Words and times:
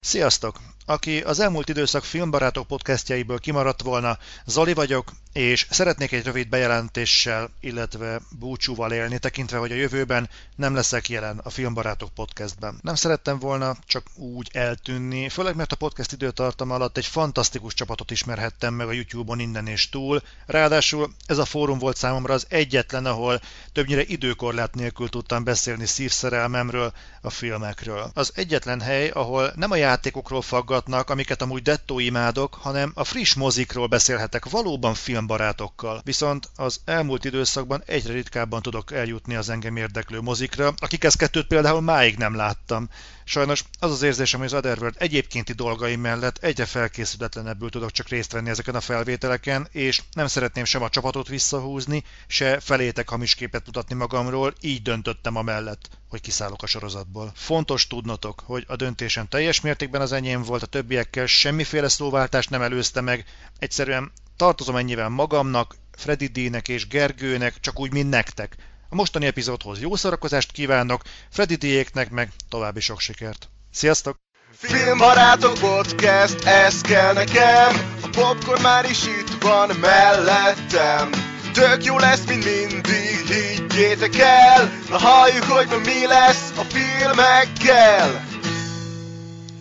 Sziasztok! 0.00 0.60
Aki 0.86 1.20
az 1.20 1.40
elmúlt 1.40 1.68
időszak 1.68 2.04
filmbarátok 2.04 2.66
podcastjaiből 2.66 3.38
kimaradt 3.38 3.82
volna, 3.82 4.18
Zoli 4.46 4.74
vagyok, 4.74 5.12
és 5.32 5.66
szeretnék 5.70 6.12
egy 6.12 6.24
rövid 6.24 6.48
bejelentéssel, 6.48 7.50
illetve 7.60 8.20
búcsúval 8.38 8.92
élni, 8.92 9.18
tekintve, 9.18 9.58
hogy 9.58 9.72
a 9.72 9.74
jövőben 9.74 10.28
nem 10.56 10.74
leszek 10.74 11.08
jelen 11.08 11.38
a 11.38 11.50
Filmbarátok 11.50 12.14
podcastben. 12.14 12.78
Nem 12.82 12.94
szerettem 12.94 13.38
volna 13.38 13.76
csak 13.86 14.06
úgy 14.14 14.50
eltűnni, 14.52 15.28
főleg 15.28 15.56
mert 15.56 15.72
a 15.72 15.76
podcast 15.76 16.12
időtartam 16.12 16.70
alatt 16.70 16.96
egy 16.96 17.06
fantasztikus 17.06 17.74
csapatot 17.74 18.10
ismerhettem 18.10 18.74
meg 18.74 18.88
a 18.88 18.92
YouTube-on 18.92 19.40
innen 19.40 19.66
és 19.66 19.88
túl, 19.88 20.22
ráadásul 20.46 21.12
ez 21.26 21.38
a 21.38 21.44
fórum 21.44 21.78
volt 21.78 21.96
számomra 21.96 22.34
az 22.34 22.46
egyetlen, 22.48 23.06
ahol 23.06 23.40
többnyire 23.72 24.02
időkorlát 24.02 24.74
nélkül 24.74 25.08
tudtam 25.08 25.44
beszélni 25.44 25.86
szívszerelmemről, 25.86 26.92
a 27.20 27.30
filmekről. 27.30 28.10
Az 28.14 28.32
egyetlen 28.34 28.80
hely, 28.80 29.08
ahol 29.08 29.52
nem 29.56 29.70
a 29.70 29.76
játékokról 29.76 30.42
faggatnak, 30.42 31.10
amiket 31.10 31.42
amúgy 31.42 31.62
dettó 31.62 31.98
imádok, 31.98 32.54
hanem 32.54 32.92
a 32.94 33.04
friss 33.04 33.34
mozikról 33.34 33.86
beszélhetek 33.86 34.48
valóban 34.48 34.94
filmbarátokkal. 35.18 36.00
Viszont 36.04 36.50
az 36.56 36.80
elmúlt 36.84 37.24
időszakban 37.24 37.82
egyre 37.86 38.12
ritkábban 38.12 38.62
tudok 38.62 38.92
eljutni 38.92 39.34
az 39.34 39.48
engem 39.48 39.76
érdeklő 39.76 40.20
mozikra, 40.20 40.74
akikhez 40.76 41.14
kettőt 41.14 41.46
például 41.46 41.80
máig 41.80 42.16
nem 42.16 42.34
láttam. 42.34 42.88
Sajnos 43.24 43.64
az 43.78 43.90
az 43.90 44.02
érzésem, 44.02 44.40
hogy 44.40 44.48
az 44.48 44.54
Otherworld 44.54 44.94
egyébkénti 44.98 45.52
dolgaim 45.52 46.00
mellett 46.00 46.38
egyre 46.38 46.64
felkészületlenebbül 46.64 47.70
tudok 47.70 47.90
csak 47.90 48.08
részt 48.08 48.32
venni 48.32 48.48
ezeken 48.48 48.74
a 48.74 48.80
felvételeken, 48.80 49.68
és 49.72 50.02
nem 50.12 50.26
szeretném 50.26 50.64
sem 50.64 50.82
a 50.82 50.88
csapatot 50.88 51.28
visszahúzni, 51.28 52.04
se 52.26 52.60
felétek 52.60 53.08
hamis 53.08 53.34
képet 53.34 53.66
mutatni 53.66 53.94
magamról, 53.94 54.54
így 54.60 54.82
döntöttem 54.82 55.36
a 55.36 55.42
mellett, 55.42 55.88
hogy 56.08 56.20
kiszállok 56.20 56.62
a 56.62 56.66
sorozatból. 56.66 57.32
Fontos 57.34 57.86
tudnotok, 57.86 58.42
hogy 58.44 58.64
a 58.66 58.76
döntésem 58.76 59.26
teljes 59.28 59.60
mértékben 59.60 60.00
az 60.00 60.12
enyém 60.12 60.42
volt, 60.42 60.62
a 60.62 60.66
többiekkel 60.66 61.26
semmiféle 61.26 61.88
szóváltást 61.88 62.50
nem 62.50 62.62
előzte 62.62 63.00
meg, 63.00 63.24
egyszerűen 63.58 64.12
tartozom 64.38 64.76
ennyivel 64.76 65.08
magamnak, 65.08 65.74
Freddy 65.96 66.26
D-nek 66.26 66.68
és 66.68 66.86
Gergőnek, 66.86 67.60
csak 67.60 67.80
úgy, 67.80 67.92
mint 67.92 68.10
nektek. 68.10 68.56
A 68.88 68.94
mostani 68.94 69.26
epizódhoz 69.26 69.80
jó 69.80 69.96
szórakozást 69.96 70.52
kívánok, 70.52 71.02
Freddy 71.30 71.54
D-éknek 71.54 72.10
meg 72.10 72.32
további 72.48 72.80
sok 72.80 73.00
sikert. 73.00 73.48
Sziasztok! 73.72 74.16
Filmbarátok 74.52 75.58
podcast, 75.58 76.44
ez 76.44 76.80
kell 76.80 77.12
nekem 77.12 77.96
A 78.02 78.08
popcorn 78.08 78.62
már 78.62 78.90
is 78.90 79.06
itt 79.06 79.42
van 79.42 79.70
mellettem 79.80 81.10
Tök 81.52 81.84
jó 81.84 81.98
lesz, 81.98 82.24
mint 82.26 82.44
mindig, 82.44 83.26
higgyétek 83.26 84.18
el 84.18 84.70
Na 84.88 84.98
halljuk, 84.98 85.44
hogy 85.44 85.68
mi 85.84 86.06
lesz 86.06 86.52
a 86.56 86.62
filmekkel 86.62 88.26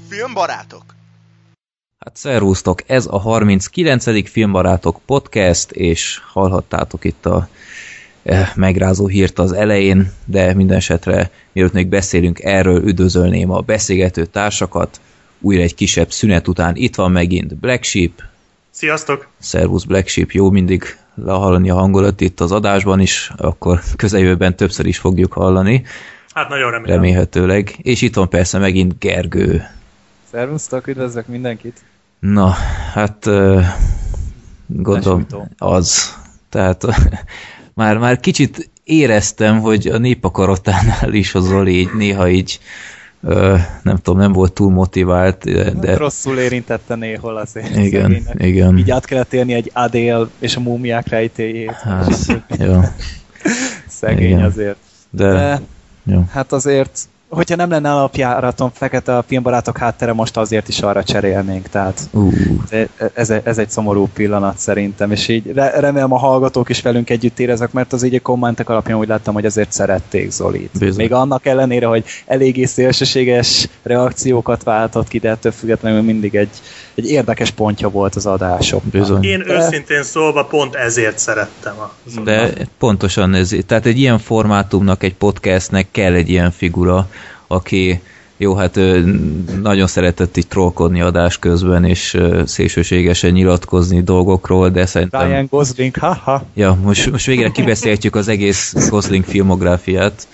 Filmbarátok 0.10 0.87
Hát 2.08 2.16
szervusztok, 2.16 2.82
ez 2.86 3.08
a 3.10 3.20
39. 3.20 4.30
Filmbarátok 4.30 5.00
podcast, 5.06 5.72
és 5.72 6.20
hallhattátok 6.32 7.04
itt 7.04 7.26
a 7.26 7.48
eh, 8.24 8.50
megrázó 8.56 9.08
hírt 9.08 9.40
az 9.40 9.52
elején, 9.52 10.12
de 10.26 10.54
minden 10.54 10.78
esetre, 10.78 11.32
mielőtt 11.52 11.74
még 11.74 11.88
beszélünk 11.88 12.44
erről, 12.44 12.88
üdvözölném 12.88 13.52
a 13.52 13.60
beszélgető 13.60 14.26
társakat. 14.26 15.00
Újra 15.40 15.62
egy 15.62 15.76
kisebb 15.76 16.12
szünet 16.12 16.48
után 16.48 16.76
itt 16.76 16.96
van 16.96 17.12
megint 17.12 17.56
Black 17.56 17.84
Sheep. 17.84 18.22
Sziasztok! 18.70 19.28
Szervusz 19.40 19.84
Black 19.84 20.08
Sheep, 20.08 20.32
jó 20.32 20.50
mindig 20.50 20.84
lehallani 21.16 21.70
a 21.70 21.76
hangolat 21.76 22.22
itt 22.22 22.40
az 22.40 22.52
adásban 22.52 23.00
is, 23.00 23.32
akkor 23.38 23.82
közeljövőben 23.96 24.56
többször 24.56 24.86
is 24.86 24.98
fogjuk 24.98 25.34
hallani. 25.34 25.84
Hát 26.34 26.50
nagyon 26.50 26.72
remélem. 26.72 26.96
Remélhetőleg. 26.96 27.76
És 27.82 28.02
itt 28.02 28.16
van 28.16 28.30
persze 28.30 28.58
megint 28.58 29.00
Gergő. 29.00 29.64
Szervusztok, 30.32 30.88
üdvözlök 30.88 31.28
mindenkit! 31.28 31.82
Na, 32.20 32.56
hát 32.94 33.26
gondolom 34.68 35.26
az. 35.58 36.16
Tehát 36.50 36.84
már, 37.74 37.98
már 37.98 38.20
kicsit 38.20 38.70
éreztem, 38.84 39.60
hogy 39.60 39.88
a 39.88 39.98
népakarotánál 39.98 41.14
is 41.14 41.36
az 41.36 41.46
Zoli 41.46 41.80
így 41.80 41.90
néha 41.94 42.30
így 42.30 42.60
nem 43.82 43.98
tudom, 44.02 44.20
nem 44.20 44.32
volt 44.32 44.54
túl 44.54 44.72
motivált, 44.72 45.44
de, 45.44 45.72
de 45.72 45.98
Rosszul 45.98 46.38
érintette 46.38 46.96
néhol 46.96 47.38
azért. 47.38 47.76
igen, 47.76 48.02
szegénynek. 48.02 48.44
igen. 48.44 48.78
Így 48.78 48.92
át 48.92 49.06
kellett 49.06 49.34
érni 49.34 49.54
egy 49.54 49.72
Adél 49.74 50.30
és 50.40 50.56
a 50.56 50.60
múmiák 50.60 51.08
rejtéjét. 51.08 51.72
Hát, 51.72 52.26
jó, 52.60 52.80
Szegény 53.88 54.28
igen. 54.28 54.44
azért. 54.44 54.78
de, 55.10 55.32
De 55.32 55.62
jó. 56.04 56.24
hát 56.32 56.52
azért, 56.52 57.00
hogyha 57.30 57.56
nem 57.56 57.70
lenne 57.70 57.92
alapjáraton 57.92 58.72
fekete 58.74 59.18
a 59.18 59.24
filmbarátok 59.28 59.78
háttere, 59.78 60.14
most 60.14 60.38
azért 60.38 60.68
is 60.68 60.82
arra 60.82 61.04
cserélnénk. 61.04 61.68
Tehát 61.68 62.02
Ú, 62.12 62.32
ez, 63.14 63.30
ez 63.30 63.58
egy 63.58 63.70
szomorú 63.70 64.08
pillanat 64.14 64.58
szerintem, 64.58 65.12
és 65.12 65.28
így 65.28 65.52
re- 65.52 65.80
remélem 65.80 66.14
a 66.14 66.18
hallgatók 66.18 66.70
is 66.70 66.82
velünk 66.82 67.10
együtt 67.10 67.40
érezek, 67.40 67.72
mert 67.72 67.94
az 67.94 68.04
így 68.04 68.16
a 68.16 68.20
kommentek 68.20 68.70
alapján 68.70 68.98
úgy 68.98 69.08
láttam, 69.08 69.34
hogy 69.34 69.46
azért 69.46 69.72
szerették 69.72 70.32
Zolit. 70.32 70.72
Bizony. 70.80 70.96
Még 70.96 71.14
annak 71.14 71.46
ellenére, 71.46 71.86
hogy 71.86 72.04
eléggé 72.26 72.66
szélsőséges 72.66 73.68
reakciókat 73.84 74.64
váltott 74.64 75.08
ki, 75.08 75.20
de 75.20 75.30
ettől 75.30 75.52
függetlenül 75.52 76.02
mindig 76.02 76.36
egy, 76.36 76.50
egy 76.98 77.10
érdekes 77.10 77.52
pontja 77.52 77.90
volt 77.90 78.16
az 78.16 78.26
adások. 78.26 78.84
bizony. 78.84 79.24
Én 79.24 79.44
őszintén 79.50 80.04
szólva 80.04 80.46
pont 80.46 80.76
ezért 80.76 81.20
szerettem 81.20 81.80
a 81.80 81.94
Zolit. 82.06 82.26
De 82.26 82.68
pontosan 82.78 83.34
ez, 83.34 83.56
tehát 83.66 83.86
egy 83.86 84.00
ilyen 84.00 84.20
formátumnak, 84.20 85.04
egy 85.04 85.16
podcastnek 85.16 85.88
kell 85.92 86.14
egy 86.14 86.30
ilyen 86.30 86.52
figura, 86.52 87.10
aki 87.48 88.02
jó, 88.38 88.56
hát 88.56 88.78
ő 88.78 89.20
nagyon 89.62 89.88
szeretett 89.88 90.38
így 90.38 90.48
trollkodni 90.48 91.02
adás 91.02 91.40
közben, 91.40 91.84
és 91.84 92.18
szélsőségesen 92.46 93.32
nyilatkozni 93.32 94.02
dolgokról, 94.02 94.70
de 94.70 94.86
szerintem... 94.86 95.28
Ryan 95.28 95.48
Gosling, 95.50 95.98
haha. 95.98 96.46
Ja, 96.54 96.78
most, 96.84 97.12
most 97.12 97.26
végre 97.26 97.50
kibeszéltjük 97.50 98.16
az 98.16 98.28
egész 98.28 98.90
Gosling 98.90 99.24
filmográfiát, 99.24 100.28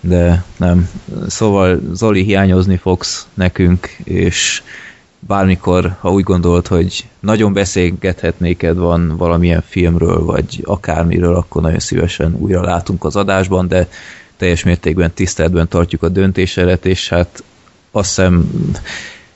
de 0.00 0.44
nem. 0.56 0.88
Szóval 1.28 1.80
Zoli 1.92 2.22
hiányozni 2.22 2.76
fogsz 2.76 3.26
nekünk, 3.34 3.96
és 4.04 4.62
bármikor, 5.20 5.96
ha 6.00 6.10
úgy 6.12 6.22
gondolod, 6.22 6.66
hogy 6.66 7.08
nagyon 7.20 7.52
beszélgethetnéked 7.52 8.76
van 8.76 9.16
valamilyen 9.16 9.62
filmről, 9.66 10.24
vagy 10.24 10.62
akármiről, 10.64 11.34
akkor 11.34 11.62
nagyon 11.62 11.78
szívesen 11.78 12.34
újra 12.38 12.62
látunk 12.62 13.04
az 13.04 13.16
adásban, 13.16 13.68
de 13.68 13.88
teljes 14.36 14.64
mértékben 14.64 15.12
tiszteletben 15.12 15.68
tartjuk 15.68 16.02
a 16.02 16.08
döntésedet, 16.08 16.86
és 16.86 17.08
hát 17.08 17.42
azt 17.90 18.08
hiszem 18.08 18.50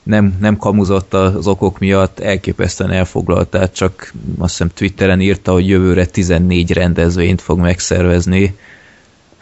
nem, 0.03 0.37
nem 0.39 0.57
kamuzott 0.57 1.13
az 1.13 1.47
okok 1.47 1.79
miatt, 1.79 2.19
elképesztően 2.19 2.91
elfoglalt, 2.91 3.47
tehát 3.47 3.75
csak 3.75 4.13
azt 4.37 4.51
hiszem 4.51 4.69
Twitteren 4.73 5.21
írta, 5.21 5.51
hogy 5.51 5.67
jövőre 5.67 6.05
14 6.05 6.71
rendezvényt 6.71 7.41
fog 7.41 7.59
megszervezni. 7.59 8.55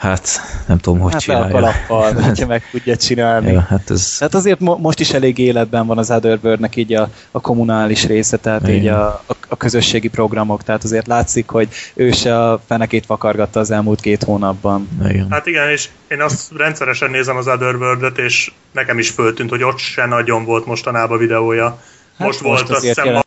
Hát 0.01 0.29
nem 0.67 0.77
tudom, 0.77 0.99
hogy 0.99 1.11
Hát 1.11 1.21
a 1.21 1.23
csinálja. 1.23 1.53
kalappal, 1.53 2.13
hogyha 2.27 2.45
meg 2.47 2.63
tudja 2.71 2.95
csinálni. 2.95 3.51
Ja, 3.51 3.65
hát 3.69 3.89
ez 3.89 4.19
Hát 4.19 4.33
azért 4.35 4.59
mo- 4.59 4.79
most 4.79 4.99
is 4.99 5.13
elég 5.13 5.37
életben 5.37 5.85
van 5.87 5.97
az 5.97 6.11
Otherworld-nek 6.11 6.75
így 6.75 6.93
a, 6.93 7.09
a 7.31 7.41
kommunális 7.41 8.05
része, 8.05 8.37
tehát 8.37 8.61
Igen. 8.61 8.75
így 8.75 8.87
a, 8.87 9.05
a, 9.07 9.35
a 9.47 9.57
közösségi 9.57 10.07
programok, 10.07 10.63
tehát 10.63 10.83
azért 10.83 11.07
látszik, 11.07 11.49
hogy 11.49 11.67
ő 11.93 12.11
se 12.11 12.39
a 12.49 12.61
fenekét 12.67 13.05
vakargatta 13.05 13.59
az 13.59 13.71
elmúlt 13.71 14.01
két 14.01 14.23
hónapban. 14.23 14.89
igen. 15.09 15.27
Hát 15.29 15.45
igen, 15.45 15.69
és 15.69 15.89
én 16.07 16.21
azt 16.21 16.51
rendszeresen 16.57 17.09
nézem 17.09 17.37
az 17.37 17.47
otherworld 17.47 18.17
és 18.17 18.51
nekem 18.71 18.99
is 18.99 19.09
föltűnt, 19.09 19.49
hogy 19.49 19.63
ott 19.63 19.77
se 19.77 20.05
nagyon 20.05 20.45
volt 20.45 20.65
mostanában 20.65 21.17
videója. 21.17 21.65
Hát 21.65 22.27
most, 22.27 22.41
most 22.41 22.41
volt, 22.41 22.69
azt 22.69 22.81
hiszem, 22.85 23.05
ma, 23.05 23.21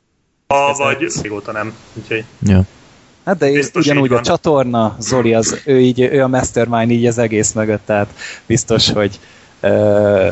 jelentkezett. 0.49 1.13
vagy 1.13 1.23
régóta 1.23 1.53
nem. 1.53 1.73
Úgyhogy 1.95 2.25
Ja. 2.43 2.63
Hát 3.25 3.39
de 3.39 3.51
Biztos 3.51 3.85
ugyanúgy 3.85 4.13
a 4.13 4.21
csatorna, 4.21 4.97
Zoli, 5.01 5.35
az, 5.35 5.61
ő, 5.65 5.81
így, 5.81 6.01
ő 6.01 6.23
a 6.23 6.29
mastermind 6.29 6.91
így 6.91 7.07
az 7.07 7.19
egész 7.19 7.53
mögött, 7.53 7.87
tehát 7.87 8.15
biztos, 8.47 8.91
hogy 8.91 9.19
ö, 9.61 10.29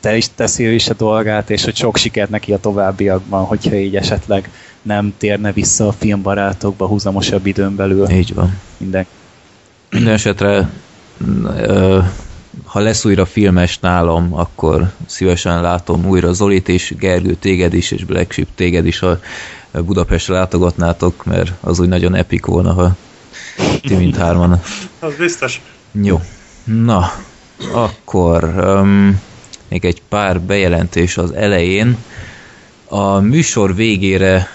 te 0.00 0.16
is 0.16 0.26
teszi 0.34 0.64
ő 0.64 0.72
is 0.72 0.88
a 0.88 0.94
dolgát, 0.94 1.50
és 1.50 1.64
hogy 1.64 1.76
sok 1.76 1.96
sikert 1.96 2.30
neki 2.30 2.52
a 2.52 2.58
továbbiakban, 2.58 3.44
hogyha 3.44 3.74
így 3.74 3.96
esetleg 3.96 4.50
nem 4.82 5.14
térne 5.18 5.52
vissza 5.52 5.86
a 5.86 5.92
filmbarátokba 5.92 6.86
húzamosabb 6.86 7.46
időn 7.46 7.76
belül 7.76 8.10
Így 8.10 8.34
van. 8.34 8.58
minden. 8.76 9.06
Minden 9.90 10.12
esetre 10.12 10.70
ö, 11.56 11.98
ha 12.64 12.80
lesz 12.80 13.04
újra 13.04 13.24
filmes 13.24 13.78
nálam, 13.78 14.34
akkor 14.34 14.92
szívesen 15.06 15.60
látom 15.60 16.06
újra 16.06 16.32
Zolit 16.32 16.68
és 16.68 16.94
Gergő 16.98 17.34
téged 17.34 17.74
is, 17.74 17.90
és 17.90 18.04
Black 18.04 18.32
Sheep 18.32 18.48
téged 18.54 18.86
is, 18.86 18.98
ha 18.98 19.18
Budapestre 19.80 20.34
látogatnátok, 20.34 21.24
mert 21.24 21.52
az 21.60 21.80
úgy 21.80 21.88
nagyon 21.88 22.14
epik 22.14 22.46
volna, 22.46 22.72
ha 22.72 22.96
ti 23.80 23.94
mind 23.94 24.16
hárman. 24.16 24.62
az 24.98 25.14
biztos. 25.14 25.60
Jó. 25.92 26.20
Na, 26.64 27.12
akkor 27.72 28.44
um, 28.44 29.20
még 29.68 29.84
egy 29.84 30.02
pár 30.08 30.40
bejelentés 30.40 31.16
az 31.16 31.32
elején. 31.32 31.96
A 32.88 33.18
műsor 33.18 33.74
végére 33.74 34.48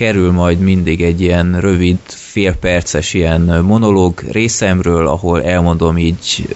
kerül 0.00 0.32
majd 0.32 0.58
mindig 0.58 1.02
egy 1.02 1.20
ilyen 1.20 1.60
rövid, 1.60 1.98
félperces 2.06 3.14
ilyen 3.14 3.40
monológ 3.64 4.20
részemről, 4.30 5.06
ahol 5.06 5.42
elmondom 5.42 5.98
így 5.98 6.48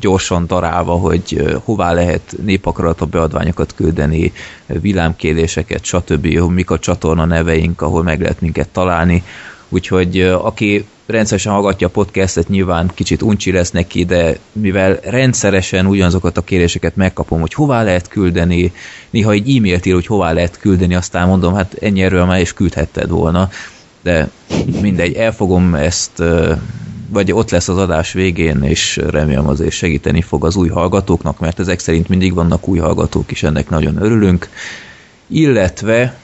gyorsan 0.00 0.46
darálva, 0.46 0.92
hogy 0.92 1.58
hová 1.64 1.92
lehet 1.92 2.36
népakarata 2.42 3.06
beadványokat 3.06 3.74
küldeni, 3.74 4.32
villámkéréseket, 4.66 5.84
stb. 5.84 6.26
mik 6.26 6.70
a 6.70 6.78
csatorna 6.78 7.24
neveink, 7.24 7.82
ahol 7.82 8.02
meg 8.02 8.20
lehet 8.20 8.40
minket 8.40 8.68
találni. 8.68 9.22
Úgyhogy 9.68 10.20
aki 10.20 10.84
rendszeresen 11.10 11.52
hallgatja 11.52 11.86
a 11.86 11.90
podcastet, 11.90 12.48
nyilván 12.48 12.90
kicsit 12.94 13.22
uncsi 13.22 13.52
lesz 13.52 13.70
neki, 13.70 14.04
de 14.04 14.38
mivel 14.52 14.98
rendszeresen 15.02 15.86
ugyanazokat 15.86 16.36
a 16.36 16.42
kéréseket 16.42 16.96
megkapom, 16.96 17.40
hogy 17.40 17.54
hová 17.54 17.82
lehet 17.82 18.08
küldeni, 18.08 18.72
néha 19.10 19.30
egy 19.30 19.56
e-mailt 19.56 19.86
ír, 19.86 19.94
hogy 19.94 20.06
hová 20.06 20.32
lehet 20.32 20.58
küldeni, 20.58 20.94
aztán 20.94 21.28
mondom, 21.28 21.54
hát 21.54 21.74
ennyi 21.80 22.02
erről 22.02 22.24
már 22.24 22.40
is 22.40 22.52
küldhetted 22.52 23.10
volna, 23.10 23.48
de 24.02 24.30
mindegy, 24.80 25.14
elfogom 25.14 25.74
ezt, 25.74 26.22
vagy 27.08 27.32
ott 27.32 27.50
lesz 27.50 27.68
az 27.68 27.78
adás 27.78 28.12
végén, 28.12 28.62
és 28.62 28.96
remélem 28.96 29.48
azért 29.48 29.72
segíteni 29.72 30.22
fog 30.22 30.44
az 30.44 30.56
új 30.56 30.68
hallgatóknak, 30.68 31.38
mert 31.38 31.58
ezek 31.58 31.78
szerint 31.78 32.08
mindig 32.08 32.34
vannak 32.34 32.68
új 32.68 32.78
hallgatók 32.78 33.30
is, 33.30 33.42
ennek 33.42 33.68
nagyon 33.68 34.02
örülünk. 34.02 34.48
Illetve 35.26 36.14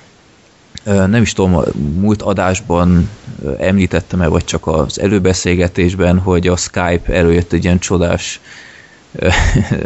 nem 0.87 1.23
is 1.23 1.33
tudom, 1.33 1.63
múlt 2.01 2.23
adásban 2.23 3.11
említettem-e, 3.59 4.27
vagy 4.27 4.45
csak 4.45 4.67
az 4.67 5.01
előbeszélgetésben, 5.01 6.19
hogy 6.19 6.47
a 6.47 6.57
Skype 6.57 7.13
előjött 7.13 7.53
egy 7.53 7.65
ilyen 7.65 7.79
csodás 7.79 8.41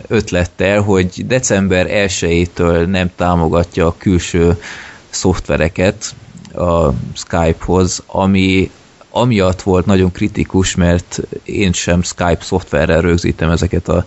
ötlettel, 0.08 0.80
hogy 0.80 1.26
december 1.26 1.86
1-től 1.90 2.86
nem 2.86 3.10
támogatja 3.16 3.86
a 3.86 3.94
külső 3.98 4.56
szoftvereket 5.10 6.14
a 6.54 6.88
Skype-hoz, 7.14 8.02
ami 8.06 8.70
amiatt 9.10 9.62
volt 9.62 9.86
nagyon 9.86 10.12
kritikus, 10.12 10.74
mert 10.74 11.20
én 11.44 11.72
sem 11.72 12.02
Skype 12.02 12.38
szoftverrel 12.40 13.00
rögzítem 13.00 13.50
ezeket 13.50 13.88
a 13.88 14.04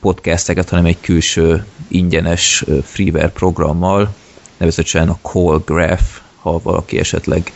podcasteket, 0.00 0.68
hanem 0.68 0.84
egy 0.84 1.00
külső 1.00 1.64
ingyenes 1.88 2.64
freeware 2.82 3.30
programmal, 3.30 4.14
nevezetesen 4.56 5.08
a 5.08 5.18
Call 5.22 5.62
Graph 5.64 6.20
ha 6.50 6.60
valaki 6.62 6.98
esetleg 6.98 7.52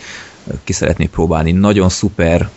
ki 0.64 0.72
szeretné 0.72 1.06
próbálni. 1.06 1.52
Nagyon 1.52 1.88
szuper 1.88 2.48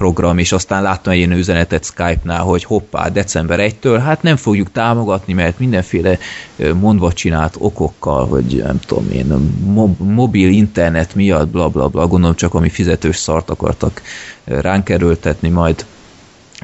program, 0.00 0.38
és 0.38 0.52
aztán 0.52 0.82
láttam 0.82 1.12
egy 1.12 1.18
ilyen 1.18 1.32
üzenetet 1.32 1.84
Skype-nál, 1.84 2.42
hogy 2.42 2.64
hoppá, 2.64 3.08
december 3.08 3.58
1-től, 3.62 4.00
hát 4.04 4.22
nem 4.22 4.36
fogjuk 4.36 4.72
támogatni, 4.72 5.32
mert 5.32 5.58
mindenféle 5.58 6.18
mondva 6.74 7.12
csinált 7.12 7.54
okokkal, 7.58 8.26
vagy 8.26 8.56
nem 8.56 8.80
tudom 8.86 9.10
én, 9.12 9.26
mob, 9.64 10.00
mobil 10.00 10.50
internet 10.50 11.14
miatt, 11.14 11.48
bla 11.48 11.68
bla 11.68 11.88
bla, 11.88 12.06
gondolom 12.06 12.36
csak 12.36 12.54
ami 12.54 12.68
fizetős 12.68 13.16
szart 13.16 13.50
akartak 13.50 14.02
ránk 14.44 14.88
erőltetni 14.88 15.48
majd. 15.48 15.86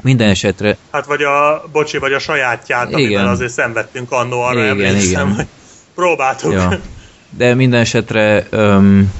Minden 0.03 0.29
esetre... 0.29 0.77
Hát 0.91 1.05
vagy 1.05 1.21
a, 1.21 1.63
bocsi, 1.71 1.97
vagy 1.97 2.13
a 2.13 2.19
sajátját, 2.19 2.89
igen. 2.89 2.99
amivel 2.99 3.27
azért 3.27 3.51
szenvedtünk 3.51 4.11
annó, 4.11 4.41
arra 4.41 4.59
igen, 4.59 4.69
emlékszem, 4.69 5.27
igen. 5.27 5.35
hogy 5.35 5.47
próbáltuk. 5.95 6.51
Ja 6.51 6.79
de 7.29 7.53
minden 7.53 7.79
esetre 7.79 8.47
um, 8.51 9.13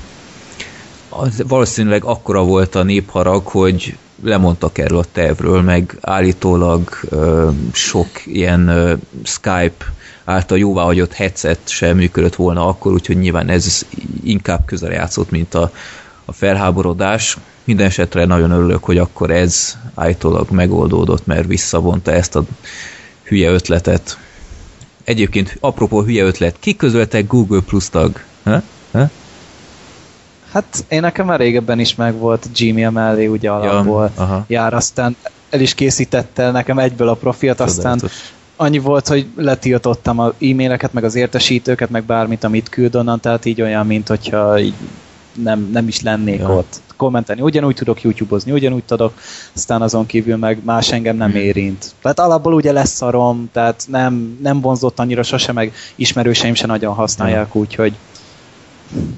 az 1.09 1.43
valószínűleg 1.47 2.03
akkora 2.03 2.43
volt 2.43 2.75
a 2.75 2.83
népharag, 2.83 3.45
hogy 3.45 3.97
lemondtak 4.23 4.77
erről 4.77 4.97
a 4.97 5.05
tervről, 5.11 5.61
meg 5.61 5.97
állítólag 6.01 6.89
uh, 7.11 7.53
sok 7.73 8.07
ilyen 8.25 8.69
uh, 8.69 8.99
Skype 9.23 9.85
által 10.23 10.57
jóváhagyott 10.57 11.13
headset 11.13 11.59
sem 11.65 11.95
működött 11.95 12.35
volna 12.35 12.67
akkor, 12.67 12.91
úgyhogy 12.93 13.17
nyilván 13.17 13.49
ez 13.49 13.85
inkább 14.23 14.65
közel 14.65 14.91
játszott, 14.91 15.29
mint 15.29 15.53
a, 15.53 15.71
a 16.25 16.31
felháborodás. 16.31 17.37
Minden 17.63 17.85
esetre 17.85 18.25
nagyon 18.25 18.51
örülök, 18.51 18.83
hogy 18.83 18.97
akkor 18.97 19.31
ez 19.31 19.77
állítólag 19.95 20.49
megoldódott, 20.49 21.25
mert 21.25 21.47
visszavonta 21.47 22.11
ezt 22.11 22.35
a 22.35 22.43
hülye 23.23 23.49
ötletet. 23.49 24.17
Egyébként, 25.07 25.57
apropó 25.59 26.01
hülye 26.01 26.23
ötlet, 26.23 26.55
ki 26.59 26.75
közölte 26.75 27.21
Google 27.21 27.61
Plus 27.61 27.89
tag? 27.89 28.23
Ha? 28.43 28.61
Ha? 28.91 29.09
Hát 30.51 30.85
én 30.87 31.01
nekem 31.01 31.25
már 31.25 31.39
régebben 31.39 31.79
is 31.79 31.95
meg 31.95 32.17
volt 32.17 32.47
Gmail 32.57 32.89
mellé 32.89 33.25
ugye 33.25 33.49
alapból 33.49 34.11
ja, 34.17 34.45
jár, 34.47 34.73
aztán 34.73 35.15
el 35.49 35.59
is 35.59 35.73
készítette 35.73 36.51
nekem 36.51 36.79
egyből 36.79 37.07
a 37.07 37.13
profilt, 37.13 37.59
aztán 37.59 38.01
annyi 38.55 38.79
volt, 38.79 39.07
hogy 39.07 39.27
letiltottam 39.35 40.19
az 40.19 40.33
e-maileket, 40.41 40.93
meg 40.93 41.03
az 41.03 41.15
értesítőket, 41.15 41.89
meg 41.89 42.03
bármit, 42.03 42.43
amit 42.43 42.69
küld 42.69 42.95
onnan, 42.95 43.19
tehát 43.19 43.45
így 43.45 43.61
olyan, 43.61 43.85
mint 43.85 44.07
hogyha 44.07 44.59
így 44.59 44.73
nem, 45.43 45.69
nem 45.71 45.87
is 45.87 46.01
lennék 46.01 46.39
ja. 46.39 46.55
ott 46.55 46.81
kommentelni. 46.95 47.41
Ugyanúgy 47.41 47.75
tudok 47.75 48.01
YouTube-ozni, 48.01 48.51
ugyanúgy 48.51 48.83
tudok, 48.83 49.13
aztán 49.55 49.81
azon 49.81 50.05
kívül 50.05 50.37
meg 50.37 50.59
más 50.63 50.91
engem 50.91 51.17
nem 51.17 51.31
hmm. 51.31 51.39
érint. 51.39 51.93
Tehát 52.01 52.19
alapból 52.19 52.53
ugye 52.53 52.71
lesz 52.71 52.91
szarom, 52.91 53.49
tehát 53.51 53.85
nem, 53.87 54.37
nem 54.41 54.61
vonzott 54.61 54.99
annyira 54.99 55.23
sose, 55.23 55.51
meg 55.51 55.73
ismerőseim 55.95 56.53
se 56.53 56.67
nagyon 56.67 56.93
használják, 56.93 57.51
hmm. 57.51 57.61
úgyhogy 57.61 57.93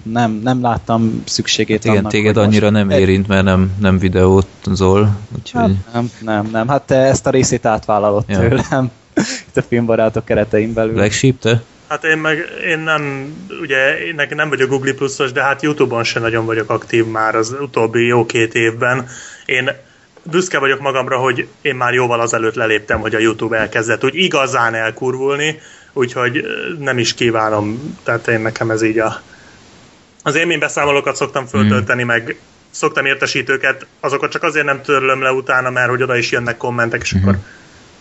nem, 0.04 0.32
nem 0.44 0.62
láttam 0.62 1.24
szükségét 1.26 1.86
Igen, 1.86 1.98
annak, 1.98 2.12
téged 2.12 2.38
annyira 2.38 2.70
nem 2.70 2.90
érint, 2.90 3.28
mert 3.28 3.44
nem, 3.44 3.72
nem 3.80 4.00
videót 4.00 4.48
zol. 4.72 5.18
Úgyhogy... 5.36 5.62
Hát, 5.62 5.94
nem, 5.94 6.12
nem, 6.22 6.50
nem. 6.52 6.68
Hát 6.68 6.82
te 6.82 6.96
ezt 6.96 7.28
a 7.28 7.30
részét 7.30 7.66
átvállalod 7.66 8.24
ja. 8.28 8.40
tőlem. 8.40 8.92
Itt 9.48 9.58
a 9.58 9.62
filmbarátok 9.62 10.26
keretein 10.26 10.74
belül. 10.74 11.10
Sheep, 11.10 11.40
te? 11.40 11.62
Hát 11.90 12.04
én 12.04 12.18
meg, 12.18 12.50
én 12.66 12.80
nem, 12.80 13.34
ugye 13.62 14.00
én 14.00 14.22
nem 14.30 14.50
vagyok 14.50 14.70
Google 14.70 14.94
Plusos, 14.94 15.32
de 15.32 15.44
hát 15.44 15.62
Youtube-on 15.62 16.04
sem 16.04 16.22
nagyon 16.22 16.46
vagyok 16.46 16.70
aktív 16.70 17.06
már 17.06 17.36
az 17.36 17.56
utóbbi 17.62 18.06
jó 18.06 18.26
két 18.26 18.54
évben. 18.54 19.08
Én 19.46 19.70
büszke 20.24 20.60
vagyok 20.60 20.80
magamra, 20.80 21.18
hogy 21.18 21.48
én 21.62 21.76
már 21.76 21.94
jóval 21.94 22.20
azelőtt 22.20 22.56
leléptem, 22.56 23.00
hogy 23.00 23.16
a 23.16 23.20
YouTube 23.20 23.58
elkezdett 23.58 24.04
úgy 24.04 24.16
igazán 24.16 24.74
elkurvulni, 24.74 25.60
úgyhogy 25.94 26.46
nem 26.80 26.98
is 26.98 27.14
kívánom, 27.14 27.98
tehát 28.04 28.28
én 28.28 28.40
nekem 28.40 28.72
ez 28.72 28.82
így 28.82 29.00
a... 29.00 29.22
Az 30.24 30.36
élménybeszámolókat 30.36 31.16
szoktam 31.16 31.46
föltölteni, 31.46 32.04
mm. 32.04 32.08
meg 32.08 32.40
szoktam 32.70 33.06
értesítőket, 33.06 33.86
azokat 34.00 34.32
csak 34.32 34.44
azért 34.44 34.66
nem 34.66 34.82
törlöm 34.82 35.22
le 35.22 35.32
utána, 35.32 35.70
mert 35.70 35.90
hogy 35.90 36.04
oda 36.04 36.18
is 36.18 36.32
jönnek 36.32 36.58
kommentek, 36.58 37.02
és 37.02 37.16
mm. 37.16 37.22
akkor 37.22 37.38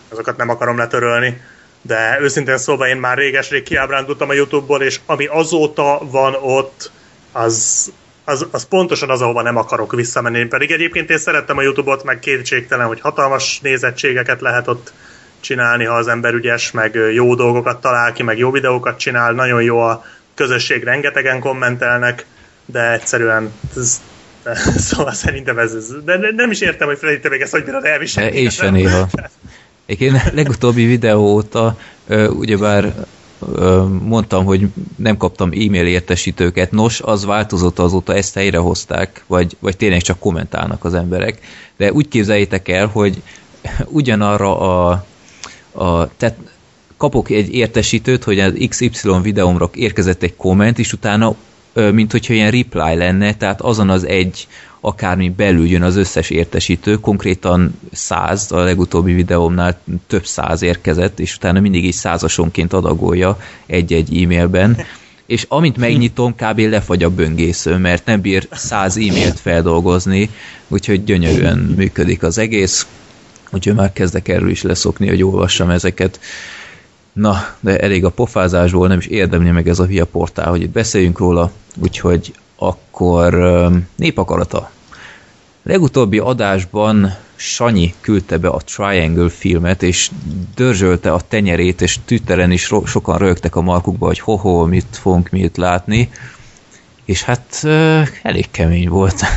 azokat 0.09 0.37
nem 0.37 0.49
akarom 0.49 0.77
letörölni 0.77 1.41
de 1.81 2.17
őszintén 2.21 2.57
szóval 2.57 2.87
én 2.87 2.97
már 2.97 3.17
réges-rég 3.17 3.63
kiábrándultam 3.63 4.29
a 4.29 4.33
YouTube-ból, 4.33 4.81
és 4.81 4.99
ami 5.05 5.25
azóta 5.25 5.99
van 6.11 6.35
ott, 6.41 6.91
az, 7.31 7.91
az, 8.23 8.47
az 8.51 8.67
pontosan 8.67 9.09
az, 9.09 9.21
ahova 9.21 9.41
nem 9.41 9.57
akarok 9.57 9.95
visszamenni. 9.95 10.45
Pedig 10.45 10.71
egyébként 10.71 11.09
én 11.09 11.17
szerettem 11.17 11.57
a 11.57 11.61
YouTube-ot, 11.61 12.03
meg 12.03 12.19
kétségtelen, 12.19 12.87
hogy 12.87 12.99
hatalmas 12.99 13.59
nézettségeket 13.59 14.41
lehet 14.41 14.67
ott 14.67 14.93
csinálni, 15.39 15.85
ha 15.85 15.95
az 15.95 16.07
ember 16.07 16.33
ügyes, 16.33 16.71
meg 16.71 16.95
jó 17.13 17.35
dolgokat 17.35 17.81
talál 17.81 18.13
ki, 18.13 18.23
meg 18.23 18.37
jó 18.37 18.51
videókat 18.51 18.99
csinál, 18.99 19.31
nagyon 19.31 19.61
jó 19.61 19.79
a 19.79 20.05
közösség, 20.35 20.83
rengetegen 20.83 21.39
kommentelnek, 21.39 22.25
de 22.65 22.91
egyszerűen 22.91 23.53
ez, 23.77 24.01
szóval 24.87 25.13
szerintem 25.13 25.57
ez, 25.57 25.73
ez 25.73 25.87
de 26.03 26.19
nem 26.35 26.51
is 26.51 26.61
értem, 26.61 26.87
hogy 26.87 26.97
Freddy, 26.97 27.19
te 27.19 27.29
még 27.29 27.41
ezt 27.41 27.51
hogy 27.51 27.63
bírod 27.63 27.85
elviselni. 27.85 28.37
Én 28.37 28.49
sem 28.49 28.73
néha. 28.73 29.07
Én 29.97 30.21
legutóbbi 30.33 30.85
videó 30.85 31.33
óta 31.33 31.77
ugyebár 32.29 33.05
mondtam, 34.03 34.45
hogy 34.45 34.67
nem 34.95 35.17
kaptam 35.17 35.51
e-mail 35.51 35.87
értesítőket, 35.87 36.71
nos, 36.71 37.01
az 37.01 37.25
változott 37.25 37.79
azóta, 37.79 38.15
ezt 38.15 38.33
helyrehozták, 38.33 39.23
vagy, 39.27 39.57
vagy 39.59 39.77
tényleg 39.77 40.01
csak 40.01 40.19
kommentálnak 40.19 40.85
az 40.85 40.93
emberek. 40.93 41.39
De 41.77 41.91
úgy 41.91 42.07
képzeljétek 42.07 42.67
el, 42.67 42.87
hogy 42.87 43.21
ugyanarra 43.99 44.59
a, 44.59 45.05
a 45.71 46.09
tehát 46.17 46.37
kapok 46.97 47.29
egy 47.29 47.53
értesítőt, 47.53 48.23
hogy 48.23 48.39
az 48.39 48.53
XY 48.69 49.09
videómra 49.21 49.69
érkezett 49.73 50.23
egy 50.23 50.35
komment, 50.35 50.79
és 50.79 50.93
utána 50.93 51.35
mint 51.73 52.11
hogyha 52.11 52.33
ilyen 52.33 52.51
reply 52.51 52.95
lenne, 52.95 53.35
tehát 53.35 53.61
azon 53.61 53.89
az 53.89 54.07
egy 54.07 54.47
akármi 54.81 55.29
belül 55.29 55.67
jön 55.67 55.81
az 55.81 55.95
összes 55.95 56.29
értesítő, 56.29 56.95
konkrétan 56.95 57.79
száz, 57.91 58.51
a 58.51 58.63
legutóbbi 58.63 59.13
videómnál 59.13 59.81
több 60.07 60.25
száz 60.25 60.61
érkezett, 60.61 61.19
és 61.19 61.35
utána 61.35 61.59
mindig 61.59 61.85
így 61.85 61.93
százasonként 61.93 62.73
adagolja 62.73 63.39
egy-egy 63.65 64.23
e-mailben, 64.23 64.77
és 65.25 65.45
amint 65.47 65.77
megnyitom, 65.77 66.35
kb. 66.35 66.59
lefagy 66.59 67.03
a 67.03 67.09
böngésző, 67.09 67.77
mert 67.77 68.05
nem 68.05 68.21
bír 68.21 68.47
száz 68.51 68.97
e-mailt 68.97 69.39
feldolgozni, 69.39 70.29
úgyhogy 70.67 71.03
gyönyörűen 71.03 71.57
működik 71.57 72.23
az 72.23 72.37
egész, 72.37 72.87
úgyhogy 73.49 73.75
már 73.75 73.93
kezdek 73.93 74.27
erről 74.27 74.49
is 74.49 74.61
leszokni, 74.61 75.07
hogy 75.07 75.23
olvassam 75.23 75.69
ezeket. 75.69 76.19
Na, 77.19 77.35
de 77.59 77.77
elég 77.77 78.05
a 78.05 78.09
pofázásból, 78.09 78.87
nem 78.87 78.97
is 78.97 79.05
érdemli 79.05 79.49
meg 79.49 79.67
ez 79.67 79.79
a 79.79 79.85
hülye 79.85 80.03
portál, 80.03 80.49
hogy 80.49 80.61
itt 80.61 80.69
beszéljünk 80.69 81.19
róla, 81.19 81.51
úgyhogy 81.75 82.33
akkor 82.55 83.33
népakarata. 83.95 84.71
Legutóbbi 85.63 86.19
adásban 86.19 87.15
Sanyi 87.35 87.93
küldte 88.01 88.37
be 88.37 88.47
a 88.47 88.61
Triangle 88.65 89.29
filmet, 89.29 89.83
és 89.83 90.11
dörzsölte 90.55 91.13
a 91.13 91.21
tenyerét, 91.27 91.81
és 91.81 91.97
Twitteren 92.05 92.51
is 92.51 92.71
sokan 92.85 93.17
rögtek 93.17 93.55
a 93.55 93.61
markukba, 93.61 94.05
hogy 94.05 94.19
hoho, 94.19 94.65
mit 94.65 94.87
fogunk 94.91 95.29
mi 95.29 95.39
itt 95.39 95.57
látni. 95.57 96.09
És 97.09 97.23
hát 97.23 97.59
uh, 97.63 98.07
elég 98.21 98.51
kemény 98.51 98.89
volt. 98.89 99.21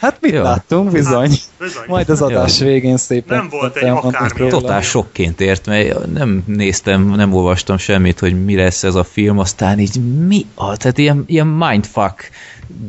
Hát 0.00 0.16
mit 0.20 0.32
Jó. 0.32 0.42
láttunk, 0.42 0.90
bizony. 0.90 1.28
Hát, 1.28 1.40
bizony. 1.58 1.84
Majd 1.86 2.08
az 2.10 2.22
adás 2.22 2.58
végén 2.58 2.96
szépen 2.96 3.36
Nem 3.38 3.48
volt 3.48 3.76
egy 3.76 3.82
elmondunk 3.82 4.14
akármi. 4.14 4.38
róla. 4.38 4.50
Totál 4.50 4.80
sokként 4.82 5.40
ért, 5.40 5.66
mert 5.66 6.12
nem 6.12 6.42
néztem, 6.46 7.08
nem 7.08 7.32
olvastam 7.34 7.76
semmit, 7.76 8.18
hogy 8.18 8.44
mi 8.44 8.56
lesz 8.56 8.82
ez 8.84 8.94
a 8.94 9.04
film, 9.04 9.38
aztán 9.38 9.78
így 9.78 10.00
mi? 10.26 10.46
Ah, 10.54 10.76
tehát 10.76 10.98
ilyen, 10.98 11.24
ilyen 11.26 11.46
mindfuck 11.46 12.30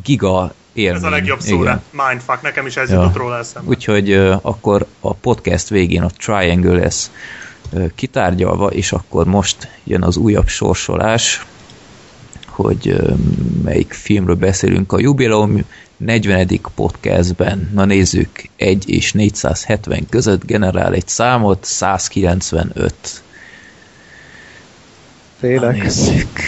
giga 0.03 0.53
élmény. 0.73 0.95
Ez 0.97 1.03
a 1.03 1.09
legjobb 1.09 1.39
szó 1.39 1.61
Igen. 1.61 1.81
rá. 1.93 2.07
Mindfuck, 2.09 2.41
nekem 2.41 2.65
is 2.65 2.77
ez 2.77 2.89
Ja. 2.89 2.95
jutott 2.95 3.15
róla 3.15 3.37
eszembe. 3.37 3.69
Úgyhogy 3.69 4.11
ö, 4.11 4.35
akkor 4.41 4.85
a 4.99 5.13
podcast 5.13 5.69
végén 5.69 6.01
a 6.01 6.09
Triangle 6.17 6.73
lesz 6.79 7.11
ö, 7.73 7.85
kitárgyalva, 7.95 8.67
és 8.67 8.91
akkor 8.91 9.25
most 9.25 9.69
jön 9.83 10.03
az 10.03 10.17
újabb 10.17 10.47
sorsolás, 10.47 11.45
hogy 12.57 12.95
melyik 13.63 13.93
filmről 13.93 14.35
beszélünk 14.35 14.91
a 14.91 14.99
jubileum 14.99 15.65
40. 15.97 16.47
podcastben. 16.75 17.69
Na 17.73 17.85
nézzük, 17.85 18.29
1 18.55 18.89
és 18.89 19.11
470 19.11 20.05
között 20.09 20.45
generál 20.45 20.93
egy 20.93 21.07
számot, 21.07 21.63
195. 21.63 22.73
Na 22.73 23.21
Félek. 25.39 25.81
nézzük. 25.83 26.39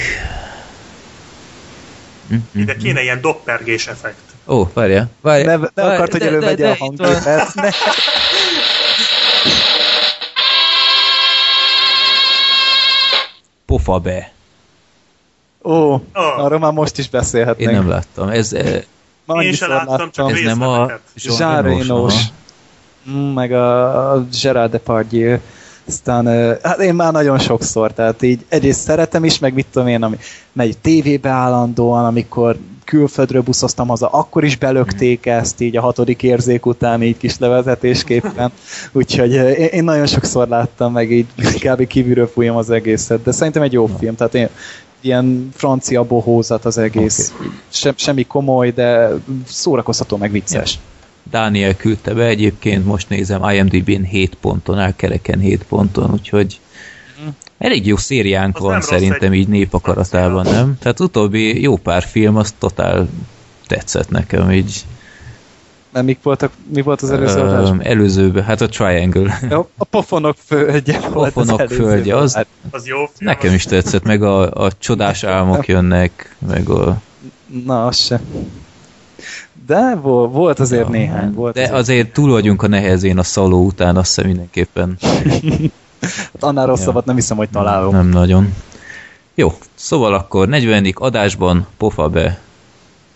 Mhm. 2.27 2.39
Ide 2.55 2.75
kéne 2.75 3.01
ilyen 3.01 3.21
doppergés 3.21 3.87
effekt. 3.87 4.21
Ó, 4.47 4.67
várja, 4.73 5.09
várja. 5.21 5.45
Ne, 5.45 5.55
ne 5.55 5.69
várja, 5.73 5.93
akart, 5.93 6.11
hogy 6.11 6.21
elővegye 6.21 6.69
a 6.69 6.75
hangképet. 6.75 7.53
Ne. 7.53 7.69
Pofa 13.65 13.99
be. 13.99 14.31
Ó, 15.63 15.71
Oh. 15.93 16.01
arról 16.43 16.59
már 16.59 16.71
most 16.71 16.97
is 16.97 17.03
Én 17.03 17.09
beszélhetnénk. 17.11 17.71
nem 17.71 17.89
láttam. 17.89 18.29
Ez, 18.29 18.53
eh, 18.53 18.73
Én 18.73 18.83
annyiszor 19.25 19.67
se 19.67 19.73
láttam, 19.73 20.11
csak 20.11 20.31
ez 20.31 20.39
nem 20.43 20.61
a 20.61 20.89
aha. 21.27 22.11
Mm, 23.11 23.33
meg 23.33 23.51
a, 23.51 24.25
Gerard 24.41 24.71
Depardieu. 24.71 25.37
Aztán, 25.87 26.25
ö, 26.25 26.53
hát 26.63 26.79
én 26.79 26.93
már 26.93 27.11
nagyon 27.11 27.39
sokszor, 27.39 27.93
tehát 27.93 28.21
így 28.21 28.45
egyrészt 28.49 28.79
szeretem 28.81 29.23
is, 29.23 29.39
meg 29.39 29.53
mit 29.53 29.65
tudom 29.71 29.87
én, 29.87 30.03
ami 30.03 30.17
megy 30.53 30.77
tévébe 30.77 31.29
állandóan, 31.29 32.05
amikor 32.05 32.57
külföldről 32.85 33.41
buszoztam 33.41 33.87
haza, 33.87 34.07
akkor 34.07 34.43
is 34.43 34.57
belökték 34.57 35.25
ezt 35.25 35.61
így 35.61 35.77
a 35.77 35.81
hatodik 35.81 36.23
érzék 36.23 36.65
után 36.65 37.03
így 37.03 37.17
kis 37.17 37.37
levezetésképpen. 37.39 38.51
Úgyhogy 38.91 39.35
ö, 39.35 39.49
én, 39.49 39.65
én 39.67 39.83
nagyon 39.83 40.05
sokszor 40.07 40.47
láttam, 40.47 40.91
meg 40.93 41.11
így 41.11 41.25
kb. 41.59 41.87
kívülről 41.87 42.27
fújom 42.27 42.55
az 42.55 42.69
egészet, 42.69 43.23
de 43.23 43.31
szerintem 43.31 43.61
egy 43.61 43.73
jó 43.73 43.85
film, 43.99 44.15
tehát 44.15 44.35
én 44.35 44.49
ilyen 45.01 45.49
francia 45.53 46.03
bohózat 46.03 46.65
az 46.65 46.77
egész. 46.77 47.33
Okay. 47.35 47.47
Sem, 47.69 47.93
semmi 47.95 48.23
komoly, 48.23 48.71
de 48.71 49.09
szórakoztató, 49.45 50.17
meg 50.17 50.31
vicces. 50.31 50.79
Dániel 51.31 51.75
küldte 51.75 52.13
be, 52.13 52.25
egyébként 52.25 52.85
most 52.85 53.09
nézem 53.09 53.49
IMDb-n 53.49 54.03
7 54.03 54.35
ponton, 54.41 54.79
áll 54.79 54.93
kereken 54.95 55.39
7 55.39 55.63
ponton, 55.63 56.11
úgyhogy 56.11 56.59
elég 57.57 57.85
jó 57.85 57.97
szériánk 57.97 58.55
Az 58.55 58.61
van 58.61 58.81
szerintem 58.81 59.31
egy 59.31 59.37
így 59.37 59.47
népakaratában, 59.47 60.45
nem? 60.45 60.77
Tehát 60.79 60.99
utóbbi 60.99 61.61
jó 61.61 61.77
pár 61.77 62.03
film, 62.03 62.35
az 62.35 62.53
totál 62.59 63.09
tetszett 63.67 64.09
nekem 64.09 64.51
így. 64.51 64.85
Mert 65.91 66.05
mik 66.05 66.19
voltak, 66.23 66.51
mi 66.73 66.81
volt 66.81 67.01
az 67.01 67.11
előző 67.11 67.39
Öm, 67.39 67.47
adásban? 67.47 67.81
előzőben, 67.83 68.43
hát 68.43 68.61
a 68.61 68.67
Triangle. 68.67 69.39
Ja, 69.49 69.67
A 69.77 69.83
pofonok 69.85 70.35
földje 70.45 70.99
volt 70.99 71.27
az 71.27 71.33
Pofonok 71.33 71.59
előzőben. 71.59 71.89
földje, 71.91 72.17
az 72.17 72.33
Hát, 72.35 72.47
Az 72.71 72.87
jó 72.87 72.95
film. 72.97 73.09
nekem 73.19 73.53
is 73.53 73.63
tetszett, 73.63 74.03
meg 74.03 74.23
a, 74.23 74.51
a 74.65 74.71
csodás 74.77 75.23
álmok 75.23 75.67
jönnek, 75.67 76.35
meg 76.47 76.69
a... 76.69 76.97
Na, 77.65 77.85
az 77.85 77.97
se. 77.97 78.21
De 79.67 79.95
volt, 79.95 80.31
volt 80.33 80.59
azért 80.59 80.81
Ja, 80.83 80.89
néhány. 80.89 81.33
Volt 81.33 81.53
De 81.53 81.61
azért. 81.61 81.75
azért 81.75 82.13
túl 82.13 82.31
vagyunk 82.31 82.63
a 82.63 82.67
nehezén 82.67 83.17
a 83.17 83.23
szaló 83.23 83.65
után, 83.65 83.95
azt 83.97 84.07
hiszem 84.15 84.25
mindenképpen 84.29 84.97
Hát 86.01 86.43
annál 86.43 86.65
rosszabbat 86.65 87.05
nem 87.05 87.15
hiszem, 87.15 87.37
hogy 87.37 87.49
találok. 87.49 87.91
nem 87.91 88.09
nagyon. 88.09 88.53
Jó, 89.35 89.53
szóval 89.75 90.13
akkor 90.13 90.47
40. 90.47 90.91
adásban 90.93 91.67
pofa 91.77 92.07
be 92.09 92.39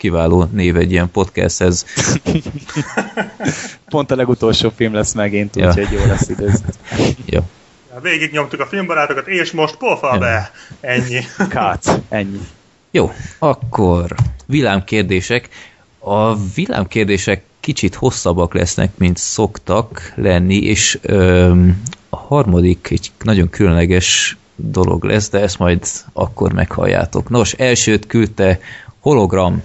kiváló 0.03 0.47
név 0.51 0.75
egy 0.77 0.91
ilyen 0.91 1.11
podcasthez. 1.11 1.85
Pont 3.89 4.11
a 4.11 4.15
legutolsó 4.15 4.71
film 4.75 4.93
lesz 4.93 5.13
megint, 5.13 5.55
Ja. 5.55 5.67
úgyhogy 5.67 5.91
jó 5.91 6.05
lesz 6.05 6.29
idéz. 6.29 6.63
Jó. 7.25 7.39
Végig 8.01 8.31
nyomtuk 8.31 8.59
a 8.59 8.65
filmbarátokat, 8.65 9.27
és 9.27 9.51
most 9.51 9.75
pofa 9.75 10.13
Ja. 10.13 10.19
be! 10.19 10.51
Ennyi. 10.81 11.19
Kát, 11.49 12.01
ennyi. 12.09 12.39
Jó, 12.91 13.11
akkor 13.39 14.15
villámkérdések. 14.45 15.49
A 15.99 16.35
villámkérdések 16.35 17.43
kicsit 17.59 17.95
hosszabbak 17.95 18.53
lesznek, 18.53 18.97
mint 18.97 19.17
szoktak 19.17 20.11
lenni, 20.15 20.57
és 20.57 20.99
öm, 21.01 21.81
a 22.09 22.15
harmadik 22.17 22.87
egy 22.91 23.11
nagyon 23.23 23.49
különleges 23.49 24.37
dolog 24.55 25.03
lesz, 25.03 25.29
de 25.29 25.39
ezt 25.39 25.59
majd 25.59 25.87
akkor 26.13 26.53
meghalljátok. 26.53 27.29
Nos, 27.29 27.53
elsőt 27.53 28.07
küldte 28.07 28.59
hologram. 28.99 29.63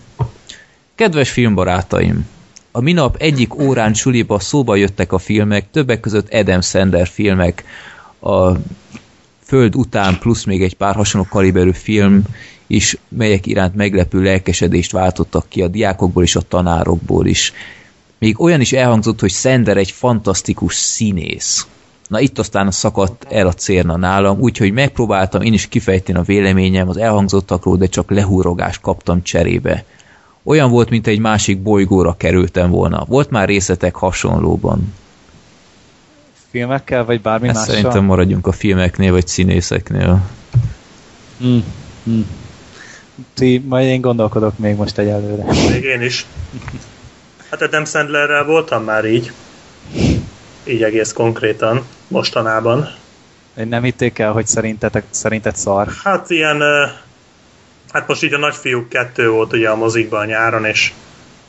Kedves 0.99 1.31
filmbarátaim! 1.31 2.27
A 2.73 2.81
minap 2.81 3.17
egyik 3.17 3.55
órán 3.55 3.95
suliba 3.95 4.39
szóba 4.39 4.77
jöttek 4.77 5.13
a 5.13 5.19
filmek, 5.19 5.71
többek 5.71 6.01
között 6.01 6.33
Adam 6.33 6.61
Sandler 6.61 7.07
filmek, 7.07 7.65
a 8.21 8.53
Föld 9.43 9.77
után 9.77 10.19
plusz 10.19 10.45
még 10.45 10.63
egy 10.63 10.75
pár 10.75 10.95
hasonló 10.95 11.27
kaliberű 11.31 11.73
film 11.73 12.23
is, 12.67 12.97
melyek 13.09 13.47
iránt 13.47 13.75
meglepő 13.75 14.23
lelkesedést 14.23 14.93
váltottak 14.93 15.49
ki 15.49 15.63
a 15.63 15.69
diákokból 15.69 16.23
és 16.23 16.37
a 16.37 16.41
tanárokból 16.41 17.27
is. 17.27 17.53
Még 18.19 18.41
olyan 18.41 18.61
is 18.61 18.73
elhangzott, 18.73 19.21
hogy 19.21 19.33
Sender 19.33 19.77
egy 19.77 19.91
fantasztikus 19.91 20.75
színész. 20.75 21.67
Na 22.09 22.21
itt 22.21 22.39
aztán 22.39 22.71
szakadt 22.71 23.27
el 23.31 23.47
a 23.47 23.53
cérna 23.53 23.97
nálam, 23.97 24.41
úgyhogy 24.41 24.73
megpróbáltam 24.73 25.43
én 25.43 25.53
is 25.53 25.69
kifejteni 25.69 26.19
a 26.19 26.23
véleményem 26.23 26.89
az 26.89 26.97
elhangzottakról, 26.97 27.77
de 27.77 27.87
csak 27.87 28.11
lehúrogást 28.11 28.81
kaptam 28.81 29.23
cserébe. 29.23 29.85
Olyan 30.43 30.71
volt, 30.71 30.91
mint 30.91 31.07
egy 31.07 31.19
másik 31.19 31.59
bolygóra 31.59 32.17
kerültem 32.17 32.71
volna. 32.71 33.05
Volt 33.09 33.31
már 33.31 33.49
részletek 33.49 33.95
hasonlóban. 33.95 34.95
Filmekkel, 36.51 37.05
vagy 37.05 37.21
bármi 37.21 37.49
Ezt 37.49 37.57
mással? 37.57 37.75
szerintem 37.75 38.05
maradjunk 38.05 38.47
a 38.47 38.53
filmeknél, 38.53 39.13
vagy 39.13 39.27
színészeknél. 39.27 40.21
Hmm. 41.39 41.65
Hmm. 42.05 42.27
Ti, 43.35 43.65
majd 43.69 43.89
én 43.89 44.01
gondolkodok 44.01 44.59
még 44.59 44.77
most 44.77 44.99
egyelőre. 44.99 45.45
Még 45.71 45.85
én 45.85 46.03
is. 46.03 46.27
Hát 47.51 47.63
Adam 47.63 47.85
Sandlerrel 47.85 48.45
voltam 48.45 48.85
már 48.85 49.05
így. 49.05 49.33
Így 50.65 50.83
egész 50.83 51.13
konkrétan, 51.13 51.85
mostanában. 52.09 52.89
Hogy 53.55 53.69
nem 53.69 53.83
hitték 53.83 54.19
el, 54.19 54.33
hogy 54.33 54.47
szerintetek, 54.47 55.05
szerinted 55.11 55.57
szar. 55.57 55.89
Hát 56.05 56.31
ilyen, 56.31 56.63
hát 57.93 58.09
most 58.09 58.23
így 58.23 58.33
a 58.35 58.39
nagyfiúk 58.39 58.89
kettő 58.89 59.29
volt 59.31 59.53
ugye 59.53 59.69
a 59.69 59.77
mozikban 59.77 60.27
nyáron, 60.27 60.65
és 60.65 60.93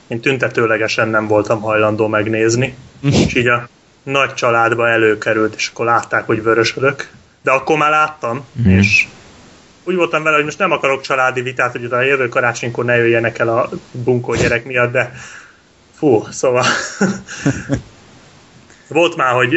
én 0.08 0.19
tüntetőlegesen 0.19 1.08
nem 1.08 1.27
voltam 1.27 1.62
hajlandó 1.62 2.08
megnézni. 2.08 2.75
és 3.25 3.36
így 3.36 3.48
a 3.48 3.67
nagy 4.03 4.34
családba 4.34 4.89
előkerült, 4.89 5.55
és 5.55 5.69
akkor 5.74 5.86
látták, 5.86 6.25
hogy 6.25 6.43
vörösödök. 6.43 7.10
De 7.43 7.51
akkor 7.51 7.77
már 7.77 7.89
láttam, 7.89 8.46
Mhm. 8.53 8.69
és 8.69 9.08
úgy 9.84 9.96
voltam 9.96 10.24
vele, 10.24 10.36
hogy 10.36 10.46
most 10.46 10.58
nem 10.58 10.72
akarok 10.72 11.01
családi 11.01 11.41
vitát, 11.41 11.72
hogy 11.72 11.86
a 11.91 12.01
jövő 12.01 12.29
karácsonykor 12.29 12.86
ne 12.86 12.96
jöjjenek 12.96 13.39
el 13.39 13.50
a 13.58 13.69
bunkó 13.91 14.36
gyerek 14.36 14.65
miatt, 14.65 14.91
de 14.91 15.13
fú, 15.98 16.25
szóval 16.31 16.63
volt 18.88 19.15
már, 19.15 19.34
hogy, 19.34 19.55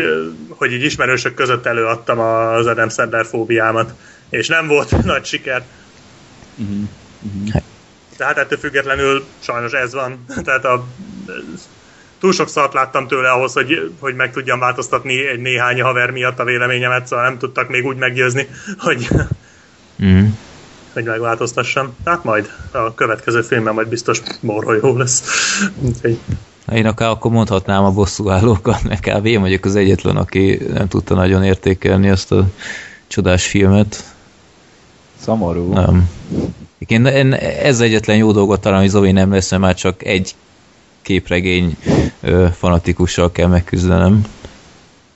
hogy 0.48 0.72
így 0.72 0.82
ismerősök 0.84 1.34
között 1.34 1.66
előadtam 1.66 2.18
az 2.18 2.66
Adam 2.66 2.88
Sandler 2.88 3.26
fóbiámat, 3.26 3.92
és 4.30 4.48
nem 4.48 4.66
volt 4.66 5.02
nagy 5.04 5.24
siker. 5.24 5.62
De 8.16 8.25
hát 8.25 8.38
ettől 8.38 8.59
függetlenül 8.59 9.25
sajnos 9.38 9.73
ez 9.73 9.92
van. 9.92 10.25
Tehát 10.44 10.64
a, 10.64 10.87
túl 12.21 12.32
sok 12.32 12.49
szart 12.49 12.73
láttam 12.73 13.06
tőle 13.06 13.30
ahhoz, 13.30 13.52
hogy, 13.52 13.92
hogy 13.99 14.14
meg 14.14 14.32
tudjam 14.32 14.59
változtatni 14.59 15.26
egy 15.26 15.40
néhány 15.40 15.82
haver 15.82 16.11
miatt 16.11 16.38
a 16.38 16.44
véleményemet, 16.44 17.06
szóval 17.06 17.25
nem 17.25 17.38
tudtak 17.38 17.68
még 17.68 17.85
úgy 17.85 17.97
meggyőzni, 17.97 18.49
hogy, 18.78 19.09
Mm. 20.04 20.26
hogy 20.92 21.04
megváltoztassam. 21.04 21.97
Tehát 22.04 22.25
majd 22.25 22.50
a 22.71 22.94
következő 22.94 23.42
filmben 23.42 23.75
majd 23.75 23.88
biztos 23.88 24.21
morha 24.40 24.75
jó 24.82 24.97
lesz. 24.97 25.23
Úgyhogy 25.87 26.18
Én 26.73 26.87
akár 26.87 27.09
akkor 27.09 27.30
mondhatnám 27.30 27.85
a 27.85 27.90
bosszúállókat, 27.90 28.82
mert 28.82 29.00
kb. 29.00 29.26
én 29.26 29.40
vagyok 29.40 29.64
az 29.64 29.76
egyetlen, 29.76 30.16
aki 30.16 30.59
nem 30.73 30.88
tudta 30.88 31.14
nagyon 31.14 31.44
értékelni 31.44 32.11
azt 32.11 32.32
a 32.32 32.47
csodás 33.06 33.47
filmet. 33.47 34.12
Szomorú. 35.22 35.72
Nem. 35.72 36.10
Én, 36.78 37.06
én 37.06 37.32
ez 37.62 37.80
egyetlen 37.80 38.16
jó 38.16 38.32
dolgot 38.32 38.60
talán, 38.60 38.80
hogy 38.80 38.88
Zoe 38.88 39.12
nem 39.12 39.32
lesz, 39.32 39.50
mert 39.50 39.62
már 39.62 39.74
csak 39.74 40.04
egy 40.04 40.34
képregény 41.02 41.76
ö, 42.20 42.46
fanatikussal 42.56 43.32
kell 43.32 43.48
megküzdenem. 43.48 44.24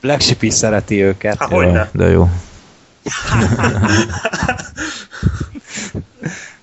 Black 0.00 0.20
Sheep 0.20 0.42
is 0.42 0.54
szereti 0.54 1.02
őket. 1.02 1.38
Hát 1.38 1.48
hogyne. 1.52 1.90
de 1.92 2.08
jó. 2.08 2.28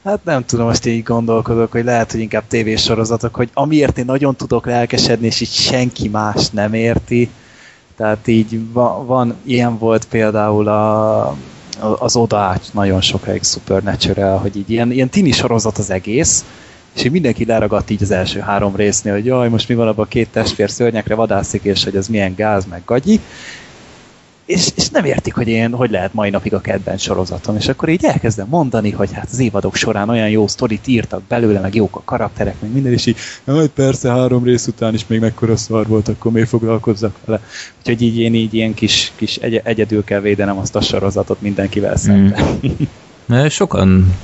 Hát 0.03 0.23
nem 0.23 0.45
tudom, 0.45 0.65
most 0.65 0.85
így 0.85 1.03
gondolkodok, 1.03 1.71
hogy 1.71 1.83
lehet, 1.83 2.11
hogy 2.11 2.19
inkább 2.19 2.43
tévésorozatok, 2.47 3.35
hogy 3.35 3.49
amiért 3.53 3.97
én 3.97 4.05
nagyon 4.05 4.35
tudok 4.35 4.65
lelkesedni, 4.65 5.25
és 5.25 5.41
így 5.41 5.51
senki 5.51 6.09
más 6.09 6.49
nem 6.49 6.73
érti. 6.73 7.29
Tehát 7.95 8.27
így 8.27 8.71
van, 8.71 9.05
van 9.05 9.35
ilyen 9.43 9.77
volt 9.77 10.05
például 10.05 10.67
a, 10.67 11.35
az 11.79 12.15
Odaács 12.15 12.71
nagyon 12.71 13.01
sokáig 13.01 13.43
Supernatural, 13.43 14.37
hogy 14.37 14.57
így 14.57 14.69
ilyen, 14.69 14.91
ilyen 14.91 15.09
tini 15.09 15.31
sorozat 15.31 15.77
az 15.77 15.89
egész, 15.89 16.45
és 16.95 17.03
így 17.03 17.11
mindenki 17.11 17.45
leragadt 17.45 17.89
így 17.89 18.03
az 18.03 18.11
első 18.11 18.39
három 18.39 18.75
résznél, 18.75 19.13
hogy 19.13 19.25
jaj, 19.25 19.49
most 19.49 19.69
mi 19.69 19.75
van 19.75 19.87
abban 19.87 20.05
a 20.05 20.07
két 20.07 20.29
testvér 20.29 20.69
szörnyekre 20.69 21.15
vadászik, 21.15 21.63
és 21.63 21.83
hogy 21.83 21.95
ez 21.95 22.07
milyen 22.07 22.35
gáz, 22.35 22.65
meg 22.65 22.81
gagyi, 22.85 23.19
és, 24.45 24.71
és 24.75 24.89
nem 24.89 25.05
értik, 25.05 25.33
hogy 25.33 25.47
én 25.47 25.73
hogy 25.73 25.91
lehet 25.91 26.13
mai 26.13 26.29
napig 26.29 26.53
a 26.53 26.61
kedvenc 26.61 27.01
sorozatom, 27.01 27.55
és 27.55 27.67
akkor 27.67 27.89
így 27.89 28.05
elkezdem 28.05 28.47
mondani, 28.49 28.91
hogy 28.91 29.11
hát 29.11 29.27
az 29.31 29.39
évadok 29.39 29.75
során 29.75 30.09
olyan 30.09 30.29
jó 30.29 30.47
sztorit 30.47 30.87
írtak 30.87 31.21
belőle, 31.23 31.59
meg 31.59 31.75
jók 31.75 31.95
a 31.95 32.01
karakterek, 32.05 32.55
meg 32.59 32.71
minden, 32.71 32.91
és 32.91 33.05
így, 33.05 33.17
hogy 33.45 33.69
persze 33.69 34.09
három 34.09 34.43
rész 34.43 34.67
után 34.67 34.93
is 34.93 35.07
még 35.07 35.19
mekkora 35.19 35.55
szar 35.55 35.87
volt, 35.87 36.07
akkor 36.07 36.31
miért 36.31 36.49
foglalkozzak 36.49 37.15
vele. 37.25 37.41
Úgyhogy 37.79 38.01
így 38.01 38.19
én 38.19 38.33
így 38.33 38.53
ilyen 38.53 38.73
kis, 38.73 39.11
kis 39.15 39.35
egy, 39.35 39.61
egyedül 39.63 40.03
kell 40.03 40.19
védenem 40.19 40.57
azt 40.57 40.75
a 40.75 40.81
sorozatot 40.81 41.41
mindenkivel 41.41 41.97
szemben. 41.97 42.43
Mm. 43.33 43.47
Sokan 43.47 44.15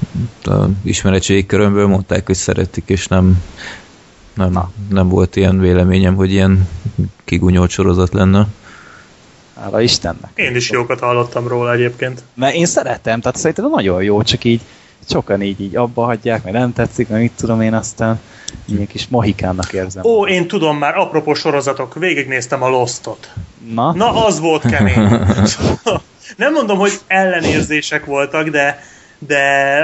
a 0.43 0.65
ismeretségi 0.83 1.45
körömből 1.45 1.87
mondták, 1.87 2.25
hogy 2.25 2.35
szeretik, 2.35 2.83
és 2.85 3.07
nem, 3.07 3.43
nem, 4.33 4.59
nem 4.89 5.09
volt 5.09 5.35
ilyen 5.35 5.59
véleményem, 5.59 6.15
hogy 6.15 6.31
ilyen 6.31 6.67
kigunyólt 7.25 7.69
sorozat 7.69 8.13
lenne. 8.13 8.47
Hála 9.61 9.81
Istennek. 9.81 10.31
Én 10.35 10.55
is 10.55 10.69
jókat 10.69 10.99
hallottam 10.99 11.47
róla 11.47 11.73
egyébként. 11.73 12.23
Mert 12.33 12.55
én 12.55 12.65
szeretem, 12.65 13.21
tehát 13.21 13.37
szerintem 13.37 13.69
nagyon 13.69 14.03
jó, 14.03 14.23
csak 14.23 14.43
így 14.43 14.61
sokan 15.09 15.41
így, 15.41 15.61
így 15.61 15.75
abba 15.75 16.03
hagyják, 16.03 16.43
mert 16.43 16.55
nem 16.55 16.73
tetszik, 16.73 17.07
mert 17.07 17.21
mit 17.21 17.31
tudom 17.31 17.61
én 17.61 17.73
aztán 17.73 18.19
ilyen 18.65 18.87
kis 18.87 19.07
mohikánnak 19.07 19.73
érzem. 19.73 20.03
Ó, 20.05 20.27
én 20.27 20.47
tudom 20.47 20.77
már, 20.77 20.97
apropó 20.97 21.33
sorozatok, 21.33 21.93
végignéztem 21.93 22.63
a 22.63 22.69
Lostot. 22.69 23.29
Na? 23.73 23.93
Na, 23.93 24.25
az 24.25 24.39
volt 24.39 24.69
kemény. 24.69 25.09
nem 26.37 26.53
mondom, 26.53 26.77
hogy 26.77 26.91
ellenérzések 27.07 28.05
voltak, 28.05 28.47
de, 28.47 28.83
de 29.17 29.75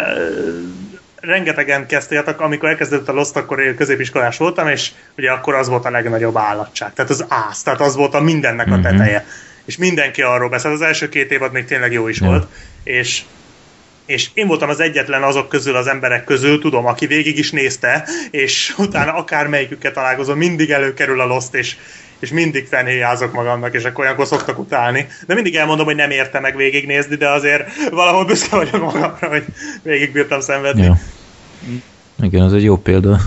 rengetegen 1.15 1.87
kezdtétek, 1.87 2.41
amikor 2.41 2.69
elkezdődött 2.69 3.09
a 3.09 3.13
Lost, 3.13 3.35
akkor 3.35 3.59
én 3.59 3.75
középiskolás 3.75 4.37
voltam, 4.37 4.67
és 4.67 4.91
ugye 5.17 5.31
akkor 5.31 5.53
az 5.53 5.67
volt 5.67 5.85
a 5.85 5.89
legnagyobb 5.89 6.37
állatság. 6.37 6.93
Tehát 6.93 7.11
az 7.11 7.25
ász, 7.27 7.63
tehát 7.63 7.81
az 7.81 7.95
volt 7.95 8.13
a 8.13 8.21
mindennek 8.21 8.71
a 8.71 8.79
teteje 8.79 9.25
és 9.65 9.77
mindenki 9.77 10.21
arról 10.21 10.49
beszélt. 10.49 10.73
Az 10.73 10.81
első 10.81 11.09
két 11.09 11.31
évad 11.31 11.51
még 11.51 11.65
tényleg 11.65 11.91
jó 11.91 12.07
is 12.07 12.19
ja. 12.19 12.27
volt, 12.27 12.47
és 12.83 13.21
és 14.05 14.29
én 14.33 14.47
voltam 14.47 14.69
az 14.69 14.79
egyetlen 14.79 15.23
azok 15.23 15.49
közül, 15.49 15.75
az 15.75 15.87
emberek 15.87 16.23
közül, 16.23 16.59
tudom, 16.59 16.85
aki 16.85 17.05
végig 17.05 17.37
is 17.37 17.51
nézte, 17.51 18.07
és 18.31 18.73
utána 18.77 19.13
akármelyikükkel 19.13 19.91
találkozom, 19.91 20.37
mindig 20.37 20.71
előkerül 20.71 21.21
a 21.21 21.25
Lost, 21.25 21.53
és, 21.53 21.75
és 22.19 22.29
mindig 22.29 22.67
fenhéjázok 22.67 23.33
magamnak, 23.33 23.73
és 23.73 23.83
akkor 23.83 24.03
olyankor 24.03 24.27
szoktak 24.27 24.59
utálni. 24.59 25.07
De 25.27 25.33
mindig 25.33 25.55
elmondom, 25.55 25.85
hogy 25.85 25.95
nem 25.95 26.09
érte 26.09 26.39
meg 26.39 26.55
végignézni, 26.55 27.15
de 27.15 27.29
azért 27.29 27.89
valahol 27.89 28.25
büszke 28.25 28.55
vagyok 28.55 28.81
magamra, 28.81 29.27
hogy 29.27 29.43
végig 29.83 30.11
bírtam 30.11 30.39
szenvedni. 30.39 30.83
Ja. 30.83 30.99
Igen, 32.21 32.41
az 32.41 32.53
egy 32.53 32.63
jó 32.63 32.77
példa. 32.77 33.19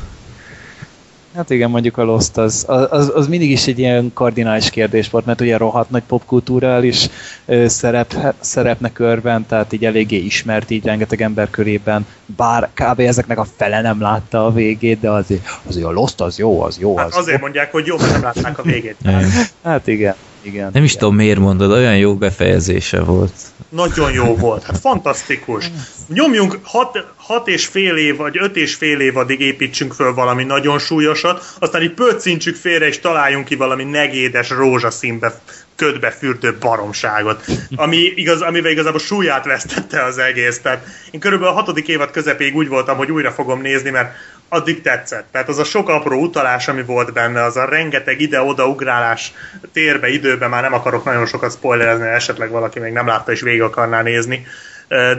Hát 1.34 1.50
igen, 1.50 1.70
mondjuk 1.70 1.96
a 1.96 2.02
Lost 2.02 2.36
az, 2.36 2.64
az, 2.68 3.12
az 3.14 3.28
mindig 3.28 3.50
is 3.50 3.66
egy 3.66 3.78
ilyen 3.78 4.10
kardinális 4.14 4.70
kérdés 4.70 5.10
volt, 5.10 5.26
mert 5.26 5.40
ugye 5.40 5.56
rohadt 5.56 5.90
nagy 5.90 6.02
popkulturális 6.02 7.08
szerep, 7.66 8.14
szerepnek 8.40 8.98
örven, 8.98 9.46
tehát 9.46 9.72
így 9.72 9.84
eléggé 9.84 10.16
ismert 10.16 10.70
így 10.70 10.84
rengeteg 10.84 11.22
ember 11.22 11.50
körében, 11.50 12.06
bár 12.36 12.68
kb. 12.74 13.00
ezeknek 13.00 13.38
a 13.38 13.46
fele 13.56 13.80
nem 13.80 14.00
látta 14.00 14.46
a 14.46 14.52
végét, 14.52 15.00
de 15.00 15.10
azért, 15.10 15.60
azért 15.66 15.86
a 15.86 15.90
Lost 15.90 16.20
az 16.20 16.38
jó, 16.38 16.62
az 16.62 16.78
jó. 16.78 16.96
Hát 16.96 17.06
az 17.06 17.16
azért 17.16 17.40
mondják, 17.40 17.72
hogy 17.72 17.86
jó, 17.86 17.96
mert 17.96 18.12
nem 18.12 18.22
látták 18.22 18.58
a 18.58 18.62
végét. 18.62 18.96
hát 19.62 19.86
igen. 19.86 20.14
Igen, 20.48 20.70
nem 20.72 20.82
is 20.84 20.90
igen. 20.90 21.02
tudom 21.02 21.16
miért 21.16 21.38
mondod, 21.38 21.70
olyan 21.70 21.96
jó 21.96 22.14
befejezése 22.14 23.00
volt. 23.00 23.32
Nagyon 23.68 24.12
jó 24.12 24.36
volt, 24.36 24.62
hát 24.62 24.78
fantasztikus. 24.78 25.70
Nyomjunk 26.08 26.58
hat, 26.62 27.04
hat 27.16 27.48
és 27.48 27.66
fél 27.66 27.96
év, 27.96 28.16
vagy 28.16 28.36
öt 28.40 28.56
és 28.56 28.74
fél 28.74 29.00
évadig 29.00 29.40
építsünk 29.40 29.92
föl 29.92 30.14
valami 30.14 30.44
nagyon 30.44 30.78
súlyosat, 30.78 31.54
aztán 31.58 31.82
így 31.82 31.92
pöccintsük 31.92 32.56
félre, 32.56 32.86
és 32.86 32.98
találjunk 32.98 33.44
ki 33.44 33.54
valami 33.54 33.84
negédes 33.84 34.50
rózsaszínbe 34.50 35.40
ködbe 35.76 36.10
fürdő 36.10 36.56
baromságot, 36.60 37.44
ami 37.76 37.96
igaz, 37.96 38.40
amivel 38.40 38.70
igazából 38.70 39.00
súlyát 39.00 39.44
vesztette 39.44 40.04
az 40.04 40.18
egész. 40.18 40.60
Tehát 40.60 40.86
én 41.10 41.20
körülbelül 41.20 41.54
a 41.54 41.56
hatodik 41.56 41.88
évad 41.88 42.10
közepéig 42.10 42.56
úgy 42.56 42.68
voltam, 42.68 42.96
hogy 42.96 43.10
újra 43.10 43.30
fogom 43.30 43.60
nézni, 43.60 43.90
mert 43.90 44.14
addig 44.48 44.82
tetszett. 44.82 45.26
Tehát 45.30 45.48
az 45.48 45.58
a 45.58 45.64
sok 45.64 45.88
apró 45.88 46.20
utalás, 46.20 46.68
ami 46.68 46.82
volt 46.82 47.12
benne, 47.12 47.42
az 47.42 47.56
a 47.56 47.64
rengeteg 47.64 48.20
ide-oda 48.20 48.68
ugrálás 48.68 49.32
térbe, 49.72 50.08
időbe, 50.08 50.46
már 50.46 50.62
nem 50.62 50.74
akarok 50.74 51.04
nagyon 51.04 51.26
sokat 51.26 51.52
spoilerezni, 51.52 52.06
esetleg 52.06 52.50
valaki 52.50 52.78
még 52.78 52.92
nem 52.92 53.06
látta 53.06 53.32
és 53.32 53.40
végig 53.40 53.62
akarná 53.62 54.02
nézni, 54.02 54.46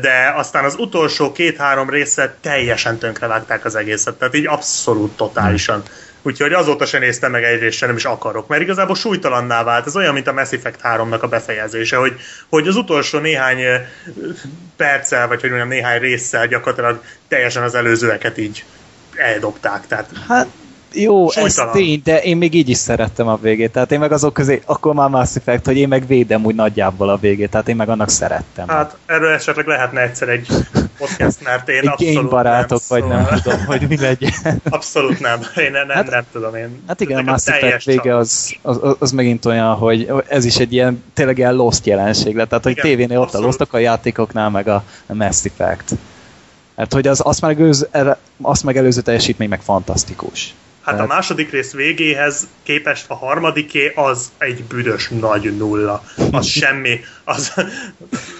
de 0.01 0.33
aztán 0.35 0.63
az 0.63 0.75
utolsó 0.77 1.31
két-három 1.31 1.89
része 1.89 2.35
teljesen 2.41 2.97
tönkrevágták 2.97 3.65
az 3.65 3.75
egészet, 3.75 4.15
tehát 4.15 4.35
így 4.35 4.47
abszolút 4.47 5.17
totálisan. 5.17 5.83
Úgyhogy 6.21 6.53
azóta 6.53 6.85
sem 6.85 7.01
néztem 7.01 7.31
meg 7.31 7.43
egyrészt 7.43 7.77
sem, 7.77 7.87
nem 7.87 7.97
is 7.97 8.05
akarok, 8.05 8.47
mert 8.47 8.61
igazából 8.61 8.95
súlytalanná 8.95 9.63
vált. 9.63 9.85
Ez 9.85 9.95
olyan, 9.95 10.13
mint 10.13 10.27
a 10.27 10.33
Mass 10.33 10.51
Effect 10.51 10.79
3-nak 10.83 11.19
a 11.19 11.27
befejezése, 11.27 11.95
hogy, 11.95 12.13
hogy 12.49 12.67
az 12.67 12.75
utolsó 12.75 13.19
néhány 13.19 13.61
perccel, 14.75 15.27
vagy 15.27 15.41
hogy 15.41 15.49
mondjam, 15.49 15.69
néhány 15.69 15.99
résszel 15.99 16.47
gyakorlatilag 16.47 17.03
teljesen 17.27 17.63
az 17.63 17.75
előzőeket 17.75 18.37
így 18.37 18.65
eldobták. 19.19 19.87
Tehát 19.87 20.09
hát 20.27 20.47
jó, 20.93 21.31
ez 21.31 21.61
tény, 21.71 22.01
de 22.03 22.21
én 22.21 22.37
még 22.37 22.53
így 22.53 22.69
is 22.69 22.77
szerettem 22.77 23.27
a 23.27 23.37
végét. 23.41 23.71
Tehát 23.71 23.91
én 23.91 23.99
meg 23.99 24.11
azok 24.11 24.33
közé, 24.33 24.61
akkor 24.65 24.93
már 24.93 25.09
Mass 25.09 25.35
Effect, 25.35 25.65
hogy 25.65 25.77
én 25.77 25.87
meg 25.87 26.07
védem 26.07 26.45
úgy 26.45 26.55
nagyjából 26.55 27.09
a 27.09 27.17
végét, 27.17 27.49
tehát 27.49 27.69
én 27.69 27.75
meg 27.75 27.89
annak 27.89 28.09
szerettem. 28.09 28.67
Hát 28.67 28.97
erről 29.05 29.33
esetleg 29.33 29.67
lehetne 29.67 30.01
egyszer 30.01 30.29
egy 30.29 30.47
podcast, 30.97 31.43
mert 31.43 31.69
én 31.69 31.79
egy 31.79 31.87
abszolút 31.87 32.29
barátok, 32.29 32.81
nem, 32.89 32.99
vagy 32.99 33.09
szóval... 33.09 33.27
nem 33.29 33.39
tudom, 33.41 33.65
hogy 33.65 33.87
mi 33.87 33.97
legyen. 33.97 34.33
Abszolút 34.69 35.19
nem, 35.19 35.39
én 35.55 35.71
nem, 35.71 35.89
hát, 35.89 36.09
nem 36.09 36.23
tudom. 36.31 36.55
Én 36.55 36.83
hát 36.87 37.01
igen, 37.01 37.17
a 37.17 37.31
Mass 37.31 37.47
Effect 37.47 37.83
vége 37.83 38.15
az, 38.15 38.55
az, 38.61 38.95
az, 38.99 39.11
megint 39.11 39.45
olyan, 39.45 39.75
hogy 39.75 40.11
ez 40.27 40.45
is 40.45 40.57
egy 40.57 40.73
ilyen, 40.73 41.03
tényleg 41.13 41.37
ilyen 41.37 41.55
Lost 41.55 41.85
jelenség 41.85 42.35
lett, 42.35 42.49
tehát 42.49 42.63
hogy 42.63 42.71
igen, 42.71 42.85
tévénél 42.85 43.19
ott 43.19 43.33
a 43.33 43.39
Lost, 43.39 43.61
a 43.61 43.77
játékoknál 43.77 44.49
meg 44.49 44.67
a 44.67 44.83
Mass 45.05 45.45
Effect. 45.45 45.95
Hát, 46.79 46.93
hogy 46.93 47.07
az, 47.07 47.21
azt, 47.23 47.41
megelőző, 47.41 47.87
azt 48.41 48.63
megelőző 48.63 49.01
teljesítmény 49.01 49.49
meg 49.49 49.61
fantasztikus. 49.61 50.53
Hát 50.81 50.95
Tehát... 50.95 51.09
a 51.09 51.13
második 51.13 51.51
rész 51.51 51.73
végéhez 51.73 52.47
képest 52.63 53.05
a 53.07 53.15
harmadiké 53.15 53.91
az 53.95 54.31
egy 54.37 54.63
büdös 54.63 55.09
nagy 55.19 55.57
nulla. 55.57 56.03
Az 56.31 56.45
semmi. 56.59 56.99
Az, 57.23 57.53
az, 57.55 57.63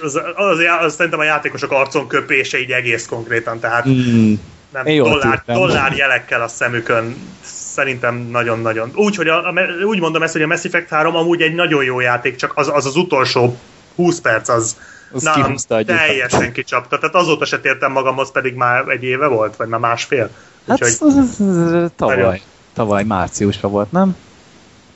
az, 0.02 0.16
az, 0.36 0.60
az 0.82 0.94
szerintem 0.94 1.20
a 1.20 1.24
játékosok 1.24 1.72
arcon 1.72 2.08
köpése 2.08 2.60
így 2.60 2.72
egész 2.72 3.06
konkrétan. 3.06 3.60
Tehát 3.60 3.88
mm. 3.88 4.34
nem, 4.74 4.86
dollár, 4.86 5.44
dollár 5.46 5.96
jelekkel 5.96 6.42
a 6.42 6.48
szemükön 6.48 7.16
szerintem 7.44 8.16
nagyon-nagyon. 8.16 8.92
Úgy, 8.96 9.16
hogy 9.16 9.28
a, 9.28 9.48
a, 9.48 9.54
úgy 9.86 10.00
mondom 10.00 10.24
ezt, 10.24 10.34
hogy 10.34 10.42
a 10.42 10.48
Mass 10.48 10.64
Effect 10.64 10.90
3 10.90 11.16
amúgy 11.16 11.42
egy 11.42 11.56
nagyon 11.56 11.84
jó 11.84 12.00
játék, 12.00 12.36
csak 12.36 12.52
az 12.56 12.72
az, 12.74 12.86
az 12.86 12.96
utolsó 12.96 13.58
20 13.96 14.20
perc 14.20 14.50
az, 14.50 14.78
az 15.12 15.24
nem, 15.24 15.56
teljesen 15.86 16.52
kicsapta. 16.52 16.98
Tehát 16.98 17.16
azóta 17.16 17.46
se 17.46 17.60
tértem 17.60 17.92
magamhoz, 17.92 18.32
pedig 18.32 18.54
már 18.54 18.88
egy 18.88 19.04
éve 19.04 19.28
volt, 19.28 19.56
vagy 19.56 19.68
már 19.68 19.80
másfél. 19.80 20.30
Hát 20.68 20.84
Úgyhogy, 20.84 21.92
tavaly, 21.96 22.42
tavaly 22.74 23.04
márciusban 23.04 23.72
volt, 23.72 23.92
nem? 23.92 24.16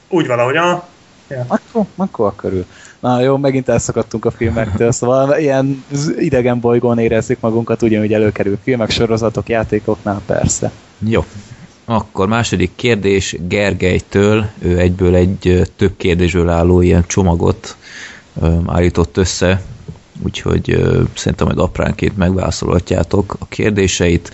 Úgy 0.09 0.27
valahogy, 0.27 0.55
ah. 0.55 0.81
Ja. 1.27 1.45
Akkor, 1.47 1.85
akkor 1.95 2.35
körül. 2.35 2.65
Na 2.99 3.21
jó, 3.21 3.37
megint 3.37 3.69
elszakadtunk 3.69 4.25
a 4.25 4.31
filmektől, 4.31 4.91
szóval 4.91 5.37
ilyen 5.37 5.85
idegen 6.17 6.59
bolygón 6.59 6.99
érezzük 6.99 7.39
magunkat, 7.39 7.81
ugyanúgy 7.81 8.13
előkerül 8.13 8.57
filmek, 8.63 8.89
sorozatok, 8.89 9.49
játékoknál, 9.49 10.21
persze. 10.25 10.71
Jó. 10.99 11.25
Akkor 11.85 12.27
második 12.27 12.71
kérdés 12.75 13.35
Gergelytől, 13.47 14.45
ő 14.59 14.79
egyből 14.79 15.15
egy 15.15 15.69
több 15.75 15.97
kérdésből 15.97 16.49
álló 16.49 16.81
ilyen 16.81 17.03
csomagot 17.07 17.77
állított 18.65 19.17
össze, 19.17 19.61
úgyhogy 20.25 20.65
szerintem 21.15 21.47
majd 21.47 21.59
apránként 21.59 22.17
megválaszolhatjátok 22.17 23.35
a 23.39 23.45
kérdéseit. 23.45 24.31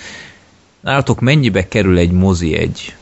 Nálatok 0.79 1.19
mennyibe 1.19 1.67
kerül 1.67 1.97
egy 1.97 2.11
mozi 2.11 2.57
egy? 2.57 2.95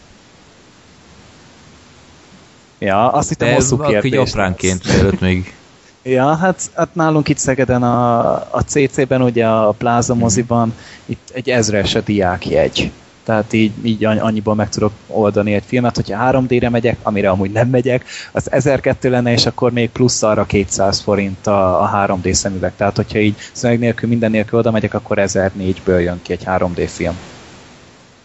Ja, 2.80 3.12
azt 3.12 3.30
hittem 3.30 3.54
hosszú 3.54 3.78
kérdés. 3.78 4.12
Így 4.12 4.18
apránként, 4.18 4.86
mielőtt 4.86 5.20
még... 5.20 5.52
Ja, 6.04 6.36
hát, 6.36 6.62
hát 6.74 6.96
nálunk 6.96 7.30
itt 7.30 7.38
Szegeden 7.38 7.84
a, 7.84 8.30
a 8.34 8.62
CC-ben, 8.66 9.22
ugye 9.22 9.48
a 9.48 9.72
Pláza 9.72 10.16
moziban, 10.16 10.74
itt 11.06 11.30
egy 11.34 11.50
ezres 11.50 11.96
a 11.96 12.02
diákjegy. 12.02 12.92
Tehát 13.28 13.54
így, 13.54 13.72
így 13.84 14.06
annyiból 14.06 14.56
meg 14.56 14.70
tudok 14.70 14.92
oldani 15.08 15.54
egy 15.54 15.64
filmet, 15.68 15.96
hogyha 15.96 16.32
3D-re 16.32 16.70
megyek, 16.70 16.98
amire 17.04 17.30
amúgy 17.30 17.52
nem 17.52 17.68
megyek, 17.68 18.06
az 18.32 18.52
1002 18.52 19.10
lenne, 19.10 19.32
és 19.32 19.46
akkor 19.46 19.72
még 19.72 19.90
plusz 19.90 20.24
arra 20.24 20.46
200 20.46 21.02
forint 21.02 21.48
a, 21.48 21.82
a 21.82 22.08
3D 22.08 22.32
szemüveg. 22.32 22.72
Tehát, 22.78 22.96
hogyha 22.96 23.20
így 23.20 23.36
szemüveg 23.52 23.82
nélkül, 23.82 24.10
minden 24.10 24.32
nélkül 24.32 24.60
oda 24.60 24.72
megyek, 24.72 24.94
akkor 24.94 25.18
1004-ből 25.20 26.02
jön 26.04 26.20
ki 26.22 26.32
egy 26.32 26.44
3D 26.46 26.90
film. 26.94 27.18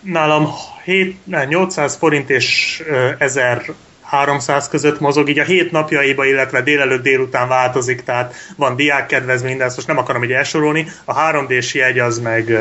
Nálam 0.01 0.49
7, 0.85 1.19
ne, 1.25 1.45
800 1.45 1.97
forint 1.97 2.31
és 2.31 2.83
1000 3.19 3.62
300 4.03 4.69
között 4.69 5.01
mozog, 5.01 5.29
így 5.29 5.38
a 5.38 5.45
hét 5.45 5.71
napjaiba, 5.71 6.25
illetve 6.25 6.62
délelőtt 6.62 7.03
délután 7.03 7.49
változik, 7.49 8.03
tehát 8.03 8.35
van 8.57 8.77
diák 8.77 9.07
kedvezmény, 9.07 9.57
de 9.57 9.65
ezt 9.65 9.77
most 9.77 9.88
nem 9.88 9.99
akarom 9.99 10.25
így 10.25 10.33
elsorolni. 10.33 10.87
A 11.05 11.15
3D-s 11.15 11.75
jegy 11.75 11.99
az 11.99 12.19
meg, 12.19 12.59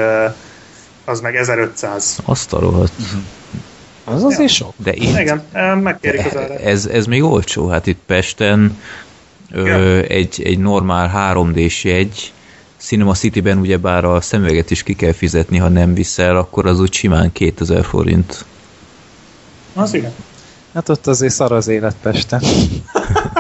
az 1.06 1.22
meg 1.22 1.36
1500. 1.36 2.20
Azt 2.24 2.54
a 2.54 2.60
rohadt. 2.60 2.94
Uh-huh. 3.00 3.22
Az 4.04 4.24
azért 4.24 4.40
ja. 4.40 4.48
sok. 4.56 4.74
De 4.78 4.94
itt, 4.94 5.20
Igen, 5.20 5.44
megkérik 5.78 6.26
az 6.26 6.38
árat. 6.38 6.60
Ez, 6.60 6.86
ez 6.86 7.06
még 7.06 7.24
olcsó, 7.24 7.68
hát 7.68 7.88
itt 7.88 8.00
Pesten 8.06 8.78
ö, 9.52 10.00
egy, 10.08 10.42
egy 10.44 10.60
normál 10.60 11.36
3D-s 11.36 11.84
jegy, 11.84 12.34
Cinema 12.78 13.14
City-ben 13.14 13.58
ugyebár 13.58 14.06
a 14.06 14.22
szemüveget 14.22 14.72
is 14.72 14.84
ki 14.84 14.94
kell 14.94 15.12
fizetni, 15.12 15.58
ha 15.58 15.68
nem 15.68 15.94
viszel, 15.94 16.36
akkor 16.36 16.66
az 16.66 16.80
úgy 16.80 16.94
simán 16.94 17.32
2000 17.32 17.86
forint. 17.86 18.46
Az 19.74 19.94
igen. 19.94 20.14
Hát 20.74 20.90
ott 20.90 21.08
azért 21.08 21.34
szar 21.34 21.52
az 21.52 21.68
élet 21.68 21.96
Pesten. 22.02 22.42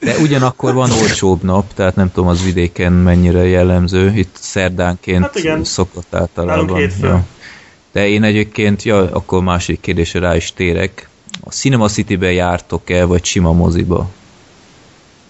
De 0.00 0.18
ugyanakkor 0.18 0.74
van 0.74 0.90
olcsóbb 0.90 1.42
nap, 1.42 1.74
tehát 1.74 1.96
nem 1.96 2.12
tudom 2.12 2.28
az 2.28 2.44
vidéken 2.44 2.92
mennyire 2.92 3.46
jellemző. 3.46 4.12
Itt 4.16 4.36
szerdánként 4.40 5.22
hát 5.22 5.34
igen. 5.38 5.64
szokott 5.64 6.14
általában. 6.14 6.90
Ja. 7.00 7.24
De 7.92 8.08
én 8.08 8.22
egyébként, 8.22 8.82
ja, 8.82 9.10
akkor 9.10 9.42
másik 9.42 9.80
kérdésre 9.80 10.20
rá 10.20 10.36
is 10.36 10.52
térek. 10.52 11.08
A 11.40 11.50
Cinema 11.50 11.88
City-be 11.88 12.32
jártok-e, 12.32 13.04
vagy 13.04 13.24
sima 13.24 13.52
moziba? 13.52 14.08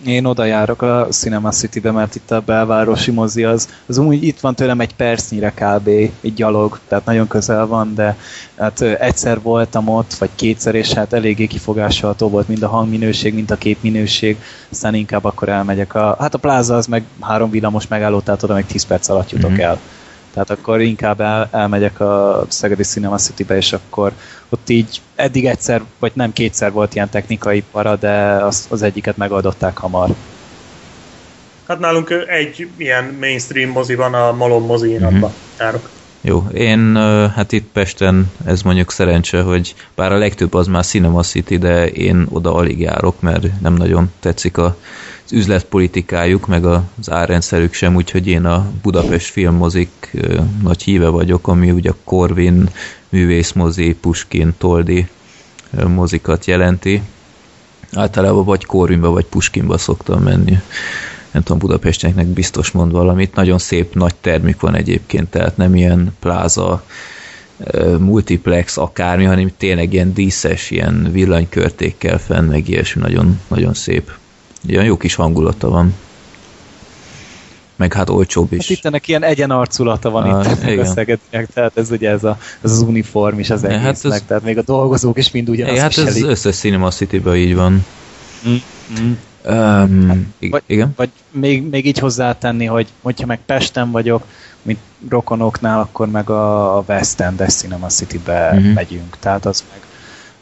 Én 0.04 0.24
oda 0.24 0.44
járok 0.44 0.82
a 0.82 1.06
Cinema 1.10 1.50
City-be, 1.50 1.90
mert 1.90 2.14
itt 2.14 2.30
a 2.30 2.40
belvárosi 2.40 3.10
mozi 3.10 3.44
az, 3.44 3.68
az 3.86 3.98
úgy 3.98 4.24
itt 4.24 4.40
van 4.40 4.54
tőlem 4.54 4.80
egy 4.80 4.94
percnyire 4.94 5.52
kb. 5.54 5.88
egy 6.20 6.34
gyalog, 6.34 6.78
tehát 6.88 7.04
nagyon 7.04 7.28
közel 7.28 7.66
van, 7.66 7.94
de 7.94 8.16
hát 8.58 8.80
egyszer 8.80 9.40
voltam 9.40 9.88
ott, 9.88 10.14
vagy 10.14 10.30
kétszer, 10.34 10.74
és 10.74 10.92
hát 10.92 11.12
eléggé 11.12 11.46
kifogásolható 11.46 12.28
volt 12.28 12.48
mind 12.48 12.62
a 12.62 12.68
hangminőség, 12.68 13.34
mind 13.34 13.50
a 13.50 13.56
képminőség, 13.56 14.36
aztán 14.70 14.94
inkább 14.94 15.24
akkor 15.24 15.48
elmegyek. 15.48 15.94
A, 15.94 16.16
hát 16.18 16.34
a 16.34 16.38
pláza 16.38 16.76
az 16.76 16.86
meg 16.86 17.02
három 17.20 17.50
villamos 17.50 17.88
megálló, 17.88 18.20
tehát 18.20 18.42
oda 18.42 18.54
meg 18.54 18.66
10 18.66 18.84
perc 18.84 19.08
alatt 19.08 19.30
jutok 19.30 19.50
mm-hmm. 19.50 19.60
el. 19.60 19.80
Tehát 20.32 20.50
akkor 20.50 20.80
inkább 20.80 21.20
el, 21.20 21.48
elmegyek 21.52 22.00
a 22.00 22.44
Szegedi 22.48 22.82
Cinema 22.82 23.16
City-be, 23.16 23.56
és 23.56 23.72
akkor 23.72 24.12
ott 24.48 24.68
így 24.68 25.00
eddig 25.14 25.46
egyszer, 25.46 25.82
vagy 25.98 26.12
nem 26.14 26.32
kétszer 26.32 26.72
volt 26.72 26.94
ilyen 26.94 27.08
technikai 27.08 27.64
para, 27.70 27.96
de 27.96 28.12
az, 28.44 28.66
az 28.70 28.82
egyiket 28.82 29.16
megoldották 29.16 29.78
hamar. 29.78 30.14
Hát 31.66 31.78
nálunk 31.78 32.10
egy 32.26 32.68
ilyen 32.76 33.16
mainstream 33.20 33.70
mozi 33.70 33.94
van, 33.94 34.14
a 34.14 34.32
Malom 34.32 34.64
mozi 34.64 34.98
mm-hmm. 34.98 35.24
járok. 35.58 35.88
Jó, 36.20 36.46
én 36.54 36.96
hát 37.34 37.52
itt 37.52 37.68
Pesten 37.72 38.32
ez 38.44 38.62
mondjuk 38.62 38.92
szerencse, 38.92 39.42
hogy 39.42 39.74
bár 39.94 40.12
a 40.12 40.18
legtöbb 40.18 40.54
az 40.54 40.66
már 40.66 40.84
Cinema 40.84 41.22
City, 41.22 41.58
de 41.58 41.86
én 41.86 42.26
oda 42.30 42.54
alig 42.54 42.80
járok, 42.80 43.20
mert 43.20 43.60
nem 43.60 43.74
nagyon 43.74 44.12
tetszik 44.20 44.56
a 44.58 44.76
üzletpolitikájuk, 45.32 46.46
meg 46.46 46.64
az 46.64 47.10
árrendszerük 47.10 47.72
sem, 47.72 47.94
úgyhogy 47.94 48.26
én 48.26 48.44
a 48.44 48.70
Budapest 48.82 49.26
filmmozik 49.26 50.16
nagy 50.62 50.82
híve 50.82 51.08
vagyok, 51.08 51.48
ami 51.48 51.70
ugye 51.70 51.90
a 51.90 51.96
Corvin, 52.04 52.70
művészmozi, 53.08 53.94
Puskin, 53.94 54.54
Toldi 54.58 55.08
mozikat 55.86 56.44
jelenti. 56.44 57.02
Általában 57.92 58.44
vagy 58.44 58.64
Corvinba, 58.64 59.10
vagy 59.10 59.24
Puskinba 59.24 59.78
szoktam 59.78 60.22
menni. 60.22 60.58
Nem 61.30 61.42
tudom, 61.42 61.58
Budapestnek 61.58 62.26
biztos 62.26 62.70
mond 62.70 62.92
valamit. 62.92 63.34
Nagyon 63.34 63.58
szép 63.58 63.94
nagy 63.94 64.14
termük 64.14 64.60
van 64.60 64.74
egyébként, 64.74 65.30
tehát 65.30 65.56
nem 65.56 65.74
ilyen 65.74 66.14
pláza, 66.20 66.84
multiplex 67.98 68.76
akármi, 68.76 69.24
hanem 69.24 69.50
tényleg 69.56 69.92
ilyen 69.92 70.12
díszes, 70.12 70.70
ilyen 70.70 71.08
villanykörtékkel 71.12 72.18
fenn, 72.18 72.44
meg 72.44 72.68
ilyesmi, 72.68 73.00
nagyon, 73.00 73.40
nagyon 73.48 73.74
szép. 73.74 74.12
Ilyen 74.66 74.84
jó 74.84 74.96
kis 74.96 75.14
hangulata 75.14 75.68
van. 75.68 75.94
Meg 77.76 77.92
hát 77.92 78.08
olcsóbb 78.08 78.52
is. 78.52 78.68
Hát 78.68 78.76
itt 78.76 78.84
ennek 78.84 79.08
ilyen 79.08 79.22
egyenarculata 79.22 80.10
van 80.10 80.30
ah, 80.30 80.52
itt 80.52 80.62
igen. 80.62 80.78
a 80.78 80.84
Szegedinek, 80.84 81.46
tehát 81.54 81.76
ez 81.76 81.90
ugye 81.90 82.10
ez, 82.10 82.24
a, 82.24 82.38
ez 82.60 82.70
az 82.70 82.82
uniform 82.82 83.38
is 83.38 83.50
az 83.50 83.64
egésznek, 83.64 83.84
hát 83.84 84.04
ez, 84.04 84.22
tehát 84.26 84.42
még 84.42 84.58
a 84.58 84.62
dolgozók 84.62 85.18
is 85.18 85.30
mind 85.30 85.48
ugyanazt 85.48 85.80
Hát 85.80 85.98
ez 85.98 86.06
az 86.06 86.22
összes 86.22 86.56
Cinema 86.56 86.90
city 86.90 87.22
így 87.34 87.54
van. 87.54 87.86
Mm. 88.48 88.54
Mm. 89.00 89.12
Um, 89.44 90.34
vagy, 90.40 90.62
igen? 90.66 90.92
Vagy 90.96 91.10
még, 91.30 91.62
még 91.62 91.86
így 91.86 91.98
hozzátenni, 91.98 92.64
hogy 92.64 92.88
hogyha 93.00 93.26
meg 93.26 93.38
Pesten 93.46 93.90
vagyok, 93.90 94.24
mint 94.62 94.78
rokonoknál, 95.08 95.80
akkor 95.80 96.08
meg 96.08 96.30
a 96.30 96.84
West 96.88 97.20
End 97.20 97.44
Cinema 97.48 97.86
City-be 97.86 98.52
mm-hmm. 98.54 98.72
megyünk. 98.72 99.16
Tehát 99.20 99.46
az 99.46 99.64
meg 99.70 99.80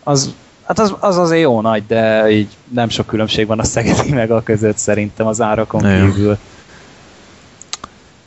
az 0.03 0.35
Hát 0.69 0.79
az, 0.79 0.95
az 0.99 1.19
azért 1.19 1.41
jó 1.41 1.61
nagy, 1.61 1.87
de 1.87 2.31
így 2.31 2.57
nem 2.75 2.89
sok 2.89 3.07
különbség 3.07 3.47
van 3.47 3.59
a 3.59 3.65
szegedi 3.65 4.13
meg 4.13 4.31
a 4.31 4.43
között 4.43 4.77
szerintem 4.77 5.27
az 5.27 5.41
árakon 5.41 5.81
Nagyon. 5.81 6.13
kívül. 6.13 6.39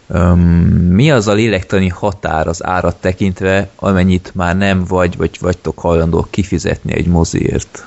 Um, 0.08 0.40
mi 0.92 1.12
az 1.12 1.28
a 1.28 1.34
lélektani 1.34 1.88
határ 1.88 2.48
az 2.48 2.66
árat 2.66 2.96
tekintve, 2.96 3.70
amennyit 3.76 4.32
már 4.36 4.58
nem 4.58 4.84
vagy, 4.86 5.18
vagy 5.18 5.38
vagytok 5.40 5.80
hajlandók 5.80 6.32
kifizetni 6.32 6.94
egy 6.94 7.08
moziért? 7.08 7.86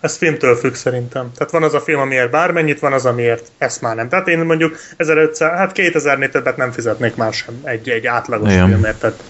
Ez 0.00 0.16
filmtől 0.16 0.56
függ 0.56 0.74
szerintem. 0.74 1.30
Tehát 1.34 1.52
van 1.52 1.62
az 1.62 1.74
a 1.74 1.80
film, 1.80 2.00
amiért 2.00 2.30
bármennyit, 2.30 2.80
van 2.80 2.92
az, 2.92 3.06
amiért 3.06 3.50
ezt 3.58 3.80
már 3.80 3.96
nem. 3.96 4.08
Tehát 4.08 4.28
én 4.28 4.38
mondjuk 4.38 4.76
1500, 4.96 5.58
hát 5.58 5.72
2000-nél 5.74 6.30
többet 6.30 6.56
nem 6.56 6.70
fizetnék 6.70 7.16
már 7.16 7.32
sem 7.32 7.60
egy, 7.64 7.88
egy 7.88 8.06
átlagos 8.06 8.52
Igen. 8.52 8.68
filmért. 8.68 9.00
Tehát 9.00 9.22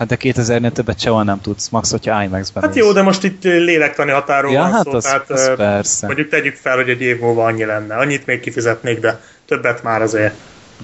Hát 0.00 0.08
de 0.08 0.16
2000-nél 0.20 0.72
többet 0.72 1.00
sehol 1.00 1.24
nem 1.24 1.40
tudsz, 1.40 1.68
max, 1.68 1.90
hogyha 1.90 2.22
IMAX-ben 2.22 2.62
Hát 2.62 2.74
jó, 2.74 2.92
de 2.92 3.02
most 3.02 3.24
itt 3.24 3.42
lélektani 3.42 4.10
határól 4.10 4.52
ja, 4.52 4.60
van 4.60 4.72
hát 4.72 4.84
szó, 4.84 4.92
az, 4.92 5.04
tehát 5.04 5.30
az 5.30 5.52
persze. 5.56 6.06
mondjuk 6.06 6.28
tegyük 6.28 6.54
fel, 6.54 6.76
hogy 6.76 6.88
egy 6.88 7.00
év 7.00 7.20
múlva 7.20 7.44
annyi 7.44 7.64
lenne. 7.64 7.96
Annyit 7.96 8.26
még 8.26 8.40
kifizetnék, 8.40 9.00
de 9.00 9.20
többet 9.46 9.82
már 9.82 10.02
azért 10.02 10.34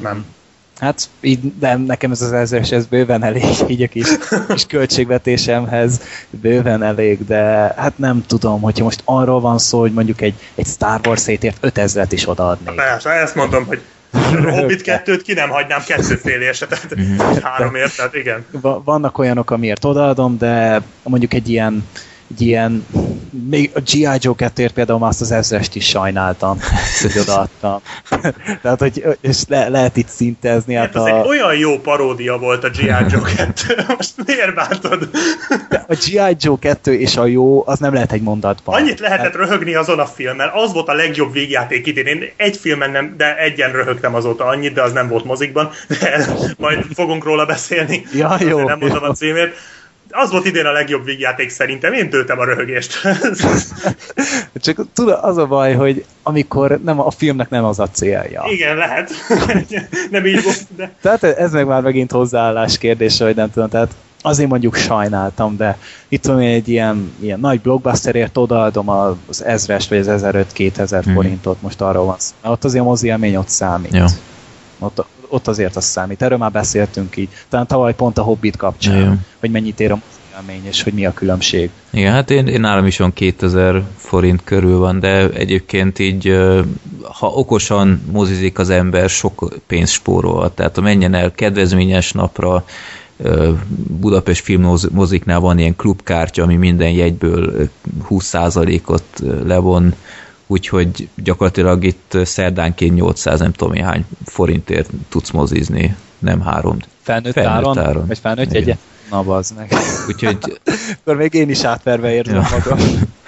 nem. 0.03 0.25
Hát 0.79 1.09
így, 1.21 1.59
de 1.59 1.77
nekem 1.77 2.11
ez 2.11 2.23
az 2.23 2.33
ezeres, 2.33 2.71
ez 2.71 2.87
bőven 2.87 3.25
elég, 3.25 3.45
így 3.69 3.83
a 3.83 3.89
kis, 3.89 4.09
kis 4.49 4.67
költségvetésemhez 4.77 6.01
bőven 6.31 6.83
elég, 6.83 7.27
de 7.27 7.43
hát 7.77 7.99
nem 7.99 8.25
tudom, 8.27 8.61
hogyha 8.61 8.85
most 8.85 9.03
arról 9.05 9.41
van 9.41 9.59
szó, 9.59 9.81
hogy 9.81 9.93
mondjuk 9.93 10.21
egy, 10.21 10.35
egy 10.55 10.67
Star 10.67 11.01
Wars 11.07 11.21
szétért 11.21 11.59
5000-et 11.63 12.09
is 12.11 12.29
odaadnék. 12.29 12.75
Persze, 12.75 13.11
ezt 13.11 13.35
mondom, 13.35 13.67
hogy 13.67 13.81
Hobbit 14.51 14.83
kettőt 14.83 15.23
ki 15.23 15.33
nem 15.33 15.49
hagynám 15.49 15.83
kettőfél 15.87 16.49
esetet, 16.49 16.95
mhm. 16.95 17.43
háromért, 17.43 17.97
tehát 17.97 18.15
igen. 18.15 18.45
Vannak 18.85 19.19
olyanok, 19.19 19.51
amiért 19.51 19.85
odaadom, 19.85 20.39
de 20.39 20.83
mondjuk 21.03 21.35
egy 21.35 21.49
ilyen 21.49 21.85
egy 22.31 22.41
ilyen, 22.41 22.87
még 23.49 23.71
a 23.75 23.81
G.I. 23.81 24.09
Joe 24.19 24.35
2 24.37 24.69
például 24.75 25.05
azt 25.05 25.21
az 25.21 25.33
ezrest 25.33 25.75
is 25.75 25.87
sajnáltam, 25.87 26.59
hogy 27.03 27.19
odaadtam. 27.21 27.81
Tehát, 28.63 28.79
hogy 28.79 29.05
és 29.21 29.43
le, 29.49 29.69
lehet 29.69 29.97
itt 29.97 30.09
szintezni. 30.09 30.75
Hát, 30.75 30.95
hát 30.95 31.03
a... 31.03 31.07
egy 31.07 31.27
olyan 31.27 31.57
jó 31.57 31.79
paródia 31.79 32.39
volt 32.39 32.65
a 32.65 32.69
G.I. 32.69 32.87
Joe 32.87 33.33
2, 33.37 33.53
most 33.97 34.13
miért 34.27 34.55
bántod? 34.55 35.09
De 35.69 35.85
a 35.89 35.95
G.I. 35.95 36.37
Joe 36.39 36.57
2 36.61 36.95
és 36.95 37.17
a 37.17 37.27
jó, 37.27 37.63
az 37.67 37.79
nem 37.79 37.95
lehet 37.95 38.13
egy 38.13 38.23
mondatban. 38.23 38.75
Annyit 38.75 39.01
lehetett 39.01 39.25
hát... 39.25 39.35
röhögni 39.35 39.75
azon 39.75 39.99
a 39.99 40.07
filmen, 40.07 40.51
az 40.55 40.73
volt 40.73 40.89
a 40.89 40.95
legjobb 40.95 41.33
végjáték 41.33 41.87
idén. 41.87 42.07
Én 42.07 42.25
egy 42.37 42.57
filmen 42.57 42.91
nem, 42.91 43.15
de 43.17 43.39
egyen 43.39 43.73
röhögtem 43.73 44.15
azóta 44.15 44.45
annyit, 44.45 44.73
de 44.73 44.83
az 44.83 44.93
nem 44.93 45.09
volt 45.09 45.25
mozikban, 45.25 45.71
de 46.01 46.27
majd 46.59 46.85
fogunk 46.95 47.25
róla 47.25 47.47
beszélni. 47.47 48.07
Ja, 48.13 48.37
jó. 48.41 48.65
Nem 48.65 48.79
mondom 48.79 49.03
jó. 49.03 49.11
a 49.11 49.13
címét 49.13 49.55
az 50.17 50.31
volt 50.31 50.47
idén 50.47 50.67
a 50.67 50.73
legjobb 50.73 51.05
vígjáték 51.05 51.51
szerintem, 51.51 51.93
én 51.93 52.11
töltem 52.11 52.39
a 52.39 52.45
röhögést. 52.45 53.01
Csak 54.65 54.87
tudod, 54.93 55.19
az 55.23 55.37
a 55.37 55.47
baj, 55.47 55.75
hogy 55.75 56.05
amikor 56.23 56.81
nem, 56.85 57.01
a 57.01 57.11
filmnek 57.11 57.49
nem 57.49 57.65
az 57.65 57.79
a 57.79 57.89
célja. 57.89 58.45
Igen, 58.51 58.77
lehet. 58.77 59.11
nem 60.11 60.27
így 60.27 60.43
volt, 60.43 60.67
de... 60.77 60.95
Tehát 61.03 61.25
ez 61.25 61.53
meg 61.53 61.67
már 61.67 61.83
megint 61.83 62.11
hozzáállás 62.11 62.79
kérdése, 62.79 63.25
hogy 63.25 63.35
nem 63.35 63.51
tudom, 63.51 63.69
tehát 63.69 63.95
azért 64.23 64.49
mondjuk 64.49 64.75
sajnáltam, 64.77 65.57
de 65.57 65.79
itt 66.09 66.23
tudom 66.23 66.39
egy 66.39 66.69
ilyen, 66.69 67.15
ilyen 67.21 67.41
nagy 67.41 67.61
blockbusterért 67.61 68.37
odaadom 68.37 68.89
az 68.89 69.45
ezrest, 69.45 69.89
vagy 69.89 69.99
az 69.99 70.23
1500-2000 70.25 71.01
hmm. 71.05 71.15
forintot, 71.15 71.63
most 71.63 71.81
arról 71.81 72.05
van 72.05 72.17
szó. 72.19 72.35
Ott 72.43 72.65
azért 72.65 72.85
a 72.85 72.87
mozi 72.87 73.07
élmény 73.07 73.37
ott 73.37 73.49
számít. 73.49 73.93
Ja. 73.93 74.07
Ott, 74.79 75.05
ott 75.29 75.49
azért 75.49 75.77
az 75.77 75.85
számít. 75.85 76.23
Erről 76.23 76.39
már 76.39 76.53
beszéltünk 76.53 77.17
így. 77.17 77.29
Talán 77.49 77.67
tavaly 77.67 77.95
pont 77.95 78.19
a 78.19 78.23
Hobbit 78.23 78.57
kapcsán, 78.57 78.97
Igen. 78.97 79.27
hogy 79.41 79.51
mennyit 79.51 79.81
ér 79.81 79.93
a 79.93 80.01
élmény, 80.37 80.67
és 80.67 80.83
hogy 80.83 80.93
mi 80.93 81.07
a 81.07 81.13
különbség. 81.13 81.71
Igen, 81.91 82.13
hát 82.13 82.31
én, 82.31 82.47
én 82.47 82.61
nálam 82.61 82.87
is 82.87 82.99
van 82.99 83.13
2000 83.13 83.83
forint 83.97 84.41
körül 84.45 84.79
van, 84.79 85.01
de 85.01 85.31
egyébként 85.31 85.99
így, 85.99 86.37
ha 87.03 87.27
okosan 87.27 88.03
mozizik 88.13 88.59
az 88.59 88.71
ember, 88.71 89.09
sok 89.09 89.55
pénzt 89.67 89.93
spórol. 89.93 90.55
Tehát 90.55 90.75
ha 90.75 90.81
menjen 90.81 91.15
el 91.15 91.33
kedvezményes 91.33 92.13
napra, 92.13 92.65
Budapest 94.01 94.43
filmmoziknál 94.43 95.41
van 95.41 95.59
ilyen 95.59 95.77
klubkártya, 95.77 96.43
ami 96.43 96.57
minden 96.57 96.91
jegyből 96.91 97.69
20%-ot 98.09 99.23
levon, 99.45 99.95
úgyhogy 100.47 101.09
gyakorlatilag 101.15 101.85
itt 101.85 102.19
szerdánként 102.25 102.95
800 102.95 103.41
nem 103.41 103.53
tudom 103.53 103.85
hány 103.85 104.05
forintért 104.25 104.91
tudsz 105.09 105.31
mozizni, 105.31 105.97
nem 106.19 106.41
három. 106.41 106.77
Felnőtt, 107.03 107.33
felnőtt 107.33 107.55
áron? 107.55 107.79
áron? 107.79 108.07
Vagy 108.07 108.19
felnőtt 108.19 108.53
jegye? 108.53 108.77
Na, 109.11 109.23
bazd 109.23 109.57
meg. 109.57 109.73
Úgyhogy... 110.09 110.37
Akkor 111.01 111.17
még 111.17 111.35
én 111.35 111.51
is 111.51 111.65
átverve 111.65 112.13
érzem 112.13 112.35
ja. 112.35 112.49
magam. 112.51 112.79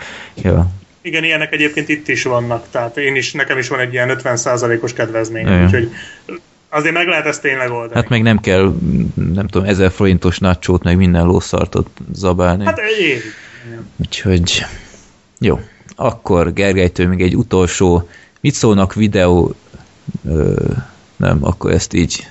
ja. 0.42 0.70
Igen, 1.00 1.24
ilyenek 1.24 1.52
egyébként 1.52 1.88
itt 1.88 2.09
is 2.09 2.22
vannak, 2.22 2.66
tehát 2.70 2.96
én 2.96 3.16
is, 3.16 3.33
nekem 3.33 3.59
is 3.59 3.68
van 3.68 3.81
egy 3.81 3.92
ilyen 3.92 4.20
50%-os 4.22 4.92
kedvezmény, 4.92 5.46
ja. 5.46 5.64
úgyhogy 5.64 5.90
azért 6.68 6.94
meg 6.94 7.07
lehet 7.07 7.26
ezt 7.26 7.40
tényleg 7.40 7.70
oldani. 7.70 7.94
Hát 7.94 8.09
meg 8.09 8.22
nem 8.22 8.40
kell, 8.40 8.74
nem 9.14 9.46
tudom, 9.46 9.68
ezer 9.68 9.90
forintos 9.90 10.38
nacsót, 10.38 10.83
meg 10.83 10.96
minden 10.96 11.24
lószartot 11.24 11.88
zabálni. 12.12 12.64
Hát 12.64 12.78
éri. 12.78 13.20
Úgyhogy 13.96 14.64
jó. 15.38 15.61
Akkor 16.00 16.52
Gergelytől 16.52 17.06
még 17.06 17.20
egy 17.20 17.37
utolsó, 17.37 18.08
mit 18.40 18.54
szólnak 18.54 18.94
videó 18.94 19.54
ö, 20.24 20.64
nem, 21.16 21.38
akkor 21.40 21.70
ezt 21.70 21.92
így 21.92 22.26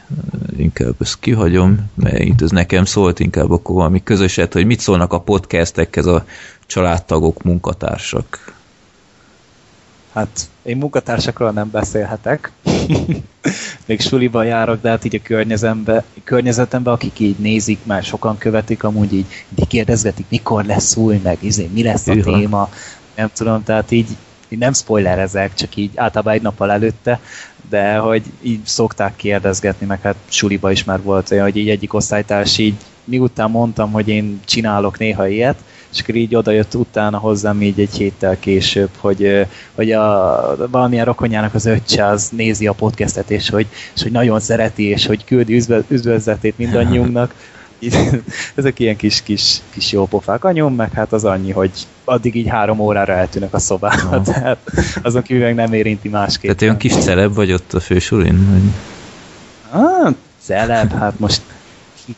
inkább 0.57 0.95
ezt 0.99 1.19
kihagyom, 1.19 1.89
mert 1.95 2.19
itt 2.19 2.41
ez 2.41 2.51
nekem 2.51 2.85
szólt, 2.85 3.19
inkább 3.19 3.51
akkor 3.51 3.75
valami 3.75 4.03
közöset, 4.03 4.53
hogy 4.53 4.65
mit 4.65 4.79
szólnak 4.79 5.13
a 5.13 5.19
podcastekhez 5.19 6.05
a 6.05 6.25
családtagok, 6.65 7.43
munkatársak. 7.43 8.55
Hát 10.13 10.49
én 10.61 10.77
munkatársakról 10.77 11.51
nem 11.51 11.69
beszélhetek. 11.71 12.51
Még 13.87 14.01
suliban 14.01 14.45
járok, 14.45 14.81
de 14.81 14.89
hát 14.89 15.05
így 15.05 15.15
a 15.15 15.19
környezetemben, 15.23 16.03
környezetemben, 16.23 16.93
akik 16.93 17.19
így 17.19 17.37
nézik, 17.37 17.79
már 17.83 18.03
sokan 18.03 18.37
követik, 18.37 18.83
amúgy 18.83 19.13
így, 19.13 19.25
így 19.59 19.67
kérdezgetik, 19.67 20.25
mikor 20.29 20.65
lesz 20.65 20.95
új, 20.95 21.19
meg 21.23 21.37
izé, 21.39 21.69
mi 21.73 21.83
lesz 21.83 22.07
a 22.07 22.13
Iha. 22.13 22.37
téma, 22.37 22.69
nem 23.17 23.29
tudom, 23.33 23.63
tehát 23.63 23.91
így, 23.91 24.09
így 24.49 24.59
nem 24.59 24.73
spoilerezek, 24.73 25.53
csak 25.53 25.75
így 25.75 25.91
általában 25.95 26.33
egy 26.33 26.41
nappal 26.41 26.71
előtte, 26.71 27.19
de 27.69 27.97
hogy 27.97 28.23
így 28.41 28.65
szokták 28.65 29.15
kérdezgetni, 29.15 29.85
meg 29.85 30.01
hát 30.01 30.15
suliba 30.27 30.71
is 30.71 30.83
már 30.83 31.01
volt 31.01 31.31
olyan, 31.31 31.43
hogy 31.43 31.57
így 31.57 31.69
egyik 31.69 31.93
osztálytárs 31.93 32.57
így 32.57 32.75
miután 33.03 33.51
mondtam, 33.51 33.91
hogy 33.91 34.07
én 34.07 34.39
csinálok 34.45 34.97
néha 34.97 35.27
ilyet, 35.27 35.57
és 35.93 35.99
akkor 35.99 36.15
így 36.15 36.35
odajött 36.35 36.75
utána 36.75 37.17
hozzám 37.17 37.61
így 37.61 37.79
egy 37.79 37.93
héttel 37.93 38.39
később, 38.39 38.89
hogy, 38.97 39.45
hogy 39.75 39.91
a, 39.91 40.67
valamilyen 40.71 41.05
rokonjának 41.05 41.53
az 41.53 41.65
öccse 41.65 42.05
az 42.05 42.29
nézi 42.29 42.67
a 42.67 42.73
podcastet, 42.73 43.31
és 43.31 43.49
hogy, 43.49 43.67
és 43.95 44.01
hogy 44.01 44.11
nagyon 44.11 44.39
szereti, 44.39 44.83
és 44.83 45.05
hogy 45.05 45.25
küldi 45.25 45.63
üdvözletét 45.87 46.57
mindannyiunknak. 46.57 47.33
Ezek 48.55 48.79
ilyen 48.79 48.95
kis, 48.95 49.23
kis, 49.23 49.61
kis 49.69 49.91
jó 49.91 50.05
pofák. 50.05 50.43
Anyom 50.43 50.75
meg 50.75 50.91
hát 50.91 51.13
az 51.13 51.23
annyi, 51.23 51.51
hogy 51.51 51.71
addig 52.03 52.35
így 52.35 52.47
három 52.47 52.79
órára 52.79 53.13
eltűnök 53.13 53.53
a 53.53 53.59
szobába, 53.59 54.21
tehát 54.33 54.57
azon 55.01 55.21
kívül 55.21 55.43
meg 55.43 55.55
nem 55.55 55.73
érinti 55.73 56.09
másképp. 56.09 56.51
Tehát 56.51 56.61
olyan 56.61 56.77
kis 56.77 56.93
celeb 56.93 57.33
vagy 57.33 57.53
ott 57.53 57.73
a 57.73 57.79
fősulin? 57.79 58.73
Ah, 59.69 60.13
celeb, 60.41 60.91
hát 60.91 61.19
most 61.19 61.41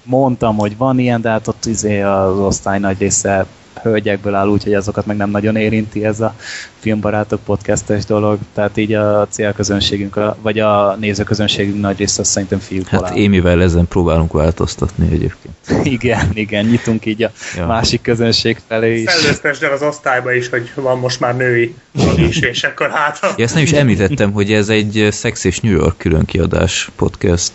mondtam, 0.03 0.57
hogy 0.57 0.77
van 0.77 0.99
ilyen, 0.99 1.21
de 1.21 1.29
hát 1.29 1.47
ott 1.47 1.65
izé 1.65 2.01
az 2.01 2.37
osztály 2.37 2.79
nagy 2.79 2.99
része 2.99 3.45
hölgyekből 3.81 4.35
áll, 4.35 4.47
úgyhogy 4.47 4.73
azokat 4.73 5.05
meg 5.05 5.17
nem 5.17 5.29
nagyon 5.29 5.55
érinti 5.55 6.05
ez 6.05 6.19
a 6.19 6.35
filmbarátok 6.79 7.39
podcastes 7.43 8.05
dolog, 8.05 8.39
tehát 8.53 8.77
így 8.77 8.93
a 8.93 9.27
célközönségünk, 9.29 10.19
vagy 10.41 10.59
a 10.59 10.95
nézőközönségünk 10.99 11.79
nagy 11.81 11.97
része 11.97 12.23
szerintem 12.23 12.59
fiúkból 12.59 13.03
Hát 13.03 13.15
Émivel 13.15 13.61
ezen 13.61 13.87
próbálunk 13.87 14.33
változtatni 14.33 15.11
egyébként. 15.11 15.55
igen, 15.95 16.29
igen, 16.33 16.65
nyitunk 16.65 17.05
így 17.05 17.23
a 17.23 17.31
ja. 17.55 17.65
másik 17.65 18.01
közönség 18.01 18.57
felé 18.67 19.01
is. 19.01 19.11
Szellőztesd 19.11 19.63
el 19.63 19.71
az 19.71 19.81
osztályba 19.81 20.33
is, 20.33 20.49
hogy 20.49 20.71
van 20.75 20.99
most 20.99 21.19
már 21.19 21.35
női 21.35 21.75
is, 22.15 22.39
és 22.39 22.63
akkor 22.63 22.89
hát... 22.89 23.19
Ja, 23.37 23.43
ezt 23.43 23.53
nem 23.53 23.63
is 23.63 23.71
említettem, 23.71 24.31
hogy 24.31 24.53
ez 24.53 24.69
egy 24.69 25.07
Sex 25.11 25.43
és 25.43 25.59
New 25.59 25.73
York 25.73 25.97
különkiadás 25.97 26.89
podcast, 26.95 27.51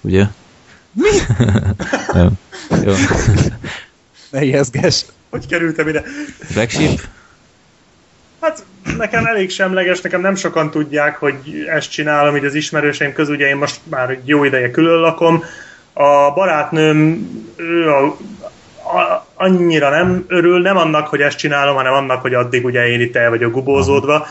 ugye? 0.00 0.24
Mi? 0.92 1.08
nem. 2.14 2.30
Jó. 2.84 2.92
Ne 4.30 4.42
ijeszgess. 4.42 5.04
Hogy 5.34 5.46
kerültem 5.46 5.88
ide? 5.88 6.02
Black 6.52 6.70
Sheep? 6.70 6.98
Hát 8.40 8.64
nekem 8.96 9.26
elég 9.26 9.50
semleges, 9.50 10.00
nekem 10.00 10.20
nem 10.20 10.34
sokan 10.34 10.70
tudják, 10.70 11.16
hogy 11.16 11.34
ezt 11.68 11.90
csinálom, 11.90 12.36
így 12.36 12.44
az 12.44 12.54
ismerőseim 12.54 13.12
közül, 13.12 13.34
ugye 13.34 13.48
én 13.48 13.56
most 13.56 13.80
már 13.84 14.10
egy 14.10 14.28
jó 14.28 14.44
ideje 14.44 14.70
külön 14.70 15.00
lakom. 15.00 15.44
A 15.92 16.32
barátnőm, 16.32 17.28
ő 17.56 17.90
a, 17.90 18.04
a, 18.98 19.26
annyira 19.34 19.90
nem 19.90 20.24
örül, 20.28 20.60
nem 20.60 20.76
annak, 20.76 21.06
hogy 21.08 21.20
ezt 21.20 21.38
csinálom, 21.38 21.76
hanem 21.76 21.92
annak, 21.92 22.20
hogy 22.20 22.34
addig 22.34 22.64
ugye 22.64 22.86
én 22.86 23.00
itt 23.00 23.16
el 23.16 23.30
vagyok 23.30 23.52
gubózódva, 23.52 24.26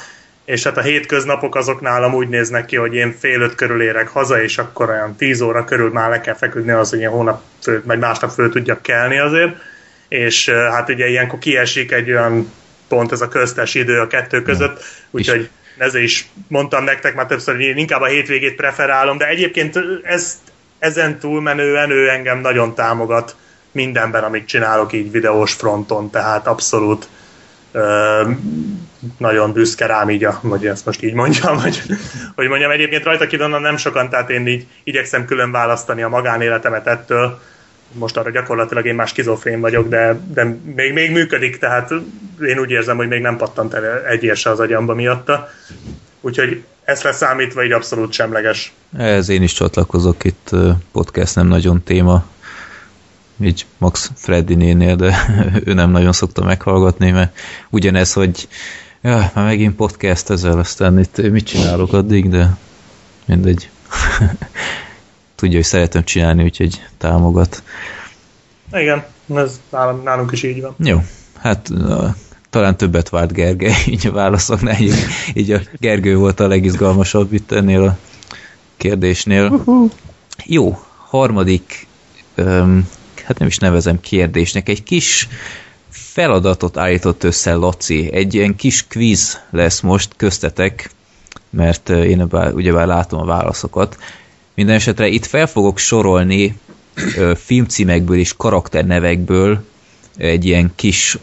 és 0.45 0.63
hát 0.63 0.77
a 0.77 0.81
hétköznapok 0.81 1.55
azok 1.55 1.81
nálam 1.81 2.13
úgy 2.13 2.27
néznek 2.27 2.65
ki, 2.65 2.75
hogy 2.75 2.93
én 2.93 3.15
fél 3.19 3.41
öt 3.41 3.55
körül 3.55 3.81
érek 3.81 4.07
haza, 4.07 4.43
és 4.43 4.57
akkor 4.57 4.89
olyan 4.89 5.15
tíz 5.15 5.41
óra 5.41 5.63
körül 5.63 5.91
már 5.91 6.09
le 6.09 6.21
kell 6.21 6.35
feküdni 6.35 6.71
az, 6.71 6.89
hogy 6.89 6.99
én 6.99 7.09
hónap 7.09 7.41
föl, 7.61 7.81
vagy 7.85 7.99
másnap 7.99 8.29
föl 8.29 8.49
tudjak 8.49 8.81
kelni 8.81 9.19
azért 9.19 9.71
és 10.13 10.49
hát 10.49 10.89
ugye 10.89 11.07
ilyenkor 11.07 11.39
kiesik 11.39 11.91
egy 11.91 12.11
olyan 12.11 12.51
pont 12.87 13.11
ez 13.11 13.21
a 13.21 13.27
köztes 13.27 13.75
idő 13.75 13.99
a 13.99 14.07
kettő 14.07 14.41
között, 14.41 14.83
úgyhogy 15.11 15.49
ezért 15.77 16.03
is 16.03 16.27
mondtam 16.47 16.83
nektek 16.83 17.15
már 17.15 17.25
többször, 17.25 17.55
hogy 17.55 17.63
én 17.63 17.77
inkább 17.77 18.01
a 18.01 18.05
hétvégét 18.05 18.55
preferálom, 18.55 19.17
de 19.17 19.27
egyébként 19.27 19.79
ez, 20.03 20.41
ezen 20.79 21.19
túlmenően 21.19 21.91
ő 21.91 22.09
engem 22.09 22.39
nagyon 22.39 22.75
támogat 22.75 23.35
mindenben, 23.71 24.23
amit 24.23 24.47
csinálok 24.47 24.93
így 24.93 25.11
videós 25.11 25.53
fronton, 25.53 26.09
tehát 26.09 26.47
abszolút 26.47 27.07
ö, 27.71 28.21
nagyon 29.17 29.53
büszke 29.53 29.85
rám 29.85 30.09
így, 30.09 30.23
a, 30.23 30.31
hogy 30.31 30.65
ezt 30.65 30.85
most 30.85 31.03
így 31.03 31.13
mondjam, 31.13 31.59
hogy, 31.63 31.81
hogy 32.35 32.47
mondjam, 32.47 32.71
egyébként 32.71 33.03
rajta 33.03 33.27
kidonnan 33.27 33.61
nem 33.61 33.77
sokan, 33.77 34.09
tehát 34.09 34.29
én 34.29 34.47
így 34.47 34.67
igyekszem 34.83 35.25
külön 35.25 35.51
választani 35.51 36.01
a 36.01 36.09
magánéletemet 36.09 36.87
ettől, 36.87 37.39
most 37.93 38.17
arra 38.17 38.29
gyakorlatilag 38.29 38.85
én 38.85 38.95
már 38.95 39.07
skizofrén 39.07 39.59
vagyok, 39.59 39.87
de, 39.87 40.19
de 40.33 40.57
még, 40.75 40.93
még 40.93 41.11
működik, 41.11 41.57
tehát 41.57 41.91
én 42.41 42.59
úgy 42.59 42.69
érzem, 42.69 42.97
hogy 42.97 43.07
még 43.07 43.21
nem 43.21 43.37
pattant 43.37 43.73
el 43.73 44.05
egy 44.05 44.31
se 44.35 44.49
az 44.49 44.59
agyamba 44.59 44.93
miatta. 44.93 45.49
Úgyhogy 46.21 46.63
ezt 46.83 47.03
leszámítva 47.03 47.63
így 47.63 47.71
abszolút 47.71 48.13
semleges. 48.13 48.73
Ez 48.97 49.29
én 49.29 49.43
is 49.43 49.53
csatlakozok 49.53 50.23
itt, 50.23 50.49
podcast 50.91 51.35
nem 51.35 51.47
nagyon 51.47 51.83
téma, 51.83 52.25
így 53.41 53.65
Max 53.77 54.11
Freddy 54.15 54.55
nénél, 54.55 54.95
de 54.95 55.15
ő 55.65 55.73
nem 55.73 55.91
nagyon 55.91 56.11
szokta 56.11 56.43
meghallgatni, 56.43 57.11
mert 57.11 57.37
ugyanez, 57.69 58.13
hogy 58.13 58.47
ja, 59.01 59.31
már 59.33 59.45
megint 59.45 59.75
podcast 59.75 60.29
ezzel, 60.29 60.57
aztán 60.59 60.99
itt 60.99 61.31
mit 61.31 61.45
csinálok 61.45 61.93
addig, 61.93 62.29
de 62.29 62.57
mindegy. 63.25 63.69
tudja, 65.35 65.55
hogy 65.55 65.65
szeretem 65.65 66.03
csinálni, 66.03 66.43
úgyhogy 66.43 66.81
támogat. 66.97 67.63
Igen, 68.71 69.05
ez 69.35 69.61
nálunk 70.03 70.31
is 70.31 70.43
így 70.43 70.61
van. 70.61 70.75
Jó, 70.77 70.99
hát 71.37 71.69
talán 72.49 72.77
többet 72.77 73.09
várt 73.09 73.33
Gergely, 73.33 73.83
így 73.93 74.07
a 74.07 74.11
válaszoknál, 74.11 74.81
így, 74.81 74.95
így 75.33 75.51
a 75.51 75.59
Gergő 75.79 76.17
volt 76.17 76.39
a 76.39 76.47
legizgalmasabb 76.47 77.33
itt 77.33 77.51
ennél 77.51 77.83
a 77.83 77.97
kérdésnél. 78.77 79.47
Uh-huh. 79.49 79.91
Jó, 80.45 80.79
harmadik, 80.97 81.87
um, 82.37 82.87
hát 83.23 83.39
nem 83.39 83.47
is 83.47 83.57
nevezem 83.57 83.99
kérdésnek, 83.99 84.69
egy 84.69 84.83
kis 84.83 85.27
feladatot 85.89 86.77
állított 86.77 87.23
össze 87.23 87.53
Laci. 87.53 88.13
Egy 88.13 88.33
ilyen 88.33 88.55
kis 88.55 88.87
quiz 88.87 89.39
lesz 89.49 89.79
most 89.79 90.13
köztetek, 90.17 90.89
mert 91.49 91.89
én 91.89 92.21
ugyebár 92.53 92.87
látom 92.87 93.19
a 93.19 93.25
válaszokat. 93.25 93.97
Minden 94.53 94.75
esetre 94.75 95.07
itt 95.07 95.25
fel 95.25 95.47
fogok 95.47 95.77
sorolni 95.77 96.57
ö, 97.17 97.33
filmcímekből 97.35 98.17
és 98.17 98.33
karakternevekből 98.37 99.65
egy 100.17 100.45
ilyen 100.45 100.71
kis 100.75 101.17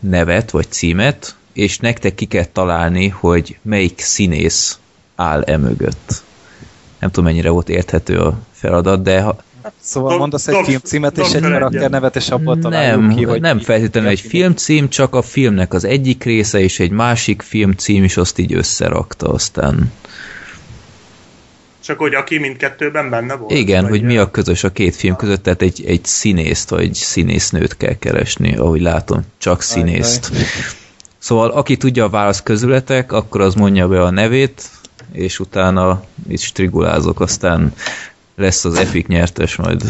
nevet 0.00 0.50
vagy 0.50 0.66
címet, 0.70 1.36
és 1.52 1.78
nektek 1.78 2.14
ki 2.14 2.24
kell 2.24 2.44
találni, 2.44 3.08
hogy 3.08 3.58
melyik 3.62 4.00
színész 4.00 4.78
áll 5.16 5.42
emögött. 5.42 6.22
Nem 6.98 7.10
tudom, 7.10 7.24
mennyire 7.24 7.50
volt 7.50 7.68
érthető 7.68 8.18
a 8.18 8.38
feladat, 8.52 9.02
de 9.02 9.20
ha, 9.20 9.36
Szóval 9.80 10.18
mondasz 10.18 10.48
egy 10.48 10.64
filmcímet 10.64 11.18
és 11.18 11.32
egy 11.32 11.42
karakternevet, 11.42 12.16
és 12.16 12.28
abból 12.28 12.56
nem, 12.56 13.14
ki, 13.14 13.24
hogy... 13.24 13.40
Nem 13.40 13.58
feltétlenül 13.58 14.10
egy 14.10 14.20
filmcím, 14.20 14.88
csak 14.88 15.14
a 15.14 15.22
filmnek 15.22 15.74
az 15.74 15.84
egyik 15.84 16.24
része, 16.24 16.60
és 16.60 16.80
egy 16.80 16.90
másik 16.90 17.42
filmcím, 17.42 18.04
és 18.04 18.16
azt 18.16 18.38
így 18.38 18.52
összerakta 18.52 19.28
aztán. 19.28 19.92
Csak 21.84 21.98
hogy 21.98 22.14
aki 22.14 22.38
mindkettőben 22.38 23.10
benne 23.10 23.34
volt? 23.34 23.52
Igen, 23.52 23.88
hogy 23.88 24.02
mi 24.02 24.18
a 24.18 24.30
közös 24.30 24.64
a 24.64 24.72
két 24.72 24.96
film 24.96 25.16
között, 25.16 25.42
tehát 25.42 25.62
egy, 25.62 25.84
egy 25.86 26.04
színészt 26.04 26.68
vagy 26.68 26.94
színésznőt 26.94 27.76
kell 27.76 27.98
keresni, 27.98 28.56
ahogy 28.56 28.80
látom, 28.80 29.22
csak 29.38 29.62
színészt. 29.62 30.30
Szóval 31.18 31.50
aki 31.50 31.76
tudja 31.76 32.04
a 32.04 32.08
válasz 32.08 32.42
közületek, 32.42 33.12
akkor 33.12 33.40
az 33.40 33.54
mondja 33.54 33.88
be 33.88 34.02
a 34.02 34.10
nevét, 34.10 34.62
és 35.12 35.38
utána 35.38 36.04
is 36.28 36.52
trigulázok, 36.52 37.20
aztán 37.20 37.72
lesz 38.36 38.64
az 38.64 38.74
Epic 38.74 39.06
nyertes 39.06 39.56
majd. 39.56 39.82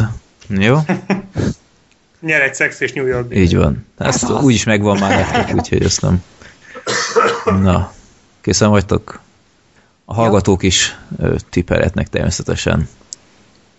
Jó? 0.47 0.77
Nyer 2.19 2.41
egy 2.41 2.55
szex 2.55 2.79
és 2.79 2.93
New 2.93 3.05
York. 3.05 3.35
Így 3.35 3.55
van. 3.55 3.85
Ezt 3.97 4.29
úgyis 4.29 4.63
megvan 4.63 4.97
már 4.97 5.15
nektek, 5.15 5.55
úgyhogy 5.55 5.83
ezt 5.83 6.01
nem. 6.01 6.23
Na, 7.45 7.93
készen 8.41 8.69
vagytok? 8.69 9.23
A 10.05 10.13
hallgatók 10.13 10.63
is 10.63 10.95
ö, 11.19 11.35
tippelhetnek 11.49 12.07
természetesen. 12.07 12.87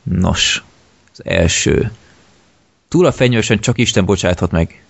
Nos, 0.02 0.64
az 1.12 1.20
első. 1.24 1.92
Túl 2.88 3.06
a 3.06 3.12
fenyősen 3.12 3.58
csak 3.58 3.78
Isten 3.78 4.04
bocsáthat 4.04 4.50
meg. 4.50 4.82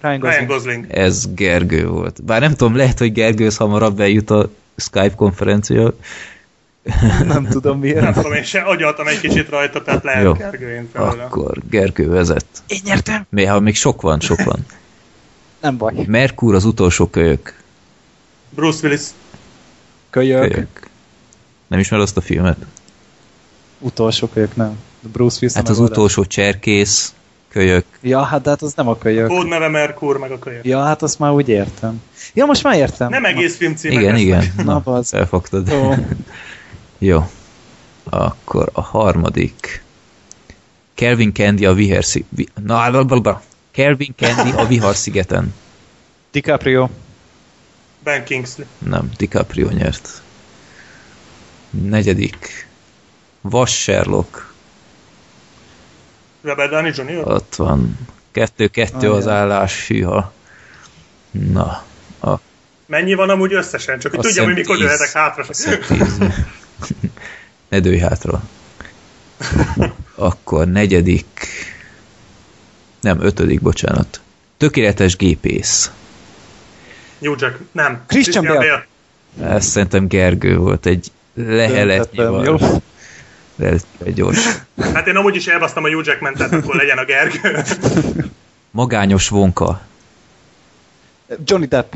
Ryan 0.00 0.20
Ryan 0.20 0.46
Gosling. 0.46 0.86
Ez 0.90 1.34
Gergő 1.34 1.86
volt. 1.86 2.24
Bár 2.24 2.40
nem 2.40 2.54
tudom, 2.54 2.76
lehet, 2.76 2.98
hogy 2.98 3.12
Gergőhöz 3.12 3.56
hamarabb 3.56 4.00
eljut 4.00 4.30
a 4.30 4.50
Skype 4.76 5.14
konferencia. 5.14 5.94
Nem 7.24 7.46
tudom 7.50 7.80
Nem 7.80 7.90
miért. 7.90 8.14
tudom, 8.14 8.32
én 8.32 8.42
se 8.42 8.60
agyaltam 8.60 9.06
egy 9.06 9.20
kicsit 9.20 9.48
rajta, 9.48 9.82
tehát 9.82 10.04
lehet 10.04 10.24
Jó. 10.24 10.32
Gergő 10.32 10.74
én 10.74 10.88
felőle. 10.92 11.24
Akkor 11.24 11.58
Gergő 11.70 12.08
vezet. 12.08 12.46
Én 12.66 12.80
nyertem. 12.84 13.26
Még, 13.28 13.48
ha 13.48 13.60
még 13.60 13.74
sok 13.76 14.00
van, 14.00 14.20
sok 14.20 14.42
van. 14.42 14.66
Nem 15.60 15.76
baj. 15.76 15.94
Merkur 16.06 16.54
az 16.54 16.64
utolsó 16.64 17.06
kölyök. 17.06 17.54
Bruce 18.50 18.86
Willis. 18.86 19.02
Kölyök. 20.12 20.40
kölyök. 20.52 20.88
Nem 21.66 21.78
ismered 21.78 22.04
azt 22.04 22.16
a 22.16 22.20
filmet? 22.20 22.56
Utolsó 23.78 24.26
kölyök, 24.26 24.56
nem. 24.56 24.78
Bruce 25.00 25.36
Willis. 25.40 25.56
Hát 25.56 25.68
az 25.68 25.78
utolsó 25.78 26.24
cserkész, 26.24 27.14
kölyök. 27.48 27.84
Ja, 28.00 28.22
hát 28.22 28.42
de 28.42 28.50
hát 28.50 28.62
az 28.62 28.74
nem 28.74 28.88
a 28.88 28.98
kölyök. 28.98 29.26
Kód 29.28 29.48
neve 29.48 29.68
Merkur, 29.68 30.18
meg 30.18 30.30
a 30.30 30.38
kölyök. 30.38 30.64
Ja, 30.64 30.82
hát 30.82 31.02
azt 31.02 31.18
már 31.18 31.30
úgy 31.32 31.48
értem. 31.48 32.02
Ja, 32.34 32.44
most 32.44 32.62
már 32.62 32.76
értem. 32.76 33.08
Nem 33.08 33.24
egész 33.24 33.56
film 33.56 33.74
címek 33.74 33.98
Igen, 33.98 34.16
igen. 34.16 34.52
Na, 34.56 34.62
Na, 34.62 34.80
bazd. 34.80 35.08
felfogtad. 35.10 35.68
Jó. 35.68 35.94
Jó. 37.08 37.30
Akkor 38.04 38.70
a 38.72 38.80
harmadik. 38.80 39.82
Kelvin 40.94 41.32
Candy 41.32 41.64
a 41.64 41.72
Vihar 41.72 42.04
szi... 42.04 42.24
Vi... 42.28 42.48
Na, 42.64 42.90
blablabla. 42.90 43.42
Kelvin 43.70 44.14
Candy 44.16 44.50
a 44.56 44.66
Vihar 44.66 44.94
szigeten. 44.94 45.54
DiCaprio. 46.30 46.88
Ben 48.04 48.24
Kingsley. 48.24 48.66
Nem, 48.78 49.10
DiCaprio 49.16 49.68
nyert. 49.70 50.22
Negyedik. 51.70 52.66
Vas 53.40 53.80
Sherlock. 53.82 54.52
Robert 56.42 56.70
Downey 56.70 56.92
Jr. 56.94 57.28
Ott 57.28 57.54
van. 57.54 57.98
Kettő-kettő 58.32 59.10
Ah, 59.10 59.16
az 59.16 59.24
ja. 59.24 59.32
állás, 59.32 59.86
hűha. 59.88 60.32
Na, 61.30 61.84
a, 62.20 62.34
Mennyi 62.86 63.14
van 63.14 63.30
amúgy 63.30 63.52
összesen? 63.52 63.98
Csak 63.98 64.10
hogy 64.10 64.18
Azt 64.20 64.28
tudjam, 64.28 64.46
hogy 64.46 64.54
mikor 64.54 64.78
jöhetek 64.78 65.12
hátra. 65.12 65.44
tíz. 65.44 66.18
Ne 67.68 67.80
dőj 67.80 67.98
hátra. 67.98 68.42
Akkor 70.14 70.66
negyedik. 70.68 71.46
Nem, 73.00 73.20
ötödik, 73.20 73.60
bocsánat. 73.60 74.20
Tökéletes 74.56 75.16
gépész. 75.16 75.90
New 77.22 77.34
Jack. 77.38 77.58
Nem. 77.72 78.02
Christian 78.06 78.44
Bale. 78.44 78.86
Ez 79.40 79.64
szerintem 79.64 80.06
Gergő 80.06 80.56
volt 80.56 80.86
egy 80.86 81.12
leheletnyi 81.34 82.22
jó? 82.22 82.56
Relatíve 83.56 84.10
gyors. 84.14 84.58
Hát 84.76 85.06
én 85.06 85.16
amúgy 85.16 85.36
is 85.36 85.46
elbasztam 85.46 85.84
a 85.84 85.88
Hugh 85.88 86.06
Jackman, 86.06 86.34
tehát 86.34 86.52
akkor 86.52 86.74
legyen 86.74 86.98
a 86.98 87.04
Gergő. 87.04 87.64
Magányos 88.70 89.28
vonka. 89.28 89.80
Johnny 91.44 91.66
Depp. 91.66 91.92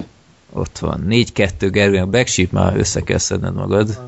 Ott 0.52 0.78
van. 0.78 1.06
4-2 1.08 1.50
Gergő. 1.58 1.98
A 2.00 2.06
Black 2.06 2.26
Sheep 2.26 2.50
már 2.50 2.76
össze 2.76 3.00
kell 3.00 3.18
szedned 3.18 3.54
magad. 3.54 4.00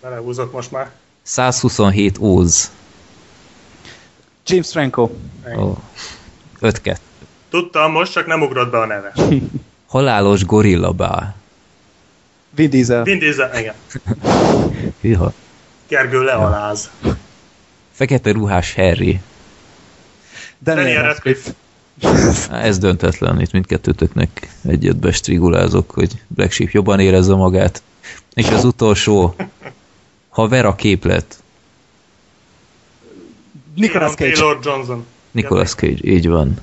Belehúzott 0.00 0.52
most 0.52 0.70
már. 0.70 0.90
127 1.22 2.18
Óz. 2.18 2.70
James 4.46 4.70
Franco. 4.70 5.10
Ó. 5.56 5.76
5-2. 6.60 6.96
Tudtam, 7.50 7.92
most 7.92 8.12
csak 8.12 8.26
nem 8.26 8.42
ugrott 8.42 8.70
be 8.70 8.78
a 8.78 8.86
neve. 8.86 9.12
Halálos 9.92 10.44
gorillabá. 10.44 11.34
Vin 12.50 12.70
Diesel. 12.70 13.04
Vin 13.04 13.18
Diesel, 13.18 13.58
igen. 13.58 13.74
Hűha. 15.00 15.32
Gergő 15.88 16.22
lealáz. 16.22 16.90
Fekete 17.90 18.32
ruhás 18.32 18.74
Harry. 18.74 19.20
Daniel, 20.62 20.84
Daniel 20.84 21.02
Radcliffe. 21.02 21.50
Ez 22.50 22.78
döntetlen, 22.78 23.40
itt 23.40 23.52
mindkettőtöknek 23.52 24.48
egyet 24.68 24.96
bestrigulázok, 24.96 25.90
hogy 25.90 26.12
Black 26.26 26.52
Sheep 26.52 26.70
jobban 26.70 27.00
érezze 27.00 27.34
magát. 27.34 27.82
És 28.34 28.48
az 28.48 28.64
utolsó, 28.64 29.34
ha 30.28 30.48
Vera 30.48 30.74
képlet, 30.74 31.42
Nicolas 33.74 34.14
Cage. 34.14 34.32
Taylor 34.32 34.58
Johnson. 34.62 35.06
Nicolas 35.30 35.74
Cage, 35.74 35.98
így 36.02 36.28
van. 36.28 36.58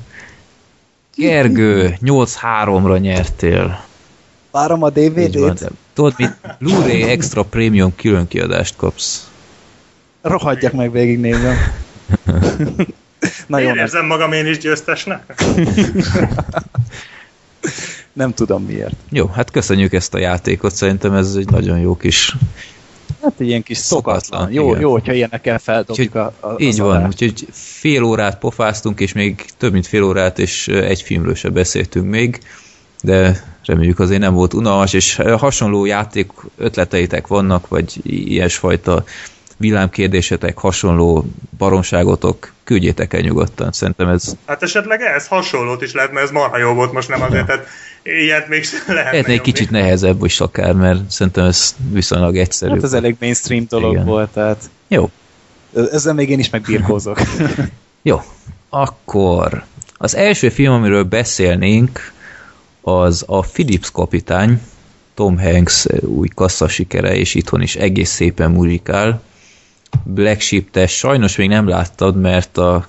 Gergő, 1.20 1.98
8-3-ra 2.02 3.00
nyertél. 3.00 3.84
Várom 4.52 4.84
a. 4.84 4.90
DVD-t. 4.90 5.72
Tudod 5.94 6.14
mit? 6.18 6.32
Blu-ray 6.60 7.02
extra 7.04 7.44
premium 7.44 7.96
külön 7.96 8.28
kiadást 8.28 8.76
kapsz. 8.76 9.30
Rohadjak 10.22 10.74
meg 10.74 10.92
végignézem. 10.92 11.56
Na 13.48 13.60
jó, 13.60 13.68
Én 13.68 13.74
nem, 13.74 13.78
érzem 13.78 14.06
magam 14.06 14.32
én 14.32 14.46
is 14.46 14.58
győztesnek. 14.58 15.44
nem 18.14 18.34
tudom 18.34 18.64
miért. 18.64 18.96
Jó, 19.10 19.26
hát 19.26 19.52
köszönjük 19.52 19.94
ezt 19.94 20.14
a 20.14 20.20
játékot, 20.20 20.76
szerintem 20.76 21.14
ez 21.14 21.36
egy 21.36 21.50
nagyon 21.50 21.80
jó 21.80 21.98
kis... 21.98 22.36
Hát 23.22 23.34
egy 23.38 23.48
ilyen 23.48 23.64
kis 23.64 23.78
szokatlan. 23.78 24.20
Szokatlan, 24.20 24.52
Jó, 24.52 24.70
igen. 24.70 24.82
jó, 24.82 24.92
hogyha 24.92 25.14
ilyenekkel 25.14 25.60
feldobjuk 25.60 26.16
a, 26.16 26.34
a, 26.40 26.54
Így 26.58 26.80
van, 26.80 26.96
adást. 26.96 27.08
úgyhogy 27.08 27.48
fél 27.52 28.04
órát 28.04 28.40
pofáztunk, 28.40 29.00
és 29.00 29.14
még 29.14 29.46
több 29.58 29.72
mint 29.72 29.88
fél 29.88 30.04
órát, 30.04 30.40
és 30.40 30.68
egy 30.68 31.02
filmről 31.02 31.36
se 31.36 31.50
beszéltünk 31.50 32.10
még, 32.10 32.40
de 33.02 33.44
reméljük 33.66 34.00
azért 34.00 34.22
nem 34.22 34.34
volt 34.34 34.54
unalmas, 34.54 34.94
és 34.94 35.16
hasonló 35.16 35.86
játék 35.86 36.32
ötleteitek 36.58 37.28
vannak, 37.28 37.68
vagy 37.68 38.00
ilyesfajta 38.04 39.04
villámkérdésetek, 39.58 40.58
hasonló 40.58 41.26
baromságotok, 41.58 42.52
küldjétek 42.64 43.14
el 43.14 43.22
nyugodtan. 43.22 43.72
Szerintem 43.72 44.08
ez 44.08 44.36
Hát 44.46 44.64
esetleg 44.64 45.02
ez 45.02 45.28
hasonlót 45.28 45.82
is 45.82 45.94
lehet, 45.94 46.12
mert 46.12 46.26
ez 46.26 46.32
marha 46.32 46.58
jó 46.58 46.74
volt 46.74 46.92
most 46.92 47.10
nem 47.10 47.22
azért, 47.22 47.46
tehát 47.46 47.66
ilyet 48.10 48.48
még 48.48 48.64
lehetne 48.88 48.94
lehetne 49.12 49.34
egy 49.34 49.42
kicsit 49.42 49.70
nehezebb 49.70 50.24
is 50.26 50.40
akár, 50.40 50.74
mert 50.74 51.12
szerintem 51.12 51.46
ez 51.46 51.76
viszonylag 51.92 52.38
egyszerű. 52.38 52.72
Hát 52.72 52.84
ez 52.84 52.94
elég 52.94 53.16
mainstream 53.20 53.66
dolog 53.70 53.92
Igen. 53.92 54.06
volt, 54.06 54.30
tehát 54.30 54.70
Jó, 54.88 55.10
ezzel 55.74 56.14
még 56.14 56.30
én 56.30 56.40
is 56.40 56.50
megbirkózok. 56.50 57.20
Jó, 58.02 58.22
akkor 58.70 59.64
az 59.94 60.16
első 60.16 60.50
film, 60.50 60.74
amiről 60.74 61.04
beszélnénk, 61.04 62.14
az 62.82 63.24
a 63.28 63.40
Philips 63.40 63.92
kapitány, 63.92 64.62
Tom 65.14 65.40
Hanks 65.40 65.86
új 66.02 66.28
kassza 66.28 66.68
sikere, 66.68 67.16
és 67.16 67.36
itthon 67.36 67.62
is 67.62 67.76
egész 67.76 68.10
szépen 68.10 68.52
muzsikál. 68.52 69.22
Black 70.04 70.42
Sheep, 70.42 70.72
te 70.72 70.88
sajnos 70.88 71.36
még 71.36 71.48
nem 71.48 71.68
láttad, 71.68 72.16
mert 72.16 72.58
a 72.58 72.88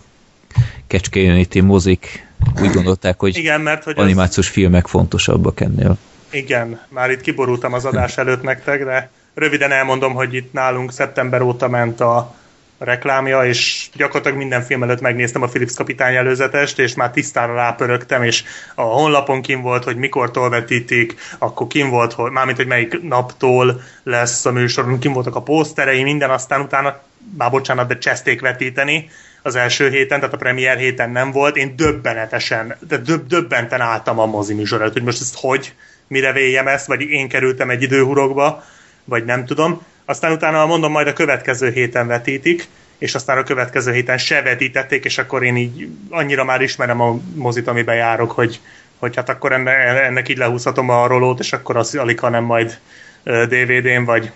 Kecske 0.87 1.63
mozik 1.63 2.29
úgy 2.61 2.71
gondolták, 2.71 3.21
hogy 3.21 3.37
Igen, 3.37 3.61
mert 3.61 3.85
hogy 3.85 3.95
az, 3.97 4.05
animációs 4.05 4.49
filmek 4.49 4.87
fontosabbak 4.87 5.61
ennél. 5.61 5.97
igen, 6.31 6.81
már 6.89 7.11
itt 7.11 7.21
kiborultam 7.21 7.73
az 7.73 7.85
adás 7.85 8.17
előtt 8.17 8.43
nektek, 8.43 8.85
de 8.85 9.11
röviden 9.35 9.73
elmondom, 9.73 10.13
hogy 10.15 10.35
itt 10.35 10.53
nálunk 10.53 10.93
szeptember 10.93 11.41
óta 11.43 11.69
ment 11.69 12.01
a 12.01 12.35
reklámja, 12.81 13.45
és 13.45 13.89
gyakorlatilag 13.95 14.39
minden 14.39 14.63
film 14.63 14.83
előtt 14.83 15.01
megnéztem 15.01 15.43
a 15.43 15.47
Philips 15.47 15.75
kapitány 15.75 16.15
előzetest, 16.15 16.79
és 16.79 16.95
már 16.95 17.11
tisztára 17.11 17.55
rápörögtem, 17.55 18.23
és 18.23 18.45
a 18.75 18.83
honlapon 18.83 19.43
kim 19.43 19.61
volt, 19.61 19.85
hogy 19.85 19.97
mikortól 19.97 20.51
vetítik, 20.51 21.15
akkor 21.39 21.67
kim 21.67 21.89
volt, 21.89 22.13
hogy, 22.13 22.31
mármint, 22.31 22.57
hogy 22.57 22.67
melyik 22.67 23.03
naptól 23.03 23.83
lesz 24.03 24.47
a 24.47 24.53
műsoron, 24.53 24.99
kim 24.99 25.13
voltak 25.13 25.37
a 25.37 25.43
pószterei, 25.43 26.03
minden, 26.03 26.31
aztán 26.31 26.61
utána, 26.61 27.01
már 27.39 27.51
bocsánat, 27.51 27.89
de 27.89 27.99
cseszték 27.99 28.41
vetíteni 28.41 29.11
az 29.43 29.55
első 29.55 29.91
héten, 29.91 30.19
tehát 30.19 30.35
a 30.35 30.39
premier 30.39 30.77
héten 30.77 31.11
nem 31.11 31.31
volt, 31.31 31.57
én 31.57 31.77
döbbenetesen, 31.77 32.77
de 32.89 32.97
döb, 32.97 33.27
döbbenten 33.27 33.81
álltam 33.81 34.19
a 34.19 34.27
mozi 34.27 34.55
műsor 34.55 34.91
hogy 34.93 35.03
most 35.03 35.21
ezt 35.21 35.37
hogy, 35.41 35.75
mire 36.07 36.33
véljem 36.33 36.69
ezt, 36.69 36.87
vagy 36.87 37.01
én 37.01 37.29
kerültem 37.29 37.71
egy 37.71 37.83
időhurokba, 37.83 38.65
vagy 39.05 39.25
nem 39.25 39.45
tudom. 39.45 39.83
Aztán 40.05 40.33
utána 40.33 40.67
mondom, 40.67 40.93
majd 40.93 41.07
a 41.07 41.13
következő 41.13 41.71
héten 41.71 42.07
vetítik, 42.07 42.69
és 42.99 43.15
aztán 43.15 43.39
a 43.39 43.43
következő 43.43 43.93
héten 43.93 44.19
se 44.19 44.43
vetítették, 44.43 45.05
és 45.05 45.19
akkor 45.19 45.43
én 45.43 45.57
így 45.57 45.89
annyira 46.09 46.45
már 46.45 46.61
ismerem 46.61 47.01
a 47.01 47.19
mozit, 47.35 47.67
amiben 47.67 47.97
járok, 47.97 48.31
hogy, 48.31 48.61
hogy 48.99 49.17
hát 49.17 49.29
akkor 49.29 49.53
enne, 49.53 49.71
ennek 50.05 50.29
így 50.29 50.37
lehúzhatom 50.37 50.89
a 50.89 51.07
rolót, 51.07 51.39
és 51.41 51.53
akkor 51.53 51.77
az 51.77 51.95
alig, 51.95 52.21
nem 52.21 52.45
majd 52.45 52.79
DVD-n, 53.25 54.05
vagy 54.05 54.31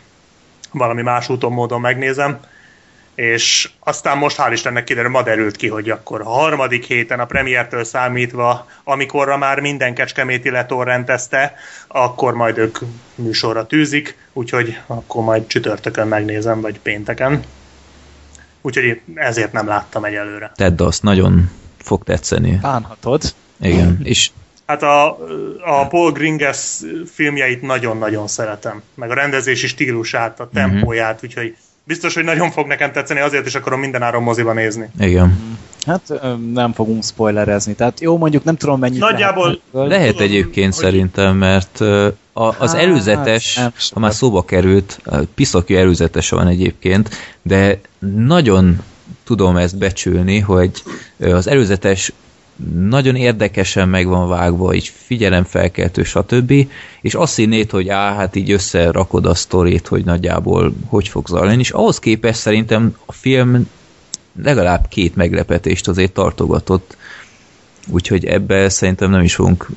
valami 0.72 1.02
más 1.02 1.28
úton, 1.28 1.52
módon 1.52 1.80
megnézem. 1.80 2.40
És 3.14 3.70
aztán 3.78 4.18
most 4.18 4.36
hál' 4.38 4.50
Istennek 4.52 4.84
kiderül, 4.84 5.10
ma 5.10 5.22
derült 5.22 5.56
ki, 5.56 5.68
hogy 5.68 5.90
akkor 5.90 6.20
a 6.20 6.28
harmadik 6.28 6.84
héten 6.84 7.20
a 7.20 7.24
premiertől 7.24 7.84
számítva, 7.84 8.66
amikorra 8.84 9.36
már 9.36 9.60
minden 9.60 9.94
kecskeméti 9.94 10.50
letorrentezte, 10.50 11.54
akkor 11.88 12.34
majd 12.34 12.58
ők 12.58 12.78
műsorra 13.14 13.66
tűzik, 13.66 14.16
úgyhogy 14.32 14.78
akkor 14.86 15.24
majd 15.24 15.46
csütörtökön 15.46 16.08
megnézem, 16.08 16.60
vagy 16.60 16.80
pénteken. 16.80 17.42
úgyhogy 18.60 19.00
ezért 19.14 19.52
nem 19.52 19.66
láttam 19.66 20.04
egyelőre. 20.04 20.52
Tedd 20.54 20.82
azt, 20.82 21.02
nagyon 21.02 21.50
fog 21.78 22.04
tetszeni. 22.04 22.58
Bánhatod. 22.62 23.22
Igen, 23.60 24.00
és 24.12 24.30
Hát 24.66 24.82
a, 24.82 25.18
a 25.64 25.86
Paul 25.86 26.12
Gringes 26.12 26.80
filmjeit 27.12 27.62
nagyon-nagyon 27.62 28.26
szeretem, 28.26 28.82
meg 28.94 29.10
a 29.10 29.14
rendezési 29.14 29.66
stílusát, 29.66 30.40
a 30.40 30.48
tempóját, 30.52 31.14
uh-huh. 31.14 31.28
úgyhogy 31.28 31.56
biztos, 31.84 32.14
hogy 32.14 32.24
nagyon 32.24 32.50
fog 32.50 32.66
nekem 32.66 32.92
tetszeni, 32.92 33.20
azért 33.20 33.46
is 33.46 33.54
akarom 33.54 33.80
mindenáron 33.80 34.22
moziba 34.22 34.52
nézni. 34.52 34.88
igen. 35.00 35.58
Hát 35.86 36.12
nem 36.52 36.72
fogunk 36.72 37.04
spoilerezni. 37.04 37.74
Tehát 37.74 38.00
jó, 38.00 38.16
mondjuk 38.18 38.44
nem 38.44 38.56
tudom 38.56 38.78
mennyit 38.80 39.00
Nagyjából- 39.00 39.60
lehet. 39.72 39.88
Lehet 39.90 40.10
Tudom, 40.10 40.26
egyébként 40.26 40.74
hogy- 40.74 40.84
szerintem, 40.84 41.36
mert 41.36 41.80
a, 42.32 42.42
az 42.58 42.72
Hát, 42.72 42.74
előzetes, 42.74 43.56
nem 43.56 43.72
ha 43.92 44.00
már 44.00 44.14
szóba 44.14 44.44
került, 44.44 45.00
piszaki 45.34 45.76
előzetes 45.76 46.28
van 46.30 46.46
egyébként, 46.48 47.08
de 47.42 47.80
nagyon 48.16 48.80
tudom 49.24 49.56
ezt 49.56 49.78
becsülni, 49.78 50.38
hogy 50.38 50.70
az 51.20 51.46
előzetes 51.46 52.12
nagyon 52.88 53.16
érdekesen 53.16 53.88
meg 53.88 54.06
van 54.06 54.28
vágva, 54.28 54.74
így 54.74 54.92
figyelemfelkeltő, 54.96 56.02
stb. 56.02 56.52
És 57.00 57.14
azt 57.14 57.36
hinnéd, 57.36 57.70
hogy 57.70 57.88
á, 57.88 58.14
hát 58.14 58.36
így 58.36 58.50
összerakod 58.50 59.26
a 59.26 59.34
sztorit, 59.34 59.86
hogy 59.86 60.04
nagyjából 60.04 60.74
hogy 60.86 61.08
fog 61.08 61.26
zajlani, 61.26 61.58
és 61.58 61.70
ahhoz 61.70 61.98
képest 61.98 62.38
szerintem 62.38 62.96
a 63.06 63.12
film 63.12 63.68
legalább 64.42 64.88
két 64.88 65.16
meglepetést 65.16 65.88
azért 65.88 66.12
tartogatott, 66.12 66.96
úgyhogy 67.88 68.24
ebbe 68.24 68.68
szerintem 68.68 69.10
nem 69.10 69.22
is 69.22 69.34
fogunk, 69.34 69.68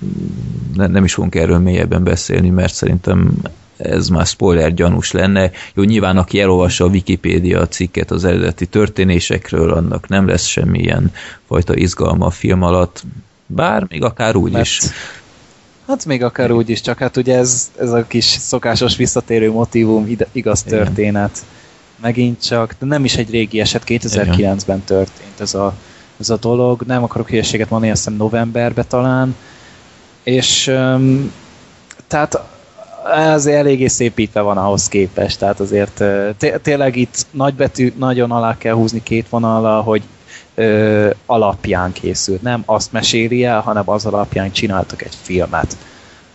ne, 0.75 0.87
nem 0.87 1.03
is 1.03 1.13
fogunk 1.13 1.35
erről 1.35 1.57
mélyebben 1.57 2.03
beszélni, 2.03 2.49
mert 2.49 2.73
szerintem 2.73 3.41
ez 3.77 4.07
már 4.07 4.25
spoiler 4.25 4.73
gyanús 4.73 5.11
lenne. 5.11 5.51
Jó, 5.73 5.83
nyilván 5.83 6.17
aki 6.17 6.39
elolvassa 6.39 6.85
a 6.85 6.87
Wikipédia 6.87 7.67
cikket 7.67 8.11
az 8.11 8.25
eredeti 8.25 8.65
történésekről, 8.65 9.71
annak 9.71 10.07
nem 10.07 10.27
lesz 10.27 10.45
semmilyen 10.45 11.11
fajta 11.47 11.75
izgalma 11.75 12.25
a 12.25 12.29
film 12.29 12.61
alatt, 12.61 13.03
bár 13.45 13.85
még 13.89 14.03
akár 14.03 14.35
úgy 14.35 14.51
Mert- 14.51 14.65
is. 14.65 14.79
Hát 15.87 16.05
még 16.05 16.23
akár 16.23 16.51
úgy 16.51 16.69
is, 16.69 16.81
csak 16.81 16.97
hát 16.97 17.17
ugye 17.17 17.37
ez, 17.37 17.71
ez 17.79 17.91
a 17.91 18.07
kis 18.07 18.25
szokásos 18.25 18.95
visszatérő 18.95 19.51
motivum, 19.51 20.17
igaz 20.31 20.63
Igen. 20.65 20.77
történet. 20.77 21.45
Megint 22.01 22.45
csak, 22.45 22.75
de 22.79 22.85
nem 22.85 23.03
is 23.03 23.15
egy 23.15 23.29
régi 23.29 23.59
eset, 23.59 23.83
2009-ben 23.85 24.83
történt 24.83 25.39
ez 25.39 25.53
a, 25.53 25.73
ez 26.19 26.29
a 26.29 26.37
dolog. 26.37 26.81
Nem 26.81 27.03
akarok 27.03 27.29
hülyeséget 27.29 27.69
mondani, 27.69 27.91
azt 27.91 28.03
hiszem 28.03 28.17
novemberben 28.17 28.85
talán. 28.87 29.35
És 30.23 30.67
um, 30.67 31.31
tehát 32.07 32.41
ez 33.15 33.45
eléggé 33.45 33.87
szépítve 33.87 34.41
van 34.41 34.57
ahhoz 34.57 34.87
képest, 34.87 35.39
tehát 35.39 35.59
azért 35.59 36.03
tényleg 36.61 36.95
itt 36.95 37.25
nagybetű, 37.31 37.93
nagyon 37.97 38.31
alá 38.31 38.57
kell 38.57 38.73
húzni 38.73 39.03
két 39.03 39.29
vonalra, 39.29 39.81
hogy 39.81 40.03
ö, 40.55 41.09
alapján 41.25 41.91
készült. 41.91 42.41
Nem 42.41 42.63
azt 42.65 42.91
meséli 42.91 43.43
el, 43.43 43.59
hanem 43.59 43.89
az 43.89 44.05
alapján 44.05 44.51
csináltak 44.51 45.01
egy 45.01 45.17
filmet. 45.21 45.77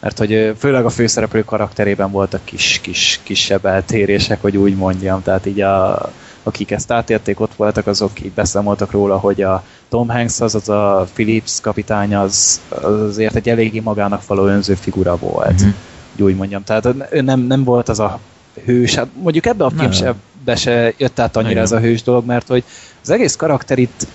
Mert 0.00 0.18
hogy 0.18 0.54
főleg 0.58 0.84
a 0.84 0.90
főszereplő 0.90 1.44
karakterében 1.44 2.10
voltak 2.10 2.44
kis, 2.44 2.80
kis, 2.82 3.20
kisebb 3.22 3.66
eltérések, 3.66 4.42
hogy 4.42 4.56
úgy 4.56 4.76
mondjam. 4.76 5.22
Tehát 5.22 5.46
így 5.46 5.60
a, 5.60 6.10
akik 6.42 6.70
ezt 6.70 6.92
átérték, 6.92 7.40
ott 7.40 7.54
voltak, 7.54 7.86
azok 7.86 8.22
így 8.22 8.32
beszámoltak 8.32 8.90
róla, 8.90 9.18
hogy 9.18 9.42
a 9.42 9.64
Tom 9.88 10.08
Hanks, 10.08 10.40
azaz 10.40 10.68
a 10.68 11.06
Phillips 11.12 11.60
kapitány, 11.60 12.14
az, 12.14 12.60
az 12.68 13.00
azért 13.08 13.34
egy 13.34 13.48
eléggé 13.48 13.80
magának 13.80 14.26
való 14.26 14.46
önző 14.46 14.74
figura 14.74 15.16
volt. 15.16 15.60
Mhm. 15.60 15.70
Úgy, 16.14 16.22
úgy 16.22 16.36
mondjam. 16.36 16.64
Tehát 16.64 16.88
ő 17.10 17.20
nem, 17.20 17.40
nem 17.40 17.64
volt 17.64 17.88
az 17.88 17.98
a 17.98 18.18
hős, 18.64 18.94
hát 18.94 19.06
mondjuk 19.22 19.46
ebbe 19.46 19.64
a 19.64 19.70
film 19.70 20.14
Nem. 20.44 20.56
se, 20.56 20.94
jött 20.96 21.18
át 21.18 21.36
annyira 21.36 21.50
Igen. 21.50 21.62
ez 21.62 21.72
a 21.72 21.80
hős 21.80 22.02
dolog, 22.02 22.26
mert 22.26 22.48
hogy 22.48 22.64
az 23.02 23.10
egész 23.10 23.36
karakter 23.36 23.78
itt 23.78 24.06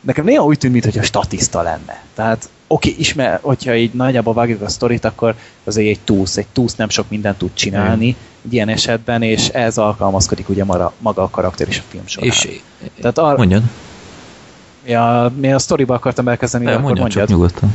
nekem 0.00 0.24
néha 0.24 0.44
úgy 0.44 0.58
tűnt, 0.58 0.72
mintha 0.72 1.02
statiszta 1.02 1.62
lenne. 1.62 2.02
Tehát 2.14 2.48
oké, 2.66 2.88
okay, 2.90 3.00
ismer, 3.00 3.38
hogyha 3.42 3.74
így 3.74 3.92
nagyjából 3.92 4.34
vágjuk 4.34 4.62
a 4.62 4.68
sztorit, 4.68 5.04
akkor 5.04 5.34
azért 5.64 5.88
egy 5.88 6.00
túsz, 6.04 6.36
egy 6.36 6.46
túsz 6.52 6.74
nem 6.74 6.88
sok 6.88 7.08
mindent 7.08 7.38
tud 7.38 7.50
csinálni 7.54 8.16
egy 8.44 8.52
ilyen 8.52 8.68
esetben, 8.68 9.22
és 9.22 9.48
ez 9.48 9.78
alkalmazkodik 9.78 10.48
ugye 10.48 10.64
maga, 10.64 10.92
maga 10.98 11.22
a 11.22 11.30
karakter 11.30 11.68
is 11.68 11.78
a 11.78 11.82
film 11.88 12.06
során. 12.06 12.28
És 12.28 12.60
Tehát 13.00 13.18
ar- 13.18 13.36
mondjad, 13.36 13.62
ja, 14.86 15.32
mi 15.36 15.52
a 15.52 15.58
sztoriba 15.58 15.94
akartam 15.94 16.28
elkezdeni, 16.28 16.64
de 16.64 16.70
akkor 16.70 16.82
mondjad 16.82 17.00
mondjad. 17.00 17.26
csak 17.28 17.36
nyugodtan. 17.36 17.74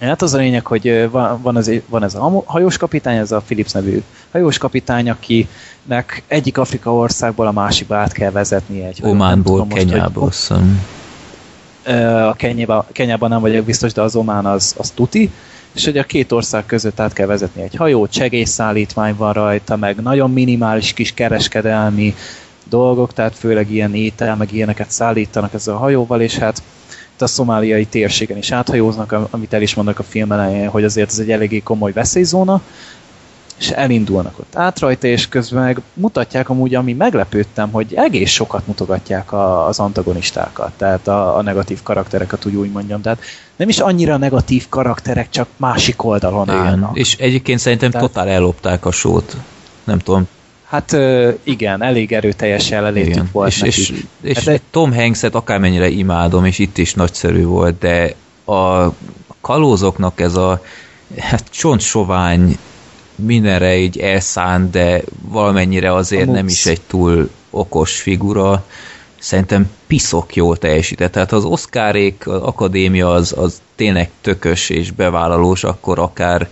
Hát 0.00 0.22
az 0.22 0.34
a 0.34 0.38
lényeg, 0.38 0.66
hogy 0.66 1.08
van, 1.10 1.42
van, 1.42 1.56
az, 1.56 1.70
van 1.88 2.02
ez 2.02 2.14
a 2.14 2.42
hajós 2.44 2.76
kapitány, 2.76 3.16
ez 3.16 3.32
a 3.32 3.40
Philips 3.40 3.72
nevű 3.72 4.02
hajós 4.32 4.58
kapitány, 4.58 5.10
akinek 5.10 6.22
egyik 6.26 6.58
Afrika 6.58 6.94
országból 6.94 7.46
a 7.46 7.52
másikba 7.52 7.96
át 7.96 8.12
kell 8.12 8.30
vezetnie 8.30 8.86
egy 8.86 8.98
hajót. 8.98 9.14
Ománból, 9.14 9.66
Kenyából, 9.66 10.26
azt 10.26 10.52
a 12.28 12.34
Kenyában, 12.36 12.84
Kenyában 12.92 13.28
nem 13.28 13.40
vagyok 13.40 13.64
biztos, 13.64 13.92
de 13.92 14.02
az 14.02 14.16
Omán 14.16 14.46
az, 14.46 14.74
az 14.78 14.90
tuti, 14.90 15.30
és 15.74 15.84
hogy 15.84 15.98
a 15.98 16.04
két 16.04 16.32
ország 16.32 16.66
között 16.66 17.00
át 17.00 17.12
kell 17.12 17.26
vezetni 17.26 17.62
egy 17.62 17.74
hajót, 17.74 18.12
segélyszállítmány 18.12 19.14
van 19.16 19.32
rajta, 19.32 19.76
meg 19.76 19.96
nagyon 20.02 20.32
minimális 20.32 20.92
kis 20.92 21.14
kereskedelmi 21.14 22.14
dolgok, 22.68 23.12
tehát 23.12 23.38
főleg 23.38 23.70
ilyen 23.70 23.94
étel, 23.94 24.36
meg 24.36 24.52
ilyeneket 24.52 24.90
szállítanak 24.90 25.54
ezzel 25.54 25.74
a 25.74 25.78
hajóval, 25.78 26.20
és 26.20 26.36
hát 26.38 26.62
a 27.18 27.26
szomáliai 27.26 27.86
térségen 27.86 28.36
is 28.36 28.50
áthajóznak, 28.50 29.12
am- 29.12 29.26
amit 29.30 29.52
el 29.52 29.62
is 29.62 29.74
mondnak 29.74 29.98
a 29.98 30.02
film 30.02 30.32
elején, 30.32 30.68
hogy 30.68 30.84
azért 30.84 31.10
ez 31.10 31.18
egy 31.18 31.30
eléggé 31.30 31.60
komoly 31.60 31.92
veszélyzóna, 31.92 32.62
és 33.58 33.70
elindulnak 33.70 34.38
ott 34.38 34.56
át 34.56 34.78
rajta, 34.78 35.06
és 35.06 35.28
közben 35.28 35.62
meg 35.62 35.80
mutatják 35.94 36.48
amúgy, 36.48 36.74
ami 36.74 36.92
meglepődtem, 36.92 37.70
hogy 37.70 37.94
egész 37.94 38.30
sokat 38.30 38.66
mutogatják 38.66 39.32
a, 39.32 39.66
az 39.66 39.78
antagonistákat, 39.78 40.72
tehát 40.76 41.08
a, 41.08 41.36
a 41.36 41.42
negatív 41.42 41.82
karaktereket, 41.82 42.44
úgy 42.44 42.54
úgy 42.54 42.70
mondjam. 42.72 43.00
Tehát 43.00 43.20
nem 43.56 43.68
is 43.68 43.78
annyira 43.78 44.16
negatív 44.16 44.66
karakterek, 44.68 45.30
csak 45.30 45.46
másik 45.56 46.04
oldalon 46.04 46.46
Igen. 46.48 46.58
állnak. 46.58 46.96
És 46.98 47.16
egyébként 47.16 47.58
szerintem 47.58 47.90
Tehát- 47.90 48.06
totál 48.06 48.28
ellopták 48.28 48.86
a 48.86 48.90
sót. 48.90 49.36
Nem 49.84 49.98
tudom. 49.98 50.28
Hát 50.64 50.96
igen, 51.42 51.82
elég 51.82 52.12
erőteljes 52.12 52.70
jelenlétük 52.70 53.12
Igen. 53.12 53.28
volt 53.32 53.48
És, 53.48 53.62
és, 53.62 53.92
és 54.22 54.36
Hát 54.38 54.46
egy- 54.48 54.60
Tom 54.70 54.92
Hanks-et 54.94 55.34
akármennyire 55.34 55.88
imádom, 55.88 56.44
és 56.44 56.58
itt 56.58 56.78
is 56.78 56.94
nagyszerű 56.94 57.44
volt, 57.44 57.78
de 57.78 58.14
a 58.52 58.88
kalózoknak 59.40 60.20
ez 60.20 60.34
a 60.34 60.62
hát 61.18 61.44
csontsovány 61.50 62.58
mindenre 63.14 63.76
így 63.76 63.98
elszánt, 63.98 64.70
de 64.70 65.00
valamennyire 65.20 65.94
azért 65.94 66.30
nem 66.30 66.46
is 66.46 66.66
egy 66.66 66.80
túl 66.80 67.30
okos 67.50 68.00
figura. 68.00 68.64
Szerintem 69.20 69.70
piszok 69.86 70.36
jól 70.36 70.56
teljesített. 70.56 71.12
Tehát 71.12 71.32
az 71.32 71.44
Oscarék, 71.44 72.26
az 72.26 72.42
akadémia 72.42 73.12
az, 73.12 73.34
az 73.36 73.60
tényleg 73.76 74.10
tökös 74.20 74.68
és 74.70 74.90
bevállalós, 74.90 75.64
akkor 75.64 75.98
akár 75.98 76.48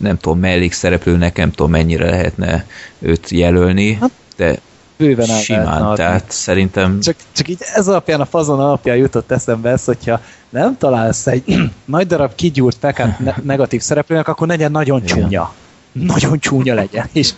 nem 0.00 0.18
tudom, 0.18 0.38
mellékszereplőnek 0.38 1.36
nem 1.36 1.50
tudom 1.50 1.70
mennyire 1.70 2.10
lehetne 2.10 2.66
őt 2.98 3.30
jelölni, 3.30 3.98
Hát, 4.00 4.10
de 4.36 4.58
Bőven 4.96 5.30
el 5.30 5.40
simán, 5.40 5.82
adni. 5.82 5.96
tehát 5.96 6.24
szerintem 6.30 7.00
Csak, 7.00 7.16
csak 7.32 7.48
így 7.48 7.58
ez 7.74 7.88
alapján, 7.88 8.20
a 8.20 8.24
fazon 8.26 8.60
alapján 8.60 8.96
jutott 8.96 9.30
eszembe 9.30 9.70
ez, 9.70 9.84
hogyha 9.84 10.20
nem 10.48 10.78
találsz 10.78 11.26
egy 11.26 11.44
nagy 11.84 12.06
darab 12.06 12.34
kigyúrt 12.34 12.76
fekát 12.80 13.18
ne- 13.18 13.34
negatív 13.42 13.80
szereplőnek, 13.80 14.28
akkor 14.28 14.48
legyen 14.48 14.70
nagyon 14.70 15.04
csúnya. 15.04 15.52
Nagyon 15.94 16.38
csúnya 16.38 16.74
legyen. 16.74 17.08
És, 17.12 17.30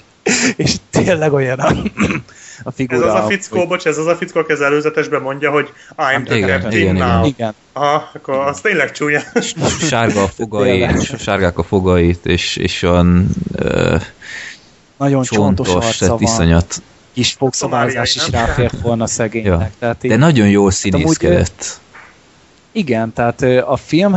és 0.57 0.75
tényleg 0.91 1.33
olyan 1.33 1.59
a, 1.59 1.69
a 1.69 2.69
Ez 2.69 2.73
figura. 2.75 3.13
az 3.15 3.25
a 3.25 3.27
fickó, 3.27 3.67
bocs, 3.67 3.87
ez 3.87 3.99
az 3.99 4.07
a 4.07 4.17
fickó, 4.17 4.41
aki 4.41 4.53
az 4.53 4.61
előzetesben 4.61 5.23
mondja, 5.23 5.51
hogy 5.51 5.73
I'm 5.97 6.25
the 6.25 6.37
Igen, 6.37 6.49
captain 6.61 6.73
igen, 6.83 6.95
igen. 6.97 7.09
now. 7.09 7.19
hogy, 7.21 7.29
igen. 7.29 7.55
Aha, 7.73 8.11
akkor 8.15 8.35
az 8.35 8.61
tényleg 8.61 8.93
csúnya. 8.93 9.21
sárga 9.89 10.23
a 10.23 10.29
fogai, 10.29 10.87
sárgák 11.19 11.59
a 11.59 11.63
fogait, 11.63 12.27
és, 12.27 12.57
és 12.57 12.83
olyan 12.83 13.29
ö, 13.55 13.97
Nagyon 14.97 15.23
csontos, 15.23 15.67
csontos, 15.69 15.87
arca 15.89 15.99
tehát 15.99 16.21
van. 16.21 16.23
iszonyat. 16.33 16.83
Kis 17.13 17.33
fogszabályzás 17.33 18.15
is 18.17 18.31
ráfért 18.31 18.81
volna 18.81 19.07
szegénynek. 19.07 19.51
Ja. 19.61 19.71
Tehát 19.79 20.05
így, 20.05 20.11
De 20.11 20.17
nagyon 20.17 20.49
jól 20.49 20.61
amúgy, 20.61 20.75
színészkedett. 20.75 21.81
Igen, 22.77 23.13
tehát 23.13 23.43
a 23.67 23.77
film, 23.77 24.17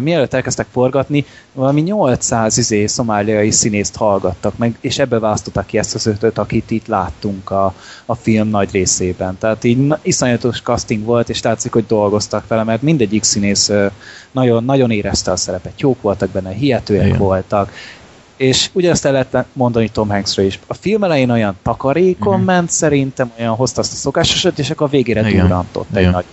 mielőtt 0.00 0.34
elkezdtek 0.34 0.66
forgatni, 0.72 1.24
valami 1.52 1.80
800 1.80 2.58
izé, 2.58 2.86
szomáliai 2.86 3.50
színészt 3.50 3.96
hallgattak 3.96 4.56
meg, 4.58 4.76
és 4.80 4.98
ebbe 4.98 5.18
választották 5.18 5.66
ki 5.66 5.78
ezt 5.78 5.94
az 5.94 6.06
ötöt, 6.06 6.38
akit 6.38 6.70
itt 6.70 6.86
láttunk 6.86 7.50
a, 7.50 7.74
a 8.06 8.14
film 8.14 8.48
nagy 8.48 8.68
részében. 8.72 9.38
Tehát 9.38 9.64
így 9.64 9.94
iszonyatos 10.02 10.60
casting 10.60 11.04
volt, 11.04 11.28
és 11.28 11.42
látszik, 11.42 11.72
hogy 11.72 11.86
dolgoztak 11.86 12.46
vele, 12.46 12.62
mert 12.64 12.82
mindegyik 12.82 13.22
színész 13.22 13.70
nagyon, 14.32 14.64
nagyon 14.64 14.90
érezte 14.90 15.30
a 15.30 15.36
szerepet. 15.36 15.80
Jók 15.80 16.02
voltak 16.02 16.30
benne, 16.30 16.50
hihetőek 16.50 17.06
Igen. 17.06 17.18
voltak. 17.18 17.72
És 18.36 18.70
ugyanezt 18.72 19.04
el 19.04 19.12
lehet 19.12 19.46
mondani 19.52 19.88
Tom 19.88 20.08
Hanksről 20.08 20.46
is. 20.46 20.58
A 20.66 20.74
film 20.74 21.04
elején 21.04 21.30
olyan 21.30 21.56
takarékon 21.62 22.36
Mhm. 22.36 22.44
ment, 22.44 22.70
szerintem 22.70 23.32
olyan 23.38 23.54
hozta 23.54 23.80
azt 23.80 23.92
a 23.92 23.96
szokásosat, 23.96 24.58
és 24.58 24.70
akkor 24.70 24.86
a 24.86 24.90
végére 24.90 25.22
durrantott 25.22 25.96
egy 25.96 26.10
nagy 26.10 26.24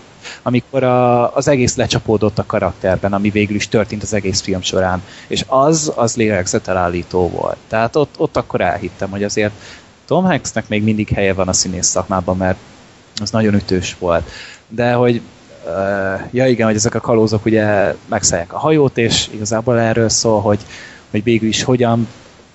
amikor 0.42 0.84
a, 0.84 1.36
az 1.36 1.48
egész 1.48 1.76
lecsapódott 1.76 2.40
a 2.40 2.46
karakterben, 2.46 3.14
ami 3.14 3.30
végül 3.30 3.56
is 3.56 3.68
történt 3.68 4.04
az 4.04 4.14
egész 4.14 4.42
film 4.42 4.62
során. 4.62 5.04
És 5.28 5.46
az, 5.48 5.92
az 5.96 6.16
lélegzetelállító 6.16 7.30
volt. 7.30 7.58
Tehát 7.68 7.96
ott, 7.96 8.16
ott 8.18 8.38
akkor 8.38 8.62
elhittem, 8.62 9.10
hogy 9.10 9.24
azért 9.24 9.54
Tom 10.08 10.24
Hanksnek 10.24 10.68
még 10.68 10.84
mindig 10.84 11.10
helye 11.10 11.34
van 11.34 11.48
a 11.48 11.54
színész 11.54 11.88
szakmában, 11.88 12.38
mert 12.38 12.58
az 13.22 13.32
nagyon 13.32 13.54
ütős 13.54 13.96
volt. 14.00 14.30
De 14.68 14.94
hogy 14.94 15.22
ja 16.32 16.48
igen, 16.48 16.68
hogy 16.68 16.76
ezek 16.76 16.96
a 16.96 17.00
kalózok 17.00 17.46
ugye 17.46 17.96
megszállják 18.08 18.54
a 18.54 18.58
hajót, 18.58 18.98
és 18.98 19.28
igazából 19.34 19.80
erről 19.80 20.10
szól, 20.10 20.42
hogy, 20.42 20.60
hogy 21.12 21.24
végül 21.24 21.48
is 21.48 21.64
hogyan 21.64 22.08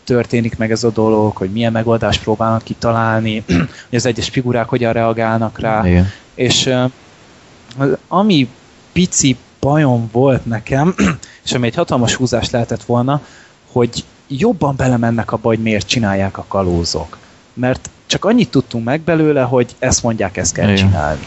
történik 0.04 0.56
meg 0.56 0.70
ez 0.70 0.84
a 0.84 0.90
dolog, 0.90 1.36
hogy 1.36 1.50
milyen 1.50 1.72
megoldást 1.72 2.22
próbálnak 2.22 2.62
kitalálni, 2.62 3.44
hogy 3.88 3.98
az 3.98 4.06
egyes 4.06 4.28
figurák 4.28 4.68
hogyan 4.68 4.92
reagálnak 4.92 5.58
rá. 5.58 5.86
Igen. 5.86 6.10
És 6.34 6.74
ami 8.08 8.48
pici 8.92 9.36
bajom 9.60 10.08
volt 10.12 10.44
nekem, 10.44 10.94
és 11.44 11.52
ami 11.52 11.66
egy 11.66 11.74
hatalmas 11.74 12.14
húzás 12.14 12.50
lehetett 12.50 12.82
volna, 12.82 13.22
hogy 13.72 14.04
jobban 14.28 14.76
belemennek 14.76 15.32
abba, 15.32 15.48
hogy 15.48 15.58
miért 15.58 15.86
csinálják 15.86 16.38
a 16.38 16.44
kalózok. 16.48 17.18
Mert 17.52 17.90
csak 18.06 18.24
annyit 18.24 18.50
tudtunk 18.50 18.84
meg 18.84 19.00
belőle, 19.00 19.42
hogy 19.42 19.74
ezt 19.78 20.02
mondják, 20.02 20.36
ezt 20.36 20.52
kell 20.52 20.64
Igen. 20.64 20.76
csinálni. 20.76 21.26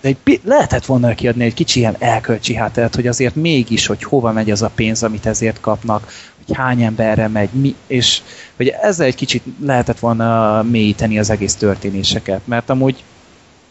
De 0.00 0.08
egy, 0.08 0.40
lehetett 0.44 0.84
volna 0.84 1.14
kiadni 1.14 1.44
egy 1.44 1.54
kicsi 1.54 1.78
ilyen 1.78 1.96
elkölcsi 1.98 2.54
hátteret, 2.54 2.94
hogy 2.94 3.06
azért 3.06 3.34
mégis, 3.34 3.86
hogy 3.86 4.02
hova 4.02 4.32
megy 4.32 4.50
az 4.50 4.62
a 4.62 4.70
pénz, 4.74 5.02
amit 5.02 5.26
ezért 5.26 5.60
kapnak, 5.60 6.12
hogy 6.46 6.56
hány 6.56 6.82
emberre 6.82 7.28
megy, 7.28 7.48
mi, 7.52 7.74
és 7.86 8.22
hogy 8.56 8.68
ezzel 8.68 9.06
egy 9.06 9.14
kicsit 9.14 9.42
lehetett 9.60 9.98
volna 9.98 10.62
mélyíteni 10.62 11.18
az 11.18 11.30
egész 11.30 11.54
történéseket, 11.54 12.40
mert 12.44 12.70
amúgy 12.70 13.04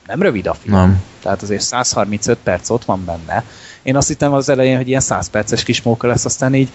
nem 0.07 0.21
rövid 0.21 0.47
a 0.47 0.53
film. 0.53 0.75
Nem. 0.75 1.03
Tehát 1.21 1.41
azért 1.41 1.61
135 1.61 2.37
perc 2.43 2.69
ott 2.69 2.85
van 2.85 3.05
benne. 3.05 3.43
Én 3.83 3.95
azt 3.95 4.07
hittem 4.07 4.33
az 4.33 4.49
elején, 4.49 4.77
hogy 4.77 4.87
ilyen 4.87 5.01
100 5.01 5.29
perces 5.29 5.63
kis 5.63 5.81
móka 5.81 6.07
lesz, 6.07 6.25
aztán 6.25 6.53
így, 6.53 6.69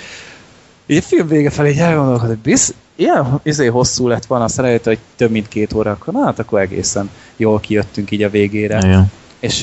így 0.87 0.97
a 0.97 1.03
film 1.03 1.27
vége 1.27 1.51
felé 1.51 1.71
így 1.71 1.79
elgondolkodom, 1.79 2.29
hogy 2.29 2.39
bisz, 2.39 2.75
ilyen 2.97 3.41
izé 3.43 3.67
hosszú 3.67 4.09
lett 4.09 4.27
volna, 4.27 4.45
azt 4.45 4.59
elejött, 4.59 4.85
hogy 4.85 4.99
több 5.17 5.31
mint 5.31 5.49
két 5.49 5.73
óra, 5.73 5.91
akkor 5.91 6.13
na, 6.13 6.25
hát 6.25 6.39
akkor 6.39 6.61
egészen 6.61 7.11
jól 7.37 7.61
kijöttünk 7.61 8.11
így 8.11 8.23
a 8.23 8.31
végére. 8.31 8.79
Igen. 8.79 9.13
És 9.39 9.63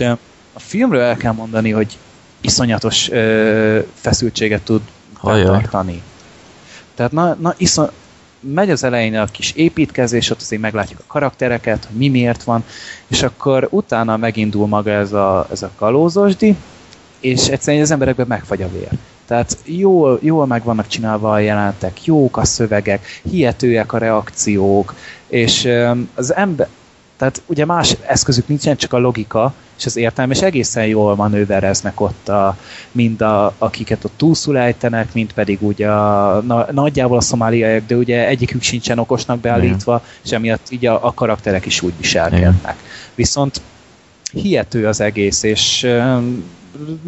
a 0.54 0.60
filmről 0.60 1.02
el 1.02 1.18
kell 1.18 1.32
mondani, 1.32 1.72
hogy 1.72 1.98
iszonyatos 2.42 3.10
ö, 3.10 3.80
feszültséget 3.94 4.62
tud 4.62 4.82
tartani. 5.22 6.02
Tehát 6.96 7.12
na, 7.12 7.38
na 7.40 7.54
iszon, 7.58 7.90
megy 8.40 8.70
az 8.70 8.84
elején 8.84 9.16
a 9.16 9.26
kis 9.26 9.52
építkezés, 9.52 10.30
ott 10.30 10.42
azért 10.42 10.62
meglátjuk 10.62 11.00
a 11.00 11.12
karaktereket, 11.12 11.86
hogy 11.86 11.96
mi 11.96 12.10
miért 12.10 12.44
van, 12.44 12.64
és 13.08 13.24
akkor 13.24 13.68
utána 13.72 14.18
megindul 14.18 14.68
maga 14.68 14.92
ez 14.92 15.14
a, 15.14 15.48
ez 15.52 15.62
a 15.62 15.72
kalózosdi, 15.76 16.56
és 17.20 17.48
egyszerűen 17.48 17.84
az 17.84 17.92
emberekben 17.92 18.28
megfagy 18.28 18.62
a 18.62 18.70
vér. 18.70 18.90
Tehát 19.28 19.58
jól, 19.64 20.20
jól 20.22 20.46
meg 20.46 20.64
vannak 20.64 20.88
csinálva 20.88 21.32
a 21.32 21.40
jelentek, 21.40 22.06
jók 22.06 22.38
a 22.38 22.46
szövegek, 22.46 23.22
hihetőek 23.30 23.94
a 23.94 23.98
reakciók, 23.98 24.96
és 25.28 25.70
az 26.14 26.36
ember, 26.36 26.68
tehát 27.18 27.42
ugye 27.46 27.66
más 27.66 27.96
eszközük 28.08 28.48
nincsen, 28.48 28.78
csak 28.78 28.94
a 28.94 28.98
logika 28.98 29.54
és 29.78 29.86
az 29.86 29.96
értelme, 29.96 30.34
és 30.34 30.42
egészen 30.42 30.86
jól 30.86 31.16
manővereznek 31.16 32.00
ott 32.02 32.30
a, 32.30 32.58
mind 32.92 33.22
a, 33.22 33.54
akiket 33.58 34.04
ott 34.04 34.14
túlszul 34.18 34.58
ejtenek, 34.58 35.14
mind 35.14 35.34
pedig 35.34 35.58
ugye 35.62 35.90
a, 35.90 36.42
na, 36.42 36.68
nagyjából 36.72 37.18
a 37.18 37.22
szomáliaiak, 37.22 37.86
de 37.88 37.96
ugye 37.96 38.28
egyikük 38.28 38.62
sincsen 38.62 39.00
okosnak 39.00 39.40
beállítva, 39.40 40.04
és 40.24 40.32
emiatt 40.32 40.68
így 40.70 40.86
a, 40.86 41.06
a 41.06 41.14
karakterek 41.14 41.66
is 41.66 41.82
úgy 41.82 41.94
viselkednek. 41.98 42.76
Viszont 43.16 43.62
hihető 44.34 44.88
az 44.88 45.02
egész, 45.02 45.44
és 45.44 45.88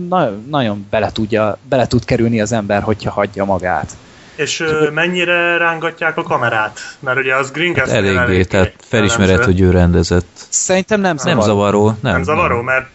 na, 0.10 0.30
nagyon 0.50 0.88
bele, 0.90 1.12
tudja, 1.12 1.58
bele 1.70 1.88
tud 1.88 2.06
kerülni 2.06 2.42
az 2.42 2.52
ember, 2.52 2.82
hogyha 2.82 3.12
hagyja 3.12 3.46
magát. 3.46 3.98
És 4.40 4.60
ö, 4.60 4.90
mennyire 4.94 5.58
rángatják 5.58 6.18
a 6.18 6.24
kamerát? 6.24 6.80
Mert 7.00 7.18
ugye 7.18 7.36
az 7.36 7.52
Green 7.52 7.76
Hát 7.76 7.88
eléggé, 7.88 8.16
eléggé 8.18 8.44
tehát 8.44 8.74
felismered, 8.88 9.44
hogy 9.44 9.60
ő 9.62 9.72
rendezett. 9.72 10.28
Szerintem 10.50 11.02
nem 11.02 11.18
Nem 11.24 11.40
zavaró. 11.40 11.86
Nem, 11.86 11.98
Nem 12.14 12.24
zavaró, 12.24 12.62
mert 12.62 12.86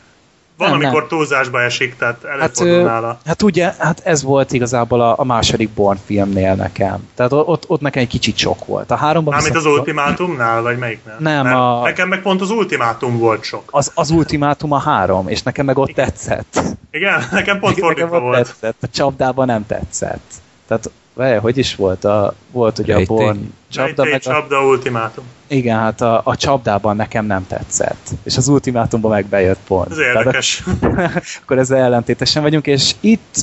van, 0.57 0.69
Nem, 0.71 0.79
amikor 0.79 1.01
nem. 1.01 1.09
túlzásba 1.09 1.63
esik, 1.63 1.97
tehát 1.97 2.19
Hát, 2.23 2.33
előfordul 2.41 2.75
ö, 2.75 2.83
nála. 2.85 3.19
hát 3.27 3.43
ugye, 3.43 3.73
hát 3.79 4.01
ez 4.05 4.23
volt 4.23 4.53
igazából 4.53 5.01
a, 5.01 5.15
a 5.19 5.25
második 5.25 5.71
Born 5.71 5.99
filmnél 6.05 6.55
nekem. 6.55 7.09
Tehát 7.15 7.33
ott, 7.33 7.65
ott 7.67 7.81
nekem 7.81 8.03
egy 8.03 8.09
kicsit 8.09 8.37
sok 8.37 8.65
volt. 8.67 8.91
A 8.91 8.95
háromban 8.97 9.35
Mármint 9.35 9.57
az 9.57 9.67
ultimátumnál, 9.67 10.63
vagy 10.63 10.79
melyiknél? 10.79 11.17
Nem, 11.19 11.43
Mert 11.45 11.57
a- 11.57 11.81
Nekem 11.83 12.09
meg 12.09 12.23
pont 12.23 12.41
az 12.41 12.51
ultimátum 12.51 13.19
volt 13.19 13.43
sok. 13.45 13.63
Az, 13.71 13.91
az 13.95 14.11
ultimátum 14.11 14.73
a 14.73 14.79
három, 14.79 15.29
és 15.29 15.43
nekem 15.43 15.65
meg 15.65 15.79
ott 15.79 15.91
tetszett. 15.95 16.61
Igen, 16.91 17.25
nekem 17.33 17.59
pont 17.59 17.77
nekem 17.77 17.89
fordítva 17.95 18.17
ott 18.17 18.23
volt. 18.23 18.37
tetszett. 18.47 18.77
A 18.83 18.87
csapdában 18.93 19.47
nem 19.47 19.67
tetszett. 19.67 20.33
Tehát, 20.69 20.91
várj, 21.15 21.39
hogy 21.39 21.59
is 21.59 21.75
volt? 21.75 22.05
A, 22.05 22.35
volt 22.51 22.79
ugye 22.79 22.93
a 22.93 22.97
Rejtély. 22.97 23.17
Born 23.17 23.53
csapda, 23.71 24.03
Rejtély, 24.03 24.13
meg 24.13 24.21
a, 24.25 24.41
csapda, 24.41 24.65
ultimátum. 24.65 25.25
igen, 25.47 25.79
hát 25.79 26.01
a, 26.01 26.21
a 26.25 26.37
csapdában 26.37 26.97
nekem 26.97 27.27
nem 27.27 27.47
tetszett. 27.47 28.11
És 28.23 28.37
az 28.37 28.49
ultimátumban 28.49 29.11
meg 29.11 29.27
bejött 29.27 29.61
pont. 29.67 29.91
Ez 29.91 29.97
Tehát 29.97 30.17
érdekes. 30.17 30.63
akkor 31.43 31.59
ezzel 31.59 31.79
ellentétesen 31.83 32.43
vagyunk, 32.43 32.67
és 32.67 32.95
itt, 33.01 33.37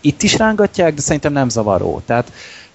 itt 0.00 0.22
is 0.22 0.36
rángatják, 0.36 0.94
de 0.94 1.00
szerintem 1.00 1.32
nem 1.32 1.48
zavaró. 1.48 2.02
Tehát 2.06 2.32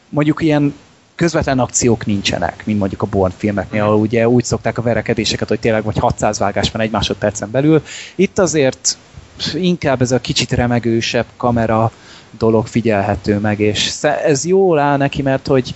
mondjuk 0.10 0.42
ilyen 0.42 0.74
közvetlen 1.16 1.60
akciók 1.60 2.06
nincsenek, 2.06 2.66
mint 2.66 2.80
mondjuk 2.80 3.02
a 3.02 3.06
Born 3.06 3.34
filmeknél, 3.38 3.84
ahol 3.84 3.96
ugye 3.96 4.30
úgy 4.30 4.44
szokták 4.44 4.78
a 4.78 4.82
verekedéseket, 4.82 5.48
hogy 5.48 5.60
tényleg 5.60 5.84
vagy 5.84 5.98
600 5.98 6.40
vágás 6.40 6.72
van 6.72 6.82
egy 6.82 6.92
másodpercen 6.92 7.52
belül. 7.52 7.84
Itt 8.16 8.40
azért 8.40 8.98
inkább 9.54 10.02
ez 10.02 10.12
a 10.12 10.20
kicsit 10.20 10.52
remegősebb 10.52 11.26
kamera 11.38 11.92
dolog 12.38 12.68
figyelhető 12.68 13.40
meg, 13.40 13.60
és 13.60 14.04
ez 14.04 14.46
jól 14.46 14.80
áll 14.80 14.98
neki, 14.98 15.22
mert 15.22 15.48
hogy 15.48 15.74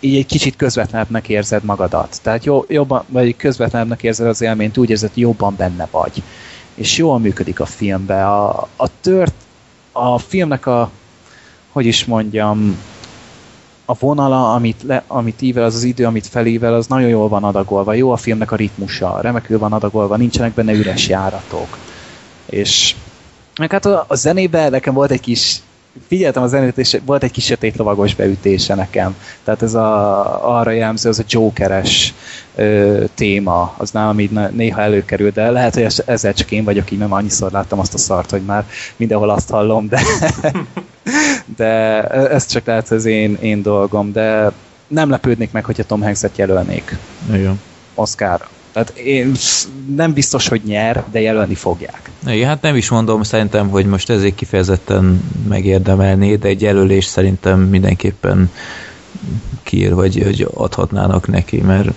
így 0.00 0.16
egy 0.16 0.26
kicsit 0.26 0.56
közvetlenebbnek 0.56 1.28
érzed 1.28 1.64
magadat. 1.64 2.18
Tehát 2.22 2.44
jó, 2.44 2.64
jobban, 2.68 3.04
vagy 3.08 3.36
közvetlenebbnek 3.36 4.02
érzed 4.02 4.26
az 4.26 4.40
élményt, 4.40 4.76
úgy 4.76 4.90
érzed, 4.90 5.10
jobban 5.14 5.54
benne 5.56 5.88
vagy. 5.90 6.22
És 6.74 6.96
jól 6.96 7.18
működik 7.18 7.60
a 7.60 7.66
filmbe. 7.66 8.26
A, 8.26 8.68
a 8.76 9.00
tört, 9.00 9.34
a 9.92 10.18
filmnek 10.18 10.66
a, 10.66 10.90
hogy 11.72 11.86
is 11.86 12.04
mondjam, 12.04 12.78
a 13.84 13.94
vonala, 13.98 14.52
amit, 14.52 14.82
le, 14.82 15.02
amit 15.06 15.42
ível, 15.42 15.64
az 15.64 15.74
az 15.74 15.82
idő, 15.82 16.04
amit 16.06 16.26
felível, 16.26 16.74
az 16.74 16.86
nagyon 16.86 17.08
jól 17.08 17.28
van 17.28 17.44
adagolva. 17.44 17.92
Jó 17.92 18.10
a 18.10 18.16
filmnek 18.16 18.52
a 18.52 18.56
ritmusa, 18.56 19.18
remekül 19.20 19.58
van 19.58 19.72
adagolva, 19.72 20.16
nincsenek 20.16 20.52
benne 20.52 20.72
üres 20.72 21.08
járatok. 21.08 21.78
És 22.46 22.94
meg 23.58 23.70
hát 23.70 23.86
a, 23.86 24.04
a 24.08 24.14
zenében 24.14 24.70
nekem 24.70 24.94
volt 24.94 25.10
egy 25.10 25.20
kis 25.20 25.60
figyeltem 26.08 26.42
a 26.42 26.46
zenét, 26.46 26.78
és 26.78 26.98
volt 27.04 27.22
egy 27.22 27.30
kis 27.30 27.44
sötét 27.44 27.76
lovagos 27.76 28.14
beütése 28.14 28.74
nekem. 28.74 29.16
Tehát 29.44 29.62
ez 29.62 29.74
a, 29.74 30.58
arra 30.58 30.70
jellemző, 30.70 31.08
az 31.08 31.18
a 31.18 31.24
Jokeres 31.28 32.14
ö, 32.54 33.04
téma, 33.14 33.74
az 33.76 33.90
nálam 33.90 34.20
így 34.20 34.30
néha 34.30 34.80
előkerül, 34.80 35.30
de 35.30 35.50
lehet, 35.50 35.74
hogy 35.74 35.82
ez- 35.82 36.02
ezzel 36.06 36.34
csak 36.34 36.50
én 36.50 36.64
vagyok 36.64 36.90
így, 36.90 36.98
mert 36.98 37.10
már 37.10 37.20
annyiszor 37.20 37.52
láttam 37.52 37.78
azt 37.78 37.94
a 37.94 37.98
szart, 37.98 38.30
hogy 38.30 38.42
már 38.42 38.66
mindenhol 38.96 39.30
azt 39.30 39.50
hallom, 39.50 39.88
de, 39.88 40.00
de 41.56 42.02
ez 42.08 42.46
csak 42.46 42.66
lehet 42.66 42.90
az 42.90 43.04
én, 43.04 43.38
én 43.40 43.62
dolgom, 43.62 44.12
de 44.12 44.52
nem 44.86 45.10
lepődnék 45.10 45.52
meg, 45.52 45.64
hogyha 45.64 45.84
Tom 45.84 46.02
Hanks-et 46.02 46.36
jelölnék 46.38 46.96
Igen. 47.32 47.60
Oscarra. 47.94 48.48
Tehát 48.74 48.90
én 48.98 49.34
nem 49.94 50.12
biztos, 50.12 50.48
hogy 50.48 50.60
nyer, 50.64 51.04
de 51.10 51.20
jelölni 51.20 51.54
fogják. 51.54 52.10
Igen, 52.26 52.48
hát 52.48 52.62
nem 52.62 52.76
is 52.76 52.88
mondom 52.88 53.22
szerintem, 53.22 53.68
hogy 53.68 53.86
most 53.86 54.10
ezért 54.10 54.34
kifejezetten 54.34 55.24
megérdemelné, 55.48 56.36
de 56.36 56.48
egy 56.48 56.62
jelölés 56.62 57.04
szerintem 57.04 57.60
mindenképpen 57.60 58.50
kiír, 59.62 59.94
vagy 59.94 60.22
hogy 60.22 60.48
adhatnának 60.54 61.26
neki, 61.26 61.60
mert 61.60 61.88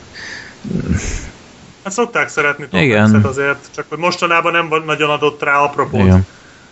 Hát 1.83 1.93
szokták 1.93 2.29
szeretni 2.29 2.67
Tom 2.67 2.81
Igen. 2.81 3.23
Azért, 3.23 3.69
csak 3.75 3.85
hogy 3.89 3.97
mostanában 3.97 4.51
nem 4.51 4.83
nagyon 4.85 5.09
adott 5.09 5.43
rá 5.43 5.59
apropót. 5.59 6.01
igen. 6.01 6.25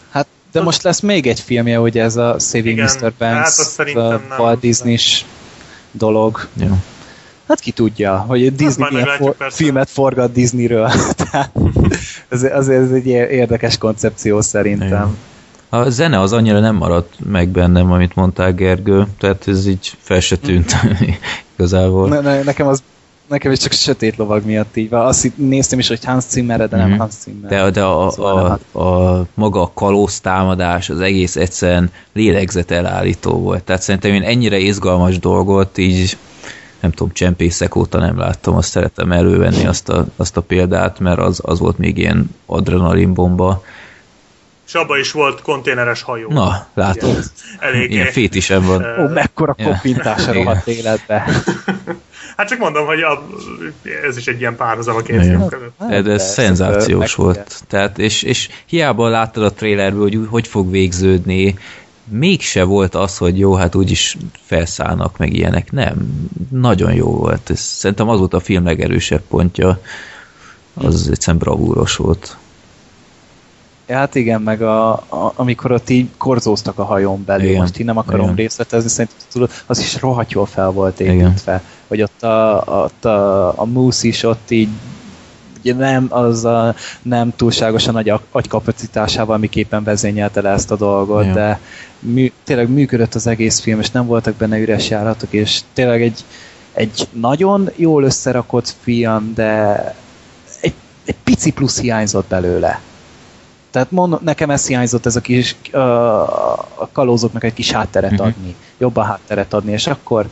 Hát, 0.10 0.28
de 0.52 0.62
most 0.62 0.84
lesz 0.84 1.00
még 1.00 1.28
egy 1.28 1.40
filmje, 1.40 1.80
ugye 1.80 2.04
ez 2.04 2.16
a 2.16 2.36
Saving 2.40 2.78
Igen, 2.78 2.86
Mr. 2.86 3.14
Banks, 3.18 3.36
hát 3.36 3.46
azt 3.46 3.70
szerintem 3.72 4.26
a. 4.30 4.42
Walt 4.42 4.60
Disney-s 4.60 5.26
dolog. 5.92 6.48
Ja. 6.58 6.78
Hát 7.48 7.60
ki 7.60 7.72
tudja, 7.72 8.18
hogy 8.18 8.56
Disney 8.56 8.76
majd 8.78 8.92
milyen 8.94 9.18
for- 9.18 9.36
persze. 9.36 9.56
filmet 9.64 9.90
forgat 9.90 10.32
Disneyről. 10.32 10.90
Tehát 11.32 11.52
ez, 12.30 12.44
azért 12.44 12.82
ez 12.84 12.92
egy 12.92 13.08
érdekes 13.08 13.78
koncepció 13.78 14.42
szerintem. 14.42 14.88
Igen. 14.88 15.18
A 15.70 15.90
zene 15.90 16.20
az 16.20 16.34
annyira 16.34 16.60
nem 16.60 16.76
maradt 16.76 17.14
meg 17.30 17.50
bennem, 17.50 17.92
amit 17.92 18.16
mondtál 18.16 18.54
Gergő, 18.54 19.08
tehát 19.20 19.48
ez 19.48 19.68
így 19.68 19.94
fel 20.00 20.20
se 20.20 20.36
tűnt 20.36 20.76
igazából. 21.58 22.08
Ne, 22.08 22.20
ne, 22.20 22.44
nekem 22.44 22.68
az 22.68 22.84
nekem 23.28 23.52
is 23.52 23.60
csak 23.60 23.72
sötét 23.72 24.18
lovag 24.18 24.46
miatt 24.46 24.76
így 24.78 24.90
van. 24.90 25.06
Azt 25.06 25.32
néztem 25.36 25.80
is, 25.80 25.88
hogy 25.88 26.06
Hans 26.06 26.24
Zimmer, 26.30 26.70
de 26.70 26.78
nem 26.78 26.90
Mhm. 26.90 27.00
Hans 27.00 27.14
Zimmer. 27.24 27.50
De, 27.50 27.70
de 27.70 27.84
a, 27.84 28.10
Szóval 28.12 28.36
nem 28.36 28.44
a, 28.46 28.50
hát- 28.50 28.76
a, 28.86 29.26
maga 29.34 29.62
a 29.62 29.72
kalóz 29.74 30.20
támadás 30.20 30.90
az 30.90 31.00
egész 31.00 31.36
egyszerűen 31.36 31.92
lélegzet 32.14 32.72
elállító 32.72 33.32
volt. 33.32 33.64
Tehát 33.64 33.82
szerintem 33.82 34.14
én 34.14 34.24
ennyire 34.24 34.58
izgalmas 34.58 35.20
dolgot 35.20 35.78
így 35.78 36.18
nem 36.80 36.92
tudom, 36.92 37.14
csempészek 37.14 37.76
óta 37.76 38.00
nem 38.00 38.18
láttam, 38.18 38.56
azt 38.56 38.70
szeretem 38.70 39.12
elővenni 39.12 39.66
azt 39.66 39.90
a, 39.90 40.06
azt 40.16 40.38
a 40.38 40.42
példát, 40.42 41.00
mert 41.00 41.20
az, 41.20 41.40
az 41.44 41.60
volt 41.60 41.78
még 41.78 41.98
ilyen 41.98 42.36
adrenalinbomba. 42.46 43.64
És 44.68 44.74
abban 44.74 45.00
is 45.00 45.12
volt 45.12 45.42
konténeres 45.42 46.02
hajó. 46.02 46.30
Na, 46.30 46.68
látod, 46.74 47.10
Ugye, 47.10 47.22
Eléggé. 47.60 47.94
ilyen 47.94 48.12
fétisem 48.12 48.66
van. 48.66 48.86
Ó, 49.00 49.08
mekkora 49.08 49.56
Ja. 49.58 49.66
koppintás 49.66 50.28
a 50.28 50.62
életbe. 50.66 51.24
Hát 52.38 52.48
csak 52.48 52.60
mondom, 52.60 52.86
hogy 52.86 53.02
a, 53.02 53.28
ez 54.08 54.18
is 54.18 54.28
egy 54.28 54.40
ilyen 54.40 54.56
párhuzam 54.56 54.96
a 54.96 55.02
két 55.02 55.22
film 55.22 55.48
között. 55.48 55.74
De, 55.90 56.02
de 56.02 56.12
ez 56.12 56.32
szenzációs 56.32 57.16
volt. 57.16 57.64
Tehát, 57.68 57.98
és, 57.98 58.24
és 58.24 58.50
hiába 58.66 59.08
láttad 59.10 59.44
a 59.44 59.54
trailerből, 59.54 60.02
hogy 60.02 60.20
hogy 60.30 60.48
fog 60.48 60.72
végződni, 60.72 61.58
mégse 62.08 62.64
volt 62.64 62.96
az, 62.96 63.18
hogy 63.18 63.40
jó, 63.40 63.54
hát 63.54 63.76
úgyis 63.76 64.18
felszállnak 64.42 65.18
meg 65.18 65.34
ilyenek. 65.34 65.72
Nem. 65.72 66.28
Nagyon 66.52 66.94
jó 66.94 67.12
volt. 67.12 67.50
Ez, 67.50 67.60
szerintem 67.60 68.10
az 68.10 68.20
volt 68.20 68.34
a 68.34 68.40
film 68.40 68.64
legerősebb 68.66 69.22
pontja. 69.22 69.80
Az 70.74 71.10
egyszerűen 71.10 71.44
bravúros 71.44 71.96
volt. 71.96 72.38
Ja, 73.88 73.98
Hát 73.98 74.16
igen, 74.16 74.42
meg 74.42 74.62
a, 74.62 74.92
a, 74.94 75.34
amikor 75.36 75.72
ott 75.72 75.90
így 75.90 76.10
korzóztak 76.18 76.80
a 76.80 76.84
hajón 76.84 77.24
belül, 77.26 77.42
Igen. 77.42 77.52
igen. 77.52 77.62
most 77.62 77.80
így 77.80 77.86
nem 77.86 77.98
akarom 77.98 78.20
Igen. 78.20 78.34
igen. 78.34 78.46
részletezni, 78.46 78.90
szerintem 78.90 79.18
tudod, 79.32 79.52
az 79.66 79.80
is 79.80 80.02
rohadt 80.02 80.32
jól 80.32 80.46
fel 80.46 80.72
volt 80.72 81.00
Igen. 81.00 81.16
építve, 81.16 81.64
hogy 81.88 82.02
ott 82.02 82.24
a, 82.24 82.64
ott 82.68 83.06
a, 83.06 83.48
a 83.60 83.66
Moose 83.66 84.08
is 84.08 84.24
ott 84.24 84.52
így 84.52 84.70
nem, 85.74 86.06
az 86.10 86.46
a, 86.46 86.76
nem 87.02 87.34
túlságosan 87.36 87.94
nagy 87.94 88.10
a- 88.10 88.22
agykapacitásával 88.32 89.38
miképpen 89.38 89.84
vezényelte 89.84 90.42
le 90.42 90.50
ezt 90.50 90.72
a 90.72 90.76
dolgot, 90.76 91.26
Ja. 91.26 91.34
de 91.34 91.60
mű, 92.00 92.32
tényleg 92.44 92.70
működött 92.70 93.16
az 93.16 93.28
egész 93.28 93.60
film, 93.60 93.80
és 93.80 93.92
nem 93.92 94.06
voltak 94.06 94.36
benne 94.36 94.58
üres 94.58 94.90
járatok, 94.90 95.34
és 95.34 95.62
tényleg 95.74 96.02
egy, 96.02 96.24
egy 96.74 97.08
nagyon 97.12 97.70
jól 97.76 98.04
összerakott 98.04 98.74
film, 98.82 99.32
de 99.36 99.76
egy, 100.62 100.74
egy 101.06 101.16
pici 101.24 101.52
plusz 101.52 101.80
hiányzott 101.80 102.28
belőle. 102.28 102.80
Tehát 103.72 103.92
mondom, 103.92 104.20
nekem 104.24 104.50
ez 104.50 104.68
hiányzott, 104.68 105.06
ez 105.06 105.16
a 105.16 105.22
kis 105.22 105.56
uh, 105.74 105.80
a 106.82 106.90
kalózoknak 106.92 107.44
egy 107.44 107.54
kis 107.54 107.72
hátteret 107.72 108.12
Mhm. 108.12 108.22
adni, 108.22 108.56
jobban 108.78 109.06
hátteret 109.06 109.54
adni, 109.54 109.72
és 109.72 109.88
akkor, 109.88 110.28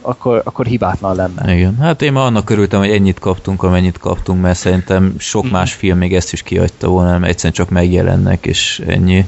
akkor, 0.00 0.40
akkor 0.44 0.66
hibátlan 0.66 1.16
lenne. 1.16 1.56
Igen. 1.56 1.76
Hát 1.80 2.02
én 2.02 2.12
már 2.12 2.24
annak 2.24 2.50
örültem, 2.50 2.78
hogy 2.80 2.90
ennyit 2.90 3.18
kaptunk, 3.18 3.62
amennyit 3.62 3.98
kaptunk, 3.98 4.40
mert 4.40 4.58
szerintem 4.58 5.14
sok 5.18 5.42
Mhm. 5.44 5.52
más 5.52 5.72
film 5.72 5.98
még 5.98 6.14
ezt 6.14 6.32
is 6.32 6.42
kiadta 6.42 6.88
volna, 6.88 7.10
mert 7.10 7.24
egyszerűen 7.32 7.52
csak 7.54 7.70
megjelennek, 7.70 8.46
és 8.46 8.82
ennyi. 8.86 9.26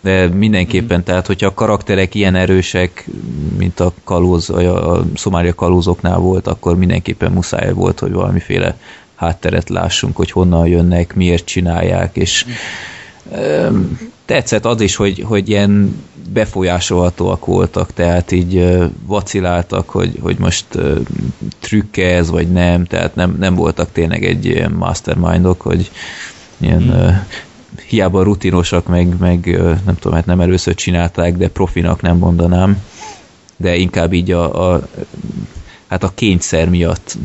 De 0.00 0.26
mindenképpen, 0.28 0.96
Mhm. 0.98 1.06
tehát 1.06 1.26
hogyha 1.26 1.46
a 1.46 1.54
karakterek 1.54 2.14
ilyen 2.14 2.34
erősek, 2.34 3.06
mint 3.58 3.80
a 3.80 3.92
kalóz, 4.04 4.50
a, 4.50 5.04
szomália 5.16 5.54
kalózoknál 5.54 6.18
volt, 6.18 6.46
akkor 6.46 6.76
mindenképpen 6.76 7.32
muszáj 7.32 7.72
volt, 7.72 7.98
hogy 7.98 8.12
valamiféle 8.12 8.76
hátteret 9.14 9.68
lássunk, 9.68 10.16
hogy 10.16 10.30
honnan 10.30 10.66
jönnek, 10.66 11.14
miért 11.14 11.44
csinálják, 11.44 12.16
és 12.16 12.46
Öm, 13.32 13.98
tetszett 14.24 14.64
az 14.64 14.80
is, 14.80 14.96
hogy, 14.96 15.24
hogy 15.26 15.48
ilyen 15.48 16.02
befolyásolhatóak 16.32 17.46
voltak, 17.46 17.92
tehát 17.92 18.32
így 18.32 18.78
vaciláltak, 19.06 19.90
hogy, 19.90 20.18
hogy 20.20 20.38
most 20.38 20.66
trükke 21.60 22.14
ez, 22.14 22.30
vagy 22.30 22.52
nem, 22.52 22.84
tehát 22.84 23.14
nem, 23.14 23.36
nem 23.38 23.54
voltak 23.54 23.92
tényleg 23.92 24.24
egy 24.24 24.44
ilyen 24.44 24.72
mastermindok, 24.72 25.60
hogy 25.60 25.90
ilyen 26.56 26.88
ö, 26.88 27.10
hiába 27.86 28.22
rutinosak, 28.22 28.86
meg, 28.86 29.18
meg 29.18 29.60
nem 29.84 29.94
tudom, 29.94 30.16
hát 30.16 30.26
nem 30.26 30.40
először 30.40 30.74
csinálták, 30.74 31.36
de 31.36 31.48
profinak 31.48 32.02
nem 32.02 32.16
mondanám, 32.16 32.82
de 33.56 33.76
inkább 33.76 34.12
így 34.12 34.30
a, 34.30 34.72
a 34.72 34.88
hát 35.86 36.02
a 36.02 36.12
kényszer 36.14 36.68
miatt 36.68 37.16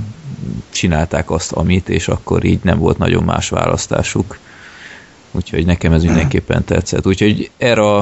csinálták 0.70 1.32
azt, 1.32 1.52
amit, 1.52 1.90
és 1.90 2.08
akkor 2.08 2.44
így 2.44 2.60
nem 2.64 2.78
volt 2.80 2.98
nagyon 2.98 3.24
más 3.24 3.50
választásuk. 3.50 4.38
Úgyhogy 5.32 5.66
nekem 5.66 5.94
ez 5.94 6.04
mindenképpen 6.04 6.64
tetszett. 6.64 7.08
Úgyhogy 7.08 7.52
erre 7.58 7.82
a, 7.82 7.98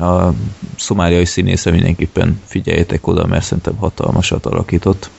a 0.00 0.32
szomáliai 0.76 1.24
színészre 1.24 1.70
mindenképpen 1.70 2.40
figyeljetek 2.46 3.06
oda, 3.06 3.26
mert 3.26 3.44
szerintem 3.44 3.76
hatalmasat 3.76 4.46
alakított. 4.46 5.10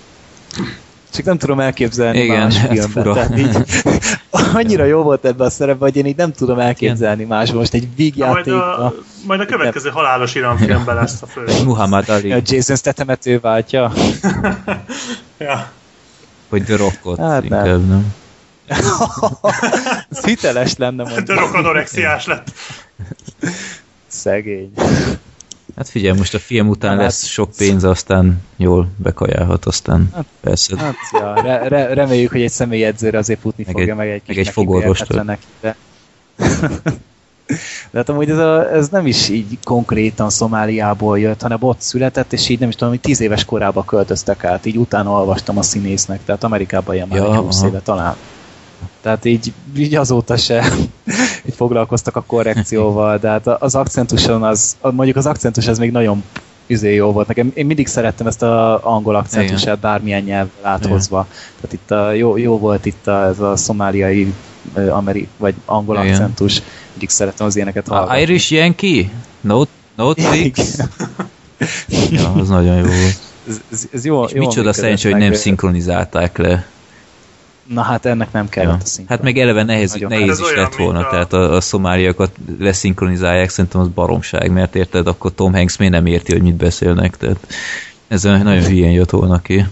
Csak 1.13 1.25
nem 1.25 1.37
tudom 1.37 1.59
elképzelni 1.59 2.19
Igen, 2.19 2.39
más 2.41 2.57
filmben. 2.57 2.89
fura. 2.89 3.13
Tehát 3.13 3.37
így, 3.39 3.57
annyira 4.53 4.83
jó 4.83 5.01
volt 5.01 5.25
ebben 5.25 5.47
a 5.47 5.49
szerepben, 5.49 5.89
hogy 5.89 5.97
én 5.97 6.05
így 6.05 6.15
nem 6.15 6.31
tudom 6.31 6.59
elképzelni 6.59 7.23
más. 7.23 7.51
Most 7.51 7.73
egy 7.73 7.81
Majd 7.81 7.95
vígjátékba. 7.95 8.77
a, 8.77 8.93
majd 9.27 9.39
a 9.39 9.45
következő 9.45 9.89
halálos 9.89 10.35
iramfilmben 10.35 10.95
lesz 10.95 11.21
a 11.21 11.25
fő. 11.25 11.43
Muhammad 11.65 12.09
Ali, 12.09 12.31
A 12.31 12.39
Jason 12.45 12.75
Stathamet 12.75 13.25
ő 13.25 13.39
váltja. 13.39 13.91
Ja. 15.37 15.71
vagy 16.49 16.63
The 16.63 16.75
Rockot, 16.75 17.17
Hát 17.19 17.49
nem. 17.49 17.65
inkább 17.65 17.87
nem. 17.87 18.13
Ez 18.67 20.23
hiteles 20.25 20.75
lenne 20.77 21.03
De 21.03 21.09
mondjuk. 21.09 21.39
rokonorexiás 21.39 22.25
lett. 22.25 22.51
Szegény. 24.07 24.71
Hát 25.75 25.89
figyelj, 25.89 26.17
most 26.17 26.33
a 26.33 26.39
film 26.39 26.67
után 26.67 26.91
Hát- 26.91 26.99
lesz 26.99 27.25
sok 27.25 27.49
pénz, 27.57 27.83
aztán 27.83 28.41
jól 28.55 28.87
bekajálhat, 28.97 29.65
aztán 29.65 30.13
persze. 30.41 30.77
Hát, 30.77 30.95
ja, 31.11 31.33
re, 31.41 31.67
re, 31.67 31.93
reméljük, 31.93 32.31
hogy 32.31 32.41
egy 32.41 32.51
személyedzőre 32.51 33.17
azért 33.17 33.39
futni 33.39 33.63
Meg 33.65 33.73
fogja, 33.75 33.91
egy- 33.91 33.97
meg 33.97 34.09
egy 34.09 34.21
meg 34.27 34.35
kis 34.37 34.47
egy 34.47 34.55
megígérhetetlenek, 34.55 35.39
De... 35.61 35.75
de 37.91 37.97
hát 37.97 38.09
amúgy 38.09 38.29
ez, 38.29 38.37
a, 38.37 38.71
ez 38.73 38.87
nem 38.89 39.07
is 39.07 39.29
így 39.29 39.57
konkrétan 39.63 40.29
Szomáliából 40.29 41.19
jött, 41.19 41.41
hanem 41.41 41.57
ott 41.61 41.81
született, 41.81 42.33
és 42.33 42.49
így 42.49 42.59
nem 42.59 42.69
is 42.69 42.75
tudom, 42.75 42.89
hogy 42.89 42.99
tíz 43.01 43.19
éves 43.19 43.45
korában 43.45 43.85
költöztek 43.85 44.43
át, 44.43 44.65
így 44.65 44.77
utána 44.77 45.11
olvastam 45.11 45.57
a 45.57 45.61
színésznek, 45.61 46.19
tehát 46.25 46.43
Amerikában 46.43 46.95
ilyen 46.95 47.07
már 47.07 47.17
Ja, 47.19 47.31
egy 47.33 47.39
20 47.39 47.57
aha. 47.59 47.67
éve 47.67 47.79
talán. 47.79 48.15
Tehát 49.01 49.25
így, 49.25 49.53
így 49.77 49.95
azóta 49.95 50.37
se 50.37 50.65
így 51.47 51.55
foglalkoztak 51.55 52.15
a 52.15 52.21
korrekcióval, 52.21 53.17
de 53.17 53.29
hát 53.29 53.47
az 53.47 53.75
akcentuson 53.75 54.43
az, 54.43 54.77
mondjuk 54.81 55.17
az 55.17 55.25
akcentus 55.25 55.67
az 55.67 55.77
még 55.77 55.91
nagyon 55.91 56.23
üzé 56.67 56.93
jó 56.93 57.11
volt. 57.11 57.27
Nekem, 57.27 57.51
én 57.53 57.65
mindig 57.65 57.87
szerettem 57.87 58.27
ezt 58.27 58.41
az 58.41 58.79
angol 58.81 59.15
akcentusát 59.15 59.79
bármilyen 59.79 60.23
nyelv 60.23 60.47
áthozva. 60.61 61.27
Tehát 61.61 61.73
itt 61.73 61.91
a, 61.91 62.11
jó, 62.11 62.37
jó 62.37 62.57
volt 62.57 62.85
itt 62.85 63.07
a, 63.07 63.25
ez 63.25 63.39
a 63.39 63.55
szomáliai 63.55 64.33
ameri, 64.89 65.27
vagy 65.37 65.53
angol 65.65 65.95
Igen. 65.95 66.07
akcentus. 66.07 66.61
Mindig 66.91 67.09
szerettem 67.09 67.45
az 67.45 67.55
ilyeneket 67.55 67.89
A 67.89 67.93
hallgatni. 67.93 68.21
Irish 68.21 68.51
Yankee? 68.51 69.09
No, 69.41 69.61
no 69.95 70.13
tricks? 70.13 70.75
ja, 72.11 72.31
az 72.31 72.47
nagyon 72.47 72.75
jó 72.75 72.81
volt. 72.81 73.19
Ez, 73.47 73.61
ez, 73.71 73.87
ez 73.93 74.05
jó, 74.05 74.23
És 74.23 74.31
jó 74.33 74.39
micsoda 74.39 74.73
szerencsé, 74.73 75.11
hogy 75.11 75.19
nem 75.19 75.33
szinkronizálták 75.33 76.37
le. 76.37 76.65
Na 77.65 77.81
hát 77.81 78.05
ennek 78.05 78.31
nem 78.31 78.49
kellett 78.49 78.69
Ja. 78.69 78.77
a 78.83 78.85
szinkron. 78.85 79.17
Hát 79.17 79.25
meg 79.25 79.37
eleve 79.37 79.63
nehéz, 79.63 79.91
Nagyon. 79.91 80.09
nehéz 80.09 80.27
Hát 80.27 80.31
ez 80.31 80.39
is 80.39 80.45
olyan, 80.51 80.63
lett 80.63 80.75
volna, 80.75 80.99
a- 80.99 81.09
tehát 81.09 81.33
a, 81.33 81.53
a 81.53 81.61
szomáliakat 81.61 82.31
leszinkronizálják, 82.59 83.49
szerintem 83.49 83.81
az 83.81 83.87
baromság, 83.87 84.51
mert 84.51 84.75
érted, 84.75 85.07
akkor 85.07 85.33
Tom 85.33 85.53
Hanks 85.53 85.77
miért 85.77 85.93
nem 85.93 86.05
érti, 86.05 86.31
hogy 86.31 86.41
mit 86.41 86.55
beszélnek, 86.55 87.17
tehát 87.17 87.37
ez 88.07 88.25
olyan 88.25 88.41
nagyon 88.41 88.63
hülyén 88.63 88.91
jött 88.91 89.09
volna 89.09 89.41
ki. 89.41 89.65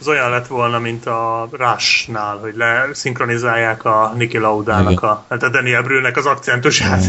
Az 0.00 0.08
olyan 0.08 0.30
lett 0.30 0.46
volna, 0.46 0.78
mint 0.78 1.06
a 1.06 1.48
Rush-nál, 1.52 2.36
hogy 2.36 2.54
leszinkronizálják 2.56 3.84
a 3.84 4.12
Niki 4.16 4.38
Laudának, 4.38 5.02
a, 5.02 5.24
hát 5.28 5.42
a 5.42 5.48
Daniel 5.48 5.82
Brühlnek 5.82 6.16
az 6.16 6.26
akcentusát, 6.26 7.04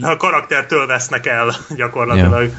a 0.00 0.16
karaktertől 0.16 0.86
vesznek 0.86 1.26
el 1.26 1.54
gyakorlatilag. 1.76 2.50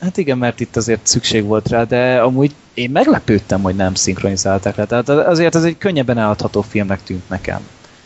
Hát 0.00 0.16
igen, 0.16 0.38
mert 0.38 0.60
itt 0.60 0.76
azért 0.76 1.06
szükség 1.06 1.44
volt 1.44 1.68
rá, 1.68 1.82
de 1.84 2.20
amúgy 2.20 2.54
én 2.76 2.90
meglepődtem, 2.90 3.62
hogy 3.62 3.76
nem 3.76 3.94
szinkronizálták 3.94 4.76
le. 4.76 4.84
Tehát 4.84 5.08
azért 5.08 5.54
ez 5.54 5.64
egy 5.64 5.78
könnyebben 5.78 6.18
eladható 6.18 6.62
filmnek 6.62 7.02
tűnt 7.02 7.28
nekem. 7.28 7.60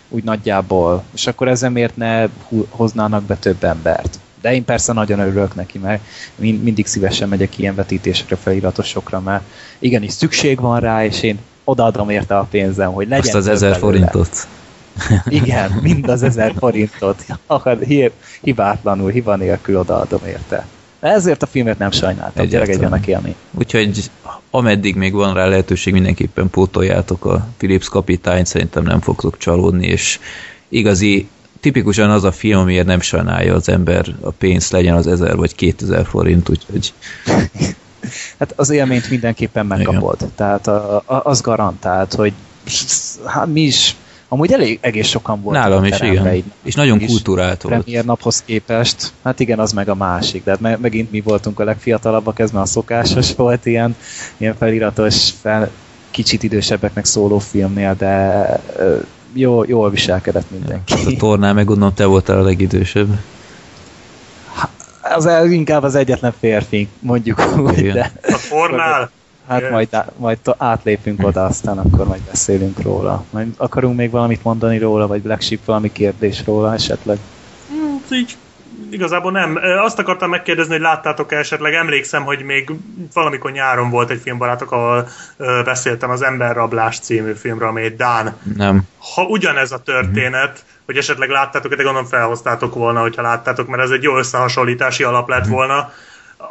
Úgy 0.08 0.24
nagyjából. 0.24 1.02
És 1.14 1.26
akkor 1.26 1.48
ezzel 1.48 1.70
miért 1.70 1.96
ne 1.96 2.26
hoznának 2.68 3.22
be 3.22 3.36
több 3.36 3.64
embert? 3.64 4.18
De 4.40 4.54
én 4.54 4.64
persze 4.64 4.92
nagyon 4.92 5.18
örülök 5.18 5.54
neki, 5.54 5.78
mert 5.78 6.02
min- 6.34 6.62
mindig 6.62 6.86
szívesen 6.86 7.28
megyek 7.28 7.58
ilyen 7.58 7.74
vetítésekre, 7.74 8.36
feliratosokra, 8.36 9.20
mert 9.20 9.42
igenis 9.78 10.12
szükség 10.12 10.60
van 10.60 10.80
rá, 10.80 11.04
és 11.04 11.22
én 11.22 11.38
odaadom 11.64 12.10
érte 12.10 12.38
a 12.38 12.46
pénzem, 12.50 12.92
hogy 12.92 13.08
legyen 13.08 13.24
Azt 13.24 13.34
az 13.34 13.46
ezer 13.46 13.76
forintot. 13.76 14.46
Igen, 15.28 15.70
mind 15.82 16.08
az 16.08 16.22
ezer 16.22 16.54
forintot. 16.58 17.24
Hi- 17.86 18.12
Hibátlanul, 18.40 19.10
hiba 19.10 19.36
nélkül 19.36 19.76
odaadom 19.78 20.20
érte. 20.26 20.66
Ezért 21.00 21.42
a 21.42 21.46
filmet 21.46 21.78
nem 21.78 21.90
sajnáltam, 21.90 22.32
tényleg 22.48 22.60
egy 22.60 22.68
Egyáltalán. 22.68 22.92
annak 22.92 23.06
élmény. 23.06 23.34
Úgyhogy 23.50 24.10
ameddig 24.50 24.96
még 24.96 25.12
van 25.12 25.34
rá 25.34 25.46
lehetőség, 25.46 25.92
mindenképpen 25.92 26.50
pótoljátok 26.50 27.24
a 27.24 27.46
Philips 27.56 27.88
kapitányt, 27.88 28.46
szerintem 28.46 28.82
nem 28.82 29.00
fogtok 29.00 29.38
csalódni, 29.38 29.86
és 29.86 30.18
igazi, 30.68 31.28
tipikusan 31.60 32.10
az 32.10 32.24
a 32.24 32.32
film, 32.32 32.58
amiért 32.58 32.86
nem 32.86 33.00
sajnálja 33.00 33.54
az 33.54 33.68
ember 33.68 34.06
a 34.20 34.30
pénzt, 34.30 34.72
legyen 34.72 34.94
az 34.94 35.06
1000 35.06 35.36
vagy 35.36 35.54
2000 35.54 36.06
forint, 36.06 36.48
úgyhogy 36.48 36.92
Hát 38.38 38.52
az 38.56 38.70
élményt 38.70 39.10
mindenképpen 39.10 39.66
megkapod. 39.66 40.18
Tehát 40.34 40.66
a, 40.66 40.96
a, 40.96 41.20
az 41.24 41.40
garantált, 41.40 42.14
hogy 42.14 42.32
hát 43.24 43.46
mi 43.46 43.60
is, 43.60 43.96
amúgy 44.32 44.52
elég 44.52 44.78
egész 44.82 45.06
sokan 45.08 45.42
voltak 45.42 45.62
nálam 45.62 45.82
a 45.82 45.86
is, 45.86 46.00
igen. 46.00 46.34
így 46.34 46.44
És 46.62 46.74
nagyon 46.74 47.06
kultúrált 47.06 47.62
volt. 47.62 47.74
premier 47.82 48.04
naphoz 48.04 48.42
képest. 48.46 49.12
Hát 49.24 49.40
igen, 49.40 49.58
az 49.58 49.72
meg 49.72 49.88
a 49.88 49.94
másik. 49.94 50.44
De 50.44 50.50
hát 50.50 50.60
me- 50.60 50.80
megint 50.80 51.10
mi 51.10 51.20
voltunk 51.20 51.60
a 51.60 51.64
legfiatalabbak, 51.64 52.38
ez 52.38 52.50
már 52.50 52.62
a 52.62 52.66
szokásos 52.66 53.34
volt 53.36 53.66
ilyen, 53.66 53.96
ilyen 54.36 54.54
feliratos, 54.56 55.30
fel, 55.40 55.70
kicsit 56.10 56.42
idősebbeknek 56.42 57.04
szóló 57.04 57.38
filmnél, 57.38 57.94
de 57.94 58.44
jó, 59.32 59.64
jól 59.64 59.90
viselkedett 59.90 60.50
mindenki. 60.50 60.92
A 61.06 61.16
tornál 61.18 61.54
meg 61.54 61.64
gondolom 61.64 61.94
te 61.94 62.04
voltál 62.04 62.38
a 62.38 62.42
legidősebb. 62.42 63.08
Az 65.02 65.28
inkább 65.50 65.82
az 65.82 65.94
egyetlen 65.94 66.34
férfi, 66.40 66.88
mondjuk 66.98 67.42
úgy, 67.58 67.78
Igen. 67.78 67.94
de 67.94 68.12
A 68.22 68.32
Fornál, 68.32 69.10
Hát 69.50 69.70
majd, 69.70 69.88
majd 70.16 70.38
átlépünk 70.56 71.26
oda, 71.26 71.44
aztán 71.44 71.78
akkor 71.78 72.06
majd 72.06 72.22
beszélünk 72.22 72.82
róla. 72.82 73.24
Majd 73.30 73.48
akarunk 73.56 73.96
még 73.96 74.10
valamit 74.10 74.44
mondani 74.44 74.78
róla, 74.78 75.06
vagy 75.06 75.22
Black 75.22 75.40
Sheep 75.42 75.64
valami 75.64 75.92
kérdés 75.92 76.42
róla 76.46 76.74
esetleg? 76.74 77.18
Hmm, 77.68 78.02
így 78.10 78.36
igazából 78.90 79.32
nem. 79.32 79.58
Azt 79.84 79.98
akartam 79.98 80.30
megkérdezni, 80.30 80.72
hogy 80.72 80.80
láttátok-e 80.80 81.36
esetleg, 81.36 81.74
emlékszem, 81.74 82.24
hogy 82.24 82.42
még 82.42 82.70
valamikor 83.12 83.52
nyáron 83.52 83.90
volt 83.90 84.10
egy 84.10 84.20
filmbarátok, 84.20 84.72
ahol 84.72 85.08
beszéltem 85.64 86.10
az 86.10 86.22
Emberrablás 86.22 86.98
című 86.98 87.32
filmről, 87.32 87.68
ami 87.68 87.82
egy 87.82 87.96
Dán. 87.96 88.36
Nem. 88.56 88.82
Ha 89.14 89.22
ugyanez 89.22 89.72
a 89.72 89.78
történet, 89.78 90.50
mm. 90.50 90.82
hogy 90.86 90.96
esetleg 90.96 91.28
láttátok, 91.28 91.74
de 91.74 91.82
gondolom 91.82 92.08
felhoztátok 92.08 92.74
volna, 92.74 93.00
hogyha 93.00 93.22
láttátok, 93.22 93.68
mert 93.68 93.82
ez 93.82 93.90
egy 93.90 94.02
jó 94.02 94.16
összehasonlítási 94.16 95.02
alap 95.02 95.28
lett 95.28 95.46
mm. 95.46 95.50
volna, 95.50 95.92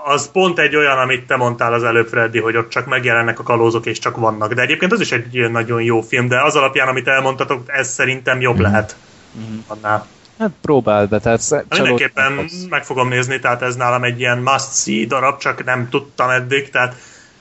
az 0.04 0.32
pont 0.32 0.60
egy 0.60 0.76
olyan, 0.76 0.98
amit 0.98 1.28
te 1.28 1.36
mondtál 1.36 1.74
az 1.74 1.84
előbb, 1.84 2.08
Freddy, 2.08 2.40
hogy 2.40 2.56
ott 2.56 2.70
csak 2.70 2.86
megjelennek 2.86 3.40
a 3.40 3.44
kalózok, 3.44 3.86
és 3.86 4.00
csak 4.00 4.18
vannak. 4.18 4.54
De 4.54 4.62
egyébként 4.62 4.92
az 4.92 5.00
is 5.00 5.12
egy 5.12 5.50
nagyon 5.52 5.82
jó 5.82 6.02
film, 6.02 6.28
de 6.28 6.42
az 6.42 6.56
alapján, 6.56 6.88
amit 6.88 7.08
elmondtatok, 7.08 7.64
ez 7.66 7.88
szerintem 7.88 8.42
jobb 8.42 8.58
mm. 8.58 8.62
lehet 8.62 8.96
mm. 9.38 9.58
annál. 9.68 10.08
Hát 10.40 10.52
próbáld 10.62 11.10
be, 11.10 11.20
tehát 11.20 11.48
csalód... 11.48 11.66
Mindenképpen 11.70 12.46
meg 12.70 12.86
fogom 12.86 13.08
nézni, 13.08 13.40
tehát 13.40 13.62
ez 13.62 13.76
nálam 13.76 14.04
egy 14.04 14.20
ilyen 14.20 14.38
must-see 14.38 15.06
darab, 15.06 15.40
csak 15.40 15.64
nem 15.64 15.90
tudtam 15.90 16.30
eddig, 16.30 16.70
tehát 16.70 16.96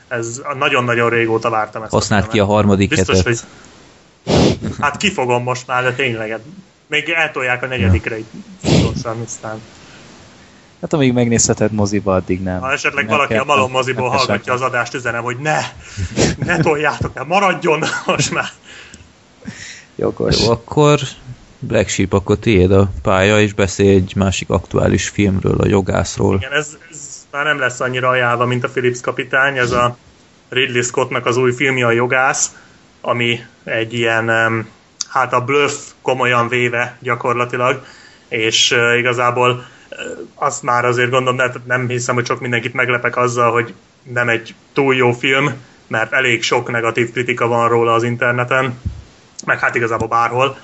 ez 0.08 0.42
nagyon-nagyon 0.58 1.10
régóta 1.10 1.50
vártam 1.50 1.82
ezt. 1.82 1.92
Használd 1.92 2.28
ki 2.28 2.38
a 2.38 2.44
harmadik 2.44 2.88
Biztos, 2.88 3.16
hetet. 3.16 3.24
hogy... 3.24 3.40
Hát 4.80 4.96
kifogom 4.96 5.42
most 5.42 5.66
már, 5.66 5.82
de 5.82 5.92
tényleg. 5.92 6.30
Hát 6.30 6.40
még 6.86 7.08
eltolják 7.08 7.62
a 7.62 7.66
negyedikre 7.66 8.18
ja. 8.18 8.24
gyorsan, 8.60 9.16
aztán... 9.24 9.60
Hát 10.80 10.92
amíg 10.92 11.12
megnézheted 11.12 11.72
moziba, 11.72 12.14
addig 12.14 12.42
nem. 12.42 12.60
Ha 12.60 12.72
esetleg 12.72 13.06
nem 13.06 13.16
valaki 13.16 13.34
a 13.34 13.44
malom 13.44 13.70
moziból 13.70 14.08
hallgatja 14.08 14.52
az 14.52 14.60
adást, 14.60 14.94
üzenem, 14.94 15.22
hogy 15.22 15.36
ne, 15.36 15.58
ne 16.38 16.56
toljátok 16.56 17.10
el, 17.14 17.24
maradjon 17.24 17.84
most 18.06 18.30
már. 18.30 18.48
Jogos. 19.96 20.40
Jó, 20.40 20.50
akkor 20.50 21.00
Black 21.58 21.88
Sheep, 21.88 22.12
akkor 22.12 22.38
tiéd 22.38 22.72
a 22.72 22.90
pálya, 23.02 23.40
és 23.40 23.52
beszélj 23.52 23.94
egy 23.94 24.12
másik 24.16 24.50
aktuális 24.50 25.08
filmről, 25.08 25.60
a 25.60 25.66
jogászról. 25.66 26.34
Igen, 26.34 26.52
ez, 26.52 26.76
ez 26.90 27.26
már 27.30 27.44
nem 27.44 27.58
lesz 27.58 27.80
annyira 27.80 28.08
ajánlva, 28.08 28.46
mint 28.46 28.64
a 28.64 28.68
Philips 28.68 29.00
kapitány, 29.00 29.58
ez 29.58 29.70
a 29.70 29.96
Ridley 30.48 30.82
Scottnak 30.82 31.26
az 31.26 31.36
új 31.36 31.52
filmje 31.52 31.86
a 31.86 31.90
jogász, 31.90 32.56
ami 33.00 33.40
egy 33.64 33.94
ilyen, 33.94 34.30
hát 35.08 35.32
a 35.32 35.44
bluff 35.44 35.72
komolyan 36.02 36.48
véve 36.48 36.96
gyakorlatilag, 37.00 37.84
és 38.28 38.76
igazából 38.98 39.64
azt 40.34 40.62
már 40.62 40.84
azért 40.84 41.10
gondolom, 41.10 41.36
de 41.36 41.52
nem 41.66 41.88
hiszem, 41.88 42.14
hogy 42.14 42.26
sok 42.26 42.40
mindenkit 42.40 42.74
meglepek 42.74 43.16
azzal, 43.16 43.52
hogy 43.52 43.74
nem 44.02 44.28
egy 44.28 44.54
túl 44.72 44.94
jó 44.94 45.12
film, 45.12 45.52
mert 45.86 46.12
elég 46.12 46.42
sok 46.42 46.70
negatív 46.70 47.12
kritika 47.12 47.46
van 47.46 47.68
róla 47.68 47.92
az 47.92 48.02
interneten, 48.02 48.80
meg 49.44 49.58
hát 49.58 49.74
igazából 49.74 50.08
bárhol, 50.08 50.58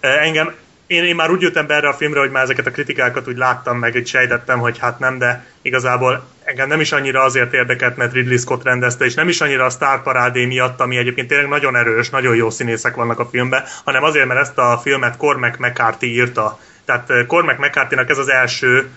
Engem, 0.00 0.54
én, 0.86 1.04
én 1.04 1.14
már 1.14 1.30
úgy 1.30 1.40
jöttem 1.40 1.66
be 1.66 1.74
erre 1.74 1.88
a 1.88 1.92
filmre, 1.92 2.20
hogy 2.20 2.30
már 2.30 2.42
ezeket 2.42 2.66
a 2.66 2.70
kritikákat 2.70 3.28
úgy 3.28 3.36
láttam, 3.36 3.78
meg 3.78 3.96
egy 3.96 4.06
sejtettem, 4.06 4.58
hogy 4.58 4.78
hát 4.78 4.98
nem, 4.98 5.18
de 5.18 5.46
igazából 5.62 6.26
engem 6.44 6.68
nem 6.68 6.80
is 6.80 6.92
annyira 6.92 7.22
azért 7.22 7.52
érdekelt, 7.52 7.96
mert 7.96 8.12
Ridley 8.12 8.36
Scott 8.36 8.62
rendezte, 8.62 9.04
és 9.04 9.14
nem 9.14 9.28
is 9.28 9.40
annyira 9.40 9.64
a 9.64 9.70
Star 9.70 10.02
Parádé 10.02 10.44
miatt, 10.44 10.80
ami 10.80 10.96
egyébként 10.96 11.28
tényleg 11.28 11.48
nagyon 11.48 11.76
erős, 11.76 12.10
nagyon 12.10 12.36
jó 12.36 12.50
színészek 12.50 12.94
vannak 12.94 13.18
a 13.18 13.28
filmben, 13.30 13.64
hanem 13.84 14.02
azért, 14.02 14.26
mert 14.26 14.40
ezt 14.40 14.58
a 14.58 14.80
filmet 14.82 15.16
Cormac 15.16 15.58
McCarthy 15.58 16.06
írta. 16.06 16.58
Tehát 16.88 17.26
Cormac 17.26 17.58
mccarthy 17.58 17.96
ez 18.08 18.18
az 18.18 18.30
első 18.30 18.88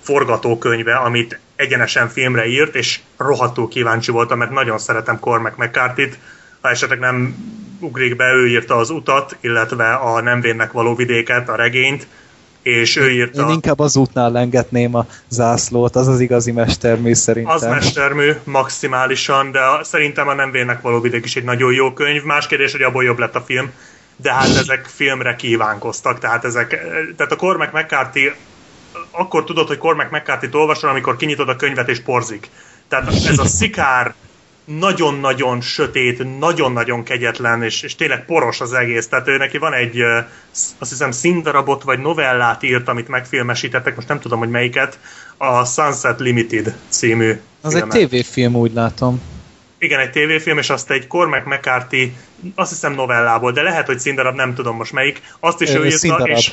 forgatókönyve, 0.00 0.94
amit 0.94 1.38
egyenesen 1.56 2.08
filmre 2.08 2.46
írt, 2.46 2.74
és 2.74 3.00
rohadtul 3.16 3.68
kíváncsi 3.68 4.10
voltam, 4.10 4.38
mert 4.38 4.50
nagyon 4.50 4.78
szeretem 4.78 5.18
Cormac 5.18 5.56
McCarthy-t. 5.56 6.18
Ha 6.60 6.68
esetleg 6.68 6.98
nem 6.98 7.36
ugrik 7.80 8.16
be, 8.16 8.32
ő 8.32 8.48
írta 8.48 8.76
az 8.76 8.90
utat, 8.90 9.36
illetve 9.40 9.92
a 9.92 10.20
nem 10.20 10.40
vénnek 10.40 10.72
való 10.72 10.94
vidéket, 10.94 11.48
a 11.48 11.54
regényt, 11.54 12.06
és 12.62 12.96
ő 12.96 13.10
írta... 13.10 13.42
Én 13.42 13.48
inkább 13.48 13.78
az 13.78 13.96
útnál 13.96 14.30
lengetném 14.30 14.94
a 14.94 15.06
zászlót, 15.28 15.96
az 15.96 16.08
az 16.08 16.20
igazi 16.20 16.52
mestermű 16.52 17.14
szerintem. 17.14 17.54
Az 17.54 17.62
mestermű, 17.62 18.32
maximálisan, 18.44 19.52
de 19.52 19.60
szerintem 19.82 20.28
a 20.28 20.34
nem 20.34 20.50
vénnek 20.50 20.80
való 20.80 21.00
vidék 21.00 21.24
is 21.24 21.36
egy 21.36 21.44
nagyon 21.44 21.72
jó 21.72 21.92
könyv. 21.92 22.22
Más 22.22 22.46
kérdés, 22.46 22.72
hogy 22.72 22.82
abból 22.82 23.04
jobb 23.04 23.18
lett 23.18 23.34
a 23.34 23.40
film, 23.40 23.70
de 24.22 24.32
hát 24.32 24.56
ezek 24.56 24.86
filmre 24.86 25.36
kívánkoztak, 25.36 26.18
tehát 26.18 26.44
ezek, 26.44 26.68
tehát 27.16 27.32
a 27.32 27.36
Cormac 27.36 27.72
McCarthy 27.72 28.32
akkor 29.10 29.44
tudod, 29.44 29.66
hogy 29.66 29.78
Cormac 29.78 30.10
McCarthy-t 30.10 30.54
olvasol, 30.54 30.90
amikor 30.90 31.16
kinyitod 31.16 31.48
a 31.48 31.56
könyvet 31.56 31.88
és 31.88 32.00
porzik. 32.00 32.50
Tehát 32.88 33.08
ez 33.08 33.38
a 33.38 33.46
szikár, 33.46 34.14
nagyon-nagyon 34.64 35.60
sötét, 35.60 36.38
nagyon-nagyon 36.38 37.02
kegyetlen, 37.02 37.62
és, 37.62 37.82
és 37.82 37.94
tényleg 37.94 38.24
poros 38.24 38.60
az 38.60 38.72
egész. 38.72 39.08
Tehát 39.08 39.28
ő 39.28 39.36
neki 39.36 39.58
van 39.58 39.72
egy, 39.72 40.02
azt 40.78 40.90
hiszem, 40.90 41.10
színdarabot 41.10 41.82
vagy 41.82 41.98
novellát 41.98 42.62
írt, 42.62 42.88
amit 42.88 43.08
megfilmesítettek, 43.08 43.94
most 43.94 44.08
nem 44.08 44.20
tudom, 44.20 44.38
hogy 44.38 44.50
melyiket, 44.50 44.98
a 45.36 45.64
Sunset 45.64 46.20
Limited 46.20 46.76
című 46.88 47.40
Az 47.60 47.72
filmet. 47.72 47.94
egy 47.94 48.00
tévéfilm, 48.00 48.56
úgy 48.56 48.72
látom. 48.72 49.22
Igen, 49.78 50.00
egy 50.00 50.10
tévéfilm, 50.10 50.58
és 50.58 50.70
azt 50.70 50.90
egy 50.90 51.06
Cormac 51.06 51.46
McCarthy, 51.46 52.16
azt 52.54 52.70
hiszem 52.70 52.92
novellából, 52.92 53.52
de 53.52 53.62
lehet, 53.62 53.86
hogy 53.86 53.98
színdarab, 53.98 54.34
nem 54.34 54.54
tudom 54.54 54.76
most 54.76 54.92
melyik. 54.92 55.22
Azt 55.40 55.60
is 55.60 55.70
ő, 55.70 55.78
ő 55.78 55.84
írta, 55.84 55.98
színdarab. 55.98 56.36
és... 56.36 56.52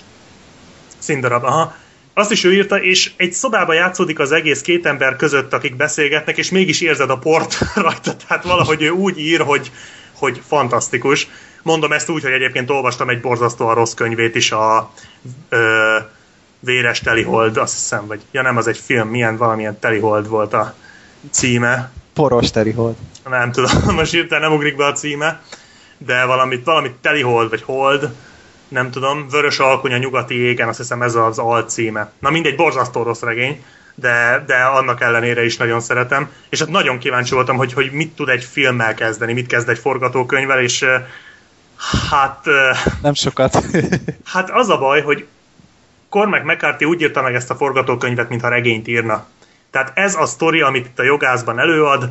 Színdarab, 0.97 1.43
aha 1.43 1.75
azt 2.17 2.31
is 2.31 2.43
ő 2.43 2.53
írta, 2.53 2.81
és 2.81 3.11
egy 3.17 3.33
szobába 3.33 3.73
játszódik 3.73 4.19
az 4.19 4.31
egész 4.31 4.61
két 4.61 4.85
ember 4.85 5.15
között, 5.15 5.53
akik 5.53 5.75
beszélgetnek, 5.75 6.37
és 6.37 6.49
mégis 6.49 6.81
érzed 6.81 7.09
a 7.09 7.17
port 7.17 7.57
rajta, 7.75 8.15
tehát 8.15 8.43
valahogy 8.43 8.81
ő 8.81 8.89
úgy 8.89 9.19
ír, 9.19 9.41
hogy, 9.41 9.71
hogy 10.13 10.41
fantasztikus. 10.47 11.27
Mondom 11.63 11.91
ezt 11.91 12.09
úgy, 12.09 12.23
hogy 12.23 12.31
egyébként 12.31 12.69
olvastam 12.69 13.09
egy 13.09 13.21
borzasztóan 13.21 13.75
rossz 13.75 13.93
könyvét 13.93 14.35
is, 14.35 14.51
a 14.51 14.91
ö, 15.49 15.97
Véres 16.59 16.99
Telihold, 16.99 17.57
azt 17.57 17.73
hiszem, 17.73 18.07
vagy 18.07 18.21
ja 18.31 18.41
nem, 18.41 18.57
az 18.57 18.67
egy 18.67 18.77
film, 18.77 19.07
milyen 19.07 19.37
valamilyen 19.37 19.79
Telihold 19.79 20.27
volt 20.27 20.53
a 20.53 20.75
címe. 21.29 21.91
Poros 22.13 22.51
Telihold. 22.51 22.95
Nem 23.29 23.51
tudom, 23.51 23.71
most 23.95 24.15
írtál, 24.15 24.39
nem 24.39 24.53
ugrik 24.53 24.75
be 24.75 24.85
a 24.85 24.91
címe, 24.91 25.41
de 25.97 26.25
valamit, 26.25 26.65
valamit 26.65 26.91
Telihold, 26.91 27.49
vagy 27.49 27.61
Hold, 27.61 28.09
nem 28.67 28.91
tudom, 28.91 29.27
Vörös 29.29 29.59
alkony 29.59 29.93
a 29.93 29.97
nyugati 29.97 30.35
égen, 30.35 30.67
azt 30.67 30.77
hiszem 30.77 31.01
ez 31.01 31.15
az 31.15 31.39
alcíme. 31.39 32.11
Na 32.19 32.29
mindegy, 32.29 32.55
borzasztó 32.55 33.03
rossz 33.03 33.21
regény, 33.21 33.63
de, 33.95 34.43
de 34.47 34.55
annak 34.55 35.01
ellenére 35.01 35.45
is 35.45 35.57
nagyon 35.57 35.79
szeretem. 35.79 36.31
És 36.49 36.59
hát 36.59 36.67
nagyon 36.67 36.97
kíváncsi 36.97 37.33
voltam, 37.33 37.57
hogy, 37.57 37.73
hogy 37.73 37.91
mit 37.91 38.15
tud 38.15 38.29
egy 38.29 38.43
filmmel 38.43 38.93
kezdeni, 38.93 39.33
mit 39.33 39.47
kezd 39.47 39.69
egy 39.69 39.79
forgatókönyvvel, 39.79 40.59
és 40.59 40.85
hát... 42.09 42.45
Nem 43.01 43.13
sokat. 43.13 43.65
hát 44.33 44.49
az 44.49 44.69
a 44.69 44.77
baj, 44.77 45.01
hogy 45.01 45.27
Cormac 46.09 46.43
McCarthy 46.43 46.85
úgy 46.85 47.01
írta 47.01 47.21
meg 47.21 47.35
ezt 47.35 47.49
a 47.49 47.55
forgatókönyvet, 47.55 48.29
mintha 48.29 48.49
regényt 48.49 48.87
írna. 48.87 49.25
Tehát 49.71 49.91
ez 49.95 50.15
a 50.15 50.25
sztori, 50.25 50.61
amit 50.61 50.85
itt 50.85 50.99
a 50.99 51.03
jogászban 51.03 51.59
előad, 51.59 52.09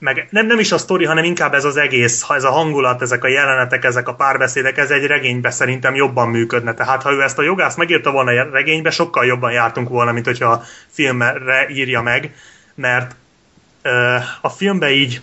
meg 0.00 0.28
nem, 0.30 0.46
nem 0.46 0.58
is 0.58 0.72
a 0.72 0.78
sztori, 0.78 1.04
hanem 1.04 1.24
inkább 1.24 1.54
ez 1.54 1.64
az 1.64 1.76
egész, 1.76 2.22
ha 2.22 2.34
ez 2.34 2.44
a 2.44 2.50
hangulat, 2.50 3.02
ezek 3.02 3.24
a 3.24 3.28
jelenetek, 3.28 3.84
ezek 3.84 4.08
a 4.08 4.14
párbeszédek, 4.14 4.78
ez 4.78 4.90
egy 4.90 5.06
regénybe 5.06 5.50
szerintem 5.50 5.94
jobban 5.94 6.28
működne. 6.28 6.74
Tehát 6.74 7.02
ha 7.02 7.12
ő 7.12 7.22
ezt 7.22 7.38
a 7.38 7.42
jogász 7.42 7.76
megírta 7.76 8.10
volna 8.10 8.50
regénybe, 8.50 8.90
sokkal 8.90 9.24
jobban 9.24 9.52
jártunk 9.52 9.88
volna, 9.88 10.12
mint 10.12 10.24
hogyha 10.24 10.50
a 10.50 10.62
filmre 10.88 11.68
írja 11.68 12.02
meg, 12.02 12.34
mert 12.74 13.14
ö, 13.82 14.16
a 14.40 14.48
filmbe 14.48 14.90
így 14.90 15.20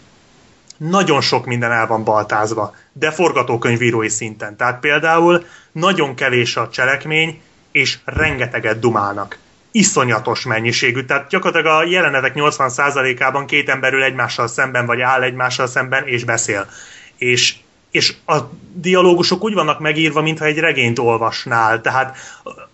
nagyon 0.78 1.22
sok 1.22 1.46
minden 1.46 1.72
el 1.72 1.88
van 1.88 2.04
baltázva, 2.04 2.76
de 2.94 3.12
forgatókönyvírói 3.12 4.10
szinten. 4.10 4.56
Tehát 4.56 4.80
például 4.80 5.46
nagyon 5.72 6.16
kevés 6.16 6.56
a 6.56 6.70
cselekmény, 6.70 7.42
és 7.72 7.98
rengeteget 8.06 8.80
dumálnak 8.80 9.38
iszonyatos 9.72 10.46
mennyiségű. 10.46 11.02
Tehát 11.02 11.30
gyakorlatilag 11.30 11.76
a 11.76 11.90
jelenetek 11.90 12.34
80%-ában 12.36 13.46
két 13.46 13.70
emberül 13.70 14.04
egymással 14.04 14.48
szemben, 14.48 14.86
vagy 14.86 15.02
áll 15.02 15.22
egymással 15.22 15.68
szemben, 15.68 16.08
és 16.08 16.24
beszél. 16.24 16.70
És 17.18 17.56
és 17.92 18.14
a 18.26 18.38
dialógusok 18.74 19.44
úgy 19.44 19.54
vannak 19.54 19.80
megírva, 19.80 20.22
mintha 20.22 20.46
egy 20.46 20.60
regényt 20.60 21.00
olvasnál. 21.00 21.82
Tehát 21.82 22.18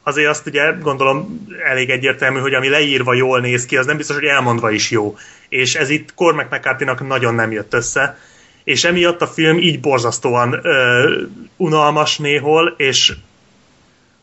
azért 0.03 0.29
azt 0.29 0.47
ugye 0.47 0.71
gondolom 0.81 1.47
elég 1.63 1.89
egyértelmű, 1.89 2.39
hogy 2.39 2.53
ami 2.53 2.69
leírva 2.69 3.13
jól 3.13 3.39
néz 3.39 3.65
ki, 3.65 3.77
az 3.77 3.85
nem 3.85 3.97
biztos, 3.97 4.15
hogy 4.15 4.25
elmondva 4.25 4.71
is 4.71 4.91
jó. 4.91 5.17
És 5.49 5.75
ez 5.75 5.89
itt 5.89 6.13
Cormac 6.13 6.51
mccarthy 6.51 6.85
nagyon 7.07 7.35
nem 7.35 7.51
jött 7.51 7.73
össze. 7.73 8.17
És 8.63 8.83
emiatt 8.83 9.21
a 9.21 9.27
film 9.27 9.57
így 9.57 9.79
borzasztóan 9.79 10.59
ö, 10.63 11.11
unalmas 11.57 12.17
néhol, 12.17 12.73
és 12.77 13.13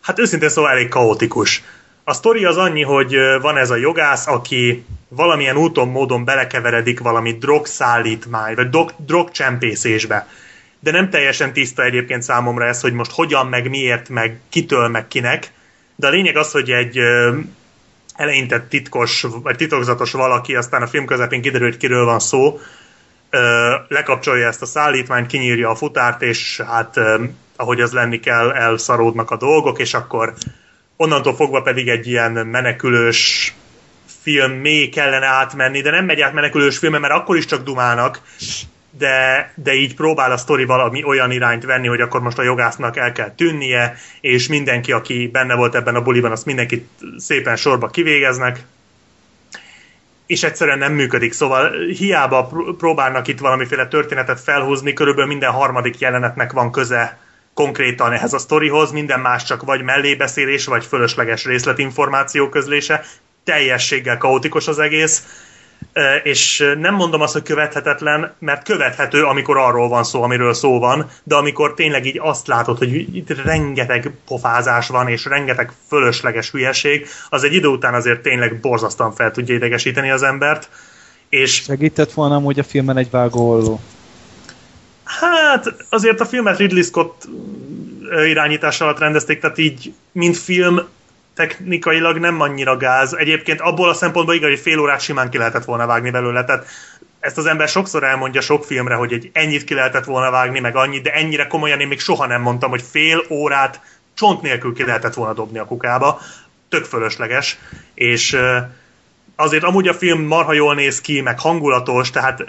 hát 0.00 0.18
őszintén 0.18 0.48
szóval 0.48 0.70
elég 0.70 0.88
kaotikus. 0.88 1.62
A 2.10 2.12
sztori 2.12 2.44
az 2.44 2.56
annyi, 2.56 2.82
hogy 2.82 3.16
van 3.40 3.56
ez 3.56 3.70
a 3.70 3.76
jogász, 3.76 4.26
aki 4.26 4.84
valamilyen 5.08 5.56
úton, 5.56 5.88
módon 5.88 6.24
belekeveredik 6.24 7.00
valami 7.00 7.32
drogszállítmány, 7.32 8.54
vagy 8.54 8.68
drog, 8.68 8.94
drogcsempészésbe. 8.96 10.28
De 10.80 10.90
nem 10.90 11.10
teljesen 11.10 11.52
tiszta 11.52 11.82
egyébként 11.82 12.22
számomra 12.22 12.64
ez, 12.64 12.80
hogy 12.80 12.92
most 12.92 13.10
hogyan, 13.10 13.46
meg 13.46 13.68
miért, 13.68 14.08
meg 14.08 14.40
kitől, 14.48 14.88
meg 14.88 15.08
kinek. 15.08 15.52
De 15.96 16.06
a 16.06 16.10
lényeg 16.10 16.36
az, 16.36 16.52
hogy 16.52 16.70
egy 16.70 16.98
eleinte 18.16 18.60
titkos, 18.60 19.26
vagy 19.42 19.56
titokzatos 19.56 20.12
valaki, 20.12 20.54
aztán 20.54 20.82
a 20.82 20.86
film 20.86 21.04
közepén 21.04 21.42
kiderült, 21.42 21.76
kiről 21.76 22.04
van 22.04 22.20
szó, 22.20 22.60
lekapcsolja 23.88 24.46
ezt 24.46 24.62
a 24.62 24.66
szállítmányt, 24.66 25.26
kinyírja 25.26 25.70
a 25.70 25.74
futárt, 25.74 26.22
és 26.22 26.60
hát 26.66 27.00
ahogy 27.56 27.80
az 27.80 27.92
lenni 27.92 28.20
kell, 28.20 28.50
elszaródnak 28.50 29.30
a 29.30 29.36
dolgok, 29.36 29.78
és 29.78 29.94
akkor 29.94 30.34
onnantól 31.00 31.34
fogva 31.34 31.62
pedig 31.62 31.88
egy 31.88 32.06
ilyen 32.06 32.32
menekülős 32.32 33.54
film 34.22 34.52
még 34.52 34.94
kellene 34.94 35.26
átmenni, 35.26 35.80
de 35.80 35.90
nem 35.90 36.04
megy 36.04 36.20
át 36.20 36.32
menekülős 36.32 36.78
filme, 36.78 36.98
mert 36.98 37.12
akkor 37.12 37.36
is 37.36 37.44
csak 37.44 37.62
dumálnak, 37.62 38.20
de, 38.90 39.52
de 39.54 39.74
így 39.74 39.94
próbál 39.94 40.32
a 40.32 40.36
sztori 40.36 40.64
valami 40.64 41.04
olyan 41.04 41.30
irányt 41.30 41.64
venni, 41.64 41.86
hogy 41.86 42.00
akkor 42.00 42.20
most 42.20 42.38
a 42.38 42.42
jogásznak 42.42 42.96
el 42.96 43.12
kell 43.12 43.34
tűnnie, 43.34 43.94
és 44.20 44.48
mindenki, 44.48 44.92
aki 44.92 45.28
benne 45.32 45.54
volt 45.54 45.74
ebben 45.74 45.94
a 45.94 46.02
buliban, 46.02 46.32
azt 46.32 46.46
mindenkit 46.46 46.88
szépen 47.16 47.56
sorba 47.56 47.88
kivégeznek, 47.88 48.64
és 50.26 50.42
egyszerűen 50.42 50.78
nem 50.78 50.92
működik. 50.92 51.32
Szóval 51.32 51.86
hiába 51.86 52.50
próbálnak 52.78 53.28
itt 53.28 53.38
valamiféle 53.38 53.88
történetet 53.88 54.40
felhúzni, 54.40 54.92
körülbelül 54.92 55.28
minden 55.28 55.50
harmadik 55.50 55.98
jelenetnek 55.98 56.52
van 56.52 56.72
köze 56.72 57.18
konkrétan 57.54 58.12
ehhez 58.12 58.32
a 58.32 58.38
sztorihoz, 58.38 58.92
minden 58.92 59.20
más 59.20 59.44
csak 59.44 59.62
vagy 59.62 59.82
mellébeszélés, 59.82 60.64
vagy 60.64 60.84
fölösleges 60.84 61.44
részletinformáció 61.44 62.48
közlése, 62.48 63.04
teljességgel 63.44 64.18
kaotikus 64.18 64.68
az 64.68 64.78
egész, 64.78 65.24
és 66.22 66.74
nem 66.78 66.94
mondom 66.94 67.20
azt, 67.20 67.32
hogy 67.32 67.42
követhetetlen, 67.42 68.32
mert 68.38 68.64
követhető, 68.64 69.24
amikor 69.24 69.56
arról 69.56 69.88
van 69.88 70.04
szó, 70.04 70.22
amiről 70.22 70.54
szó 70.54 70.78
van, 70.78 71.06
de 71.22 71.34
amikor 71.34 71.74
tényleg 71.74 72.06
így 72.06 72.18
azt 72.22 72.46
látod, 72.46 72.78
hogy 72.78 73.16
itt 73.16 73.42
rengeteg 73.44 74.10
pofázás 74.26 74.88
van, 74.88 75.08
és 75.08 75.24
rengeteg 75.24 75.72
fölösleges 75.88 76.50
hülyeség, 76.50 77.06
az 77.28 77.44
egy 77.44 77.54
idő 77.54 77.68
után 77.68 77.94
azért 77.94 78.20
tényleg 78.20 78.60
borzasztóan 78.60 79.12
fel 79.12 79.30
tudja 79.30 79.54
idegesíteni 79.54 80.10
az 80.10 80.22
embert. 80.22 80.68
És 81.28 81.52
Segített 81.52 82.12
volna 82.12 82.34
amúgy 82.34 82.58
a 82.58 82.62
filmen 82.64 82.96
egy 82.96 83.10
vágóolló? 83.10 83.80
Hát 85.18 85.74
azért 85.88 86.20
a 86.20 86.24
filmet 86.24 86.58
Ridley 86.58 86.82
Scott 86.82 87.28
irányítás 88.26 88.80
alatt 88.80 88.98
rendezték, 88.98 89.40
tehát 89.40 89.58
így, 89.58 89.94
mint 90.12 90.36
film, 90.36 90.80
technikailag 91.34 92.18
nem 92.18 92.40
annyira 92.40 92.76
gáz. 92.76 93.14
Egyébként 93.14 93.60
abból 93.60 93.88
a 93.88 93.94
szempontból 93.94 94.34
igaz, 94.34 94.48
hogy 94.48 94.58
fél 94.58 94.78
órát 94.78 95.00
simán 95.00 95.30
ki 95.30 95.38
lehetett 95.38 95.64
volna 95.64 95.86
vágni 95.86 96.10
belőle. 96.10 96.44
Tehát 96.44 96.66
ezt 97.20 97.38
az 97.38 97.46
ember 97.46 97.68
sokszor 97.68 98.04
elmondja 98.04 98.40
sok 98.40 98.64
filmre, 98.64 98.94
hogy 98.94 99.12
egy 99.12 99.30
ennyit 99.32 99.64
ki 99.64 99.74
lehetett 99.74 100.04
volna 100.04 100.30
vágni, 100.30 100.60
meg 100.60 100.76
annyit, 100.76 101.02
de 101.02 101.12
ennyire 101.12 101.46
komolyan 101.46 101.80
én 101.80 101.88
még 101.88 102.00
soha 102.00 102.26
nem 102.26 102.42
mondtam, 102.42 102.70
hogy 102.70 102.82
fél 102.90 103.22
órát 103.30 103.80
csont 104.14 104.42
nélkül 104.42 104.74
ki 104.74 104.84
lehetett 104.84 105.14
volna 105.14 105.32
dobni 105.32 105.58
a 105.58 105.64
kukába. 105.64 106.20
Tök 106.68 106.84
fölösleges. 106.84 107.58
És 107.94 108.36
azért 109.36 109.64
amúgy 109.64 109.88
a 109.88 109.94
film 109.94 110.22
marha 110.22 110.52
jól 110.52 110.74
néz 110.74 111.00
ki, 111.00 111.20
meg 111.20 111.40
hangulatos, 111.40 112.10
tehát 112.10 112.44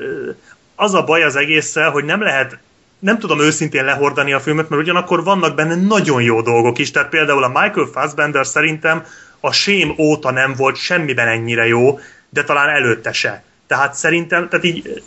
az 0.81 0.93
a 0.93 1.03
baj 1.03 1.23
az 1.23 1.35
egésszel, 1.35 1.89
hogy 1.89 2.05
nem 2.05 2.21
lehet 2.21 2.57
nem 2.99 3.19
tudom 3.19 3.39
őszintén 3.39 3.85
lehordani 3.85 4.33
a 4.33 4.39
filmet, 4.39 4.69
mert 4.69 4.81
ugyanakkor 4.81 5.23
vannak 5.23 5.55
benne 5.55 5.75
nagyon 5.75 6.21
jó 6.21 6.41
dolgok 6.41 6.77
is, 6.77 6.91
tehát 6.91 7.09
például 7.09 7.43
a 7.43 7.47
Michael 7.47 7.89
Fassbender 7.91 8.47
szerintem 8.47 9.05
a 9.39 9.51
Sém 9.51 9.93
óta 9.97 10.31
nem 10.31 10.53
volt 10.53 10.75
semmiben 10.75 11.27
ennyire 11.27 11.67
jó, 11.67 11.99
de 12.29 12.43
talán 12.43 12.69
előtte 12.69 13.11
se. 13.11 13.43
Tehát 13.67 13.93
szerintem, 13.93 14.49
tehát 14.49 14.65
így 14.65 15.03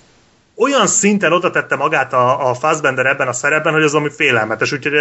olyan 0.57 0.87
szinten 0.87 1.33
oda 1.33 1.51
tette 1.51 1.77
magát 1.77 2.13
a, 2.13 2.51
a 2.51 2.55
Fassbender 2.55 3.07
ebben 3.07 3.29
a 3.29 3.33
szerepben, 3.33 3.73
hogy 3.73 3.83
az 3.83 3.95
ami 3.95 4.11
félelmetes. 4.11 4.73
Úgyhogy 4.73 4.93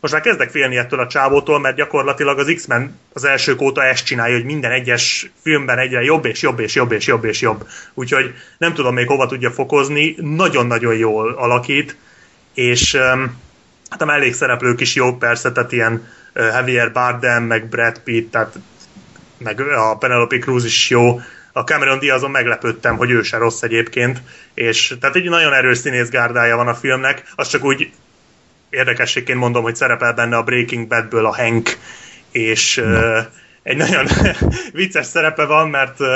most 0.00 0.12
már 0.12 0.22
kezdek 0.22 0.50
félni 0.50 0.76
ettől 0.76 1.00
a 1.00 1.06
csávótól, 1.06 1.60
mert 1.60 1.76
gyakorlatilag 1.76 2.38
az 2.38 2.52
X-Men 2.54 2.98
az 3.12 3.24
első 3.24 3.56
óta 3.60 3.84
ezt 3.84 4.04
csinálja, 4.04 4.34
hogy 4.34 4.44
minden 4.44 4.70
egyes 4.70 5.30
filmben 5.42 5.78
egyre 5.78 6.02
jobb 6.02 6.24
és 6.24 6.42
jobb 6.42 6.60
és 6.60 6.74
jobb 6.74 6.92
és 6.92 7.06
jobb 7.06 7.24
és 7.24 7.40
jobb. 7.40 7.66
Úgyhogy 7.94 8.34
nem 8.58 8.74
tudom 8.74 8.94
még 8.94 9.06
hova 9.06 9.26
tudja 9.26 9.50
fokozni, 9.50 10.16
nagyon-nagyon 10.20 10.94
jól 10.94 11.32
alakít 11.32 11.96
és 12.54 12.94
hát 13.88 14.02
a 14.02 14.04
mellékszereplők 14.04 14.80
is 14.80 14.94
jók 14.94 15.18
persze, 15.18 15.52
tehát 15.52 15.72
ilyen 15.72 16.06
Javier 16.34 16.92
Bardem, 16.92 17.42
meg 17.42 17.68
Brad 17.68 17.98
Pitt, 17.98 18.30
tehát 18.30 18.54
meg 19.38 19.60
a 19.60 19.96
Penelope 19.96 20.38
Cruz 20.38 20.64
is 20.64 20.90
jó, 20.90 21.20
a 21.56 21.60
Cameron 21.60 21.98
Diazon 21.98 22.30
meglepődtem, 22.30 22.96
hogy 22.96 23.10
ő 23.10 23.22
se 23.22 23.36
rossz 23.36 23.62
egyébként, 23.62 24.22
és 24.54 24.94
tehát 25.00 25.16
egy 25.16 25.28
nagyon 25.28 25.52
erős 25.52 25.78
színészgárdája 25.78 26.56
van 26.56 26.68
a 26.68 26.74
filmnek, 26.74 27.22
az 27.34 27.48
csak 27.48 27.64
úgy 27.64 27.90
érdekességként 28.70 29.38
mondom, 29.38 29.62
hogy 29.62 29.76
szerepel 29.76 30.12
benne 30.12 30.36
a 30.36 30.42
Breaking 30.42 30.86
Badből 30.86 31.26
a 31.26 31.34
Hank, 31.34 31.78
és 32.30 32.76
uh, 32.76 33.18
egy 33.62 33.76
nagyon 33.76 34.06
vicces 34.72 35.06
szerepe 35.06 35.44
van, 35.44 35.68
mert 35.68 36.00
uh, 36.00 36.08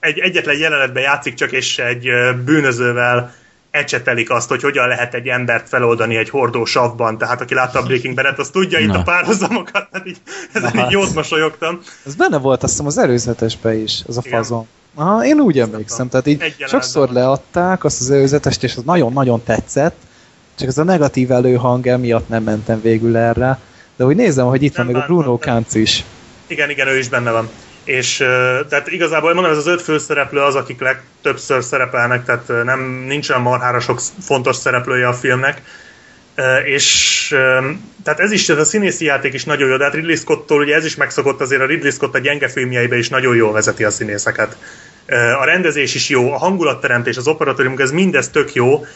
egy 0.00 0.18
egyetlen 0.18 0.58
jelenetben 0.58 1.02
játszik 1.02 1.34
csak, 1.34 1.52
és 1.52 1.78
egy 1.78 2.10
bűnözővel 2.44 3.34
ecsetelik 3.70 4.30
azt, 4.30 4.48
hogy 4.48 4.62
hogyan 4.62 4.88
lehet 4.88 5.14
egy 5.14 5.26
embert 5.26 5.68
feloldani 5.68 6.16
egy 6.16 6.30
hordó 6.30 6.64
savban, 6.64 7.18
tehát 7.18 7.40
aki 7.40 7.54
látta 7.54 7.78
a 7.78 7.82
Breaking 7.82 8.14
Bad-et, 8.14 8.38
az 8.38 8.48
tudja 8.48 8.78
Na. 8.78 8.84
itt 8.84 8.94
a 8.94 9.02
párhuzamokat, 9.02 9.88
tehát 9.90 10.06
így, 10.06 10.20
ezen 10.52 10.78
így 10.78 10.90
jót 10.90 11.14
mosolyogtam. 11.14 11.80
Ez 12.06 12.14
benne 12.14 12.38
volt 12.38 12.62
azt 12.62 12.72
hiszem 12.72 12.86
az 12.86 12.98
előzetesbe 12.98 13.74
is, 13.74 14.02
az 14.06 14.16
a 14.16 14.22
Igen. 14.24 14.38
fazon. 14.38 14.66
Aha, 14.94 15.24
én 15.24 15.40
úgy 15.40 15.58
emlékszem, 15.58 16.08
tehát 16.08 16.26
így 16.26 16.54
sokszor 16.66 17.10
leadták 17.10 17.84
azt 17.84 18.00
az 18.00 18.10
előzetest, 18.10 18.62
és 18.62 18.76
az 18.76 18.82
nagyon-nagyon 18.82 19.42
tetszett, 19.44 19.96
csak 20.58 20.68
ez 20.68 20.78
a 20.78 20.84
negatív 20.84 21.30
előhang 21.30 21.86
emiatt 21.86 22.28
nem 22.28 22.42
mentem 22.42 22.80
végül 22.80 23.16
erre, 23.16 23.58
de 23.96 24.04
úgy 24.04 24.16
nézem, 24.16 24.46
hogy 24.46 24.62
itt 24.62 24.76
nem 24.76 24.86
van 24.86 24.94
még 24.94 25.02
a 25.02 25.06
Bruno 25.06 25.38
Kánc 25.38 25.74
is. 25.74 26.04
Igen, 26.46 26.70
igen, 26.70 26.88
ő 26.88 26.98
is 26.98 27.08
benne 27.08 27.30
van 27.30 27.48
és 27.90 28.16
tehát 28.68 28.88
igazából 28.88 29.34
mondom, 29.34 29.52
ez 29.52 29.58
az 29.58 29.66
öt 29.66 29.82
főszereplő 29.82 30.40
az, 30.40 30.54
akik 30.54 30.80
legtöbbször 30.80 31.62
szerepelnek, 31.62 32.24
tehát 32.24 32.64
nem 32.64 33.04
nincsen 33.06 33.40
marhára 33.40 33.80
sok 33.80 34.00
fontos 34.20 34.56
szereplője 34.56 35.08
a 35.08 35.12
filmnek, 35.12 35.62
és 36.64 37.26
tehát 38.04 38.20
ez 38.20 38.32
is, 38.32 38.48
ez 38.48 38.58
a 38.58 38.64
színészi 38.64 39.04
játék 39.04 39.32
is 39.32 39.44
nagyon 39.44 39.68
jó, 39.68 39.76
de 39.76 39.84
hát 39.84 39.94
Ridley 39.94 40.16
Scott-tól 40.16 40.60
ugye 40.60 40.74
ez 40.74 40.84
is 40.84 40.96
megszokott, 40.96 41.40
azért 41.40 41.62
a 41.62 41.66
Ridley 41.66 41.90
Scott 41.90 42.14
a 42.14 42.18
gyenge 42.18 42.48
filmjeibe 42.48 42.98
is 42.98 43.08
nagyon 43.08 43.36
jól 43.36 43.52
vezeti 43.52 43.84
a 43.84 43.90
színészeket. 43.90 44.56
A 45.40 45.44
rendezés 45.44 45.94
is 45.94 46.08
jó, 46.08 46.32
a 46.32 46.38
hangulatteremtés, 46.38 47.16
az 47.16 47.28
operatórium, 47.28 47.78
ez 47.78 47.90
mindez 47.90 48.28
tök 48.28 48.54
jó, 48.54 48.86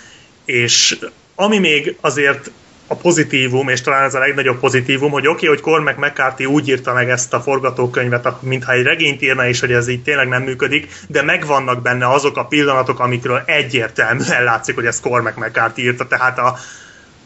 és 0.45 0.99
ami 1.35 1.59
még 1.59 1.97
azért 2.01 2.51
a 2.87 2.95
pozitívum, 2.95 3.69
és 3.69 3.81
talán 3.81 4.05
ez 4.05 4.15
a 4.15 4.19
legnagyobb 4.19 4.59
pozitívum, 4.59 5.11
hogy 5.11 5.27
oké, 5.27 5.35
okay, 5.35 5.49
hogy 5.49 5.61
Cormac 5.61 5.97
McCarthy 5.97 6.45
úgy 6.45 6.69
írta 6.69 6.93
meg 6.93 7.11
ezt 7.11 7.35
a 7.35 7.41
forgatókönyvet, 7.41 8.43
mintha 8.43 8.73
egy 8.73 8.83
regényt 8.83 9.23
írna, 9.23 9.49
és 9.49 9.61
hogy 9.61 9.73
ez 9.73 9.89
így 9.89 10.03
tényleg 10.03 10.29
nem 10.29 10.43
működik, 10.43 10.93
de 11.09 11.23
megvannak 11.23 11.83
benne 11.83 12.09
azok 12.09 12.37
a 12.37 12.45
pillanatok, 12.45 13.01
amikről 13.01 13.43
egyértelműen 13.47 14.45
látszik, 14.45 14.75
hogy 14.75 14.87
ez 14.87 15.01
Cormac 15.01 15.37
McCarthy 15.37 15.83
írta, 15.83 16.07
tehát 16.07 16.39
a, 16.39 16.57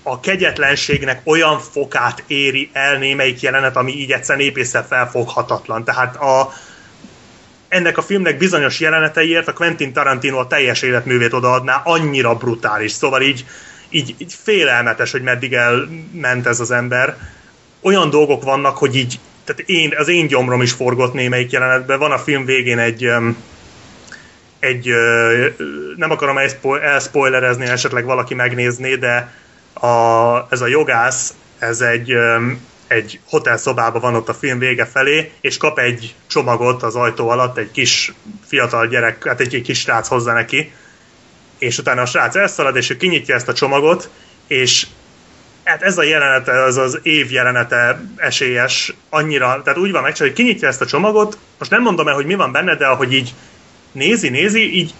a 0.02 0.20
kegyetlenségnek 0.20 1.20
olyan 1.24 1.58
fokát 1.58 2.22
éri 2.26 2.70
el 2.72 2.98
némelyik 2.98 3.40
jelenet, 3.40 3.76
ami 3.76 3.92
így 3.92 4.12
egyszerűen 4.12 4.46
épészel 4.46 4.86
felfoghatatlan. 4.86 5.84
Tehát 5.84 6.16
a, 6.16 6.52
ennek 7.68 7.98
a 7.98 8.02
filmnek 8.02 8.38
bizonyos 8.38 8.80
jeleneteiért 8.80 9.48
a 9.48 9.52
Quentin 9.52 9.92
Tarantino 9.92 10.38
a 10.38 10.46
teljes 10.46 10.82
életművét 10.82 11.32
odaadná, 11.32 11.80
annyira 11.84 12.34
brutális. 12.34 12.92
Szóval 12.92 13.22
így 13.22 13.44
így, 13.90 14.14
így 14.18 14.34
félelmetes, 14.42 15.10
hogy 15.10 15.22
meddig 15.22 15.52
elment 15.52 16.46
ez 16.46 16.60
az 16.60 16.70
ember. 16.70 17.16
Olyan 17.80 18.10
dolgok 18.10 18.42
vannak, 18.42 18.76
hogy 18.76 18.96
így, 18.96 19.20
tehát 19.44 19.60
én, 19.66 19.94
az 19.96 20.08
én 20.08 20.26
gyomrom 20.26 20.62
is 20.62 20.72
forgott 20.72 21.12
némelyik 21.12 21.50
jelenetben. 21.50 21.98
Van 21.98 22.12
a 22.12 22.18
film 22.18 22.44
végén 22.44 22.78
egy, 22.78 23.10
egy 24.58 24.90
nem 25.96 26.10
akarom 26.10 26.38
elspoilerezni, 26.82 27.66
esetleg 27.66 28.04
valaki 28.04 28.34
megnézné, 28.34 28.94
de 28.94 29.32
a, 29.80 30.46
ez 30.50 30.60
a 30.60 30.66
jogász, 30.66 31.34
ez 31.58 31.80
egy, 31.80 32.16
egy 32.86 33.20
hotelszobában 33.28 34.00
van 34.00 34.14
ott 34.14 34.28
a 34.28 34.34
film 34.34 34.58
vége 34.58 34.84
felé, 34.84 35.32
és 35.40 35.56
kap 35.56 35.78
egy 35.78 36.14
csomagot 36.26 36.82
az 36.82 36.94
ajtó 36.94 37.28
alatt, 37.28 37.58
egy 37.58 37.70
kis 37.70 38.12
fiatal 38.46 38.86
gyerek, 38.86 39.24
hát 39.24 39.40
egy, 39.40 39.54
egy 39.54 39.62
kis 39.62 39.78
srác 39.78 40.08
hozzá 40.08 40.32
neki, 40.32 40.72
és 41.58 41.78
utána 41.78 42.02
a 42.02 42.06
srác 42.06 42.36
elszalad, 42.36 42.76
és 42.76 42.90
ő 42.90 42.96
kinyitja 42.96 43.34
ezt 43.34 43.48
a 43.48 43.52
csomagot, 43.52 44.10
és 44.46 44.86
hát 45.64 45.82
ez 45.82 45.98
a 45.98 46.02
jelenete, 46.02 46.62
az 46.62 46.76
az 46.76 46.98
év 47.02 47.32
jelenete 47.32 48.00
esélyes 48.16 48.94
annyira, 49.08 49.60
tehát 49.64 49.78
úgy 49.78 49.90
van 49.90 50.02
meg, 50.02 50.16
hogy 50.16 50.32
kinyitja 50.32 50.68
ezt 50.68 50.80
a 50.80 50.86
csomagot, 50.86 51.38
most 51.58 51.70
nem 51.70 51.82
mondom 51.82 52.08
el, 52.08 52.14
hogy 52.14 52.26
mi 52.26 52.34
van 52.34 52.52
benne, 52.52 52.76
de 52.76 52.86
ahogy 52.86 53.14
így 53.14 53.34
nézi, 53.92 54.28
nézi, 54.28 54.76
így 54.76 54.94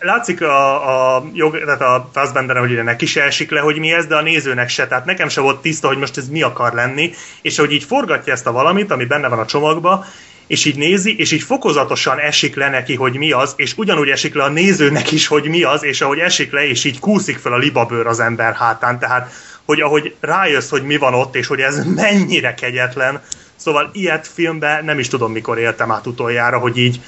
látszik 0.00 0.42
a, 0.42 1.16
a, 1.16 1.24
jog, 1.32 1.58
tehát 1.64 1.80
a 1.80 2.10
Fassbender, 2.12 2.56
hogy 2.56 2.82
neki 2.84 3.06
se 3.06 3.22
esik 3.22 3.50
le, 3.50 3.60
hogy 3.60 3.78
mi 3.78 3.92
ez, 3.92 4.06
de 4.06 4.16
a 4.16 4.22
nézőnek 4.22 4.68
se, 4.68 4.86
tehát 4.86 5.04
nekem 5.04 5.28
se 5.28 5.40
volt 5.40 5.60
tiszta, 5.60 5.88
hogy 5.88 5.98
most 5.98 6.16
ez 6.16 6.28
mi 6.28 6.42
akar 6.42 6.72
lenni, 6.72 7.12
és 7.42 7.58
hogy 7.58 7.72
így 7.72 7.84
forgatja 7.84 8.32
ezt 8.32 8.46
a 8.46 8.52
valamit, 8.52 8.90
ami 8.90 9.04
benne 9.04 9.28
van 9.28 9.38
a 9.38 9.46
csomagba, 9.46 10.04
és 10.50 10.64
így 10.64 10.76
nézi, 10.76 11.18
és 11.18 11.32
így 11.32 11.42
fokozatosan 11.42 12.18
esik 12.18 12.54
le 12.54 12.68
neki, 12.68 12.94
hogy 12.94 13.16
mi 13.16 13.32
az, 13.32 13.52
és 13.56 13.72
ugyanúgy 13.76 14.08
esik 14.08 14.34
le 14.34 14.42
a 14.42 14.48
nézőnek 14.48 15.12
is, 15.12 15.26
hogy 15.26 15.48
mi 15.48 15.62
az, 15.62 15.84
és 15.84 16.00
ahogy 16.00 16.18
esik 16.18 16.52
le, 16.52 16.68
és 16.68 16.84
így 16.84 16.98
kúszik 16.98 17.38
fel 17.38 17.52
a 17.52 17.56
libabőr 17.56 18.06
az 18.06 18.20
ember 18.20 18.54
hátán, 18.54 18.98
tehát 18.98 19.32
hogy 19.64 19.80
ahogy 19.80 20.14
rájössz, 20.20 20.68
hogy 20.68 20.82
mi 20.82 20.96
van 20.96 21.14
ott, 21.14 21.34
és 21.34 21.46
hogy 21.46 21.60
ez 21.60 21.84
mennyire 21.84 22.54
kegyetlen, 22.54 23.22
szóval 23.56 23.90
ilyet 23.92 24.26
filmben 24.34 24.84
nem 24.84 24.98
is 24.98 25.08
tudom, 25.08 25.32
mikor 25.32 25.58
éltem 25.58 25.90
át 25.90 26.06
utoljára, 26.06 26.58
hogy 26.58 26.78
így 26.78 27.00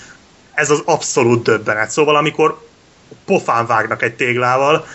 ez 0.55 0.71
az 0.71 0.83
abszolút 0.85 1.43
döbbenet. 1.43 1.91
Szóval 1.91 2.17
amikor 2.17 2.67
pofán 3.25 3.67
vágnak 3.67 4.03
egy 4.03 4.15
téglával, 4.15 4.87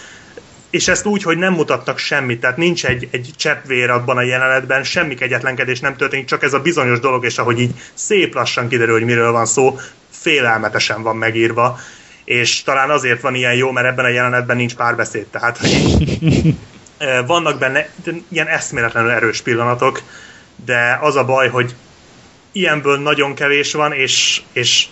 és 0.78 0.88
ezt 0.88 1.06
úgy, 1.06 1.24
hogy 1.24 1.38
nem 1.38 1.54
mutatnak 1.54 1.98
semmit, 1.98 2.40
tehát 2.40 2.58
nincs 2.58 2.86
egy, 2.86 3.08
egy 3.12 3.30
cseppvér 3.36 3.90
abban 3.90 4.18
a 4.18 4.22
jelenetben, 4.22 4.84
semmi 4.84 5.16
kegyetlenkedés 5.16 5.80
nem 5.80 5.96
történik, 5.96 6.26
csak 6.26 6.44
ez 6.44 6.54
a 6.54 6.60
bizonyos 6.60 7.00
dolog, 7.00 7.26
és 7.26 7.38
ahogy 7.38 7.60
így 7.60 7.72
szép 7.94 8.34
lassan 8.34 8.68
kiderül, 8.68 8.94
hogy 8.94 9.06
miről 9.06 9.32
van 9.32 9.46
szó, 9.46 9.80
félelmetesen 10.10 11.02
van 11.02 11.16
megírva, 11.16 11.80
és 12.24 12.64
talán 12.64 12.90
azért 12.90 13.22
van 13.22 13.36
ilyen 13.36 13.54
jó, 13.54 13.72
mert 13.72 13.88
ebben 13.88 14.06
a 14.06 14.08
jelenetben 14.08 14.56
nincs 14.56 14.76
párbeszéd, 14.76 15.26
tehát 15.26 15.58
hogy 15.58 16.56
vannak 17.34 17.60
benne 17.60 17.90
ilyen 18.30 18.48
eszméletlenül 18.48 19.10
erős 19.10 19.42
pillanatok, 19.42 20.02
de 20.66 20.98
az 21.02 21.16
a 21.16 21.26
baj, 21.26 21.50
hogy 21.50 21.76
ilyenből 22.52 22.98
nagyon 22.98 23.36
kevés 23.36 23.74
van, 23.74 23.94
és, 23.94 24.42
és 24.52 24.88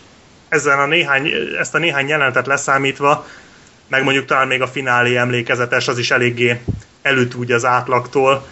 ezen 0.50 0.80
a 0.80 0.86
néhány, 0.86 1.32
ezt 1.60 1.76
a 1.76 1.78
néhány 1.78 2.08
jelenetet 2.08 2.48
leszámítva, 2.48 3.26
meg 3.88 4.04
mondjuk 4.04 4.26
talán 4.26 4.48
még 4.48 4.62
a 4.62 4.68
finálé 4.68 5.16
emlékezetes, 5.16 5.88
az 5.88 5.98
is 5.98 6.12
eléggé 6.12 6.62
előtt 7.02 7.36
úgy 7.36 7.52
az 7.52 7.66
átlagtól, 7.66 8.48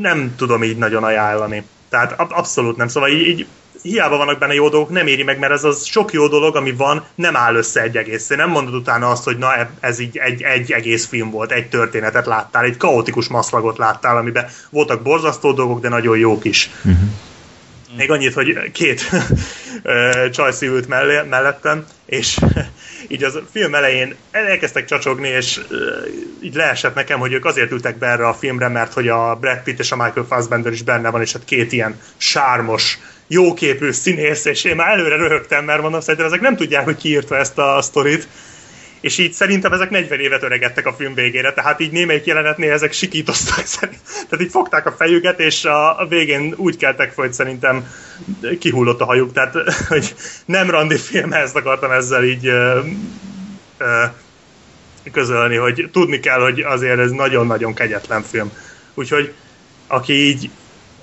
nem 0.00 0.34
tudom 0.36 0.62
így 0.62 0.76
nagyon 0.76 1.04
ajánlani. 1.04 1.64
Tehát 1.88 2.14
abszolút 2.18 2.76
nem. 2.76 2.88
Szóval 2.88 3.08
így, 3.08 3.28
így 3.28 3.46
hiába 3.82 4.16
vannak 4.16 4.38
benne 4.38 4.54
jó 4.54 4.68
dolgok, 4.68 4.90
nem 4.90 5.06
éri 5.06 5.22
meg, 5.22 5.38
mert 5.38 5.52
ez 5.52 5.64
az 5.64 5.84
sok 5.84 6.12
jó 6.12 6.28
dolog, 6.28 6.56
ami 6.56 6.72
van, 6.72 7.04
nem 7.14 7.36
áll 7.36 7.54
össze 7.54 7.82
egy 7.82 7.96
egész. 7.96 8.28
Nem 8.28 8.50
mondod 8.50 8.74
utána 8.74 9.10
azt, 9.10 9.24
hogy 9.24 9.38
na 9.38 9.52
ez 9.80 9.98
így 9.98 10.16
egy, 10.16 10.42
egy 10.42 10.72
egész 10.72 11.06
film 11.06 11.30
volt, 11.30 11.52
egy 11.52 11.68
történetet 11.68 12.26
láttál, 12.26 12.64
egy 12.64 12.76
kaotikus 12.76 13.28
maszlagot 13.28 13.78
láttál, 13.78 14.16
amiben 14.16 14.48
voltak 14.70 15.02
borzasztó 15.02 15.52
dolgok, 15.52 15.80
de 15.80 15.88
nagyon 15.88 16.18
jók 16.18 16.44
is. 16.44 16.70
Uh-huh. 16.84 17.08
Még 17.96 18.10
annyit, 18.10 18.34
hogy 18.34 18.70
két 18.72 19.10
csajszí 20.34 20.66
ült 20.66 20.88
mellé, 20.88 21.20
mellettem, 21.28 21.84
és 22.06 22.38
így 23.08 23.24
az 23.24 23.38
film 23.52 23.74
elején 23.74 24.14
elkezdtek 24.30 24.84
csacsogni, 24.84 25.28
és 25.28 25.60
így 26.42 26.54
leesett 26.54 26.94
nekem, 26.94 27.18
hogy 27.18 27.32
ők 27.32 27.44
azért 27.44 27.72
ültek 27.72 27.98
be 27.98 28.06
erre 28.06 28.28
a 28.28 28.34
filmre, 28.34 28.68
mert 28.68 28.92
hogy 28.92 29.08
a 29.08 29.34
Brad 29.34 29.62
Pitt 29.62 29.78
és 29.78 29.92
a 29.92 29.96
Michael 29.96 30.26
Fassbender 30.28 30.72
is 30.72 30.82
benne 30.82 31.10
van, 31.10 31.20
és 31.20 31.32
hát 31.32 31.44
két 31.44 31.72
ilyen 31.72 32.00
sármos, 32.16 32.98
jóképű 33.26 33.90
színész, 33.90 34.44
és 34.44 34.64
én 34.64 34.76
már 34.76 34.92
előre 34.92 35.16
röhögtem, 35.16 35.64
mert 35.64 35.82
mondom, 35.82 36.00
szerintem 36.00 36.26
ezek 36.26 36.40
nem 36.40 36.56
tudják, 36.56 36.84
hogy 36.84 36.96
kiírta 36.96 37.36
ezt 37.36 37.58
a 37.58 37.82
sztorit, 37.82 38.28
és 39.06 39.18
így 39.18 39.32
szerintem 39.32 39.72
ezek 39.72 39.90
40 39.90 40.20
évet 40.20 40.42
öregedtek 40.42 40.86
a 40.86 40.92
film 40.92 41.14
végére, 41.14 41.52
tehát 41.52 41.80
így 41.80 41.90
némelyik 41.90 42.24
jelenetnél 42.24 42.72
ezek 42.72 42.92
sikítoztak 42.92 43.64
szerint. 43.64 44.00
Tehát 44.04 44.44
így 44.44 44.50
fogták 44.50 44.86
a 44.86 44.92
fejüket, 44.92 45.40
és 45.40 45.64
a, 45.64 46.06
végén 46.08 46.54
úgy 46.56 46.76
keltek 46.76 47.14
hogy 47.14 47.32
szerintem 47.32 47.86
kihullott 48.58 49.00
a 49.00 49.04
hajuk, 49.04 49.32
tehát 49.32 49.54
hogy 49.88 50.14
nem 50.44 50.70
randi 50.70 50.96
film, 50.96 51.32
ezt 51.32 51.56
akartam 51.56 51.90
ezzel 51.90 52.24
így 52.24 52.46
ö, 52.46 52.80
ö, 53.78 54.04
közölni, 55.12 55.56
hogy 55.56 55.88
tudni 55.92 56.20
kell, 56.20 56.40
hogy 56.40 56.60
azért 56.60 56.98
ez 56.98 57.10
nagyon-nagyon 57.10 57.74
kegyetlen 57.74 58.22
film. 58.22 58.52
Úgyhogy 58.94 59.32
aki 59.86 60.12
így 60.12 60.50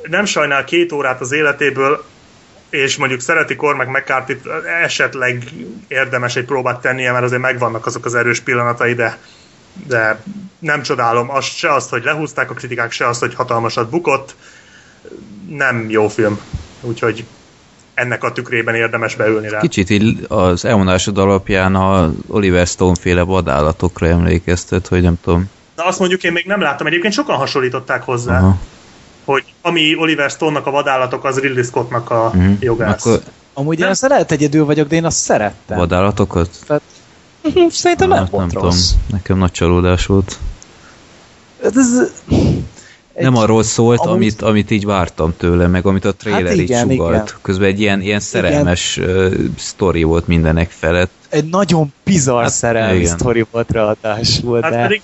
nem 0.03 0.25
sajnál 0.25 0.63
két 0.63 0.91
órát 0.91 1.21
az 1.21 1.31
életéből, 1.31 2.05
és 2.74 2.97
mondjuk 2.97 3.19
szereti 3.19 3.55
Cormac 3.55 3.88
mccarthy 3.88 4.38
esetleg 4.84 5.43
érdemes 5.88 6.36
egy 6.36 6.45
próbát 6.45 6.82
tennie, 6.82 7.11
mert 7.11 7.24
azért 7.24 7.41
megvannak 7.41 7.86
azok 7.86 8.05
az 8.05 8.15
erős 8.15 8.39
pillanatai, 8.39 8.93
de, 8.93 9.17
de 9.88 10.21
nem 10.59 10.82
csodálom 10.82 11.32
azt, 11.32 11.55
se 11.55 11.74
azt, 11.74 11.89
hogy 11.89 12.03
lehúzták 12.03 12.49
a 12.49 12.53
kritikák, 12.53 12.91
se 12.91 13.07
azt, 13.07 13.19
hogy 13.19 13.34
hatalmasat 13.34 13.89
bukott. 13.89 14.36
Nem 15.49 15.89
jó 15.89 16.07
film. 16.07 16.39
Úgyhogy 16.82 17.26
ennek 17.93 18.24
a 18.24 18.32
tükrében 18.32 18.76
érdemes 18.76 19.15
beülni 19.15 19.49
rá. 19.49 19.59
Kicsit 19.59 19.89
így 19.89 20.26
az 20.28 20.65
elmondásod 20.65 21.17
alapján 21.17 21.76
a 21.76 22.11
Oliver 22.28 22.67
Stone 22.67 22.95
féle 22.99 23.21
vadállatokra 23.21 24.07
emlékeztet, 24.07 24.88
hogy 24.88 25.01
nem 25.01 25.19
tudom. 25.21 25.49
Na 25.76 25.84
azt 25.84 25.99
mondjuk 25.99 26.24
én 26.24 26.32
még 26.32 26.45
nem 26.45 26.61
láttam, 26.61 26.88
egyébként 26.88 27.13
sokan 27.13 27.36
hasonlították 27.36 28.03
hozzá. 28.03 28.38
Aha 28.38 28.59
hogy 29.26 29.43
ami 29.61 29.95
Oliver 29.95 30.30
Stone-nak 30.30 30.67
a 30.67 30.71
vadállatok, 30.71 31.24
az 31.24 31.39
Ridley 31.39 31.63
Scottnak 31.63 32.09
a 32.09 32.32
mm. 32.38 32.53
jogász. 32.59 33.05
Akkor... 33.05 33.21
Amúgy 33.53 33.80
én 33.80 33.86
azt 33.86 34.01
lehet 34.01 34.32
egyedül 34.32 34.65
vagyok, 34.65 34.88
de 34.88 34.95
én 34.95 35.05
azt 35.05 35.17
szerettem. 35.17 35.78
Vadállatokat? 35.78 36.49
Tehát, 36.67 36.82
szerintem 37.69 38.07
nem, 38.07 38.17
nem 38.17 38.28
volt 38.32 38.51
nem 38.51 38.61
rossz. 38.61 38.88
Tudom. 38.88 39.05
Nekem 39.09 39.38
nagy 39.38 39.51
csalódás 39.51 40.05
volt. 40.05 40.39
Hát 41.63 41.76
ez, 41.76 42.11
egy, 43.14 43.24
nem 43.24 43.36
arról 43.36 43.64
szólt, 43.64 43.99
amúgy... 43.99 44.16
amit, 44.16 44.41
amit 44.41 44.72
így 44.72 44.86
vártam 44.86 45.34
tőle, 45.38 45.68
meg 45.68 45.86
amit 45.86 46.05
a 46.05 46.14
trailer 46.14 46.45
hát 46.45 46.55
igen, 46.55 46.91
így 46.91 46.97
sugalt. 46.97 47.14
Igen. 47.14 47.39
Közben 47.41 47.68
egy 47.68 47.80
ilyen, 47.80 48.01
ilyen 48.01 48.20
szerelmes 48.20 48.97
uh, 48.97 49.34
sztori 49.57 50.03
volt 50.03 50.28
mindenek 50.28 50.70
felett. 50.70 51.11
Egy 51.30 51.45
nagyon 51.45 51.93
bizarr 52.03 52.41
hát, 52.41 52.51
szerelmi 52.51 53.05
sztori 53.05 53.45
volt 53.51 53.72
ráadásul. 53.72 54.61
Hát 54.61 54.72
de... 54.72 54.82
pedig 54.82 55.01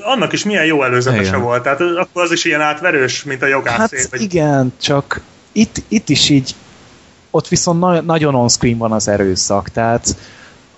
annak 0.00 0.32
is 0.32 0.44
milyen 0.44 0.64
jó 0.64 0.82
előzetese 0.82 1.28
igen. 1.28 1.42
volt. 1.42 1.62
Tehát 1.62 1.80
akkor 1.80 2.22
az 2.22 2.32
is 2.32 2.44
ilyen 2.44 2.60
átverős, 2.60 3.24
mint 3.24 3.42
a 3.42 3.46
jogász. 3.46 3.76
Hát 3.76 4.10
vagy... 4.10 4.20
igen, 4.20 4.72
csak 4.80 5.20
itt, 5.52 5.82
itt 5.88 6.08
is 6.08 6.28
így 6.28 6.54
ott 7.30 7.48
viszont 7.48 7.80
na- 7.80 8.00
nagyon 8.00 8.34
on-screen 8.34 8.78
van 8.78 8.92
az 8.92 9.08
erőszak, 9.08 9.68
tehát 9.68 10.16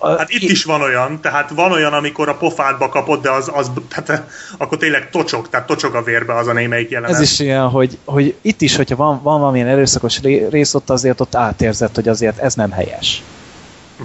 Hát 0.01 0.31
itt 0.31 0.51
is 0.51 0.65
van 0.65 0.81
olyan, 0.81 1.21
tehát 1.21 1.51
van 1.51 1.73
olyan, 1.73 1.93
amikor 1.93 2.29
a 2.29 2.35
pofádba 2.35 2.89
kapod, 2.89 3.23
de 3.23 3.31
az, 3.31 3.51
az 3.55 3.71
tehát, 3.89 4.23
akkor 4.59 4.79
tényleg 4.79 5.11
tocsog, 5.11 5.49
tehát 5.49 5.67
tocsog 5.67 5.95
a 5.95 6.03
vérbe 6.03 6.35
az 6.35 6.47
a 6.47 6.53
némelyik 6.53 6.91
jelenet. 6.91 7.17
Ez 7.17 7.23
is 7.23 7.39
ilyen, 7.39 7.69
hogy, 7.69 7.99
hogy 8.05 8.35
itt 8.41 8.61
is, 8.61 8.77
hogyha 8.77 8.97
van, 8.97 9.21
van 9.23 9.41
valamilyen 9.41 9.69
erőszakos 9.69 10.21
rész, 10.51 10.75
ott 10.75 10.91
azért 10.91 11.21
ott 11.21 11.35
átérzett, 11.35 11.95
hogy 11.95 12.09
azért 12.09 12.39
ez 12.39 12.55
nem 12.55 12.71
helyes. 12.71 13.23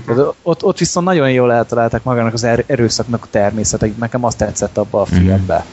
Uh-huh. 0.08 0.34
Ott, 0.42 0.64
ott 0.64 0.78
viszont 0.78 1.06
nagyon 1.06 1.32
jól 1.32 1.54
eltalálták 1.54 2.04
magának 2.04 2.34
az 2.34 2.44
er, 2.44 2.64
erőszaknak 2.68 3.24
a 3.24 3.28
természetet, 3.32 3.98
nekem 3.98 4.24
azt 4.24 4.38
tetszett 4.38 4.78
abba 4.78 5.02
a 5.02 5.06
filmbe. 5.06 5.56
Uh-huh. 5.56 5.70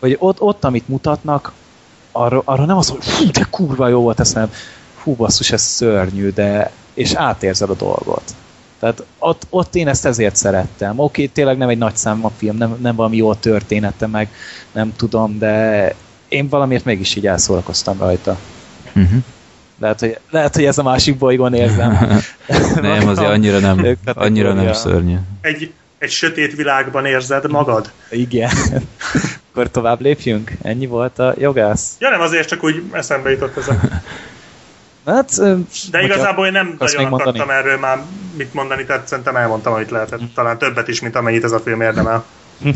Hogy 0.00 0.16
ott, 0.18 0.40
ott, 0.40 0.64
amit 0.64 0.88
mutatnak, 0.88 1.52
arra, 2.12 2.42
arra 2.44 2.64
nem 2.64 2.76
az, 2.76 2.88
hogy 2.88 3.04
fú, 3.04 3.30
de 3.30 3.46
kurva 3.50 3.88
jó 3.88 4.00
volt, 4.00 4.20
ezt 4.20 4.34
nem, 4.34 4.50
fú, 5.02 5.14
basszus, 5.14 5.50
ez 5.52 5.62
szörnyű, 5.62 6.30
de 6.30 6.70
és 6.94 7.12
átérzed 7.14 7.70
a 7.70 7.74
dolgot. 7.74 8.22
Tehát 8.82 9.04
ott, 9.18 9.46
ott 9.50 9.74
én 9.74 9.88
ezt 9.88 10.06
ezért 10.06 10.36
szerettem. 10.36 10.90
Oké, 10.90 11.02
okay, 11.02 11.28
tényleg 11.28 11.56
nem 11.56 11.68
egy 11.68 11.78
nagy 11.78 11.96
szám 11.96 12.24
a 12.24 12.30
film, 12.36 12.56
nem, 12.56 12.76
nem 12.80 12.96
valami 12.96 13.16
jó 13.16 13.34
története, 13.34 14.06
meg 14.06 14.28
nem 14.72 14.92
tudom, 14.96 15.38
de 15.38 15.94
én 16.28 16.48
valamiért 16.48 16.84
mégis 16.84 17.14
így 17.14 17.26
elszórakoztam 17.26 17.98
rajta. 17.98 18.38
Uh-huh. 18.94 19.22
Lehet, 19.78 20.00
hogy, 20.00 20.18
lehet, 20.30 20.54
hogy 20.54 20.64
ez 20.64 20.78
a 20.78 20.82
másik 20.82 21.18
bolygón 21.18 21.54
érzem. 21.54 21.98
nem, 22.80 23.08
azért 23.08 23.28
annyira 23.28 23.58
nem, 23.58 23.96
annyira 24.04 24.52
nem 24.52 24.72
szörnyű. 24.72 25.16
Egy, 25.40 25.72
egy 25.98 26.10
sötét 26.10 26.54
világban 26.54 27.06
érzed 27.06 27.50
magad? 27.50 27.90
Igen. 28.10 28.50
Akkor 29.50 29.70
tovább 29.70 30.00
lépjünk? 30.00 30.52
Ennyi 30.62 30.86
volt 30.86 31.18
a 31.18 31.34
jogász? 31.38 31.96
Ja 31.98 32.10
nem, 32.10 32.20
azért 32.20 32.48
csak 32.48 32.64
úgy 32.64 32.82
eszembe 32.92 33.30
jutott 33.30 33.56
ez 33.56 33.68
a... 33.68 33.80
Hát, 35.06 35.30
De 35.90 36.02
igazából 36.02 36.46
én 36.46 36.52
nem 36.52 36.76
nagyon 36.78 37.04
akartam 37.04 37.34
mondani? 37.34 37.58
erről 37.58 37.78
már 37.78 38.02
mit 38.36 38.54
mondani, 38.54 38.84
tehát 38.84 39.06
szerintem 39.06 39.36
elmondtam, 39.36 39.72
amit 39.72 39.90
lehetett. 39.90 40.20
Talán 40.34 40.58
többet 40.58 40.88
is, 40.88 41.00
mint 41.00 41.16
amennyit 41.16 41.44
ez 41.44 41.52
a 41.52 41.60
film 41.60 41.80
érdemel. 41.80 42.24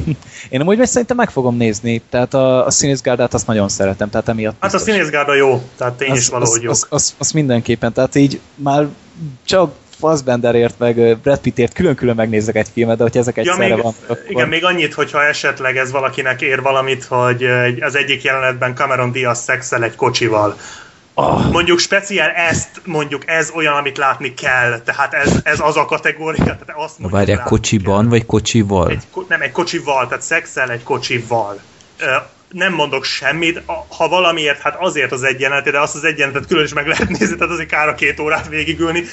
Én 0.49 0.61
amúgy 0.61 0.79
meg 0.79 0.87
szerintem 0.87 1.16
meg 1.16 1.31
fogom 1.31 1.57
nézni, 1.57 2.03
tehát 2.11 2.35
a, 2.35 2.66
a 2.66 2.70
színészgárdát 2.70 3.35
azt 3.35 3.47
nagyon 3.47 3.68
szeretem, 3.68 4.11
tehát 4.11 4.29
emiatt 4.29 4.57
Hát 4.61 4.74
a 4.74 4.79
színészgárda 4.79 5.35
jó, 5.35 5.62
tehát 5.77 6.01
én 6.01 6.11
az, 6.11 6.18
is 6.18 6.29
valahogy 6.29 6.62
jó. 6.62 6.70
Az, 6.70 6.87
az, 6.89 7.14
az, 7.18 7.31
mindenképpen, 7.31 7.93
tehát 7.93 8.14
így 8.14 8.41
már 8.55 8.87
csak 9.45 9.74
Fassbenderért, 9.99 10.79
meg 10.79 11.18
Brad 11.18 11.39
Pittért 11.39 11.72
külön-külön 11.72 12.14
megnézek 12.14 12.57
egy 12.57 12.68
filmet, 12.72 12.97
de 12.97 13.03
hogy 13.03 13.16
ezek 13.16 13.37
egyszerre 13.37 13.66
ja, 13.66 13.74
még, 13.74 13.85
van. 13.85 13.95
Akkor... 14.03 14.24
Igen, 14.29 14.49
még 14.49 14.64
annyit, 14.64 14.95
hogyha 14.95 15.24
esetleg 15.24 15.77
ez 15.77 15.91
valakinek 15.91 16.43
ér 16.43 16.62
valamit, 16.62 17.05
hogy 17.05 17.45
az 17.81 17.97
egyik 17.97 18.22
jelenetben 18.22 18.74
Cameron 18.74 19.12
Diaz 19.12 19.39
szexel 19.39 19.85
egy 19.85 19.95
kocsival, 19.95 20.57
Oh. 21.19 21.51
Mondjuk 21.51 21.79
speciál 21.79 22.31
ezt, 22.31 22.81
mondjuk 22.85 23.23
ez 23.27 23.51
olyan, 23.55 23.75
amit 23.75 23.97
látni 23.97 24.35
kell, 24.35 24.81
tehát 24.81 25.14
ez, 25.14 25.41
ez 25.43 25.61
az 25.61 25.77
a 25.77 25.85
kategória. 25.85 26.45
Tehát 26.45 26.73
azt 26.75 26.99
mondjuk, 26.99 27.11
Várják, 27.11 27.43
kocsiban 27.43 28.01
kell. 28.01 28.09
vagy 28.09 28.27
kocsival? 28.27 28.91
Egy, 28.91 29.03
nem, 29.29 29.41
egy 29.41 29.53
kocsival, 29.53 30.07
tehát 30.07 30.23
szexel 30.23 30.71
egy 30.71 30.83
kocsival. 30.83 31.61
nem 32.51 32.73
mondok 32.73 33.05
semmit, 33.05 33.62
ha 33.97 34.09
valamiért, 34.09 34.61
hát 34.61 34.77
azért 34.79 35.12
az 35.12 35.23
egyenlet, 35.23 35.71
de 35.71 35.81
azt 35.81 35.95
az 35.95 36.05
egyenletet 36.05 36.47
külön 36.47 36.64
is 36.64 36.73
meg 36.73 36.87
lehet 36.87 37.09
nézni, 37.09 37.37
tehát 37.37 37.53
azért 37.53 37.69
kár 37.69 37.89
a 37.89 37.95
két 37.95 38.21
órát 38.21 38.49
végigülni, 38.49 39.05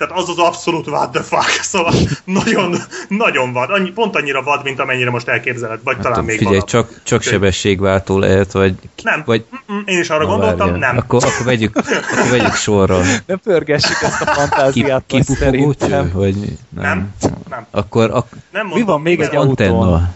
tehát 0.00 0.18
az 0.18 0.28
az 0.28 0.38
abszolút 0.38 0.86
what 0.86 1.10
the 1.10 1.22
fuck, 1.22 1.62
szóval 1.72 1.94
nagyon, 2.24 2.76
nagyon 3.08 3.52
vad, 3.52 3.70
annyi, 3.70 3.90
pont 3.90 4.16
annyira 4.16 4.42
vad, 4.42 4.62
mint 4.64 4.80
amennyire 4.80 5.10
most 5.10 5.28
elképzeled, 5.28 5.80
vagy 5.84 5.94
hát 5.94 6.04
talán 6.04 6.24
még 6.24 6.38
figyelj, 6.38 6.60
csak, 6.60 7.00
csak 7.02 7.22
sebességváltó 7.22 8.18
lehet, 8.18 8.52
vagy... 8.52 8.74
Nem, 9.02 9.22
vagy... 9.26 9.44
én 9.84 9.98
is 9.98 10.10
arra 10.10 10.22
Na, 10.22 10.28
gondoltam, 10.28 10.70
várja. 10.70 10.86
nem. 10.86 10.96
Akkor, 10.96 11.24
akkor, 11.24 11.46
vegyük, 11.46 11.76
akkor 11.76 12.30
vegyük 12.30 12.54
sorra. 12.54 13.00
Ne 13.26 13.36
pörgessük 13.36 14.02
ezt 14.02 14.20
a 14.20 14.26
fantáziát, 14.26 15.02
Ki, 15.06 15.22
szerintem. 15.22 16.10
Vagy 16.12 16.36
nem. 16.68 16.82
nem. 16.82 17.14
nem. 17.48 17.66
Akkor, 17.70 18.10
ak... 18.10 18.26
nem 18.50 18.66
mondom, 18.66 18.78
Mi 18.78 18.84
van 18.84 19.00
még 19.00 19.20
egy 19.20 19.36
autón? 19.36 20.14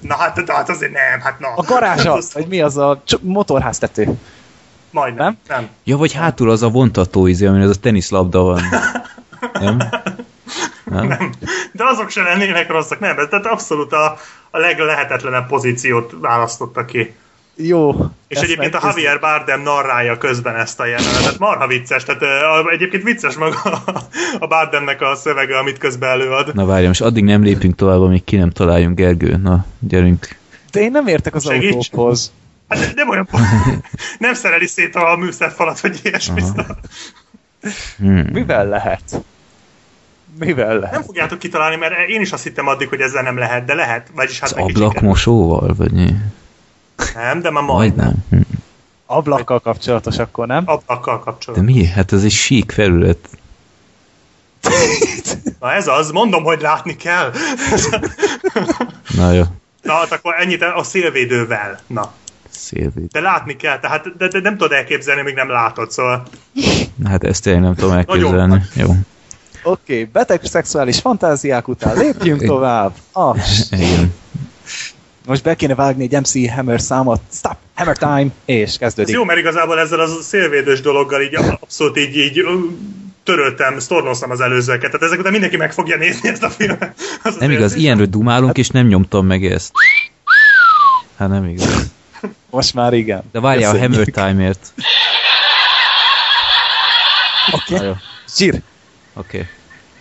Na 0.00 0.16
hát, 0.16 0.50
hát 0.50 0.68
azért 0.68 0.92
nem, 0.92 1.20
hát 1.20 1.38
na. 1.38 1.48
A 1.56 1.62
garázs 1.62 2.04
az, 2.16 2.32
vagy 2.32 2.46
mi 2.46 2.60
az 2.60 2.76
a 2.76 3.02
motorháztető. 3.20 4.18
Majdnem. 4.90 5.24
Nem? 5.24 5.58
nem. 5.58 5.68
Ja, 5.84 5.96
vagy 5.96 6.12
hátul 6.12 6.50
az 6.50 6.62
a 6.62 6.68
vontató 6.68 7.26
izé, 7.26 7.46
amin 7.46 7.60
ez 7.60 7.70
a 7.70 7.80
teniszlabda 7.80 8.42
van. 8.42 8.62
nem? 9.52 9.82
Nem? 10.84 11.06
nem. 11.06 11.32
De 11.72 11.84
azok 11.84 12.10
se 12.10 12.22
lennének 12.22 12.70
rosszak, 12.70 13.00
nem. 13.00 13.14
Tehát 13.14 13.46
abszolút 13.46 13.92
a, 13.92 14.16
a 14.50 14.58
leglehetetlenebb 14.58 15.46
pozíciót 15.46 16.14
választotta 16.20 16.84
ki. 16.84 17.14
Jó. 17.62 17.94
És 18.28 18.38
egyébként 18.38 18.74
a 18.74 18.80
Javier 18.82 19.20
Bardem 19.20 19.62
narrálja 19.62 20.18
közben 20.18 20.56
ezt 20.56 20.80
a 20.80 20.84
jelenetet. 20.84 21.38
Marha 21.38 21.66
vicces, 21.66 22.04
tehát 22.04 22.22
egyébként 22.70 23.02
vicces 23.02 23.36
maga 23.36 23.82
a 24.38 24.46
Bardemnek 24.46 25.00
a 25.00 25.14
szövege, 25.14 25.58
amit 25.58 25.78
közben 25.78 26.10
előad. 26.10 26.54
Na 26.54 26.64
várjam, 26.64 26.90
és 26.90 27.00
addig 27.00 27.24
nem 27.24 27.42
lépünk 27.42 27.74
tovább, 27.74 28.00
amíg 28.00 28.24
ki 28.24 28.36
nem 28.36 28.50
találjunk 28.50 28.96
Gergő. 28.96 29.36
Na, 29.36 29.64
gyerünk. 29.78 30.28
De 30.70 30.80
én 30.80 30.90
nem 30.90 31.06
értek 31.06 31.34
az 31.34 31.44
Segíts. 31.44 31.74
autókhoz. 31.74 32.32
Hát 32.70 32.94
nem 32.94 33.08
olyan... 33.08 33.28
nem 34.18 34.34
szereli 34.34 34.66
szét 34.66 34.94
a 34.94 35.16
műszerfalat, 35.16 35.80
hogy 35.80 36.00
ilyesmi. 36.02 36.42
Hmm. 37.96 38.26
Mivel 38.32 38.66
lehet? 38.66 39.22
Mivel 40.38 40.78
lehet? 40.78 40.94
Nem 40.94 41.02
fogjátok 41.02 41.38
kitalálni, 41.38 41.76
mert 41.76 42.08
én 42.08 42.20
is 42.20 42.32
azt 42.32 42.42
hittem 42.42 42.66
addig, 42.66 42.88
hogy 42.88 43.00
ezzel 43.00 43.22
nem 43.22 43.38
lehet, 43.38 43.64
de 43.64 43.74
lehet. 43.74 44.10
Vagyis 44.14 44.40
hát 44.40 44.50
Az 44.50 44.56
ablakmosóval, 44.56 45.74
vagy 45.74 45.92
mi? 45.92 46.14
Nem, 47.14 47.40
de 47.40 47.50
már 47.50 47.62
majd 47.62 47.78
Majdnem. 47.78 48.24
Hm. 48.30 48.40
Ablakkal 49.06 49.60
kapcsolatos 49.60 50.18
akkor, 50.18 50.46
nem? 50.46 50.62
ablakkal 50.66 51.16
De 51.16 51.24
kapcsolatban. 51.24 51.72
mi? 51.72 51.84
Hát 51.84 52.12
ez 52.12 52.24
egy 52.24 52.30
sík 52.30 52.70
felület. 52.70 53.28
Na 55.60 55.72
ez 55.72 55.86
az, 55.86 56.10
mondom, 56.10 56.42
hogy 56.42 56.60
látni 56.60 56.96
kell. 56.96 57.32
Na 59.16 59.32
jó, 59.32 59.42
Na, 59.82 59.92
hát 59.92 60.12
akkor 60.12 60.34
ennyit 60.38 60.62
a 60.62 60.82
szélvédővel. 60.82 61.80
Na, 61.86 62.12
szélvéd. 62.70 63.10
de 63.10 63.20
látni 63.20 63.56
kell, 63.56 63.78
tehát 63.78 64.16
de, 64.16 64.28
de 64.28 64.40
nem 64.40 64.56
tudod 64.56 64.72
elképzelni, 64.72 65.22
még 65.22 65.34
nem 65.34 65.48
látod, 65.48 65.90
szóval 65.90 66.22
Hát 67.04 67.24
ezt 67.24 67.42
tényleg 67.42 67.62
nem 67.62 67.74
tudom 67.74 67.92
elképzelni. 67.92 68.62
Jó. 68.74 68.90
Oké, 69.62 69.92
okay, 69.92 70.04
beteg 70.04 70.40
szexuális 70.44 70.98
fantáziák 70.98 71.68
után 71.68 71.96
lépjünk 71.96 72.44
tovább. 72.44 72.92
Ah, 73.12 73.36
Igen. 73.70 74.14
most 75.26 75.42
be 75.42 75.54
kéne 75.54 75.74
vágni 75.74 76.02
egy 76.02 76.20
MC 76.20 76.50
Hammer 76.54 76.80
számot. 76.80 77.20
Stop! 77.32 77.56
Hammer 77.74 77.96
time! 77.96 78.26
És 78.44 78.62
ez 78.62 78.76
kezdődik. 78.76 79.14
jó, 79.14 79.24
mert 79.24 79.38
igazából 79.38 79.78
ezzel 79.78 80.00
a 80.00 80.06
szélvédős 80.06 80.80
dologgal 80.80 81.22
így 81.22 81.34
abszolút 81.34 81.98
így, 81.98 82.16
így 82.16 82.44
töröltem, 83.24 83.78
sztornoztam 83.78 84.30
az 84.30 84.40
előzőket. 84.40 84.90
Tehát 84.90 85.02
ezek 85.02 85.18
után 85.18 85.32
mindenki 85.32 85.56
meg 85.56 85.72
fogja 85.72 85.96
nézni 85.96 86.28
ezt 86.28 86.42
a 86.42 86.50
filmet. 86.50 86.94
Az 87.22 87.22
Nem 87.22 87.32
azért- 87.34 87.52
igaz, 87.52 87.74
ilyenről 87.74 88.06
dumálunk, 88.06 88.58
és 88.58 88.68
nem 88.68 88.86
nyomtam 88.86 89.26
meg 89.26 89.44
ezt. 89.44 89.72
Hát 91.16 91.28
nem 91.28 91.44
igaz. 91.44 91.90
Most 92.50 92.74
már 92.74 92.92
igen. 92.92 93.22
De 93.32 93.40
várjál 93.40 93.76
a 93.76 93.78
Hammer. 93.78 94.04
Time-ért. 94.04 94.72
Oké. 97.52 97.84
Jó, 97.84 97.92
Zsír. 98.36 98.62
Oké. 99.14 99.36
Okay. 99.36 99.48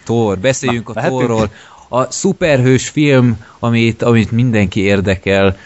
Thor, 0.03 0.37
beszéljünk 0.37 0.87
Na, 0.87 0.91
a 0.91 0.95
mehetünk? 0.95 1.19
Thorról. 1.19 1.51
A 1.89 2.11
szuperhős 2.11 2.89
film, 2.89 3.45
amit, 3.59 4.01
amit 4.01 4.31
mindenki 4.31 4.79
érdekel, 4.79 5.57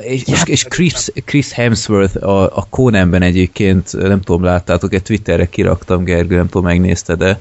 és, 0.00 0.22
és, 0.24 0.42
és 0.44 0.64
Chris, 0.64 1.10
Chris 1.24 1.52
Hemsworth 1.52 2.26
a, 2.26 2.56
a 2.56 2.66
Conanben 2.70 3.22
egyébként, 3.22 3.92
nem 3.92 4.20
tudom, 4.20 4.42
láttátok-e, 4.42 5.00
Twitterre 5.00 5.48
kiraktam, 5.48 6.04
Gergő, 6.04 6.36
nem 6.36 6.48
tudom, 6.48 6.66
megnézte, 6.66 7.14
de 7.14 7.38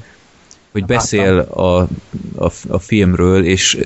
hogy 0.73 0.85
beszél 0.85 1.39
a, 1.39 1.79
a, 2.35 2.51
a 2.67 2.79
filmről, 2.79 3.45
és 3.45 3.77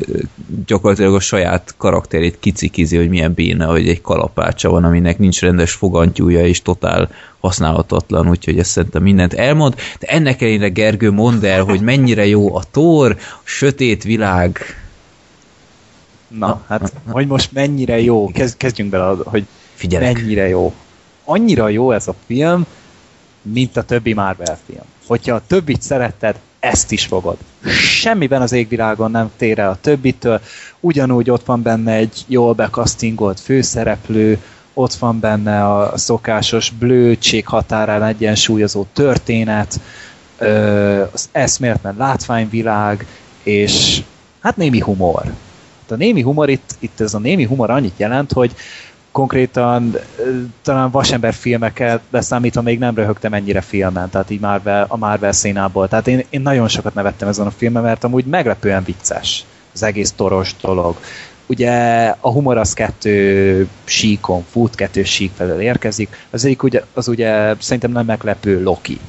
gyakorlatilag 0.66 1.14
a 1.14 1.20
saját 1.20 1.74
karakterét 1.78 2.40
kicikizi, 2.40 2.98
hogy 2.98 3.10
milyen 3.10 3.34
béna, 3.34 3.72
hogy 3.72 3.90
egy 3.90 4.02
kalapácsa 4.02 4.70
van, 4.70 4.84
aminek 4.84 5.18
nincs 5.18 5.42
rendes 5.42 5.72
fogantyúja, 5.72 6.46
és 6.46 6.62
totál 6.62 7.10
használhatatlan, 7.40 8.30
úgyhogy 8.30 8.60
ezt 8.60 8.70
szerintem 8.70 9.04
mindent 9.04 9.34
elmond. 9.34 9.76
De 10.00 10.08
ennek 10.08 10.42
ellenére 10.42 10.70
Gergő, 10.70 11.12
mondd 11.12 11.46
el, 11.46 11.64
hogy 11.64 11.82
mennyire 11.82 12.26
jó 12.26 12.56
a 12.56 12.64
tor, 12.72 13.18
a 13.20 13.42
sötét 13.44 14.04
világ. 14.04 14.60
Na, 16.28 16.64
hát, 16.68 16.94
hogy 17.10 17.28
most 17.28 17.52
mennyire 17.52 18.02
jó. 18.02 18.28
Kezd, 18.32 18.58
kezdjünk 18.58 18.90
bele, 18.90 19.16
hogy 19.26 19.46
Figyelek. 19.74 20.14
mennyire 20.14 20.48
jó. 20.48 20.74
Annyira 21.26 21.70
jó 21.70 21.92
ez 21.92 22.08
a 22.08 22.16
film, 22.26 22.66
mint 23.42 23.78
a 23.78 23.84
többi 23.84 24.14
Marvel 24.14 24.60
film. 24.66 24.86
Hogyha 25.08 25.36
a 25.36 25.42
többit 25.48 25.82
szeretted, 25.82 26.40
ezt 26.68 26.91
is 26.91 27.05
fogod. 27.05 27.38
Semmiben 27.80 28.41
az 28.41 28.51
égvilágon 28.51 29.11
nem 29.11 29.32
tér 29.38 29.59
el 29.59 29.70
a 29.70 29.78
többitől, 29.82 30.41
ugyanúgy 30.80 31.30
ott 31.30 31.45
van 31.45 31.61
benne 31.61 31.93
egy 31.93 32.24
jól 32.28 32.53
bekasztingolt 32.53 33.39
főszereplő, 33.39 34.39
ott 34.74 34.93
van 34.93 35.20
benne 35.20 35.74
a 35.74 35.97
szokásos 35.97 36.70
blödség 36.70 37.47
határán 37.47 38.03
egyensúlyozó 38.03 38.86
történet, 38.93 39.80
az 41.11 41.30
eszméletlen 41.32 41.95
látványvilág, 41.97 43.05
és 43.43 44.01
hát 44.41 44.57
némi 44.57 44.80
humor. 44.80 45.24
Hát 45.82 45.91
a 45.91 45.95
némi 45.95 46.22
humor 46.22 46.49
itt, 46.49 46.76
itt 46.80 46.99
ez 46.99 47.13
a 47.13 47.20
némi 47.20 47.43
humor 47.43 47.70
annyit 47.70 47.97
jelent, 47.97 48.32
hogy 48.32 48.55
konkrétan 49.18 49.97
talán 50.61 50.91
vasember 50.91 51.34
filmeket 51.34 52.01
leszámítva 52.09 52.61
még 52.61 52.80
nem 52.80 52.95
röhögtem 52.95 53.34
ennyire 53.34 53.61
filmen, 53.61 54.09
tehát 54.09 54.30
így 54.30 54.39
Marvel, 54.39 54.86
a 54.89 54.97
Marvel 54.97 55.32
szénából. 55.32 55.88
Tehát 55.88 56.07
én, 56.07 56.26
én 56.30 56.41
nagyon 56.41 56.68
sokat 56.68 56.93
nevettem 56.93 57.28
ezen 57.28 57.45
a 57.45 57.51
filmen, 57.51 57.84
mert 57.84 58.03
amúgy 58.03 58.26
meglepően 58.26 58.84
vicces 58.84 59.45
az 59.74 59.84
egész 59.84 60.11
toros 60.11 60.55
dolog. 60.61 60.97
Ugye 61.45 61.72
a 62.20 62.32
humor 62.32 62.57
az 62.57 62.74
kettő 62.74 63.68
síkon 63.84 64.45
fut, 64.51 64.76
kettő 64.76 65.03
sík 65.03 65.32
felől 65.36 65.59
érkezik. 65.61 66.26
Az 66.30 66.45
egyik 66.45 66.63
ugye, 66.63 66.84
az 66.93 67.07
ugye 67.07 67.55
szerintem 67.59 67.91
nem 67.91 68.05
meglepő 68.05 68.63
Loki. 68.63 68.99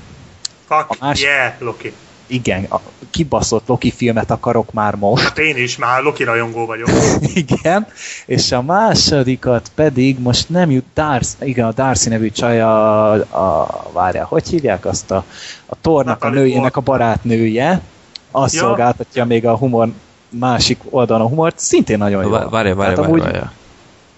Fuck, 0.68 0.86
A 0.88 0.96
más- 1.00 1.22
yeah, 1.22 1.52
Loki. 1.58 1.92
Igen, 2.30 2.64
a 2.64 2.80
kibaszott 3.10 3.66
Loki 3.66 3.90
filmet 3.90 4.30
akarok 4.30 4.72
már 4.72 4.94
most. 4.94 5.22
Hát 5.22 5.38
én 5.38 5.56
is 5.56 5.76
már 5.76 6.02
Loki 6.02 6.24
rajongó 6.24 6.66
vagyok. 6.66 6.88
Igen, 7.34 7.86
és 8.26 8.52
a 8.52 8.62
másodikat 8.62 9.70
pedig 9.74 10.20
most 10.20 10.48
nem 10.48 10.70
jut 10.70 10.84
Darcy, 10.94 11.34
igen, 11.40 11.66
a 11.66 11.72
Darcy 11.72 12.08
nevű 12.08 12.30
csaj 12.30 12.60
a, 12.60 13.12
a 13.12 13.66
várjál, 13.92 14.24
hogy 14.24 14.48
hívják 14.48 14.84
azt 14.86 15.10
a, 15.10 15.24
a 15.66 15.74
tornak 15.80 16.24
a 16.24 16.28
nőjének 16.30 16.76
a 16.76 16.80
barátnője, 16.80 17.80
azt 18.30 18.54
Ja. 18.54 18.60
ja. 18.60 18.66
szolgáltatja 18.66 19.24
még 19.24 19.46
a 19.46 19.56
humor 19.56 19.88
másik 20.28 20.80
oldalon 20.90 21.26
a 21.26 21.28
humort, 21.28 21.58
szintén 21.58 21.98
nagyon 21.98 22.22
jó. 22.22 22.30
Várj, 22.30 22.48
várj, 22.50 22.72
várj, 22.72 22.76
Tehát 22.76 22.96
várj, 22.96 23.08
amúgy- 23.10 23.22
várj. 23.22 23.38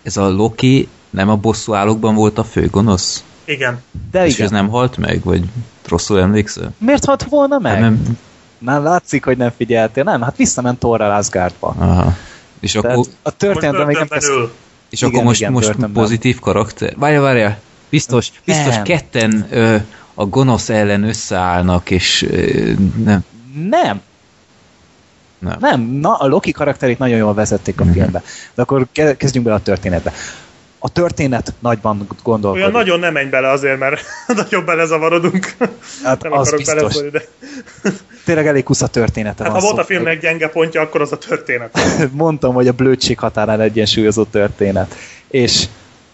Ez 0.03 0.17
a 0.17 0.29
Loki 0.29 0.89
nem 1.11 1.29
a 1.29 1.37
bosszú 1.37 1.75
állókban 1.75 2.15
volt 2.15 2.39
a 2.39 2.45
főgonosz? 2.45 3.25
Igen. 3.51 3.81
De 4.11 4.27
És 4.27 4.33
igen. 4.35 4.45
ez 4.47 4.53
nem 4.53 4.69
halt 4.69 4.97
meg? 4.97 5.21
Vagy 5.25 5.45
rosszul 5.89 6.21
emlékszel? 6.21 6.73
Miért 6.79 7.05
halt 7.05 7.25
volna 7.25 7.59
meg? 7.59 7.73
Hát 7.73 7.81
Nem. 7.81 7.93
nem, 8.05 8.19
Már 8.59 8.81
látszik, 8.83 9.25
hogy 9.25 9.37
nem 9.37 9.53
figyeltél. 9.57 10.05
Nem, 10.05 10.23
hát 10.23 10.37
visszament 10.37 10.79
Thorral 10.79 11.11
Asgardba. 11.11 11.75
aha. 11.79 12.17
És 12.61 12.73
Tehát 12.73 12.91
akkor, 12.97 13.07
a 13.07 13.19
Most 13.23 13.37
történetben 13.37 13.87
még 13.87 13.97
nem 13.97 14.09
kezd... 14.09 14.31
és 14.91 15.01
igen, 15.03 15.13
akkor 15.15 15.25
most, 15.25 15.41
igen, 15.41 15.53
most 15.53 15.67
börtönben. 15.67 16.03
pozitív 16.03 16.39
karakter? 16.39 16.95
Várja, 16.97 17.21
várja. 17.21 17.59
Biztos, 17.89 18.31
biztos 18.45 18.75
Nem. 18.75 18.83
ketten 18.85 19.47
ö, 19.51 19.77
a 20.15 20.25
gonosz 20.27 20.69
ellen 20.69 21.03
összeállnak, 21.03 21.91
és 21.91 22.23
ö, 22.23 22.73
nem. 23.05 23.25
Nem, 23.69 24.01
Nem. 25.39 25.57
Nem, 25.61 25.81
na, 25.81 26.15
a 26.15 26.27
Loki 26.27 26.51
karakterét 26.53 26.99
nagyon 26.99 27.19
jól 27.19 27.35
vezették 27.35 27.81
a 27.81 27.85
Mhm. 27.85 27.93
filmbe. 27.93 28.23
De 28.55 28.63
akkor 28.63 28.87
ke- 28.93 29.17
kezdjünk 29.17 29.47
bele 29.47 29.59
a 29.59 29.63
történetbe. 29.63 30.13
A 30.83 30.89
történet 30.89 31.53
nagyban 31.59 32.07
gondolkodik. 32.23 32.65
Olyan 32.65 32.77
nagyon 32.77 32.99
nem 32.99 33.13
menj 33.13 33.29
bele 33.29 33.49
azért, 33.49 33.79
mert 33.79 34.01
nagyon 34.43 34.65
belezavarodunk. 34.65 35.57
Hát 36.03 36.23
nem 36.23 36.33
az 36.33 36.53
akarok 36.53 36.89
biztos. 36.89 37.11
de... 37.11 37.23
Tényleg 38.25 38.47
elég 38.47 38.63
kusza 38.63 38.87
története 38.87 39.43
Hát 39.43 39.53
van 39.53 39.61
ha 39.61 39.67
volt 39.67 39.79
a 39.79 39.85
filmnek 39.85 40.21
gyenge 40.21 40.49
pontja, 40.49 40.81
akkor 40.81 41.01
az 41.01 41.13
a 41.13 41.19
történet. 41.19 41.79
Mondtam, 42.13 42.55
hogy 42.55 42.69
a 42.69 42.73
blödség 42.73 43.19
határán 43.19 43.61
egyensúlyozó 43.61 44.25
történet. 44.25 44.95
És 45.29 45.65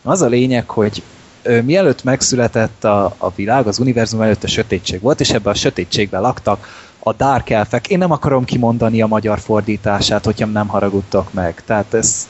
az 0.03 0.23
a 0.23 0.27
lényeg, 0.27 0.70
hogy 0.70 1.03
mielőtt 1.62 2.05
megszületett 2.05 2.85
a, 2.85 3.15
a 3.19 3.31
világ, 3.35 3.66
az 3.66 3.78
univerzum 3.78 4.20
előtt 4.20 4.45
a 4.45 4.49
sötétség 4.49 5.01
volt, 5.01 5.20
és 5.20 5.31
ebben 5.31 5.53
a 5.53 5.57
sötétségben 5.57 6.20
laktak 6.20 6.69
a 6.99 7.12
Dark 7.12 7.51
Elfek. 7.51 7.89
Én 7.89 7.99
nem 7.99 8.11
akarom 8.11 8.45
kimondani 8.45 9.03
a 9.03 9.07
magyar 9.07 9.39
fordítását, 9.39 10.24
hogyha 10.24 10.47
nem 10.47 10.66
haragudtok 10.66 11.32
meg. 11.32 11.62
Tehát 11.66 11.95
ez 11.95 12.28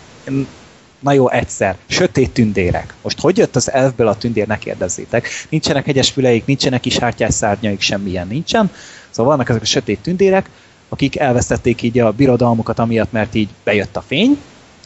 na 1.01 1.13
jó, 1.13 1.31
egyszer. 1.31 1.77
Sötét 1.87 2.31
tündérek. 2.31 2.95
Most 3.03 3.21
hogy 3.21 3.37
jött 3.37 3.57
az 3.57 3.73
elfből 3.73 4.09
a 4.09 4.17
tündér, 4.17 4.47
ne 4.47 4.59
kérdezzétek. 4.59 5.29
Nincsenek 5.49 5.85
hegyes 5.85 6.11
füleik, 6.11 6.47
nincsenek 6.47 6.81
kis 6.81 6.99
hártyás 6.99 7.35
szárnyaik, 7.35 7.81
semmilyen 7.81 8.27
nincsen. 8.27 8.71
Szóval 9.11 9.33
vannak 9.33 9.49
ezek 9.49 9.63
a 9.63 9.65
sötét 9.65 10.01
tündérek, 10.01 10.51
akik 10.89 11.17
elvesztették 11.17 11.83
így 11.83 11.99
a 11.99 12.13
birodalmukat 12.13 12.79
amiatt, 12.79 13.13
mert 13.13 13.35
így 13.35 13.49
bejött 13.65 13.97
a 13.97 14.01
fény, 14.01 14.39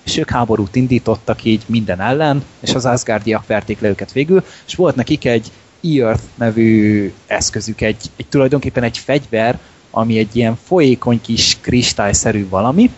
és 0.05 0.17
ők 0.17 0.31
háborút 0.31 0.77
indítottak 0.77 1.45
így 1.45 1.63
minden 1.67 2.01
ellen, 2.01 2.45
és 2.61 2.75
az 2.75 2.87
Asgardiak 2.87 3.47
verték 3.47 3.81
le 3.81 3.89
őket 3.89 4.13
végül, 4.13 4.45
és 4.67 4.75
volt 4.75 4.95
nekik 4.95 5.25
egy 5.25 5.51
E-Earth 5.83 6.23
nevű 6.35 7.13
eszközük, 7.27 7.81
egy, 7.81 8.11
egy 8.17 8.27
tulajdonképpen 8.27 8.83
egy 8.83 8.99
fegyver, 8.99 9.59
ami 9.91 10.19
egy 10.19 10.37
ilyen 10.37 10.59
folyékony 10.65 11.21
kis 11.21 11.57
kristályszerű 11.61 12.49
valami, 12.49 12.91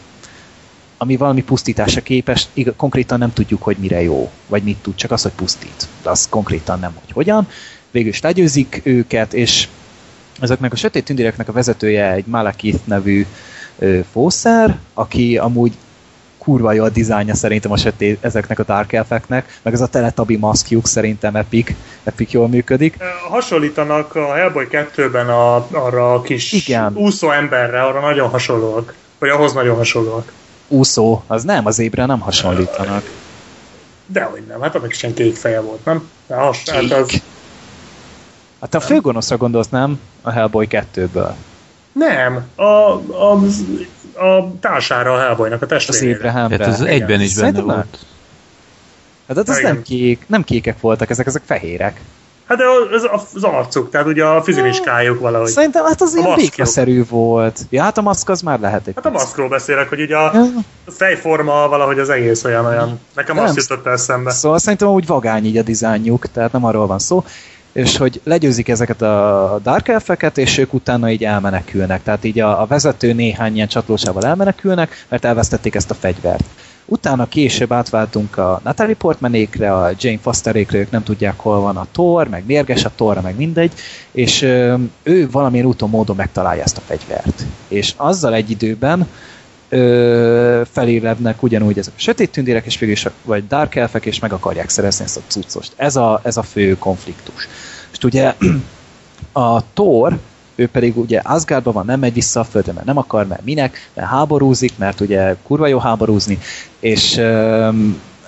ami 1.03 1.17
valami 1.17 1.43
pusztításra 1.43 2.01
képes, 2.01 2.47
igaz, 2.53 2.75
konkrétan 2.77 3.19
nem 3.19 3.33
tudjuk, 3.33 3.63
hogy 3.63 3.77
mire 3.79 4.03
jó, 4.03 4.31
vagy 4.47 4.63
mit 4.63 4.77
tud, 4.83 4.95
csak 4.95 5.11
az, 5.11 5.23
hogy 5.23 5.33
pusztít. 5.33 5.89
De 6.03 6.11
az 6.11 6.29
konkrétan 6.29 6.79
nem, 6.79 6.93
hogy 6.95 7.13
hogyan. 7.13 7.49
Végül 7.91 8.09
is 8.09 8.21
legyőzik 8.21 8.81
őket, 8.85 9.33
és 9.33 9.69
ezeknek 10.41 10.73
a 10.73 10.77
sötét 10.77 11.05
tündéreknek 11.05 11.49
a 11.49 11.53
vezetője 11.53 12.13
egy 12.13 12.27
Malekith 12.27 12.79
nevű 12.85 13.27
ö, 13.79 14.01
fószer, 14.13 14.79
aki 14.95 15.39
amúgy 15.39 15.73
kurva 16.39 16.73
jó 16.73 16.85
a 16.85 16.89
dizájnja 16.89 17.35
szerintem 17.35 17.73
a 17.73 17.77
sötét, 17.77 18.19
ezeknek 18.21 18.59
a 18.59 18.65
Dark 18.65 18.93
Elfeknek, 18.93 19.59
meg 19.63 19.73
ez 19.73 19.81
a 19.81 19.87
Teletabi 19.87 20.37
maszkjuk 20.37 20.87
szerintem 20.87 21.37
epic, 21.37 21.71
epic 22.05 22.33
jól 22.33 22.49
működik. 22.49 22.97
Hasonlítanak 23.29 24.15
a 24.15 24.33
Hellboy 24.33 24.67
2-ben 24.71 25.29
a, 25.29 25.67
arra 25.71 26.13
a 26.13 26.21
kis 26.21 26.53
Igen. 26.53 26.97
úszó 26.97 27.31
emberre, 27.31 27.83
arra 27.83 28.01
nagyon 28.01 28.29
hasonlóak. 28.29 28.95
Vagy 29.19 29.29
ahhoz 29.29 29.53
nagyon 29.53 29.77
hasonlóak. 29.77 30.33
Úszó, 30.73 31.23
az 31.27 31.43
nem, 31.43 31.67
az 31.67 31.79
ébre 31.79 32.07
nem 32.07 32.21
hasonlítanak. 32.21 33.11
Dehogy 34.07 34.43
nem, 34.49 34.61
hát 34.61 34.75
annak 34.75 35.03
ilyen 35.03 35.15
kék 35.15 35.37
feje 35.37 35.61
volt, 35.61 35.85
nem? 35.85 36.09
De 36.27 36.35
has, 36.35 36.69
hát 36.69 36.91
az, 36.91 37.07
Kék. 37.07 37.23
Hát 38.61 38.71
te 38.71 38.77
a 38.79 38.81
főgonoszra 38.81 39.37
gondolsz, 39.37 39.69
nem? 39.69 40.01
A 40.23 40.31
Hellboy 40.31 40.67
2-ből. 40.71 41.33
nem, 41.93 42.47
a, 42.55 42.63
a, 42.63 43.33
a 44.25 44.53
társára 44.61 45.15
a 45.15 45.19
Hellboynak, 45.19 45.61
a 45.63 45.65
Az 45.65 45.71
testvérére. 45.71 46.17
Abrahamre. 46.17 46.65
Hát 46.65 46.75
az 46.75 46.81
egyben 46.81 47.21
is 47.21 47.35
benne 47.35 47.47
Szerintem 47.47 47.65
nem. 47.67 47.75
volt. 47.75 47.99
Hát 49.29 49.49
az 49.49 49.59
Igen. 49.59 49.73
nem 49.73 49.83
kék, 49.83 50.25
nem 50.27 50.45
kékek 50.45 50.81
voltak, 50.81 51.11
ezek, 51.11 51.27
ezek 51.27 51.43
fehérek. 51.45 52.01
Hát 52.53 52.61
de 52.61 52.97
az, 52.97 53.09
az 53.35 53.45
arcuk, 53.45 53.91
tehát 53.91 54.07
ugye 54.07 54.25
a 54.25 54.43
fizimiskájuk 54.43 55.21
valahogy. 55.21 55.49
Szerintem 55.49 55.85
hát 55.85 56.01
az 56.01 56.15
A 56.15 56.19
ilyen 56.19 56.35
békaszerű 56.37 57.05
volt. 57.09 57.61
Ja, 57.71 57.83
hát 57.83 57.99
a 57.99 58.03
maszk 58.03 58.29
az 58.29 58.41
már 58.41 58.61
lehet 58.61 58.87
egy 58.87 58.95
Hát 58.95 59.07
a 59.07 59.11
maszkról 59.11 59.49
beszélek, 59.49 59.89
hogy 59.89 60.01
ugye 60.01 60.17
a 60.17 60.33
fejforma 60.87 61.69
valahogy 61.69 61.99
az 61.99 62.09
egész 62.09 62.45
olyan 62.45 62.67
olyan. 62.67 63.01
Nekem 63.15 63.37
Nem. 63.37 63.45
azt 63.45 63.57
jutott 63.57 63.87
eszembe. 63.87 64.31
Szóval 64.31 64.59
szerintem 64.59 64.89
úgy 64.89 65.07
vagány 65.07 65.45
így 65.45 65.57
a 65.57 65.63
dizájnjuk, 65.63 66.27
tehát 66.33 66.53
nem 66.53 66.65
arról 66.65 66.87
van 66.87 66.99
szó. 66.99 67.25
És 67.73 67.97
hogy 67.97 68.21
legyőzik 68.25 68.69
ezeket 68.69 69.03
a 69.03 69.59
Dark 69.63 69.89
Elfeket, 69.89 70.39
és 70.39 70.59
ők 70.59 70.73
utána 70.73 71.11
így 71.11 71.25
elmenekülnek. 71.25 72.03
Tehát 72.03 72.25
így 72.25 72.41
a, 72.41 72.61
a 72.61 72.67
vezető 72.67 73.13
néhány 73.13 73.55
ilyen 73.55 73.69
csatlósával 73.69 74.25
elmenekülnek, 74.25 75.07
mert 75.09 75.25
elvesztették 75.25 75.75
ezt 75.75 75.91
a 75.91 75.95
fegyvert. 75.95 76.45
Utána 76.85 77.27
később 77.27 77.73
átváltunk 77.73 78.37
a 78.37 78.61
Natalie 78.65 78.95
Portmanékre, 78.95 79.75
a 79.75 79.91
Jane 79.99 80.19
Fosterékre, 80.19 80.79
ők 80.79 80.91
nem 80.91 81.03
tudják, 81.03 81.39
hol 81.39 81.61
van 81.61 81.77
a 81.77 81.87
Thor, 81.93 82.29
meg 82.29 82.47
mérges 82.47 82.85
a 82.85 82.93
Thorra, 82.97 83.21
meg 83.21 83.37
mindegy, 83.37 83.73
és 84.13 84.43
ő 85.03 85.29
valamilyen 85.31 85.67
úton, 85.67 85.91
módon 85.91 86.17
megtalálja 86.17 86.63
ezt 86.63 86.77
a 86.77 86.81
fegyvert. 86.81 87.45
És 87.69 87.95
azzal 87.97 88.35
egy 88.35 88.51
időben 88.51 89.09
ö, 89.69 90.63
ugyanúgy 91.41 91.79
ezek 91.79 91.95
a 91.97 92.01
sötét 92.01 92.31
tündérek, 92.31 92.67
és 92.67 92.79
végül 92.79 92.95
is, 92.95 93.07
vagy 93.23 93.47
dark 93.47 93.75
elfek, 93.75 94.07
és 94.07 94.19
meg 94.19 94.33
akarják 94.33 94.69
szerezni 94.69 95.05
ezt 95.05 95.17
a 95.17 95.21
cuccost. 95.27 95.73
Ez 95.77 95.97
a, 95.97 96.21
ez 96.23 96.37
a 96.37 96.43
fő 96.43 96.79
konfliktus. 96.79 97.49
És 97.93 97.99
ugye 98.05 98.35
a 99.33 99.73
Thor, 99.73 100.19
ő 100.55 100.69
pedig 100.69 100.97
ugye 100.97 101.21
Asgardban 101.25 101.73
van, 101.73 101.85
nem 101.85 102.01
megy 102.01 102.13
vissza 102.13 102.41
a 102.41 102.45
földre, 102.45 102.73
mert 102.73 102.87
nem 102.87 102.97
akar, 102.97 103.27
mert 103.27 103.45
minek, 103.45 103.91
mert 103.95 104.09
háborúzik, 104.09 104.79
mert 104.79 105.01
ugye 105.01 105.37
kurva 105.43 105.67
jó 105.67 105.79
háborúzni, 105.79 106.39
és 106.81 107.17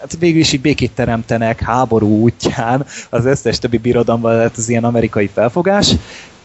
hát 0.00 0.16
végül 0.18 0.40
is 0.40 0.52
így 0.52 0.60
békét 0.60 0.92
teremtenek 0.94 1.60
háború 1.60 2.20
útján 2.20 2.86
az 3.10 3.24
összes 3.24 3.58
többi 3.58 3.78
birodalomban, 3.78 4.36
lett 4.36 4.56
az 4.56 4.68
ilyen 4.68 4.84
amerikai 4.84 5.26
felfogás, 5.26 5.92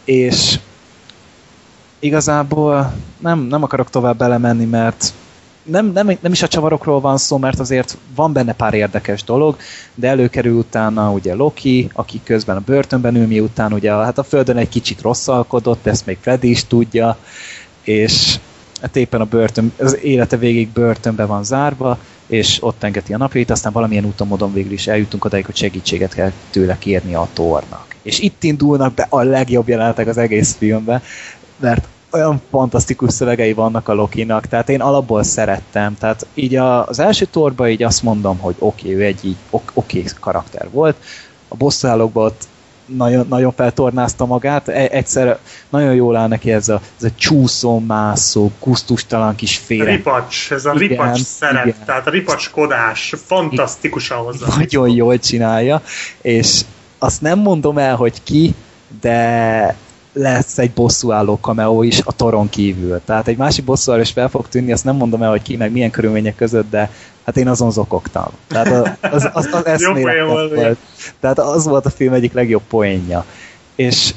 és 0.04 0.60
igazából 2.00 2.94
nem, 3.18 3.40
nem 3.40 3.64
akarok 3.64 3.90
tovább 3.90 4.18
belemenni, 4.18 4.66
mert 4.66 5.14
nem, 5.70 5.91
nem, 5.91 6.18
nem 6.20 6.32
is 6.32 6.41
a 6.41 6.48
csavarokról 6.48 7.00
van 7.00 7.18
szó, 7.18 7.38
mert 7.38 7.60
azért 7.60 7.98
van 8.16 8.34
benne 8.34 8.54
pár 8.54 8.74
érdekes 8.74 9.24
dolog, 9.24 9.58
de 9.96 10.08
előkerül 10.08 10.58
utána 10.58 11.12
ugye 11.12 11.34
Loki, 11.34 11.90
aki 11.94 12.22
közben 12.24 12.56
a 12.56 12.64
börtönben 12.66 13.16
ül, 13.16 13.28
miután 13.28 13.74
ugye 13.74 13.91
hát 13.91 14.18
a 14.18 14.24
Földön 14.24 14.58
egy 14.58 14.70
kicsit 14.70 15.02
rosszalkodott, 15.02 15.88
ezt 15.88 16.06
még 16.06 16.18
Freddy 16.22 16.50
is 16.50 16.66
tudja, 16.66 17.18
és 17.84 18.40
hát 18.82 18.96
éppen 18.96 19.22
a 19.22 19.26
börtön, 19.26 19.74
az 19.78 19.98
élete 20.04 20.38
végig 20.38 20.70
börtönbe 20.70 21.26
van 21.26 21.44
zárva, 21.44 21.98
és 22.28 22.58
ott 22.62 22.84
engedi 22.84 23.14
a 23.14 23.18
napjait, 23.18 23.52
aztán 23.52 23.72
valamilyen 23.72 24.06
úton 24.06 24.28
módon 24.28 24.54
végül 24.54 24.72
is 24.72 24.88
eljutunk 24.88 25.26
odáig, 25.26 25.46
hogy 25.46 25.56
segítséget 25.56 26.14
kell 26.14 26.32
tőle 26.50 26.78
kérni 26.78 27.14
a 27.14 27.28
tornak. 27.34 27.96
És 28.02 28.20
itt 28.20 28.44
indulnak 28.44 28.94
be 28.94 29.08
a 29.10 29.22
legjobb 29.22 29.68
jelenetek 29.68 30.08
az 30.08 30.18
egész 30.18 30.56
filmben, 30.56 31.02
mert 31.58 31.88
olyan 32.11 32.41
fantasztikus 32.49 33.14
szövegei 33.14 33.53
vannak 33.53 33.88
a 33.88 33.94
Lokinak, 33.94 34.45
tehát 34.45 34.69
én 34.69 34.81
alapból 34.81 35.23
szerettem, 35.23 35.98
tehát 35.99 36.27
így 36.34 36.56
a, 36.56 36.88
az 36.88 36.99
első 36.99 37.26
torban 37.26 37.69
így 37.69 37.84
azt 37.84 38.03
mondom, 38.03 38.38
hogy 38.38 38.56
oké, 38.60 38.81
okay, 38.81 38.95
ő 38.95 39.06
egy 39.06 39.26
így 39.26 39.38
ok, 39.49 39.72
oké 39.73 39.99
okay 39.99 40.11
karakter 40.19 40.69
volt, 40.72 40.95
a 41.48 41.56
bosszálókban 41.56 42.26
ott 42.26 42.48
nagyon, 42.86 43.26
nagyon 43.30 43.53
feltornázta 43.56 44.26
magát, 44.26 44.68
E- 44.68 44.88
egyszer 44.91 45.40
nagyon 45.69 45.94
jól 45.94 46.15
áll 46.15 46.27
neki 46.27 46.52
ez 46.52 46.69
a, 46.69 46.81
ez 46.98 47.03
a 47.03 47.10
csúszó, 47.15 47.80
mászó, 47.80 48.52
kusztustalan 48.60 49.36
kis 49.36 49.57
félre. 49.57 49.91
Ripacs, 49.91 50.52
ez 50.52 50.65
a 50.65 50.73
Igen, 50.76 50.88
ripacs 50.88 51.22
szeret, 51.22 51.65
igen. 51.65 51.77
tehát 51.86 52.07
a 52.07 52.10
ripacskodás 52.10 53.14
fantasztikusan 53.26 54.18
hozzá. 54.18 54.48
nagyon 54.57 54.90
jól 54.90 55.19
csinálja, 55.19 55.81
és 56.22 56.61
azt 56.98 57.22
nem 57.22 57.40
mondom 57.40 57.77
el, 57.77 57.95
hogy 57.95 58.23
ki, 58.23 58.56
de 59.02 59.76
lesz 60.20 60.58
egy 60.58 60.72
bosszúálló 60.72 61.40
cameo 61.41 61.84
is 61.84 62.02
a 62.06 62.12
toron 62.12 62.50
kívül. 62.50 63.02
Tehát 63.06 63.28
egy 63.28 63.38
másik 63.38 63.66
bosszúálló 63.66 64.02
is 64.02 64.12
fel 64.12 64.30
fog 64.30 64.48
tűnni, 64.48 64.72
azt 64.72 64.84
nem 64.84 64.96
mondom 64.96 65.24
el, 65.24 65.30
hogy 65.30 65.41
ki, 65.41 65.56
meg 65.56 65.72
milyen 65.72 65.91
körülmények 65.91 66.36
között, 66.36 66.70
de 66.70 66.90
hát 67.26 67.38
én 67.38 67.48
azon 67.48 67.72
zokogtam. 67.72 68.28
Tehát 68.48 68.98
az, 69.02 69.30
az, 69.34 69.50
az, 69.54 69.64
az 69.66 69.86
volt. 70.56 70.78
Tehát 71.20 71.40
az 71.40 71.66
volt 71.66 71.86
a 71.86 71.90
film 71.90 72.14
egyik 72.14 72.34
legjobb 72.34 72.64
poénja. 72.68 73.26
És 73.76 74.14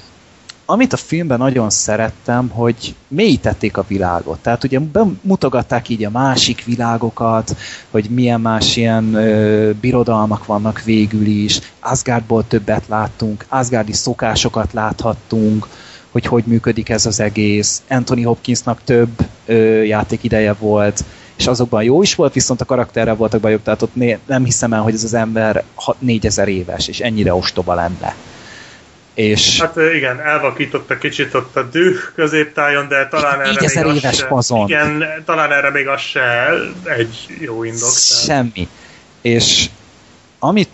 amit 0.65 0.93
a 0.93 0.97
filmben 0.97 1.39
nagyon 1.39 1.71
szerettem, 1.71 2.49
hogy 2.49 2.95
mélyítették 3.09 3.77
a 3.77 3.85
világot. 3.89 4.39
Tehát 4.39 4.65
ugye 4.65 4.79
bemutogatták 4.79 5.89
így 5.89 6.05
a 6.05 6.11
másik 6.11 6.65
világokat, 6.65 7.57
hogy 7.91 8.07
milyen 8.11 8.41
más 8.41 8.77
ilyen 8.77 9.15
ö, 9.15 9.71
birodalmak 9.81 10.47
vannak 10.47 10.83
végül 10.83 11.27
is. 11.27 11.61
Asgardból 11.81 12.47
többet 12.47 12.85
láttunk, 12.89 13.45
Asgardi 13.49 13.93
szokásokat 13.93 14.73
láthattunk, 14.73 15.69
hogy 16.13 16.27
hogy 16.27 16.45
működik 16.47 16.89
ez 16.89 17.07
az 17.07 17.21
egész. 17.21 17.83
Anthony 17.89 18.25
Hopkinsnak 18.25 18.81
több 18.85 19.11
ö, 19.47 19.83
játékideje 19.83 20.53
volt, 20.53 21.05
és 21.37 21.47
azokban 21.47 21.83
jó 21.83 22.03
is 22.03 22.15
volt, 22.15 22.33
viszont 22.35 22.61
a 22.61 22.65
karakterrel 22.65 23.15
voltak 23.15 23.41
bajok, 23.41 23.63
tehát 23.63 23.83
ott 23.83 23.95
né- 23.95 24.19
nem 24.27 24.45
hiszem 24.45 24.73
el, 24.73 24.81
hogy 24.81 24.95
ez 24.95 25.05
az 25.05 25.15
ember 25.15 25.63
ha- 25.75 25.97
4000 25.99 26.49
éves, 26.49 26.89
és 26.89 27.01
ennyire 27.01 27.35
ostoba 27.35 27.75
lenne. 27.75 28.15
És 29.15 29.61
Hát 29.61 29.77
igen, 29.95 30.21
elvakította 30.21 30.99
kicsit 30.99 31.35
ott 31.35 31.57
a 31.57 31.63
düh 31.63 31.97
középtájon, 32.15 32.89
de 32.89 33.09
talán 33.09 33.41
erre 33.41 33.49
még 33.51 33.55
4000 33.61 33.87
az 33.87 33.97
éves 33.97 34.17
se. 34.17 34.63
Igen, 34.67 35.05
talán 35.25 35.53
erre 35.53 35.71
még 35.71 35.87
az 35.89 36.01
se 36.01 36.49
egy 36.99 37.27
jó 37.41 37.65
indok. 37.65 37.81
tehát- 37.81 38.25
Semmi. 38.25 38.69
És 39.21 39.71
amit 40.39 40.69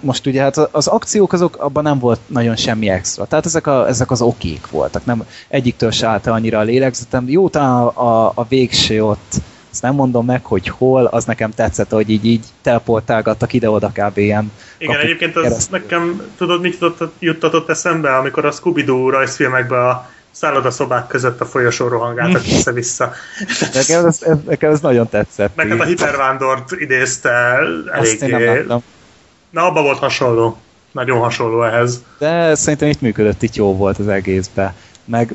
most 0.00 0.26
ugye 0.26 0.42
hát 0.42 0.56
az 0.56 0.86
akciók 0.86 1.32
azok, 1.32 1.56
abban 1.56 1.82
nem 1.82 1.98
volt 1.98 2.20
nagyon 2.26 2.56
semmi 2.56 2.88
extra. 2.88 3.24
Tehát 3.24 3.46
ezek, 3.46 3.66
a, 3.66 3.88
ezek 3.88 4.10
az 4.10 4.20
okék 4.22 4.70
voltak. 4.70 5.04
Nem, 5.04 5.24
egyiktől 5.48 5.90
se 5.90 6.06
állt 6.06 6.26
annyira 6.26 6.58
a 6.58 6.62
lélegzetem. 6.62 7.28
Jó, 7.28 7.48
talán 7.48 7.70
a, 7.70 8.26
a, 8.26 8.32
a 8.34 8.46
végső 8.48 9.04
ott, 9.04 9.34
azt 9.70 9.82
nem 9.82 9.94
mondom 9.94 10.26
meg, 10.26 10.44
hogy 10.44 10.68
hol, 10.68 11.04
az 11.04 11.24
nekem 11.24 11.50
tetszett, 11.50 11.90
hogy 11.90 12.10
így, 12.10 12.24
így 12.24 12.44
telportálgattak 12.62 13.52
ide-oda 13.52 13.92
kb. 13.94 14.18
ilyen 14.18 14.52
Igen, 14.78 15.00
egyébként 15.00 15.36
az 15.36 15.42
keresztül. 15.42 15.78
nekem, 15.78 16.22
tudod, 16.36 16.60
mit 16.60 16.78
jutott, 16.80 17.12
juttatott 17.18 17.68
eszembe, 17.68 18.16
amikor 18.16 18.44
a 18.44 18.50
Scooby-Doo 18.50 19.10
rajzfilmekben 19.10 19.84
a 19.84 20.10
szállodaszobák 20.30 21.06
között 21.06 21.40
a 21.40 21.44
folyosón 21.44 21.88
rohangáltak 21.88 22.42
össze-vissza. 22.52 23.12
Nekem 23.74 24.06
ez, 24.06 24.22
ez, 24.22 24.36
nekem 24.46 24.70
ez 24.70 24.80
nagyon 24.80 25.08
tetszett. 25.08 25.56
Meg 25.56 25.68
hát 25.68 25.80
a 25.80 25.84
hipervándort 25.84 26.72
idézte 26.72 27.58
Azt 27.92 28.24
Na, 29.52 29.66
abba 29.66 29.82
volt 29.82 29.98
hasonló. 29.98 30.56
Nagyon 30.92 31.18
hasonló 31.18 31.62
ehhez. 31.62 32.02
De 32.18 32.54
szerintem 32.54 32.88
itt 32.88 33.00
működött, 33.00 33.42
itt 33.42 33.54
jó 33.54 33.76
volt 33.76 33.98
az 33.98 34.08
egészben. 34.08 34.74
Meg 35.04 35.34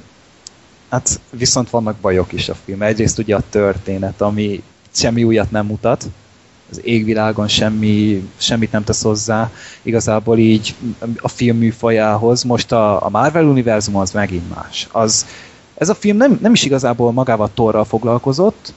hát 0.90 1.20
viszont 1.30 1.70
vannak 1.70 1.96
bajok 1.96 2.34
is 2.34 2.50
a 2.50 2.56
film. 2.66 2.82
Egyrészt 2.82 3.20
ugye 3.20 3.36
a 3.36 3.44
történet, 3.50 4.22
ami 4.22 4.64
semmi 4.92 5.24
újat 5.24 5.52
nem 5.52 5.66
mutat, 5.66 6.06
az 6.72 6.82
égvilágon 6.84 7.48
semmi, 7.48 8.30
semmit 8.38 8.72
nem 8.72 8.84
tesz 8.84 9.04
hozzá, 9.04 9.52
igazából 9.82 10.38
így 10.38 10.76
a 11.18 11.28
film 11.28 11.58
műfajához. 11.58 12.44
Most 12.44 12.72
a, 12.72 13.06
a 13.06 13.10
Marvel 13.10 13.46
univerzum 13.46 13.96
az 13.96 14.12
megint 14.12 14.56
más. 14.56 14.88
Az, 14.92 15.26
ez 15.76 15.90
a 15.90 15.96
film 15.96 16.18
nem, 16.18 16.38
nem 16.42 16.54
is 16.54 16.64
igazából 16.64 17.12
magával 17.12 17.50
Torral 17.54 17.86
foglalkozott, 17.86 18.74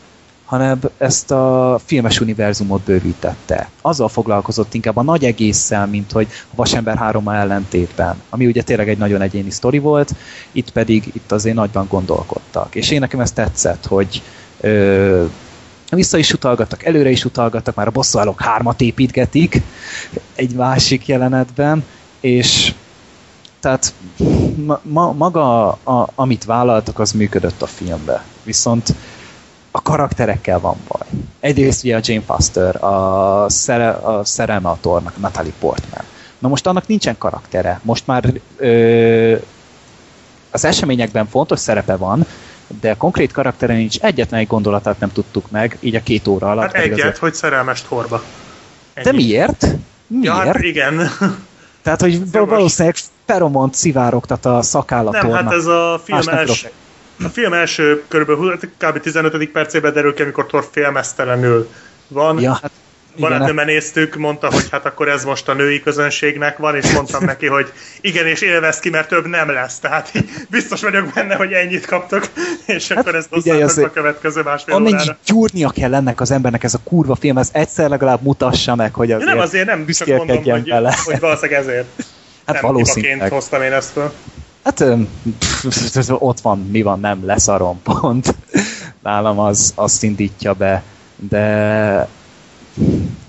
hanem 0.51 0.81
ezt 0.99 1.31
a 1.31 1.79
filmes 1.85 2.21
univerzumot 2.21 2.81
bővítette. 2.81 3.71
Azzal 3.81 4.09
foglalkozott 4.09 4.75
inkább 4.75 4.97
a 4.97 5.03
nagy 5.03 5.25
egésszel, 5.25 5.87
mint 5.87 6.13
hogy 6.13 6.27
a 6.31 6.55
Vasember 6.55 6.97
3 6.97 7.29
ellentétben, 7.29 8.23
ami 8.31 8.47
ugye 8.47 8.63
tényleg 8.63 8.89
egy 8.89 8.99
nagyon 8.99 9.21
egyéni 9.21 9.51
sztori 9.51 9.79
volt, 9.79 10.15
itt 10.53 10.71
pedig 10.71 11.11
itt 11.13 11.33
azért 11.33 11.55
nagyban 11.55 11.87
gondolkodtak. 11.89 12.75
És 12.75 12.91
én 12.91 13.01
nekem 13.01 13.21
ez 13.21 13.33
tetszett, 13.33 13.87
hogy 13.87 14.23
ö, 14.61 15.25
vissza 15.91 16.19
is 16.19 16.33
utalgattak, 16.33 16.85
előre 16.85 17.11
is 17.11 17.25
utalgattak, 17.25 17.75
már 17.75 17.87
a 17.87 17.91
bosszúállók 17.91 18.43
hármat 18.43 18.81
építgetik 18.81 19.63
egy 20.35 20.55
másik 20.55 21.07
jelenetben, 21.07 21.85
és 22.21 22.75
tehát 23.61 23.95
ma, 24.65 24.81
ma, 24.83 25.13
maga, 25.13 25.69
a, 25.69 26.09
amit 26.15 26.45
vállaltak, 26.45 26.99
az 26.99 27.13
működött 27.13 27.63
a 27.63 27.67
filmbe. 27.67 28.25
Viszont 28.43 28.95
a 29.71 29.83
karakterekkel 29.83 30.61
van 30.61 30.77
baj. 30.89 31.07
Egyrészt 31.41 31.85
ugye 31.85 31.97
a 31.97 32.01
Jane 32.03 32.23
Foster, 32.27 32.85
a, 32.85 33.47
szere, 33.49 33.91
a 33.91 34.25
szerelme 34.25 34.69
a 34.69 34.79
tornak, 34.81 35.19
Natalie 35.19 35.53
Portman. 35.59 36.05
Na 36.39 36.49
most 36.49 36.67
annak 36.67 36.87
nincsen 36.87 37.19
karaktere. 37.19 37.81
Most 37.83 38.07
már 38.07 38.33
ö, 38.57 39.37
az 40.51 40.65
eseményekben 40.65 41.27
fontos 41.27 41.59
szerepe 41.59 41.97
van, 41.97 42.27
de 42.81 42.95
konkrét 42.95 43.33
karaktere 43.33 43.75
nincs, 43.75 43.99
egyetlen 43.99 44.41
egy 44.41 44.47
gondolatát 44.47 44.99
nem 45.01 45.13
tudtuk 45.13 45.51
meg, 45.51 45.77
így 45.81 45.95
a 45.95 46.03
két 46.03 46.27
óra 46.27 46.51
alatt. 46.51 46.65
Hát 46.65 46.75
egyet, 46.75 46.99
azért... 46.99 47.19
hogy 47.19 47.35
szerelmes 47.35 47.83
torba. 47.83 48.23
Ennyi. 48.95 49.05
De 49.05 49.13
miért? 49.13 49.67
Miért? 50.07 50.25
Ja, 50.25 50.33
hát 50.35 50.59
igen. 50.63 51.11
Tehát, 51.83 52.01
hogy 52.01 52.21
Jó, 52.33 52.45
valószínűleg 52.45 52.97
feromont 53.27 53.75
szivárogtat 53.75 54.47
a 54.47 54.63
szakállatornak. 54.63 55.33
Nem, 55.33 55.45
hát 55.45 55.53
ez 55.53 55.67
a 55.67 56.01
film 56.05 56.29
els... 56.29 56.67
A 57.25 57.29
film 57.29 57.53
első 57.53 58.03
kb. 58.09 58.31
kb. 58.79 59.01
15. 59.01 59.49
percében 59.51 59.93
derül 59.93 60.15
ki, 60.15 60.23
amikor 60.23 60.47
Thor 60.47 60.69
félmeztelenül 60.73 61.69
van. 62.09 62.41
Ja, 62.41 62.59
hát 62.63 62.71
barátnőmmel 63.19 63.65
néztük, 63.65 64.17
mondta, 64.17 64.53
hogy 64.53 64.69
hát 64.71 64.87
akkor 64.87 65.09
ez 65.09 65.25
most 65.25 65.49
a 65.49 65.55
női 65.55 65.83
közönségnek 65.83 66.57
van, 66.57 66.77
és 66.77 66.93
mondtam 66.93 67.25
neki, 67.25 67.47
hogy 67.47 67.73
igen, 68.01 68.27
és 68.27 68.41
élvez 68.41 68.79
ki, 68.79 68.91
mert 68.91 69.09
több 69.09 69.27
nem 69.27 69.51
lesz. 69.51 69.79
Tehát 69.79 70.13
biztos 70.51 70.81
vagyok 70.81 71.13
benne, 71.15 71.35
hogy 71.35 71.53
ennyit 71.53 71.87
kaptok, 71.87 72.29
és 72.67 72.89
hát 72.89 72.99
akkor 72.99 73.15
ezt 73.15 73.29
hozzátok 73.31 73.85
a 73.85 73.91
következő 73.91 74.43
másfél 74.43 74.75
Amennyi 74.75 74.95
órára. 74.95 75.19
gyúrnia 75.27 75.71
kell 75.71 75.95
ennek 75.95 76.21
az 76.21 76.31
embernek 76.31 76.65
ez 76.65 76.75
a 76.75 76.81
kurva 76.85 77.15
film, 77.15 77.39
ez 77.39 77.49
egyszer 77.53 77.89
legalább 77.89 78.23
mutassa 78.23 78.75
meg, 78.75 78.95
hogy 78.95 79.13
azért 79.13 79.29
Nem, 79.29 79.39
azért 79.39 79.67
nem, 79.67 79.87
csak 79.87 80.09
mondom, 80.09 80.43
hogy, 80.43 80.69
vele. 80.69 80.95
hogy 81.05 81.21
valószínűleg 81.21 81.61
ezért. 81.61 81.87
Hát 82.47 82.63
nem 82.63 82.73
valószínűleg. 82.73 83.31
hoztam 83.31 83.63
én 83.63 83.73
ezt. 83.73 83.99
Hát 84.63 84.85
ott 86.09 86.41
van, 86.41 86.59
mi 86.59 86.83
van, 86.83 87.01
nem, 87.01 87.25
leszarom, 87.25 87.83
pont. 87.83 88.35
Nálam 89.03 89.39
az, 89.39 89.73
azt 89.75 90.03
indítja 90.03 90.53
be, 90.53 90.83
de 91.17 92.09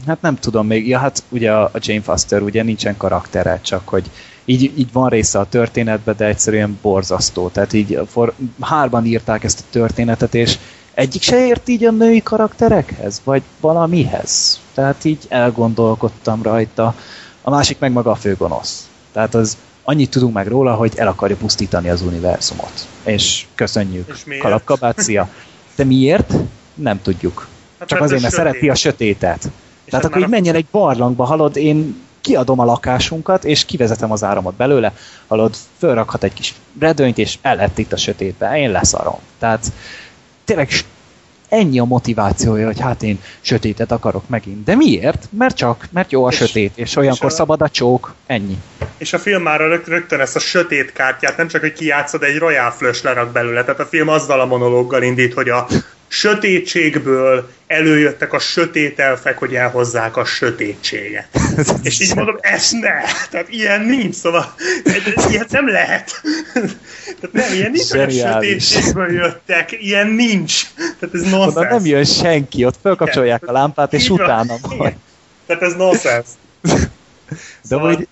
hát 0.08 0.22
nem 0.22 0.36
tudom 0.36 0.68
még, 0.68 0.88
ja 0.88 1.00
hát 1.00 1.24
ugye 1.30 1.52
a 1.52 1.72
Jane 1.80 2.02
Foster 2.02 2.42
ugye 2.42 2.64
nincsen 2.64 2.98
karaktere, 2.98 3.60
csak 3.62 3.90
hogy 3.90 4.12
így, 4.46 4.64
így 4.64 4.92
van 4.92 5.10
része 5.10 5.40
a 5.40 5.46
történetben, 5.50 6.16
de 6.18 6.26
egyszerűen 6.26 6.80
borzasztó. 6.82 7.50
Tehát 7.50 7.74
így 7.74 8.00
for, 8.08 8.34
hárban 8.60 9.06
írták 9.06 9.44
ezt 9.44 9.60
a 9.60 9.70
történetet, 9.70 10.36
és 10.36 10.58
egyik 10.94 11.22
se 11.22 11.46
ért 11.46 11.70
így 11.70 11.86
a 11.86 11.92
női 11.92 12.22
karakterekhez, 12.22 13.22
vagy 13.24 13.42
valamihez. 13.60 14.60
Tehát 14.74 15.06
így 15.06 15.26
elgondolkodtam 15.30 16.42
rajta. 16.42 16.96
A 17.42 17.50
másik 17.50 17.80
meg 17.80 17.92
maga 17.92 18.12
a 18.12 18.16
főgonosz. 18.16 18.90
Tehát 19.12 19.36
az 19.36 19.58
annyit 19.84 20.10
tudunk 20.10 20.34
meg 20.34 20.48
róla, 20.48 20.74
hogy 20.74 20.92
el 20.96 21.08
akarja 21.08 21.36
pusztítani 21.36 21.90
az 21.90 22.02
univerzumot. 22.02 22.88
És 23.04 23.46
köszönjük. 23.56 24.12
És 24.28 24.38
Kalapkabácia. 24.40 25.30
De 25.76 25.84
miért? 25.84 26.34
Nem 26.74 27.02
tudjuk. 27.02 27.48
Hát 27.80 27.88
Csak 27.88 28.02
azért, 28.02 28.22
mert 28.22 28.34
szereti 28.34 28.70
a 28.70 28.76
sötétet. 28.76 29.44
És 29.84 29.92
Tehát 29.92 30.06
akkor 30.06 30.22
így 30.22 30.28
menjen 30.28 30.56
egy 30.56 30.66
barlangba, 30.72 31.24
halod, 31.24 31.56
én 31.58 32.02
kiadom 32.22 32.60
a 32.60 32.66
lakásunkat, 32.66 33.46
és 33.46 33.66
kivezetem 33.66 34.12
az 34.12 34.24
áramot 34.24 34.54
belőle, 34.54 34.94
halod, 35.28 35.56
fölrakhat 35.78 36.24
egy 36.24 36.34
kis 36.34 36.56
redőnyt, 36.80 37.18
és 37.18 37.38
el 37.42 37.56
lett 37.56 37.78
itt 37.78 37.94
a 37.94 37.98
sötétbe, 37.98 38.58
én 38.58 38.72
leszarom. 38.72 39.20
Tehát 39.40 39.72
tényleg 40.44 40.70
ennyi 41.52 41.80
a 41.80 41.84
motivációja, 41.84 42.66
hogy 42.66 42.80
hát 42.80 43.04
én 43.04 43.20
sötétet 43.42 43.92
akarok 43.92 44.30
megint. 44.30 44.64
De 44.64 44.76
miért? 44.76 45.28
Mert 45.38 45.56
csak, 45.56 45.88
mert 45.92 46.12
jó 46.12 46.26
a 46.26 46.32
és, 46.32 46.36
sötét, 46.36 46.72
és 46.76 46.96
olyankor 46.96 47.28
és 47.28 47.34
a, 47.34 47.36
szabad 47.36 47.62
a 47.62 47.70
csók, 47.70 48.14
ennyi. 48.26 48.58
És 48.98 49.14
a 49.14 49.20
film 49.20 49.42
már 49.42 49.60
rögtön 49.86 50.20
ezt 50.20 50.36
a 50.36 50.40
sötét 50.40 50.94
kártyát, 50.94 51.38
nem 51.38 51.48
csak, 51.48 51.62
hogy 51.62 51.74
kijátszod, 51.74 52.24
egy 52.24 52.38
Royal 52.38 52.72
Flush 52.72 53.04
lerak 53.04 53.32
belőle, 53.32 53.64
tehát 53.64 53.80
a 53.80 53.86
film 53.86 54.08
azzal 54.08 54.40
a 54.40 54.46
monológgal 54.46 55.04
indít, 55.04 55.34
hogy 55.34 55.50
a 55.50 55.68
sötétségből 56.12 57.50
előjöttek 57.68 58.34
a 58.34 58.40
sötét 58.40 59.00
elfek, 59.00 59.38
hogy 59.38 59.56
elhozzák 59.56 60.18
a 60.18 60.26
sötétséget. 60.26 61.28
És 61.84 62.00
így 62.00 62.16
mondom, 62.16 62.38
ez 62.42 62.72
ne! 62.72 63.02
Tehát 63.30 63.50
ilyen 63.50 63.82
nincs, 63.82 64.16
szóval 64.16 64.56
ilyet 65.30 65.52
nem 65.52 65.68
lehet. 65.68 66.22
Tehát 67.04 67.32
nem, 67.32 67.54
ilyen 67.54 67.72
nincs, 67.72 67.90
hogy 67.90 68.20
a 68.20 68.34
sötétségből 68.34 69.12
jöttek, 69.12 69.72
ilyen 69.72 70.08
nincs. 70.08 70.64
Tehát 70.76 71.16
ez 71.16 71.22
nonsense. 71.22 71.60
Oda 71.60 71.70
nem 71.70 71.86
jön 71.86 72.04
senki, 72.04 72.66
ott 72.66 72.78
felkapcsolják 72.82 73.48
a 73.48 73.52
lámpát, 73.52 73.94
és 73.94 74.10
utána 74.10 74.56
van. 74.62 75.02
Tehát 75.46 75.62
ez 75.62 75.74
nonsense. 75.74 76.32
De 76.62 76.78
szóval... 77.62 77.96
hogy 77.96 78.08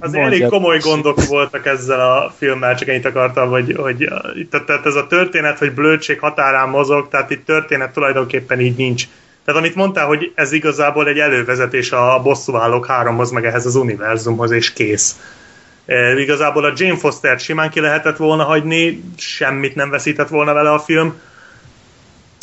az 0.00 0.14
elég 0.14 0.46
komoly 0.46 0.78
gondok 0.78 1.24
voltak 1.24 1.66
ezzel 1.66 2.00
a 2.00 2.34
filmmel, 2.38 2.74
csak 2.74 2.88
ennyit 2.88 3.04
akartam, 3.04 3.48
hogy, 3.48 3.74
hogy 3.76 4.08
tehát 4.50 4.86
ez 4.86 4.94
a 4.94 5.06
történet, 5.06 5.58
hogy 5.58 5.72
blödség 5.72 6.18
határán 6.18 6.68
mozog, 6.68 7.08
tehát 7.08 7.30
itt 7.30 7.44
történet 7.44 7.92
tulajdonképpen 7.92 8.60
így 8.60 8.76
nincs. 8.76 9.04
Tehát 9.44 9.60
amit 9.60 9.74
mondtál, 9.74 10.06
hogy 10.06 10.32
ez 10.34 10.52
igazából 10.52 11.08
egy 11.08 11.18
elővezetés 11.18 11.92
a 11.92 12.20
bosszúállók 12.22 12.86
háromhoz, 12.86 13.30
meg 13.30 13.44
ehhez 13.44 13.66
az 13.66 13.74
univerzumhoz, 13.74 14.50
és 14.50 14.72
kész. 14.72 15.20
E, 15.86 16.20
igazából 16.20 16.64
a 16.64 16.72
Jane 16.76 16.96
Foster 16.96 17.38
simán 17.38 17.70
ki 17.70 17.80
lehetett 17.80 18.16
volna 18.16 18.44
hagyni, 18.44 19.02
semmit 19.16 19.74
nem 19.74 19.90
veszített 19.90 20.28
volna 20.28 20.52
vele 20.52 20.72
a 20.72 20.78
film. 20.78 21.20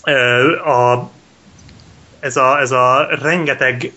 E, 0.03 0.13
a, 0.51 1.11
ez, 2.19 2.37
a, 2.37 2.59
ez 2.59 2.71
a 2.71 3.07
rengeteg 3.21 3.91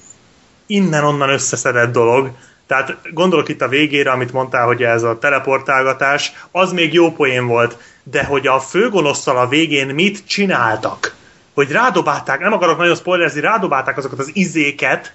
innen-onnan 0.66 1.28
összeszedett 1.28 1.92
dolog, 1.92 2.30
tehát 2.66 2.96
gondolok 3.12 3.48
itt 3.48 3.62
a 3.62 3.68
végére, 3.68 4.10
amit 4.10 4.32
mondtál, 4.32 4.66
hogy 4.66 4.82
ez 4.82 5.02
a 5.02 5.18
teleportálgatás, 5.18 6.32
az 6.50 6.72
még 6.72 6.92
jó 6.92 7.12
poén 7.12 7.46
volt, 7.46 7.76
de 8.02 8.24
hogy 8.24 8.46
a 8.46 8.60
főgonosszal 8.60 9.36
a 9.36 9.48
végén 9.48 9.86
mit 9.86 10.26
csináltak? 10.26 11.14
Hogy 11.54 11.70
rádobálták, 11.70 12.40
nem 12.40 12.52
akarok 12.52 12.78
nagyon 12.78 12.96
spoilerezni, 12.96 13.40
rádobálták 13.40 13.96
azokat 13.96 14.18
az 14.18 14.30
izéket, 14.32 15.12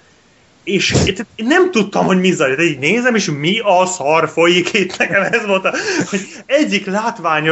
és 0.64 0.96
nem 1.36 1.70
tudtam, 1.70 2.06
hogy 2.06 2.20
mi 2.20 2.30
zajlik. 2.30 2.60
Így 2.60 2.78
nézem, 2.78 3.14
és 3.14 3.30
mi 3.30 3.58
a 3.58 3.86
szar 3.86 4.28
folyik 4.28 4.72
itt 4.72 4.96
nekem 4.96 5.22
ez 5.22 5.46
volt, 5.46 5.64
a, 5.64 5.74
hogy 6.10 6.20
egyik 6.46 6.86
látvány 6.86 7.50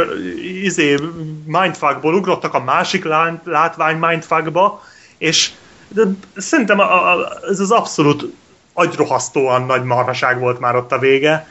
izé, 0.62 0.98
mindfuckból 1.46 2.14
ugrottak 2.14 2.54
a 2.54 2.64
másik 2.64 3.04
látvány 3.44 3.96
mindfuckba, 3.96 4.82
és 5.18 5.50
de 5.88 6.02
szerintem 6.36 6.78
a, 6.78 7.12
a, 7.12 7.32
ez 7.50 7.60
az 7.60 7.70
abszolút 7.70 8.34
agyrohasztóan 8.80 9.66
nagy 9.66 9.82
marhaság 9.82 10.38
volt 10.38 10.60
már 10.60 10.76
ott 10.76 10.92
a 10.92 10.98
vége. 10.98 11.46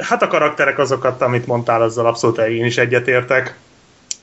Hát 0.00 0.22
a 0.22 0.26
karakterek 0.26 0.78
azokat, 0.78 1.22
amit 1.22 1.46
mondtál, 1.46 1.82
azzal 1.82 2.06
abszolút 2.06 2.38
én 2.38 2.64
is 2.64 2.76
egyetértek. 2.76 3.56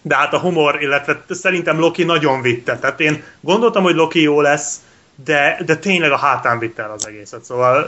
De 0.02 0.16
hát 0.16 0.34
a 0.34 0.40
humor, 0.40 0.82
illetve 0.82 1.24
szerintem 1.30 1.80
Loki 1.80 2.04
nagyon 2.04 2.42
vitte. 2.42 2.78
Tehát 2.78 3.00
én 3.00 3.24
gondoltam, 3.40 3.84
hogy 3.84 3.96
Loki 3.96 4.22
jó 4.22 4.42
lesz, 4.42 4.76
de, 5.24 5.58
de 5.66 5.76
tényleg 5.76 6.12
a 6.12 6.18
hátán 6.18 6.60
vitte 6.60 6.84
el 6.84 6.92
az 6.92 7.08
egészet. 7.08 7.44
Szóval 7.44 7.86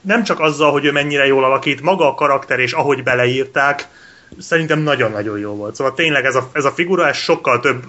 nem 0.00 0.22
csak 0.22 0.40
azzal, 0.40 0.72
hogy 0.72 0.84
ő 0.84 0.92
mennyire 0.92 1.26
jól 1.26 1.44
alakít, 1.44 1.80
maga 1.80 2.08
a 2.08 2.14
karakter 2.14 2.58
és 2.58 2.72
ahogy 2.72 3.02
beleírták, 3.02 3.88
szerintem 4.38 4.78
nagyon-nagyon 4.78 5.38
jó 5.38 5.54
volt. 5.54 5.74
Szóval 5.74 5.94
tényleg 5.94 6.24
ez 6.24 6.34
a, 6.34 6.50
ez 6.52 6.64
a 6.64 6.70
figura 6.70 7.08
ez 7.08 7.16
sokkal 7.16 7.60
több, 7.60 7.84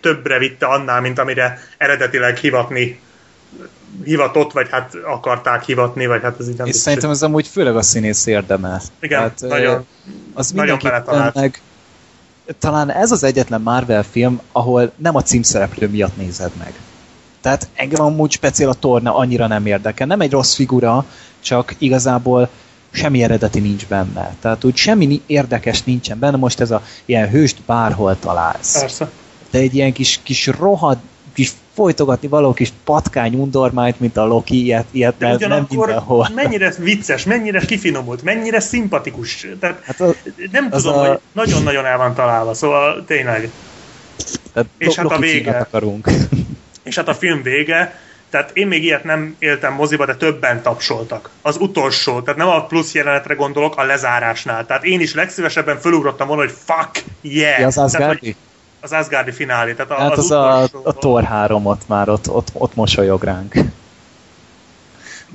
többre 0.00 0.38
vitte 0.38 0.66
annál, 0.66 1.00
mint 1.00 1.18
amire 1.18 1.58
eredetileg 1.78 2.36
hivatni 2.36 3.00
hivatott, 4.04 4.52
vagy 4.52 4.68
hát 4.70 4.94
akarták 5.06 5.64
hivatni, 5.64 6.06
vagy 6.06 6.22
hát 6.22 6.40
ez 6.40 6.48
így 6.48 6.56
nem 6.56 6.66
És 6.66 6.76
szerintem 6.76 7.10
ez 7.10 7.22
amúgy 7.22 7.46
főleg 7.46 7.76
a 7.76 7.82
színész 7.82 8.26
érdeme. 8.26 8.80
Igen, 9.00 9.20
hát, 9.20 9.40
nagyon, 9.40 9.86
az 10.34 10.50
nagyon 10.50 10.78
beletalált. 10.82 11.34
Meg, 11.34 11.60
talán 12.58 12.90
ez 12.90 13.10
az 13.10 13.24
egyetlen 13.24 13.60
Marvel 13.60 14.02
film, 14.02 14.40
ahol 14.52 14.92
nem 14.96 15.16
a 15.16 15.22
címszereplő 15.22 15.88
miatt 15.88 16.16
nézed 16.16 16.50
meg. 16.58 16.72
Tehát 17.40 17.68
engem 17.74 18.04
amúgy 18.04 18.30
speciál 18.30 18.70
a 18.70 18.74
torna 18.74 19.16
annyira 19.16 19.46
nem 19.46 19.66
érdekel. 19.66 20.06
Nem 20.06 20.20
egy 20.20 20.30
rossz 20.30 20.54
figura, 20.54 21.04
csak 21.40 21.74
igazából 21.78 22.48
semmi 22.90 23.22
eredeti 23.22 23.60
nincs 23.60 23.86
benne. 23.86 24.34
Tehát 24.40 24.64
úgy 24.64 24.76
semmi 24.76 25.22
érdekes 25.26 25.82
nincsen 25.82 26.18
benne. 26.18 26.36
Most 26.36 26.60
ez 26.60 26.70
a 26.70 26.82
ilyen 27.04 27.28
hőst 27.28 27.62
bárhol 27.66 28.18
találsz. 28.18 28.80
Persze. 28.80 29.10
De 29.50 29.58
egy 29.58 29.74
ilyen 29.74 29.92
kis, 29.92 30.20
kis 30.22 30.46
rohad 30.46 30.98
folytogatni 31.74 32.28
való 32.28 32.52
kis 32.52 32.72
patkány 32.84 33.34
undormányt, 33.34 34.00
mint 34.00 34.16
a 34.16 34.24
Loki, 34.24 34.64
ilyet, 34.64 34.86
ilyet 34.90 35.16
De 35.18 35.46
nem 35.46 35.66
mindenhol. 35.68 36.28
mennyire 36.34 36.74
vicces, 36.78 37.24
mennyire 37.24 37.60
kifinomult, 37.60 38.22
mennyire 38.22 38.60
szimpatikus. 38.60 39.46
Tehát 39.60 39.82
hát 39.84 40.00
a, 40.00 40.14
nem 40.52 40.70
tudom, 40.70 40.94
a... 40.94 41.08
hogy 41.08 41.18
nagyon-nagyon 41.32 41.84
el 41.84 41.98
van 41.98 42.14
találva, 42.14 42.54
szóval 42.54 43.04
tényleg. 43.06 43.50
Tehát 44.52 44.68
és 44.78 44.94
hát 44.94 45.06
a 45.06 45.18
vége. 45.18 45.50
Akarunk. 45.56 46.08
És 46.82 46.96
hát 46.96 47.08
a 47.08 47.14
film 47.14 47.42
vége, 47.42 48.00
tehát 48.30 48.50
én 48.54 48.66
még 48.66 48.84
ilyet 48.84 49.04
nem 49.04 49.36
éltem 49.38 49.74
moziba, 49.74 50.06
de 50.06 50.14
többen 50.14 50.62
tapsoltak. 50.62 51.30
Az 51.42 51.56
utolsó, 51.56 52.20
tehát 52.20 52.38
nem 52.38 52.48
a 52.48 52.66
plusz 52.66 52.94
jelenetre 52.94 53.34
gondolok, 53.34 53.76
a 53.76 53.84
lezárásnál. 53.84 54.66
Tehát 54.66 54.84
én 54.84 55.00
is 55.00 55.14
legszívesebben 55.14 55.78
fölugrottam 55.80 56.26
volna, 56.26 56.42
hogy 56.42 56.54
fuck 56.64 57.04
yeah! 57.20 57.60
Ja, 57.60 57.82
az 57.82 57.92
tehát, 57.92 58.18
hogy, 58.18 58.36
az 58.82 58.92
Asgardi 58.92 59.32
finálé. 59.32 59.72
Tehát 59.72 59.90
a, 59.90 59.94
hát 59.94 60.12
az, 60.12 60.18
az 60.18 60.30
a, 60.30 60.62
a 60.84 60.92
Thor 60.92 61.24
3 61.24 61.66
ott 61.66 61.88
már 61.88 62.08
ott, 62.08 62.30
ott, 62.30 62.48
ott 62.52 62.74
mosolyog 62.74 63.22
ránk. 63.22 63.54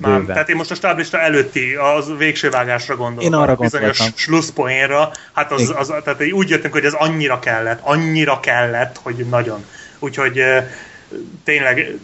Már, 0.02 0.22
tehát 0.22 0.50
én 0.50 0.56
most 0.56 0.72
a 0.72 0.76
stáblista 0.76 1.20
előtti, 1.20 1.74
az 1.74 2.12
végső 2.18 2.50
vágásra 2.50 2.96
gondolok. 2.96 3.24
Én 3.24 3.34
arra 3.34 3.52
a 3.52 3.56
bizonyos 3.56 4.00
slusszpoénra, 4.16 5.12
hát 5.34 5.52
az, 5.52 5.74
az, 5.78 5.94
tehát 6.04 6.32
úgy 6.32 6.50
jöttünk, 6.50 6.74
hogy 6.74 6.86
ez 6.86 6.94
annyira 6.94 7.40
kellett, 7.40 7.80
annyira 7.84 8.40
kellett, 8.40 9.00
hogy 9.04 9.16
nagyon. 9.30 9.66
Úgyhogy 10.00 10.44
tényleg 11.44 12.00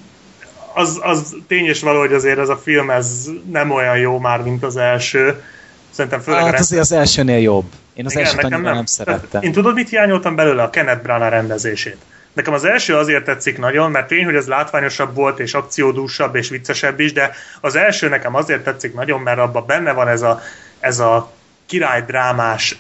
az, 0.74 1.00
az 1.02 1.36
tény 1.48 1.66
és 1.66 1.82
való, 1.82 2.00
hogy 2.00 2.14
azért 2.14 2.38
ez 2.38 2.50
a 2.50 2.58
film 2.58 2.90
ez 2.90 3.30
nem 3.52 3.72
olyan 3.72 3.98
jó 3.98 4.20
már, 4.20 4.42
mint 4.42 4.64
az 4.64 4.78
első. 4.78 5.44
Szerintem 5.90 6.22
főleg 6.22 6.42
a 6.42 6.44
Hát 6.44 6.52
rend- 6.52 6.64
azért 6.64 6.82
az 6.82 6.92
elsőnél 6.92 7.40
jobb. 7.40 7.66
Én 7.94 8.06
az 8.06 8.12
Igen, 8.12 8.24
elsőt 8.24 8.42
nekem 8.42 8.62
nem, 8.62 8.62
nem 8.62 8.72
Tehát 8.74 8.88
szerettem. 8.88 9.42
Én 9.42 9.52
tudod, 9.52 9.74
mit 9.74 9.90
hiányoltam 9.90 10.36
belőle? 10.36 10.64
A 10.64 10.70
Kenneth 10.70 11.02
Branagh 11.02 11.32
rendezését. 11.32 11.98
Nekem 12.34 12.54
az 12.54 12.66
első 12.66 12.96
azért 12.96 13.24
tetszik 13.24 13.58
nagyon, 13.58 13.92
mert 13.92 14.08
tény, 14.08 14.26
hogy 14.26 14.36
ez 14.36 14.48
látványosabb 14.48 15.16
volt, 15.16 15.40
és 15.40 15.54
akciódúsabb, 15.54 16.36
és 16.36 16.50
viccesebb 16.50 17.00
is, 17.00 17.14
de 17.14 17.32
az 17.62 17.76
első 17.76 18.10
nekem 18.10 18.36
azért 18.36 18.64
tetszik 18.64 18.94
nagyon, 18.94 19.22
mert 19.22 19.40
abban 19.40 19.66
benne 19.66 19.92
van 19.92 20.08
ez 20.08 20.22
a, 20.22 20.42
ez 20.80 21.00
a 21.00 21.32
királydrámás, 21.66 22.80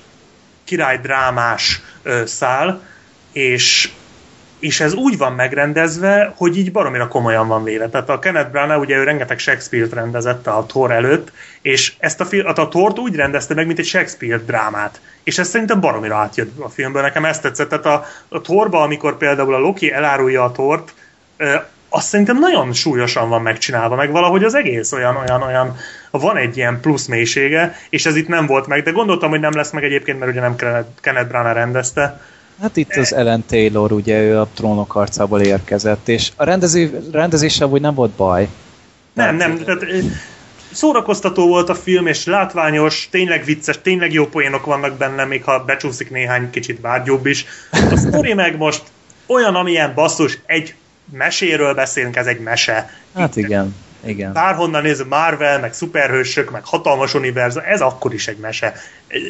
királydrámás 0.63 1.81
ö, 2.03 2.25
szál, 2.25 2.81
és 3.31 3.89
és 4.63 4.79
ez 4.79 4.93
úgy 4.93 5.17
van 5.17 5.33
megrendezve, 5.33 6.33
hogy 6.35 6.57
így 6.57 6.71
baromira 6.71 7.07
komolyan 7.07 7.47
van 7.47 7.63
véve. 7.63 7.89
Tehát 7.89 8.09
a 8.09 8.19
Kenneth 8.19 8.51
Branagh, 8.51 8.79
ugye 8.79 8.97
ő 8.97 9.03
rengeteg 9.03 9.39
Shakespeare-t 9.39 9.93
rendezett 9.93 10.47
a 10.47 10.65
Thor 10.67 10.91
előtt, 10.91 11.31
és 11.61 11.93
ezt 11.99 12.21
a, 12.21 12.25
fil- 12.25 12.45
a 12.45 12.67
Thort 12.67 12.99
úgy 12.99 13.15
rendezte 13.15 13.53
meg, 13.53 13.65
mint 13.65 13.79
egy 13.79 13.85
Shakespeare 13.85 14.37
drámát. 14.37 15.01
És 15.23 15.37
ez 15.37 15.47
szerintem 15.47 15.79
baromira 15.79 16.15
átjött 16.15 16.59
a 16.59 16.69
filmből, 16.69 17.01
nekem 17.01 17.25
ezt 17.25 17.41
tetszett. 17.41 17.69
Tehát 17.69 17.85
a, 17.85 18.05
a 18.27 18.41
Thorba, 18.41 18.81
amikor 18.81 19.17
például 19.17 19.53
a 19.53 19.59
Loki 19.59 19.91
elárulja 19.91 20.43
a 20.43 20.51
Thort, 20.51 20.93
ö, 21.37 21.55
azt 21.89 22.07
szerintem 22.07 22.39
nagyon 22.39 22.73
súlyosan 22.73 23.29
van 23.29 23.41
megcsinálva, 23.41 23.95
meg 23.95 24.11
valahogy 24.11 24.43
az 24.43 24.55
egész 24.55 24.91
olyan, 24.91 25.15
olyan, 25.15 25.41
olyan, 25.41 25.75
van 26.11 26.37
egy 26.37 26.57
ilyen 26.57 26.79
plusz 26.79 27.05
mélysége, 27.05 27.75
és 27.89 28.05
ez 28.05 28.15
itt 28.15 28.27
nem 28.27 28.45
volt 28.45 28.67
meg, 28.67 28.83
de 28.83 28.91
gondoltam, 28.91 29.29
hogy 29.29 29.39
nem 29.39 29.55
lesz 29.55 29.71
meg 29.71 29.83
egyébként, 29.83 30.19
mert 30.19 30.31
ugye 30.31 30.41
nem 30.41 30.55
Kenneth 31.01 31.27
Branagh 31.27 31.55
rendezte, 31.55 32.21
Hát 32.61 32.77
itt 32.77 32.95
az 32.95 33.13
Ellen 33.13 33.43
Taylor, 33.47 33.91
ugye 33.91 34.21
ő 34.21 34.39
a 34.39 34.47
trónok 34.53 34.91
harcából 34.91 35.41
érkezett, 35.41 36.07
és 36.07 36.31
a 36.35 36.43
rendező, 36.43 37.07
rendezéssel 37.11 37.67
úgy 37.67 37.81
nem 37.81 37.93
volt 37.93 38.11
baj. 38.11 38.47
Nem, 39.13 39.35
nem, 39.35 39.57
tehát 39.57 39.81
ö, 39.81 39.99
szórakoztató 40.71 41.47
volt 41.47 41.69
a 41.69 41.75
film, 41.75 42.07
és 42.07 42.25
látványos, 42.25 43.07
tényleg 43.11 43.43
vicces, 43.43 43.81
tényleg 43.81 44.13
jó 44.13 44.27
poénok 44.27 44.65
vannak 44.65 44.97
benne, 44.97 45.25
még 45.25 45.43
ha 45.43 45.63
becsúszik 45.63 46.11
néhány 46.11 46.49
kicsit 46.49 46.81
bárgyóbb 46.81 47.25
is. 47.25 47.45
A 47.71 47.95
sztori 47.95 48.33
meg 48.43 48.57
most 48.57 48.83
olyan, 49.25 49.55
amilyen 49.55 49.93
basszus, 49.95 50.39
egy 50.45 50.75
meséről 51.11 51.73
beszélünk, 51.73 52.15
ez 52.15 52.25
egy 52.25 52.39
mese. 52.39 52.89
Hát 53.15 53.35
igen, 53.35 53.75
igen. 54.05 54.33
Bárhonnan 54.33 54.81
nézve 54.81 55.05
Marvel, 55.05 55.59
meg 55.59 55.73
szuperhősök, 55.73 56.51
meg 56.51 56.65
hatalmas 56.65 57.13
univerzum, 57.13 57.63
ez 57.65 57.81
akkor 57.81 58.13
is 58.13 58.27
egy 58.27 58.37
mese. 58.37 58.73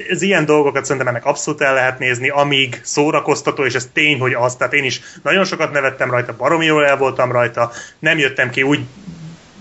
Ez 0.09 0.21
ilyen 0.21 0.45
dolgokat 0.45 0.83
szerintem 0.85 1.07
ennek 1.07 1.25
abszolút 1.25 1.61
el 1.61 1.73
lehet 1.73 1.99
nézni, 1.99 2.29
amíg 2.29 2.81
szórakoztató, 2.83 3.65
és 3.65 3.73
ez 3.73 3.89
tény, 3.93 4.19
hogy 4.19 4.33
az. 4.33 4.55
Tehát 4.55 4.73
én 4.73 4.83
is 4.83 5.01
nagyon 5.23 5.43
sokat 5.43 5.71
nevettem 5.71 6.11
rajta, 6.11 6.35
baromi 6.37 6.65
jól 6.65 6.85
el 6.85 6.97
voltam 6.97 7.31
rajta, 7.31 7.71
nem 7.99 8.17
jöttem 8.17 8.49
ki 8.49 8.63
úgy 8.63 8.79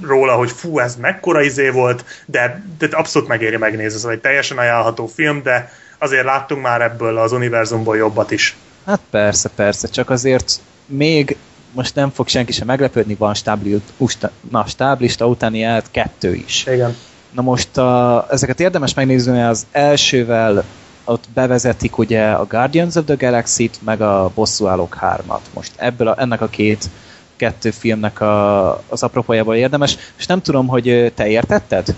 róla, 0.00 0.34
hogy 0.34 0.50
fú, 0.50 0.78
ez 0.78 0.96
mekkora 0.96 1.42
izé 1.42 1.68
volt, 1.68 2.04
de, 2.26 2.64
de 2.78 2.88
abszolút 2.90 3.28
megéri 3.28 3.56
megnézni, 3.56 3.98
szóval 3.98 4.14
egy 4.14 4.20
teljesen 4.20 4.58
ajánlható 4.58 5.06
film, 5.06 5.42
de 5.42 5.72
azért 5.98 6.24
láttunk 6.24 6.62
már 6.62 6.82
ebből 6.82 7.18
az 7.18 7.32
univerzumból 7.32 7.96
jobbat 7.96 8.30
is. 8.30 8.56
Hát 8.86 9.00
persze, 9.10 9.48
persze, 9.54 9.88
csak 9.88 10.10
azért 10.10 10.60
még 10.86 11.36
most 11.72 11.94
nem 11.94 12.10
fog 12.10 12.28
senki 12.28 12.52
sem 12.52 12.66
meglepődni, 12.66 13.14
van 13.14 13.34
stábli, 13.34 13.82
usta, 13.96 14.30
na, 14.50 14.64
stáblista 14.66 15.26
utáni 15.26 15.58
jelenet 15.58 15.90
kettő 15.90 16.34
is. 16.34 16.66
Igen. 16.66 16.96
Na 17.30 17.42
most 17.42 17.76
a, 17.76 18.26
ezeket 18.30 18.60
érdemes 18.60 18.94
megnézni, 18.94 19.42
az 19.42 19.66
elsővel 19.70 20.64
ott 21.04 21.24
bevezetik 21.34 21.98
ugye 21.98 22.30
a 22.30 22.46
Guardians 22.46 22.94
of 22.94 23.04
the 23.04 23.14
Galaxy-t, 23.14 23.78
meg 23.84 24.00
a 24.00 24.30
Bosszúállók 24.34 24.98
3-at. 25.00 25.40
Most 25.54 25.72
ebből 25.76 26.08
a, 26.08 26.14
ennek 26.18 26.40
a 26.40 26.48
két 26.48 26.90
kettő 27.36 27.70
filmnek 27.70 28.20
a, 28.20 28.70
az 28.88 29.02
apropójából 29.02 29.54
érdemes, 29.54 29.96
és 30.16 30.26
nem 30.26 30.42
tudom, 30.42 30.66
hogy 30.66 31.12
te 31.14 31.28
értetted? 31.28 31.94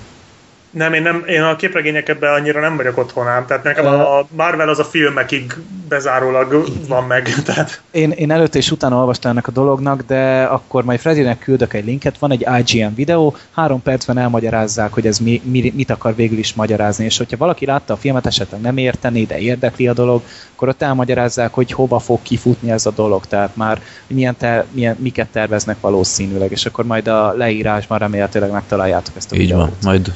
Nem, 0.75 0.93
én, 0.93 1.03
nem, 1.03 1.25
én 1.27 1.43
a 1.43 1.57
képregényekben 1.57 2.33
annyira 2.33 2.61
nem 2.61 2.77
vagyok 2.77 2.99
otthon 2.99 3.29
ám, 3.29 3.47
tehát 3.47 3.63
nekem 3.63 3.87
a 3.87 4.27
Marvel 4.31 4.69
az 4.69 4.79
a 4.79 4.85
filmekig 4.85 5.55
bezárólag 5.89 6.65
van 6.89 7.05
meg, 7.05 7.29
tehát 7.45 7.83
Én, 7.91 8.11
én 8.11 8.31
előtte 8.31 8.59
és 8.59 8.71
utána 8.71 8.97
olvastam 8.97 9.31
ennek 9.31 9.47
a 9.47 9.51
dolognak, 9.51 10.03
de 10.03 10.43
akkor 10.43 10.85
majd 10.85 11.01
Freddynek 11.01 11.39
küldök 11.39 11.75
egy 11.75 11.85
linket, 11.85 12.19
van 12.19 12.31
egy 12.31 12.47
IGN 12.65 12.95
videó, 12.95 13.37
három 13.55 13.83
percben 13.83 14.19
elmagyarázzák, 14.19 14.93
hogy 14.93 15.07
ez 15.07 15.19
mi, 15.19 15.41
mi, 15.45 15.73
mit 15.77 15.91
akar 15.91 16.15
végül 16.15 16.39
is 16.39 16.55
magyarázni, 16.55 17.05
és 17.05 17.19
hogyha 17.19 17.37
valaki 17.37 17.67
látta 17.67 17.93
a 17.93 17.97
filmet, 17.97 18.27
esetleg 18.27 18.61
nem 18.61 18.77
érteni, 18.77 19.25
de 19.25 19.39
érdekli 19.39 19.89
a 19.89 19.93
dolog, 19.93 20.23
akkor 20.55 20.69
ott 20.69 20.83
elmagyarázzák, 20.83 21.55
hogy 21.55 21.73
hova 21.73 21.99
fog 21.99 22.19
kifutni 22.23 22.71
ez 22.71 22.87
a 22.87 22.91
dolog, 22.91 23.27
tehát 23.27 23.57
már 23.57 23.81
milyen, 24.07 24.37
ter, 24.37 24.65
milyen 24.71 24.97
miket 24.99 25.29
terveznek 25.29 25.77
valószínűleg, 25.81 26.51
és 26.51 26.67
akkor 26.67 26.85
majd 26.85 27.09
a 27.09 27.33
leírásban 27.33 27.99
remélhetőleg 27.99 28.51
megtaláljátok 28.51 29.17
ezt 29.17 29.33
a 29.33 29.35
Így 29.35 29.41
videót. 29.41 29.61
van, 29.61 29.73
majd 29.83 30.15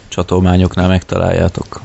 csatolmányoknál 0.49 0.89
megtaláljátok. 0.89 1.81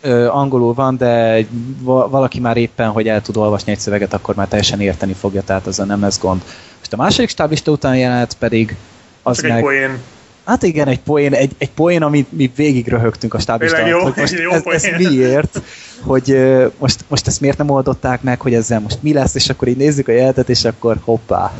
Ö, 0.00 0.28
angolul 0.28 0.74
van, 0.74 0.96
de 0.96 1.44
va- 1.80 2.10
valaki 2.10 2.40
már 2.40 2.56
éppen, 2.56 2.88
hogy 2.88 3.08
el 3.08 3.22
tud 3.22 3.36
olvasni 3.36 3.72
egy 3.72 3.78
szöveget, 3.78 4.14
akkor 4.14 4.34
már 4.34 4.48
teljesen 4.48 4.80
érteni 4.80 5.12
fogja, 5.12 5.42
tehát 5.42 5.66
az 5.66 5.76
nem 5.76 6.00
lesz 6.00 6.18
gond. 6.18 6.42
Most 6.78 6.92
a 6.92 6.96
második 6.96 7.28
stáblista 7.28 7.70
után 7.70 7.96
jelenet 7.96 8.36
pedig 8.38 8.76
az 9.22 9.36
csak 9.36 9.44
egy 9.44 9.50
meg... 9.50 9.62
poén. 9.62 9.98
Hát 10.44 10.62
igen, 10.62 10.88
egy 10.88 11.00
poén, 11.00 11.34
egy, 11.34 11.52
egy 11.58 11.70
poén, 11.70 12.02
amit 12.02 12.32
mi 12.32 12.52
végig 12.56 12.88
röhögtünk 12.88 13.34
a. 13.34 13.38
Tényleg 13.58 13.86
jó, 13.86 14.00
hogy 14.00 14.12
most 14.16 14.38
jó 14.38 14.50
ez, 14.50 14.84
ez 14.84 14.88
miért, 14.98 15.60
hogy 16.00 16.38
most, 16.78 17.04
most 17.08 17.26
ezt 17.26 17.40
miért 17.40 17.58
nem 17.58 17.70
oldották 17.70 18.22
meg, 18.22 18.40
hogy 18.40 18.54
ezzel 18.54 18.80
most 18.80 18.98
mi 19.00 19.12
lesz, 19.12 19.34
és 19.34 19.48
akkor 19.48 19.68
így 19.68 19.76
nézzük 19.76 20.08
a 20.08 20.12
jelenetet, 20.12 20.48
és 20.48 20.64
akkor 20.64 20.96
hoppá. 21.04 21.52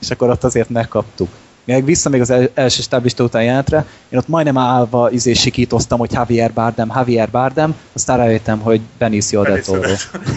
És 0.00 0.10
akkor 0.10 0.30
ott 0.30 0.44
azért 0.44 0.68
megkaptuk. 0.68 1.28
Még 1.66 1.84
vissza 1.84 2.08
még 2.08 2.20
az 2.20 2.30
el, 2.30 2.48
első 2.54 2.82
stáblista 2.82 3.24
után 3.24 3.42
jelenetre, 3.42 3.84
én 4.08 4.18
ott 4.18 4.28
majdnem 4.28 4.58
állva 4.58 5.10
izé 5.10 5.32
sikítoztam, 5.32 5.98
hogy 5.98 6.12
Javier 6.12 6.52
Bardem, 6.52 6.92
Javier 6.94 7.30
Bardem, 7.30 7.74
aztán 7.92 8.16
rájöttem, 8.16 8.58
hogy 8.58 8.80
Benicio 8.98 9.42
del 9.42 9.60
Toro. 9.60 9.88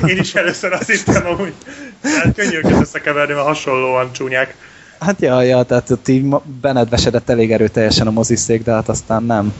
Én 0.05 0.17
is 0.17 0.35
először 0.35 0.73
azt 0.73 0.91
hittem 0.91 1.25
amúgy. 1.25 1.53
Tehát 2.01 2.35
könnyű 2.35 2.57
őket 2.57 2.81
összekeverni, 2.81 3.33
mert 3.33 3.45
hasonlóan 3.45 4.11
csúnyák. 4.11 4.55
Hát 4.99 5.21
ja, 5.21 5.41
ja, 5.41 5.63
tehát 5.63 5.89
ott 5.89 6.07
így 6.07 6.35
benedvesedett 6.61 7.29
elég 7.29 7.51
erőteljesen 7.51 8.07
a 8.07 8.11
moziszék, 8.11 8.63
de 8.63 8.71
hát 8.71 8.89
aztán 8.89 9.23
nem. 9.23 9.53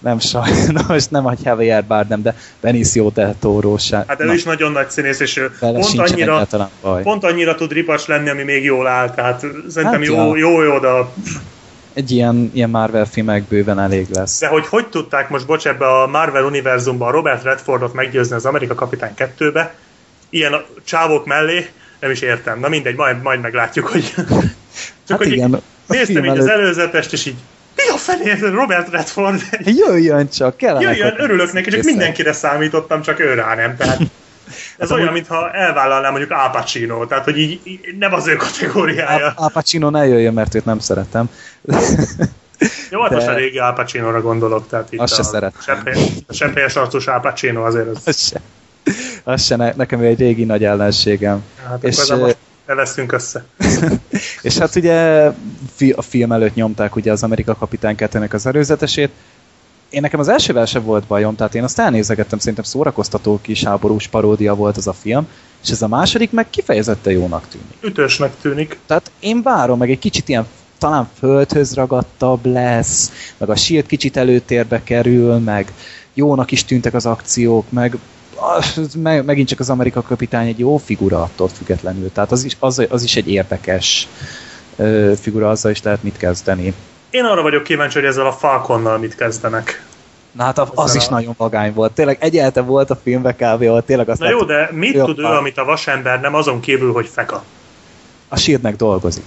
Nem 0.00 0.18
sajnos, 0.18 1.06
nem 1.08 1.26
a 1.26 1.32
Javier 1.44 1.84
Bardem, 1.84 2.22
de 2.22 2.36
Benicio 2.60 3.10
del 3.10 3.34
Toro 3.40 3.78
se. 3.78 4.04
Hát 4.08 4.20
ő 4.20 4.24
Na, 4.24 4.32
is 4.34 4.42
nagyon 4.44 4.72
nagy 4.72 4.90
színész, 4.90 5.20
és 5.20 5.36
ő 5.36 5.50
pont 5.60 5.98
annyira, 5.98 6.46
pont 7.02 7.24
annyira 7.24 7.54
tud 7.54 7.72
ripas 7.72 8.06
lenni, 8.06 8.28
ami 8.28 8.42
még 8.42 8.64
jól 8.64 8.86
áll. 8.86 9.10
Tehát 9.10 9.40
szerintem 9.68 10.00
Hát 10.00 10.06
jó, 10.06 10.14
ja. 10.36 10.36
jó, 10.36 10.62
jó, 10.62 10.78
de, 10.78 10.88
Egy 11.92 12.10
ilyen, 12.10 12.50
ilyen 12.54 12.70
Marvel 12.70 13.04
filmek 13.04 13.42
bőven 13.42 13.78
elég 13.78 14.06
lesz. 14.12 14.38
de 14.40 14.46
hogy 14.48 14.66
hogy 14.66 14.86
tudták 14.86 15.28
most, 15.28 15.46
bocs, 15.46 15.66
ebbe 15.66 15.86
a 15.86 16.06
Marvel 16.06 16.44
univerzumban 16.44 17.12
Robert 17.12 17.42
Redfordot 17.42 17.94
meggyőzni 17.94 18.34
az 18.36 18.44
Amerika 18.46 18.74
Kapitány 18.74 19.12
2-be, 19.38 19.74
ilyen 20.30 20.54
csávok 20.84 21.26
mellé, 21.26 21.68
nem 22.00 22.10
is 22.10 22.20
értem. 22.20 22.60
Na 22.60 22.68
mindegy, 22.68 22.96
majd, 22.96 23.22
majd 23.22 23.40
meglátjuk, 23.40 23.86
hogy... 23.86 24.14
Csak 25.08 25.18
Hát 25.18 25.18
hogy 25.18 25.32
igen, 25.32 25.60
néztem 25.86 26.24
így 26.24 26.30
az 26.30 26.36
előtt- 26.38 26.48
előzetest, 26.50 27.12
és 27.12 27.26
így 27.26 27.34
mi 28.18 28.30
a 28.30 28.30
fené 28.30 28.30
ez 28.30 28.42
a 28.42 28.50
Robert 28.50 28.88
Redford? 28.90 29.40
Jöjjön 29.64 30.28
csak, 30.28 30.56
kellene. 30.56 30.80
Jöjjön, 30.90 31.14
örülök 31.18 31.52
neki, 31.52 31.70
csak 31.70 31.82
mindenkire 31.82 32.32
számítottam, 32.32 33.02
csak 33.02 33.20
ő 33.20 33.34
rá 33.34 33.54
nem. 33.54 33.76
Tehát 33.76 33.98
ez 34.78 34.92
olyan, 34.92 35.12
mintha 35.12 35.50
elvállalnám 35.52 36.10
mondjuk 36.10 36.30
Al 36.32 36.50
Pacino, 36.50 37.06
tehát 37.06 37.24
hogy 37.24 37.38
így, 37.38 37.60
így 37.64 37.80
nem 37.98 38.12
az 38.14 38.26
ő 38.26 38.36
kategóriája. 38.36 39.32
Al 39.36 39.50
Pacino 39.52 39.90
ne 39.90 40.06
jöjjön, 40.06 40.34
mert 40.34 40.54
őt 40.54 40.64
nem 40.64 40.78
szeretem. 40.78 41.28
Jó, 42.90 43.00
hát 43.00 43.08
de- 43.10 43.14
most 43.16 43.26
a 43.28 43.34
régi 43.34 43.58
Al 43.58 43.72
Pacino-ra 43.72 44.20
gondolok, 44.20 44.68
tehát 44.68 44.92
itt 44.92 45.00
Azt 45.00 45.14
se 45.14 45.20
a, 45.20 45.24
szeretem. 45.24 45.60
sepphely- 45.60 46.24
a 46.26 46.32
sepphelyes 46.32 46.76
arcos 46.76 47.06
Al 47.06 47.20
Pacino 47.20 47.64
azért 47.64 47.88
az, 47.88 48.02
Az 48.04 48.20
se. 48.20 48.40
Az 49.24 49.44
se, 49.44 49.56
ne, 49.56 49.72
nekem 49.76 50.00
egy 50.00 50.18
régi 50.18 50.44
nagy 50.44 50.64
ellenségem. 50.64 51.44
hát 51.68 51.84
És, 51.84 51.98
akkor 51.98 52.16
ö, 52.18 52.20
most 52.20 52.36
ne 52.70 52.76
veszünk 52.76 53.12
össze. 53.12 53.44
És 54.42 54.58
hát 54.58 54.76
ugye 54.76 55.26
a 55.94 56.02
film 56.02 56.32
előtt 56.32 56.54
nyomták 56.54 56.96
ugye 56.96 57.12
az 57.12 57.22
Amerika 57.22 57.54
Kapitány 57.54 57.96
2 57.96 58.28
az 58.30 58.46
előzetesét. 58.46 59.10
Én 59.90 60.00
nekem 60.00 60.20
az 60.20 60.28
elsővel 60.28 60.66
sem 60.66 60.82
volt 60.82 61.04
bajom, 61.04 61.36
tehát 61.36 61.54
én 61.54 61.62
azt 61.62 61.78
elnézegettem, 61.78 62.38
szerintem 62.38 62.64
szórakoztató 62.64 63.38
kis 63.42 63.64
háborús 63.64 64.06
paródia 64.06 64.54
volt 64.54 64.76
az 64.76 64.86
a 64.86 64.92
film, 64.92 65.26
és 65.62 65.70
ez 65.70 65.82
a 65.82 65.88
második 65.88 66.30
meg 66.30 66.50
kifejezetten 66.50 67.12
jónak 67.12 67.48
tűnik. 67.48 67.76
Ütősnek 67.80 68.32
tűnik. 68.40 68.78
Tehát 68.86 69.10
én 69.20 69.42
várom, 69.42 69.78
meg 69.78 69.90
egy 69.90 69.98
kicsit 69.98 70.28
ilyen 70.28 70.46
talán 70.78 71.08
földhöz 71.18 71.74
ragadtabb 71.74 72.46
lesz, 72.46 73.12
meg 73.36 73.48
a 73.48 73.56
shield 73.56 73.86
kicsit 73.86 74.16
előtérbe 74.16 74.82
kerül, 74.82 75.38
meg 75.38 75.72
jónak 76.14 76.50
is 76.50 76.64
tűntek 76.64 76.94
az 76.94 77.06
akciók, 77.06 77.70
meg 77.70 77.96
meg, 78.96 79.24
megint 79.24 79.48
csak 79.48 79.60
az 79.60 79.70
Amerika 79.70 80.02
kapitány 80.02 80.46
egy 80.48 80.58
jó 80.58 80.76
figura 80.76 81.22
attól 81.22 81.48
függetlenül. 81.48 82.12
Tehát 82.12 82.32
az 82.32 82.44
is, 82.44 82.56
az, 82.58 82.86
az 82.88 83.02
is 83.02 83.16
egy 83.16 83.28
érdekes 83.30 84.08
ö, 84.76 85.12
figura, 85.20 85.50
azzal 85.50 85.70
is 85.70 85.82
lehet 85.82 86.02
mit 86.02 86.16
kezdeni. 86.16 86.74
Én 87.10 87.24
arra 87.24 87.42
vagyok 87.42 87.62
kíváncsi, 87.62 87.98
hogy 87.98 88.08
ezzel 88.08 88.26
a 88.26 88.32
Falconnal 88.32 88.98
mit 88.98 89.14
kezdenek. 89.14 89.84
Na 90.32 90.44
hát 90.44 90.58
az 90.58 90.68
Ezzel 90.76 90.96
is 90.96 91.06
a- 91.06 91.10
nagyon 91.10 91.34
vagány 91.36 91.72
volt. 91.74 91.92
Tényleg 91.92 92.16
egyenlete 92.20 92.60
volt 92.60 92.90
a 92.90 92.96
filmbe 93.02 93.32
kb. 93.34 93.42
ahol 93.62 93.84
tényleg 93.84 94.08
azt 94.08 94.20
Na 94.20 94.28
jó, 94.30 94.44
de 94.44 94.68
mit 94.72 95.02
tud 95.02 95.18
ő, 95.18 95.24
amit 95.24 95.58
a 95.58 95.64
vasember 95.64 96.20
nem, 96.20 96.34
azon 96.34 96.60
kívül, 96.60 96.92
hogy 96.92 97.06
feka? 97.06 97.44
A 98.28 98.36
Shieldnek 98.36 98.76
dolgozik. 98.76 99.24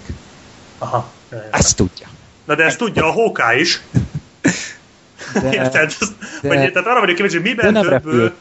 Aha. 0.77 1.10
Ezt 1.52 1.76
tudja. 1.76 2.07
Na 2.45 2.56
de 2.56 2.64
ezt 2.64 2.77
tudja 2.77 3.06
a 3.06 3.11
Hóká 3.11 3.53
is. 3.56 3.81
De, 5.41 5.52
Érted? 5.53 5.91
de- 6.41 6.48
Vagy, 6.48 6.72
tehát 6.72 6.88
arra 6.88 6.99
vagyok 6.99 7.15
kíváncsi, 7.15 7.35
hogy 7.38 7.45
de 7.45 7.49
miben 7.49 7.72
nem 7.72 7.81
többől... 7.81 7.91
repül. 8.19 8.34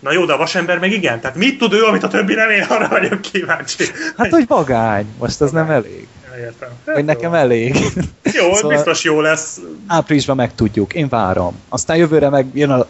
Na 0.00 0.12
jó, 0.12 0.24
de 0.24 0.32
a 0.32 0.36
vasember 0.36 0.78
meg 0.78 0.92
igen. 0.92 1.20
Tehát 1.20 1.36
mit 1.36 1.58
tud 1.58 1.72
ő, 1.72 1.84
amit 1.84 2.02
a 2.02 2.08
többi 2.08 2.34
nem, 2.34 2.50
én 2.50 2.62
arra 2.62 2.88
vagyok 2.88 3.20
kíváncsi. 3.20 3.84
hát, 4.16 4.30
hogy 4.30 4.46
vagány. 4.46 5.06
Most 5.18 5.40
az 5.40 5.50
nem 5.50 5.70
elég. 5.70 6.06
Értem. 6.38 6.68
Vagy 6.84 7.04
nekem 7.04 7.34
elég. 7.34 7.76
Jó, 8.22 8.52
Szóval- 8.54 8.74
biztos 8.74 9.04
jó 9.04 9.20
lesz. 9.20 9.60
Áprilisban 9.86 10.36
megtudjuk. 10.36 10.94
Én 10.94 11.08
várom. 11.08 11.60
Aztán 11.68 11.96
jövőre 11.96 12.28
meg 12.28 12.46
jön 12.54 12.70
ó, 12.70 12.82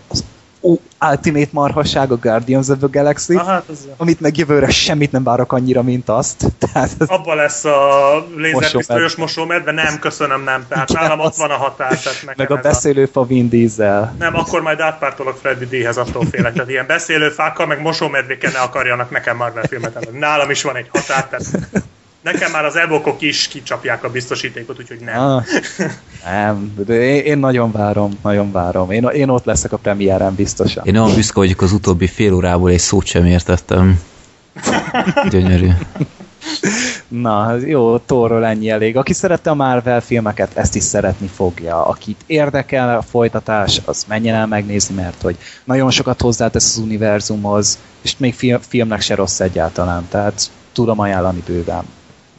Ultimate 1.11 1.49
marhasság, 1.51 2.11
a 2.13 2.17
Guardians 2.17 2.69
of 2.69 2.79
the 2.79 2.87
Galaxy, 2.91 3.35
Na 3.35 3.45
hát, 3.45 3.69
az... 3.69 3.89
amit 3.97 4.21
meg 4.21 4.37
jövőre 4.37 4.71
semmit 4.71 5.13
nem 5.13 5.23
várok 5.23 5.53
annyira, 5.53 5.83
mint 5.83 6.09
azt. 6.09 6.47
Tehát 6.73 6.91
Abba 7.07 7.35
lesz 7.35 7.65
a 7.65 8.27
lézerpisztolyos 8.37 9.17
mosómedve, 9.17 9.73
nem, 9.73 9.99
köszönöm, 9.99 10.43
nem. 10.45 10.67
Tehát 10.69 10.91
Igen, 10.91 11.03
nálam 11.03 11.21
ott 11.21 11.27
az- 11.27 11.39
van 11.39 11.51
a 11.51 11.57
határ. 11.57 11.89
Tehát 11.89 12.23
nekem 12.27 12.35
meg 12.37 12.51
a 12.51 12.61
beszélőfa 12.61 13.25
Vin 13.27 13.49
Diesel. 13.49 14.15
Nem, 14.19 14.37
akkor 14.37 14.63
majd 14.63 14.81
átpártolok 14.81 15.37
Freddy 15.37 15.65
D-hez, 15.65 15.97
attól 15.97 16.25
félek. 16.31 16.53
Tehát 16.53 16.69
ilyen 16.71 16.87
beszélőfákkal, 16.87 17.67
meg 17.67 17.81
mosómedvékkel 17.81 18.51
ne 18.53 18.59
akarjanak 18.59 19.11
nekem 19.11 19.37
Marvel 19.37 19.65
filmet 19.69 19.97
eladni. 19.97 20.19
Nálam 20.19 20.51
is 20.51 20.63
van 20.63 20.77
egy 20.77 20.89
határ, 20.93 21.29
tehát 21.29 21.45
nekem 22.23 22.51
már 22.51 22.65
az 22.65 22.77
evokok 22.77 23.23
is 23.23 23.49
kicsapják 23.49 24.05
a 24.05 24.11
biztosítékot, 24.11 24.79
úgyhogy 24.79 25.01
nem. 25.01 25.21
Ah, 25.21 25.45
nem, 26.25 26.75
de 26.87 26.95
én, 26.95 27.25
én 27.25 27.39
nagyon 27.39 27.73
várom, 27.73 28.19
nagyon 28.23 28.53
várom. 28.53 28.91
Én, 28.91 29.05
én 29.05 29.29
ott 29.29 29.45
leszek 29.45 29.73
a 29.73 29.77
premiéren 29.77 30.35
biztosan. 30.35 30.85
Én 30.87 30.97
olyan 30.97 31.15
büszke 31.15 31.39
vagyok, 31.39 31.63
az 31.63 31.73
utóbbi 31.73 32.07
fél 32.07 32.35
órából 32.35 32.71
egy 32.71 32.79
szót 32.79 33.07
sem 33.07 33.25
értettem. 33.25 34.01
Gyönyörű. 35.31 35.69
Na, 37.09 37.57
jó, 37.57 37.99
Thorról 37.99 38.47
ennyi 38.47 38.71
elég. 38.71 38.97
Aki 38.97 39.13
szerette 39.13 39.51
a 39.51 39.55
Marvel 39.55 40.01
filmeket, 40.01 40.57
ezt 40.57 40.75
is 40.75 40.83
szeretni 40.83 41.27
fogja. 41.27 41.87
Akit 41.87 42.21
érdekel 42.27 42.97
a 42.97 43.03
folytatás, 43.03 43.81
az 43.85 44.05
menjen 44.09 44.35
el 44.35 44.47
megnézni, 44.47 44.95
mert 44.95 45.23
hogy 45.23 45.37
nagyon 45.65 45.91
sokat 45.91 46.21
hozzátesz 46.21 46.77
az 46.77 46.83
univerzumhoz, 46.83 47.79
és 48.03 48.17
még 48.17 48.35
film, 48.35 48.61
filmnek 48.69 49.01
se 49.01 49.15
rossz 49.15 49.41
egyáltalán, 49.41 50.07
tehát 50.09 50.51
tudom 50.73 51.01
ajánlani 51.01 51.43
bőven. 51.47 51.85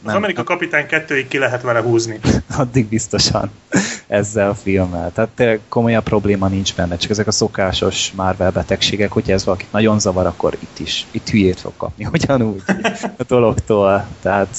Az 0.04 0.14
Amerika 0.14 0.44
Kapitány 0.44 0.86
2-ig 0.88 1.24
ki 1.28 1.38
lehet 1.38 1.62
vele 1.62 1.80
húzni. 1.80 2.20
addig 2.56 2.86
biztosan 2.86 3.50
ezzel 4.06 4.48
a 4.48 4.54
filmmel. 4.54 5.12
Tehát 5.12 5.30
tényleg 5.30 5.60
komolyabb 5.68 6.02
probléma 6.02 6.48
nincs 6.48 6.74
benne, 6.74 6.96
csak 6.96 7.10
ezek 7.10 7.26
a 7.26 7.32
szokásos 7.32 8.12
Marvel 8.14 8.50
betegségek, 8.50 9.12
hogyha 9.12 9.32
ez 9.32 9.44
valakit 9.44 9.72
nagyon 9.72 10.00
zavar, 10.00 10.26
akkor 10.26 10.56
itt 10.60 10.78
is, 10.78 11.06
itt 11.10 11.28
hülyét 11.28 11.60
fog 11.60 11.72
kapni, 11.76 12.08
ugyanúgy 12.12 12.62
a 13.16 13.24
dologtól. 13.26 14.06
Tehát 14.22 14.56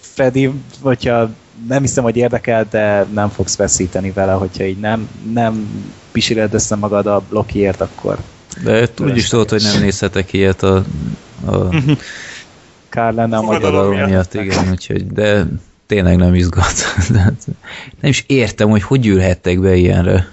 Freddy, 0.00 0.50
hogyha 0.80 1.30
nem 1.68 1.80
hiszem, 1.80 2.04
hogy 2.04 2.16
érdekel, 2.16 2.66
de 2.70 3.06
nem 3.12 3.28
fogsz 3.28 3.56
veszíteni 3.56 4.10
vele, 4.10 4.32
hogyha 4.32 4.64
így 4.64 4.78
nem, 4.78 5.08
nem 5.32 5.68
pisiled 6.12 6.54
össze 6.54 6.76
magad 6.76 7.06
a 7.06 7.22
Lokiért, 7.28 7.80
akkor 7.80 8.18
De 8.62 8.88
úgy 9.00 9.16
is 9.16 9.28
tudod, 9.28 9.48
hogy 9.48 9.62
nem 9.62 9.80
nézhetek 9.80 10.32
ilyet 10.32 10.62
a, 10.62 10.84
a 11.46 11.52
kár 12.88 13.14
lenne 13.14 13.36
a 13.36 13.42
magyar 13.42 13.94
miatt. 14.06 14.34
igen, 14.34 14.70
úgyhogy, 14.70 15.06
de 15.06 15.46
tényleg 15.86 16.16
nem 16.16 16.34
izgat. 16.34 16.72
Hát 17.14 17.46
nem 18.00 18.10
is 18.10 18.24
értem, 18.26 18.70
hogy 18.70 18.82
hogy 18.82 19.06
ülhettek 19.06 19.60
be 19.60 19.74
ilyenre. 19.74 20.28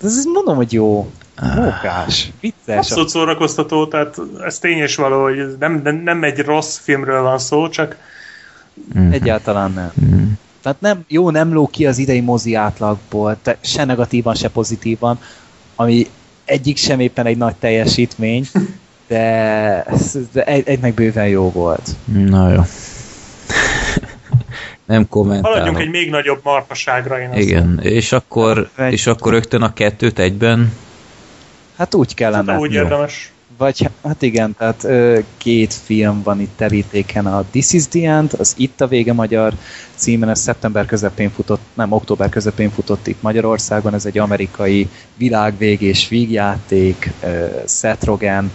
De 0.00 0.06
ez 0.06 0.24
mondom, 0.24 0.56
hogy 0.56 0.72
jó. 0.72 1.10
Mókás, 1.56 2.32
vicces. 2.40 2.76
Abszolút 2.76 3.08
szórakoztató, 3.08 3.86
tehát 3.86 4.16
ez 4.44 4.58
tény 4.58 4.78
és 4.78 4.96
való, 4.96 5.22
hogy 5.22 5.56
nem, 5.58 5.82
nem 6.04 6.24
egy 6.24 6.38
rossz 6.38 6.78
filmről 6.78 7.22
van 7.22 7.38
szó, 7.38 7.68
csak 7.68 7.96
Mm. 8.98 9.10
Egyáltalán 9.10 9.72
nem. 9.72 9.92
Mm. 10.04 10.30
Tehát 10.62 10.80
nem, 10.80 11.04
jó, 11.08 11.30
nem 11.30 11.52
ló 11.52 11.66
ki 11.66 11.86
az 11.86 11.98
idei 11.98 12.20
mozi 12.20 12.54
átlagból, 12.54 13.36
te, 13.42 13.58
se 13.60 13.84
negatívan, 13.84 14.34
se 14.34 14.48
pozitívan, 14.48 15.18
ami 15.76 16.06
egyik 16.44 16.76
sem 16.76 17.00
éppen 17.00 17.26
egy 17.26 17.36
nagy 17.36 17.54
teljesítmény, 17.54 18.46
de, 19.10 19.84
de 20.32 20.44
egy, 20.44 20.68
egy 20.68 20.80
meg 20.80 20.94
bőven 20.94 21.28
jó 21.28 21.50
volt. 21.50 21.88
Na 22.04 22.52
jó. 22.52 22.60
nem 24.84 25.08
kommentálom. 25.08 25.52
haladjunk 25.52 25.80
egy 25.80 25.90
még 25.90 26.10
nagyobb 26.10 26.40
marhaságra. 26.42 27.20
Én 27.20 27.28
azt 27.28 27.38
Igen, 27.38 27.80
és 27.82 28.12
akkor, 28.12 28.70
Egy- 28.76 28.92
és 28.92 29.06
akkor 29.06 29.32
rögtön 29.32 29.62
a 29.62 29.72
kettőt 29.72 30.18
egyben 30.18 30.72
Hát 31.76 31.94
úgy 31.94 32.14
kellene. 32.14 32.36
Szerintem 32.44 32.62
úgy 32.68 32.74
érdemes. 32.74 33.32
Vagy 33.58 33.88
hát 34.04 34.22
igen, 34.22 34.54
tehát 34.58 34.84
ö, 34.84 35.18
két 35.36 35.74
film 35.74 36.22
van 36.22 36.40
itt 36.40 36.56
terítéken, 36.56 37.26
a 37.26 37.44
This 37.50 37.72
is 37.72 37.88
the 37.88 38.10
End, 38.10 38.30
az 38.38 38.54
Itt 38.56 38.80
a 38.80 38.86
vége 38.86 39.12
magyar 39.12 39.52
címen, 39.94 40.28
ez 40.28 40.40
szeptember 40.40 40.86
közepén 40.86 41.30
futott, 41.30 41.60
nem, 41.74 41.92
október 41.92 42.28
közepén 42.28 42.70
futott 42.70 43.06
itt 43.06 43.22
Magyarországon, 43.22 43.94
ez 43.94 44.04
egy 44.04 44.18
amerikai 44.18 44.88
világvégés 45.16 46.08
vígjáték, 46.08 47.10
ö, 47.22 47.46
Seth 47.66 48.04
Rogen, 48.04 48.52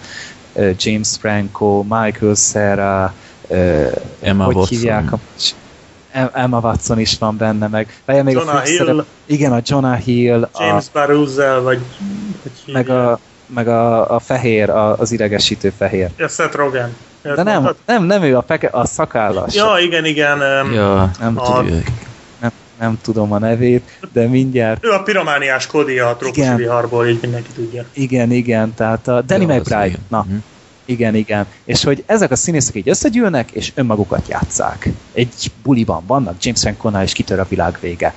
James 0.76 1.18
Franco, 1.20 1.84
Michael 1.84 2.36
Cera, 2.36 3.14
ö, 3.48 3.88
Emma 4.22 4.44
hogy 4.46 4.56
Watson. 4.56 4.78
hívják 4.78 5.12
a 5.12 5.20
Em- 6.12 6.36
Emma 6.36 6.60
Watson 6.60 7.00
is 7.00 7.18
van 7.18 7.38
benne, 7.38 7.68
meg 7.68 8.02
várjál, 8.06 8.26
még 8.26 8.36
Jonah 8.36 8.56
a 8.56 8.60
Hill. 8.60 9.06
igen, 9.26 9.52
a 9.52 9.60
Jonah 9.64 9.98
Hill, 10.00 10.50
James 10.60 10.86
a, 10.88 10.90
Baruzzel, 10.94 11.62
vagy 11.62 11.78
hogy 12.44 12.74
meg, 12.74 12.90
a, 12.90 13.20
meg 13.46 13.68
a, 13.68 14.10
a 14.16 14.20
fehér, 14.20 14.70
a, 14.70 14.98
az 14.98 15.12
idegesítő 15.12 15.70
fehér. 15.70 16.12
Ja, 16.18 16.28
Seth 16.28 16.56
Rogen. 16.56 16.98
De 17.22 17.44
nem, 17.44 17.70
nem, 17.86 18.04
nem 18.04 18.24
ő 18.24 18.38
a, 18.38 18.42
peke, 18.42 18.70
a 18.72 18.86
szakállas. 18.86 19.54
Ja, 19.56 19.78
igen, 19.80 20.06
igen. 20.06 20.40
Ja, 20.74 21.12
Nem, 21.20 21.38
a- 21.38 21.42
tudom, 21.42 21.84
nem, 22.80 23.00
tudom 23.02 23.32
a 23.32 23.38
nevét, 23.40 24.00
de 24.14 24.28
mindjárt. 24.28 24.86
Ő 24.86 24.90
a 24.92 25.02
piromániás 25.04 25.68
Cody 25.68 26.00
a 26.00 26.16
trópusi 26.16 26.40
Igen. 26.42 26.56
viharból, 26.56 27.08
így 27.08 27.18
mindenki 27.22 27.50
tudja. 27.56 27.86
Igen, 27.94 28.32
igen, 28.32 28.74
tehát 28.74 29.08
a 29.08 29.22
Danny 29.22 29.46
McBride. 29.46 29.86
igen. 29.86 30.00
Na, 30.08 30.26
Mhm. 30.28 30.36
igen, 30.86 31.16
igen. 31.16 31.46
És 31.66 31.84
hogy 31.84 32.04
ezek 32.06 32.32
a 32.32 32.36
színészek 32.36 32.76
így 32.76 32.90
összegyűlnek, 32.90 33.52
és 33.52 33.72
önmagukat 33.76 34.28
játszák. 34.28 34.90
Egy 35.14 35.52
buliban 35.64 36.04
vannak, 36.08 36.36
James 36.44 36.60
Franco-nál 36.62 37.04
is 37.04 37.14
kitör 37.14 37.40
a 37.40 37.46
világ 37.50 37.78
vége. 37.82 38.14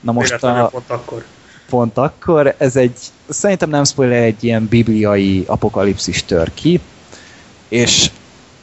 Na 0.00 0.12
most 0.12 0.26
Véletlenül 0.28 0.60
a, 0.62 0.66
pont 0.68 0.90
akkor. 0.90 1.24
pont 1.68 1.98
akkor 1.98 2.54
ez 2.58 2.76
egy, 2.76 2.98
szerintem 3.28 3.68
nem 3.70 3.84
spoiler, 3.84 4.22
egy 4.22 4.44
ilyen 4.44 4.66
bibliai 4.68 5.44
apokalipszis 5.46 6.24
tör 6.24 6.50
ki, 6.54 6.80
és 7.68 8.10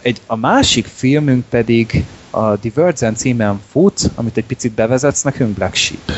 egy, 0.02 0.22
a 0.26 0.36
másik 0.36 0.86
filmünk 0.86 1.46
pedig 1.50 2.04
a 2.30 2.56
Divergent 2.56 3.18
címen 3.18 3.62
fut, 3.72 4.00
amit 4.16 4.38
egy 4.38 4.46
picit 4.46 4.72
bevezetsz 4.72 5.22
nekünk, 5.22 5.56
Black 5.56 5.76
Sheep. 5.76 6.12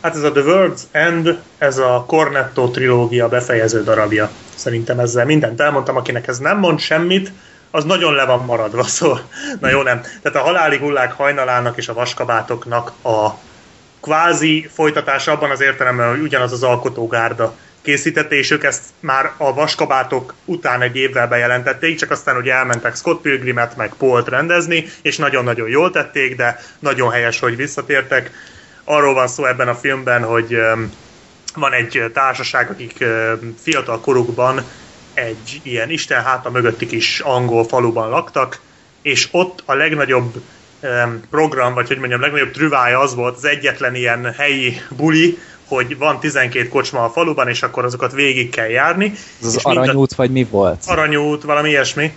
Hát 0.00 0.14
ez 0.16 0.22
a 0.22 0.32
The 0.32 0.42
World's 0.42 0.80
End, 0.90 1.38
ez 1.58 1.78
a 1.78 2.04
Cornetto 2.06 2.70
trilógia 2.70 3.28
befejező 3.28 3.82
darabja. 3.82 4.30
Szerintem 4.54 4.98
ezzel 4.98 5.24
mindent 5.24 5.60
elmondtam, 5.60 5.96
akinek 5.96 6.26
ez 6.28 6.38
nem 6.38 6.58
mond 6.58 6.78
semmit, 6.78 7.32
az 7.70 7.84
nagyon 7.84 8.14
le 8.14 8.24
van 8.24 8.44
maradva, 8.44 8.84
szóval, 8.98 9.20
na 9.60 9.68
jó 9.68 9.82
nem. 9.82 10.00
Tehát 10.00 10.38
a 10.38 10.42
haláli 10.42 10.76
hullák 10.76 11.12
hajnalának 11.12 11.76
és 11.76 11.88
a 11.88 11.94
vaskabátoknak 11.94 12.92
a 13.02 13.28
kvázi 14.00 14.68
folytatása 14.72 15.32
abban 15.32 15.50
az 15.50 15.60
értelemben, 15.60 16.10
hogy 16.10 16.20
ugyanaz 16.20 16.52
az 16.52 16.62
alkotógárda 16.62 17.54
készítette, 17.82 18.34
és 18.34 18.50
ők 18.50 18.64
ezt 18.64 18.82
már 19.00 19.32
a 19.36 19.54
vaskabátok 19.54 20.34
után 20.44 20.82
egy 20.82 20.96
évvel 20.96 21.28
bejelentették, 21.28 21.98
csak 21.98 22.10
aztán 22.10 22.36
ugye 22.36 22.54
elmentek 22.54 22.96
Scott 22.96 23.20
Pilgrimet 23.22 23.76
meg 23.76 23.94
Paul-t 23.98 24.28
rendezni, 24.28 24.84
és 25.02 25.16
nagyon-nagyon 25.16 25.68
jól 25.68 25.90
tették, 25.90 26.36
de 26.36 26.60
nagyon 26.78 27.10
helyes, 27.10 27.38
hogy 27.38 27.56
visszatértek. 27.56 28.30
Arról 28.84 29.14
van 29.14 29.28
szó 29.28 29.44
ebben 29.44 29.68
a 29.68 29.74
filmben, 29.74 30.22
hogy 30.22 30.58
van 31.54 31.72
egy 31.72 32.04
társaság, 32.12 32.70
akik 32.70 33.04
fiatal 33.62 34.00
korukban 34.00 34.64
egy 35.14 35.60
ilyen 35.62 35.90
Isten 35.90 36.22
háta 36.22 36.50
mögötti 36.50 36.86
kis 36.86 37.20
angol 37.20 37.64
faluban 37.64 38.08
laktak, 38.08 38.60
és 39.02 39.28
ott 39.30 39.62
a 39.64 39.74
legnagyobb 39.74 40.34
program, 41.30 41.74
vagy 41.74 41.88
hogy 41.88 41.98
mondjam, 41.98 42.20
legnagyobb 42.20 42.50
trüvája 42.50 43.00
az 43.00 43.14
volt, 43.14 43.36
az 43.36 43.44
egyetlen 43.44 43.94
ilyen 43.94 44.32
helyi 44.32 44.80
buli, 44.88 45.38
hogy 45.76 45.98
van 45.98 46.20
12 46.20 46.68
kocsma 46.68 47.04
a 47.04 47.08
faluban, 47.10 47.48
és 47.48 47.62
akkor 47.62 47.84
azokat 47.84 48.12
végig 48.12 48.50
kell 48.50 48.68
járni. 48.68 49.12
Ez 49.40 49.46
az 49.46 49.62
mind 49.64 49.76
a- 49.76 49.80
aranyút, 49.80 50.14
vagy 50.14 50.30
mi 50.30 50.44
volt? 50.50 50.82
aranyút, 50.86 51.42
valami 51.42 51.68
ilyesmi. 51.68 52.12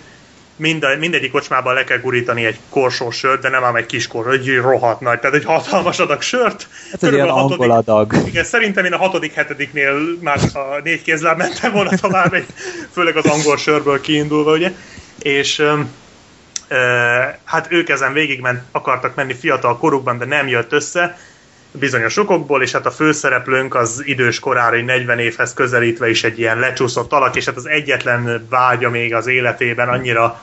Mind, 0.58 0.86
mindegyik 0.98 1.30
kocsmában 1.30 1.74
le 1.74 1.84
kell 1.84 1.98
gurítani 1.98 2.44
egy 2.44 2.58
korsó 2.68 3.10
sört, 3.10 3.40
de 3.40 3.48
nem 3.48 3.64
ám 3.64 3.76
egy 3.76 3.86
kis 3.86 4.06
korsó, 4.06 4.30
egy 4.30 4.56
rohadt 4.56 5.00
nagy, 5.00 5.18
tehát 5.18 5.36
egy 5.36 5.44
hatalmas 5.44 5.98
adag 5.98 6.22
sört. 6.22 6.68
Hát 6.90 7.02
egy 7.02 7.12
ilyen 7.12 7.28
a 7.28 7.32
hatodik- 7.32 7.58
angol 7.60 7.76
adag. 7.76 8.14
Igen, 8.26 8.44
szerintem 8.44 8.84
én 8.84 8.92
a 8.92 8.96
hatodik, 8.96 9.32
hetediknél 9.32 9.92
már 10.20 10.38
a 10.54 10.80
négy 10.84 11.02
kézláb 11.02 11.38
mentem 11.38 11.72
volna 11.72 11.96
tovább, 11.96 12.34
egy, 12.34 12.46
főleg 12.92 13.16
az 13.16 13.24
angol 13.26 13.56
sörből 13.56 14.00
kiindulva, 14.00 14.52
ugye. 14.52 14.72
És 15.22 15.62
hát 17.44 17.66
ők 17.70 17.88
ezen 17.88 18.12
végig 18.12 18.40
ment, 18.40 18.62
akartak 18.72 19.14
menni 19.14 19.34
fiatal 19.34 19.78
korukban, 19.78 20.18
de 20.18 20.24
nem 20.24 20.48
jött 20.48 20.72
össze 20.72 21.18
bizonyos 21.78 22.16
okokból, 22.16 22.62
és 22.62 22.72
hát 22.72 22.86
a 22.86 22.90
főszereplőnk 22.90 23.74
az 23.74 24.02
idős 24.04 24.38
korára, 24.38 24.82
40 24.82 25.18
évhez 25.18 25.54
közelítve 25.54 26.08
is 26.08 26.24
egy 26.24 26.38
ilyen 26.38 26.58
lecsúszott 26.58 27.12
alak, 27.12 27.36
és 27.36 27.44
hát 27.44 27.56
az 27.56 27.68
egyetlen 27.68 28.46
vágya 28.50 28.90
még 28.90 29.14
az 29.14 29.26
életében 29.26 29.88
annyira 29.88 30.40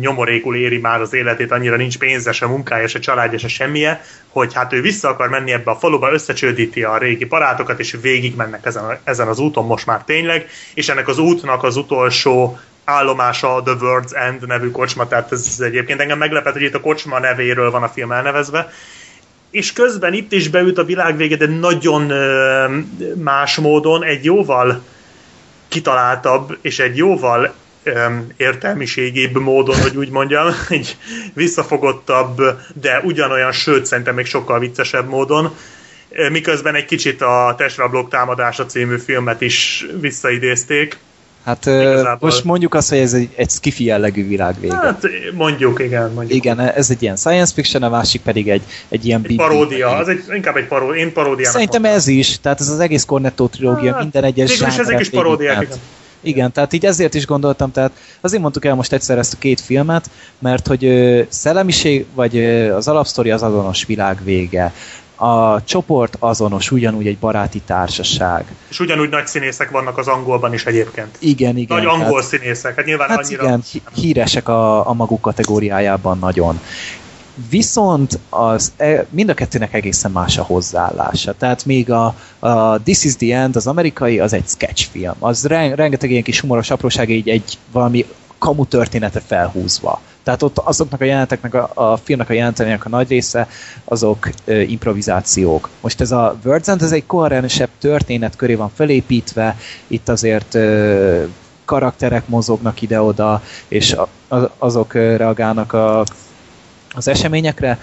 nyomorékul 0.00 0.56
éri 0.56 0.78
már 0.78 1.00
az 1.00 1.12
életét, 1.12 1.52
annyira 1.52 1.76
nincs 1.76 1.98
pénze, 1.98 2.32
se 2.32 2.46
munkája, 2.46 2.88
se 2.88 2.98
családja, 2.98 3.38
se 3.38 3.48
semmije, 3.48 4.04
hogy 4.28 4.54
hát 4.54 4.72
ő 4.72 4.80
vissza 4.80 5.08
akar 5.08 5.28
menni 5.28 5.52
ebbe 5.52 5.70
a 5.70 5.76
faluba, 5.76 6.12
összecsődíti 6.12 6.82
a 6.82 6.98
régi 6.98 7.24
parátokat, 7.24 7.78
és 7.78 7.96
végig 8.00 8.36
mennek 8.36 8.66
ezen, 8.66 8.98
ezen 9.04 9.28
az 9.28 9.38
úton 9.38 9.66
most 9.66 9.86
már 9.86 10.04
tényleg, 10.04 10.48
és 10.74 10.88
ennek 10.88 11.08
az 11.08 11.18
útnak 11.18 11.62
az 11.62 11.76
utolsó 11.76 12.58
állomása 12.84 13.62
The 13.64 13.74
World's 13.80 14.14
End 14.14 14.46
nevű 14.46 14.70
kocsma, 14.70 15.08
tehát 15.08 15.32
ez 15.32 15.56
egyébként 15.60 16.00
engem 16.00 16.18
meglepett, 16.18 16.52
hogy 16.52 16.62
itt 16.62 16.74
a 16.74 16.80
kocsma 16.80 17.18
nevéről 17.18 17.70
van 17.70 17.82
a 17.82 17.88
film 17.88 18.12
elnevezve, 18.12 18.72
és 19.50 19.72
közben 19.72 20.12
itt 20.12 20.32
is 20.32 20.48
beült 20.48 20.78
a 20.78 20.84
világ 20.84 21.16
vége, 21.16 21.36
de 21.36 21.46
nagyon 21.46 22.12
más 23.14 23.56
módon, 23.56 24.04
egy 24.04 24.24
jóval 24.24 24.82
kitaláltabb 25.68 26.58
és 26.60 26.78
egy 26.78 26.96
jóval 26.96 27.54
értelmiségébb 28.36 29.36
módon, 29.36 29.80
hogy 29.80 29.96
úgy 29.96 30.10
mondjam, 30.10 30.46
egy 30.68 30.96
visszafogottabb, 31.34 32.42
de 32.80 33.00
ugyanolyan, 33.04 33.52
sőt 33.52 33.86
szerintem 33.86 34.14
még 34.14 34.26
sokkal 34.26 34.58
viccesebb 34.58 35.08
módon, 35.08 35.56
miközben 36.30 36.74
egy 36.74 36.84
kicsit 36.84 37.22
a 37.22 37.54
Testrablók 37.58 38.10
támadása 38.10 38.66
című 38.66 38.98
filmet 38.98 39.40
is 39.40 39.86
visszaidézték, 40.00 40.98
Hát 41.46 41.66
Igazából... 41.66 42.28
most 42.28 42.44
mondjuk 42.44 42.74
azt, 42.74 42.88
hogy 42.88 42.98
ez 42.98 43.14
egy, 43.14 43.28
egy 43.34 43.50
skifi 43.50 43.84
jellegű 43.84 44.28
világvége. 44.28 44.76
Hát 44.76 45.02
mondjuk, 45.34 45.80
igen. 45.82 46.12
Mondjuk. 46.12 46.38
Igen, 46.38 46.60
ez 46.60 46.90
egy 46.90 47.02
ilyen 47.02 47.16
science 47.16 47.52
fiction, 47.54 47.82
a 47.82 47.88
másik 47.88 48.22
pedig 48.22 48.48
egy, 48.48 48.62
egy 48.88 49.06
ilyen... 49.06 49.24
Egy 49.28 49.36
paródia, 49.36 49.96
az 49.96 50.08
egy, 50.08 50.24
inkább 50.34 50.56
egy 50.56 50.66
paródia, 50.66 51.00
én 51.00 51.12
paródiának 51.12 51.52
Szerintem 51.52 51.80
mondom. 51.80 51.98
ez 51.98 52.06
is, 52.06 52.40
tehát 52.40 52.60
ez 52.60 52.68
az 52.68 52.80
egész 52.80 53.04
Cornetto 53.04 53.46
trilógia, 53.46 53.92
hát, 53.92 54.00
minden 54.00 54.24
egyes 54.24 54.52
is 54.52 54.60
ezek 54.60 55.00
is 55.00 55.10
paródiák, 55.10 55.62
igen. 55.62 55.78
Igen, 56.20 56.52
tehát 56.52 56.72
így 56.72 56.86
ezért 56.86 57.14
is 57.14 57.26
gondoltam, 57.26 57.70
tehát 57.72 57.90
azért 58.20 58.42
mondtuk 58.42 58.64
el 58.64 58.74
most 58.74 58.92
egyszer 58.92 59.18
ezt 59.18 59.32
a 59.32 59.38
két 59.38 59.60
filmet, 59.60 60.10
mert 60.38 60.66
hogy 60.66 60.84
ö, 60.84 61.22
szellemiség, 61.28 62.06
vagy 62.14 62.36
ö, 62.36 62.74
az 62.74 62.88
alapsztori 62.88 63.30
az 63.30 63.42
azonos 63.42 63.84
világ 63.84 64.24
vége 64.24 64.72
a 65.16 65.64
csoport 65.64 66.16
azonos, 66.18 66.70
ugyanúgy 66.70 67.06
egy 67.06 67.18
baráti 67.18 67.60
társaság. 67.60 68.44
És 68.68 68.80
ugyanúgy 68.80 69.08
nagy 69.08 69.26
színészek 69.26 69.70
vannak 69.70 69.98
az 69.98 70.08
angolban 70.08 70.52
is 70.52 70.66
egyébként. 70.66 71.16
Igen, 71.18 71.56
igen. 71.56 71.76
Nagy 71.76 71.86
angol 71.86 72.20
hát, 72.20 72.28
színészek, 72.28 72.76
hát 72.76 72.84
nyilván 72.84 73.08
hát 73.08 73.18
annyira... 73.18 73.44
igen, 73.44 73.62
híresek 73.94 74.48
a, 74.48 74.88
a 74.88 74.92
maguk 74.92 75.20
kategóriájában 75.20 76.18
nagyon. 76.18 76.60
Viszont 77.50 78.18
az, 78.28 78.72
e, 78.76 79.06
mind 79.10 79.28
a 79.28 79.34
kettőnek 79.34 79.74
egészen 79.74 80.10
más 80.10 80.38
a 80.38 80.42
hozzáállása. 80.42 81.32
Tehát 81.32 81.64
még 81.64 81.90
a, 81.90 82.14
a 82.38 82.82
This 82.82 83.04
is 83.04 83.16
the 83.16 83.36
End, 83.36 83.56
az 83.56 83.66
amerikai, 83.66 84.18
az 84.20 84.32
egy 84.32 84.46
sketchfilm. 84.46 85.14
Az 85.18 85.46
rengeteg 85.46 86.10
ilyen 86.10 86.22
kis 86.22 86.40
humoros 86.40 86.70
apróság, 86.70 87.10
így 87.10 87.28
egy 87.28 87.58
valami 87.72 88.06
kamu 88.38 88.66
története 88.66 89.20
felhúzva. 89.20 90.00
Tehát 90.26 90.42
ott 90.42 90.58
azoknak 90.58 91.00
a 91.00 91.04
jeleneteknek, 91.04 91.54
a, 91.54 91.70
a 91.74 91.96
filmnek 91.96 92.30
a 92.30 92.32
jelentenek 92.32 92.84
a 92.84 92.88
nagy 92.88 93.08
része, 93.08 93.48
azok 93.84 94.28
ö, 94.44 94.60
improvizációk. 94.60 95.68
Most 95.80 96.00
ez 96.00 96.12
a 96.12 96.36
Words 96.44 96.68
End, 96.68 96.82
ez 96.82 96.92
egy 96.92 97.06
koherensebb 97.06 97.68
történet 97.78 98.36
köré 98.36 98.54
van 98.54 98.70
felépítve, 98.74 99.56
itt 99.86 100.08
azért 100.08 100.54
ö, 100.54 101.24
karakterek 101.64 102.28
mozognak 102.28 102.82
ide-oda, 102.82 103.42
és 103.68 103.92
a, 103.92 104.08
a, 104.28 104.50
azok 104.58 104.92
reagálnak 104.92 105.72
a, 105.72 106.04
az 106.94 107.08
eseményekre, 107.08 107.78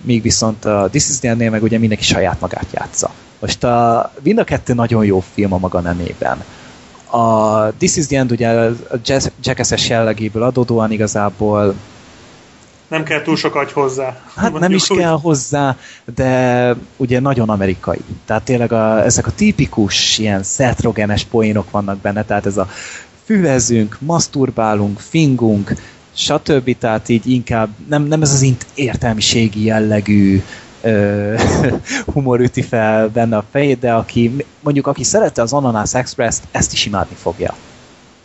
míg 0.00 0.22
viszont 0.22 0.64
a 0.64 0.88
This 0.90 1.08
is 1.08 1.18
the 1.18 1.50
meg 1.50 1.62
ugye 1.62 1.78
mindenki 1.78 2.04
saját 2.04 2.40
magát 2.40 2.66
játsza. 2.72 3.10
Most 3.38 3.64
a, 3.64 4.12
mind 4.22 4.38
a 4.38 4.44
kettő 4.44 4.74
nagyon 4.74 5.04
jó 5.04 5.20
film 5.34 5.52
a 5.52 5.58
maga 5.58 5.80
nemében. 5.80 6.44
A 7.10 7.70
This 7.70 7.96
is 7.96 8.06
the 8.06 8.18
End 8.18 8.30
ugye 8.30 8.48
a 8.48 8.72
Jackass-es 9.42 9.88
jellegéből 9.88 10.42
adódóan 10.42 10.92
igazából 10.92 11.74
nem 12.88 13.02
kell 13.02 13.22
túl 13.22 13.36
sok 13.36 13.54
agy 13.54 13.72
hozzá. 13.72 14.20
Hát 14.36 14.58
nem 14.58 14.72
is 14.72 14.90
úgy. 14.90 14.98
kell 14.98 15.18
hozzá, 15.20 15.76
de 16.14 16.74
ugye 16.96 17.20
nagyon 17.20 17.48
amerikai. 17.48 18.00
Tehát 18.24 18.42
tényleg 18.42 18.72
a, 18.72 19.04
ezek 19.04 19.26
a 19.26 19.30
tipikus 19.30 20.18
ilyen 20.18 20.42
szetrogenes 20.42 21.24
poénok 21.24 21.70
vannak 21.70 21.98
benne, 21.98 22.24
tehát 22.24 22.46
ez 22.46 22.56
a 22.56 22.68
füvezünk, 23.24 23.96
masturbálunk, 24.00 24.98
fingunk, 24.98 25.72
stb. 26.12 26.78
Tehát 26.78 27.08
így 27.08 27.30
inkább 27.30 27.68
nem, 27.88 28.02
nem 28.02 28.22
ez 28.22 28.32
az 28.32 28.54
értelmiségi 28.74 29.64
jellegű 29.64 30.42
humor 32.12 32.40
üti 32.40 32.62
fel 32.62 33.08
benne 33.08 33.36
a 33.36 33.44
fejét, 33.50 33.78
de 33.78 33.92
aki, 33.92 34.44
mondjuk 34.60 34.86
aki 34.86 35.04
szerette 35.04 35.42
az 35.42 35.52
Ananas 35.52 35.94
Express-t, 35.94 36.42
ezt 36.50 36.72
is 36.72 36.86
imádni 36.86 37.14
fogja. 37.14 37.54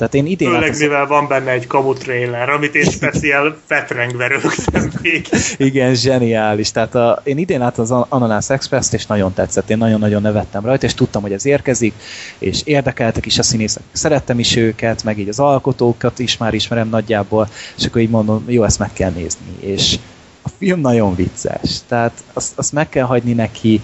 Tehát 0.02 0.16
én 0.16 0.26
idén 0.26 0.50
Főleg, 0.50 0.78
mivel 0.78 1.08
van 1.08 1.28
benne 1.28 1.52
egy 1.52 1.68
kamu 1.68 1.94
trailer, 1.94 2.50
amit 2.50 2.76
én 2.76 2.84
speciál 2.84 3.58
fetrengve 3.66 4.28
rögtem. 4.28 4.92
Igen, 5.68 5.96
zseniális. 5.96 6.72
Tehát 6.72 6.96
a, 6.96 7.22
én 7.24 7.38
idén 7.38 7.60
láttam 7.60 7.84
az 7.84 8.06
Ananas 8.10 8.50
Express-t, 8.50 8.94
és 8.94 9.06
nagyon 9.06 9.34
tetszett. 9.34 9.70
Én 9.70 9.78
nagyon-nagyon 9.78 10.22
nevettem 10.22 10.66
rajta, 10.66 10.86
és 10.86 10.94
tudtam, 10.94 11.22
hogy 11.22 11.34
ez 11.34 11.46
érkezik, 11.46 11.94
és 12.38 12.62
érdekeltek 12.64 13.26
is 13.26 13.40
a 13.40 13.44
színészek. 13.44 13.84
Szerettem 13.92 14.40
is 14.40 14.56
őket, 14.56 15.04
meg 15.04 15.20
így 15.20 15.30
az 15.30 15.40
alkotókat 15.40 16.20
is 16.20 16.38
már 16.38 16.54
ismerem 16.54 16.90
nagyjából, 16.90 17.50
és 17.78 17.86
akkor 17.86 18.02
így 18.02 18.10
mondom, 18.10 18.44
jó, 18.48 18.64
ezt 18.64 18.80
meg 18.80 18.94
kell 18.94 19.12
nézni. 19.12 19.46
És 19.60 19.96
a 20.42 20.50
film 20.58 20.80
nagyon 20.80 21.16
vicces, 21.16 21.80
tehát 21.88 22.24
azt, 22.34 22.52
azt 22.56 22.74
meg 22.74 22.90
kell 22.90 23.06
hagyni 23.06 23.34
neki, 23.34 23.82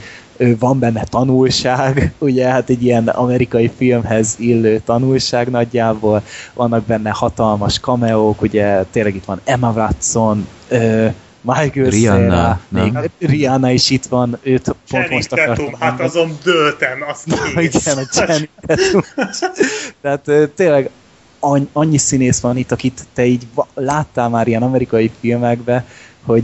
van 0.60 0.80
benne 0.80 1.04
tanulság, 1.04 2.12
ugye 2.18 2.48
hát 2.48 2.70
egy 2.70 2.84
ilyen 2.84 3.08
amerikai 3.08 3.72
filmhez 3.78 4.36
illő 4.38 4.82
tanulság 4.86 5.50
nagyjából, 5.50 6.24
vannak 6.54 6.84
benne 6.84 7.10
hatalmas 7.10 7.80
kameók, 7.80 8.42
ugye 8.42 8.84
tényleg 8.84 9.16
itt 9.16 9.26
van 9.26 9.42
Emma 9.44 9.72
Watson, 9.72 10.48
Michael 11.42 11.90
Rihanna, 11.90 12.30
Cera, 12.30 12.60
még 12.70 13.10
Rihanna 13.20 13.72
is 13.72 13.90
itt 13.90 14.06
van, 14.06 14.38
őt 14.42 14.64
pont 14.64 14.78
Jenny 14.90 15.14
most 15.14 15.32
akartam. 15.32 15.74
hát 15.80 16.00
azon 16.00 16.38
döltem, 16.44 17.04
azt 17.10 17.24
kész. 17.24 17.86
Igen, 17.86 17.98
a 17.98 18.08
Jenny 18.14 18.50
Tatum. 18.62 19.02
Tehát 20.02 20.52
tényleg 20.56 20.90
annyi 21.74 21.98
színész 21.98 22.40
van 22.40 22.58
itt, 22.58 22.72
akit 22.72 23.06
te 23.14 23.26
így 23.26 23.48
láttál 23.74 24.30
már 24.30 24.48
ilyen 24.48 24.64
amerikai 24.64 25.12
filmekbe, 25.20 25.86
hogy 26.28 26.44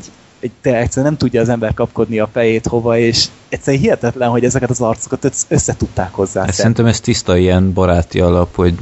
te 0.61 0.77
egyszerűen 0.77 1.11
nem 1.11 1.17
tudja 1.17 1.41
az 1.41 1.49
ember 1.49 1.73
kapkodni 1.73 2.19
a 2.19 2.29
fejét 2.33 2.67
hova, 2.67 2.97
és 2.97 3.27
egyszerűen 3.49 3.81
hihetetlen, 3.81 4.29
hogy 4.29 4.45
ezeket 4.45 4.69
az 4.69 4.81
arcokat 4.81 5.45
össze 5.47 5.75
tudták 5.75 6.13
hozzá. 6.13 6.47
Szerintem 6.47 6.85
ez 6.85 6.99
tiszta 6.99 7.37
ilyen 7.37 7.73
baráti 7.73 8.19
alap, 8.19 8.55
hogy 8.55 8.73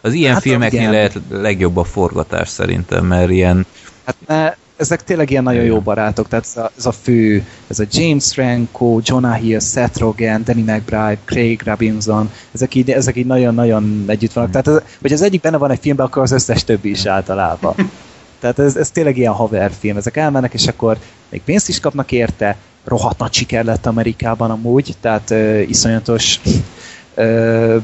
az 0.00 0.12
ilyen 0.12 0.32
hát, 0.32 0.42
filmeknél 0.42 0.80
igen. 0.80 0.92
lehet 0.92 1.20
legjobb 1.30 1.76
a 1.76 1.84
forgatás 1.84 2.48
szerintem, 2.48 3.06
mert 3.06 3.30
ilyen... 3.30 3.66
Hát 4.04 4.16
ne, 4.26 4.54
ezek 4.76 5.04
tényleg 5.04 5.30
ilyen 5.30 5.42
nagyon 5.42 5.64
jó 5.64 5.80
barátok, 5.80 6.28
tehát 6.28 6.44
ez 6.44 6.56
a, 6.56 6.70
ez 6.78 6.86
a 6.86 6.92
fő, 6.92 7.44
ez 7.66 7.78
a 7.78 7.84
James 7.90 8.32
Franco, 8.32 9.00
Jonah 9.02 9.36
Hill, 9.36 9.60
Seth 9.60 9.98
Rogen, 9.98 10.44
Danny 10.44 10.64
McBride, 10.64 11.18
Craig 11.24 11.62
Robinson, 11.64 12.30
ezek 12.52 12.74
így, 12.74 12.90
ezek 12.90 13.16
így 13.16 13.26
nagyon-nagyon 13.26 14.04
együtt 14.06 14.32
vannak. 14.32 14.50
Tehát, 14.50 14.68
ez, 14.68 14.80
hogy 15.00 15.12
az 15.12 15.22
egyik 15.22 15.40
benne 15.40 15.56
van 15.56 15.70
egy 15.70 15.78
filmben, 15.80 16.06
akkor 16.06 16.22
az 16.22 16.32
összes 16.32 16.64
többi 16.64 16.90
is 16.90 17.04
általában. 17.16 17.74
Tehát 18.44 18.58
ez, 18.58 18.76
ez 18.76 18.90
tényleg 18.90 19.16
ilyen 19.16 19.32
haverfilm. 19.32 19.96
Ezek 19.96 20.16
elmennek, 20.16 20.54
és 20.54 20.66
akkor 20.66 20.98
még 21.28 21.42
pénzt 21.42 21.68
is 21.68 21.80
kapnak 21.80 22.12
érte, 22.12 22.56
rohadt 22.84 23.18
nagy 23.18 23.32
siker 23.32 23.64
lett 23.64 23.86
Amerikában 23.86 24.50
amúgy, 24.50 24.94
tehát 25.00 25.30
ö, 25.30 25.58
iszonyatos 25.58 26.40
ö, 27.14 27.76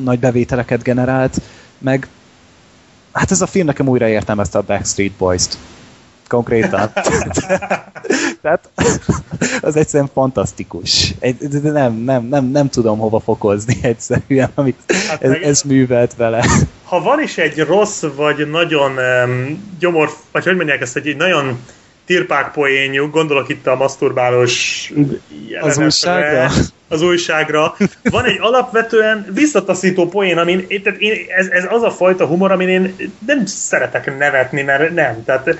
nagy 0.00 0.18
bevételeket 0.18 0.82
generált, 0.82 1.40
meg. 1.78 2.08
Hát 3.12 3.30
ez 3.30 3.40
a 3.40 3.46
film 3.46 3.66
nekem 3.66 3.88
újra 3.88 4.08
értelmezte 4.08 4.58
a 4.58 4.62
Backstreet 4.62 5.12
Boys-t 5.12 5.58
konkrétan. 6.30 6.92
Tehát 8.42 8.68
az 9.60 9.76
egyszerűen 9.76 10.10
fantasztikus. 10.12 11.14
De 11.40 11.70
nem, 11.70 11.92
nem, 11.92 12.24
nem, 12.24 12.44
nem 12.44 12.68
tudom 12.68 12.98
hova 12.98 13.20
fokozni 13.20 13.78
egyszerűen, 13.82 14.50
amit 14.54 14.76
hát 15.08 15.22
ez, 15.22 15.32
ez 15.42 15.62
művelt 15.62 16.14
vele. 16.16 16.44
Ha 16.84 17.00
van 17.00 17.22
is 17.22 17.38
egy 17.38 17.58
rossz, 17.58 18.04
vagy 18.16 18.50
nagyon 18.50 18.92
um, 19.24 19.72
gyomor, 19.78 20.10
vagy 20.32 20.44
hogy 20.44 20.56
mondják 20.56 20.80
ezt, 20.80 20.96
egy 20.96 21.16
nagyon 21.16 21.58
tirpák 22.06 22.52
poénjuk, 22.52 23.12
gondolok 23.12 23.48
itt 23.48 23.66
a 23.66 23.76
maszturbálós 23.76 24.92
az 25.60 25.78
újságra? 25.78 26.50
Az 26.88 27.02
újságra. 27.02 27.76
Van 28.02 28.24
egy 28.24 28.38
alapvetően 28.40 29.26
visszataszító 29.34 30.08
poén, 30.08 30.38
amin 30.38 30.66
tehát 30.82 31.00
én, 31.00 31.12
ez, 31.36 31.46
ez 31.46 31.64
az 31.68 31.82
a 31.82 31.90
fajta 31.90 32.26
humor, 32.26 32.52
amin 32.52 32.68
én 32.68 32.94
nem 33.26 33.46
szeretek 33.46 34.18
nevetni, 34.18 34.62
mert 34.62 34.94
nem. 34.94 35.24
Tehát 35.24 35.58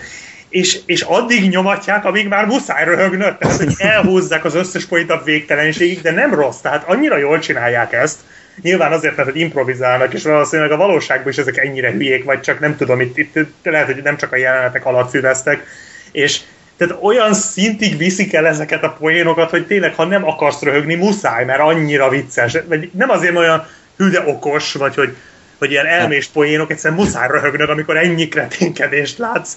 és, 0.50 0.78
és 0.86 1.00
addig 1.00 1.48
nyomatják, 1.48 2.04
amíg 2.04 2.28
már 2.28 2.46
muszáj 2.46 2.84
röhögnöd, 2.84 3.36
tehát 3.36 3.56
hogy 3.56 3.74
elhúzzák 3.78 4.44
az 4.44 4.54
összes 4.54 4.84
poént 4.84 5.10
a 5.10 5.22
végtelenségig, 5.24 6.00
de 6.00 6.10
nem 6.10 6.34
rossz, 6.34 6.58
tehát 6.58 6.88
annyira 6.88 7.16
jól 7.16 7.38
csinálják 7.38 7.92
ezt, 7.92 8.18
nyilván 8.62 8.92
azért, 8.92 9.16
mert 9.16 9.30
hogy 9.30 9.40
improvizálnak, 9.40 10.14
és 10.14 10.22
valószínűleg 10.22 10.72
a 10.72 10.76
valóságban 10.76 11.32
is 11.32 11.38
ezek 11.38 11.56
ennyire 11.56 11.90
hülyék, 11.90 12.24
vagy 12.24 12.40
csak 12.40 12.60
nem 12.60 12.76
tudom, 12.76 13.00
itt, 13.00 13.18
itt 13.18 13.36
lehet, 13.62 13.86
hogy 13.86 14.02
nem 14.02 14.16
csak 14.16 14.32
a 14.32 14.36
jelenetek 14.36 14.86
alatt 14.86 15.10
fűveztek, 15.10 15.66
és 16.12 16.40
tehát 16.76 17.02
olyan 17.02 17.34
szintig 17.34 17.96
viszik 17.96 18.34
el 18.34 18.46
ezeket 18.46 18.84
a 18.84 18.96
poénokat, 18.98 19.50
hogy 19.50 19.66
tényleg, 19.66 19.94
ha 19.94 20.04
nem 20.04 20.26
akarsz 20.26 20.62
röhögni, 20.62 20.94
muszáj, 20.94 21.44
mert 21.44 21.60
annyira 21.60 22.08
vicces. 22.08 22.56
Vagy 22.68 22.90
nem 22.92 23.10
azért 23.10 23.36
olyan 23.36 23.66
hű, 23.96 24.08
de 24.08 24.22
okos, 24.26 24.72
vagy 24.72 24.94
hogy 24.94 25.16
hogy 25.60 25.70
ilyen 25.70 25.86
elmés 25.86 26.26
poénok, 26.26 26.70
egyszerűen 26.70 27.00
muszáj 27.00 27.28
röhögnöd, 27.28 27.70
amikor 27.70 27.96
ennyi 27.96 28.28
kreténkedést 28.28 29.18
látsz. 29.18 29.56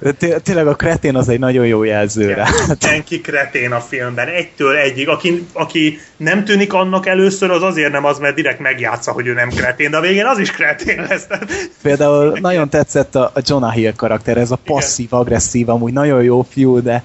Tehát... 0.00 0.42
Tényleg 0.42 0.66
a 0.66 0.74
kretén 0.74 1.16
az 1.16 1.28
egy 1.28 1.38
nagyon 1.38 1.66
jó 1.66 1.82
jelző 1.82 2.32
rá. 2.32 2.46
Senki 2.80 3.20
kretén 3.20 3.72
a 3.72 3.80
filmben, 3.80 4.28
egytől 4.28 4.76
egyig. 4.76 5.08
Aki, 5.08 5.46
aki 5.52 6.00
nem 6.16 6.44
tűnik 6.44 6.72
annak 6.72 7.06
először, 7.06 7.50
az 7.50 7.62
azért 7.62 7.92
nem 7.92 8.04
az, 8.04 8.18
mert 8.18 8.34
direkt 8.34 8.60
megjátsza, 8.60 9.12
hogy 9.12 9.26
ő 9.26 9.32
nem 9.32 9.48
kretén, 9.48 9.90
de 9.90 9.96
a 9.96 10.00
végén 10.00 10.26
az 10.26 10.38
is 10.38 10.50
kretén 10.50 11.06
lesz. 11.08 11.26
Például 11.82 12.38
nagyon 12.40 12.68
tetszett 12.68 13.14
a, 13.14 13.32
Jonah 13.42 13.72
Hill 13.72 13.92
karakter, 13.96 14.36
ez 14.36 14.50
a 14.50 14.58
passzív, 14.64 15.12
agresszív, 15.12 15.68
amúgy 15.68 15.92
nagyon 15.92 16.22
jó 16.22 16.46
fiú, 16.50 16.82
de 16.82 17.02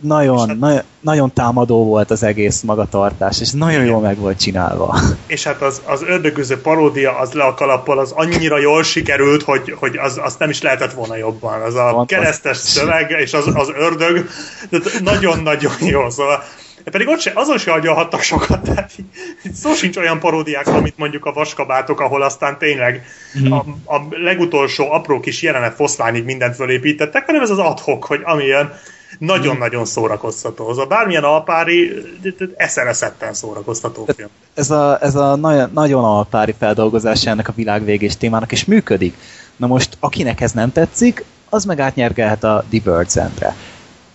nagyon, 0.00 0.48
hát, 0.48 0.58
nagyon, 0.58 0.82
nagyon 1.00 1.32
támadó 1.32 1.84
volt 1.84 2.10
az 2.10 2.22
egész 2.22 2.60
magatartás, 2.60 3.40
és 3.40 3.50
nagyon 3.50 3.84
jól 3.84 4.00
meg 4.00 4.18
volt 4.18 4.40
csinálva. 4.40 4.98
És 5.26 5.44
hát 5.44 5.62
az, 5.62 5.82
az 5.84 6.02
ördögűző 6.02 6.60
paródia, 6.60 7.18
az 7.18 7.32
le 7.32 7.44
a 7.44 7.54
kalappal, 7.54 7.98
az 7.98 8.12
annyira 8.12 8.58
jól 8.58 8.82
sikerült, 8.82 9.42
hogy, 9.42 9.74
hogy 9.78 9.96
az, 9.96 10.20
azt 10.22 10.38
nem 10.38 10.50
is 10.50 10.62
lehetett 10.62 10.92
volna 10.92 11.16
jobban. 11.16 11.62
Az 11.62 11.74
a 11.74 12.04
keresztes 12.06 12.56
szöveg 12.56 13.10
és 13.10 13.32
az, 13.32 13.46
az 13.54 13.72
ördög, 13.76 14.28
nagyon-nagyon 15.02 15.72
jó, 15.80 16.10
szóval 16.10 16.42
pedig 16.90 17.08
ott 17.08 17.20
se, 17.20 17.32
azon 17.34 17.58
se 17.58 17.72
agyalhattak 17.72 18.22
sokat, 18.22 18.62
tehát 18.62 18.92
szó 19.54 19.72
sincs 19.72 19.96
olyan 19.96 20.18
paródiák, 20.18 20.66
amit 20.66 20.98
mondjuk 20.98 21.24
a 21.24 21.32
vaskabátok, 21.32 22.00
ahol 22.00 22.22
aztán 22.22 22.58
tényleg 22.58 23.04
mm. 23.38 23.52
a, 23.52 23.64
a 23.84 24.00
legutolsó 24.10 24.92
apró 24.92 25.20
kis 25.20 25.42
jelenet 25.42 25.74
foszlányig 25.74 26.24
mindent 26.24 26.54
fölépítettek, 26.54 27.26
hanem 27.26 27.42
ez 27.42 27.50
az 27.50 27.58
adhok, 27.58 28.04
hogy 28.04 28.20
amilyen 28.24 28.72
nagyon-nagyon 29.18 29.84
szórakoztató. 29.84 30.68
Az 30.68 30.78
a 30.78 30.86
bármilyen 30.86 31.24
alpári, 31.24 31.92
eszereszetten 32.56 33.34
szórakoztató 33.34 34.08
film. 34.16 34.28
Ez 34.54 34.70
a, 34.70 34.98
ez 35.00 35.14
a 35.14 35.36
nagyon, 35.36 35.70
nagyon 35.74 36.04
alpári 36.04 36.54
feldolgozása 36.58 37.30
ennek 37.30 37.48
a 37.48 37.52
világvégés 37.56 38.16
témának, 38.16 38.52
és 38.52 38.64
működik. 38.64 39.16
Na 39.56 39.66
most, 39.66 39.96
akinek 40.00 40.40
ez 40.40 40.52
nem 40.52 40.72
tetszik, 40.72 41.24
az 41.48 41.64
meg 41.64 41.80
átnyergelhet 41.80 42.44
a 42.44 42.64
Divergent-re. 42.68 43.56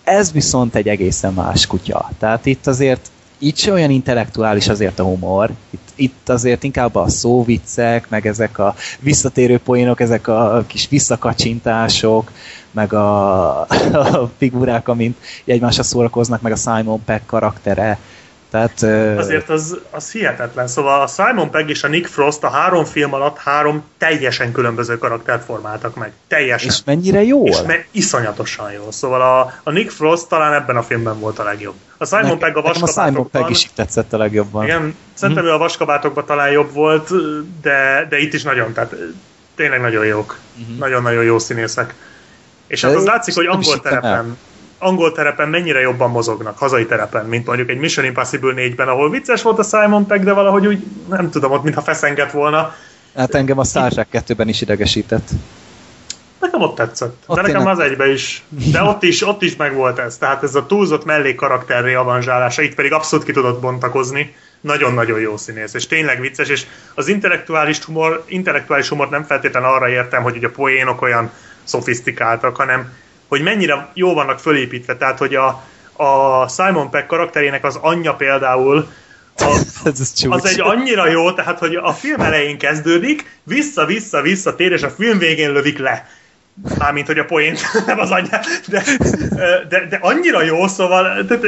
Ez 0.04 0.32
viszont 0.32 0.74
egy 0.74 0.88
egészen 0.88 1.32
más 1.32 1.66
kutya. 1.66 2.10
Tehát 2.18 2.46
itt 2.46 2.66
azért 2.66 3.10
itt 3.42 3.56
se 3.56 3.72
olyan 3.72 3.90
intellektuális 3.90 4.68
azért 4.68 4.98
a 4.98 5.04
humor, 5.04 5.50
itt, 5.70 5.88
itt 5.94 6.28
azért 6.28 6.62
inkább 6.62 6.94
a 6.94 7.08
szóviccek, 7.08 8.08
meg 8.08 8.26
ezek 8.26 8.58
a 8.58 8.74
visszatérő 9.00 9.58
poénok, 9.58 10.00
ezek 10.00 10.28
a 10.28 10.64
kis 10.66 10.88
visszakacsintások, 10.88 12.32
meg 12.70 12.92
a, 12.92 13.60
a 13.92 14.30
figurák, 14.38 14.88
amint 14.88 15.16
egymásra 15.44 15.82
szórakoznak, 15.82 16.40
meg 16.40 16.52
a 16.52 16.56
Simon 16.56 17.04
Peck 17.04 17.26
karaktere. 17.26 17.98
Tehát, 18.52 18.82
Azért 19.18 19.48
az, 19.48 19.78
az 19.90 20.12
hihetetlen. 20.12 20.66
Szóval 20.66 21.00
a 21.00 21.06
Simon 21.06 21.50
Pegg 21.50 21.68
és 21.68 21.82
a 21.82 21.88
Nick 21.88 22.06
Frost 22.06 22.42
a 22.42 22.50
három 22.50 22.84
film 22.84 23.14
alatt 23.14 23.38
három 23.38 23.84
teljesen 23.98 24.52
különböző 24.52 24.98
karaktert 24.98 25.44
formáltak 25.44 25.94
meg. 25.94 26.12
Teljesen. 26.28 26.68
És 26.68 26.80
mennyire 26.84 27.22
jó? 27.22 27.44
És 27.44 27.62
me- 27.66 27.86
iszonyatosan 27.90 28.72
jó. 28.72 28.90
Szóval 28.90 29.22
a, 29.22 29.52
a 29.62 29.70
Nick 29.70 29.90
Frost 29.90 30.28
talán 30.28 30.52
ebben 30.52 30.76
a 30.76 30.82
filmben 30.82 31.20
volt 31.20 31.38
a 31.38 31.42
legjobb. 31.42 31.74
A 31.96 32.06
Simon 32.06 32.24
ne, 32.24 32.36
Pegg 32.36 32.56
a 32.56 32.60
vaskabátokban... 32.60 33.04
a 33.04 33.08
Simon 33.08 33.30
Pegg 33.30 33.50
is 33.50 33.70
tetszett 33.74 34.12
a 34.12 34.16
legjobban. 34.16 34.64
Igen, 34.64 34.96
szerintem 35.14 35.44
uh-huh. 35.44 35.58
ő 35.58 35.62
a 35.62 35.64
vaskabátokban 35.64 36.24
talán 36.26 36.50
jobb 36.50 36.72
volt, 36.72 37.10
de, 37.62 38.06
de 38.08 38.18
itt 38.18 38.32
is 38.32 38.42
nagyon, 38.42 38.72
tehát 38.72 38.94
tényleg 39.54 39.80
nagyon 39.80 40.04
jók. 40.04 40.38
Uh-huh. 40.60 40.76
Nagyon-nagyon 40.78 41.24
jó 41.24 41.38
színészek. 41.38 41.94
És 42.66 42.84
hát 42.84 42.94
az 42.94 43.04
látszik, 43.04 43.34
hogy 43.34 43.46
angol 43.46 43.80
terepen, 43.80 44.36
angol 44.82 45.12
terepen 45.12 45.48
mennyire 45.48 45.80
jobban 45.80 46.10
mozognak, 46.10 46.58
hazai 46.58 46.86
terepen, 46.86 47.26
mint 47.26 47.46
mondjuk 47.46 47.68
egy 47.68 47.78
Mission 47.78 48.06
Impossible 48.06 48.52
4-ben, 48.56 48.88
ahol 48.88 49.10
vicces 49.10 49.42
volt 49.42 49.58
a 49.58 49.62
Simon 49.62 50.06
Pegg, 50.06 50.22
de 50.22 50.32
valahogy 50.32 50.66
úgy, 50.66 50.84
nem 51.08 51.30
tudom, 51.30 51.52
ott 51.52 51.62
mintha 51.62 51.82
feszengett 51.82 52.30
volna. 52.30 52.74
Hát 53.16 53.34
engem 53.34 53.58
a 53.58 53.64
Star 53.64 53.92
Trek 53.92 54.08
2-ben 54.12 54.48
is 54.48 54.60
idegesített. 54.60 55.28
Nekem 56.40 56.60
ott 56.60 56.74
tetszett. 56.74 57.22
Ott 57.26 57.36
de 57.36 57.42
nekem 57.42 57.66
az 57.66 57.78
egybe 57.78 58.12
is. 58.12 58.42
De 58.48 58.82
ott 58.82 59.02
is, 59.02 59.26
ott 59.26 59.42
is 59.42 59.56
megvolt 59.56 59.98
ez. 59.98 60.18
Tehát 60.18 60.42
ez 60.42 60.54
a 60.54 60.66
túlzott 60.66 61.04
mellék 61.04 61.36
karakterré 61.36 61.94
avanzsálása, 61.94 62.62
itt 62.62 62.74
pedig 62.74 62.92
abszolút 62.92 63.24
ki 63.24 63.32
tudott 63.32 63.60
bontakozni. 63.60 64.34
Nagyon-nagyon 64.60 65.20
jó 65.20 65.36
színész, 65.36 65.74
és 65.74 65.86
tényleg 65.86 66.20
vicces, 66.20 66.48
és 66.48 66.66
az 66.94 67.08
intellektuális 67.08 67.84
humor, 67.84 68.24
intellektuális 68.26 68.88
humor 68.88 69.08
nem 69.08 69.24
feltétlenül 69.24 69.68
arra 69.68 69.88
értem, 69.88 70.22
hogy 70.22 70.36
ugye 70.36 70.46
a 70.46 70.50
poénok 70.50 71.02
olyan 71.02 71.30
szofisztikáltak, 71.64 72.56
hanem 72.56 72.92
hogy 73.32 73.42
mennyire 73.42 73.88
jó 73.94 74.14
vannak 74.14 74.38
fölépítve. 74.38 74.96
Tehát, 74.96 75.18
hogy 75.18 75.34
a, 75.34 75.64
a 75.92 76.48
Simon 76.48 76.90
Peck 76.90 77.06
karakterének 77.06 77.64
az 77.64 77.78
anyja 77.80 78.14
például 78.14 78.88
a, 79.36 79.60
az 80.28 80.46
egy 80.46 80.60
annyira 80.60 81.08
jó, 81.08 81.32
tehát, 81.32 81.58
hogy 81.58 81.74
a 81.74 81.92
film 81.92 82.20
elején 82.20 82.58
kezdődik, 82.58 83.38
vissza-vissza-vissza 83.42 84.54
tér, 84.54 84.72
és 84.72 84.82
a 84.82 84.90
film 84.90 85.18
végén 85.18 85.52
lövik 85.52 85.78
le. 85.78 86.08
Mármint, 86.78 87.06
hogy 87.06 87.18
a 87.18 87.24
poént 87.24 87.60
nem 87.86 87.98
az 87.98 88.10
anyja, 88.10 88.40
de, 88.68 88.82
de, 89.68 89.86
de 89.86 89.98
annyira 90.00 90.42
jó, 90.42 90.66
szóval 90.66 91.24
tehát 91.28 91.44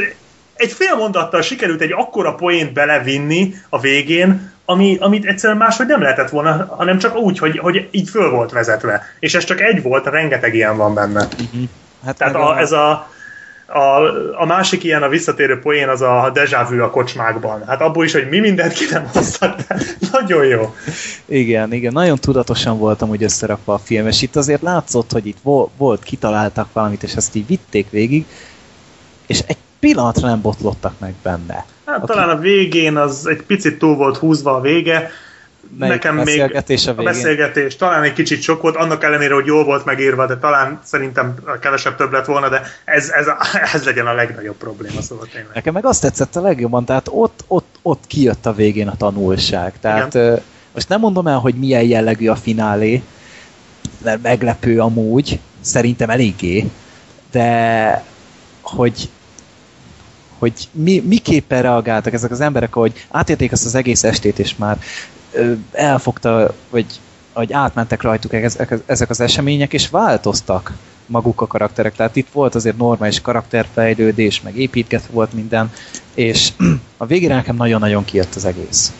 egy 0.55 0.71
fél 0.71 0.95
mondattal 0.95 1.41
sikerült 1.41 1.81
egy 1.81 1.91
akkora 1.91 2.35
poént 2.35 2.73
belevinni 2.73 3.55
a 3.69 3.79
végén, 3.79 4.53
ami, 4.65 4.97
amit 4.99 5.25
egyszerűen 5.25 5.57
máshogy 5.57 5.87
nem 5.87 6.01
lehetett 6.01 6.29
volna, 6.29 6.73
hanem 6.77 6.97
csak 6.97 7.15
úgy, 7.15 7.39
hogy, 7.39 7.57
hogy 7.57 7.87
így 7.91 8.09
föl 8.09 8.29
volt 8.29 8.51
vezetve. 8.51 9.03
És 9.19 9.35
ez 9.35 9.43
csak 9.43 9.61
egy 9.61 9.81
volt, 9.81 10.05
rengeteg 10.05 10.55
ilyen 10.55 10.77
van 10.77 10.93
benne. 10.93 11.23
Uh-huh. 11.23 11.69
Hát 12.05 12.17
Tehát 12.17 12.35
a, 12.35 12.59
ez 12.59 12.71
a, 12.71 13.07
a, 13.65 14.01
a 14.41 14.45
másik 14.45 14.83
ilyen 14.83 15.03
a 15.03 15.09
visszatérő 15.09 15.59
poén 15.59 15.89
az 15.89 16.01
a 16.01 16.29
deja 16.33 16.67
vu 16.69 16.83
a 16.83 16.89
kocsmákban. 16.89 17.63
Hát 17.67 17.81
abból 17.81 18.05
is, 18.05 18.13
hogy 18.13 18.29
mi 18.29 18.39
mindent 18.39 18.73
ki 18.73 18.85
nem 18.91 19.07
hoztak, 19.13 19.59
de 19.59 19.77
nagyon 20.11 20.45
jó. 20.45 20.75
Igen, 21.25 21.73
igen, 21.73 21.93
nagyon 21.93 22.17
tudatosan 22.17 22.77
voltam 22.77 23.09
úgy 23.09 23.23
összerakva 23.23 23.73
a 23.73 23.77
film, 23.77 24.07
és 24.07 24.21
itt 24.21 24.35
azért 24.35 24.61
látszott, 24.61 25.11
hogy 25.11 25.27
itt 25.27 25.37
volt, 25.77 26.03
kitaláltak 26.03 26.67
valamit, 26.73 27.03
és 27.03 27.13
ezt 27.13 27.35
így 27.35 27.47
vitték 27.47 27.89
végig, 27.89 28.25
és 29.27 29.39
egy 29.47 29.57
pillanatra 29.79 30.27
nem 30.27 30.41
botlottak 30.41 30.93
meg 30.99 31.13
benne. 31.23 31.65
Hát 31.85 31.97
Aki... 31.97 32.05
talán 32.05 32.29
a 32.29 32.39
végén 32.39 32.97
az 32.97 33.25
egy 33.27 33.41
picit 33.41 33.77
túl 33.77 33.95
volt 33.95 34.17
húzva 34.17 34.55
a 34.55 34.61
vége, 34.61 35.11
Melyik 35.77 35.93
Nekem 35.93 36.15
beszélgetés 36.15 36.85
még 36.85 36.97
a, 36.97 36.99
a 36.99 37.03
beszélgetés 37.03 37.75
talán 37.75 38.03
egy 38.03 38.13
kicsit 38.13 38.41
sok 38.41 38.61
volt, 38.61 38.75
annak 38.75 39.03
ellenére, 39.03 39.33
hogy 39.33 39.45
jól 39.45 39.63
volt 39.63 39.85
megírva, 39.85 40.25
de 40.25 40.37
talán 40.37 40.79
szerintem 40.83 41.35
kevesebb 41.61 41.95
több 41.95 42.11
lett 42.11 42.25
volna, 42.25 42.49
de 42.49 42.61
ez, 42.85 43.09
ez, 43.09 43.27
ez 43.73 43.83
legyen 43.83 44.07
a 44.07 44.13
legnagyobb 44.13 44.55
probléma, 44.55 45.01
szóval 45.01 45.27
tényleg. 45.31 45.51
Nekem 45.53 45.73
meg 45.73 45.85
azt 45.85 46.01
tetszett 46.01 46.35
a 46.35 46.41
legjobban, 46.41 46.85
tehát 46.85 47.07
ott, 47.11 47.43
ott, 47.47 47.75
ott 47.81 48.03
kijött 48.07 48.45
a 48.45 48.53
végén 48.53 48.87
a 48.87 48.97
tanulság. 48.97 49.73
Tehát 49.79 50.13
Igen. 50.13 50.41
most 50.73 50.89
nem 50.89 50.99
mondom 50.99 51.27
el, 51.27 51.37
hogy 51.37 51.55
milyen 51.55 51.83
jellegű 51.83 52.27
a 52.27 52.35
finálé, 52.35 53.01
mert 54.03 54.21
meglepő 54.21 54.79
amúgy, 54.79 55.39
szerintem 55.61 56.09
eléggé, 56.09 56.69
de 57.31 58.03
hogy 58.61 59.09
hogy 60.45 60.67
mi, 60.71 61.03
miképpen 61.05 61.61
reagáltak 61.61 62.13
ezek 62.13 62.31
az 62.31 62.41
emberek, 62.41 62.73
hogy 62.73 63.05
átérték 63.09 63.51
azt 63.51 63.65
az 63.65 63.75
egész 63.75 64.03
estét, 64.03 64.39
és 64.39 64.55
már 64.55 64.79
elfogta, 65.71 66.53
vagy 66.69 66.85
hogy 67.33 67.53
átmentek 67.53 68.01
rajtuk 68.01 68.33
ezek, 68.33 68.73
ezek 68.85 69.09
az 69.09 69.19
események, 69.19 69.73
és 69.73 69.89
változtak 69.89 70.73
maguk 71.05 71.41
a 71.41 71.47
karakterek. 71.47 71.95
Tehát 71.95 72.15
itt 72.15 72.27
volt 72.31 72.55
azért 72.55 72.77
normális 72.77 73.21
karakterfejlődés, 73.21 74.41
meg 74.41 74.57
építkezve 74.57 75.07
volt 75.11 75.33
minden, 75.33 75.71
és 76.13 76.51
a 76.97 77.05
végére 77.05 77.35
nekem 77.35 77.55
nagyon-nagyon 77.55 78.05
kijött 78.05 78.35
az 78.35 78.45
egész 78.45 78.93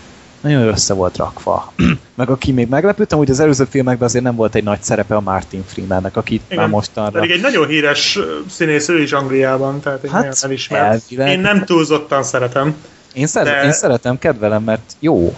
nagyon 0.46 0.68
össze 0.68 0.94
volt 0.94 1.18
rakva. 1.18 1.74
Meg 2.16 2.30
aki 2.30 2.52
még 2.52 2.68
meglepődtem, 2.68 3.18
hogy 3.18 3.30
az 3.30 3.40
előző 3.40 3.66
filmekben 3.70 4.08
azért 4.08 4.24
nem 4.24 4.36
volt 4.36 4.56
egy 4.56 4.64
nagy 4.64 4.82
szerepe 4.82 5.16
a 5.16 5.22
Martin 5.22 5.64
Freemannek, 5.68 6.18
akit 6.18 6.42
Igen, 6.46 6.58
már 6.58 6.68
mostanra... 6.68 7.20
Pedig 7.20 7.32
egy 7.32 7.42
nagyon 7.42 7.68
híres 7.68 8.20
színész 8.50 8.88
ő 8.88 9.02
is 9.02 9.12
Angliában, 9.12 9.80
tehát 9.80 10.04
egy 10.04 10.10
hát, 10.12 10.20
nagyon 10.20 10.36
elismert. 10.42 10.84
Elvileg, 10.84 11.32
Én 11.32 11.40
nem 11.40 11.66
túlzottan 11.66 12.24
szeretem. 12.24 12.76
Én, 13.14 13.28
szeret, 13.28 13.54
de... 13.54 13.64
én 13.64 13.72
szeretem, 13.72 14.20
kedvelem, 14.20 14.64
mert 14.64 14.92
jó. 15.00 15.36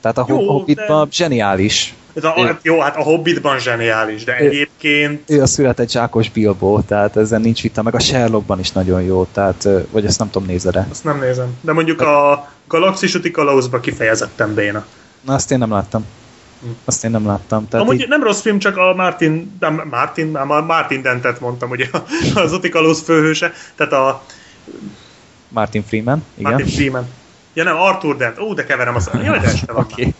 Tehát 0.00 0.18
a 0.18 0.24
jó, 0.28 0.50
Hobbitban 0.50 1.04
de... 1.04 1.14
zseniális. 1.14 1.94
Ez 2.14 2.24
a, 2.24 2.34
ő, 2.38 2.58
jó, 2.62 2.80
hát 2.80 2.96
a 2.96 3.02
Hobbitban 3.02 3.58
zseniális, 3.58 4.24
de 4.24 4.36
egyébként... 4.36 5.30
Ő 5.30 5.42
a 5.42 5.46
született 5.46 5.90
zsákos 5.90 6.30
Bilbo, 6.30 6.80
tehát 6.80 7.16
ezen 7.16 7.40
nincs 7.40 7.62
vita, 7.62 7.82
meg 7.82 7.94
a 7.94 7.98
Sherlockban 7.98 8.58
is 8.58 8.72
nagyon 8.72 9.02
jó, 9.02 9.26
tehát, 9.32 9.68
vagy 9.90 10.04
ezt 10.04 10.18
nem 10.18 10.30
tudom, 10.30 10.48
nézed-e? 10.48 10.86
Azt 10.90 11.04
nem 11.04 11.18
nézem, 11.18 11.58
de 11.60 11.72
mondjuk 11.72 12.00
a 12.00 12.48
Galaxis 12.70 13.14
Uti 13.14 13.30
Kalauzba 13.30 13.80
kifejezetten 13.80 14.54
béna. 14.54 14.86
Na, 15.20 15.34
azt 15.34 15.50
én 15.50 15.58
nem 15.58 15.70
láttam. 15.70 16.06
Hm. 16.60 16.68
Azt 16.84 17.04
én 17.04 17.10
nem 17.10 17.26
láttam. 17.26 17.68
Tehát 17.68 17.86
Amúgy 17.86 18.00
így... 18.00 18.08
nem 18.08 18.22
rossz 18.22 18.40
film, 18.40 18.58
csak 18.58 18.76
a 18.76 18.94
Martin, 18.94 19.56
nem, 19.60 19.86
Martin, 19.90 20.26
nem, 20.26 20.46
Martin 20.46 21.02
Dentet 21.02 21.40
mondtam, 21.40 21.70
ugye 21.70 21.88
az 22.34 22.52
Uti 22.52 22.68
Kalauz 22.68 23.02
főhőse, 23.02 23.52
tehát 23.74 23.92
a... 23.92 24.22
Martin 25.48 25.84
Freeman, 25.84 26.24
igen. 26.34 26.52
Martin 26.52 26.72
Freeman. 26.74 27.08
Ja 27.52 27.64
nem, 27.64 27.76
Arthur 27.76 28.16
Dent. 28.16 28.38
Ó, 28.38 28.54
de 28.54 28.64
keverem 28.64 28.94
azt. 28.94 29.10
Jaj, 29.22 29.38
de 29.38 29.46
este 29.46 29.72
van. 29.72 29.82
Oké. 29.82 30.14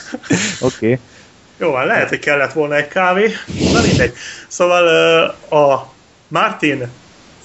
Oké. 0.68 0.98
Jó, 1.58 1.70
van, 1.70 1.86
lehet, 1.86 2.08
hogy 2.08 2.18
kellett 2.18 2.52
volna 2.52 2.74
egy 2.74 2.88
kávé. 2.88 3.32
Na 3.72 3.80
mindegy. 3.80 4.12
Szóval 4.48 4.86
a 5.50 5.92
Martin 6.28 6.88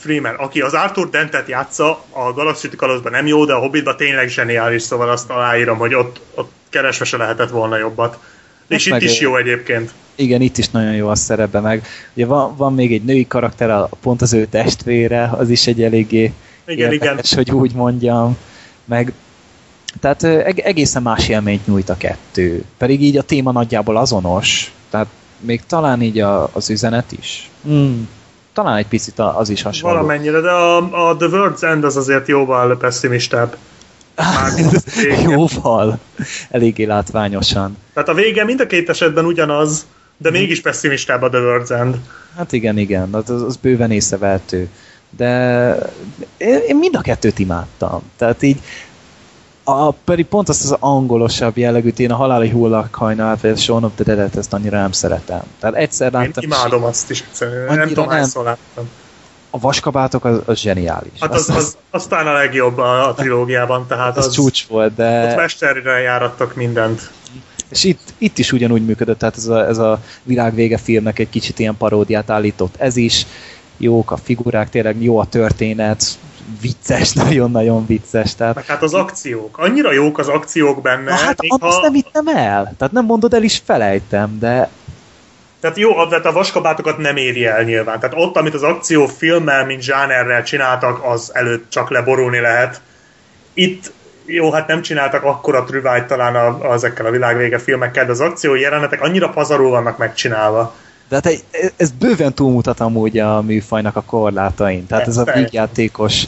Freeman, 0.02 0.36
aki 0.36 0.62
az 0.62 0.74
Arthur 0.74 1.10
Dentet 1.10 1.48
játsza, 1.48 2.04
a 2.10 2.34
Galactic 2.34 2.76
Kalózban 2.76 3.12
nem 3.12 3.28
jó, 3.28 3.46
de 3.46 3.54
a 3.54 3.60
Hobbitban 3.60 3.98
tényleg 3.98 4.30
zseniális, 4.30 4.82
szóval 4.82 5.10
azt 5.10 5.30
aláírom, 5.30 5.78
hogy 5.78 5.94
ott, 5.94 6.20
ott 6.36 6.52
keresve 6.70 7.06
se 7.06 7.18
lehetett 7.18 7.50
volna 7.50 7.78
jobbat. 7.78 8.20
És 8.68 8.86
itt 8.86 9.02
is 9.02 9.20
jó 9.20 9.36
egyébként. 9.38 9.92
Igen, 10.16 10.42
itt 10.42 10.58
is 10.58 10.70
nagyon 10.70 10.94
jó 10.94 11.08
a 11.08 11.16
szerepe 11.16 11.60
meg. 11.60 11.86
Ugye 12.14 12.26
van, 12.26 12.56
van 12.56 12.74
még 12.74 12.94
egy 12.94 13.04
női 13.04 13.28
karakter, 13.28 13.70
a- 13.70 13.90
pont 14.02 14.22
az 14.22 14.34
ő 14.34 14.46
testvére, 14.46 15.30
az 15.38 15.50
is 15.50 15.68
egy 15.68 15.84
eléggé 15.84 16.32
Igen, 16.66 16.92
igen. 16.92 16.92
érdekes, 16.92 17.34
hogy 17.34 17.52
úgy 17.52 17.74
mondjam. 17.74 18.38
Meg 18.86 19.14
tehát 20.00 20.24
egészen 20.58 21.02
más 21.02 21.28
élményt 21.30 21.68
nyújt 21.68 21.90
a 21.90 21.98
kettő. 21.98 22.64
Pedig 22.78 23.02
így 23.02 23.18
a 23.18 23.22
téma 23.22 23.52
nagyjából 23.52 23.98
azonos. 23.98 24.74
Tehát 24.90 25.08
még 25.40 25.62
talán 25.68 26.02
így 26.02 26.20
a, 26.20 26.50
az 26.54 26.70
üzenet 26.70 27.12
is. 27.12 27.50
Hmm. 27.64 28.10
Talán 28.54 28.78
egy 28.78 28.88
picit 28.88 29.20
az 29.20 29.50
is 29.50 29.62
hasonló. 29.62 29.96
Valamennyire, 29.96 30.40
de 30.40 30.50
a, 30.50 31.10
a 31.10 31.16
The 31.18 31.28
World's 31.32 31.64
End 31.64 31.84
az 31.84 31.98
azért 31.98 32.28
jóval 32.28 32.78
pessimistább. 32.78 33.56
Jóval. 35.30 36.00
Eléggé 36.50 36.84
látványosan. 36.84 37.78
Tehát 37.94 38.10
a 38.10 38.14
vége 38.14 38.44
mind 38.44 38.60
a 38.60 38.66
két 38.66 38.90
esetben 38.90 39.26
ugyanaz, 39.26 39.86
de 40.18 40.30
Mhm. 40.30 40.38
mégis 40.38 40.62
pessimistább 40.62 41.22
a 41.22 41.30
The 41.30 41.40
World's 41.40 41.70
End. 41.72 41.96
Hát 42.38 42.52
igen, 42.52 42.78
igen, 42.78 43.14
az, 43.14 43.30
az 43.30 43.42
az 43.42 43.56
bőven 43.56 43.92
észrevehető. 43.92 44.68
De 45.18 45.70
én, 46.38 46.60
én 46.68 46.76
mind 46.78 46.96
a 46.96 47.02
kettőt 47.02 47.40
imádtam. 47.40 48.02
Tehát 48.18 48.42
így 48.44 48.60
a, 49.72 49.94
pedig 50.04 50.26
pont 50.26 50.50
azt 50.50 50.64
az 50.64 50.76
angolosabb 50.80 51.58
jellegűt, 51.58 52.00
én 52.00 52.12
a 52.12 52.16
haláli 52.16 52.50
hullakhajnalt, 52.50 53.42
vagy 53.42 53.52
a 53.52 53.56
Shaun 53.56 53.84
of 53.84 53.92
the 53.96 54.04
Dead-et, 54.04 54.36
ezt 54.36 54.54
annyira 54.54 54.80
nem 54.80 54.92
szeretem. 54.92 55.42
Tehát 55.60 55.76
egyszer 55.76 56.14
Én 56.14 56.20
láttam, 56.20 56.44
imádom 56.44 56.84
azt 56.84 57.10
is. 57.10 57.22
egyszerűen. 57.22 57.78
Nem 57.78 57.88
tudom, 57.88 58.08
nem. 58.08 58.30
láttam. 58.36 58.90
a 59.50 59.60
vaskabátok 59.60 60.26
az, 60.26 60.42
az 60.46 60.60
zseniális. 60.60 61.20
Hát 61.20 61.34
az, 61.34 61.50
az, 61.50 61.78
az 61.90 62.08
talán 62.08 62.28
a 62.28 62.34
legjobb 62.34 62.78
a, 62.78 63.08
a 63.08 63.14
trilógiában, 63.14 63.88
tehát 63.88 64.18
az, 64.18 64.26
az, 64.26 64.34
csúcs 64.34 64.68
volt, 64.68 64.90
ott 64.90 64.96
de 64.96 65.36
mesterre 65.36 66.00
járattak 66.00 66.56
mindent. 66.56 67.12
és 67.70 67.84
itt, 67.84 68.14
itt 68.18 68.38
is 68.38 68.52
ugyanúgy 68.52 68.86
működött, 68.86 69.20
tehát 69.20 69.38
ez 69.38 69.48
a, 69.48 69.68
ez 69.68 69.78
a 69.78 70.00
világvége 70.24 70.78
filmnek 70.78 71.20
egy 71.20 71.30
kicsit 71.30 71.60
ilyen 71.60 71.78
paródiát 71.78 72.30
állított. 72.30 72.76
Ez 72.78 72.96
is 72.96 73.26
jók 73.78 74.12
a 74.12 74.18
figurák, 74.18 74.70
tényleg 74.70 75.04
jó 75.04 75.18
a 75.18 75.26
történet, 75.26 76.18
vicces, 76.62 77.14
nagyon-nagyon 77.24 77.86
vicces. 77.86 78.36
Tehát 78.36 78.56
Meg 78.56 78.66
hát 78.66 78.84
az 78.84 78.94
akciók. 78.94 79.58
Annyira 79.58 79.92
jók 79.92 80.20
az 80.20 80.28
akciók 80.28 80.82
benne. 80.82 81.10
Na 81.10 81.16
hát 81.16 81.42
még 81.42 81.52
azt 81.60 81.82
nem 81.82 81.94
hittem 81.94 82.28
el. 82.28 82.74
Tehát 82.78 82.94
nem 82.94 83.06
mondod 83.06 83.34
el 83.34 83.44
is 83.44 83.62
felejtem, 83.66 84.40
de 84.40 84.70
Tehát 85.60 85.78
jó, 85.78 86.08
tehát 86.08 86.26
a 86.26 86.32
vaskabátokat 86.32 86.98
nem 86.98 87.16
éri 87.18 87.46
el 87.46 87.64
nyilván. 87.64 88.00
Tehát 88.00 88.16
ott, 88.18 88.38
amit 88.38 88.54
az 88.54 88.64
akció 88.64 89.06
filmmel, 89.06 89.66
mint 89.66 89.82
zsánerrel 89.82 90.44
csináltak, 90.44 91.04
az 91.04 91.32
előtt 91.34 91.70
csak 91.70 91.90
leborulni 91.90 92.40
lehet. 92.40 92.82
Itt 93.54 93.92
jó, 94.26 94.52
hát 94.52 94.68
nem 94.68 94.82
csináltak 94.82 95.24
akkora 95.24 95.64
trüvájt 95.64 96.08
talán 96.08 96.36
a, 96.36 96.68
a, 96.70 96.74
ezekkel 96.74 97.06
a 97.06 97.12
világvége 97.12 97.60
filmekkel, 97.60 98.06
de 98.06 98.12
az 98.12 98.20
akció 98.20 98.56
jelenetek 98.56 99.02
annyira 99.02 99.30
pazarul 99.30 99.70
vannak 99.70 99.98
megcsinálva. 99.98 100.76
De 101.12 101.18
hát 101.18 101.26
egy- 101.26 101.44
ez 101.78 101.92
bőven 101.92 102.34
túlmutat 102.34 102.80
amúgy 102.80 103.20
a 103.20 103.42
műfajnak 103.42 103.96
a 103.96 104.02
korlátain. 104.02 104.88
Tehát 104.88 105.08
ez 105.08 105.18
a 105.18 105.24
Persze. 105.24 105.40
vígjátékos 105.42 106.26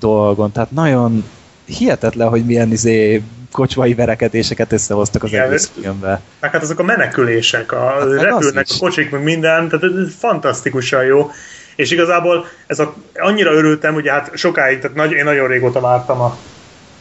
dolgon. 0.00 0.52
Tehát 0.52 0.70
nagyon 0.70 1.24
hihetetlen, 1.64 2.28
hogy 2.28 2.44
milyen 2.44 2.70
izé 2.72 3.22
kocsmai 3.52 3.94
verekedéseket 3.94 4.72
összehoztak 4.72 5.22
az 5.22 5.28
Igen, 5.30 5.46
egész 5.46 5.62
ez- 5.62 5.82
filmbe. 5.82 6.20
Meg 6.40 6.50
hát 6.50 6.62
azok 6.62 6.78
a 6.78 6.82
menekülések, 6.82 7.72
a 7.72 7.80
Hát 7.80 8.22
repülnek 8.22 8.66
a 8.70 8.78
kocsik, 8.78 9.10
meg 9.10 9.22
minden, 9.22 9.68
tehát 9.68 9.84
ez 9.84 10.06
ez 10.06 10.14
fantasztikusan 10.18 11.04
jó. 11.04 11.30
És 11.76 11.90
igazából 11.90 12.46
ez 12.66 12.78
a, 12.78 12.94
annyira 13.14 13.52
örültem, 13.52 13.94
ugye 13.94 14.12
hát 14.12 14.30
sokáig, 14.34 14.78
tehát 14.78 14.96
nagy, 14.96 15.12
én 15.12 15.24
nagyon 15.24 15.48
régóta 15.48 15.80
vártam 15.80 16.20
a, 16.20 16.36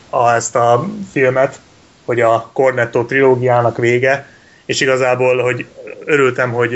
a, 0.09 0.33
ezt 0.33 0.55
a 0.55 0.85
filmet, 1.11 1.59
hogy 2.05 2.21
a 2.21 2.49
Cornetto 2.53 3.05
trilógiának 3.05 3.77
vége, 3.77 4.27
és 4.69 4.81
igazából, 4.81 5.41
hogy 5.41 5.65
örültem, 6.05 6.51
hogy 6.51 6.73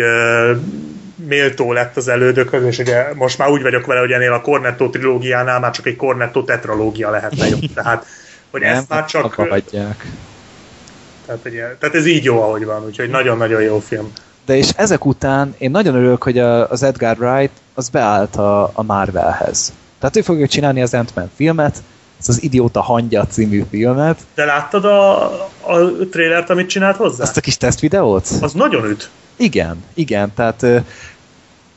méltó 1.16 1.74
lett 1.74 1.98
az 1.98 2.08
elődökhöz, 2.08 2.64
és 2.64 2.78
ugye 2.78 3.14
most 3.14 3.38
már 3.38 3.50
úgy 3.50 3.62
vagyok 3.62 3.86
vele, 3.86 4.00
hogy 4.00 4.12
ennél 4.12 4.34
a 4.34 4.42
Cornetto 4.42 4.90
trilógiánál 4.90 5.60
már 5.60 5.72
csak 5.72 5.86
egy 5.86 5.96
Cornetto 5.96 6.44
tetralógia 6.44 7.10
lehetne 7.10 7.48
jobb. 7.48 7.74
Tehát, 7.74 8.06
hogy 8.52 8.62
Nem, 8.62 8.76
ezt 8.76 8.90
már 8.90 9.06
csak... 9.06 9.34
hagyják. 9.34 10.06
Tehát, 11.26 11.42
ugye, 11.46 11.76
tehát 11.80 11.96
ez 11.96 12.06
így 12.06 12.24
jó, 12.24 12.42
ahogy 12.42 12.66
van, 12.66 12.86
úgyhogy 12.86 13.10
nagyon-nagyon 13.10 13.62
jó 13.62 13.80
film. 13.80 14.12
De 14.46 14.56
és 14.56 14.70
ezek 14.76 15.06
után 15.06 15.56
én 15.58 15.72
nagyon 15.72 15.96
örülök, 15.96 16.24
hogy 16.24 16.40
a, 16.40 16.70
az 16.70 16.84
Edgar 16.84 17.18
Wright 17.20 17.54
az 17.74 17.90
beállt 17.90 18.36
a, 18.36 18.72
a 18.74 18.84
Marvelhez. 18.84 19.74
Tehát 20.00 20.16
ő 20.16 20.22
fogja 20.22 20.48
csinálni 20.48 20.82
az 20.82 20.94
Ant-Man 20.94 21.32
filmet, 21.36 21.78
ez 22.24 22.30
az 22.30 22.44
Idióta 22.44 22.82
Hangya 22.82 23.26
című 23.28 23.64
filmet. 23.70 24.20
De 24.36 24.46
láttad 24.46 24.86
a, 24.86 25.24
a 25.62 25.78
trailert, 26.12 26.50
amit 26.50 26.70
csinált 26.70 26.96
hozzá? 26.96 27.24
Azt 27.24 27.38
a 27.38 27.42
kis 27.42 27.58
tesztvideót? 27.58 28.28
Az 28.42 28.54
nagyon 28.54 28.86
üt. 28.86 29.10
Igen, 29.36 29.84
igen, 29.94 30.34
tehát 30.36 30.64
ö, 30.64 30.78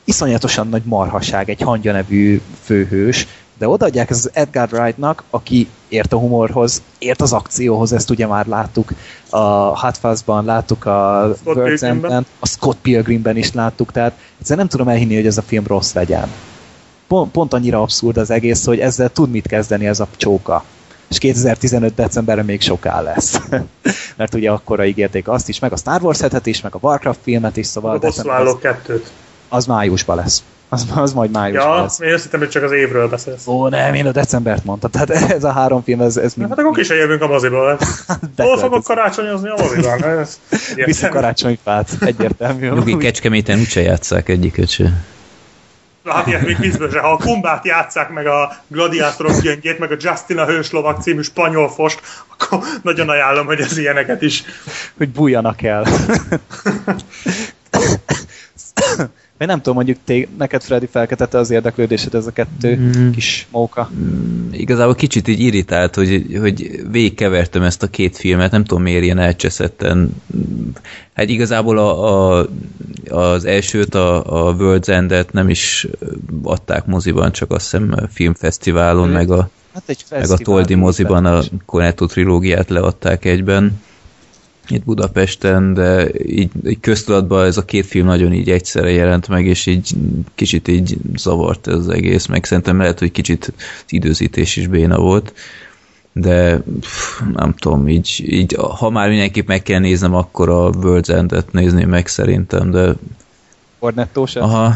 iszonyatosan 0.05 0.69
nagy 0.69 0.83
marhaság 0.85 1.51
egy 1.51 1.61
hangya 1.61 1.93
nevű 1.93 2.41
főhős, 2.65 3.27
de 3.59 3.69
odaadják 3.69 4.11
ez 4.11 4.17
az 4.17 4.31
Edgar 4.33 4.69
Wrightnak, 4.73 5.23
aki 5.31 5.69
ért 5.89 6.13
a 6.13 6.19
humorhoz, 6.19 6.83
ért 6.99 7.21
az 7.21 7.33
akcióhoz, 7.33 7.93
ezt 7.93 8.11
ugye 8.11 8.27
már 8.27 8.47
láttuk 8.47 8.93
a 9.31 9.39
Hot 9.81 9.97
Fuzz-ban, 9.97 10.45
láttuk 10.45 10.85
a 10.85 11.29
Scott 11.37 11.55
Pilgrimben. 11.55 11.91
End-ben, 11.91 12.27
a 12.39 12.47
Scott 12.47 12.79
Pilgrimben 12.83 13.37
is 13.37 13.53
láttuk, 13.53 13.93
tehát 13.93 14.13
egyszerűen 14.39 14.59
nem 14.59 14.69
tudom 14.69 14.89
elhinni, 14.89 15.15
hogy 15.15 15.27
ez 15.27 15.39
a 15.39 15.43
film 15.43 15.65
rossz 15.67 15.93
legyen. 15.93 16.29
Pont, 17.09 17.31
pont 17.33 17.53
annyira 17.53 17.81
abszurd 17.83 18.17
az 18.17 18.31
egész, 18.31 18.65
hogy 18.65 18.81
ezzel 18.81 19.11
tud 19.13 19.31
mit 19.31 19.47
kezdeni 19.47 19.87
ez 19.87 20.01
a 20.01 20.07
csóka. 20.17 20.65
És 21.11 21.19
2015. 21.19 21.95
decemberre 21.95 22.43
még 22.43 22.61
soká 22.61 23.01
lesz. 23.01 23.41
Mert 24.17 24.35
ugye 24.35 24.51
akkora 24.51 24.85
ígérték 24.87 25.29
azt 25.29 25.49
is, 25.49 25.59
meg 25.59 25.73
a 25.73 25.77
Star 25.77 26.03
Wars 26.03 26.21
hetet 26.21 26.47
is, 26.47 26.61
meg 26.61 26.75
a 26.75 26.79
Warcraft 26.81 27.19
filmet 27.23 27.57
is, 27.57 27.67
szóval 27.67 27.95
A 27.95 27.99
december- 27.99 28.25
bosszúállók 28.37 28.61
kettőt. 28.61 29.11
az 29.49 29.67
májusban 29.67 30.17
lesz. 30.17 30.43
Az, 30.69 30.87
az 30.95 31.13
majd 31.13 31.31
májusban 31.31 31.75
Ja, 31.77 31.83
lesz. 31.83 32.01
én 32.01 32.15
azt 32.15 32.23
hittem, 32.23 32.41
hogy 32.41 32.49
csak 32.49 32.63
az 32.63 32.73
évről 32.73 33.09
beszélsz. 33.09 33.47
Ó, 33.47 33.69
nem, 33.69 33.95
én 33.95 34.07
a 34.07 34.11
decembert 34.13 34.65
mondtam. 34.65 34.91
Tehát 34.91 35.11
ez 35.37 35.45
a 35.45 35.51
három 35.53 35.83
film, 35.83 36.01
ez, 36.01 36.17
ez 36.17 36.35
mind... 36.35 36.49
Hát 36.49 36.59
akkor 36.59 36.73
kis 36.77 36.89
jövünk 36.89 37.23
a 37.23 37.27
moziból. 37.27 37.79
Hol 38.37 38.59
fogok 38.59 38.83
karácsonyozni 38.83 39.49
a 39.49 39.55
moziban? 39.59 40.05
Ez 40.05 40.39
Vissza 40.51 40.73
egyértelmű. 40.77 41.15
karácsonyfát, 41.15 41.91
egyértelmű. 42.01 42.69
Nyugi 42.71 42.97
Kecskeméten 42.97 43.59
úgyse 43.59 43.81
játsszák 43.81 44.29
egyiket 44.29 44.69
se. 44.69 44.93
Hát 46.07 46.27
ilyet 46.27 46.43
még 46.43 46.73
se. 46.91 47.01
Ha 47.01 47.11
a 47.11 47.17
Kumbát 47.17 47.65
játszák 47.65 48.11
meg 48.11 48.27
a 48.27 48.57
Gladiátorok 48.69 49.41
gyöngyét, 49.41 49.79
meg 49.79 49.93
a 49.93 49.97
Justin 49.99 50.39
a 50.39 50.47
hőslovak 50.47 51.03
című 51.03 51.23
spanyol 51.23 51.69
fost, 51.69 52.01
akkor 52.29 52.59
nagyon 52.83 53.09
ajánlom, 53.09 53.47
hogy 53.47 53.61
ez 53.61 53.79
ilyeneket 53.79 54.23
is. 54.23 54.43
hogy 54.97 55.09
bújjanak 55.09 55.63
el. 55.63 55.87
Én 59.39 59.47
nem 59.47 59.57
tudom, 59.57 59.75
mondjuk 59.75 59.99
té, 60.05 60.29
neked 60.39 60.63
Freddy 60.63 60.87
felkeltette 60.87 61.39
az 61.39 61.51
érdeklődésed 61.51 62.15
ez 62.15 62.27
a 62.27 62.33
kettő 62.33 62.77
Mm. 62.77 63.11
kis 63.11 63.47
móka. 63.51 63.91
Igazából 64.53 64.95
kicsit 64.95 65.29
így 65.29 65.41
irritált, 65.41 65.95
hogy, 65.95 66.37
hogy 66.41 66.83
végigkevertem 66.91 67.63
ezt 67.63 67.83
a 67.83 67.87
két 67.87 68.17
filmet, 68.17 68.51
nem 68.51 68.65
tudom 68.65 68.83
miért 68.83 69.03
ilyen 69.03 69.19
elcseszetten. 69.19 70.23
Hát 71.15 71.29
igazából 71.29 71.79
a, 71.79 72.39
a, 72.39 72.49
az 73.09 73.45
elsőt, 73.45 73.95
a, 73.95 74.49
a 74.49 74.57
World's 74.57 74.89
End-et 74.89 75.33
nem 75.33 75.49
is 75.49 75.87
adták 76.43 76.87
moziban, 76.87 77.33
csak 77.33 77.51
azt 77.51 77.63
hiszem 77.71 77.95
filmfesztiválon, 78.13 79.09
Mm. 79.09 79.13
meg 79.13 79.31
a, 79.31 79.49
Hát 79.75 79.83
egy 79.87 80.05
meg 80.11 80.31
a 80.31 80.37
Toldi 80.37 80.75
moziban 80.75 81.25
a. 81.27 81.41
Cornetto 81.65 82.07
trilógiát 82.07 82.69
leadták 82.71 83.25
egyben 83.25 83.81
itt 84.69 84.85
Budapesten, 84.85 85.75
de 85.75 86.09
így, 86.27 86.51
így 86.67 86.81
köztudatban 86.81 87.47
ez 87.47 87.57
a 87.57 87.65
két 87.65 87.87
film 87.87 88.07
nagyon 88.07 88.33
így 88.33 88.51
egyszerre 88.51 88.91
jelent 88.91 89.29
meg, 89.29 89.47
és 89.47 89.67
így 89.67 89.95
kicsit 90.35 90.69
így 90.69 90.97
zavart 91.15 91.67
ez 91.67 91.75
az 91.75 91.89
egész, 91.89 92.27
meg 92.27 92.45
szerintem 92.45 92.79
lehet, 92.79 92.99
hogy 92.99 93.11
kicsit 93.11 93.53
az 93.57 93.93
időzítés 93.93 94.57
is 94.57 94.67
béna 94.67 94.99
volt, 94.99 95.33
de 96.13 96.63
pff, 96.81 97.21
nem 97.33 97.55
tudom, 97.55 97.89
így, 97.89 98.25
így 98.27 98.57
ha 98.79 98.91
már 98.91 99.09
mindenképp 99.09 99.47
meg 99.47 99.63
kell 99.63 99.81
néznem, 99.81 100.15
akkor 100.15 100.49
a 100.49 100.71
World's 100.71 101.09
End-et 101.09 101.53
nézném 101.53 101.89
meg 101.89 102.07
szerintem, 102.07 102.71
de 102.71 102.95
Cornetto 103.79 104.27
se? 104.27 104.41
aha, 104.41 104.75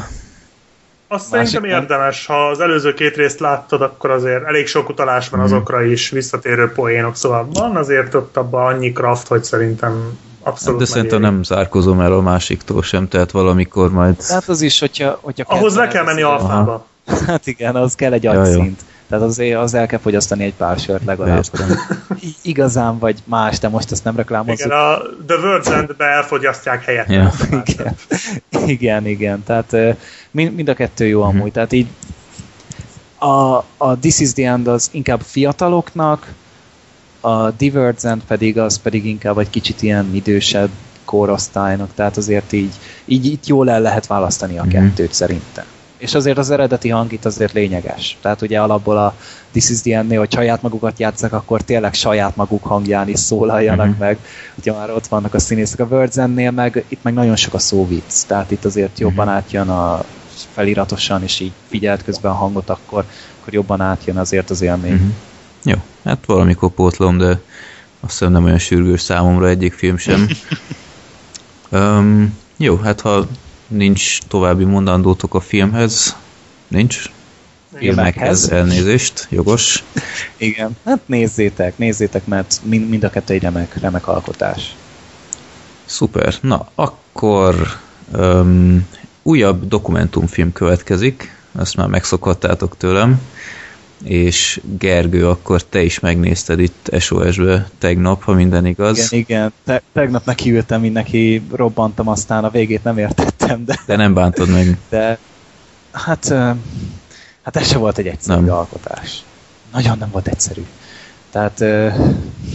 Azt 1.12 1.30
Másik 1.30 1.48
szerintem 1.48 1.80
érdemes, 1.80 2.26
ha 2.26 2.48
az 2.48 2.60
előző 2.60 2.94
két 2.94 3.16
részt 3.16 3.40
láttad, 3.40 3.82
akkor 3.82 4.10
azért 4.10 4.44
elég 4.44 4.66
sok 4.66 4.88
utalás 4.88 5.28
van 5.28 5.40
azokra 5.40 5.82
is, 5.82 6.10
visszatérő 6.10 6.72
poénok, 6.72 7.16
szóval 7.16 7.48
van 7.52 7.76
azért 7.76 8.14
ott 8.14 8.36
abban 8.36 8.74
annyi 8.74 8.92
kraft, 8.92 9.28
hogy 9.28 9.44
szerintem 9.44 10.18
abszolút 10.42 10.78
de 10.78 10.84
szerintem 10.84 11.20
nem 11.20 11.42
zárkozom 11.42 12.00
el 12.00 12.12
a 12.12 12.20
másiktól 12.20 12.82
sem, 12.82 13.08
tehát 13.08 13.30
valamikor 13.30 13.90
majd 13.90 14.22
Hát 14.22 14.48
az 14.48 14.60
is, 14.60 14.80
hogyha... 14.80 15.18
hogyha 15.20 15.54
Ahhoz 15.54 15.76
le 15.76 15.88
kell 15.88 16.04
menni 16.04 16.22
alfába. 16.22 16.86
Hát 17.26 17.46
igen, 17.46 17.76
az 17.76 17.94
kell 17.94 18.12
egy 18.12 18.26
agyszint. 18.26 18.80
Tehát 19.08 19.24
azért 19.24 19.58
az 19.58 19.74
el 19.74 19.86
kell 19.86 19.98
fogyasztani 19.98 20.44
egy 20.44 20.54
pár 20.54 20.78
sört 20.78 21.04
legalább. 21.04 21.44
Igazán 22.42 22.98
vagy 22.98 23.18
más, 23.24 23.58
de 23.58 23.68
most 23.68 23.90
ezt 23.92 24.04
nem 24.04 24.16
reklámozzuk. 24.16 24.66
Igen, 24.66 24.78
a 24.78 24.98
The 25.26 25.36
World's 25.42 25.72
End-be 25.72 26.04
elfogyasztják 26.04 26.84
helyette. 26.84 27.12
Ja. 27.12 27.32
Igen, 27.70 27.94
igen, 28.66 29.06
igen. 29.06 29.42
Tehát 29.44 29.76
mind, 30.30 30.54
mind 30.54 30.68
a 30.68 30.74
kettő 30.74 31.06
jó 31.06 31.24
Mhm. 31.26 31.36
amúgy. 31.36 31.52
Tehát 31.52 31.72
így 31.72 31.86
a, 33.18 33.56
a 33.76 33.98
This 34.00 34.18
is 34.18 34.32
the 34.32 34.48
End 34.50 34.66
az 34.66 34.88
inkább 34.92 35.20
fiataloknak, 35.20 36.32
a 37.20 37.50
Divergent 37.50 38.24
pedig 38.24 38.58
az 38.58 38.78
pedig 38.78 39.06
inkább 39.06 39.38
egy 39.38 39.50
kicsit 39.50 39.82
ilyen 39.82 40.14
idősebb 40.14 40.70
korosztálynak, 41.04 41.90
tehát 41.94 42.16
azért 42.16 42.52
így, 42.52 42.72
így 43.04 43.26
itt 43.26 43.46
jól 43.46 43.70
el 43.70 43.80
lehet 43.80 44.06
választani 44.06 44.58
a 44.58 44.62
Mhm. 44.64 44.70
kettőt 44.70 45.12
szerintem. 45.12 45.64
És 46.00 46.14
azért 46.14 46.38
az 46.38 46.50
eredeti 46.50 46.88
hang 46.88 47.12
itt 47.12 47.24
azért 47.24 47.52
lényeges. 47.52 48.18
Tehát 48.22 48.42
ugye 48.42 48.60
alapból 48.60 48.98
a 48.98 49.14
This 49.50 49.68
is 49.70 49.80
the 49.80 49.96
End-nél, 49.96 50.18
hogy 50.18 50.32
saját 50.32 50.62
magukat 50.62 50.98
játszak, 50.98 51.32
akkor 51.32 51.62
tényleg 51.62 51.94
saját 51.94 52.36
maguk 52.36 52.64
hangján 52.64 53.08
is 53.08 53.18
szólaljanak 53.18 53.86
Mhm. 53.88 53.98
meg. 53.98 54.18
Ugye 54.54 54.72
már 54.72 54.90
ott 54.90 55.06
vannak 55.06 55.34
a 55.34 55.38
színészek 55.38 55.80
a 55.80 55.84
Words 55.84 56.16
meg 56.54 56.84
itt 56.88 57.02
meg 57.02 57.14
nagyon 57.14 57.36
sok 57.36 57.54
a 57.54 57.58
szóvic. 57.58 58.22
Tehát 58.26 58.50
itt 58.50 58.64
azért 58.64 58.98
jobban 58.98 59.26
Mhm. 59.26 59.34
átjön 59.34 59.68
a 59.68 60.04
feliratosan, 60.54 61.22
és 61.22 61.40
így 61.40 61.52
figyelt 61.68 62.04
közben 62.04 62.30
a 62.30 62.34
hangot, 62.34 62.70
akkor, 62.70 63.04
akkor 63.40 63.52
jobban 63.52 63.80
átjön 63.80 64.16
azért 64.16 64.50
az 64.50 64.62
élmény. 64.62 64.92
Mhm. 64.94 65.08
Jó, 65.64 65.76
hát 66.04 66.18
valamikor 66.26 66.70
pótlom, 66.70 67.18
de 67.18 67.28
azt 68.00 68.12
hiszem 68.18 68.32
nem 68.32 68.44
olyan 68.44 68.58
sürgős 68.58 69.00
számomra 69.00 69.48
egyik 69.48 69.72
film 69.72 69.96
sem. 69.96 70.28
um, 71.70 72.38
jó, 72.56 72.76
hát 72.76 73.00
ha 73.00 73.26
nincs 73.70 74.18
további 74.28 74.64
mondandótok 74.64 75.34
a 75.34 75.40
filmhez, 75.40 76.16
nincs? 76.68 77.10
Filmekhez 77.74 78.50
elnézést, 78.50 79.26
jogos. 79.30 79.84
Igen. 80.36 80.76
Hát 80.84 81.00
nézzétek, 81.06 81.78
nézzétek, 81.78 82.26
mert 82.26 82.60
mind, 82.64 82.88
mind 82.88 83.04
a 83.04 83.10
kettő 83.10 83.34
egy 83.34 83.42
remek, 83.42 83.80
remek 83.80 84.08
alkotás. 84.08 84.74
Szuper. 85.84 86.34
Na, 86.40 86.68
akkor 86.74 87.78
um, 88.12 88.86
újabb 89.22 89.68
dokumentumfilm 89.68 90.52
következik, 90.52 91.36
ezt 91.58 91.76
már 91.76 91.88
megszokhattátok 91.88 92.76
tőlem, 92.76 93.20
és 94.04 94.60
Gergő, 94.78 95.28
akkor 95.28 95.62
te 95.62 95.82
is 95.82 96.00
megnézted 96.00 96.60
itt 96.60 96.90
SOS-be 96.98 97.68
tegnap, 97.78 98.22
ha 98.22 98.32
minden 98.32 98.66
igaz. 98.66 99.12
Igen, 99.12 99.20
igen. 99.20 99.52
Te, 99.64 99.82
tegnap 99.92 100.24
nekiültem, 100.24 100.80
mint 100.80 100.94
neki 100.94 101.42
robbantam, 101.52 102.08
aztán 102.08 102.44
a 102.44 102.50
végét 102.50 102.84
nem 102.84 102.98
értettem, 103.50 103.64
de, 103.64 103.80
De 103.86 103.96
nem 103.96 104.14
bántod 104.14 104.48
meg. 104.48 104.78
de 104.88 105.18
hát, 105.92 106.28
hát 107.42 107.56
ez 107.56 107.66
se 107.66 107.78
volt 107.78 107.98
egy 107.98 108.06
egyszerű 108.06 108.34
Nem. 108.36 108.44
nem. 108.44 108.54
alkotás. 108.54 109.22
Nagyon 109.72 109.98
nem 109.98 110.10
volt 110.10 110.28
egyszerű. 110.28 110.66
Tehát 111.30 111.58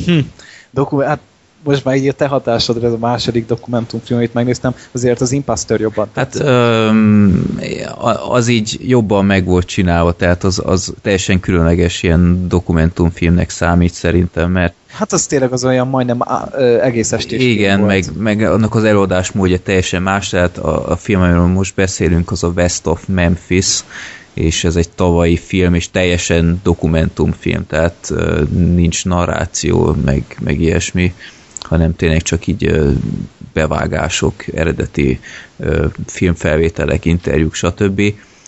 hm, 0.06 0.20
doku, 0.72 1.00
hát 1.00 1.20
most 1.66 1.84
már 1.84 1.96
így 1.96 2.08
a 2.08 2.14
te 2.14 2.28
hatásodra 2.28 2.88
ez 2.88 2.94
a 2.94 2.98
második 2.98 3.46
dokumentumfilm, 3.46 4.20
amit 4.20 4.34
megnéztem, 4.34 4.76
azért 4.92 5.22
az 5.22 5.32
Imposter 5.32 5.80
jobban 5.80 6.08
Hát 6.16 6.40
öm, 6.40 7.58
az 8.30 8.48
így 8.48 8.78
jobban 8.82 9.26
meg 9.26 9.46
volt 9.46 9.66
csinálva, 9.66 10.12
tehát 10.12 10.44
az, 10.44 10.62
az 10.66 10.94
teljesen 11.02 11.40
különleges 11.40 12.04
ilyen 12.04 12.48
dokumentumfilmnek 12.48 13.50
számít 13.50 13.94
szerintem, 13.94 14.52
mert 14.52 14.74
Hát 14.92 15.14
az 15.14 15.26
tényleg 15.26 15.52
az 15.52 15.66
olyan 15.66 15.88
majdnem 15.88 16.18
á, 16.20 16.48
ö, 16.52 16.82
egész 16.82 17.12
estés 17.12 17.44
igen, 17.44 17.80
meg, 17.80 18.06
meg 18.18 18.42
annak 18.42 18.76
az 18.76 18.84
előadás 18.84 19.32
módja 19.32 19.60
teljesen 19.60 20.02
más, 20.02 20.30
tehát 20.30 20.58
a, 20.58 20.92
a 20.92 20.96
film, 20.96 21.22
amiről 21.22 21.46
most 21.46 21.76
beszélünk, 21.76 22.32
az 22.32 22.44
a 22.44 22.52
West 22.56 22.88
of 22.88 23.04
Memphis, 23.08 23.84
és 24.34 24.64
ez 24.64 24.76
egy 24.76 24.90
tavalyi 24.90 25.38
film, 25.38 25.74
és 25.74 25.90
teljesen 25.90 26.60
dokumentumfilm, 26.64 27.68
tehát 27.68 28.14
nincs 28.54 29.06
narráció, 29.06 29.96
meg, 30.06 30.24
meg 30.40 30.62
ilyesmi, 30.62 31.14
hanem 31.60 31.96
tényleg 31.96 32.22
csak 32.22 32.48
így 32.48 32.72
bevágások, 33.54 34.48
eredeti 34.56 35.20
filmfelvételek, 36.06 37.06
interjúk, 37.06 37.54
stb. 37.54 38.02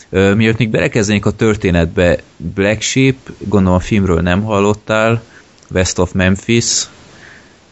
Mielőtt 0.10 0.58
még 0.58 0.70
belekezdenénk 0.70 1.26
a 1.26 1.32
történetbe, 1.32 2.18
Black 2.38 2.82
Sheep, 2.82 3.16
gondolom 3.38 3.78
a 3.78 3.82
filmről 3.82 4.22
nem 4.22 4.44
hallottál, 4.44 5.24
West 5.70 6.00
of 6.00 6.12
Memphis, 6.12 6.88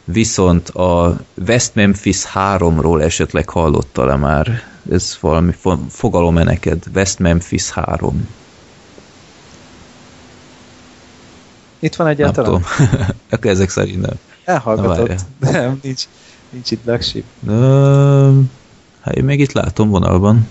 viszont 0.04 0.70
a 0.70 1.18
West 1.48 1.76
Memphis 1.76 2.18
3-ról 2.34 3.02
esetleg 3.02 3.50
hallottál-e 3.50 4.16
már? 4.16 4.64
Ez 4.92 5.18
valami 5.22 5.52
fo- 5.60 5.80
fogalom-e 5.90 6.44
neked? 6.44 6.84
West 6.94 7.20
Memphis 7.20 7.70
3. 7.70 8.28
Itt 11.80 11.96
van 11.96 12.08
Nem 12.08 12.16
egyáltalán? 12.16 12.52
tudom. 12.52 12.64
Akkor 13.32 13.52
ezek 13.52 13.70
szerint 13.70 14.02
nem. 14.02 14.16
Elhallgatott. 14.46 15.16
Nem, 15.40 15.80
nincs, 15.82 16.04
nincs 16.50 16.72
itt 16.72 16.84
Black 16.84 17.02
Sheep. 17.04 17.24
Ö, 17.48 18.40
hát 19.02 19.16
én 19.16 19.24
még 19.24 19.40
itt 19.40 19.52
látom 19.52 19.90
vonalban. 19.90 20.48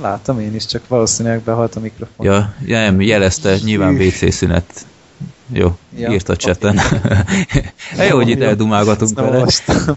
Látom 0.00 0.40
én 0.40 0.54
is, 0.54 0.66
csak 0.66 0.88
valószínűleg 0.88 1.40
behalt 1.40 1.74
a 1.76 1.80
mikrofon. 1.80 2.26
Ja, 2.26 2.54
ja 2.66 2.78
nem, 2.78 3.00
jelezte, 3.00 3.56
nyilván 3.64 3.94
WC 3.94 4.32
szünet. 4.32 4.86
Jó, 5.52 5.76
Ja, 5.96 6.10
írt 6.10 6.28
a 6.28 6.36
cseten. 6.36 6.80
Jó, 8.10 8.16
hogy 8.16 8.28
itt 8.28 8.40
eldumálgatunk 8.40 9.20
olvastam. 9.20 9.96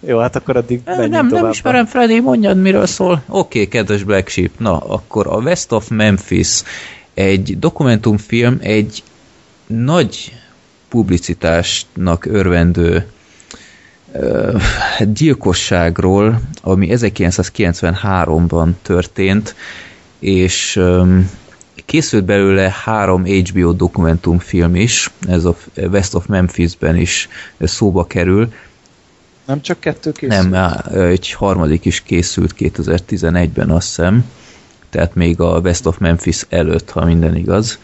Jó, 0.00 0.18
hát 0.18 0.36
akkor 0.36 0.56
addig 0.56 0.80
menjünk 0.84 1.10
Nem, 1.12 1.28
tovább. 1.28 1.42
nem 1.42 1.52
ismerem, 1.52 1.86
Freddy, 1.86 2.20
mondjad, 2.20 2.60
miről 2.60 2.86
szól. 2.86 3.22
Oké, 3.28 3.58
okay, 3.58 3.68
kedves 3.68 4.02
Black 4.02 4.28
Sheep, 4.28 4.50
na, 4.58 4.78
akkor 4.78 5.26
a 5.26 5.36
West 5.36 5.72
of 5.72 5.88
Memphis 5.88 6.62
egy 7.14 7.58
dokumentumfilm, 7.58 8.58
egy 8.60 9.02
nagy 9.66 10.32
publicitásnak 10.90 12.24
örvendő 12.24 13.06
ö, 14.12 14.56
gyilkosságról, 15.12 16.40
ami 16.62 16.88
1993-ban 16.90 18.68
történt, 18.82 19.54
és 20.18 20.80
készült 21.84 22.24
belőle 22.24 22.74
három 22.84 23.24
HBO 23.24 23.72
dokumentumfilm 23.72 24.74
is, 24.74 25.10
ez 25.28 25.44
a 25.44 25.56
West 25.76 26.14
of 26.14 26.26
Memphisben 26.26 26.96
is 26.96 27.28
szóba 27.60 28.06
kerül, 28.06 28.52
Nem 29.46 29.60
csak 29.60 29.80
kettő 29.80 30.12
készül? 30.12 30.48
nem, 30.48 30.80
egy 30.92 31.32
harmadik 31.32 31.84
is 31.84 32.02
készült 32.02 32.54
2011-ben, 32.58 33.70
azt 33.70 33.86
hiszem. 33.86 34.24
Tehát 34.90 35.14
még 35.14 35.40
a 35.40 35.58
West 35.58 35.86
of 35.86 35.98
Memphis 35.98 36.46
előtt, 36.48 36.90
ha 36.90 37.04
minden 37.04 37.36
igaz. 37.36 37.78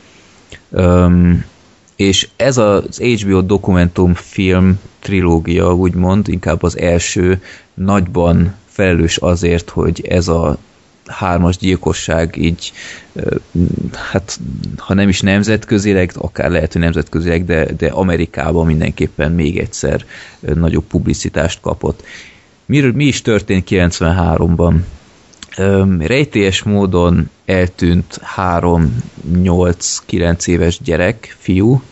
És 1.96 2.28
ez 2.36 2.56
az 2.56 2.98
HBO 2.98 3.42
dokumentumfilm 3.42 4.80
trilógia, 4.98 5.74
úgymond, 5.74 6.28
inkább 6.28 6.62
az 6.62 6.78
első 6.78 7.42
nagyban 7.74 8.54
felelős 8.66 9.16
azért, 9.16 9.70
hogy 9.70 10.06
ez 10.08 10.28
a 10.28 10.58
hármas 11.06 11.56
gyilkosság 11.56 12.36
így, 12.36 12.72
hát 14.10 14.38
ha 14.76 14.94
nem 14.94 15.08
is 15.08 15.20
nemzetközileg, 15.20 16.12
akár 16.14 16.50
lehet, 16.50 16.72
hogy 16.72 16.82
nemzetközileg, 16.82 17.44
de, 17.44 17.64
de 17.64 17.86
Amerikában 17.86 18.66
mindenképpen 18.66 19.32
még 19.32 19.58
egyszer 19.58 20.04
nagyobb 20.40 20.84
publicitást 20.84 21.60
kapott. 21.60 22.02
Miről, 22.66 22.92
mi 22.92 23.04
is 23.04 23.22
történt 23.22 23.66
93-ban? 23.70 24.74
Rejtélyes 25.98 26.62
módon 26.62 27.30
eltűnt 27.44 28.20
3-8-9 28.36 30.46
éves 30.46 30.80
gyerek, 30.80 31.36
fiú, 31.38 31.82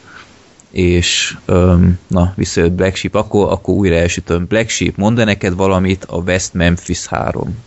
és 0.71 1.37
öm, 1.45 1.99
na, 2.07 2.33
visszajött 2.37 2.73
Black 2.73 2.97
Sheep, 2.97 3.15
akkor, 3.15 3.53
akkor 3.53 3.75
újra 3.75 3.95
elsütöm. 3.95 4.47
Black 4.47 4.69
Sheep, 4.69 4.97
mondd 4.97 5.19
-e 5.19 5.25
neked 5.25 5.55
valamit 5.55 6.05
a 6.05 6.17
West 6.17 6.55
Memphis 6.55 7.07
3? 7.07 7.59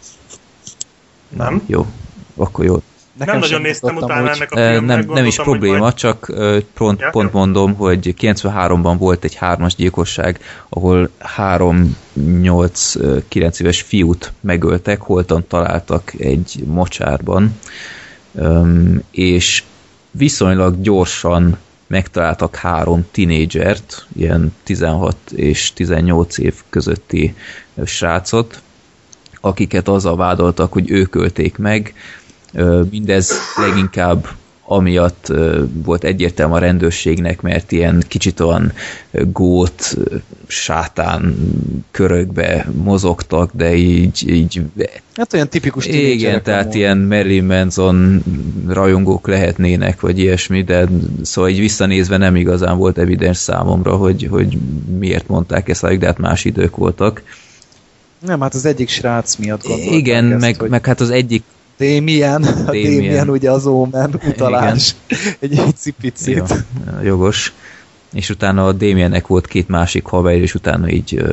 Nem? 1.30 1.62
Jó, 1.66 1.86
akkor 2.36 2.66
jó. 2.66 2.82
Nekem 3.18 3.34
nem 3.34 3.40
nagyon 3.50 3.62
néztem 3.62 3.96
utána 3.96 4.22
úgy. 4.22 4.28
ennek 4.36 4.52
a 4.52 4.56
filmnek. 4.56 5.06
Nem, 5.06 5.14
nem 5.14 5.26
is 5.26 5.36
hogy 5.36 5.46
probléma, 5.46 5.78
majd- 5.78 5.94
csak 5.94 6.32
pont, 6.74 7.00
Ja, 7.00 7.10
pont 7.10 7.34
mondom, 7.34 7.76
hogy 7.76 8.14
93-ban 8.20 8.96
volt 8.98 9.24
egy 9.24 9.36
hármas 9.36 9.76
gyilkosság, 9.76 10.40
ahol 10.70 11.10
3-8-9 11.38 13.60
éves 13.60 13.82
fiút 13.82 14.34
megöltek, 14.40 15.02
holtan 15.02 15.46
találtak 15.48 16.14
egy 16.18 16.64
mocsárban, 16.66 17.60
és 19.12 19.64
viszonylag 20.12 20.82
gyorsan 20.82 21.58
megtaláltak 21.88 22.56
három 22.56 23.06
tinédzsert, 23.12 24.06
ilyen 24.16 24.56
16 24.64 25.18
és 25.32 25.74
18 25.74 26.38
év 26.38 26.54
közötti 26.70 27.36
srácot, 27.86 28.62
akiket 29.42 29.88
azzal 29.88 30.16
vádoltak, 30.16 30.74
hogy 30.74 30.92
ők 30.92 31.16
ölték 31.16 31.58
meg. 31.58 31.94
Mindez 32.90 33.32
leginkább 33.56 34.28
amiatt 34.70 35.34
volt 35.84 36.04
egyértelmű 36.04 36.54
a 36.54 36.58
rendőrségnek, 36.58 37.42
mert 37.42 37.72
ilyen 37.72 38.04
kicsit 38.08 38.40
olyan 38.40 38.74
gót, 39.32 39.98
sátán 40.48 41.36
körökbe 41.92 42.68
mozogtak, 42.84 43.52
de 43.54 43.76
így, 43.76 44.30
így 44.30 44.62
Hát 45.16 45.34
olyan 45.34 45.50
tipikus 45.50 45.86
Igen, 45.86 46.44
tehát 46.44 46.74
ilyen 46.74 46.98
Marilyn 46.98 47.46
Manson 47.46 48.24
rajongók 48.68 49.28
lehetnének, 49.28 50.00
vagy 50.02 50.20
ilyesmi, 50.20 50.64
de 50.64 50.88
szóval 51.22 51.50
így 51.50 51.60
visszanézve 51.60 52.18
nem 52.18 52.36
igazán 52.36 52.78
volt 52.78 52.98
evidens 52.98 53.38
számomra, 53.38 53.96
hogy, 53.96 54.28
hogy 54.32 54.58
miért 55.00 55.28
mondták 55.28 55.70
ezt, 55.70 55.98
de 55.98 56.06
hát 56.06 56.18
más 56.18 56.46
idők 56.46 56.76
voltak. 56.76 57.24
Nem, 58.26 58.42
hát 58.42 58.54
az 58.54 58.66
egyik 58.66 58.90
srác 58.90 59.36
miatt 59.36 59.64
gondolták 59.64 59.96
Igen, 59.96 60.32
ezt, 60.32 60.42
meg, 60.42 60.60
hogy... 60.60 60.70
meg 60.70 60.86
hát 60.86 61.00
az 61.00 61.10
egyik 61.10 61.44
Damien. 61.78 62.44
a 62.44 62.64
Damien 62.64 63.30
ugye 63.30 63.52
az 63.52 63.66
Omen 63.66 64.20
utalás. 64.28 64.96
Egy 65.40 65.62
icipicit. 65.68 66.36
Jó, 66.36 66.46
jogos. 67.04 67.54
És 68.14 68.30
utána 68.30 68.66
a 68.66 68.72
Damiennek 68.72 69.28
volt 69.28 69.48
két 69.48 69.68
másik 69.68 70.06
haver, 70.06 70.36
és 70.36 70.54
utána 70.54 70.90
így 70.90 71.24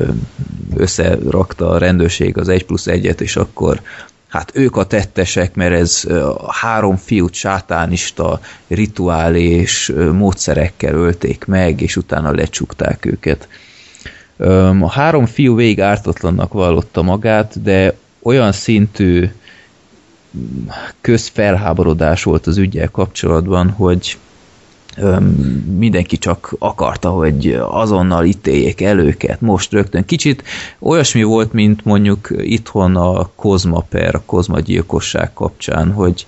összerakta 0.75 1.69
a 1.69 1.77
rendőrség 1.77 2.37
az 2.37 2.49
1 2.49 2.65
plusz 2.65 2.85
1-et, 2.87 3.19
és 3.19 3.35
akkor 3.35 3.81
hát 4.27 4.51
ők 4.53 4.75
a 4.75 4.85
tettesek, 4.85 5.55
mert 5.55 5.73
ez 5.73 6.05
a 6.37 6.53
három 6.53 6.95
fiút 6.95 7.33
sátánista 7.33 8.39
rituálés 8.67 9.91
módszerekkel 10.11 10.93
ölték 10.93 11.45
meg, 11.45 11.81
és 11.81 11.95
utána 11.95 12.31
lecsukták 12.31 13.05
őket. 13.05 13.47
A 14.79 14.89
három 14.89 15.25
fiú 15.25 15.55
végig 15.55 15.81
ártatlannak 15.81 16.53
vallotta 16.53 17.01
magát, 17.01 17.61
de 17.61 17.95
olyan 18.21 18.51
szintű 18.51 19.29
közfelháborodás 21.01 22.23
volt 22.23 22.47
az 22.47 22.57
ügyel 22.57 22.91
kapcsolatban, 22.91 23.69
hogy 23.69 24.17
mindenki 25.77 26.17
csak 26.17 26.55
akarta, 26.59 27.09
hogy 27.09 27.57
azonnal 27.69 28.25
ítéljék 28.25 28.81
el 28.81 28.99
őket, 28.99 29.41
most 29.41 29.71
rögtön. 29.71 30.05
Kicsit 30.05 30.43
olyasmi 30.79 31.23
volt, 31.23 31.53
mint 31.53 31.85
mondjuk 31.85 32.27
itthon 32.37 32.95
a 32.95 33.29
Kozma 33.35 33.79
per, 33.89 34.15
a 34.15 34.23
Kozma 34.25 34.59
gyilkosság 34.59 35.33
kapcsán, 35.33 35.91
hogy 35.91 36.25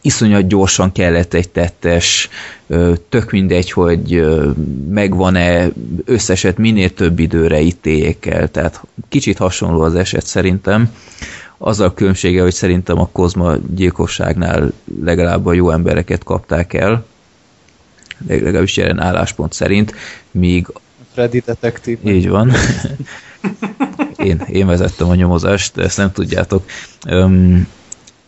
iszonyat 0.00 0.46
gyorsan 0.46 0.92
kellett 0.92 1.34
egy 1.34 1.48
tettes, 1.48 2.28
tök 3.08 3.30
mindegy, 3.30 3.70
hogy 3.70 4.26
megvan-e 4.88 5.68
összeset 6.04 6.58
minél 6.58 6.90
több 6.94 7.18
időre 7.18 7.60
ítéljék 7.60 8.26
el, 8.26 8.50
tehát 8.50 8.82
kicsit 9.08 9.38
hasonló 9.38 9.80
az 9.80 9.94
eset 9.94 10.26
szerintem 10.26 10.90
azzal 11.62 11.86
a 11.86 11.94
különbsége, 11.94 12.42
hogy 12.42 12.54
szerintem 12.54 12.98
a 12.98 13.08
Kozma 13.12 13.56
gyilkosságnál 13.74 14.72
legalább 15.02 15.46
a 15.46 15.52
jó 15.52 15.70
embereket 15.70 16.24
kapták 16.24 16.72
el, 16.72 17.04
legalábbis 18.26 18.76
jelen 18.76 19.00
álláspont 19.00 19.52
szerint, 19.52 19.94
míg 20.30 20.66
Freddy 21.12 21.42
detektív. 21.46 21.98
Így 22.06 22.28
van. 22.28 22.52
én, 24.16 24.42
én 24.48 24.66
vezettem 24.66 25.08
a 25.08 25.14
nyomozást, 25.14 25.74
de 25.74 25.82
ezt 25.82 25.96
nem 25.96 26.12
tudjátok. 26.12 26.64
Um, 27.10 27.66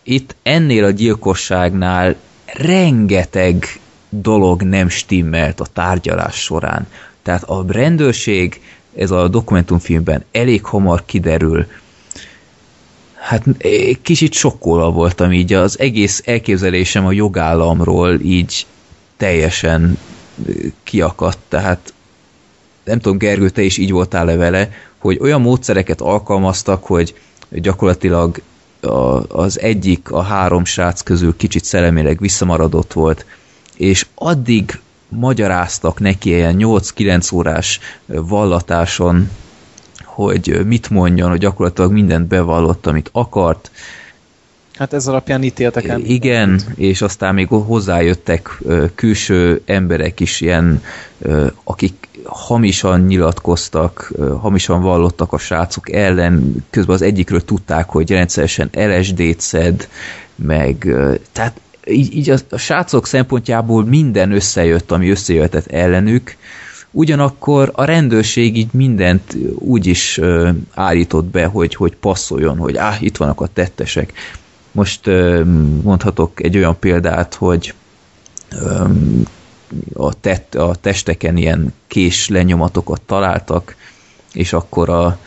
itt 0.03 0.37
ennél 0.43 0.85
a 0.85 0.91
gyilkosságnál 0.91 2.17
rengeteg 2.45 3.81
dolog 4.09 4.63
nem 4.63 4.89
stimmelt 4.89 5.61
a 5.61 5.67
tárgyalás 5.73 6.35
során. 6.35 6.87
Tehát 7.23 7.43
a 7.43 7.65
rendőrség, 7.69 8.61
ez 8.97 9.11
a 9.11 9.29
dokumentumfilmben 9.29 10.25
elég 10.33 10.65
hamar 10.65 11.05
kiderül, 11.05 11.67
hát 13.23 13.45
kicsit 14.03 14.33
sokkolva 14.33 14.91
voltam 14.91 15.33
így, 15.33 15.53
az 15.53 15.79
egész 15.79 16.23
elképzelésem 16.25 17.07
a 17.07 17.13
jogállamról 17.13 18.21
így 18.21 18.67
teljesen 19.17 19.99
kiakadt, 20.83 21.39
tehát 21.49 21.93
nem 22.85 22.99
tudom, 22.99 23.19
Gergő, 23.19 23.51
te 23.51 23.63
is 23.63 23.79
így 23.79 23.91
voltál-e 23.91 24.37
vele, 24.37 24.71
hogy 24.99 25.19
olyan 25.21 25.41
módszereket 25.41 26.01
alkalmaztak, 26.01 26.85
hogy 26.85 27.15
gyakorlatilag 27.51 28.41
a, 28.81 28.89
az 29.29 29.61
egyik 29.61 30.11
a 30.11 30.23
három 30.23 30.65
srác 30.65 31.01
közül 31.01 31.37
kicsit 31.37 31.65
szellemileg 31.65 32.21
visszamaradott 32.21 32.93
volt, 32.93 33.27
és 33.77 34.07
addig 34.15 34.81
magyaráztak 35.09 36.01
neki 36.01 36.29
ilyen 36.29 36.57
8-9 36.59 37.35
órás 37.35 37.81
vallatáson, 38.07 39.31
hogy 40.15 40.61
mit 40.67 40.91
mondjon, 40.91 41.31
hogy 41.31 41.39
gyakorlatilag 41.39 41.93
mindent 41.93 42.27
bevallott, 42.27 42.87
amit 42.87 43.09
akart. 43.13 43.71
Hát 44.75 44.93
ez 44.93 45.07
alapján 45.07 45.43
ítéltek 45.43 45.85
el. 45.85 46.01
Igen, 46.01 46.49
mindent. 46.49 46.79
és 46.79 47.03
aztán 47.03 47.35
még 47.35 47.49
hozzájöttek 47.49 48.63
külső 48.95 49.63
emberek 49.65 50.21
is, 50.21 50.41
ilyen, 50.41 50.83
akik 51.65 52.09
hamisan 52.25 53.01
nyilatkoztak, 53.01 54.13
hamisan 54.41 54.83
vallottak 54.83 55.33
a 55.33 55.39
srácok 55.39 55.93
ellen, 55.93 56.65
közben 56.71 56.95
az 56.95 57.03
egyikről 57.03 57.45
tudták, 57.45 57.89
hogy 57.89 58.11
rendszeresen 58.11 58.71
LSD-t 58.73 59.41
szed, 59.41 59.89
meg 60.35 60.97
tehát 61.33 61.61
így, 61.87 62.15
így 62.15 62.31
a, 62.31 62.37
a 62.51 62.57
srácok 62.57 63.07
szempontjából 63.07 63.85
minden 63.85 64.33
összejött, 64.33 64.91
ami 64.93 65.11
összejöhetett 65.11 65.67
ellenük, 65.67 66.37
Ugyanakkor 66.95 67.71
a 67.75 67.85
rendőrség 67.85 68.57
így 68.57 68.73
mindent 68.73 69.37
úgy 69.55 69.87
is 69.87 70.21
állított 70.75 71.25
be, 71.25 71.47
hogy, 71.47 71.75
hogy 71.75 71.97
passzoljon, 71.97 72.59
hogy 72.59 72.77
áh, 72.77 73.03
itt 73.03 73.17
vannak 73.17 73.41
a 73.41 73.47
tettesek. 73.47 74.13
Most 74.73 75.07
mondhatok 75.83 76.43
egy 76.43 76.57
olyan 76.57 76.79
példát, 76.79 77.35
hogy 77.35 77.75
a, 79.95 80.21
tett, 80.21 80.55
a 80.55 80.75
testeken 80.81 81.37
ilyen 81.37 81.75
kés 81.87 82.29
lenyomatokat 82.29 83.01
találtak, 83.01 83.77
és 84.33 84.53
akkor 84.53 84.89
a, 84.89 85.19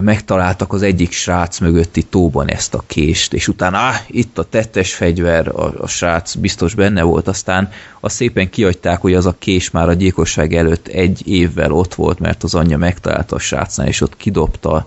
megtaláltak 0.00 0.72
az 0.72 0.82
egyik 0.82 1.12
srác 1.12 1.58
mögötti 1.58 2.02
tóban 2.02 2.48
ezt 2.48 2.74
a 2.74 2.82
kést, 2.86 3.34
és 3.34 3.48
utána 3.48 3.88
ah, 3.88 3.94
itt 4.06 4.38
a 4.38 4.44
tettes 4.44 4.94
fegyver, 4.94 5.48
a, 5.48 5.74
a 5.78 5.86
srác 5.86 6.34
biztos 6.34 6.74
benne 6.74 7.02
volt, 7.02 7.28
aztán 7.28 7.70
a 8.00 8.08
szépen 8.08 8.50
kiadták, 8.50 9.00
hogy 9.00 9.14
az 9.14 9.26
a 9.26 9.36
kés 9.38 9.70
már 9.70 9.88
a 9.88 9.92
gyilkosság 9.92 10.54
előtt 10.54 10.88
egy 10.88 11.28
évvel 11.28 11.72
ott 11.72 11.94
volt, 11.94 12.18
mert 12.18 12.42
az 12.42 12.54
anyja 12.54 12.78
megtalálta 12.78 13.36
a 13.36 13.38
srácnál, 13.38 13.86
és 13.86 14.00
ott 14.00 14.16
kidobta, 14.16 14.86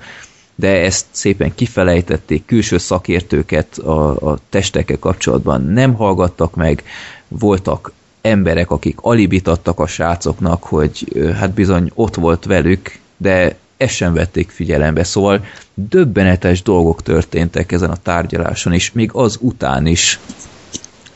de 0.56 0.82
ezt 0.82 1.06
szépen 1.12 1.56
kifelejtették, 1.56 2.46
külső 2.46 2.78
szakértőket 2.78 3.78
a, 3.78 4.32
a 4.32 4.38
testekkel 4.50 5.00
kapcsolatban 5.00 5.64
nem 5.64 5.94
hallgattak 5.94 6.56
meg, 6.56 6.84
voltak 7.28 7.92
emberek, 8.22 8.72
akik 8.72 8.98
alibit 9.02 9.48
adtak 9.48 9.80
a 9.80 9.88
srácoknak, 9.88 10.64
hogy 10.64 11.24
hát 11.40 11.52
bizony 11.54 11.92
ott 11.94 12.16
volt 12.16 12.46
velük, 12.46 13.00
de 13.18 13.58
ezt 13.80 13.94
sem 13.96 14.14
vették 14.14 14.50
figyelembe, 14.50 15.04
szóval 15.04 15.46
döbbenetes 15.74 16.62
dolgok 16.62 17.04
történtek 17.04 17.72
ezen 17.72 17.90
a 17.90 17.96
tárgyaláson, 17.96 18.74
és 18.74 18.92
még 18.92 19.10
az 19.14 19.38
után 19.42 19.86
is, 19.86 20.20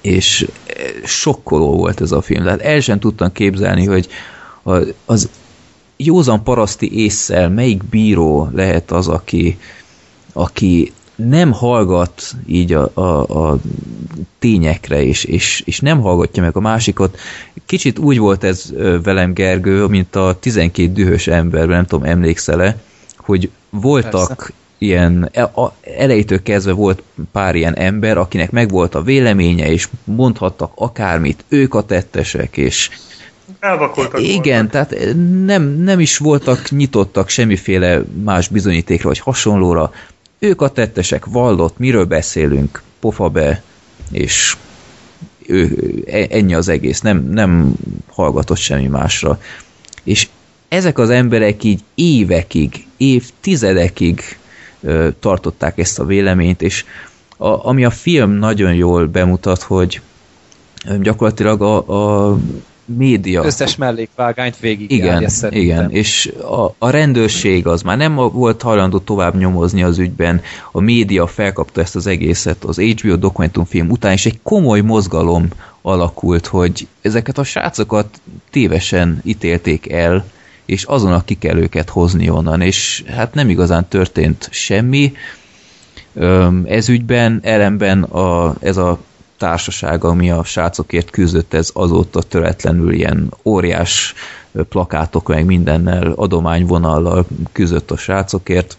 és 0.02 0.48
eh, 0.66 0.76
sokkoló 1.06 1.76
volt 1.76 2.02
ez 2.02 2.12
a 2.12 2.22
film, 2.22 2.44
tehát 2.44 2.62
el 2.62 2.80
sem 2.80 3.00
tudtam 3.00 3.32
képzelni, 3.32 3.86
hogy 3.86 4.08
az 5.06 5.30
józan 5.98 6.44
paraszti 6.44 7.00
észsel 7.00 7.50
melyik 7.50 7.84
bíró 7.84 8.50
lehet 8.54 8.92
az, 8.92 9.08
aki, 9.08 9.58
aki 10.34 10.92
nem 11.16 11.52
hallgat 11.52 12.22
így 12.46 12.74
a, 12.74 12.92
a, 12.94 13.50
a 13.50 13.58
tényekre, 14.40 15.04
és, 15.04 15.24
és, 15.24 15.62
és 15.66 15.80
nem 15.80 16.02
hallgatja 16.02 16.44
meg 16.44 16.56
a 16.56 16.60
másikat. 16.60 17.18
Kicsit 17.66 18.00
úgy 18.00 18.18
volt 18.18 18.44
ez 18.44 18.74
velem, 19.04 19.34
Gergő, 19.34 19.86
mint 19.86 20.16
a 20.16 20.38
12 20.40 20.92
dühös 20.92 21.28
ember, 21.28 21.68
nem 21.68 21.86
tudom, 21.86 22.06
emlékszel-e, 22.06 22.78
hogy 23.18 23.50
voltak 23.70 24.28
Persze. 24.28 24.54
ilyen, 24.78 25.30
e, 25.34 25.52
elejétől 25.98 26.42
kezdve 26.42 26.72
volt 26.72 27.04
pár 27.32 27.56
ilyen 27.56 27.76
ember, 27.76 28.18
akinek 28.18 28.52
megvolt 28.52 28.96
a 28.96 29.02
véleménye, 29.02 29.72
és 29.72 29.90
mondhattak 30.04 30.72
akármit, 30.76 31.44
ők 31.48 31.74
a 31.74 31.82
tettesek, 31.82 32.58
és 32.58 32.90
Elvakoltak 33.60 34.22
Igen, 34.22 34.70
voltak. 34.72 34.88
tehát 34.90 35.16
nem, 35.46 35.64
nem 35.64 36.00
is 36.00 36.18
voltak 36.18 36.70
nyitottak 36.70 37.30
semmiféle 37.30 38.02
más 38.24 38.48
bizonyítékra, 38.48 39.08
vagy 39.08 39.20
hasonlóra. 39.20 39.92
Ők 40.44 40.62
a 40.62 40.70
tettesek, 40.70 41.26
vallott, 41.26 41.78
miről 41.78 42.06
beszélünk, 42.06 42.82
pofa 43.00 43.30
be, 43.30 43.64
és 44.12 44.58
ő, 45.46 45.70
e, 46.08 46.28
ennyi 46.30 46.54
az 46.54 46.68
egész, 46.68 47.02
nem, 47.02 47.30
nem 47.30 47.74
hallgatott 48.10 48.58
semmi 48.58 48.88
másra. 48.88 49.40
És 50.04 50.28
ezek 50.68 50.98
az 50.98 51.10
emberek 51.10 51.64
így 51.64 51.84
évekig, 51.96 52.86
évtizedekig 52.98 54.22
ö, 54.82 55.10
tartották 55.20 55.78
ezt 55.78 56.00
a 56.00 56.06
véleményt, 56.06 56.62
és 56.62 56.86
a, 57.38 57.68
ami 57.68 57.86
a 57.86 57.90
film 57.90 58.32
nagyon 58.32 58.74
jól 58.74 59.08
bemutat, 59.08 59.62
hogy 59.62 60.02
gyakorlatilag 61.02 61.62
a, 61.62 61.76
a 62.30 62.38
média... 62.98 63.44
Összes 63.46 63.76
mellékvágányt 63.76 64.60
végig 64.60 64.92
igen, 64.92 65.30
igen, 65.50 65.92
és 65.92 66.34
a, 66.42 66.76
a 66.78 66.90
rendőrség 66.90 67.68
az 67.68 67.82
már 67.82 67.98
nem 67.98 68.16
volt 68.16 68.62
hajlandó 68.62 69.00
tovább 69.00 69.38
nyomozni 69.38 69.84
az 69.84 69.98
ügyben, 70.00 70.42
a 70.72 70.80
média 70.80 71.28
felkapta 71.28 71.82
ezt 71.82 71.96
az 71.96 72.08
egészet, 72.08 72.64
az 72.64 72.80
HBO 72.80 73.16
dokumentumfilm 73.16 73.90
után, 73.90 74.12
és 74.12 74.26
egy 74.26 74.40
komoly 74.44 74.82
mozgalom 74.82 75.48
alakult, 75.82 76.48
hogy 76.48 76.88
ezeket 77.02 77.38
a 77.38 77.44
srácokat 77.44 78.22
tévesen 78.50 79.22
ítélték 79.24 79.92
el, 79.92 80.26
és 80.66 80.84
azonnal 80.84 81.24
ki 81.26 81.36
kell 81.36 81.58
őket 81.58 81.90
hozni 81.90 82.30
onnan, 82.30 82.62
és 82.62 83.04
hát 83.08 83.34
nem 83.34 83.50
igazán 83.50 83.88
történt 83.88 84.48
semmi. 84.52 85.14
Ez 86.66 86.90
ügyben 86.90 87.40
ellenben 87.44 88.04
a, 88.04 88.56
ez 88.60 88.78
a 88.78 89.00
társaság, 89.38 90.04
ami 90.04 90.32
a 90.32 90.44
srácokért 90.44 91.10
küzdött, 91.10 91.54
ez 91.54 91.70
azóta 91.74 92.22
töretlenül 92.22 92.94
ilyen 92.94 93.34
óriás 93.44 94.14
plakátok, 94.70 95.28
meg 95.28 95.46
mindennel, 95.46 96.12
adományvonallal 96.12 97.26
küzdött 97.52 97.92
a 97.92 97.98
srácokért, 97.98 98.78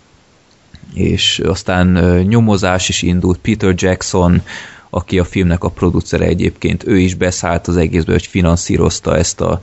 és 0.95 1.39
aztán 1.39 1.87
nyomozás 2.29 2.89
is 2.89 3.03
indult, 3.03 3.39
Peter 3.39 3.75
Jackson, 3.77 4.43
aki 4.91 5.19
a 5.19 5.25
filmnek 5.25 5.65
a 5.65 5.69
producere 5.69 6.25
egyébként, 6.25 6.87
ő 6.87 6.99
is 6.99 7.15
beszállt 7.15 7.67
az 7.67 7.77
egészbe, 7.77 8.13
hogy 8.13 8.27
finanszírozta 8.27 9.17
ezt 9.17 9.41
a 9.41 9.61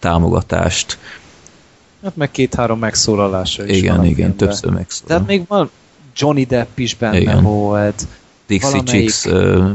támogatást. 0.00 0.98
Hát 2.02 2.16
meg 2.16 2.30
két-három 2.30 2.78
megszólalása 2.78 3.66
is 3.66 3.76
Igen, 3.76 4.04
igen, 4.04 4.36
többször 4.36 4.70
megszólal. 4.70 5.08
Tehát 5.08 5.26
még 5.26 5.42
van 5.48 5.70
Johnny 6.16 6.44
Depp 6.44 6.78
is 6.78 6.94
benne 6.94 7.20
igen. 7.20 7.42
volt. 7.42 8.06
Dixie 8.50 8.70
valamelyik... 8.70 9.10
Chicks 9.10 9.28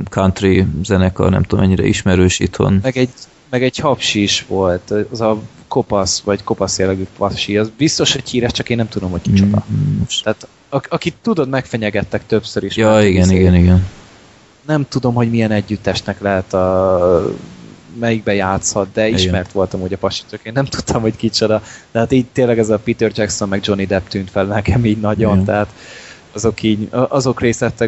country 0.09 0.65
zenekar, 0.83 1.29
nem 1.29 1.43
tudom 1.43 1.65
mennyire 1.65 1.85
ismerős 1.85 2.39
itthon. 2.39 2.79
Meg 2.81 2.97
egy, 2.97 3.09
meg 3.49 3.63
egy 3.63 3.77
hapsi 3.77 4.21
is 4.21 4.45
volt, 4.47 4.93
az 5.11 5.21
a 5.21 5.37
kopasz, 5.67 6.19
vagy 6.19 6.43
kopasz 6.43 6.79
jellegű 6.79 7.05
pasi, 7.17 7.57
az 7.57 7.71
biztos, 7.77 8.11
hogy 8.11 8.29
híres, 8.29 8.51
csak 8.51 8.69
én 8.69 8.77
nem 8.77 8.87
tudom, 8.87 9.11
hogy 9.11 9.21
kicsoda. 9.21 9.65
Mm, 9.71 10.01
Tehát 10.23 10.47
a, 10.69 10.77
akit 10.89 11.15
tudod, 11.21 11.49
megfenyegettek 11.49 12.25
többször 12.25 12.63
is. 12.63 12.75
Ja, 12.75 13.01
igen, 13.01 13.31
igen, 13.31 13.55
igen. 13.55 13.87
Nem 14.65 14.85
tudom, 14.89 15.13
hogy 15.13 15.29
milyen 15.29 15.51
együttesnek 15.51 16.21
lehet 16.21 16.53
a 16.53 17.35
melyikbe 17.99 18.33
játszhat, 18.33 18.87
de 18.93 19.07
ismert 19.07 19.43
Igen. 19.43 19.51
voltam 19.53 19.79
hogy 19.79 19.93
a 19.93 19.97
pasi, 19.97 20.21
csak 20.29 20.39
én 20.43 20.53
nem 20.53 20.65
tudtam, 20.65 21.01
hogy 21.01 21.15
kicsoda. 21.15 21.61
De 21.91 21.99
hát 21.99 22.11
így 22.11 22.25
tényleg 22.25 22.59
ez 22.59 22.69
a 22.69 22.77
Peter 22.77 23.11
Jackson 23.15 23.49
meg 23.49 23.61
Johnny 23.63 23.85
Depp 23.85 24.07
tűnt 24.07 24.29
fel 24.29 24.45
nekem 24.45 24.85
így 24.85 24.99
nagyon, 24.99 25.33
Igen. 25.33 25.45
tehát 25.45 25.69
azok 26.35 26.63
így, 26.63 26.87
azok 26.91 27.41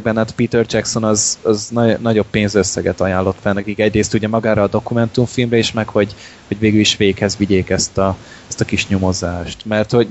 benne, 0.03 0.19
hát 0.19 0.31
Peter 0.31 0.65
Jackson 0.69 1.03
az, 1.03 1.37
az 1.41 1.69
nagy, 1.69 1.99
nagyobb 1.99 2.25
pénzösszeget 2.31 3.01
ajánlott 3.01 3.37
fel 3.41 3.53
nekik. 3.53 3.79
Egyrészt 3.79 4.13
ugye 4.13 4.27
magára 4.27 4.61
a 4.61 4.67
dokumentumfilmre 4.67 5.57
is, 5.57 5.71
meg 5.71 5.87
hogy, 5.87 6.15
hogy 6.47 6.59
végül 6.59 6.79
is 6.79 6.97
véghez 6.97 7.37
vigyék 7.37 7.69
ezt 7.69 7.97
a, 7.97 8.15
ezt 8.47 8.61
a 8.61 8.65
kis 8.65 8.87
nyomozást. 8.87 9.65
Mert 9.65 9.91
hogy 9.91 10.07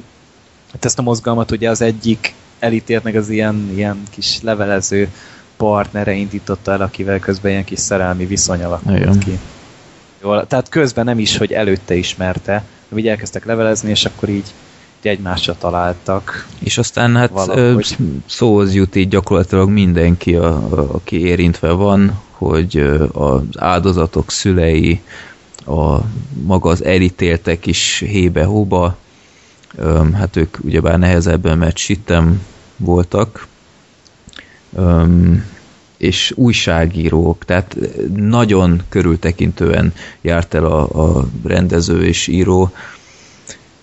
hát 0.73 0.85
ezt 0.85 0.99
a 0.99 1.03
mozgalmat 1.03 1.51
ugye 1.51 1.71
az 1.71 1.81
egyik 1.81 2.35
elítéltnek 2.59 3.15
az 3.15 3.29
ilyen, 3.29 3.71
ilyen 3.75 4.03
kis 4.11 4.43
levelező 4.43 5.09
partnere 5.57 6.13
indította 6.13 6.73
el, 6.73 6.81
akivel 6.81 7.19
közben 7.19 7.51
ilyen 7.51 7.65
kis 7.65 7.79
szerelmi 7.79 8.27
viszony 8.27 8.63
alakult 8.63 8.99
Igen. 8.99 9.19
ki. 9.19 9.39
Jól, 10.23 10.47
tehát 10.47 10.69
közben 10.69 11.05
nem 11.05 11.19
is, 11.19 11.37
hogy 11.37 11.53
előtte 11.53 11.95
ismerte, 11.95 12.63
hogy 12.89 13.09
elkezdtek 13.09 13.45
levelezni, 13.45 13.91
és 13.91 14.05
akkor 14.05 14.29
így 14.29 14.53
egymásra 15.07 15.57
találtak. 15.59 16.47
És 16.59 16.79
aztán 16.79 17.17
hát 17.17 17.31
valahogy. 17.31 17.97
szóhoz 18.27 18.75
jut 18.75 18.95
így 18.97 19.09
gyakorlatilag 19.09 19.69
mindenki, 19.69 20.35
a, 20.35 20.47
a, 20.47 20.95
aki 20.95 21.21
érintve 21.21 21.71
van, 21.71 22.21
hogy 22.31 22.77
az 23.13 23.43
áldozatok 23.57 24.31
szülei, 24.31 25.01
a 25.67 25.99
maga 26.43 26.71
az 26.71 26.85
elítéltek 26.85 27.67
is 27.67 28.05
hébe-hóba, 28.07 28.97
hát 30.13 30.37
ők 30.37 30.57
ugyebár 30.63 30.99
nehezebben, 30.99 31.59
mert 31.59 31.77
sittem 31.77 32.43
voltak, 32.77 33.47
és 35.97 36.33
újságírók, 36.37 37.45
tehát 37.45 37.77
nagyon 38.15 38.83
körültekintően 38.89 39.93
járt 40.21 40.55
el 40.55 40.65
a, 40.65 41.19
a 41.19 41.27
rendező 41.45 42.05
és 42.05 42.27
író, 42.27 42.73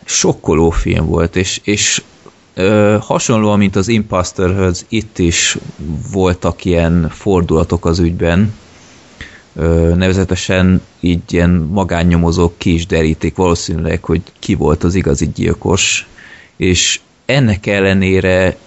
sokkoló 0.06 0.70
film 0.70 1.06
volt, 1.06 1.36
és, 1.36 1.60
és 1.64 2.04
ö, 2.54 2.98
hasonlóan, 3.02 3.58
mint 3.58 3.76
az 3.76 3.88
Imposterhöz, 3.88 4.86
itt 4.90 5.18
is 5.20 5.58
voltak 6.12 6.66
ilyen 6.66 7.10
fordulatok 7.10 7.86
az 7.86 8.00
ügyben, 8.00 8.54
ö, 9.56 9.94
nevezetesen 9.96 10.82
így 11.00 11.22
ilyen 11.34 11.50
magánnyomozók 11.50 12.58
ki 12.58 12.74
is 12.74 12.86
deríték 12.86 13.36
valószínűleg, 13.36 14.04
hogy 14.04 14.22
ki 14.40 14.56
volt 14.56 14.84
az 14.84 14.96
igazi 14.96 15.32
gyilkos, 15.34 16.08
és 16.58 17.00
ennek 17.26 17.66
ellenére 17.66 18.58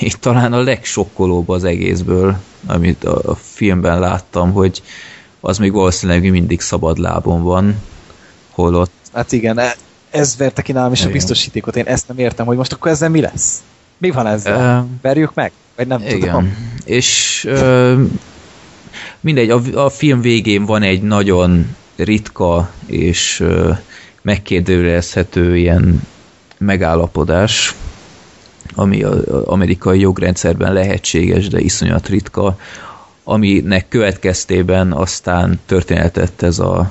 itt 0.00 0.14
talán 0.14 0.52
a 0.52 0.62
legsokkolóbb 0.62 1.48
az 1.48 1.64
egészből, 1.64 2.36
amit 2.66 3.04
a, 3.04 3.30
a 3.30 3.34
filmben 3.34 3.98
láttam, 4.00 4.52
hogy 4.52 4.82
az 5.40 5.58
még 5.58 5.72
valószínűleg 5.72 6.30
mindig 6.30 6.60
szabad 6.60 6.98
lábon 6.98 7.42
van, 7.42 7.76
holott 8.50 8.90
Hát 9.12 9.32
igen, 9.32 9.58
e- 9.58 9.76
ez 10.10 10.36
verte 10.36 10.62
ki 10.62 10.72
nálam 10.72 10.92
is 10.92 10.98
igen. 10.98 11.10
a 11.10 11.14
biztosítékot. 11.14 11.76
Én 11.76 11.86
ezt 11.86 12.08
nem 12.08 12.18
értem, 12.18 12.46
hogy 12.46 12.56
most 12.56 12.72
akkor 12.72 12.90
ezzel 12.90 13.08
mi 13.08 13.20
lesz? 13.20 13.62
Mi 13.98 14.10
van 14.10 14.26
ezzel? 14.26 14.80
Uh, 14.80 14.88
Verjük 15.02 15.34
meg? 15.34 15.52
Vagy 15.76 15.86
nem 15.86 16.00
igen. 16.02 16.20
tudom. 16.20 16.56
És 16.84 17.44
uh, 17.48 18.00
mindegy, 19.20 19.50
a, 19.50 19.60
a 19.74 19.88
film 19.88 20.20
végén 20.20 20.64
van 20.64 20.82
egy 20.82 21.02
nagyon 21.02 21.76
ritka 21.96 22.70
és 22.86 23.40
uh, 23.40 23.76
megkérdőjelezhető 24.22 25.56
ilyen 25.56 26.02
megállapodás, 26.58 27.74
ami 28.74 29.02
az 29.02 29.24
amerikai 29.44 30.00
jogrendszerben 30.00 30.72
lehetséges, 30.72 31.48
de 31.48 31.60
iszonyat 31.60 32.08
ritka, 32.08 32.56
aminek 33.24 33.88
következtében 33.88 34.92
aztán 34.92 35.60
történetett 35.66 36.42
ez 36.42 36.58
a 36.58 36.90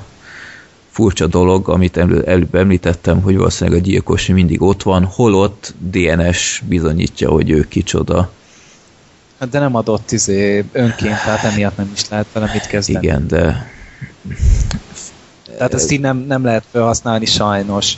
furcsa 1.00 1.28
dolog, 1.28 1.70
amit 1.70 1.98
előbb 1.98 2.56
említettem, 2.56 3.22
hogy 3.22 3.38
valószínűleg 3.38 3.80
a 3.80 3.84
gyilkos 3.84 4.28
mindig 4.28 4.62
ott 4.62 4.84
van, 4.84 5.06
holott 5.06 5.74
DNS 5.78 6.64
bizonyítja, 6.68 7.30
hogy 7.30 7.50
ő 7.50 7.68
kicsoda. 7.68 8.32
Hát 9.40 9.50
de 9.50 9.60
nem 9.60 9.76
adott 9.76 10.12
izé 10.12 10.66
önként, 10.72 11.24
tehát 11.24 11.44
emiatt 11.44 11.78
nem 11.78 11.92
is 11.94 12.10
lehet 12.10 12.26
vele 12.34 12.50
mit 12.54 12.68
kezdeni. 12.68 13.06
Igen, 13.06 13.28
de... 13.28 13.72
Tehát 15.58 15.74
ezt 15.74 15.92
így 15.92 16.00
nem, 16.00 16.18
nem 16.18 16.44
lehet 16.44 16.64
felhasználni 16.72 17.26
sajnos. 17.26 17.94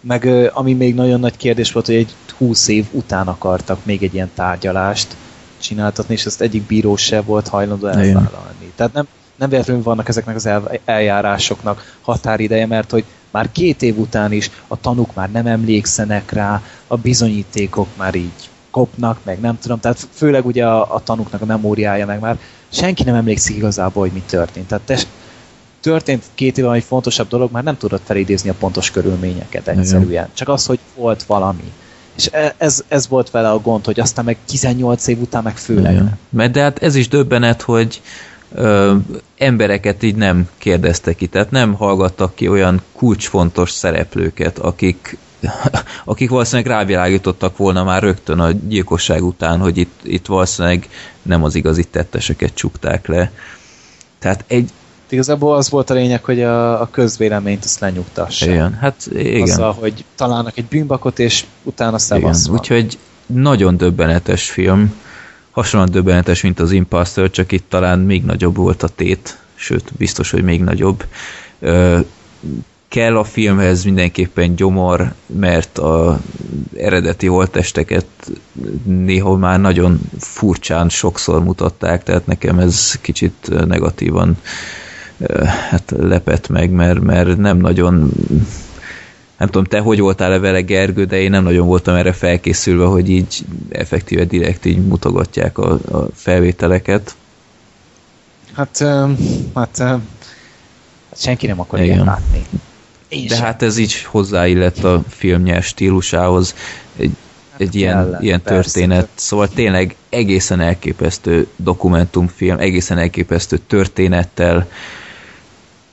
Meg 0.00 0.50
ami 0.52 0.72
még 0.72 0.94
nagyon 0.94 1.20
nagy 1.20 1.36
kérdés 1.36 1.72
volt, 1.72 1.86
hogy 1.86 1.94
egy 1.94 2.14
20 2.36 2.68
év 2.68 2.86
után 2.90 3.28
akartak 3.28 3.84
még 3.84 4.02
egy 4.02 4.14
ilyen 4.14 4.30
tárgyalást 4.34 5.16
csináltatni, 5.58 6.14
és 6.14 6.24
ezt 6.24 6.40
egyik 6.40 6.62
bíró 6.62 6.96
se 6.96 7.20
volt 7.20 7.48
hajlandó 7.48 7.86
elvállalni. 7.86 8.72
Tehát 8.74 8.92
nem, 8.92 9.06
nem 9.36 9.48
véletlenül 9.48 9.82
vannak 9.82 10.08
ezeknek 10.08 10.34
az 10.34 10.48
eljárásoknak 10.84 11.96
határideje, 12.00 12.66
mert 12.66 12.90
hogy 12.90 13.04
már 13.30 13.52
két 13.52 13.82
év 13.82 13.98
után 13.98 14.32
is 14.32 14.50
a 14.68 14.80
tanúk 14.80 15.14
már 15.14 15.30
nem 15.30 15.46
emlékszenek 15.46 16.32
rá, 16.32 16.62
a 16.86 16.96
bizonyítékok 16.96 17.88
már 17.96 18.14
így 18.14 18.50
kopnak, 18.70 19.18
meg 19.22 19.40
nem 19.40 19.58
tudom, 19.58 19.80
tehát 19.80 20.08
főleg 20.12 20.46
ugye 20.46 20.66
a, 20.66 20.94
a 20.94 21.02
tanúknak 21.02 21.42
a 21.42 21.44
memóriája, 21.44 22.06
meg 22.06 22.20
már 22.20 22.38
senki 22.68 23.02
nem 23.02 23.14
emlékszik 23.14 23.56
igazából, 23.56 24.02
hogy 24.02 24.12
mi 24.12 24.22
történt. 24.26 24.66
Tehát 24.66 24.84
te, 24.84 24.98
történt 25.80 26.24
két 26.34 26.58
éve 26.58 26.72
egy 26.72 26.84
fontosabb 26.84 27.28
dolog, 27.28 27.52
már 27.52 27.62
nem 27.62 27.76
tudod 27.76 28.00
felidézni 28.04 28.50
a 28.50 28.54
pontos 28.58 28.90
körülményeket 28.90 29.68
egyszerűen. 29.68 30.08
Igen. 30.08 30.28
Csak 30.32 30.48
az, 30.48 30.66
hogy 30.66 30.78
volt 30.94 31.22
valami. 31.22 31.72
És 32.16 32.28
e, 32.32 32.54
ez, 32.58 32.84
ez 32.88 33.08
volt 33.08 33.30
vele 33.30 33.50
a 33.50 33.58
gond, 33.58 33.84
hogy 33.84 34.00
aztán 34.00 34.24
meg 34.24 34.36
18 34.46 35.06
év 35.06 35.20
után 35.20 35.42
meg 35.42 35.56
főleg. 35.56 35.92
Igen. 35.92 36.18
Mert 36.28 36.52
de 36.52 36.62
hát 36.62 36.82
ez 36.82 36.94
is 36.94 37.08
döbbenet, 37.08 37.62
hogy 37.62 38.00
ö, 38.56 38.94
embereket 39.38 40.02
így 40.02 40.14
nem 40.14 40.48
kérdeztek 40.58 41.16
ki, 41.16 41.26
tehát 41.26 41.50
nem 41.50 41.74
hallgattak 41.74 42.34
ki 42.34 42.48
olyan 42.48 42.82
kulcsfontos 42.92 43.70
szereplőket, 43.70 44.58
akik, 44.58 45.16
akik 46.04 46.30
valószínűleg 46.30 46.72
rávilágítottak 46.72 47.56
volna 47.56 47.84
már 47.84 48.02
rögtön 48.02 48.40
a 48.40 48.50
gyilkosság 48.50 49.24
után, 49.24 49.58
hogy 49.58 49.76
itt, 49.76 50.00
itt 50.02 50.26
valószínűleg 50.26 50.88
nem 51.22 51.44
az 51.44 51.54
igazi 51.54 51.84
tetteseket 51.84 52.54
csukták 52.54 53.06
le. 53.06 53.32
Tehát 54.18 54.44
egy, 54.46 54.70
Igazából 55.08 55.56
az 55.56 55.70
volt 55.70 55.90
a 55.90 55.94
lényeg, 55.94 56.24
hogy 56.24 56.42
a, 56.42 56.80
a 56.80 56.88
közvéleményt 56.90 57.64
azt 57.64 57.80
lenyugtassa. 57.80 58.50
Igen, 58.50 58.74
hát 58.74 59.08
igen. 59.12 59.42
Azzal, 59.42 59.72
hogy 59.72 60.04
találnak 60.14 60.58
egy 60.58 60.64
bűnbakot, 60.64 61.18
és 61.18 61.44
utána 61.62 61.98
szevasz 61.98 62.48
Úgyhogy 62.48 62.98
nagyon 63.26 63.76
döbbenetes 63.76 64.50
film 64.50 64.94
hasonlóan 65.56 65.92
döbbenetes, 65.92 66.42
mint 66.42 66.60
az 66.60 66.72
Imposter, 66.72 67.30
csak 67.30 67.52
itt 67.52 67.64
talán 67.68 67.98
még 67.98 68.24
nagyobb 68.24 68.56
volt 68.56 68.82
a 68.82 68.88
tét, 68.88 69.38
sőt, 69.54 69.92
biztos, 69.98 70.30
hogy 70.30 70.42
még 70.42 70.62
nagyobb. 70.62 71.04
Ö, 71.58 71.98
kell 72.88 73.16
a 73.16 73.24
filmhez 73.24 73.84
mindenképpen 73.84 74.54
gyomor, 74.54 75.12
mert 75.26 75.78
a 75.78 76.20
eredeti 76.76 77.26
holtesteket 77.26 78.06
néha 78.84 79.36
már 79.36 79.60
nagyon 79.60 80.00
furcsán 80.18 80.88
sokszor 80.88 81.44
mutatták, 81.44 82.02
tehát 82.02 82.26
nekem 82.26 82.58
ez 82.58 82.98
kicsit 83.00 83.66
negatívan 83.66 84.36
hát 85.70 85.94
lepett 85.96 86.48
meg, 86.48 86.70
mert, 86.70 87.00
mert 87.00 87.36
nem 87.36 87.56
nagyon 87.56 88.10
nem 89.38 89.48
tudom, 89.48 89.64
te 89.64 89.78
hogy 89.78 90.00
voltál-e 90.00 90.38
vele 90.38 90.60
Gergő, 90.60 91.04
de 91.04 91.20
én 91.20 91.30
nem 91.30 91.42
nagyon 91.42 91.66
voltam 91.66 91.94
erre 91.94 92.12
felkészülve, 92.12 92.84
hogy 92.84 93.10
így 93.10 93.44
effektíve 93.68 94.24
direkt 94.24 94.64
így 94.64 94.86
mutogatják 94.86 95.58
a, 95.58 95.72
a 95.72 96.08
felvételeket. 96.14 97.16
Hát, 98.52 98.84
hát, 99.54 99.82
senki 101.16 101.46
nem 101.46 101.60
akar 101.60 101.80
ilyet 101.80 102.04
látni. 102.04 102.46
Én 103.08 103.26
de 103.26 103.34
sem. 103.34 103.44
hát 103.44 103.62
ez 103.62 103.78
így 103.78 104.02
hozzáillett 104.02 104.84
a 104.84 105.02
filmnyers 105.08 105.66
stílusához. 105.66 106.54
Egy, 106.96 107.12
hát 107.50 107.60
egy 107.60 107.74
ilyen, 107.74 107.98
ellen, 107.98 108.22
ilyen 108.22 108.42
történet. 108.42 108.98
Persze. 108.98 109.12
Szóval 109.14 109.48
tényleg 109.48 109.96
egészen 110.08 110.60
elképesztő 110.60 111.46
dokumentumfilm, 111.56 112.58
egészen 112.58 112.98
elképesztő 112.98 113.58
történettel, 113.66 114.68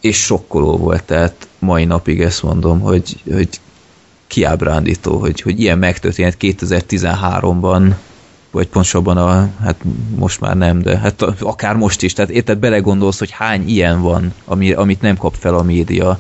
és 0.03 0.17
sokkoló 0.17 0.77
volt, 0.77 1.03
tehát 1.03 1.47
mai 1.59 1.85
napig 1.85 2.21
ezt 2.21 2.43
mondom, 2.43 2.79
hogy, 2.79 3.21
hogy 3.31 3.49
kiábrándító, 4.27 5.17
hogy, 5.17 5.41
hogy 5.41 5.59
ilyen 5.59 5.77
megtörtént 5.77 6.37
2013-ban, 6.39 7.93
vagy 8.51 8.67
pontosabban 8.67 9.17
a, 9.17 9.49
hát 9.61 9.75
most 10.15 10.39
már 10.39 10.57
nem, 10.57 10.81
de 10.81 10.97
hát 10.97 11.21
akár 11.21 11.75
most 11.75 12.01
is, 12.01 12.13
tehát 12.13 12.31
érted, 12.31 12.57
belegondolsz, 12.57 13.19
hogy 13.19 13.31
hány 13.31 13.67
ilyen 13.67 14.01
van, 14.01 14.33
ami, 14.45 14.71
amit 14.71 15.01
nem 15.01 15.17
kap 15.17 15.35
fel 15.39 15.55
a 15.55 15.63
média. 15.63 16.19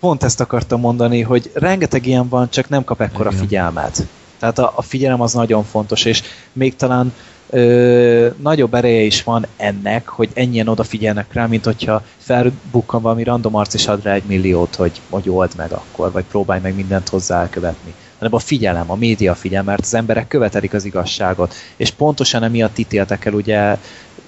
Pont 0.00 0.22
ezt 0.22 0.40
akartam 0.40 0.80
mondani, 0.80 1.20
hogy 1.20 1.50
rengeteg 1.54 2.06
ilyen 2.06 2.28
van, 2.28 2.50
csak 2.50 2.68
nem 2.68 2.84
kap 2.84 3.00
ekkora 3.00 3.30
Igen. 3.30 3.40
figyelmet. 3.40 4.06
Tehát 4.38 4.58
a, 4.58 4.72
a 4.76 4.82
figyelem 4.82 5.20
az 5.20 5.32
nagyon 5.32 5.64
fontos, 5.64 6.04
és 6.04 6.22
még 6.52 6.76
talán 6.76 7.12
ö, 7.50 8.28
nagyobb 8.42 8.74
ereje 8.74 9.00
is 9.00 9.22
van 9.22 9.46
ennek, 9.56 10.08
hogy 10.08 10.28
ennyien 10.34 10.68
odafigyelnek 10.68 11.32
rá, 11.32 11.46
mint 11.46 11.64
hogyha 11.64 12.04
felbukkan 12.16 13.02
valami 13.02 13.22
random 13.22 13.54
arc 13.54 13.74
és 13.74 13.86
ad 13.86 14.02
rá 14.02 14.12
egy 14.12 14.24
milliót, 14.26 14.74
hogy, 14.74 15.00
hogy 15.10 15.28
old 15.28 15.52
meg 15.56 15.72
akkor, 15.72 16.12
vagy 16.12 16.24
próbálj 16.24 16.60
meg 16.60 16.74
mindent 16.74 17.08
hozzá 17.08 17.40
elkövetni 17.40 17.94
hanem 18.18 18.34
a 18.34 18.38
figyelem, 18.38 18.90
a 18.90 18.94
média 18.94 19.34
figyelem, 19.34 19.64
mert 19.64 19.80
az 19.80 19.94
emberek 19.94 20.28
követelik 20.28 20.72
az 20.72 20.84
igazságot. 20.84 21.54
És 21.76 21.90
pontosan 21.90 22.42
emiatt 22.42 22.78
ítéltek 22.78 23.24
el 23.24 23.32
ugye 23.32 23.76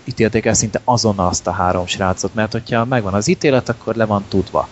ítélték 0.04 0.46
el 0.46 0.54
szinte 0.54 0.80
azonnal 0.84 1.26
azt 1.26 1.46
a 1.46 1.50
három 1.50 1.86
srácot, 1.86 2.34
mert 2.34 2.52
hogyha 2.52 2.84
megvan 2.84 3.14
az 3.14 3.28
ítélet, 3.28 3.68
akkor 3.68 3.94
le 3.94 4.04
van 4.04 4.24
tudva. 4.28 4.68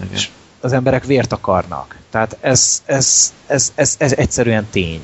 Igen. 0.00 0.12
És 0.12 0.28
az 0.60 0.72
emberek 0.72 1.04
vért 1.04 1.32
akarnak. 1.32 1.98
Tehát 2.10 2.36
ez, 2.40 2.82
ez, 2.86 3.32
ez, 3.46 3.72
ez, 3.74 3.94
ez 3.98 4.12
egyszerűen 4.12 4.66
tény 4.70 5.02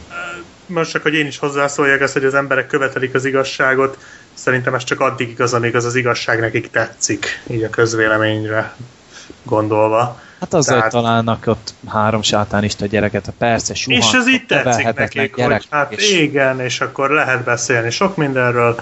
most 0.67 0.91
csak, 0.91 1.03
hogy 1.03 1.15
én 1.15 1.27
is 1.27 1.39
hozzászóljak 1.39 2.01
ezt, 2.01 2.13
hogy 2.13 2.25
az 2.25 2.35
emberek 2.35 2.67
követelik 2.67 3.15
az 3.15 3.25
igazságot, 3.25 3.99
szerintem 4.35 4.75
ez 4.75 4.85
csak 4.85 5.01
addig 5.01 5.29
igaz, 5.29 5.55
amíg 5.55 5.77
az 5.77 5.85
az 5.85 5.95
igazság 5.95 6.41
nekik 6.41 6.71
tetszik, 6.71 7.43
így 7.47 7.63
a 7.63 7.71
közvéleményre 7.71 8.75
gondolva. 9.43 10.21
Hát 10.41 10.55
az, 10.55 10.65
Tehát... 10.65 10.83
hogy 10.83 10.91
találnak 10.91 11.47
ott 11.47 11.75
három 11.89 12.23
sátánista 12.23 12.87
gyereket, 12.87 13.27
a 13.27 13.33
persze 13.39 13.75
suhan, 13.75 13.99
És 13.99 14.13
ez 14.13 14.29
így 14.29 14.47
tetszik 14.47 14.93
nekik, 14.93 15.35
hogy 15.35 15.67
hát 15.71 15.93
és... 15.93 16.11
igen, 16.13 16.61
és 16.61 16.81
akkor 16.81 17.11
lehet 17.11 17.45
beszélni 17.45 17.91
sok 17.91 18.17
mindenről, 18.17 18.81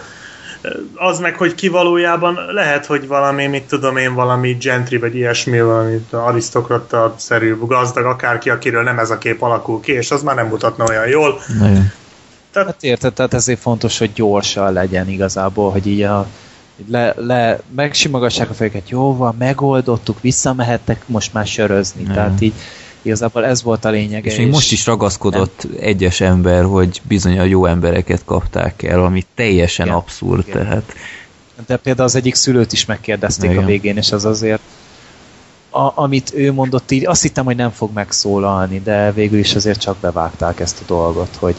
az 0.95 1.19
meg, 1.19 1.37
hogy 1.37 1.55
ki 1.55 1.69
valójában 1.69 2.39
lehet, 2.51 2.87
hogy 2.87 3.07
valami, 3.07 3.47
mit 3.47 3.63
tudom 3.63 3.97
én, 3.97 4.15
valami 4.15 4.57
gentry, 4.61 4.99
vagy 4.99 5.15
ilyesmi, 5.15 5.61
valami 5.61 6.07
arisztokrata 6.11 7.15
szerű 7.19 7.57
gazdag, 7.59 8.05
akárki, 8.05 8.51
akiről 8.51 8.83
nem 8.83 8.99
ez 8.99 9.11
a 9.11 9.19
kép 9.19 9.43
alakul 9.43 9.81
ki, 9.81 9.93
és 9.93 10.11
az 10.11 10.23
már 10.23 10.35
nem 10.35 10.47
mutatna 10.47 10.85
olyan 10.89 11.09
jól. 11.09 11.41
Tehát... 12.53 12.69
Hát 12.69 12.83
érted, 12.83 13.13
tehát 13.13 13.35
ezért 13.35 13.61
fontos, 13.61 13.99
hogy 13.99 14.13
gyorsan 14.13 14.73
legyen 14.73 15.09
igazából, 15.09 15.71
hogy 15.71 15.87
így 15.87 16.03
a 16.03 16.27
le, 16.89 17.15
le 17.17 17.61
megsimogassák 17.75 18.51
a 18.51 18.55
fejüket, 18.55 18.91
jó 18.91 19.17
van, 19.17 19.35
megoldottuk, 19.39 20.21
visszamehettek 20.21 21.03
most 21.07 21.33
már 21.33 21.47
sörözni. 21.47 22.03
Ne. 22.03 22.15
Tehát 22.15 22.41
így 22.41 22.55
Igazából 23.03 23.45
ez 23.45 23.63
volt 23.63 23.85
a 23.85 23.91
lényege. 23.91 24.31
És 24.31 24.37
még 24.37 24.47
és 24.47 24.53
most 24.53 24.73
is 24.73 24.87
ragaszkodott 24.87 25.67
nem. 25.69 25.79
egyes 25.81 26.21
ember, 26.21 26.65
hogy 26.65 27.01
bizony 27.03 27.39
a 27.39 27.45
jó 27.45 27.67
embereket 27.67 28.25
kapták 28.25 28.83
el, 28.83 29.05
ami 29.05 29.27
teljesen 29.35 29.87
igen, 29.87 29.99
abszurd. 29.99 30.49
Igen. 30.49 30.63
Tehát... 30.63 30.95
De 31.67 31.77
például 31.77 32.07
az 32.07 32.15
egyik 32.15 32.35
szülőt 32.35 32.73
is 32.73 32.85
megkérdezték 32.85 33.51
igen. 33.51 33.63
a 33.63 33.67
végén, 33.67 33.97
és 33.97 34.13
az 34.13 34.25
azért 34.25 34.61
a, 35.71 35.93
amit 35.95 36.33
ő 36.35 36.53
mondott 36.53 36.91
így, 36.91 37.07
azt 37.07 37.23
hittem, 37.23 37.45
hogy 37.45 37.57
nem 37.57 37.71
fog 37.71 37.93
megszólalni, 37.93 38.81
de 38.81 39.13
végül 39.13 39.39
is 39.39 39.55
azért 39.55 39.81
csak 39.81 39.97
bevágták 39.97 40.61
ezt 40.61 40.81
a 40.81 40.85
dolgot, 40.87 41.37
hogy, 41.39 41.57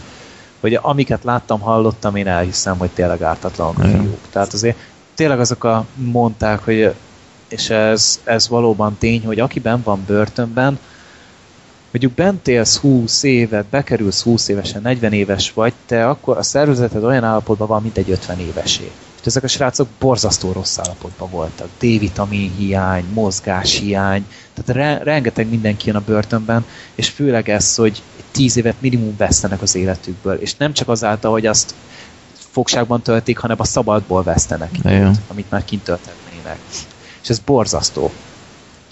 hogy 0.60 0.80
amiket 0.82 1.24
láttam, 1.24 1.60
hallottam, 1.60 2.16
én 2.16 2.28
elhiszem, 2.28 2.78
hogy 2.78 2.90
tényleg 2.90 3.22
ártatlanok 3.22 3.80
a 3.80 3.84
fiúk. 3.84 4.20
Tehát 4.32 4.54
azért 4.54 4.78
tényleg 5.16 5.40
azok 5.40 5.64
a 5.64 5.86
mondták, 5.96 6.64
hogy 6.64 6.94
és 7.48 7.70
ez, 7.70 8.20
ez 8.24 8.50
valóban 8.50 8.96
tény, 9.00 9.26
hogy 9.26 9.40
aki 9.40 9.60
ben 9.60 9.82
van 9.84 10.04
börtönben, 10.08 10.80
mondjuk 11.94 12.14
bent 12.14 12.48
élsz 12.48 12.78
20 12.78 13.24
évet, 13.24 13.66
bekerülsz 13.66 14.22
20 14.22 14.48
évesen, 14.48 14.82
40 14.82 15.14
éves 15.14 15.54
vagy, 15.54 15.74
te 15.86 16.08
akkor 16.08 16.38
a 16.38 16.44
szervezeted 16.44 17.04
olyan 17.04 17.24
állapotban 17.24 17.68
van, 17.68 17.82
mint 17.82 17.98
egy 17.98 18.10
50 18.10 18.40
évesé. 18.40 18.92
És 19.20 19.26
ezek 19.26 19.44
a 19.44 19.48
srácok 19.48 19.88
borzasztó 20.00 20.52
rossz 20.52 20.78
állapotban 20.78 21.30
voltak. 21.30 21.68
D-vitamin 21.78 22.52
hiány, 22.58 23.06
mozgás 23.14 23.80
hiány, 23.80 24.28
tehát 24.54 24.82
re- 24.82 25.04
rengeteg 25.04 25.50
mindenki 25.50 25.88
jön 25.88 25.96
a 25.96 26.04
börtönben, 26.06 26.66
és 26.96 27.10
főleg 27.10 27.50
ez, 27.50 27.76
hogy 27.76 28.02
10 28.32 28.58
évet 28.58 28.76
minimum 28.80 29.16
vesztenek 29.18 29.62
az 29.62 29.76
életükből, 29.76 30.36
és 30.36 30.56
nem 30.56 30.74
csak 30.74 30.90
azáltal, 30.90 31.32
hogy 31.32 31.46
azt 31.46 31.74
fogságban 32.34 33.02
töltik, 33.02 33.38
hanem 33.38 33.58
a 33.60 33.66
szabadból 33.66 34.24
vesztenek, 34.24 34.70
amit 35.28 35.50
már 35.50 35.66
kint 35.66 35.84
töltetnének. 35.84 36.58
És 37.22 37.30
ez 37.30 37.40
borzasztó 37.40 38.12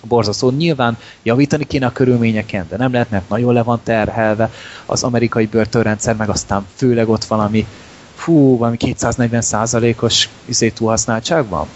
borzasztó. 0.07 0.49
Nyilván 0.49 0.97
javítani 1.23 1.63
kéne 1.63 1.85
a 1.85 1.91
körülményeken, 1.91 2.65
de 2.69 2.77
nem 2.77 2.91
lehet, 2.91 3.09
mert 3.09 3.29
nagyon 3.29 3.53
le 3.53 3.63
van 3.63 3.79
terhelve 3.83 4.51
az 4.85 5.03
amerikai 5.03 5.45
börtönrendszer, 5.45 6.15
meg 6.15 6.29
aztán 6.29 6.65
főleg 6.75 7.09
ott 7.09 7.23
valami 7.23 7.67
fú, 8.15 8.57
valami 8.57 8.77
240 8.77 9.41
százalékos 9.41 10.29
izé 10.45 10.69
túlhasználtság 10.69 11.47
van. 11.47 11.67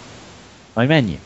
Majd 0.72 0.88
mennyi? 0.88 1.18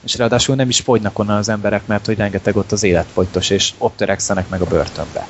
És 0.00 0.16
ráadásul 0.16 0.54
nem 0.54 0.68
is 0.68 0.80
fogynak 0.80 1.18
onnan 1.18 1.36
az 1.36 1.48
emberek, 1.48 1.86
mert 1.86 2.06
hogy 2.06 2.16
rengeteg 2.16 2.56
ott 2.56 2.72
az 2.72 2.82
életfogytos, 2.82 3.50
és 3.50 3.72
ott 3.78 3.96
törekszenek 3.96 4.48
meg 4.48 4.60
a 4.60 4.66
börtönbe. 4.66 5.26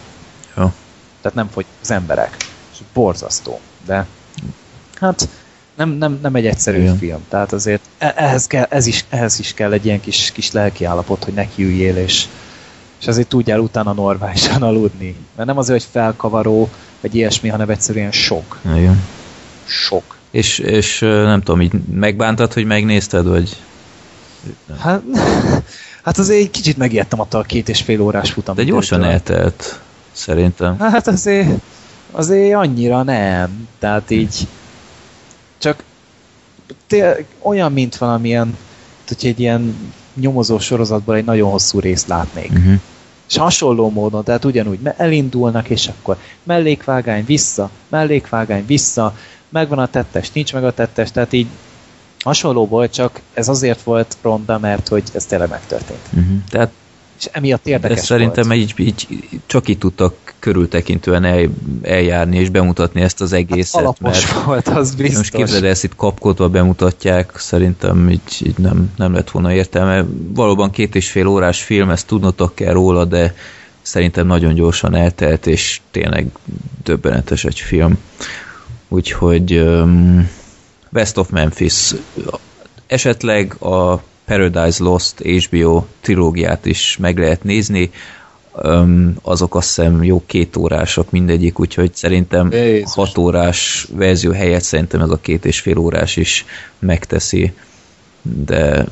Jó. 0.56 0.72
Tehát 1.20 1.36
nem 1.36 1.48
fogy 1.48 1.64
az 1.82 1.90
emberek. 1.90 2.36
És 2.72 2.78
borzasztó. 2.92 3.60
De 3.86 4.06
hát 4.94 5.28
nem, 5.76 5.90
nem, 5.90 6.18
nem 6.22 6.34
egy 6.34 6.46
egyszerű 6.46 6.80
Igen. 6.80 6.96
film. 6.96 7.24
Tehát 7.28 7.52
azért 7.52 7.82
e- 7.98 8.14
ehhez, 8.16 8.46
kell, 8.46 8.66
ez 8.68 8.86
is, 8.86 9.04
ehhez 9.08 9.38
is 9.38 9.54
kell 9.54 9.72
egy 9.72 9.84
ilyen 9.84 10.00
kis, 10.00 10.30
kis 10.34 10.52
lelki 10.52 10.84
állapot, 10.84 11.24
hogy 11.24 11.34
nekiüljél, 11.34 11.96
és, 11.96 12.26
és 13.00 13.06
azért 13.06 13.28
tudjál 13.28 13.58
utána 13.60 13.92
normálisan 13.92 14.62
aludni. 14.72 15.16
Mert 15.36 15.48
nem 15.48 15.58
azért, 15.58 15.82
hogy 15.82 15.90
felkavaró, 15.92 16.68
vagy 17.00 17.14
ilyesmi, 17.14 17.48
hanem 17.48 17.70
egyszerűen 17.70 18.12
sok. 18.12 18.58
Igen. 18.76 19.02
Sok. 19.64 20.16
És, 20.30 20.58
és 20.58 20.98
nem 20.98 21.42
tudom, 21.42 21.60
így 21.60 21.72
megbántad, 21.92 22.52
hogy 22.52 22.64
megnézted, 22.64 23.26
vagy... 23.26 23.56
Hát, 24.78 25.02
hát 26.04 26.18
azért 26.18 26.40
egy 26.40 26.50
kicsit 26.50 26.76
megijedtem 26.76 27.20
attól 27.20 27.40
a 27.40 27.44
két 27.44 27.68
és 27.68 27.80
fél 27.80 28.00
órás 28.00 28.30
futam. 28.30 28.54
De 28.54 28.62
gyorsan 28.62 29.04
eltelt, 29.04 29.80
szerintem. 30.12 30.78
Hát 30.78 31.06
azért, 31.06 31.48
azért 32.10 32.54
annyira 32.54 33.02
nem. 33.02 33.68
Tehát 33.78 34.10
így 34.10 34.46
csak 35.64 35.82
té- 36.86 37.24
olyan, 37.38 37.72
mint 37.72 37.96
valamilyen, 37.96 38.56
hogy 39.06 39.26
egy 39.26 39.40
ilyen 39.40 39.92
nyomozó 40.14 40.58
sorozatból 40.58 41.16
egy 41.16 41.24
nagyon 41.24 41.50
hosszú 41.50 41.78
részt 41.78 42.08
látnék. 42.08 42.50
Uh-huh. 42.50 42.80
És 43.28 43.36
hasonló 43.36 43.90
módon, 43.90 44.24
tehát 44.24 44.44
ugyanúgy 44.44 44.78
elindulnak, 44.96 45.68
és 45.68 45.86
akkor 45.88 46.18
mellékvágány 46.42 47.24
vissza, 47.24 47.70
mellékvágány 47.88 48.66
vissza, 48.66 49.16
megvan 49.48 49.78
a 49.78 49.86
tettes, 49.86 50.30
nincs 50.32 50.52
meg 50.52 50.64
a 50.64 50.74
tettes, 50.74 51.10
tehát 51.10 51.32
így 51.32 51.46
hasonló 52.24 52.66
volt, 52.66 52.92
csak 52.92 53.20
ez 53.34 53.48
azért 53.48 53.82
volt 53.82 54.16
ronda, 54.22 54.58
mert 54.58 54.88
hogy 54.88 55.02
ez 55.12 55.26
tényleg 55.26 55.48
megtörtént. 55.48 56.08
Uh-huh. 56.12 56.36
Tehát 56.48 56.70
és 57.18 57.28
emiatt 57.32 57.66
érdekes 57.66 57.96
De 57.96 58.02
szerintem 58.02 58.46
volt. 58.46 58.58
Így, 58.58 58.74
így 58.78 59.28
csak 59.46 59.68
így 59.68 59.78
tudtak 59.78 60.14
körültekintően 60.38 61.24
el, 61.24 61.48
eljárni 61.82 62.36
és 62.36 62.48
bemutatni 62.48 63.00
ezt 63.00 63.20
az 63.20 63.32
egészet. 63.32 63.84
Hát 63.84 64.00
mert 64.00 64.44
volt, 64.44 64.68
az 64.68 64.94
biztos. 64.94 65.16
Most 65.16 65.34
képzeld, 65.34 65.64
ezt 65.64 65.84
itt 65.84 65.96
kapkodva 65.96 66.48
bemutatják, 66.48 67.32
szerintem 67.36 68.10
így, 68.10 68.46
így 68.46 68.58
nem, 68.58 68.92
nem 68.96 69.12
lett 69.12 69.30
volna 69.30 69.52
értelme. 69.52 70.04
Valóban 70.34 70.70
két 70.70 70.94
és 70.94 71.10
fél 71.10 71.26
órás 71.26 71.62
film, 71.62 71.90
ezt 71.90 72.06
tudnotok 72.06 72.54
kell 72.54 72.72
róla, 72.72 73.04
de 73.04 73.34
szerintem 73.82 74.26
nagyon 74.26 74.54
gyorsan 74.54 74.94
eltelt, 74.94 75.46
és 75.46 75.80
tényleg 75.90 76.26
döbbenetes 76.82 77.44
egy 77.44 77.58
film. 77.58 77.98
Úgyhogy 78.88 79.58
um, 79.58 80.30
West 80.92 81.16
of 81.18 81.30
Memphis 81.30 81.92
esetleg 82.86 83.54
a 83.62 84.02
Paradise 84.24 84.82
Lost 84.84 85.22
HBO 85.22 85.84
trilógiát 86.00 86.66
is 86.66 86.96
meg 87.00 87.18
lehet 87.18 87.44
nézni, 87.44 87.90
azok 89.22 89.54
azt 89.54 89.66
hiszem 89.66 90.04
jó 90.04 90.22
két 90.26 90.56
órások 90.56 91.10
mindegyik, 91.10 91.60
úgyhogy 91.60 91.94
szerintem 91.94 92.52
Jézus. 92.52 92.94
hat 92.94 93.18
órás 93.18 93.88
verzió 93.92 94.32
helyett 94.32 94.62
szerintem 94.62 95.00
ez 95.00 95.10
a 95.10 95.16
két 95.16 95.44
és 95.44 95.60
fél 95.60 95.78
órás 95.78 96.16
is 96.16 96.44
megteszi, 96.78 97.52
de 98.22 98.86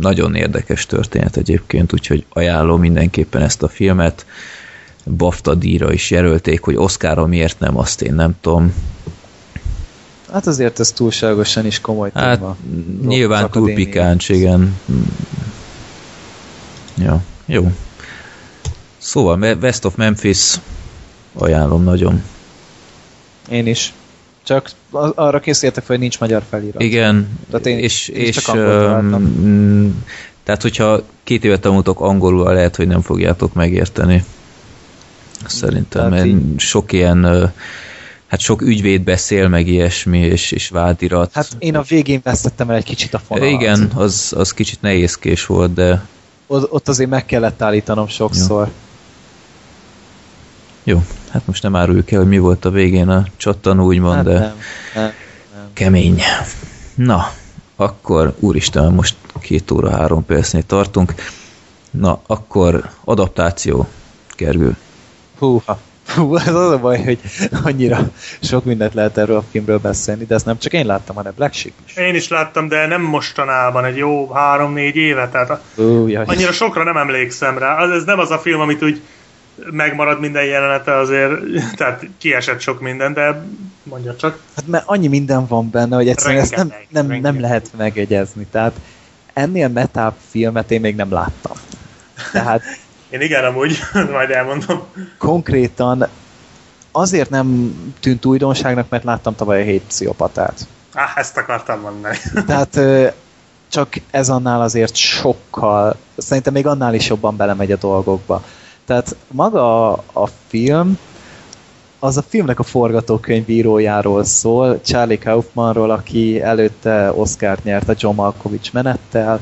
nagyon 0.00 0.34
érdekes 0.34 0.86
történet 0.86 1.36
egyébként, 1.36 1.92
úgyhogy 1.92 2.24
ajánlom 2.28 2.80
mindenképpen 2.80 3.42
ezt 3.42 3.62
a 3.62 3.68
filmet. 3.68 4.26
BAFTA 5.04 5.54
díjra 5.54 5.92
is 5.92 6.10
jelölték, 6.10 6.62
hogy 6.62 6.76
Oscarra 6.76 7.26
miért 7.26 7.58
nem, 7.58 7.78
azt 7.78 8.02
én 8.02 8.14
nem 8.14 8.36
tudom. 8.40 8.74
Hát 10.34 10.46
azért 10.46 10.80
ez 10.80 10.92
túlságosan 10.92 11.66
is 11.66 11.80
komoly 11.80 12.10
hát, 12.14 12.38
téma. 12.38 12.56
Nyilván 13.02 13.50
túl 13.50 13.72
pikáns, 13.74 14.28
igen. 14.28 14.76
Ja, 16.96 17.22
jó. 17.46 17.72
Szóval 18.98 19.56
West 19.60 19.84
of 19.84 19.94
Memphis 19.94 20.54
ajánlom 21.34 21.82
nagyon. 21.82 22.22
Én 23.50 23.66
is. 23.66 23.92
Csak 24.42 24.70
arra 25.14 25.40
készüljetek 25.40 25.86
hogy 25.86 25.98
nincs 25.98 26.20
magyar 26.20 26.42
felirat. 26.48 26.82
Igen, 26.82 27.38
tehát 27.50 27.66
én, 27.66 27.78
és, 27.78 28.08
én 28.08 28.24
és 28.24 28.48
um, 28.48 30.04
tehát 30.42 30.62
hogyha 30.62 31.02
két 31.24 31.44
évet 31.44 31.60
tanultok 31.60 32.00
angolul, 32.00 32.52
lehet, 32.52 32.76
hogy 32.76 32.86
nem 32.86 33.00
fogjátok 33.00 33.52
megérteni. 33.52 34.24
Szerintem, 35.46 36.10
mert 36.10 36.26
így... 36.26 36.42
sok 36.56 36.92
ilyen 36.92 37.52
hát 38.26 38.40
sok 38.40 38.62
ügyvéd 38.62 39.02
beszél, 39.02 39.48
meg 39.48 39.66
ilyesmi, 39.66 40.18
és, 40.18 40.52
és 40.52 40.68
vádirat. 40.68 41.32
Hát 41.32 41.48
én 41.58 41.76
a 41.76 41.82
végén 41.82 42.20
vesztettem 42.22 42.70
el 42.70 42.76
egy 42.76 42.84
kicsit 42.84 43.14
a 43.14 43.18
fonalat. 43.18 43.50
Igen, 43.50 43.90
az, 43.94 44.32
az 44.36 44.52
kicsit 44.52 44.82
nehézkés 44.82 45.46
volt, 45.46 45.74
de... 45.74 46.06
Ott, 46.46 46.72
ott 46.72 46.88
azért 46.88 47.10
meg 47.10 47.26
kellett 47.26 47.62
állítanom 47.62 48.08
sokszor. 48.08 48.66
Jó. 48.66 48.72
Jó, 50.86 51.02
hát 51.30 51.46
most 51.46 51.62
nem 51.62 51.76
áruljuk 51.76 52.10
el, 52.10 52.18
hogy 52.18 52.28
mi 52.28 52.38
volt 52.38 52.64
a 52.64 52.70
végén 52.70 53.08
a 53.08 53.26
csattan, 53.36 53.80
úgymond, 53.80 54.14
hát 54.14 54.24
de 54.24 54.32
nem, 54.38 54.54
nem, 54.94 55.12
nem. 55.54 55.70
kemény. 55.72 56.20
Na, 56.94 57.32
akkor 57.76 58.34
úristen, 58.38 58.92
most 58.92 59.16
két 59.40 59.70
óra 59.70 59.90
három 59.90 60.24
percnél 60.24 60.62
tartunk. 60.62 61.14
Na, 61.90 62.20
akkor 62.26 62.90
adaptáció, 63.04 63.88
Gergő. 64.36 64.76
Húha. 65.38 65.78
Hú, 66.14 66.36
ez 66.46 66.54
az 66.54 66.70
a 66.70 66.78
baj, 66.78 67.02
hogy 67.02 67.18
annyira 67.64 67.98
sok 68.40 68.64
mindent 68.64 68.94
lehet 68.94 69.18
erről 69.18 69.36
a 69.36 69.44
filmről 69.50 69.78
beszélni, 69.78 70.24
de 70.24 70.34
ezt 70.34 70.46
nem 70.46 70.58
csak 70.58 70.72
én 70.72 70.86
láttam, 70.86 71.16
hanem 71.16 71.32
Black 71.36 71.54
Sheep 71.54 71.74
is. 71.86 71.96
Én 71.96 72.14
is 72.14 72.28
láttam, 72.28 72.68
de 72.68 72.86
nem 72.86 73.02
mostanában, 73.02 73.84
egy 73.84 73.96
jó 73.96 74.32
három-négy 74.32 74.96
éve, 74.96 75.28
tehát 75.28 75.50
a, 75.50 75.60
uh, 75.74 76.22
annyira 76.26 76.52
sokra 76.52 76.84
nem 76.84 76.96
emlékszem 76.96 77.58
rá. 77.58 77.76
Az, 77.76 77.90
ez 77.90 78.04
nem 78.04 78.18
az 78.18 78.30
a 78.30 78.38
film, 78.38 78.60
amit 78.60 78.82
úgy 78.82 79.00
megmarad 79.70 80.20
minden 80.20 80.44
jelenete 80.44 80.96
azért, 80.96 81.32
tehát 81.76 82.06
kiesett 82.18 82.60
sok 82.60 82.80
minden, 82.80 83.12
de 83.12 83.44
mondja 83.82 84.16
csak. 84.16 84.38
Hát 84.56 84.66
mert 84.66 84.84
annyi 84.86 85.08
minden 85.08 85.46
van 85.46 85.70
benne, 85.70 85.96
hogy 85.96 86.08
egyszerűen 86.08 86.40
ezt 86.40 86.56
nem, 86.56 86.72
nem, 86.88 87.06
nem 87.06 87.40
lehet 87.40 87.70
megegyezni. 87.76 88.46
Tehát 88.50 88.72
ennél 89.32 89.68
metább 89.68 90.14
filmet 90.30 90.70
én 90.70 90.80
még 90.80 90.94
nem 90.94 91.12
láttam. 91.12 91.56
Tehát 92.32 92.62
én 93.14 93.20
igen, 93.20 93.44
amúgy, 93.44 93.78
majd 94.12 94.30
elmondom. 94.30 94.82
Konkrétan 95.18 96.08
azért 96.92 97.30
nem 97.30 97.74
tűnt 98.00 98.24
újdonságnak, 98.24 98.88
mert 98.88 99.04
láttam 99.04 99.34
tavaly 99.34 99.60
a 99.60 99.64
hét 99.64 99.82
pszichopatát. 99.82 100.66
Ah, 100.94 101.16
ezt 101.16 101.36
akartam 101.36 101.80
mondani. 101.80 102.16
Tehát 102.46 102.80
csak 103.68 103.88
ez 104.10 104.28
annál 104.28 104.60
azért 104.60 104.94
sokkal, 104.94 105.96
szerintem 106.16 106.52
még 106.52 106.66
annál 106.66 106.94
is 106.94 107.08
jobban 107.08 107.36
belemegy 107.36 107.72
a 107.72 107.76
dolgokba. 107.76 108.44
Tehát 108.84 109.16
maga 109.28 109.92
a, 109.92 110.02
a 110.12 110.28
film, 110.46 110.98
az 111.98 112.16
a 112.16 112.22
filmnek 112.28 112.58
a 112.58 112.62
forgatókönyvírójáról 112.62 114.24
szól, 114.24 114.80
Charlie 114.80 115.18
Kaufmanról, 115.18 115.90
aki 115.90 116.42
előtte 116.42 117.12
Oscar-t 117.12 117.64
nyert 117.64 117.88
a 117.88 117.94
John 117.98 118.14
Malkovich 118.14 118.72
menettel, 118.72 119.40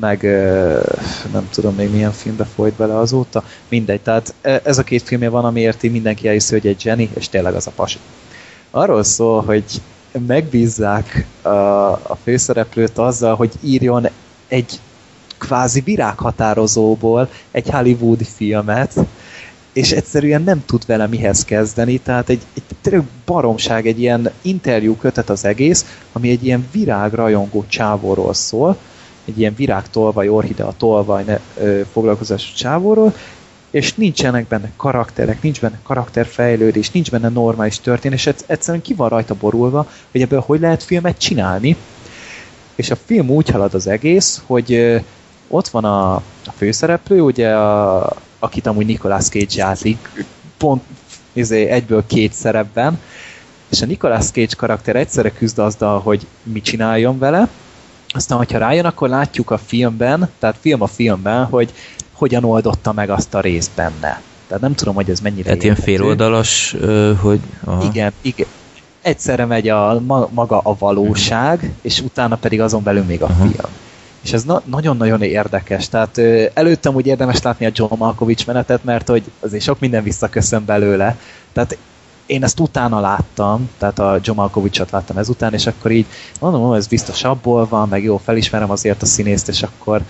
meg 0.00 0.22
nem 1.32 1.48
tudom 1.50 1.74
még 1.74 1.90
milyen 1.90 2.12
filmbe 2.12 2.44
folyt 2.44 2.74
bele 2.74 2.98
azóta, 2.98 3.44
mindegy, 3.68 4.00
tehát 4.00 4.34
ez 4.40 4.78
a 4.78 4.82
két 4.82 5.02
filmje 5.02 5.28
van, 5.28 5.44
amiért 5.44 5.82
mindenki 5.82 6.28
elhiszi, 6.28 6.52
hogy 6.52 6.66
egy 6.66 6.84
Jenny, 6.84 7.08
és 7.14 7.28
tényleg 7.28 7.54
az 7.54 7.66
a 7.66 7.70
pasi. 7.70 7.98
Arról 8.70 9.02
szól, 9.02 9.42
hogy 9.42 9.64
megbízzák 10.26 11.26
a, 11.42 12.16
főszereplőt 12.22 12.98
azzal, 12.98 13.34
hogy 13.34 13.52
írjon 13.60 14.08
egy 14.48 14.80
kvázi 15.38 15.80
virághatározóból 15.80 17.28
egy 17.50 17.70
hollywoodi 17.70 18.24
filmet, 18.24 18.94
és 19.72 19.92
egyszerűen 19.92 20.42
nem 20.42 20.64
tud 20.64 20.86
vele 20.86 21.06
mihez 21.06 21.44
kezdeni, 21.44 21.98
tehát 21.98 22.28
egy, 22.28 22.42
egy 22.54 23.02
baromság, 23.24 23.86
egy 23.86 24.00
ilyen 24.00 24.30
interjú 24.42 24.96
kötet 24.96 25.30
az 25.30 25.44
egész, 25.44 25.98
ami 26.12 26.30
egy 26.30 26.44
ilyen 26.44 26.68
virágrajongó 26.72 27.64
csávóról 27.68 28.34
szól, 28.34 28.76
egy 29.26 29.38
ilyen 29.38 29.54
virágtolvaj, 29.56 30.28
orhidea 30.28 30.72
tolvaj 30.76 31.24
ne, 31.24 31.38
ö, 31.58 31.80
foglalkozású 31.92 32.54
csávóról, 32.54 33.14
és 33.70 33.94
nincsenek 33.94 34.46
benne 34.46 34.70
karakterek, 34.76 35.42
nincs 35.42 35.60
benne 35.60 35.78
karakterfejlődés, 35.82 36.90
nincs 36.90 37.10
benne 37.10 37.28
normális 37.28 37.80
történet, 37.80 38.18
és 38.18 38.26
egyszerűen 38.46 38.82
ki 38.82 38.94
van 38.94 39.08
rajta 39.08 39.34
borulva, 39.34 39.90
hogy 40.10 40.20
ebből 40.20 40.40
hogy 40.46 40.60
lehet 40.60 40.82
filmet 40.82 41.18
csinálni. 41.18 41.76
És 42.74 42.90
a 42.90 42.96
film 43.04 43.30
úgy 43.30 43.48
halad 43.48 43.74
az 43.74 43.86
egész, 43.86 44.42
hogy 44.46 45.00
ott 45.48 45.68
van 45.68 45.84
a, 45.84 46.14
a 46.14 46.52
főszereplő, 46.56 47.20
ugye, 47.20 47.54
a, 47.54 48.12
akit 48.38 48.66
amúgy 48.66 48.86
Nicolas 48.86 49.28
Cage 49.28 49.46
játszik, 49.54 50.24
pont 50.56 50.82
izé, 51.32 51.64
egyből 51.64 52.06
két 52.06 52.32
szerepben, 52.32 53.00
és 53.68 53.82
a 53.82 53.86
Nicolas 53.86 54.30
Cage 54.30 54.54
karakter 54.56 54.96
egyszerre 54.96 55.30
küzd 55.30 55.58
azzal, 55.58 56.00
hogy 56.00 56.26
mit 56.42 56.64
csináljon 56.64 57.18
vele, 57.18 57.48
aztán, 58.16 58.38
hogyha 58.38 58.58
rájön, 58.58 58.84
akkor 58.84 59.08
látjuk 59.08 59.50
a 59.50 59.58
filmben, 59.58 60.28
tehát 60.38 60.56
film 60.60 60.82
a 60.82 60.86
filmben, 60.86 61.44
hogy 61.44 61.72
hogyan 62.12 62.44
oldotta 62.44 62.92
meg 62.92 63.10
azt 63.10 63.34
a 63.34 63.40
részt 63.40 63.70
benne. 63.74 64.20
Tehát 64.46 64.62
nem 64.62 64.74
tudom, 64.74 64.94
hogy 64.94 65.10
ez 65.10 65.20
mennyire 65.20 65.42
Tehát 65.42 65.62
ilyen 65.62 65.74
féloldalas, 65.74 66.76
hogy... 67.20 67.40
Aha. 67.64 67.84
Igen, 67.84 68.12
igen. 68.20 68.46
Egyszerre 69.02 69.44
megy 69.44 69.68
a, 69.68 70.00
maga 70.30 70.58
a 70.58 70.76
valóság, 70.78 71.54
uh-huh. 71.54 71.70
és 71.82 72.00
utána 72.00 72.36
pedig 72.36 72.60
azon 72.60 72.82
belül 72.82 73.04
még 73.04 73.22
a 73.22 73.26
uh-huh. 73.26 73.50
film. 73.50 73.72
És 74.22 74.32
ez 74.32 74.44
na- 74.44 74.62
nagyon-nagyon 74.64 75.22
érdekes. 75.22 75.88
Tehát 75.88 76.18
ö, 76.18 76.44
előttem 76.54 76.94
úgy 76.94 77.06
érdemes 77.06 77.42
látni 77.42 77.66
a 77.66 77.70
John 77.72 77.94
Malkovich 77.98 78.46
menetet, 78.46 78.84
mert 78.84 79.08
hogy 79.08 79.22
azért 79.40 79.62
sok 79.62 79.80
minden 79.80 80.02
visszaköszön 80.02 80.64
belőle. 80.64 81.18
Tehát 81.52 81.76
én 82.26 82.44
ezt 82.44 82.60
utána 82.60 83.00
láttam, 83.00 83.70
tehát 83.78 83.98
a 83.98 84.18
John 84.22 84.38
Malkovichot 84.38 84.90
láttam 84.90 85.18
ezután, 85.18 85.52
és 85.52 85.66
akkor 85.66 85.90
így 85.90 86.06
mondom, 86.40 86.72
ez 86.72 86.86
biztos 86.86 87.24
abból 87.24 87.66
van, 87.68 87.88
meg 87.88 88.04
jó, 88.04 88.16
felismerem 88.16 88.70
azért 88.70 89.02
a 89.02 89.06
színészt, 89.06 89.48
és 89.48 89.62
akkor 89.62 90.02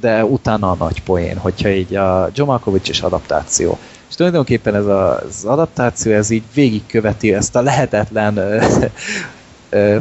de 0.00 0.24
utána 0.24 0.70
a 0.70 0.76
nagy 0.78 1.02
poén, 1.02 1.36
hogyha 1.36 1.68
így 1.68 1.94
a 1.94 2.30
John 2.34 2.50
Malkovich 2.50 2.88
és 2.88 3.00
adaptáció. 3.00 3.78
És 4.08 4.14
tulajdonképpen 4.14 4.74
ez 4.74 4.86
a, 4.86 5.16
az 5.16 5.44
adaptáció, 5.44 6.12
ez 6.12 6.30
így 6.30 6.42
végigköveti 6.54 7.34
ezt 7.34 7.56
a 7.56 7.62
lehetetlen 7.62 8.40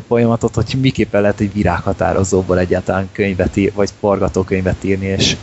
folyamatot, 0.08 0.56
hogy 0.56 0.76
miképpen 0.82 1.22
lehet 1.22 1.40
egy 1.40 1.54
virághatározóból 1.54 2.60
egyáltalán 2.60 3.10
könyvet 3.12 3.56
ír, 3.56 3.74
vagy 3.74 3.90
forgatókönyvet 4.00 4.84
írni, 4.84 5.06
és 5.06 5.38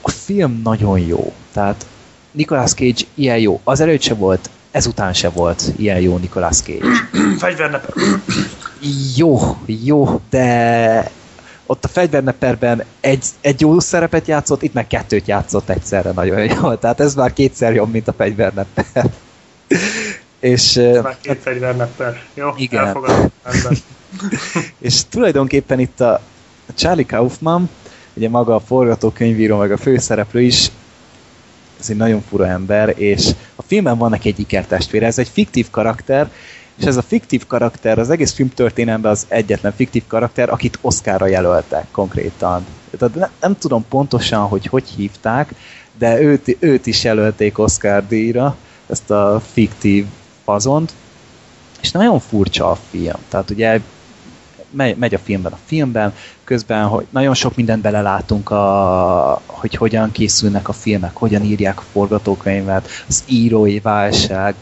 a 0.00 0.10
film 0.10 0.60
nagyon 0.64 0.98
jó. 0.98 1.32
Tehát 1.52 1.86
Nicolas 2.30 2.74
Cage 2.74 3.00
ilyen 3.14 3.38
jó. 3.38 3.60
Az 3.64 3.80
előtt 3.80 4.00
se 4.00 4.14
volt 4.14 4.50
ezután 4.72 5.12
se 5.12 5.28
volt 5.28 5.62
ilyen 5.76 6.00
jó 6.00 6.16
Nicolas 6.16 6.60
Cage. 6.60 6.86
Fegyverneper. 7.38 7.94
jó, 9.16 9.38
jó, 9.66 10.20
de 10.30 11.10
ott 11.66 11.84
a 11.84 11.88
fegyverneperben 11.88 12.84
egy, 13.00 13.24
egy 13.40 13.60
jó 13.60 13.80
szerepet 13.80 14.26
játszott, 14.26 14.62
itt 14.62 14.72
meg 14.72 14.86
kettőt 14.86 15.26
játszott 15.26 15.68
egyszerre 15.68 16.10
nagyon 16.10 16.44
jó. 16.44 16.74
Tehát 16.74 17.00
ez 17.00 17.14
már 17.14 17.32
kétszer 17.32 17.74
jobb, 17.74 17.92
mint 17.92 18.08
a 18.08 18.12
fegyverneper. 18.12 19.04
És, 20.40 20.76
ez 20.76 21.02
már 21.02 21.16
két 21.20 21.38
fegyverneper. 21.42 22.22
Jó, 22.34 22.50
igen. 22.56 22.96
és 24.78 25.04
tulajdonképpen 25.04 25.78
itt 25.78 26.00
a 26.00 26.20
Charlie 26.74 27.06
Kaufman, 27.06 27.70
ugye 28.14 28.28
maga 28.28 28.54
a 28.54 28.60
forgatókönyvíró, 28.60 29.56
meg 29.56 29.72
a 29.72 29.76
főszereplő 29.76 30.40
is 30.40 30.70
ez 31.82 31.90
egy 31.90 31.96
nagyon 31.96 32.22
fura 32.28 32.46
ember, 32.46 32.94
és 32.96 33.30
filmben 33.72 33.98
van 33.98 34.10
neki 34.10 34.28
egy 34.28 34.40
ikertestvére, 34.40 35.06
ez 35.06 35.18
egy 35.18 35.28
fiktív 35.28 35.70
karakter, 35.70 36.30
és 36.78 36.84
ez 36.84 36.96
a 36.96 37.02
fiktív 37.02 37.46
karakter 37.46 37.98
az 37.98 38.10
egész 38.10 38.32
film 38.32 38.48
történelemben 38.48 39.10
az 39.10 39.26
egyetlen 39.28 39.72
fiktív 39.72 40.02
karakter, 40.06 40.50
akit 40.50 40.78
Oscarra 40.80 41.26
jelöltek 41.26 41.86
konkrétan. 41.90 42.66
Tehát 42.98 43.14
ne, 43.14 43.28
nem 43.40 43.58
tudom 43.58 43.84
pontosan, 43.88 44.40
hogy 44.40 44.66
hogy 44.66 44.88
hívták, 44.88 45.54
de 45.98 46.20
őt, 46.20 46.56
őt 46.58 46.86
is 46.86 47.04
jelölték 47.04 47.58
Oscar 47.58 48.06
díjra, 48.06 48.56
ezt 48.86 49.10
a 49.10 49.42
fiktív 49.52 50.06
fazont, 50.44 50.92
és 51.80 51.90
nagyon 51.90 52.20
furcsa 52.20 52.70
a 52.70 52.78
film. 52.90 53.18
Tehát 53.28 53.50
ugye 53.50 53.80
megy, 54.72 55.14
a 55.14 55.18
filmben 55.18 55.52
a 55.52 55.58
filmben, 55.64 56.14
közben, 56.44 56.86
hogy 56.86 57.06
nagyon 57.10 57.34
sok 57.34 57.56
mindent 57.56 57.82
belelátunk, 57.82 58.50
a, 58.50 59.42
hogy 59.46 59.74
hogyan 59.74 60.12
készülnek 60.12 60.68
a 60.68 60.72
filmek, 60.72 61.16
hogyan 61.16 61.42
írják 61.42 61.78
a 61.78 61.84
forgatókönyvet, 61.92 62.88
az 63.08 63.24
írói 63.26 63.78
válság, 63.78 64.54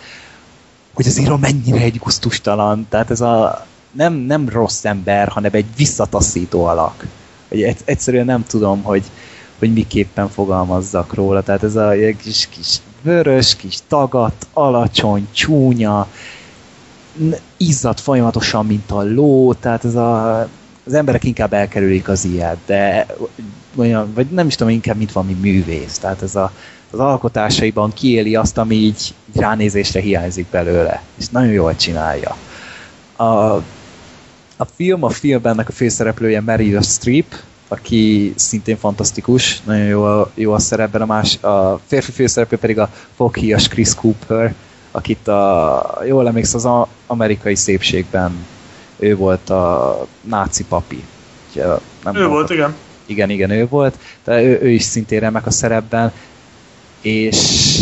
hogy 0.94 1.06
az 1.06 1.20
író 1.20 1.36
mennyire 1.36 1.80
egy 1.80 1.98
gusztustalan, 1.98 2.86
tehát 2.88 3.10
ez 3.10 3.20
a 3.20 3.66
nem, 3.90 4.14
nem 4.14 4.48
rossz 4.48 4.84
ember, 4.84 5.28
hanem 5.28 5.50
egy 5.54 5.66
visszataszító 5.76 6.64
alak. 6.64 7.06
hogy 7.48 7.76
egyszerűen 7.84 8.24
nem 8.24 8.44
tudom, 8.46 8.82
hogy, 8.82 9.04
hogy 9.58 9.72
miképpen 9.72 10.28
fogalmazzak 10.28 11.14
róla. 11.14 11.42
Tehát 11.42 11.62
ez 11.62 11.76
a 11.76 11.92
kis, 12.22 12.48
kis 12.50 12.76
vörös, 13.02 13.56
kis 13.56 13.78
tagat, 13.88 14.46
alacsony, 14.52 15.28
csúnya, 15.32 16.06
izzad 17.56 17.98
folyamatosan, 17.98 18.66
mint 18.66 18.90
a 18.90 19.02
ló, 19.02 19.54
tehát 19.54 19.84
ez 19.84 19.94
a, 19.94 20.40
az 20.86 20.94
emberek 20.94 21.24
inkább 21.24 21.52
elkerülik 21.52 22.08
az 22.08 22.24
ilyet, 22.24 22.58
de 22.66 23.06
olyan, 23.76 24.12
vagy 24.14 24.26
nem 24.26 24.46
is 24.46 24.54
tudom, 24.54 24.72
inkább 24.72 24.96
mint 24.96 25.12
valami 25.12 25.32
művész. 25.32 25.98
Tehát 25.98 26.22
ez 26.22 26.34
a, 26.34 26.52
az 26.90 26.98
alkotásaiban 26.98 27.92
kiéli 27.92 28.34
azt, 28.34 28.58
ami 28.58 28.74
így 28.74 29.14
ránézésre 29.34 30.00
hiányzik 30.00 30.46
belőle, 30.50 31.02
és 31.18 31.28
nagyon 31.28 31.52
jól 31.52 31.76
csinálja. 31.76 32.36
A, 33.16 33.24
a 34.56 34.64
film, 34.74 35.04
a 35.04 35.08
filmben 35.08 35.58
a 35.58 35.72
főszereplője 35.72 36.40
Meryl 36.40 36.82
Streep, 36.82 37.34
aki 37.68 38.32
szintén 38.36 38.76
fantasztikus, 38.76 39.62
nagyon 39.62 39.86
jó 39.86 40.02
a, 40.02 40.30
jó 40.34 40.52
a 40.52 40.58
szerepben, 40.58 41.02
a, 41.02 41.06
más, 41.06 41.42
a 41.42 41.80
férfi 41.86 42.12
főszereplő 42.12 42.58
pedig 42.58 42.78
a 42.78 42.90
foghíjas 43.16 43.68
Chris 43.68 43.94
Cooper, 43.94 44.54
akit 44.90 45.28
a, 45.28 46.02
jól 46.06 46.26
emléksz, 46.26 46.54
az 46.54 46.68
amerikai 47.06 47.54
szépségben 47.54 48.46
ő 48.96 49.16
volt 49.16 49.50
a 49.50 50.06
náci 50.20 50.64
papi. 50.64 51.04
Nem 52.04 52.16
ő 52.16 52.26
volt, 52.26 52.50
igen. 52.50 52.74
Igen, 53.06 53.30
igen, 53.30 53.50
ő 53.50 53.66
volt, 53.68 53.98
de 54.24 54.42
ő, 54.42 54.58
ő 54.62 54.68
is 54.68 54.82
szintén 54.82 55.20
remek 55.20 55.46
a 55.46 55.50
szerepben, 55.50 56.12
és 57.00 57.80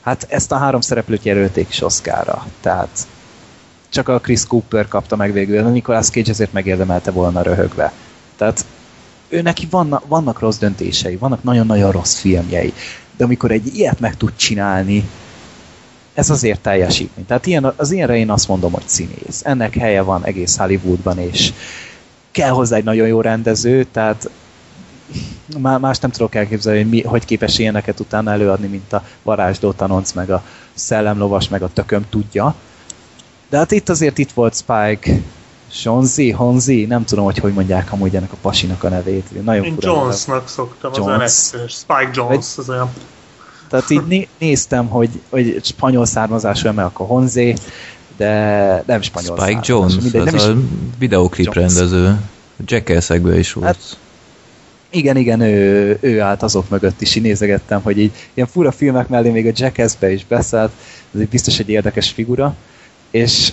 hát 0.00 0.26
ezt 0.28 0.52
a 0.52 0.56
három 0.56 0.80
szereplőt 0.80 1.22
jelölték 1.22 1.68
is 1.68 1.82
Oscarra, 1.82 2.46
tehát 2.60 3.06
csak 3.88 4.08
a 4.08 4.20
Chris 4.20 4.46
Cooper 4.46 4.88
kapta 4.88 5.16
meg 5.16 5.32
végül, 5.32 5.66
a 5.66 5.68
Nicolas 5.68 6.10
Cage 6.10 6.30
ezért 6.30 6.52
megérdemelte 6.52 7.10
volna 7.10 7.42
röhögve. 7.42 7.92
Tehát 8.36 8.64
ő 9.28 9.42
neki 9.42 9.66
vannak, 9.70 10.06
vannak 10.06 10.38
rossz 10.38 10.58
döntései, 10.58 11.16
vannak 11.16 11.42
nagyon-nagyon 11.42 11.90
rossz 11.90 12.18
filmjei, 12.18 12.72
de 13.16 13.24
amikor 13.24 13.50
egy 13.50 13.76
ilyet 13.76 14.00
meg 14.00 14.16
tud 14.16 14.32
csinálni, 14.36 15.08
ez 16.18 16.30
azért 16.30 16.60
teljesítmény. 16.60 17.26
Tehát 17.26 17.46
ilyen, 17.46 17.72
az 17.76 17.90
ilyenre 17.90 18.16
én 18.16 18.30
azt 18.30 18.48
mondom, 18.48 18.72
hogy 18.72 18.88
színész. 18.88 19.40
Ennek 19.44 19.74
helye 19.74 20.02
van 20.02 20.24
egész 20.24 20.56
Hollywoodban, 20.56 21.18
és 21.18 21.52
kell 22.30 22.50
hozzá 22.50 22.76
egy 22.76 22.84
nagyon 22.84 23.06
jó 23.06 23.20
rendező, 23.20 23.86
tehát 23.92 24.30
más 25.58 25.98
nem 25.98 26.10
tudok 26.10 26.34
elképzelni, 26.34 26.78
hogy 26.80 26.88
mi, 26.88 27.02
hogy 27.02 27.24
képes 27.24 27.58
ilyeneket 27.58 28.00
utána 28.00 28.32
előadni, 28.32 28.66
mint 28.66 28.92
a 28.92 29.04
varázsló 29.22 29.72
tanonc, 29.72 30.12
meg 30.12 30.30
a 30.30 30.42
szellemlovas, 30.74 31.48
meg 31.48 31.62
a 31.62 31.72
tököm 31.72 32.06
tudja. 32.10 32.54
De 33.48 33.56
hát 33.56 33.70
itt 33.70 33.88
azért 33.88 34.18
itt 34.18 34.32
volt 34.32 34.56
Spike 34.56 35.20
Sonzi, 35.70 36.30
Honzi, 36.30 36.84
nem 36.84 37.04
tudom, 37.04 37.24
hogy 37.24 37.38
hogy 37.38 37.52
mondják 37.52 37.92
amúgy 37.92 38.16
ennek 38.16 38.32
a 38.32 38.36
pasinak 38.40 38.84
a 38.84 38.88
nevét. 38.88 39.44
Nagyon 39.44 39.64
Én 39.64 39.76
Jonesnak 39.78 40.48
szoktam, 40.48 40.92
Jones. 40.94 41.22
az 41.22 41.54
Spike 41.68 42.10
Jones, 42.12 42.46
az 42.56 42.68
olyan. 42.68 42.90
Tehát 43.68 43.90
így 43.90 44.06
né- 44.06 44.28
néztem, 44.38 44.88
hogy, 44.88 45.10
hogy 45.28 45.60
spanyol 45.62 46.06
származású 46.06 46.68
eme, 46.68 46.84
akkor 46.84 47.06
Honzi, 47.06 47.54
de 48.16 48.82
nem 48.86 49.02
spanyol 49.02 49.38
Spike 49.40 49.60
Jones, 49.62 49.94
mindegy, 49.94 50.24
nem 50.24 50.34
is... 50.34 50.42
a 50.42 50.56
videoklip 50.98 51.54
Jones. 51.54 51.74
rendező. 51.74 52.20
jackass 52.66 53.10
is 53.38 53.52
volt. 53.52 53.66
Hát, 53.66 53.98
igen, 54.90 55.16
igen, 55.16 55.40
ő, 55.40 55.98
ő 56.00 56.20
állt 56.20 56.42
azok 56.42 56.68
mögött 56.68 57.00
is, 57.00 57.14
így 57.14 57.22
nézegettem, 57.22 57.82
hogy 57.82 57.98
így 57.98 58.12
ilyen 58.34 58.48
fura 58.48 58.72
filmek 58.72 59.08
mellé 59.08 59.30
még 59.30 59.46
a 59.46 59.52
Jackass-be 59.54 60.12
is 60.12 60.26
beszállt, 60.26 60.72
ez 61.14 61.20
egy 61.20 61.28
biztos 61.28 61.58
egy 61.58 61.68
érdekes 61.68 62.10
figura, 62.10 62.54
és 63.10 63.52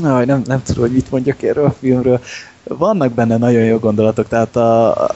na, 0.00 0.24
nem, 0.24 0.42
nem 0.46 0.62
tudom, 0.62 0.82
hogy 0.82 0.92
mit 0.92 1.10
mondjak 1.10 1.42
erről 1.42 1.64
a 1.64 1.74
filmről. 1.80 2.20
Vannak 2.64 3.12
benne 3.12 3.36
nagyon 3.36 3.64
jó 3.64 3.78
gondolatok, 3.78 4.28
tehát 4.28 4.56
a, 4.56 5.06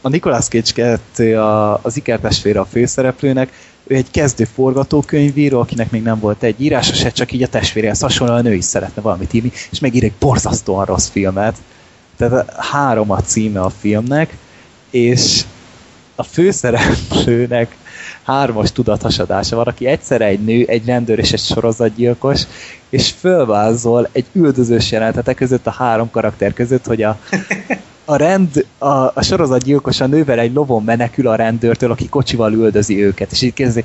a 0.00 0.08
Nicolas 0.08 0.48
Cage 0.48 0.98
2, 1.14 1.38
a, 1.38 1.80
az 1.82 1.96
ikertestvére 1.96 2.60
a 2.60 2.64
főszereplőnek, 2.64 3.52
ő 3.86 3.94
egy 3.94 4.10
kezdő 4.10 4.44
forgatókönyvíró, 4.44 5.60
akinek 5.60 5.90
még 5.90 6.02
nem 6.02 6.20
volt 6.20 6.42
egy 6.42 6.60
írása 6.60 6.94
se, 6.94 7.10
csak 7.10 7.32
így 7.32 7.42
a 7.42 7.48
testvéréhez 7.48 8.00
hasonlóan 8.00 8.46
ő 8.46 8.54
is 8.54 8.64
szeretne 8.64 9.02
valamit 9.02 9.32
írni, 9.32 9.52
és 9.70 9.78
megír 9.78 10.04
egy 10.04 10.12
borzasztóan 10.18 10.84
rossz 10.84 11.08
filmet. 11.08 11.56
Tehát 12.16 12.54
három 12.56 13.10
a 13.10 13.20
címe 13.20 13.60
a 13.60 13.70
filmnek, 13.70 14.36
és 14.90 15.44
a 16.14 16.22
főszereplőnek 16.22 17.76
hármas 18.22 18.72
tudathasadása 18.72 19.56
van, 19.56 19.66
aki 19.66 19.86
egyszerre 19.86 20.24
egy 20.24 20.44
nő, 20.44 20.64
egy 20.66 20.86
rendőr 20.86 21.18
és 21.18 21.32
egy 21.32 21.40
sorozatgyilkos, 21.40 22.42
és 22.88 23.10
fölvázol 23.10 24.08
egy 24.12 24.26
üldözős 24.32 24.90
jelentetek 24.90 25.36
között 25.36 25.66
a 25.66 25.70
három 25.70 26.10
karakter 26.10 26.52
között, 26.52 26.86
hogy 26.86 27.02
a, 27.02 27.18
a, 28.04 28.16
rend, 28.16 28.66
a, 28.78 28.86
a 28.88 29.22
sorozatgyilkos 29.22 30.00
a 30.00 30.06
nővel 30.06 30.38
egy 30.38 30.52
lovon 30.52 30.84
menekül 30.84 31.28
a 31.28 31.34
rendőrtől, 31.34 31.90
aki 31.90 32.08
kocsival 32.08 32.52
üldözi 32.52 33.04
őket, 33.04 33.32
és 33.32 33.42
így 33.42 33.52
kérdezi, 33.52 33.84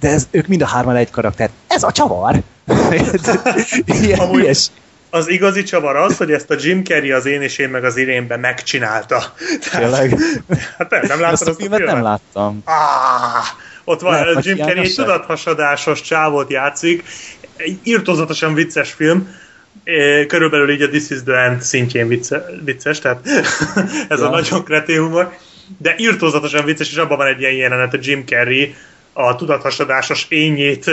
de 0.00 0.08
ez, 0.08 0.28
ők 0.30 0.46
mind 0.46 0.62
a 0.62 0.66
hárman 0.66 0.96
egy 0.96 1.10
karakter. 1.10 1.50
Ez 1.66 1.82
a 1.82 1.92
csavar! 1.92 2.42
Ilyen, 4.02 4.18
Amúgy, 4.18 4.58
az 5.10 5.28
igazi 5.28 5.62
csavar 5.62 5.96
az, 5.96 6.16
hogy 6.16 6.30
ezt 6.30 6.50
a 6.50 6.56
Jim 6.58 6.84
Carrey 6.84 7.10
az 7.10 7.26
én 7.26 7.42
és 7.42 7.58
én 7.58 7.68
meg 7.68 7.84
az 7.84 7.96
Irénben 7.96 8.40
megcsinálta. 8.40 9.34
Tényleg? 9.78 10.18
Hát 10.78 10.90
nem, 10.90 11.02
nem 11.06 11.20
láttad 11.20 11.48
a 11.48 11.54
filmet? 11.54 11.84
Nem 11.84 12.02
láttam. 12.02 12.62
Ah, 12.64 13.46
ott 13.84 14.00
van 14.00 14.12
Lehet, 14.12 14.44
Jim 14.44 14.56
Carrey 14.56 14.84
egy 14.84 14.94
tudathasadásos 14.94 16.00
csávot 16.00 16.50
játszik, 16.50 17.04
egy 17.56 17.78
írtózatosan 17.82 18.54
vicces 18.54 18.92
film, 18.92 19.34
körülbelül 20.26 20.70
így 20.70 20.82
a 20.82 20.88
This 20.88 21.10
is 21.10 21.22
the 21.22 21.36
End 21.36 21.62
szintjén 21.62 22.08
vicce, 22.08 22.46
vicces, 22.64 22.98
tehát 22.98 23.26
ez 24.08 24.20
ja. 24.20 24.26
a 24.26 24.30
nagyon 24.30 24.64
kretén 24.64 25.00
humor, 25.00 25.36
de 25.78 25.94
írtózatosan 25.98 26.64
vicces, 26.64 26.90
és 26.90 26.96
abban 26.96 27.16
van 27.16 27.26
egy 27.26 27.40
ilyen 27.40 27.52
jelenet, 27.52 27.94
a 27.94 27.98
Jim 28.00 28.24
Carrey 28.26 28.74
a 29.12 29.36
tudathasadásos 29.36 30.26
ényét 30.28 30.90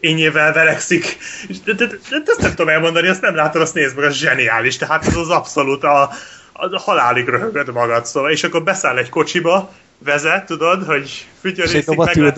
ényével 0.00 0.52
verekszik. 0.52 1.18
De, 1.64 1.72
de, 1.72 1.86
de, 1.86 1.96
de, 2.10 2.22
ezt 2.26 2.40
nem 2.40 2.50
tudom 2.50 2.68
elmondani, 2.68 3.08
azt 3.08 3.20
nem 3.20 3.34
látod, 3.34 3.62
azt 3.62 3.74
nézd 3.74 3.96
meg, 3.96 4.04
az 4.04 4.14
zseniális. 4.14 4.76
Tehát 4.76 5.06
ez 5.06 5.16
az 5.16 5.28
abszolút 5.28 5.84
a, 5.84 6.10
a 6.52 6.80
halálig 6.80 7.28
röhögöd 7.28 7.72
magad, 7.72 8.06
szóval. 8.06 8.30
És 8.30 8.44
akkor 8.44 8.62
beszáll 8.62 8.96
egy 8.96 9.08
kocsiba, 9.08 9.72
vezet, 9.98 10.46
tudod, 10.46 10.84
hogy 10.84 11.26
fütyörészik 11.40 11.96
meg. 11.96 12.34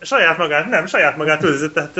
Saját 0.00 0.38
magát, 0.38 0.68
nem, 0.70 0.86
saját 0.86 1.16
magát 1.16 1.42
üldözi, 1.42 1.70
tehát 1.70 1.98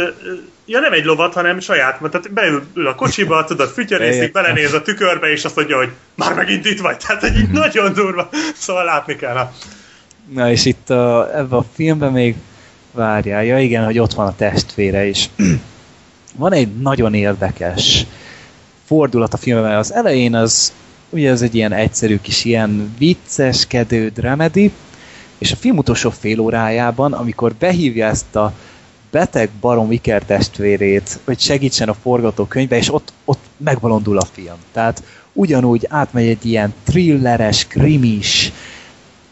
ja 0.67 0.81
nem 0.81 0.93
egy 0.93 1.05
lovat, 1.05 1.35
hanem 1.35 1.61
saját, 1.61 1.99
tehát 1.99 2.33
beül 2.33 2.63
a 2.87 2.95
kocsiba, 2.95 3.45
tudod, 3.45 3.69
fütyörészik, 3.69 4.33
belenéz 4.33 4.73
a 4.73 4.83
tükörbe, 4.83 5.31
és 5.31 5.45
azt 5.45 5.57
mondja, 5.57 5.77
hogy 5.77 5.91
már 6.15 6.35
megint 6.35 6.67
itt 6.67 6.81
vagy, 6.81 6.97
tehát 6.97 7.23
egy 7.23 7.37
így 7.37 7.51
nagyon 7.51 7.93
durva, 7.93 8.29
szóval 8.55 8.85
látni 8.85 9.17
kell. 9.17 9.51
Na 10.35 10.51
és 10.51 10.65
itt 10.65 10.91
a, 10.91 11.31
ebben 11.37 11.59
a 11.59 11.65
filmben 11.75 12.13
még 12.13 12.35
Várjál, 12.93 13.45
ja 13.45 13.59
igen, 13.59 13.85
hogy 13.85 13.99
ott 13.99 14.13
van 14.13 14.27
a 14.27 14.37
testvére 14.37 15.05
is. 15.05 15.29
van 16.37 16.53
egy 16.53 16.77
nagyon 16.77 17.15
érdekes 17.15 18.07
fordulat 18.87 19.35
a 19.35 19.37
filmben, 19.37 19.77
az 19.77 19.93
elején 19.93 20.35
az 20.35 20.73
ugye 21.11 21.31
ez 21.31 21.43
egy 21.43 21.55
ilyen 21.55 21.73
egyszerű 21.73 22.19
kis 22.21 22.45
ilyen 22.45 22.95
vicceskedő 22.99 24.09
dramedy, 24.09 24.73
és 25.41 25.53
a 25.53 25.57
film 25.57 25.77
utolsó 25.77 26.11
fél 26.11 26.41
órájában, 26.41 27.13
amikor 27.13 27.55
behívja 27.55 28.07
ezt 28.07 28.37
a 28.37 28.53
beteg 29.11 29.51
barom 29.61 29.93
Iker 29.93 30.23
testvérét, 30.23 31.19
hogy 31.25 31.41
segítsen 31.41 31.89
a 31.89 31.95
forgatókönyvbe, 31.95 32.77
és 32.77 32.95
ott, 32.95 33.13
ott 33.25 33.41
megvalondul 33.57 34.19
a 34.19 34.25
film. 34.33 34.57
Tehát 34.73 35.03
ugyanúgy 35.33 35.87
átmegy 35.89 36.27
egy 36.27 36.45
ilyen 36.45 36.75
thrilleres, 36.85 37.67
krimis, 37.67 38.53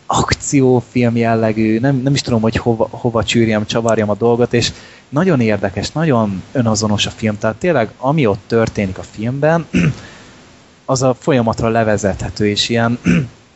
akciófilm 0.07 1.17
jellegű, 1.17 1.79
nem, 1.79 1.97
nem 1.97 2.15
is 2.15 2.21
tudom, 2.21 2.41
hogy 2.41 2.57
hova, 2.57 2.89
hova 2.91 3.25
csűrjem, 3.25 3.67
csavarjam 3.67 4.11
a 4.11 4.15
dolgot, 4.15 4.55
és 4.55 4.73
nagyon 5.09 5.41
érdekes, 5.41 5.91
nagyon 5.91 6.43
önazonos 6.53 7.07
a 7.07 7.11
film, 7.11 7.39
tehát 7.39 7.57
tényleg 7.57 7.91
ami 7.97 8.27
ott 8.27 8.43
történik 8.47 8.99
a 8.99 9.03
filmben, 9.03 9.67
az 10.85 11.03
a 11.03 11.15
folyamatra 11.15 11.69
levezethető, 11.69 12.49
és 12.49 12.69
ilyen, 12.69 12.99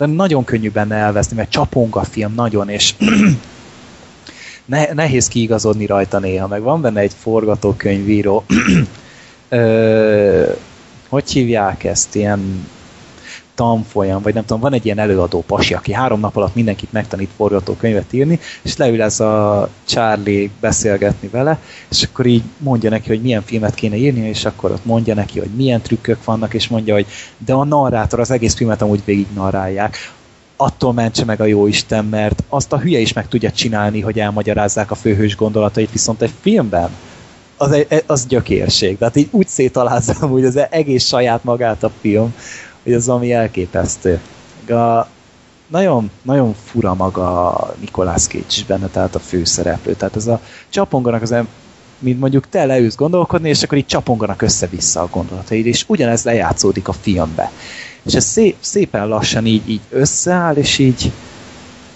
de 0.06 0.08
nagyon 0.08 0.44
könnyű 0.44 0.70
benne 0.70 0.94
elveszni, 0.94 1.36
mert 1.36 1.50
csapong 1.50 1.96
a 1.96 2.04
film 2.04 2.34
nagyon, 2.34 2.68
és 2.68 2.94
ne, 4.64 4.92
nehéz 4.92 5.28
kiigazodni 5.28 5.86
rajta 5.86 6.18
néha, 6.18 6.46
meg 6.46 6.62
van 6.62 6.80
benne 6.80 7.00
egy 7.00 7.12
forgatókönyvíró, 7.18 8.44
Ö, 9.48 10.50
hogy 11.08 11.30
hívják 11.30 11.84
ezt, 11.84 12.14
ilyen 12.14 12.66
tanfolyam, 13.54 14.22
vagy 14.22 14.34
nem 14.34 14.44
tudom, 14.44 14.60
van 14.60 14.72
egy 14.72 14.84
ilyen 14.84 14.98
előadó 14.98 15.44
pasi, 15.46 15.74
aki 15.74 15.92
három 15.92 16.20
nap 16.20 16.36
alatt 16.36 16.54
mindenkit 16.54 16.92
megtanít 16.92 17.30
forgatókönyvet 17.36 18.12
írni, 18.12 18.38
és 18.62 18.76
leül 18.76 19.02
ez 19.02 19.20
a 19.20 19.68
Charlie 19.84 20.50
beszélgetni 20.60 21.28
vele, 21.28 21.58
és 21.90 22.02
akkor 22.02 22.26
így 22.26 22.42
mondja 22.58 22.90
neki, 22.90 23.08
hogy 23.08 23.22
milyen 23.22 23.42
filmet 23.42 23.74
kéne 23.74 23.96
írni, 23.96 24.28
és 24.28 24.44
akkor 24.44 24.70
ott 24.70 24.84
mondja 24.84 25.14
neki, 25.14 25.38
hogy 25.38 25.50
milyen 25.56 25.80
trükkök 25.80 26.24
vannak, 26.24 26.54
és 26.54 26.68
mondja, 26.68 26.94
hogy 26.94 27.06
de 27.38 27.52
a 27.52 27.64
narrátor 27.64 28.20
az 28.20 28.30
egész 28.30 28.54
filmet 28.54 28.82
amúgy 28.82 29.02
végig 29.04 29.26
narrálják 29.34 29.96
attól 30.62 30.92
mentse 30.92 31.24
meg 31.24 31.40
a 31.40 31.44
jó 31.44 31.66
Isten, 31.66 32.04
mert 32.04 32.42
azt 32.48 32.72
a 32.72 32.78
hülye 32.78 32.98
is 32.98 33.12
meg 33.12 33.28
tudja 33.28 33.50
csinálni, 33.50 34.00
hogy 34.00 34.18
elmagyarázzák 34.18 34.90
a 34.90 34.94
főhős 34.94 35.36
gondolatait, 35.36 35.92
viszont 35.92 36.22
egy 36.22 36.32
filmben. 36.40 36.90
Az, 37.56 37.86
az 38.06 38.26
gyökérség. 38.26 38.98
Tehát 38.98 39.16
így 39.16 39.28
úgy 39.30 39.48
szétalázza 39.48 40.26
hogy 40.26 40.44
az 40.44 40.58
egész 40.70 41.06
saját 41.06 41.44
magát 41.44 41.82
a 41.82 41.90
film, 42.00 42.34
hogy 42.82 42.92
az 42.92 43.09
ami 43.09 43.32
elképesztő. 43.32 44.20
A, 44.68 45.06
nagyon, 45.66 46.10
nagyon 46.22 46.54
fura 46.64 46.94
maga 46.94 47.74
Nicolas 47.80 48.22
Cage 48.26 48.44
is 48.48 48.64
benne, 48.64 48.86
tehát 48.86 49.14
a 49.14 49.18
főszereplő. 49.18 49.94
Tehát 49.94 50.16
ez 50.16 50.26
a 50.26 50.40
csaponganak 50.68 51.22
az 51.22 51.32
em- 51.32 51.48
mint 51.98 52.20
mondjuk 52.20 52.48
te 52.48 52.64
leülsz 52.64 52.96
gondolkodni, 52.96 53.48
és 53.48 53.62
akkor 53.62 53.78
így 53.78 53.86
csaponganak 53.86 54.42
össze-vissza 54.42 55.00
a 55.00 55.09
gondolataid, 55.10 55.66
és 55.66 55.84
ugyanez 55.88 56.24
lejátszódik 56.24 56.88
a 56.88 56.92
filmbe. 56.92 57.50
És 58.02 58.14
ez 58.14 58.24
szép, 58.24 58.56
szépen 58.60 59.09
lassan 59.09 59.46
így, 59.46 59.70
így 59.70 59.80
összeáll, 59.90 60.56
és 60.56 60.78
így, 60.78 61.12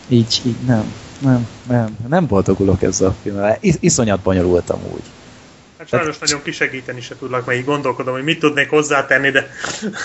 így, 0.08 0.40
így 0.44 0.56
nem, 0.66 0.92
nem, 1.18 1.46
nem, 1.68 1.96
nem 2.08 2.26
boldogulok 2.26 2.82
ezzel 2.82 3.08
a 3.08 3.14
filmmel. 3.22 3.56
Is, 3.60 3.74
iszonyat 3.80 4.20
bonyolultam 4.20 4.78
úgy. 4.92 5.02
Hát 5.90 6.00
sajnos 6.00 6.18
nagyon 6.18 6.42
kisegíteni 6.42 7.00
se 7.00 7.16
tudlak, 7.16 7.46
mert 7.46 7.58
így 7.58 7.64
gondolkodom, 7.64 8.14
hogy 8.14 8.24
mit 8.24 8.38
tudnék 8.38 8.70
hozzátenni, 8.70 9.30
de 9.30 9.50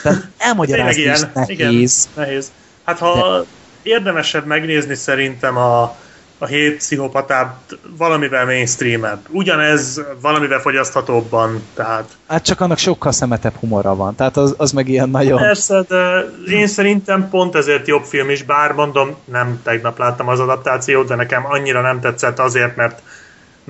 Tehát 0.04 0.28
elmagyarázni 0.38 1.02
is 1.02 1.20
nehéz. 1.34 1.50
Igen, 1.50 1.88
nehéz. 2.14 2.52
Hát 2.84 3.00
ha 3.00 3.40
de... 3.40 3.46
érdemesebb 3.82 4.46
megnézni 4.46 4.96
szerintem 4.96 5.58
a, 5.58 5.96
a 6.38 6.46
hét 6.46 6.78
pszichopatát 6.78 7.78
valamivel 7.98 8.46
mainstreamebb. 8.46 9.20
Ugyanez 9.30 10.02
valamivel 10.22 10.60
fogyaszthatóbban, 10.60 11.64
tehát... 11.74 12.10
Hát 12.28 12.44
csak 12.44 12.62
annak 12.62 12.78
sokkal 12.78 13.12
szemetebb 13.12 13.56
humora 13.56 13.96
van, 13.96 14.16
tehát 14.16 14.38
az, 14.38 14.54
az 14.58 14.72
meg 14.72 14.90
ilyen 14.90 15.10
nagyon... 15.10 15.38
Persze, 15.40 15.82
de 15.88 16.26
én 16.52 16.68
szerintem 16.68 17.30
pont 17.30 17.56
ezért 17.56 17.88
jobb 17.88 18.04
film 18.04 18.30
is, 18.30 18.44
bár 18.44 18.72
mondom, 18.72 19.16
nem 19.26 19.60
tegnap 19.64 19.98
láttam 19.98 20.28
az 20.28 20.40
adaptációt, 20.40 21.08
de 21.08 21.16
nekem 21.16 21.46
annyira 21.46 21.82
nem 21.82 22.00
tetszett 22.00 22.40
azért, 22.40 22.76
mert 22.76 23.02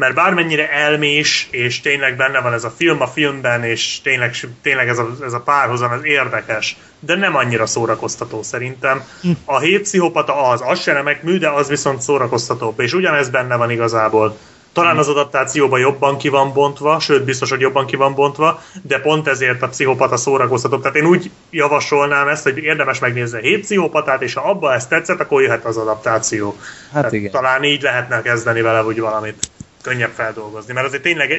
mert 0.01 0.13
bármennyire 0.13 0.71
elmés, 0.71 1.47
és 1.51 1.81
tényleg 1.81 2.15
benne 2.15 2.39
van 2.39 2.53
ez 2.53 2.63
a 2.63 2.73
film 2.77 3.01
a 3.01 3.07
filmben, 3.07 3.63
és 3.63 4.01
tényleg, 4.01 4.35
tényleg 4.61 4.87
ez, 4.87 4.97
a, 4.97 5.09
ez 5.23 5.33
a 5.33 5.39
párhuzam, 5.39 5.91
ez 5.91 6.03
érdekes, 6.03 6.77
de 6.99 7.15
nem 7.15 7.35
annyira 7.35 7.65
szórakoztató 7.65 8.43
szerintem. 8.43 9.03
A 9.45 9.59
hét 9.59 9.81
pszichopata 9.81 10.49
az, 10.49 10.61
az 10.65 10.81
se 10.81 10.93
remek 10.93 11.23
mű, 11.23 11.37
de 11.37 11.49
az 11.49 11.67
viszont 11.67 12.01
szórakoztatóbb, 12.01 12.79
és 12.79 12.93
ugyanez 12.93 13.29
benne 13.29 13.55
van 13.55 13.71
igazából. 13.71 14.37
Talán 14.73 14.97
az 14.97 15.07
adaptációban 15.07 15.79
jobban 15.79 16.17
ki 16.17 16.29
van 16.29 16.53
bontva, 16.53 16.99
sőt 16.99 17.23
biztos, 17.23 17.49
hogy 17.49 17.59
jobban 17.59 17.85
ki 17.85 17.95
van 17.95 18.13
bontva, 18.15 18.61
de 18.81 18.99
pont 18.99 19.27
ezért 19.27 19.61
a 19.61 19.67
pszichopata 19.67 20.17
szórakoztatóbb. 20.17 20.81
Tehát 20.81 20.97
én 20.97 21.05
úgy 21.05 21.31
javasolnám 21.49 22.27
ezt, 22.27 22.43
hogy 22.43 22.57
érdemes 22.57 22.99
megnézni 22.99 23.37
a 23.37 23.41
hét 23.41 23.61
pszichopatát, 23.61 24.21
és 24.21 24.33
ha 24.33 24.49
abba 24.49 24.73
ezt 24.73 24.89
tetszett, 24.89 25.19
akkor 25.19 25.41
jöhet 25.41 25.65
az 25.65 25.77
adaptáció. 25.77 26.55
Hát 26.59 26.93
Tehát 26.93 27.13
igen. 27.13 27.31
Talán 27.31 27.63
így 27.63 27.81
lehetne 27.81 28.21
kezdeni 28.21 28.61
vele 28.61 28.83
úgy 28.83 28.99
valamit 28.99 29.50
könnyebb 29.81 30.11
feldolgozni, 30.15 30.73
mert 30.73 30.87
azért 30.87 31.01
tényleg 31.01 31.31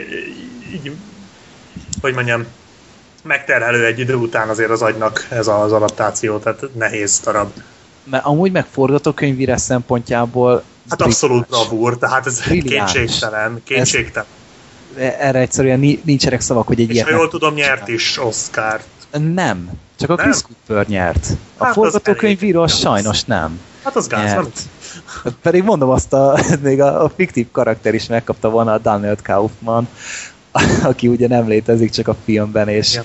így, 0.73 0.93
hogy 2.01 2.15
mondjam, 2.15 2.47
megterhelő 3.23 3.85
egy 3.85 3.99
idő 3.99 4.15
után 4.15 4.49
azért 4.49 4.71
az 4.71 4.83
agynak 4.83 5.27
ez 5.31 5.47
az 5.47 5.73
adaptáció, 5.73 6.39
tehát 6.39 6.63
nehéz 6.75 7.21
darab. 7.25 7.51
Mert 8.05 8.25
amúgy 8.25 8.53
meg 8.53 8.67
forgatókönyvire 8.71 9.57
szempontjából 9.57 10.63
Hát 10.91 11.03
abszolút 11.03 11.47
bravúr, 11.47 11.99
tehát 11.99 12.27
ez 12.27 12.41
brilliáns. 12.41 12.93
kétségtelen, 12.93 13.63
kétségtelen. 13.65 14.27
Ez, 14.97 15.13
erre 15.19 15.39
egyszerűen 15.39 16.01
nincsenek 16.05 16.41
szavak, 16.41 16.67
hogy 16.67 16.81
egy 16.81 16.89
És 16.89 16.95
ilyet... 16.95 17.09
ha 17.09 17.15
jól 17.15 17.29
tudom, 17.29 17.55
nyert 17.55 17.89
is 17.89 18.19
Oscar-t. 18.19 18.85
Nem, 19.35 19.71
csak 19.99 20.11
a 20.11 20.17
Chris 20.17 20.37
Cooper 20.43 20.87
nyert. 20.87 21.27
A 21.57 21.65
hát 21.65 21.73
forgatókönyvíró 21.73 22.67
sajnos 22.67 23.25
nem. 23.25 23.61
Hát 23.85 23.97
az 23.97 24.07
gáz, 24.07 24.33
nem? 24.33 24.49
Pedig 25.43 25.63
mondom 25.63 25.89
azt, 25.89 26.13
a, 26.13 26.39
még 26.63 26.81
a, 26.81 27.05
a 27.05 27.09
fiktív 27.17 27.47
karakter 27.51 27.95
is 27.95 28.07
megkapta 28.07 28.51
volna 28.51 28.73
a 28.73 28.79
Daniel 28.79 29.17
Kaufman, 29.23 29.89
aki 30.83 31.09
ugye 31.09 31.29
nem 31.29 31.49
létezik 31.49 31.91
csak 31.91 32.09
a 32.09 32.17
filmben, 32.25 32.69
és 32.69 32.95
ja. 32.95 33.05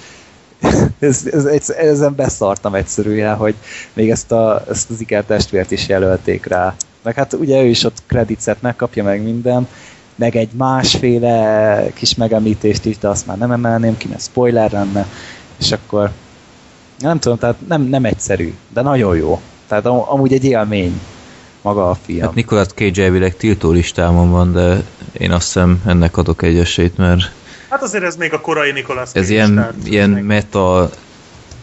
ez, 1.00 1.26
ez, 1.32 1.46
ez, 1.46 1.70
ezen 1.70 2.16
beszartam 2.16 2.76
egyszerűen, 2.76 3.36
hogy 3.36 3.56
még 3.94 4.10
ezt, 4.10 4.32
a, 4.32 4.64
ezt 4.70 4.90
az 4.90 5.02
Iker 5.02 5.24
testvért 5.24 5.72
is 5.72 5.88
jelölték 5.88 6.46
rá. 6.46 6.76
Meg 7.04 7.16
hát 7.16 7.34
ugye 7.34 7.62
ő 7.62 7.66
is 7.66 7.84
ott 7.84 8.04
kredicet 8.08 8.62
megkapja 8.62 9.04
meg 9.04 9.24
minden, 9.24 9.68
meg 10.16 10.36
egy 10.36 10.50
másféle 10.52 11.88
kis 11.94 12.16
megemlítést 12.16 12.86
is, 12.86 12.98
de 12.98 13.08
azt 13.08 13.26
már 13.26 13.38
nem 13.38 13.52
emelném 13.52 13.98
ki, 13.98 14.08
mert 14.08 14.22
spoiler 14.22 14.72
lenne, 14.72 15.08
és 15.60 15.72
akkor 15.72 16.12
nem 17.00 17.20
tudom, 17.20 17.38
tehát 17.38 17.68
nem, 17.68 17.82
nem 17.82 18.06
egyszerű, 18.06 18.54
de 18.74 18.82
nagyon 18.82 19.16
jó. 19.16 19.42
Tehát 19.68 19.86
amúgy 19.86 20.34
egy 20.34 20.46
élmény 20.46 21.02
maga 21.68 21.90
a 21.90 21.98
film. 22.06 22.22
Hát 22.22 22.34
Nicolas 22.34 22.68
Cage 22.68 23.04
elvileg 23.04 23.38
tiltó 23.38 23.72
listámon 23.72 24.32
van, 24.32 24.54
de 24.54 24.84
én 25.12 25.32
azt 25.32 25.46
hiszem 25.46 25.82
ennek 25.86 26.18
adok 26.18 26.42
egy 26.42 26.58
esélyt, 26.58 26.98
mert 26.98 27.32
Hát 27.70 27.82
azért 27.82 28.04
ez 28.04 28.16
még 28.16 28.34
a 28.34 28.42
korai 28.42 28.72
Nicolas 28.72 29.10
Cage 29.10 29.20
Ez 29.20 29.30
ilyen, 29.30 29.76
ilyen 29.84 30.10
meta 30.10 30.90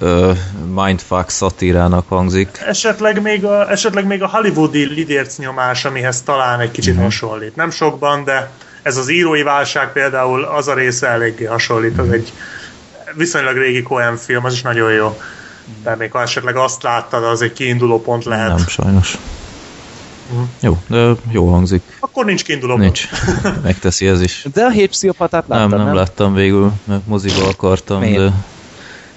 uh, 0.01 0.37
mindfuck 0.75 1.29
szatírának 1.29 2.09
hangzik. 2.09 2.49
Esetleg 2.67 3.23
még 3.23 3.45
a, 3.45 3.71
esetleg 3.71 4.07
még 4.07 4.23
a 4.23 4.29
hollywoodi 4.29 4.85
lidérc 4.85 5.39
nyomás, 5.39 5.85
amihez 5.85 6.23
talán 6.23 6.61
egy 6.61 6.71
kicsit 6.71 6.95
mm. 6.95 7.03
hasonlít. 7.03 7.57
Nem 7.57 7.71
sokban, 7.71 8.25
de 8.25 8.51
ez 8.83 8.97
az 8.97 9.09
írói 9.09 9.43
válság 9.43 9.93
például 9.93 10.45
az 10.45 10.69
a 10.69 10.75
része 10.75 11.07
eléggé 11.07 11.45
hasonlít. 11.45 11.99
Az 11.99 12.11
egy 12.11 12.33
viszonylag 13.15 13.57
régi 13.57 13.83
Coen 13.83 14.17
film, 14.17 14.45
az 14.45 14.53
is 14.53 14.63
nagyon 14.63 14.93
jó. 14.93 15.21
De 15.83 15.97
még 15.97 16.11
ha 16.11 16.23
esetleg 16.23 16.57
azt 16.57 16.83
láttad, 16.83 17.25
az 17.25 17.43
egy 17.43 17.53
kiinduló 17.53 18.03
pont 18.03 18.25
lehet. 18.25 18.49
Nem, 18.49 18.67
sajnos. 18.67 19.19
Uh-huh. 20.31 20.47
Jó, 20.61 20.79
de 20.87 21.13
jó 21.31 21.51
hangzik. 21.51 21.83
Akkor 22.01 22.25
nincs 22.25 22.45
kiinduló 22.45 22.77
Nincs. 22.77 23.09
Megteszi 23.63 24.07
ez 24.07 24.21
is. 24.21 24.47
De 24.53 24.65
a 24.65 24.71
hét 24.71 24.89
pszichopatát 24.91 25.45
láttad, 25.49 25.69
nem? 25.69 25.79
Nem, 25.79 25.87
nem 25.87 25.97
láttam 25.97 26.35
végül, 26.35 26.73
mert 26.85 27.07
moziba 27.07 27.49
akartam, 27.49 28.01
Miért? 28.01 28.19
de 28.19 28.33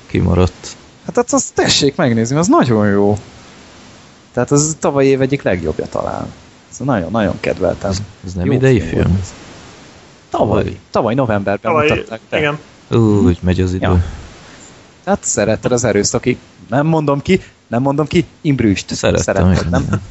kimaradt. 0.05 0.75
Hát 1.05 1.17
azt, 1.17 1.33
azt 1.33 1.53
tessék 1.53 1.95
megnézni, 1.95 2.37
az 2.37 2.47
nagyon 2.47 2.87
jó. 2.87 3.17
Tehát 4.33 4.51
az 4.51 4.77
tavaly 4.79 5.05
év 5.05 5.21
egyik 5.21 5.41
legjobbja 5.41 5.85
talán. 5.85 6.27
Ez 6.71 6.77
nagyon-nagyon 6.77 7.39
kedveltem. 7.39 7.89
Ez, 7.89 8.01
ez 8.25 8.33
nem 8.33 8.45
jó 8.45 8.51
idei 8.51 8.79
film? 8.79 8.91
film? 8.91 9.19
Tavaly. 10.29 10.77
Tavaly 10.91 11.13
novemberben 11.13 11.71
tavaly, 11.71 11.89
mutatták 11.89 12.19
be. 12.29 12.37
Igen. 12.37 12.59
Úgy 13.01 13.37
megy 13.41 13.61
az 13.61 13.73
idő. 13.73 13.85
Ja. 13.85 14.03
Hát 15.05 15.23
szeretted 15.23 15.71
az 15.71 15.83
erőszaki. 15.83 16.37
Nem 16.69 16.85
mondom 16.85 17.21
ki, 17.21 17.41
nem 17.67 17.81
mondom 17.81 18.07
ki, 18.07 18.25
Imbrüst. 18.41 18.93
Szerettem, 18.95 19.23
szeretted, 19.23 19.69
nem? 19.69 19.87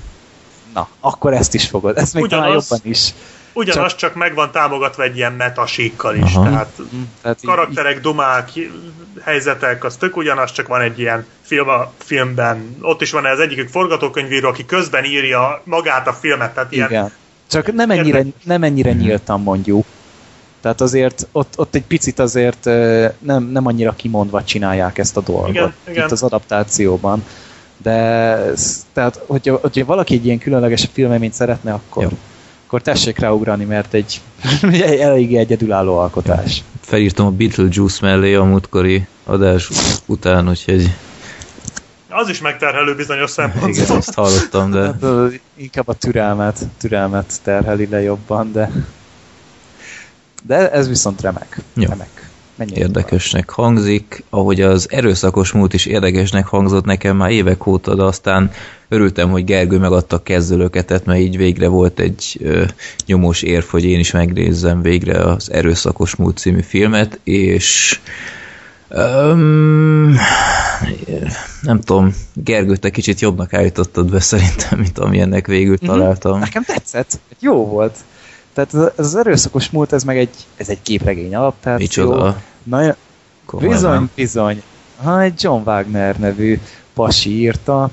Na, 0.76 0.88
akkor 1.00 1.32
ezt 1.32 1.54
is 1.54 1.66
fogod. 1.66 1.98
Ezt 1.98 2.14
még 2.14 2.22
Ugyanaz, 2.22 2.44
talán 2.44 2.62
jobban 2.68 2.90
is. 2.90 3.14
Ugyanaz 3.52 3.90
csak, 3.90 3.98
csak 3.98 4.14
meg 4.14 4.34
van 4.34 4.50
támogatva 4.50 5.02
egy 5.02 5.16
ilyen 5.16 5.32
metasíkkal 5.32 6.14
is. 6.14 6.34
Aha. 6.34 6.44
Tehát, 6.44 6.72
mm, 6.94 7.02
tehát 7.22 7.38
karakterek, 7.44 7.96
így, 7.96 8.00
dumák, 8.00 8.50
helyzetek, 9.22 9.84
az 9.84 9.96
tök 9.96 10.16
ugyanaz, 10.16 10.52
csak 10.52 10.66
van 10.66 10.80
egy 10.80 10.98
ilyen 10.98 11.26
film 11.42 11.68
a 11.68 11.92
filmben. 11.98 12.76
Ott 12.80 13.02
is 13.02 13.10
van 13.10 13.26
ez 13.26 13.38
egyikük 13.38 13.68
forgatókönyvíró, 13.68 14.48
aki 14.48 14.64
közben 14.64 15.04
írja 15.04 15.60
magát 15.64 16.06
a 16.06 16.12
filmet. 16.12 16.54
Tehát 16.54 16.72
ilyen, 16.72 16.90
Igen. 16.90 17.12
Csak 17.50 17.72
nem 17.72 17.90
ennyire, 17.90 18.24
nem 18.44 18.62
ennyire 18.62 18.92
nyíltan 18.92 19.40
mondjuk. 19.40 19.84
Tehát 20.60 20.80
azért 20.80 21.26
ott, 21.32 21.54
ott 21.56 21.74
egy 21.74 21.84
picit 21.84 22.18
azért 22.18 22.64
nem, 23.18 23.42
nem 23.42 23.66
annyira 23.66 23.92
kimondva 23.96 24.44
csinálják 24.44 24.98
ezt 24.98 25.16
a 25.16 25.20
dolgot. 25.20 25.48
Igen, 25.48 25.74
igen. 25.88 26.04
Itt 26.04 26.12
az 26.12 26.22
adaptációban. 26.22 27.24
De 27.86 28.52
tehát, 28.92 29.20
hogyha, 29.26 29.58
hogyha 29.60 29.84
valaki 29.84 30.14
egy 30.14 30.24
ilyen 30.24 30.38
különleges 30.38 30.88
filmeményt 30.92 31.32
szeretne, 31.32 31.72
akkor, 31.72 32.02
Jó. 32.02 32.08
akkor 32.66 32.82
tessék 32.82 33.18
ráugrani, 33.18 33.64
mert 33.64 33.94
egy 33.94 34.20
elég 35.00 35.36
egyedülálló 35.36 35.98
alkotás. 35.98 36.64
Felírtam 36.80 37.26
a 37.26 37.30
Beetlejuice 37.30 37.98
mellé 38.00 38.34
a 38.34 38.44
múltkori 38.44 39.06
adás 39.24 39.70
után, 40.06 40.48
úgyhogy 40.48 40.90
az 42.08 42.28
is 42.28 42.40
megterhelő 42.40 42.94
bizonyos 42.94 43.30
szempontból. 43.30 43.70
Igen, 43.70 43.96
azt 43.96 44.14
hallottam, 44.14 44.70
de... 44.70 44.80
Hát, 44.80 45.40
inkább 45.54 45.88
a 45.88 45.94
türelmet, 45.94 46.58
türelmet 46.78 47.40
terheli 47.42 47.86
le 47.90 48.02
jobban, 48.02 48.52
de... 48.52 48.70
De 50.42 50.70
ez 50.70 50.88
viszont 50.88 51.20
remek. 51.20 51.60
Jó. 51.74 51.88
remek. 51.88 52.25
Menjünk 52.56 52.78
érdekesnek 52.78 53.54
van. 53.54 53.66
hangzik, 53.66 54.22
ahogy 54.30 54.60
az 54.60 54.86
erőszakos 54.90 55.52
múlt 55.52 55.74
is 55.74 55.86
érdekesnek 55.86 56.46
hangzott 56.46 56.84
nekem 56.84 57.16
már 57.16 57.30
évek 57.30 57.66
óta, 57.66 57.94
de 57.94 58.02
aztán 58.02 58.50
örültem, 58.88 59.30
hogy 59.30 59.44
Gergő 59.44 59.78
megadta 59.78 60.22
kezdőlöketet, 60.22 61.04
mert 61.04 61.20
így 61.20 61.36
végre 61.36 61.68
volt 61.68 61.98
egy 61.98 62.38
ö, 62.40 62.64
nyomós 63.06 63.42
érv, 63.42 63.64
hogy 63.64 63.84
én 63.84 63.98
is 63.98 64.10
megnézzem 64.10 64.82
végre 64.82 65.18
az 65.18 65.52
Erőszakos 65.52 66.14
múlt 66.14 66.38
című 66.38 66.62
filmet, 66.62 67.20
és 67.24 67.98
Um, 68.90 70.14
nem 71.62 71.80
tudom, 71.80 72.14
Gergő, 72.34 72.76
te 72.76 72.90
kicsit 72.90 73.20
jobbnak 73.20 73.52
állítottad 73.52 74.10
be 74.10 74.20
szerintem, 74.20 74.78
mint 74.78 74.98
amilyennek 74.98 75.46
végül 75.46 75.76
mhm. 75.80 75.86
találtam. 75.86 76.38
Nekem 76.38 76.62
tetszett, 76.62 77.20
jó 77.40 77.66
volt. 77.66 77.96
Tehát 78.56 78.92
ez, 78.96 79.06
az 79.06 79.16
erőszakos 79.16 79.70
múlt, 79.70 79.92
ez 79.92 80.02
meg 80.02 80.18
egy, 80.18 80.34
ez 80.56 80.68
egy 80.68 80.82
képregény 80.82 81.34
alaptáció. 81.34 82.06
Micsoda? 82.06 82.42
Na, 82.62 82.96
bizony, 83.58 84.10
bizony. 84.14 84.62
Ha 85.02 85.20
egy 85.20 85.42
John 85.42 85.68
Wagner 85.68 86.18
nevű 86.18 86.60
pasi 86.94 87.30
írta, 87.30 87.90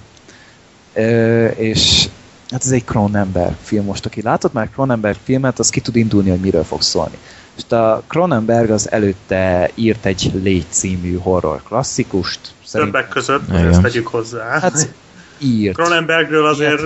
és 1.56 2.08
hát 2.50 2.64
ez 2.64 2.72
egy 2.72 2.83
Cronenberg 2.83 3.56
film 3.61 3.85
most, 3.85 4.06
aki 4.06 4.22
látott 4.22 4.53
már 4.53 4.69
Cronenberg 4.69 5.17
filmet, 5.24 5.59
az 5.59 5.69
ki 5.69 5.80
tud 5.80 5.95
indulni, 5.95 6.30
hogy 6.30 6.40
miről 6.40 6.64
fog 6.64 6.82
szólni. 6.82 7.17
És 7.58 7.75
a 7.75 8.03
Cronenberg 8.08 8.69
az 8.69 8.92
előtte 8.92 9.69
írt 9.75 10.06
egy 10.06 10.32
Légy 10.43 10.66
című 10.69 11.17
horror 11.17 11.64
klasszikust. 11.64 12.40
Többek 12.72 13.08
között, 13.08 13.50
ezt 13.50 13.82
tegyük 13.82 14.08
hozzá. 14.08 14.59
Hát 14.59 14.93
írt. 15.38 15.75
Cronenbergről 15.75 16.45
azért 16.45 16.82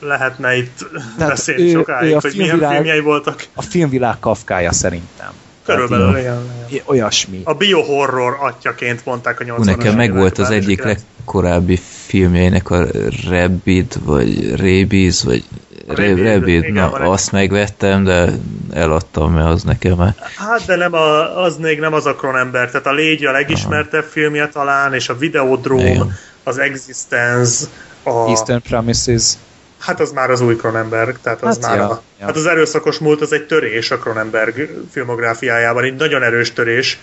lehetne 0.00 0.56
itt 0.56 0.78
Tehát 1.18 1.32
beszélni 1.32 1.62
ő- 1.62 1.70
sokáig, 1.70 2.10
ő 2.12 2.16
a 2.16 2.20
hogy 2.20 2.32
milyen 2.36 2.48
filmvilág- 2.48 2.74
filmjei 2.74 3.00
voltak. 3.00 3.44
A 3.54 3.62
filmvilág 3.62 4.18
kafkája 4.18 4.72
szerintem. 4.72 5.28
Körülbelül, 5.64 6.16
igen. 6.18 6.40
ilyen- 6.70 6.84
Olyasmi. 6.86 7.40
A 7.44 7.54
biohorror 7.54 8.36
atyaként 8.40 9.04
mondták 9.04 9.40
a 9.40 9.44
80-as 9.44 9.56
Hú, 9.56 9.64
nekem 9.64 9.94
meg 9.96 10.14
volt 10.14 10.38
az 10.38 10.50
egyik 10.50 10.82
legkorábbi 10.82 11.80
filmjeinek 12.06 12.70
a 12.70 12.86
Rabbit, 13.30 13.98
vagy 14.04 14.50
Rabies, 14.56 15.22
vagy 15.22 15.44
Rabbit, 15.86 16.62
igen, 16.62 16.72
na 16.72 16.90
azt 16.90 17.32
megvettem, 17.32 18.04
de 18.04 18.28
eladtam, 18.72 19.32
mert 19.32 19.48
az 19.48 19.62
nekem 19.62 19.92
már 19.96 20.14
Hát, 20.36 20.64
de 20.66 20.76
nem 20.76 20.94
a, 20.94 21.42
az 21.42 21.56
még 21.56 21.78
nem 21.80 21.92
az 21.92 22.06
a 22.06 22.14
Cronenberg, 22.14 22.70
tehát 22.70 22.86
a 22.86 22.92
Légy 22.92 23.24
a 23.24 23.30
legismertebb 23.32 24.04
filmje 24.04 24.48
talán, 24.48 24.94
és 24.94 25.08
a 25.08 25.16
Videodrome, 25.16 25.88
Igen. 25.90 26.16
az 26.44 26.58
Existence, 26.58 27.64
a, 28.02 28.10
Eastern 28.10 28.62
Promises. 28.62 29.32
Hát 29.80 30.00
az 30.00 30.12
már 30.12 30.30
az 30.30 30.40
új 30.40 30.56
Cronenberg, 30.56 31.16
tehát 31.22 31.42
az 31.42 31.58
Hát 31.60 31.70
már 31.70 31.78
ja, 31.78 31.88
a, 31.88 32.02
ja. 32.18 32.26
hát 32.26 32.36
az 32.36 32.46
erőszakos 32.46 32.98
múlt 32.98 33.20
az 33.20 33.32
egy 33.32 33.46
törés 33.46 33.90
a 33.90 33.98
Cronenberg 33.98 34.70
filmográfiájában, 34.90 35.84
egy 35.84 35.94
nagyon 35.94 36.22
erős 36.22 36.52
törés. 36.52 36.98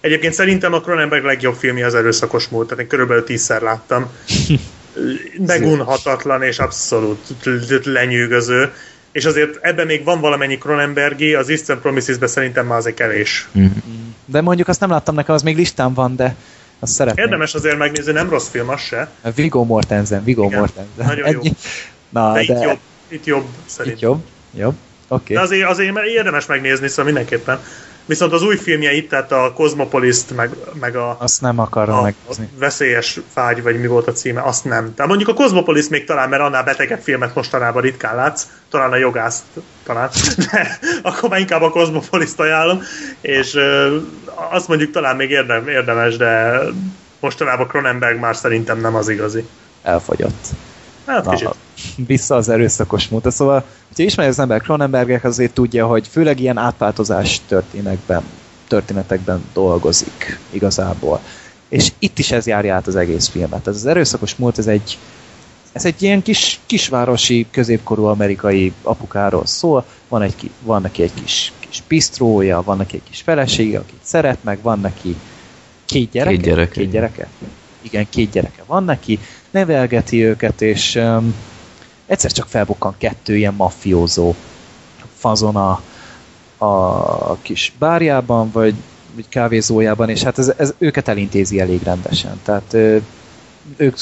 Egyébként 0.00 0.34
szerintem 0.34 0.72
a 0.72 0.80
Cronenberg 0.80 1.24
legjobb 1.24 1.54
filmje 1.54 1.86
az 1.86 1.94
erőszakos 1.94 2.48
múlt, 2.48 2.68
tehát 2.68 2.82
én 2.82 2.88
körülbelül 2.88 3.24
tízszer 3.24 3.62
láttam. 3.62 4.10
Megunhatatlan 5.46 6.42
és 6.42 6.58
abszolút 6.58 7.18
lenyűgöző. 7.84 8.72
És 9.12 9.24
azért 9.24 9.58
ebben 9.60 9.86
még 9.86 10.04
van 10.04 10.20
valamennyi 10.20 10.58
Cronenbergi, 10.58 11.34
az 11.34 11.48
Eastern 11.48 11.80
Promises-ben 11.80 12.28
szerintem 12.28 12.66
már 12.66 12.78
azért 12.78 12.96
kevés. 12.96 13.48
De 14.24 14.40
mondjuk 14.40 14.68
azt 14.68 14.80
nem 14.80 14.90
láttam 14.90 15.14
nekem, 15.14 15.34
az 15.34 15.42
még 15.42 15.56
listán 15.56 15.94
van, 15.94 16.16
de 16.16 16.36
azt 16.78 16.92
szeretném. 16.92 17.24
Érdemes 17.24 17.54
azért 17.54 17.78
megnézni, 17.78 18.12
nem 18.12 18.30
rossz 18.30 18.48
film 18.48 18.68
az 18.68 18.80
se, 18.80 19.10
Viggo 19.34 19.64
Mortensen, 19.64 20.24
Viggo 20.24 20.44
Igen, 20.44 20.58
Mortensen. 20.58 21.06
nagyon 21.06 21.30
jó. 21.30 21.40
Na, 22.12 22.32
de, 22.32 22.44
de, 22.44 22.54
itt 22.54 22.62
jobb, 22.62 22.78
itt 23.08 23.24
jobb 23.24 23.44
szerintem. 23.66 23.96
Itt 23.96 24.00
jobb? 24.02 24.24
Jobb? 24.54 24.74
Oké. 25.08 25.34
De 25.34 25.40
Okay. 25.40 25.58
azért, 25.58 25.70
azért 25.70 25.96
érdemes 26.06 26.46
megnézni, 26.46 26.88
szóval 26.88 27.04
mindenképpen. 27.04 27.60
Viszont 28.06 28.32
az 28.32 28.42
új 28.42 28.56
filmjeit, 28.56 29.08
tehát 29.08 29.32
a 29.32 29.52
Cosmopolis-t, 29.54 30.36
meg, 30.36 30.50
meg 30.80 30.96
a, 30.96 31.16
Azt 31.20 31.40
nem 31.40 31.58
akarom 31.58 31.94
a, 31.94 31.98
a 31.98 32.02
megnézni. 32.02 32.48
veszélyes 32.58 33.20
vágy, 33.34 33.62
vagy 33.62 33.80
mi 33.80 33.86
volt 33.86 34.06
a 34.06 34.12
címe, 34.12 34.42
azt 34.42 34.64
nem. 34.64 34.94
Tehát 34.94 35.06
mondjuk 35.10 35.28
a 35.28 35.34
Cosmopolis 35.34 35.88
még 35.88 36.04
talán, 36.04 36.28
mert 36.28 36.42
annál 36.42 36.64
betegebb 36.64 37.00
filmet 37.00 37.34
mostanában 37.34 37.82
ritkán 37.82 38.14
látsz, 38.16 38.46
talán 38.70 38.92
a 38.92 38.96
jogász 38.96 39.42
talán, 39.84 40.10
de 40.52 40.78
akkor 41.02 41.28
már 41.30 41.40
inkább 41.40 41.62
a 41.62 41.70
Cosmopolis-t 41.70 42.40
ajánlom, 42.40 42.82
és 43.20 43.56
azt 44.50 44.68
mondjuk 44.68 44.90
talán 44.90 45.16
még 45.16 45.30
érdem, 45.30 45.68
érdemes, 45.68 46.16
de 46.16 46.60
mostanában 47.20 47.66
Cronenberg 47.66 48.18
már 48.18 48.36
szerintem 48.36 48.80
nem 48.80 48.94
az 48.94 49.08
igazi. 49.08 49.46
Elfogyott. 49.82 50.46
Hát 51.12 51.40
Na, 51.40 51.54
vissza 52.06 52.34
az 52.34 52.48
erőszakos 52.48 53.08
múltra. 53.08 53.30
Szóval, 53.30 53.64
hogyha 53.88 54.02
ismeri 54.02 54.28
az 54.28 54.38
ember 54.38 54.60
Cronenbergek, 54.60 55.24
azért 55.24 55.52
tudja, 55.54 55.86
hogy 55.86 56.08
főleg 56.08 56.40
ilyen 56.40 56.58
átváltozás 56.58 57.40
történetekben, 57.46 58.22
történetekben 58.68 59.44
dolgozik 59.52 60.38
igazából. 60.50 61.20
És 61.68 61.92
itt 61.98 62.18
is 62.18 62.30
ez 62.30 62.46
járja 62.46 62.74
át 62.74 62.86
az 62.86 62.96
egész 62.96 63.28
filmet. 63.28 63.66
Ez 63.66 63.74
az 63.74 63.86
erőszakos 63.86 64.34
múlt, 64.36 64.58
ez 64.58 64.66
egy, 64.66 64.98
ez 65.72 65.84
egy 65.84 66.02
ilyen 66.02 66.22
kis, 66.22 66.60
kisvárosi, 66.66 67.46
középkorú 67.50 68.04
amerikai 68.04 68.72
apukáról 68.82 69.46
szól. 69.46 69.84
Van, 70.08 70.22
egy, 70.22 70.50
van 70.60 70.80
neki 70.82 71.02
egy 71.02 71.14
kis, 71.14 71.52
kis 71.58 71.82
bistrója, 71.88 72.62
van 72.62 72.76
neki 72.76 72.96
egy 72.96 73.10
kis 73.10 73.20
felesége, 73.20 73.78
akit 73.78 74.00
szeret, 74.02 74.38
meg 74.44 74.58
van 74.62 74.80
neki 74.80 75.16
két 75.84 76.10
gyereke. 76.10 76.36
Két 76.36 76.44
gyereke, 76.44 76.70
Két 76.72 76.82
igen. 76.82 76.90
gyereke? 76.90 77.28
Igen, 77.80 78.06
két 78.10 78.30
gyereke 78.30 78.62
van 78.66 78.84
neki, 78.84 79.18
nevelgeti 79.52 80.24
őket, 80.24 80.62
és 80.62 80.94
um, 80.94 81.34
egyszer 82.06 82.32
csak 82.32 82.48
felbukkan 82.48 82.94
kettő 82.98 83.36
ilyen 83.36 83.54
mafiózó 83.54 84.34
fazon 85.14 85.56
a, 85.56 85.82
a 86.58 87.36
kis 87.42 87.72
bárjában, 87.78 88.50
vagy, 88.50 88.74
vagy 89.14 89.28
kávézójában, 89.28 90.08
és 90.08 90.22
hát 90.22 90.38
ez, 90.38 90.52
ez 90.56 90.74
őket 90.78 91.08
elintézi 91.08 91.60
elég 91.60 91.82
rendesen. 91.82 92.40
Tehát 92.42 92.72
ö, 92.72 92.96
ők 93.76 93.96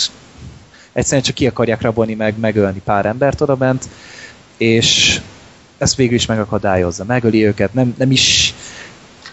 egyszerűen 0.93 1.23
csak 1.23 1.35
ki 1.35 1.47
akarják 1.47 1.81
rabolni, 1.81 2.15
meg 2.15 2.39
megölni 2.39 2.81
pár 2.85 3.07
embert 3.07 3.41
odabent, 3.41 3.89
és 4.57 5.21
ezt 5.79 5.95
végül 5.95 6.15
is 6.15 6.27
megakadályozza. 6.27 7.05
Megöli 7.05 7.47
őket, 7.47 7.75
nem, 7.75 7.95
nem 7.99 8.11
is 8.11 8.55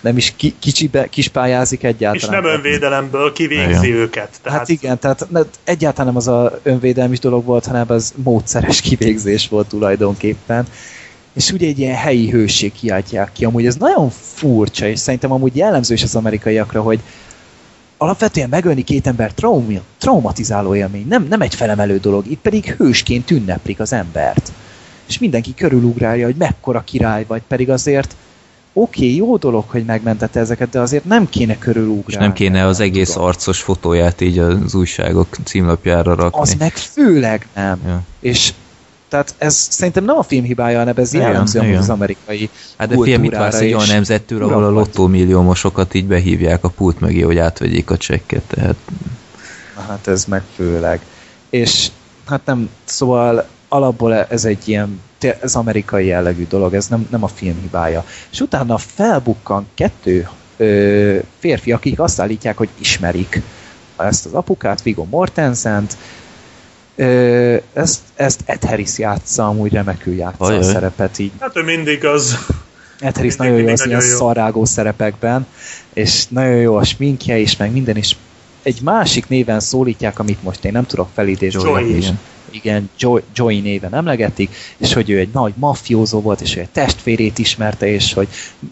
nem 0.02 0.18
is 0.18 0.34
ki, 0.36 0.56
kicsibe, 0.60 1.08
kispályázik 1.10 1.82
És 1.82 1.88
egyáltalán. 1.90 2.42
nem 2.42 2.52
önvédelemből 2.54 3.34
kivégzi 3.34 3.88
Igen. 3.88 3.98
őket. 4.00 4.40
Tehát 4.44 4.60
Hát 4.60 4.70
igen, 4.70 5.00
tehát 5.00 5.28
ne- 5.30 5.42
egyáltalán 5.64 6.08
nem 6.08 6.16
az 6.16 6.28
a 6.28 6.60
önvédelmi 6.64 7.16
dolog 7.16 7.46
volt, 7.46 7.66
hanem 7.66 7.86
az 7.88 8.14
módszeres 8.16 8.82
kivégzés 8.90 9.48
volt 9.48 9.68
tulajdonképpen. 9.68 10.66
És 11.34 11.52
ugye 11.52 11.68
egy 11.68 11.80
ilyen 11.80 11.96
helyi 11.96 12.30
hőség 12.30 12.72
kiáltják 12.72 13.32
ki. 13.32 13.46
Amúgy 13.46 13.66
ez 13.66 13.76
nagyon 13.76 14.10
furcsa, 14.10 14.88
és 14.88 15.00
szerintem 15.00 15.32
amúgy 15.32 15.56
jellemző 15.56 15.94
is 15.94 16.04
az 16.04 16.16
amerikaiakra, 16.16 16.82
hogy 16.82 17.00
alapvetően 17.98 18.50
megölni 18.50 18.82
két 18.84 19.08
ember 19.08 19.32
traumi, 19.34 19.82
traumatizáló 19.98 20.76
élmény, 20.76 21.08
nem, 21.08 21.26
nem 21.30 21.42
egy 21.42 21.56
felemelő 21.56 21.98
dolog, 21.98 22.26
itt 22.32 22.40
pedig 22.42 22.66
hősként 22.78 23.32
ünneplik 23.32 23.80
az 23.80 23.94
embert. 23.94 24.52
És 25.08 25.20
mindenki 25.20 25.54
körülugrálja, 25.54 26.26
hogy 26.26 26.36
mekkora 26.36 26.82
király 26.82 27.26
vagy, 27.28 27.42
pedig 27.48 27.70
azért 27.70 28.16
oké, 28.80 29.06
okay, 29.06 29.16
jó 29.16 29.38
dolog, 29.38 29.64
hogy 29.68 29.86
megmentette 29.86 30.40
ezeket, 30.40 30.70
de 30.70 30.80
azért 30.80 31.06
nem 31.06 31.30
kéne 31.30 31.58
körülugrálni. 31.58 32.04
és 32.08 32.16
nem 32.16 32.34
kéne 32.34 32.66
az 32.66 32.80
egész 32.80 33.12
tudom. 33.12 33.28
arcos 33.28 33.62
fotóját 33.62 34.22
így 34.22 34.40
az 34.40 34.76
újságok 34.76 35.28
címlapjára 35.44 36.16
rakni. 36.16 36.40
Az 36.40 36.54
meg 36.54 36.74
főleg 36.76 37.48
nem. 37.56 37.82
Ja. 37.86 38.02
És 38.20 38.54
tehát 39.10 39.36
ez 39.38 39.56
szerintem 39.56 40.04
nem 40.04 40.18
a 40.18 40.24
film 40.24 40.44
hibája, 40.44 40.78
hanem 40.78 40.94
ez 40.98 41.14
jellemző 41.14 41.60
igen. 41.60 41.78
az 41.78 41.90
amerikai 41.90 42.50
Hát 42.78 42.88
de 42.88 42.96
figyelj, 42.96 43.18
mit 43.18 43.32
vársz 43.32 43.60
egy 43.60 43.74
olyan 43.74 43.88
nemzettől, 43.88 44.44
ahol 44.44 44.64
a 44.64 44.70
lottómilliómosokat 44.70 45.94
így 45.94 46.06
behívják 46.06 46.64
a 46.64 46.70
pult 46.70 47.00
mögé, 47.00 47.22
hogy 47.22 47.38
átvegyék 47.38 47.90
a 47.90 47.98
csekket, 47.98 48.42
tehát 48.48 48.76
hát 49.88 50.08
ez 50.08 50.26
meg 50.26 50.44
főleg. 50.56 51.02
És 51.50 51.88
hát 52.26 52.42
nem, 52.46 52.70
szóval 52.84 53.48
alapból 53.68 54.14
ez 54.14 54.46
egy 54.46 54.68
ilyen, 54.68 55.00
ez 55.24 55.56
amerikai 55.56 56.06
jellegű 56.06 56.46
dolog, 56.50 56.74
ez 56.74 56.88
nem, 56.88 57.08
nem 57.12 57.24
a 57.24 57.28
film 57.28 57.60
hibája. 57.62 58.06
És 58.32 58.40
utána 58.40 58.78
felbukkan 58.78 59.68
kettő 59.74 60.28
ö, 60.58 61.18
férfi, 61.40 61.72
akik 61.72 62.00
azt 62.00 62.20
állítják, 62.20 62.58
hogy 62.58 62.70
ismerik 62.80 63.42
ezt 63.98 64.26
az 64.26 64.34
apukát, 64.34 64.82
Viggo 64.82 65.04
Mortensent, 65.04 65.98
Ö, 67.00 67.56
ezt, 67.74 68.00
ezt 68.16 68.42
Ed 68.46 68.64
Harris 68.64 68.98
játsza, 68.98 69.48
amúgy 69.48 69.72
remekül 69.74 70.16
játsza 70.16 70.44
a 70.44 70.48
Ajaj. 70.48 70.64
szerepet, 70.64 71.20
így 71.20 71.32
Hát 71.40 71.58
ő 71.58 71.64
mindig 71.64 72.06
az. 72.06 72.38
Ed 73.00 73.16
Harris 73.16 73.36
Mindig- 73.36 73.38
nagyon 73.56 73.68
jó 73.68 73.74
az 73.74 73.86
ilyen 73.86 73.98
nagyon 73.98 74.12
jó. 74.12 74.18
szarágó 74.18 74.66
szerepekben, 74.66 75.46
és 75.94 76.26
nagyon 76.28 76.56
jó 76.56 76.76
a 76.76 76.84
sminkje 76.84 77.38
is, 77.38 77.58
meg 77.58 77.72
minden 77.72 77.98
is. 77.98 78.18
Egy 78.64 78.82
másik 78.84 79.28
néven 79.28 79.60
szólítják, 79.60 80.20
amit 80.20 80.44
most 80.44 80.66
én 80.66 80.72
nem 80.72 80.86
tudok 80.86 81.08
felidézni. 81.14 81.62
Joey. 81.64 82.04
Igen. 82.52 82.90
Joy, 83.00 83.22
Joey 83.36 83.60
néven 83.60 83.94
emlegetik, 83.94 84.56
és 84.78 84.94
hogy 84.94 85.10
ő 85.10 85.20
egy 85.20 85.30
nagy 85.34 85.54
mafiózó 85.56 86.22
volt, 86.22 86.42
és 86.42 86.56
ő 86.56 86.60
egy 86.60 86.70
testvérét 86.70 87.38
ismerte, 87.38 87.88
és 87.88 88.14
hogy 88.14 88.28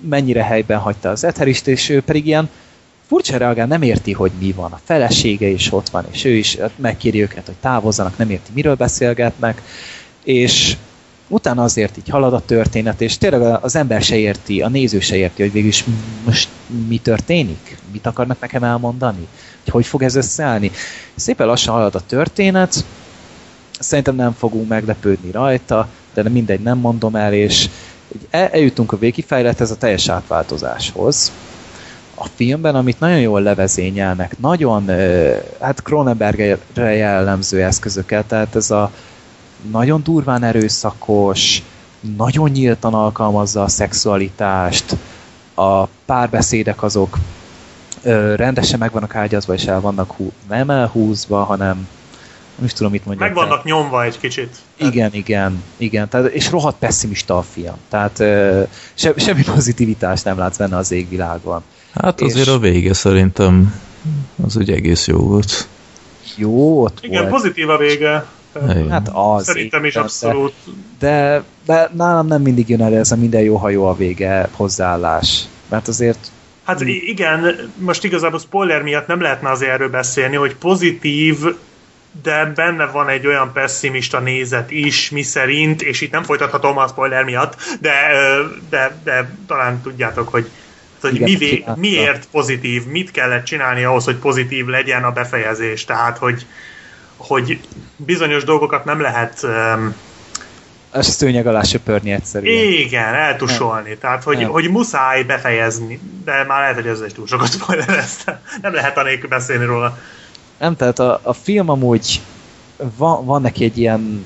mennyire 0.10 0.44
helyben 0.44 0.80
hagyta 0.80 1.10
az 1.10 1.24
Ed 1.24 1.38
Harrist, 1.38 1.68
és 1.68 1.90
ő 1.90 2.02
pedig 2.02 2.26
ilyen 2.26 2.50
furcsa 3.08 3.38
reagál, 3.38 3.68
nem 3.68 3.82
érti, 3.82 4.12
hogy 4.12 4.32
mi 4.40 4.52
van. 4.52 4.72
A 4.72 4.80
felesége 4.84 5.48
is 5.48 5.74
ott 5.74 5.90
van, 5.90 6.06
és 6.12 6.26
ő 6.26 6.32
is 6.32 6.58
megkéri 6.76 7.22
őket, 7.22 7.46
hogy 7.46 7.56
távozzanak, 7.56 8.18
nem 8.18 8.30
érti, 8.30 8.52
miről 8.54 8.76
beszélgetnek, 8.76 9.62
és 10.24 10.78
utána 11.28 11.64
azért 11.64 11.98
így 11.98 12.10
halad 12.10 12.34
a 12.34 12.46
történet, 12.46 13.02
és 13.02 13.18
tényleg 13.18 13.42
az 13.42 13.76
ember 13.76 14.02
se 14.02 14.16
érti, 14.16 14.62
a 14.62 14.70
néző 14.70 15.00
se 15.00 15.16
érti, 15.16 15.42
hogy 15.42 15.52
végül 15.52 15.70
is 15.70 15.86
most 16.26 16.50
mi 16.88 16.98
történik, 16.98 17.78
mit 17.92 18.06
akarnak 18.06 18.40
nekem 18.40 18.64
elmondani, 18.64 19.28
hogy 19.64 19.74
hogy 19.74 19.86
fog 19.86 20.04
ez 20.04 20.16
összeállni. 20.16 20.72
Szépen 21.16 21.48
lassan 21.48 21.74
halad 21.74 21.96
a 21.96 22.06
történet, 22.06 22.86
szerintem 23.80 24.16
nem 24.16 24.34
fogunk 24.34 24.68
meglepődni 24.68 25.32
rajta, 25.32 25.88
de 26.14 26.30
mindegy, 26.30 26.60
nem 26.60 26.78
mondom 26.78 27.16
el, 27.16 27.34
és 27.34 27.70
el- 28.30 28.50
eljutunk 28.52 28.92
a 28.92 28.98
végkifejlethez 28.98 29.72
a 29.72 29.78
teljes 29.78 30.10
átváltozáshoz. 30.10 31.32
A 32.16 32.28
filmben, 32.36 32.76
amit 32.76 33.00
nagyon 33.00 33.20
jól 33.20 33.42
levezényelnek, 33.42 34.40
nagyon, 34.40 34.90
hát 35.60 35.82
Cronenbergre 35.84 36.58
jellemző 36.76 37.64
eszközöket, 37.64 38.26
tehát 38.26 38.56
ez 38.56 38.72
a 38.72 38.92
nagyon 39.72 40.04
durván 40.04 40.44
erőszakos, 40.44 41.64
nagyon 42.18 42.50
nyíltan 42.50 42.94
alkalmazza 42.94 43.64
a 43.64 43.68
szexualitást, 43.68 44.96
a 45.54 45.84
párbeszédek 46.06 46.84
azok 46.84 47.18
rendesen 48.36 48.80
meg 48.80 48.92
vannak 48.92 49.16
ágyazva, 49.16 49.54
és 49.54 49.66
el 49.66 49.82
vannak 49.82 50.12
hú, 50.12 50.32
nem 50.50 50.70
elhúzva, 50.70 51.44
hanem 51.44 51.88
nem 52.56 52.66
is 52.66 52.74
tudom, 52.74 52.92
mit 52.92 53.06
mondjak. 53.06 53.28
Meg 53.28 53.38
vannak 53.38 53.64
nyomva 53.64 54.04
egy 54.04 54.20
kicsit. 54.20 54.56
Igen, 54.78 55.14
igen, 55.14 55.64
igen. 55.78 56.10
Tehát, 56.10 56.28
és 56.32 56.50
rohadt 56.50 56.78
pessimista 56.80 57.38
a 57.38 57.42
film. 57.42 57.76
Tehát 57.90 58.18
se, 58.94 59.14
semmi 59.16 59.44
pozitivitást 59.44 60.24
nem 60.26 60.38
látsz 60.38 60.58
benne 60.58 60.78
az 60.78 60.92
égvilágon. 60.92 61.62
Hát 61.94 62.22
És- 62.22 62.34
azért 62.34 62.48
a 62.48 62.60
vége 62.60 62.94
szerintem 62.94 63.82
az 64.44 64.58
úgy 64.58 64.72
egész 64.72 65.08
jó 65.08 65.18
volt. 65.18 65.68
jó, 66.36 66.84
ott 66.84 66.98
Igen, 67.02 67.20
volt. 67.20 67.34
pozitív 67.34 67.70
a 67.70 67.78
vége. 67.78 68.26
Igen. 68.70 68.90
Hát 68.92 69.10
az. 69.14 69.44
Szerintem 69.44 69.86
is 69.86 69.96
abszolút. 69.96 70.54
De, 71.00 71.44
de 71.66 71.90
nálam 71.94 72.28
nem 72.28 72.42
mindig 72.42 72.70
jön 72.70 72.82
elő 72.82 72.98
ez 72.98 73.12
a 73.12 73.16
minden 73.16 73.42
jó, 73.42 73.56
ha 73.56 73.70
jó 73.70 73.86
a 73.88 73.96
vége 73.96 74.50
hozzáállás. 74.52 75.44
Mert 75.70 75.88
azért 75.88 76.32
Hát 76.64 76.82
igen, 76.82 77.72
most 77.78 78.04
igazából 78.04 78.40
spoiler 78.40 78.82
miatt 78.82 79.08
nem 79.08 79.22
lehetne 79.22 79.50
azért 79.50 79.72
erről 79.72 79.90
beszélni, 79.90 80.36
hogy 80.36 80.56
pozitív, 80.56 81.38
de 82.22 82.46
benne 82.46 82.86
van 82.86 83.10
egy 83.10 83.28
olyan 83.28 83.52
pessimista 83.54 84.20
nézet 84.20 84.72
is, 84.72 85.10
mi 85.10 85.22
szerint, 85.22 85.82
és 85.82 86.02
itt 86.02 86.12
nem 86.12 86.24
folytathatom 86.24 86.78
a 86.78 86.88
spoiler 86.88 87.24
miatt, 87.24 87.56
de, 87.82 87.94
de, 88.70 89.00
de 89.04 89.30
talán 89.48 89.82
tudjátok, 89.82 90.30
hogy, 90.30 90.50
hogy 91.02 91.16
Igen, 91.16 91.30
mivé, 91.30 91.50
csinálta. 91.50 91.80
miért 91.80 92.28
pozitív, 92.32 92.86
mit 92.86 93.12
kellett 93.12 93.44
csinálni 93.44 93.84
ahhoz, 93.84 94.06
hogy 94.06 94.16
pozitív 94.16 94.66
legyen 94.66 95.04
a 95.04 95.12
befejezés. 95.12 95.86
Tehát, 95.86 96.18
hogy, 96.18 96.46
hogy 97.18 97.60
bizonyos 97.96 98.44
dolgokat 98.44 98.86
nem 98.86 99.02
lehet 99.02 99.44
um, 99.44 99.96
ez 100.96 101.08
szőnyeg 101.08 101.48
alá 101.48 101.62
söpörni 101.62 102.12
egyszerűen. 102.12 102.72
igen, 102.72 103.14
eltusolni. 103.14 103.98
Tehát, 103.98 104.24
hogy, 104.24 104.38
Nem. 104.38 104.50
hogy 104.50 104.70
muszáj 104.70 105.24
befejezni. 105.24 106.00
De 106.24 106.44
már 106.44 106.60
lehet, 106.60 106.76
hogy 106.76 106.88
ezzel 106.88 107.06
is 107.06 107.14
túl 107.14 107.28
sokat 107.28 107.52
spoilereztem. 107.62 108.40
Nem 108.62 108.74
lehet 108.74 108.98
anélkül 108.98 109.30
beszélni 109.30 109.66
róla. 109.66 109.98
Nem, 110.60 110.76
tehát 110.76 111.00
a, 111.00 111.20
a 111.24 111.34
film 111.34 111.70
amúgy 111.70 112.22
van, 112.98 113.26
van 113.26 113.42
neki 113.42 113.64
egy 113.64 113.78
ilyen 113.78 114.26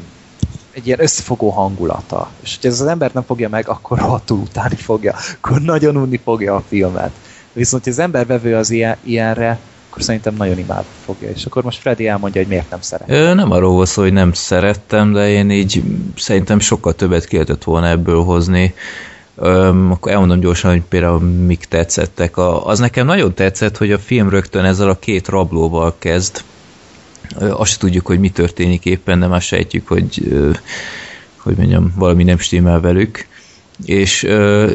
egy 0.72 0.88
ilyen 0.88 1.01
összefogó 1.01 1.49
hangulata. 1.49 2.30
És 2.40 2.53
hogyha 2.56 2.67
ez 2.69 2.82
az 2.82 2.88
ember 2.88 3.11
nem 3.14 3.24
fogja 3.24 3.49
meg, 3.49 3.67
akkor 3.67 3.98
rohadtul 3.98 4.38
utálni 4.38 4.75
fogja. 4.75 5.16
Akkor 5.41 5.61
nagyon 5.61 5.98
unni 5.98 6.19
fogja 6.24 6.56
a 6.56 6.64
filmet. 6.67 7.11
Viszont, 7.53 7.83
ha 7.83 7.90
az 7.90 7.99
ember 7.99 8.25
vevő 8.25 8.56
az 8.56 8.69
ilyen, 8.69 8.98
ilyenre, 9.03 9.59
akkor 9.90 10.01
szerintem 10.01 10.35
nagyon 10.35 10.58
imádni 10.58 10.90
fogja. 11.06 11.30
És 11.30 11.45
akkor 11.45 11.64
most 11.64 11.80
Freddy 11.80 12.08
elmondja, 12.08 12.41
hogy 12.41 12.49
miért 12.49 12.69
nem 12.69 12.82
szeret. 12.82 13.09
Ö, 13.09 13.33
Nem 13.33 13.51
arról 13.51 13.74
volt 13.74 13.88
szó, 13.88 14.01
hogy 14.01 14.14
nem 14.14 14.33
szerettem, 14.33 15.14
de 15.14 15.30
én 15.30 15.49
így 15.49 15.83
szerintem 16.16 16.59
sokkal 16.59 16.93
többet 16.93 17.25
ki 17.25 17.33
lehetett 17.33 17.64
volna 17.64 17.88
ebből 17.88 18.24
hozni. 18.24 18.74
Öm, 19.42 19.92
akkor 19.92 20.11
elmondom 20.11 20.40
gyorsan, 20.40 20.72
hogy 20.72 20.82
például 20.90 21.19
mik 21.19 21.66
tetszettek. 21.66 22.38
A, 22.38 22.66
az 22.66 22.80
nekem 22.80 23.06
nagyon 23.06 23.34
tetszett, 23.34 23.77
hogy 23.77 23.92
a 23.92 24.00
film 24.00 24.30
rögtön 24.30 24.66
ezzel 24.66 24.90
a 24.90 25.00
két 25.00 25.27
rablóval 25.27 25.95
kezd. 26.00 26.43
Ö, 27.40 27.51
azt 27.51 27.80
tudjuk, 27.80 28.06
hogy 28.06 28.19
mi 28.19 28.30
történik 28.30 28.85
éppen, 28.85 29.19
de 29.19 29.27
már 29.27 29.42
sejtjük, 29.42 29.88
hogy, 29.88 30.27
ö, 30.30 30.51
hogy 31.38 31.56
mondjam, 31.56 31.93
valami 31.95 32.24
nem 32.24 32.38
stimmel 32.38 32.80
velük. 32.80 33.27
És 33.85 34.24
ö, 34.24 34.72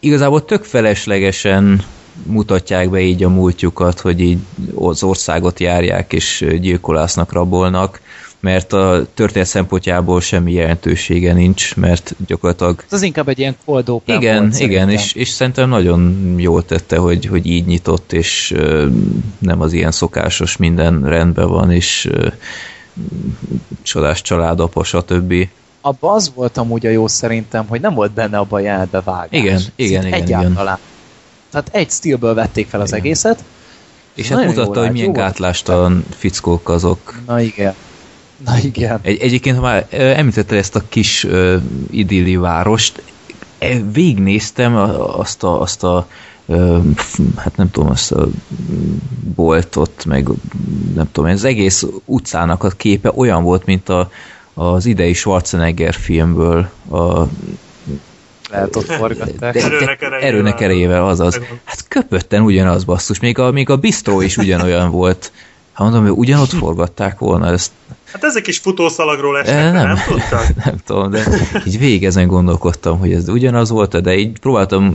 igazából 0.00 0.44
tök 0.44 0.64
feleslegesen 0.64 1.82
mutatják 2.26 2.90
be 2.90 3.00
így 3.00 3.22
a 3.22 3.28
múltjukat, 3.28 4.00
hogy 4.00 4.20
így 4.20 4.38
az 4.74 5.02
országot 5.02 5.60
járják 5.60 6.12
és 6.12 6.46
gyilkolásznak, 6.60 7.32
rabolnak, 7.32 8.00
mert 8.40 8.72
a 8.72 9.06
történet 9.14 9.48
szempontjából 9.48 10.20
semmi 10.20 10.52
jelentősége 10.52 11.32
nincs, 11.32 11.76
mert 11.76 12.14
gyakorlatilag 12.26 12.82
Ez 12.86 12.92
az 12.92 13.02
inkább 13.02 13.28
egy 13.28 13.38
ilyen 13.38 13.56
cold 13.64 13.88
open 13.88 14.16
igen, 14.16 14.38
volt, 14.40 14.60
igen, 14.60 14.84
szerintem. 14.84 14.88
és, 14.88 15.12
és 15.12 15.28
szerintem 15.28 15.68
nagyon 15.68 16.34
jól 16.38 16.64
tette, 16.64 16.96
hogy, 16.96 17.26
hogy 17.26 17.46
így 17.46 17.66
nyitott, 17.66 18.12
és 18.12 18.54
nem 19.38 19.60
az 19.60 19.72
ilyen 19.72 19.90
szokásos 19.90 20.56
minden 20.56 21.04
rendben 21.04 21.48
van, 21.48 21.72
és 21.72 22.10
csodás 23.82 24.22
családapa, 24.22 24.84
stb. 24.84 25.34
Abba 25.80 26.12
az 26.12 26.32
volt 26.34 26.56
amúgy 26.56 26.86
a 26.86 26.90
jó 26.90 27.06
szerintem, 27.06 27.66
hogy 27.66 27.80
nem 27.80 27.94
volt 27.94 28.12
benne 28.12 28.38
abban 28.38 28.60
a 28.60 28.62
jelenetbe 28.62 29.00
vágás. 29.00 29.40
Igen, 29.40 29.60
igen, 29.76 30.06
igen, 30.06 30.20
Egyáltalán. 30.22 30.78
Tehát 31.50 31.68
egy 31.72 31.90
stílből 31.90 32.34
vették 32.34 32.68
fel 32.68 32.80
az 32.80 32.88
Igen. 32.88 33.00
egészet. 33.00 33.44
És 34.14 34.28
hát 34.28 34.44
mutatta, 34.44 34.80
hogy 34.80 34.92
milyen 34.92 35.12
gátlástalan 35.12 36.04
fickók 36.16 36.68
azok. 36.68 37.14
Na 37.26 37.40
igen. 37.40 37.74
Na 38.44 38.58
igen. 38.62 38.98
Egy, 39.02 39.18
egyébként, 39.20 39.56
ha 39.56 39.62
már 39.62 39.86
említette 39.90 40.56
ezt 40.56 40.74
a 40.76 40.82
kis 40.88 41.24
ö, 41.24 41.56
idilli 41.90 42.36
várost, 42.36 43.02
e, 43.58 43.80
végignéztem 43.92 44.76
azt 45.18 45.42
a, 45.42 45.60
azt 45.60 45.84
a 45.84 46.08
ö, 46.46 46.78
f- 46.96 47.18
hát 47.36 47.56
nem 47.56 47.70
tudom, 47.70 47.90
azt 47.90 48.12
a 48.12 48.28
boltot, 49.34 50.04
meg 50.04 50.28
nem 50.94 51.08
tudom, 51.12 51.30
ez 51.30 51.44
egész 51.44 51.86
utcának 52.04 52.64
a 52.64 52.68
képe 52.68 53.12
olyan 53.14 53.42
volt, 53.42 53.64
mint 53.64 53.88
a, 53.88 54.10
az 54.54 54.86
idei 54.86 55.12
Schwarzenegger 55.12 55.94
filmből, 55.94 56.68
a 56.90 57.22
Lehet 58.50 58.76
ott 58.76 58.84
forgatták. 58.86 59.52
de, 59.52 59.60
Erőnek 59.60 60.02
erejével. 60.02 60.28
erőnek 60.28 60.60
erejével, 60.60 61.06
azaz. 61.08 61.40
Hát 61.64 61.84
köpötten 61.88 62.42
ugyanaz 62.42 62.84
basszus, 62.84 63.20
még 63.20 63.38
a, 63.38 63.50
még 63.50 63.70
a 63.70 63.76
bistró 63.76 64.20
is 64.20 64.36
ugyanolyan 64.36 64.90
volt. 64.90 65.32
Hát 65.78 65.86
mondom, 65.90 66.08
hogy 66.08 66.18
ugyanott 66.18 66.50
forgatták 66.50 67.18
volna 67.18 67.46
ezt, 67.46 67.70
Hát 68.12 68.24
ezek 68.24 68.46
is 68.46 68.58
futószalagról 68.58 69.38
esnek, 69.38 69.56
Eh, 69.56 69.72
nem, 69.72 69.86
nem. 69.86 69.96
tudtad? 70.06 70.46
nem 70.64 70.76
tudom, 70.86 71.10
de 71.10 71.24
így 71.66 71.78
végig 71.78 72.04
ezen 72.04 72.26
gondolkodtam, 72.26 72.98
hogy 72.98 73.12
ez 73.12 73.28
ugyanaz 73.28 73.70
volt, 73.70 74.00
de 74.02 74.16
így 74.16 74.38
próbáltam 74.38 74.94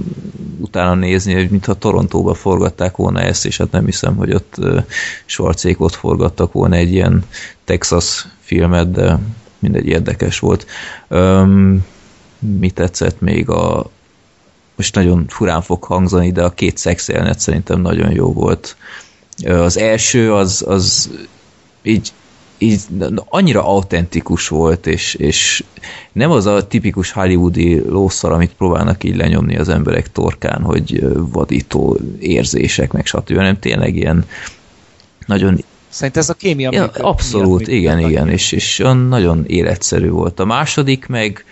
utána 0.60 0.94
nézni, 0.96 1.34
hogy 1.34 1.50
mintha 1.50 1.74
Torontóba 1.74 2.34
forgatták 2.34 2.96
volna 2.96 3.20
ezt, 3.20 3.46
és 3.46 3.58
hát 3.58 3.72
nem 3.72 3.86
hiszem, 3.86 4.16
hogy 4.16 4.34
ott 4.34 4.56
Schwarzék 5.26 5.82
ott 5.82 5.96
forgattak 5.96 6.52
volna 6.52 6.76
egy 6.76 6.92
ilyen 6.92 7.24
Texas 7.66 8.26
filmet, 8.40 8.92
de 8.92 9.20
mindegy 9.60 9.88
érdekes 9.88 10.40
volt. 10.40 10.66
Um, 11.10 11.86
mi 12.40 12.70
tetszett 12.70 13.22
még 13.22 13.50
a 13.50 13.86
most 14.76 14.96
nagyon 14.96 15.26
furán 15.28 15.62
fog 15.62 15.84
hangzani, 15.84 16.32
de 16.32 16.44
a 16.44 16.50
két 16.50 16.78
szexelnet 16.78 17.40
szerintem 17.40 17.82
nagyon 17.82 18.12
jó 18.12 18.34
volt. 18.34 18.76
Az 19.46 19.78
első 19.78 20.34
az, 20.34 20.64
az 20.68 21.10
így 21.82 22.12
így 22.64 22.82
annyira 23.26 23.68
autentikus 23.68 24.48
volt, 24.48 24.88
és, 24.88 25.14
és 25.14 25.64
nem 26.12 26.32
az 26.32 26.46
a 26.46 26.68
tipikus 26.68 27.12
hollywoodi 27.12 27.80
lószar, 27.80 28.32
amit 28.32 28.54
próbálnak 28.58 29.04
így 29.04 29.16
lenyomni 29.16 29.58
az 29.58 29.70
emberek 29.70 30.12
torkán, 30.12 30.62
hogy 30.62 31.04
vadító 31.16 31.98
érzések, 32.20 32.92
meg 32.92 33.06
stb., 33.06 33.36
hanem 33.36 33.60
tényleg 33.60 33.96
ilyen 33.96 34.26
nagyon 35.26 35.64
Szerintem 35.90 36.22
ez 36.22 36.30
a 36.30 36.34
kémia 36.34 36.70
Ja, 36.72 36.86
abszolút, 36.86 37.58
miatt 37.58 37.72
igen, 37.72 38.00
igen, 38.00 38.30
és, 38.30 38.52
és 38.52 38.78
nagyon 39.10 39.46
életszerű 39.48 40.10
volt. 40.10 40.40
A 40.40 40.46
második 40.46 41.08
meg 41.08 41.46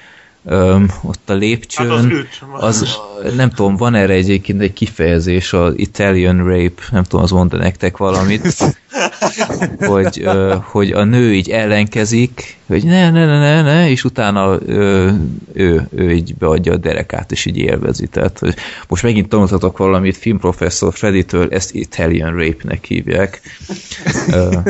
öm, 0.46 0.92
ott 1.04 1.30
a 1.30 1.34
lépcsőn, 1.34 1.90
Hát 1.90 1.98
az 1.98 2.06
üt. 2.06 2.42
az, 2.60 2.98
nem 3.36 3.50
tudom, 3.50 3.76
van 3.76 3.96
erre 3.96 4.14
egyébként 4.14 4.62
egy 4.62 4.74
kifejezés, 4.74 5.54
az 5.54 5.74
Italian 5.76 6.38
rape, 6.38 6.82
nem 6.92 7.04
tudom, 7.04 7.24
az 7.24 7.32
mondta 7.32 7.58
nektek 7.58 7.98
valamit, 7.98 8.56
hogy, 9.80 10.22
ö, 10.24 10.56
hogy 10.62 10.92
a 10.92 11.04
nő 11.04 11.34
így 11.34 11.50
ellenkezik, 11.50 12.58
hogy 12.68 12.84
ne, 12.84 13.10
ne, 13.10 13.26
ne, 13.26 13.40
ne, 13.40 13.62
ne, 13.62 13.90
és 13.90 14.04
utána 14.04 14.58
ö, 14.66 15.10
ő, 15.54 15.88
ő 15.96 16.12
így 16.12 16.36
beadja 16.36 16.74
a 16.74 16.78
derekát, 16.78 17.32
és 17.32 17.46
így 17.46 17.58
élvezi. 17.58 18.08
Tehát, 18.08 18.40
hogy 18.40 18.56
most 18.88 19.04
megint 19.04 19.30
tanultatok 19.30 19.78
valamit, 19.78 20.18
filmprofesszor 20.18 20.94
Freddy-től, 20.94 21.48
ezt 21.50 21.74
Italian 21.74 22.36
rape-nek 22.36 22.86
hívják. 22.86 23.42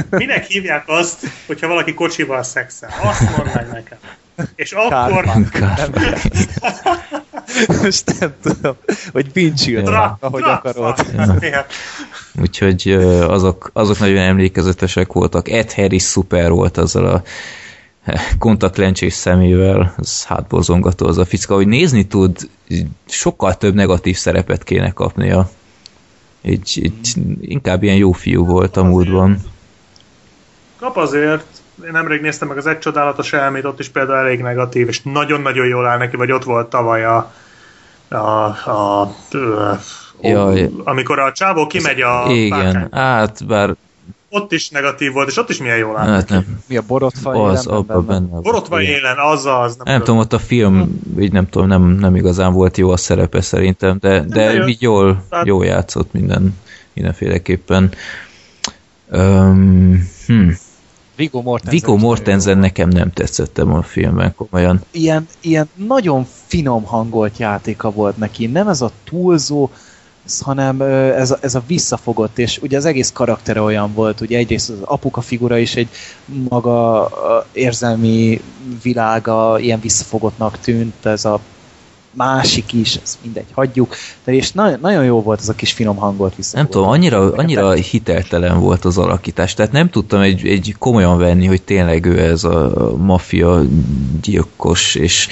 Minek 0.09 0.45
hívják 0.45 0.83
azt, 0.87 1.27
hogyha 1.47 1.67
valaki 1.67 1.93
kocsival 1.93 2.43
szexel? 2.43 2.89
Azt 3.03 3.37
mondd 3.37 3.49
nekem. 3.71 3.97
És 4.55 4.71
akkor. 4.71 5.25
Most 7.81 8.19
nem 8.19 8.33
tudom, 8.41 8.75
hogy 9.11 9.31
pincsült, 9.31 9.87
Ja. 9.87 10.17
ahogy 10.19 10.41
akarod. 10.43 11.05
Úgyhogy 12.41 12.91
azok, 13.27 13.69
azok 13.73 13.99
nagyon 13.99 14.17
emlékezetesek 14.17 15.13
voltak. 15.13 15.49
Ed 15.49 15.71
Harris 15.71 16.01
szuper 16.01 16.51
volt 16.51 16.77
azzal 16.77 17.05
a 17.05 17.23
eh, 18.03 18.21
kontaktlencsés 18.39 19.13
szemével, 19.13 19.93
az 19.97 20.25
hátborzongató 20.25 21.07
az 21.07 21.17
a 21.17 21.25
ficka, 21.25 21.53
hogy 21.53 21.67
nézni 21.67 22.07
tud, 22.07 22.49
sokkal 23.07 23.57
több 23.57 23.73
negatív 23.73 24.17
szerepet 24.17 24.63
kéne 24.63 24.91
kapnia. 24.91 25.49
Így, 26.41 26.79
így 26.83 27.13
inkább 27.41 27.83
ilyen 27.83 27.95
jó 27.95 28.11
fiú 28.11 28.45
volt 28.45 28.77
a 28.77 28.83
múltban. 28.83 29.37
Kap 30.79 30.97
azért, 30.97 31.45
nemrég 31.91 32.21
néztem 32.21 32.47
meg 32.47 32.57
az 32.57 32.65
Egy 32.67 32.79
Csodálatos 32.79 33.33
Elmét, 33.33 33.65
ott 33.65 33.79
is 33.79 33.89
például 33.89 34.17
elég 34.19 34.41
negatív, 34.41 34.87
és 34.87 35.01
nagyon-nagyon 35.03 35.65
jól 35.67 35.87
áll 35.87 35.97
neki, 35.97 36.15
vagy 36.15 36.31
ott 36.31 36.43
volt 36.43 36.69
tavaly 36.69 37.05
a, 37.05 37.31
a, 38.07 38.15
a, 38.15 39.01
a 39.01 39.11
Jaj. 40.21 40.69
amikor 40.83 41.19
a 41.19 41.31
csávó 41.31 41.67
kimegy 41.67 42.01
a 42.01 42.25
Igen, 42.29 42.87
hát 42.91 43.45
bár 43.47 43.75
ott 44.33 44.51
is 44.51 44.69
negatív 44.69 45.11
volt, 45.11 45.27
és 45.27 45.37
ott 45.37 45.49
is 45.49 45.57
milyen 45.57 45.77
jól 45.77 45.97
áll 45.97 46.07
hát 46.07 46.29
nem, 46.29 46.45
Mi 46.67 46.77
a 46.77 46.81
borotfa 46.87 47.29
az 47.29 47.65
élemben 47.65 47.75
abban 47.77 48.05
benne? 48.05 48.19
benne. 48.27 48.41
Borotva 48.41 48.81
élen, 48.81 49.17
az 49.17 49.45
az. 49.45 49.77
Nem 49.83 49.99
tudom, 49.99 50.17
ott 50.17 50.33
a 50.33 50.39
film, 50.39 50.99
így 51.19 51.31
nem 51.31 51.49
tudom, 51.49 51.67
nem, 51.67 51.81
nem 51.81 52.15
igazán 52.15 52.53
volt 52.53 52.77
jó 52.77 52.89
a 52.89 52.97
szerepe 52.97 53.41
szerintem, 53.41 53.97
de, 53.99 54.19
de 54.19 54.25
bejött. 54.27 54.67
így 54.67 54.81
jól, 54.81 55.23
Tehát- 55.29 55.45
jól 55.45 55.65
játszott 55.65 56.13
minden, 56.13 56.57
mindenféleképpen. 56.93 57.91
Um, 59.11 60.09
hm. 60.27 60.49
Viggo 61.15 61.41
Mortensen. 61.41 61.79
Viggo 61.79 61.97
Mortensen 61.97 62.57
nekem 62.57 62.89
nem 62.89 63.11
tetszettem 63.11 63.73
a 63.73 63.81
filmben 63.81 64.35
komolyan. 64.35 64.81
Ilyen, 64.91 65.27
ilyen 65.41 65.69
nagyon 65.75 66.25
finom 66.47 66.83
hangolt 66.83 67.37
játéka 67.37 67.91
volt 67.91 68.17
neki. 68.17 68.45
Nem 68.45 68.67
ez 68.67 68.81
a 68.81 68.91
túlzó, 69.03 69.69
hanem 70.39 70.81
ez 70.81 71.31
a, 71.31 71.37
ez 71.41 71.55
a 71.55 71.63
visszafogott, 71.67 72.39
és 72.39 72.59
ugye 72.61 72.77
az 72.77 72.85
egész 72.85 73.11
karaktere 73.11 73.61
olyan 73.61 73.93
volt, 73.93 74.21
ugye 74.21 74.37
egyrészt 74.37 74.69
az 74.69 74.81
apuka 74.81 75.21
figura 75.21 75.57
is 75.57 75.75
egy 75.75 75.89
maga 76.49 77.09
érzelmi 77.51 78.41
világa 78.83 79.59
ilyen 79.59 79.79
visszafogottnak 79.79 80.59
tűnt, 80.59 81.05
ez 81.05 81.25
a 81.25 81.39
másik 82.11 82.73
is, 82.73 82.95
ez 82.95 83.17
mindegy, 83.21 83.45
hagyjuk. 83.51 83.95
De 84.23 84.33
és 84.33 84.51
na- 84.51 84.77
nagyon 84.81 85.03
jó 85.03 85.21
volt 85.21 85.39
az 85.39 85.49
a 85.49 85.53
kis 85.53 85.71
finom 85.71 85.95
hangolt 85.95 86.35
vissza. 86.35 86.57
Nem 86.57 86.67
tudom, 86.67 86.89
annyira, 86.89 87.33
annyira 87.33 87.71
hiteltelen 87.71 88.59
volt 88.59 88.85
az 88.85 88.97
alakítás, 88.97 89.53
tehát 89.53 89.71
nem 89.71 89.89
tudtam 89.89 90.21
egy, 90.21 90.47
egy 90.47 90.75
komolyan 90.79 91.17
venni, 91.17 91.45
hogy 91.45 91.61
tényleg 91.61 92.05
ő 92.05 92.19
ez 92.19 92.43
a 92.43 92.93
maffia 92.97 93.61
gyilkos, 94.21 94.95
és 94.95 95.27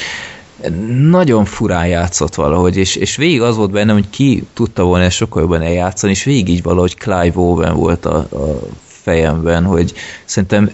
nagyon 1.09 1.45
furán 1.45 1.87
játszott 1.87 2.35
valahogy, 2.35 2.77
és, 2.77 2.95
és 2.95 3.15
végig 3.15 3.41
az 3.41 3.55
volt 3.55 3.71
bennem, 3.71 3.95
hogy 3.95 4.09
ki 4.09 4.47
tudta 4.53 4.83
volna 4.83 5.03
ezt 5.03 5.15
sokkal 5.15 5.41
jobban 5.41 5.61
eljátszani, 5.61 6.11
és 6.11 6.23
végig 6.23 6.49
így 6.49 6.63
valahogy 6.63 6.95
Clive 6.95 7.39
Owen 7.39 7.75
volt 7.75 8.05
a, 8.05 8.17
a 8.17 8.59
fejemben, 8.85 9.63
hogy 9.63 9.93
szerintem 10.25 10.71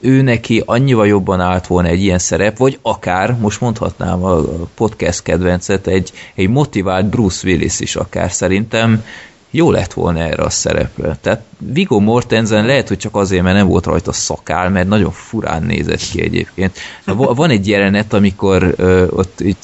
ő 0.00 0.22
neki 0.22 0.62
annyival 0.66 1.06
jobban 1.06 1.40
állt 1.40 1.66
volna 1.66 1.88
egy 1.88 2.02
ilyen 2.02 2.18
szerep, 2.18 2.58
vagy 2.58 2.78
akár, 2.82 3.36
most 3.40 3.60
mondhatnám 3.60 4.24
a 4.24 4.40
podcast 4.74 5.22
kedvencet, 5.22 5.86
egy, 5.86 6.12
egy 6.34 6.48
motivált 6.48 7.06
Bruce 7.06 7.48
Willis 7.48 7.80
is 7.80 7.96
akár 7.96 8.32
szerintem 8.32 9.04
jó 9.50 9.70
lett 9.70 9.92
volna 9.92 10.18
erre 10.18 10.42
a 10.42 10.50
szerepre. 10.50 11.18
Tehát 11.20 11.42
Viggo 11.58 12.00
Mortensen 12.00 12.66
lehet, 12.66 12.88
hogy 12.88 12.98
csak 12.98 13.16
azért, 13.16 13.42
mert 13.42 13.56
nem 13.56 13.66
volt 13.66 13.86
rajta 13.86 14.12
szakál, 14.12 14.70
mert 14.70 14.88
nagyon 14.88 15.10
furán 15.10 15.62
nézett 15.62 16.10
ki 16.10 16.22
egyébként. 16.22 16.78
Van 17.14 17.50
egy 17.50 17.68
jelenet, 17.68 18.12
amikor 18.12 18.74
uh, 18.78 19.06
ott 19.10 19.40
így 19.40 19.56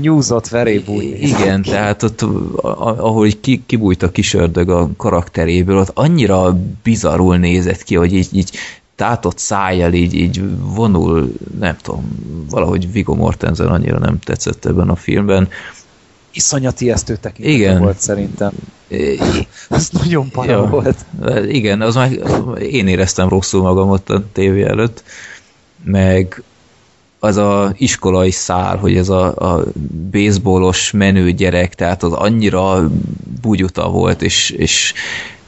nyúzott 0.00 0.48
verébúj. 0.48 1.04
Igen, 1.04 1.62
tehát 1.62 2.02
ott, 2.02 2.22
ahol 2.62 3.28
ki, 3.40 3.62
kibújt 3.66 4.02
a 4.02 4.10
kisördög 4.10 4.68
a 4.68 4.88
karakteréből, 4.96 5.78
ott 5.78 5.90
annyira 5.94 6.58
bizarul 6.82 7.36
nézett 7.36 7.82
ki, 7.82 7.94
hogy 7.94 8.14
így, 8.14 8.28
így 8.32 8.50
tátott 8.96 9.38
szájjal 9.38 9.92
így, 9.92 10.14
így 10.14 10.42
vonul, 10.58 11.32
nem 11.58 11.76
tudom, 11.82 12.18
valahogy 12.50 12.92
Viggo 12.92 13.14
Mortensen 13.14 13.66
annyira 13.66 13.98
nem 13.98 14.18
tetszett 14.18 14.64
ebben 14.64 14.88
a 14.88 14.96
filmben. 14.96 15.48
Iszonyat 16.32 16.80
ijesztő 16.80 17.18
Igen. 17.36 17.80
volt 17.80 17.98
szerintem. 17.98 18.52
Az 19.68 19.88
nagyon 19.88 20.30
para 20.30 20.50
ja, 20.50 20.66
volt. 20.68 21.04
Igen, 21.48 21.80
az 21.80 21.94
már 21.94 22.10
én 22.60 22.88
éreztem 22.88 23.28
rosszul 23.28 23.62
magam 23.62 23.90
ott 23.90 24.10
a 24.10 24.24
tévé 24.32 24.62
előtt, 24.62 25.02
meg 25.84 26.42
az 27.18 27.36
a 27.36 27.72
iskolai 27.76 28.30
szál, 28.30 28.76
hogy 28.76 28.96
ez 28.96 29.08
a, 29.08 29.26
a 29.36 29.64
baseballos 30.10 30.90
menő 30.90 31.32
gyerek, 31.32 31.74
tehát 31.74 32.02
az 32.02 32.12
annyira 32.12 32.90
bugyuta 33.40 33.88
volt, 33.88 34.22
és, 34.22 34.50
és 34.50 34.94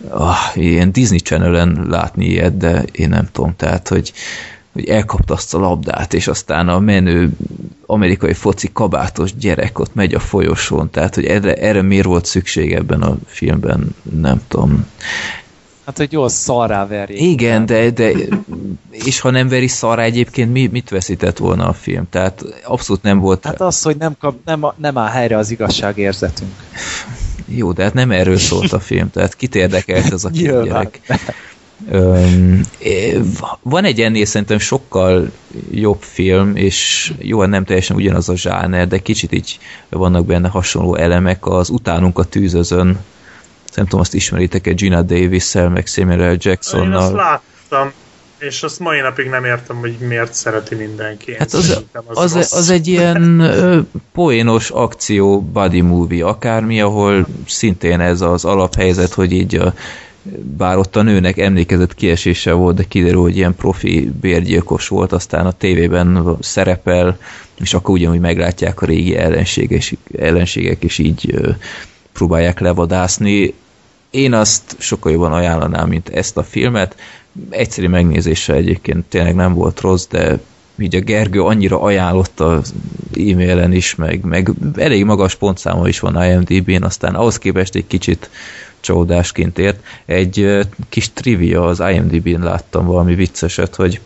ah, 0.08 0.36
ilyen 0.54 0.92
Disney 0.92 1.18
channel 1.18 1.86
látni 1.88 2.24
ilyet, 2.24 2.56
de 2.56 2.82
én 2.92 3.08
nem 3.08 3.28
tudom, 3.32 3.56
tehát, 3.56 3.88
hogy, 3.88 4.12
hogy 4.72 4.88
elkapta 4.88 5.34
azt 5.34 5.54
a 5.54 5.58
labdát, 5.58 6.14
és 6.14 6.28
aztán 6.28 6.68
a 6.68 6.78
menő 6.78 7.30
amerikai 7.86 8.32
foci 8.32 8.70
kabátos 8.72 9.34
gyerek 9.36 9.78
ott 9.78 9.94
megy 9.94 10.14
a 10.14 10.20
folyosón, 10.20 10.90
tehát, 10.90 11.14
hogy 11.14 11.24
erre, 11.24 11.54
erre 11.54 11.82
miért 11.82 12.06
volt 12.06 12.24
szükség 12.24 12.72
ebben 12.72 13.02
a 13.02 13.16
filmben, 13.26 13.94
nem 14.02 14.42
tudom. 14.48 14.86
Hát, 15.88 15.96
hogy 15.96 16.12
jól 16.12 16.28
szarrá 16.28 16.86
verjék. 16.86 17.20
Igen, 17.20 17.66
de, 17.66 17.90
de 17.90 18.12
és 18.90 19.20
ha 19.20 19.30
nem 19.30 19.48
veri 19.48 19.68
szarrá 19.68 20.02
egyébként, 20.02 20.52
mi, 20.52 20.66
mit 20.66 20.88
veszített 20.88 21.38
volna 21.38 21.68
a 21.68 21.72
film? 21.72 22.06
Tehát 22.10 22.44
abszolút 22.64 23.02
nem 23.02 23.18
volt... 23.18 23.44
Hát 23.44 23.60
az, 23.60 23.82
hogy 23.82 23.96
nem, 23.96 24.16
kap, 24.20 24.36
nem, 24.44 24.66
nem 24.76 24.98
áll 24.98 25.10
helyre 25.10 25.36
az 25.36 25.50
igazságérzetünk. 25.50 26.50
Jó, 27.48 27.72
de 27.72 27.82
hát 27.82 27.94
nem 27.94 28.10
erről 28.10 28.38
szólt 28.38 28.72
a 28.72 28.80
film, 28.80 29.10
tehát 29.10 29.36
kit 29.36 29.54
érdekelt 29.54 30.12
ez 30.12 30.24
a 30.24 30.30
két 30.38 30.62
gyerek. 30.62 31.00
Öm, 31.90 32.60
van 33.62 33.84
egy 33.84 34.00
ennél 34.00 34.24
szerintem 34.24 34.58
sokkal 34.58 35.30
jobb 35.70 36.00
film, 36.00 36.56
és 36.56 37.12
jó, 37.18 37.44
nem 37.44 37.64
teljesen 37.64 37.96
ugyanaz 37.96 38.28
a 38.28 38.36
zsáner, 38.36 38.88
de 38.88 38.98
kicsit 38.98 39.32
így 39.32 39.58
vannak 39.88 40.26
benne 40.26 40.48
hasonló 40.48 40.94
elemek, 40.94 41.46
az 41.46 41.70
Utánunk 41.70 42.18
a 42.18 42.24
tűzözön, 42.24 42.98
nem 43.74 43.84
tudom, 43.84 44.00
azt 44.00 44.14
ismeritek-e 44.14 44.72
Gina 44.72 45.02
Davis-szel, 45.02 45.68
meg 45.68 45.86
Samuel 45.86 46.32
L. 46.32 46.36
Jacksonnal. 46.38 46.86
Én 46.86 46.92
azt 46.92 47.12
láttam, 47.12 47.92
és 48.38 48.62
azt 48.62 48.78
mai 48.78 49.00
napig 49.00 49.28
nem 49.28 49.44
értem, 49.44 49.76
hogy 49.76 49.96
miért 50.00 50.34
szereti 50.34 50.74
mindenki. 50.74 51.34
hát 51.38 51.52
az, 51.52 51.82
az, 52.06 52.36
az, 52.36 52.52
az 52.52 52.70
egy 52.70 52.86
ilyen 52.86 53.40
ö, 53.40 53.80
poénos 54.12 54.70
akció 54.70 55.40
body 55.40 55.80
movie, 55.80 56.26
akármi, 56.26 56.80
ahol 56.80 57.26
szintén 57.46 58.00
ez 58.00 58.20
az 58.20 58.44
alaphelyzet, 58.44 59.12
hogy 59.12 59.32
így 59.32 59.54
a, 59.54 59.74
bár 60.56 60.76
ott 60.76 60.96
a 60.96 61.02
nőnek 61.02 61.38
emlékezett 61.38 61.94
kiesése 61.94 62.52
volt, 62.52 62.76
de 62.76 62.84
kiderül, 62.84 63.20
hogy 63.20 63.36
ilyen 63.36 63.54
profi 63.54 64.12
bérgyilkos 64.20 64.88
volt, 64.88 65.12
aztán 65.12 65.46
a 65.46 65.52
tévében 65.52 66.36
szerepel, 66.40 67.18
és 67.60 67.74
akkor 67.74 67.94
ugyanúgy 67.94 68.20
meglátják 68.20 68.82
a 68.82 68.86
régi 68.86 69.16
ellenségek, 69.16 69.82
ellenségek 70.18 70.84
és 70.84 70.98
így 70.98 71.30
ö, 71.32 71.50
próbálják 72.12 72.60
levadászni. 72.60 73.54
Én 74.10 74.32
azt 74.32 74.76
sokkal 74.78 75.12
jobban 75.12 75.32
ajánlanám, 75.32 75.88
mint 75.88 76.08
ezt 76.08 76.36
a 76.36 76.42
filmet. 76.42 76.96
Egyszerű 77.50 77.88
megnézése 77.88 78.54
egyébként 78.54 79.04
tényleg 79.04 79.34
nem 79.34 79.54
volt 79.54 79.80
rossz, 79.80 80.06
de 80.06 80.38
így 80.78 80.94
a 80.94 81.00
Gergő 81.00 81.42
annyira 81.42 81.80
ajánlotta 81.80 82.62
e-mailen 83.12 83.72
is, 83.72 83.94
meg, 83.94 84.24
meg 84.24 84.50
elég 84.76 85.04
magas 85.04 85.34
pontszáma 85.34 85.88
is 85.88 86.00
van 86.00 86.24
IMDb-n, 86.24 86.82
aztán 86.82 87.14
ahhoz 87.14 87.38
képest 87.38 87.74
egy 87.74 87.86
kicsit 87.86 88.30
csodásként 88.80 89.58
ért. 89.58 89.84
Egy 90.06 90.66
kis 90.88 91.12
trivia 91.12 91.66
az 91.66 91.80
IMDb-n 91.80 92.42
láttam 92.42 92.86
valami 92.86 93.14
vicceset, 93.14 93.74
hogy 93.74 94.00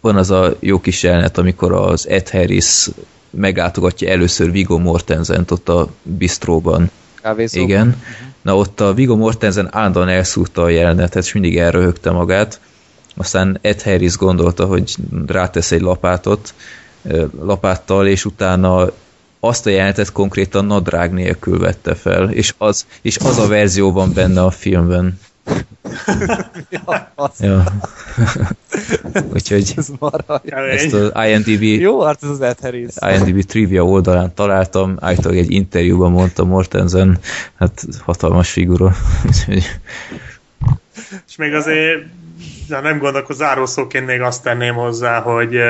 van 0.00 0.16
az 0.16 0.30
a 0.30 0.56
jó 0.60 0.80
kis 0.80 1.02
jelenet, 1.02 1.38
amikor 1.38 1.72
az 1.72 2.08
Ed 2.08 2.28
Harris 2.28 2.88
meglátogatja 3.30 4.10
először 4.10 4.50
Viggo 4.50 4.78
Mortensen 4.78 5.44
ott 5.48 5.68
a 5.68 5.88
bistróban. 6.02 6.90
Kávézóban? 7.26 7.68
Igen. 7.68 7.86
Uh-huh. 7.86 8.02
Na 8.42 8.56
ott 8.56 8.80
a 8.80 8.94
Viggo 8.94 9.16
Mortensen 9.16 9.68
állandóan 9.70 10.08
elszúrta 10.08 10.62
a 10.62 10.68
jelenetet, 10.68 11.24
és 11.24 11.32
mindig 11.32 11.58
elröhögte 11.58 12.10
magát. 12.10 12.60
Aztán 13.16 13.58
Ed 13.60 13.82
Harris 13.82 14.16
gondolta, 14.16 14.66
hogy 14.66 14.94
rátesz 15.26 15.72
egy 15.72 15.80
lapátot, 15.80 16.54
lapáttal, 17.40 18.06
és 18.06 18.24
utána 18.24 18.90
azt 19.40 19.66
a 19.66 19.70
jelenetet 19.70 20.12
konkrétan 20.12 20.64
nadrág 20.64 21.12
nélkül 21.12 21.58
vette 21.58 21.94
fel, 21.94 22.30
és 22.30 22.54
az, 22.58 22.86
és 23.02 23.16
az 23.16 23.38
a 23.38 23.46
verzió 23.46 23.92
van 23.92 24.12
benne 24.12 24.42
a 24.42 24.50
filmben. 24.50 25.20
Ja, 26.70 27.12
ja. 27.38 27.64
Úgyhogy 29.32 29.72
ez 29.76 29.90
ezt 30.70 30.92
az 30.92 31.12
IMDb 31.26 31.62
Jó 31.62 32.00
arc 32.00 32.22
az 32.22 32.40
Ed 32.40 32.60
Harris. 32.60 32.90
IMDb 33.14 33.44
trivia 33.44 33.84
oldalán 33.84 34.34
találtam, 34.34 34.96
állítólag 35.00 35.38
egy 35.38 35.50
interjúban 35.50 36.10
mondta 36.10 36.44
Mortensen, 36.44 37.18
hát 37.58 37.84
hatalmas 38.00 38.50
figura. 38.50 38.92
És 41.28 41.36
még 41.36 41.54
azért 41.54 42.04
de 42.68 42.80
nem 42.80 42.98
gondolok, 42.98 43.32
zárószóként 43.32 44.06
még 44.06 44.20
azt 44.20 44.42
tenném 44.42 44.74
hozzá, 44.74 45.20
hogy 45.20 45.60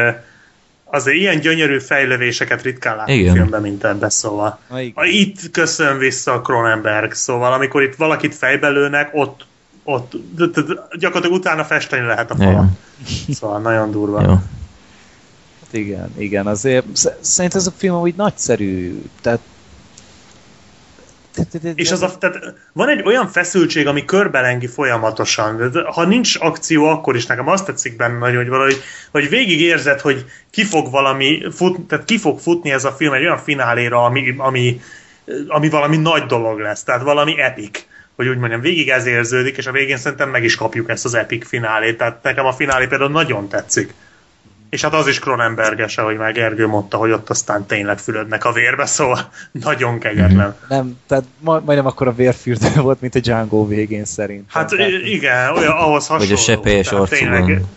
azért 0.85 1.17
ilyen 1.17 1.41
gyönyörű 1.41 1.79
fejlővéseket 1.79 2.63
ritkán 2.63 2.97
látunk 2.97 3.19
Igen. 3.19 3.35
filmben, 3.35 3.63
mint 3.63 3.85
ebben, 3.85 4.11
szóval. 4.11 4.59
Na, 4.95 5.05
itt 5.05 5.51
köszön 5.51 5.99
vissza 5.99 6.33
a 6.33 6.41
Cronenberg, 6.41 7.13
szóval 7.13 7.53
amikor 7.53 7.83
itt 7.83 7.95
valakit 7.95 8.35
fejbe 8.35 8.69
lőnek, 8.69 9.11
ott 9.13 9.47
ott 9.87 10.13
gyakorlatilag 10.99 11.39
utána 11.39 11.65
festeni 11.65 12.07
lehet 12.07 12.31
a 12.31 12.37
falon. 12.37 12.79
Szóval 13.29 13.61
nagyon 13.61 13.91
durva. 13.91 14.23
Jó. 14.23 14.29
Hát 14.29 15.73
igen, 15.73 16.13
igen, 16.17 16.47
azért 16.47 16.87
szerintem 17.21 17.61
ez 17.61 17.67
a 17.67 17.73
film 17.77 17.95
úgy 17.95 18.15
nagyszerű, 18.15 19.03
tehát 19.21 19.41
és 21.75 21.91
az 21.91 22.03
a, 22.03 22.19
tehát 22.19 22.55
van 22.73 22.89
egy 22.89 23.03
olyan 23.05 23.29
feszültség, 23.29 23.87
ami 23.87 24.05
körbelengi 24.05 24.67
folyamatosan. 24.67 25.73
Ha 25.85 26.05
nincs 26.05 26.37
akció, 26.41 26.85
akkor 26.85 27.17
is 27.17 27.27
nekem 27.27 27.49
azt 27.49 27.65
tetszik 27.65 27.97
benne 27.97 28.19
nagyon, 28.19 28.37
hogy 28.37 28.49
valahogy 28.49 28.83
hogy 29.11 29.29
végig 29.29 29.61
érzed, 29.61 30.01
hogy 30.01 30.25
ki 30.51 30.65
fog 30.65 30.91
valami, 30.91 31.43
fut, 31.53 31.81
tehát 31.81 32.05
ki 32.05 32.19
fog 32.19 32.39
futni 32.39 32.71
ez 32.71 32.85
a 32.85 32.93
film 32.93 33.13
egy 33.13 33.23
olyan 33.23 33.39
fináléra, 33.39 34.05
ami, 34.05 34.35
ami, 34.37 34.81
ami 35.49 35.69
valami 35.69 35.97
nagy 35.97 36.23
dolog 36.23 36.59
lesz, 36.59 36.83
tehát 36.83 37.03
valami 37.03 37.41
epic 37.41 37.85
hogy 38.17 38.29
úgy 38.29 38.39
mondjam, 38.39 38.61
végig 38.61 38.89
ez 38.89 39.07
érződik, 39.07 39.57
és 39.57 39.67
a 39.67 39.73
végén 39.73 39.97
szerintem 39.97 40.31
meg 40.31 40.45
is 40.45 40.55
kapjuk 40.55 40.91
ezt 40.91 41.05
az 41.05 41.15
epic 41.15 41.49
finálét. 41.49 41.99
Tehát 41.99 42.23
nekem 42.23 42.47
a 42.47 42.53
finálé 42.53 42.87
például 42.87 43.11
nagyon 43.11 43.49
tetszik. 43.49 43.95
És 44.71 44.83
hát 44.83 44.95
az 44.95 45.09
is 45.09 45.19
Cronenberges, 45.19 45.99
ahogy 45.99 46.17
már 46.17 46.33
Gergő 46.33 46.67
mondta, 46.67 46.97
hogy 46.97 47.11
ott 47.11 47.31
aztán 47.31 47.67
tényleg 47.67 47.99
fülödnek 47.99 48.45
a 48.45 48.53
vérbe, 48.53 48.87
szóval 48.87 49.31
nagyon 49.53 49.99
kegyetlen. 49.99 50.57
Mhm. 50.61 50.75
Nem, 50.75 50.99
tehát 51.07 51.25
majdnem 51.41 51.87
akkor 51.87 52.09
a 52.09 52.15
vérfürdő 52.15 52.81
volt, 52.83 53.01
mint 53.01 53.15
a 53.15 53.21
Django 53.21 53.67
végén 53.67 54.05
szerint. 54.05 54.51
Hát 54.53 54.71
tehát, 54.71 54.93
igen, 54.93 55.57
olyan 55.57 55.73
ahhoz 55.73 56.07
hasonló. 56.07 56.25
Vagy 56.25 56.33
a 56.33 56.37
sepélyes 56.37 56.93
arcúban. 56.93 57.69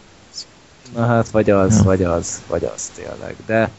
Na 0.96 1.06
hát, 1.06 1.30
vagy 1.30 1.50
az, 1.50 1.78
ja. 1.78 1.84
vagy 1.84 2.04
az, 2.04 2.42
vagy 2.48 2.64
az 2.76 2.92
tényleg. 2.96 3.36
De 3.46 3.70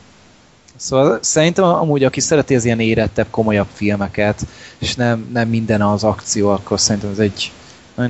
Szóval 0.80 1.18
szerintem 1.22 1.64
amúgy, 1.64 2.04
aki 2.04 2.20
szereti 2.20 2.54
az 2.54 2.64
ilyen 2.64 2.80
érettebb, 2.80 3.26
komolyabb 3.30 3.66
filmeket, 3.72 4.46
és 4.78 4.94
nem, 4.94 5.28
nem 5.32 5.48
minden 5.48 5.82
az 5.82 6.04
akció, 6.04 6.48
akkor 6.48 6.80
szerintem 6.80 7.10
ez 7.10 7.18
egy 7.18 7.52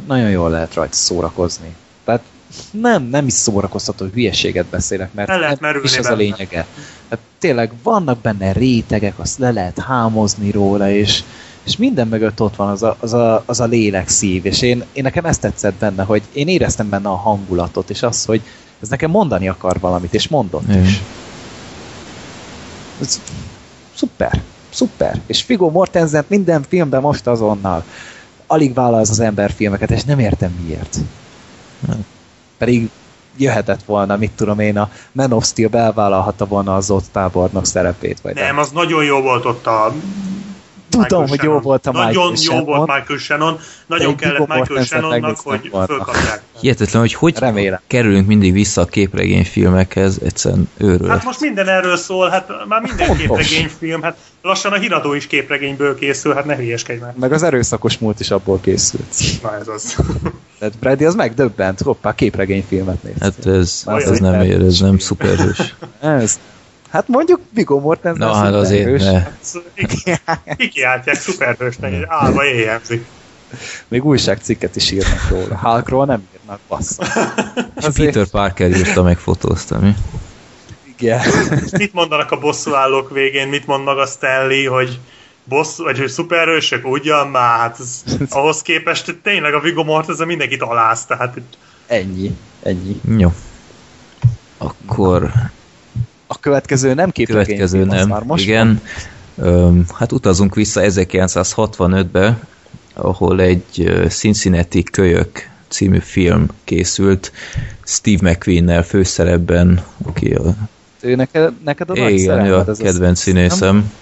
nagyon 0.07 0.31
jól 0.31 0.51
lehet 0.51 0.75
rajta 0.75 0.95
szórakozni. 0.95 1.75
Tehát 2.05 2.23
nem, 2.71 3.03
nem 3.03 3.27
is 3.27 3.33
szórakoztató, 3.33 4.05
hogy 4.05 4.15
hülyeséget 4.15 4.67
beszélek, 4.67 5.13
mert 5.13 5.29
lehet 5.29 5.61
nem 5.61 5.81
is 5.83 5.97
ez 5.97 6.03
benne. 6.03 6.15
a 6.15 6.19
lényege. 6.19 6.67
Tehát 7.09 7.25
tényleg 7.39 7.73
vannak 7.83 8.19
benne 8.19 8.53
rétegek, 8.53 9.19
azt 9.19 9.39
le 9.39 9.51
lehet 9.51 9.79
hámozni 9.79 10.51
róla, 10.51 10.91
és, 10.91 11.23
és 11.63 11.77
minden 11.77 12.09
mögött 12.09 12.41
ott 12.41 12.57
van 12.57 12.69
az 12.69 12.83
a, 12.83 12.97
az 13.01 13.13
a, 13.13 13.43
az 13.47 13.61
a 13.61 13.67
lélek 13.67 14.09
szív, 14.09 14.47
és 14.47 14.63
én, 14.63 14.85
én 14.93 15.03
nekem 15.03 15.25
ezt 15.25 15.41
tetszett 15.41 15.75
benne, 15.75 16.03
hogy 16.03 16.23
én 16.33 16.49
éreztem 16.49 16.89
benne 16.89 17.09
a 17.09 17.17
hangulatot, 17.17 17.91
és 17.91 18.03
azt, 18.03 18.27
hogy 18.27 18.43
ez 18.83 18.89
nekem 18.89 19.11
mondani 19.11 19.49
akar 19.49 19.81
valamit, 19.81 20.15
és 20.15 20.29
mondott 20.29 20.69
Igen. 20.69 20.85
is. 20.85 21.01
Ez 23.01 23.21
szuper, 23.95 24.43
szuper. 24.71 25.21
És 25.27 25.43
Figo 25.43 25.71
Mortensen 25.71 26.25
minden 26.27 26.63
filmben 26.69 27.01
most 27.01 27.27
azonnal 27.27 27.85
alig 28.47 28.75
vállal 28.75 29.01
az 29.01 29.21
ember 29.21 29.53
filmeket, 29.53 29.91
és 29.91 30.05
nem 30.05 30.19
értem 30.19 30.51
miért. 30.65 30.97
Pedig 32.59 32.91
jöhetett 33.37 33.83
volna, 33.83 34.17
mit 34.17 34.31
tudom 34.31 34.59
én, 34.59 34.79
a 34.79 34.91
Man 35.13 35.33
of 35.33 35.45
Steel 35.45 35.69
belvállalhatta 35.69 36.47
volna 36.47 36.77
az 36.77 36.91
ott 36.91 37.05
tábornok 37.13 37.67
szerepét, 37.67 38.21
vagy 38.21 38.35
Nem, 38.35 38.59
az 38.59 38.71
nagyon 38.71 39.05
jó 39.05 39.21
volt 39.21 39.45
ott 39.45 39.67
a 39.67 39.93
Tudom, 40.91 41.21
Michael 41.21 41.29
hogy 41.29 41.43
jó 41.43 41.59
volt 41.59 41.87
a 41.87 41.93
Nagyon 41.93 42.07
Michael 42.09 42.29
jó 42.29 42.35
Shannon. 42.35 42.65
volt 42.65 42.87
Michael 42.99 43.19
Shannon. 43.19 43.59
Nagyon 43.87 44.17
kellett 44.17 44.39
Michael 44.39 44.59
Mortensen 44.59 45.01
Shannonnak, 45.01 45.41
hogy 45.41 45.71
fölkapják. 45.87 46.43
Hihetetlen, 46.61 47.01
hogy 47.01 47.15
hogy 47.15 47.39
Remélem. 47.39 47.81
kerülünk 47.87 48.27
mindig 48.27 48.53
vissza 48.53 48.81
a 48.81 48.85
képregényfilmekhez, 48.85 50.19
egyszerűen 50.25 50.69
őrület. 50.77 51.11
Hát 51.11 51.25
most 51.25 51.41
minden 51.41 51.69
erről 51.69 51.97
szól, 51.97 52.29
hát 52.29 52.49
már 52.69 52.81
minden 52.81 53.07
Fontos. 53.07 53.27
képregényfilm, 53.27 54.03
hát 54.03 54.17
lassan 54.43 54.73
a 54.73 54.77
híradó 54.79 55.13
is 55.13 55.27
képregényből 55.27 55.95
készül, 55.99 56.35
hát 56.35 56.45
ne 56.45 56.57
hülyeskedj 56.57 57.01
már. 57.01 57.15
Meg 57.21 57.33
az 57.33 57.43
erőszakos 57.43 57.99
múlt 57.99 58.21
is 58.21 58.31
abból 58.31 58.61
készült. 58.61 59.15
Na 59.43 59.59
ez 59.61 59.69
az. 59.69 59.97
Tehát 60.59 60.79
Brady 60.79 61.05
az 61.05 61.15
megdöbbent, 61.15 61.81
hoppá, 61.81 62.15
képregényfilmet 62.15 63.03
néz. 63.03 63.15
Hát 63.21 63.47
ez, 63.47 63.83
Már 63.87 64.03
ez 64.03 64.19
nem 64.19 64.41
ér, 64.41 64.61
ez 64.63 64.81
nem 64.81 64.99
szuperhős. 64.99 65.75
Ez. 66.01 66.39
Hát 66.91 67.09
mondjuk 67.09 67.41
Viggo 67.55 67.81
Mortensen 67.81 68.29
Na 68.29 68.35
hát 68.35 68.55
azért 68.55 69.01
szuperhős. 69.41 70.03
ne. 70.05 70.55
Kikiáltják 70.57 71.17
szuperhősnek, 71.17 71.93
egy 71.93 72.05
álva 72.09 72.45
éjjelzik. 72.45 73.07
Még 73.89 74.05
újságcikket 74.05 74.77
is 74.77 74.91
írnak 74.91 75.29
róla. 75.29 75.59
Hulkról 75.59 76.05
nem 76.07 76.29
írnak, 76.41 76.61
bassz. 76.69 76.99
És 77.77 77.87
Peter 77.95 78.27
Parker 78.27 78.71
írta 78.71 79.03
meg 79.03 79.19
fotózta, 79.19 79.79
mi? 79.79 79.95
Igen. 80.85 81.21
Mit 81.73 81.93
mondanak 81.93 82.31
a 82.31 82.39
bosszúállók 82.39 83.11
végén, 83.11 83.49
mit 83.49 83.67
mond 83.67 83.85
maga 83.85 84.07
Stanley, 84.07 84.73
hogy 84.73 84.99
bossz, 85.45 85.77
vagy 85.79 85.99
hogy 85.99 86.09
szuperhősök, 86.09 86.87
ugyan 86.87 87.29
már, 87.29 87.59
hát 87.59 87.77
ez, 87.81 88.03
ahhoz 88.31 88.63
képest 88.63 89.19
tényleg 89.23 89.55
a 89.55 89.61
Viggo 89.61 89.85
Mortensen 89.85 90.27
mindenkit 90.27 90.63
aláz, 90.63 91.07
tehát 91.07 91.37
Ennyi. 91.87 92.37
Ennyi. 92.63 93.01
Jó. 93.17 93.33
Akkor 94.59 95.31
A 96.33 96.39
következő 96.41 96.95
nem 96.95 97.11
képregény 97.11 97.45
következő 97.45 97.85
nem. 97.85 98.09
Már 98.09 98.23
most 98.23 98.45
Igen. 98.45 98.81
Öm, 99.37 99.85
hát 99.95 100.13
utazunk 100.13 100.55
vissza 100.55 100.81
1965-be, 100.85 102.39
ahol 102.95 103.41
egy 103.41 103.93
Cincinnati 104.09 104.83
kölyök 104.83 105.49
című 105.69 105.99
film 105.99 106.47
készült, 106.65 107.33
Steve 107.85 108.31
McQueen-nel 108.31 108.83
főszerepben, 108.83 109.85
aki 110.05 110.33
a, 110.35 110.43
Van. 110.43 110.69
Ő 111.01 111.15
neked, 111.15 111.53
neked 111.65 111.91
a 111.91 111.95
nagy 111.95 112.13
igen, 112.13 112.47
ő 112.47 112.55
a 112.55 112.65
kedvenc 112.65 113.19
az- 113.19 113.19
színészem. 113.19 113.93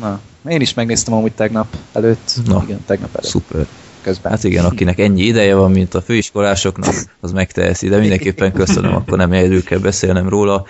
Na, 0.00 0.20
én 0.48 0.60
is 0.60 0.74
megnéztem 0.74 1.14
amúgy 1.14 1.32
tegnap 1.32 1.76
előtt. 1.92 2.32
Na, 2.46 2.62
igen, 2.64 2.84
tegnap 2.86 3.16
előtt. 3.16 3.30
Szuper. 3.30 3.66
Közben. 4.02 4.32
Hát 4.32 4.44
igen, 4.44 4.64
akinek 4.64 4.98
ennyi 4.98 5.22
ideje 5.22 5.54
van, 5.54 5.70
mint 5.70 5.94
a 5.94 6.02
főiskolásoknak, 6.02 6.94
az 7.20 7.32
megteheszi, 7.32 7.88
de 7.88 7.98
mindenképpen 7.98 8.52
köszönöm, 8.52 8.94
akkor 8.94 9.18
nem 9.18 9.32
egyedül 9.32 9.64
kell 9.64 9.78
beszélnem 9.78 10.28
róla. 10.28 10.66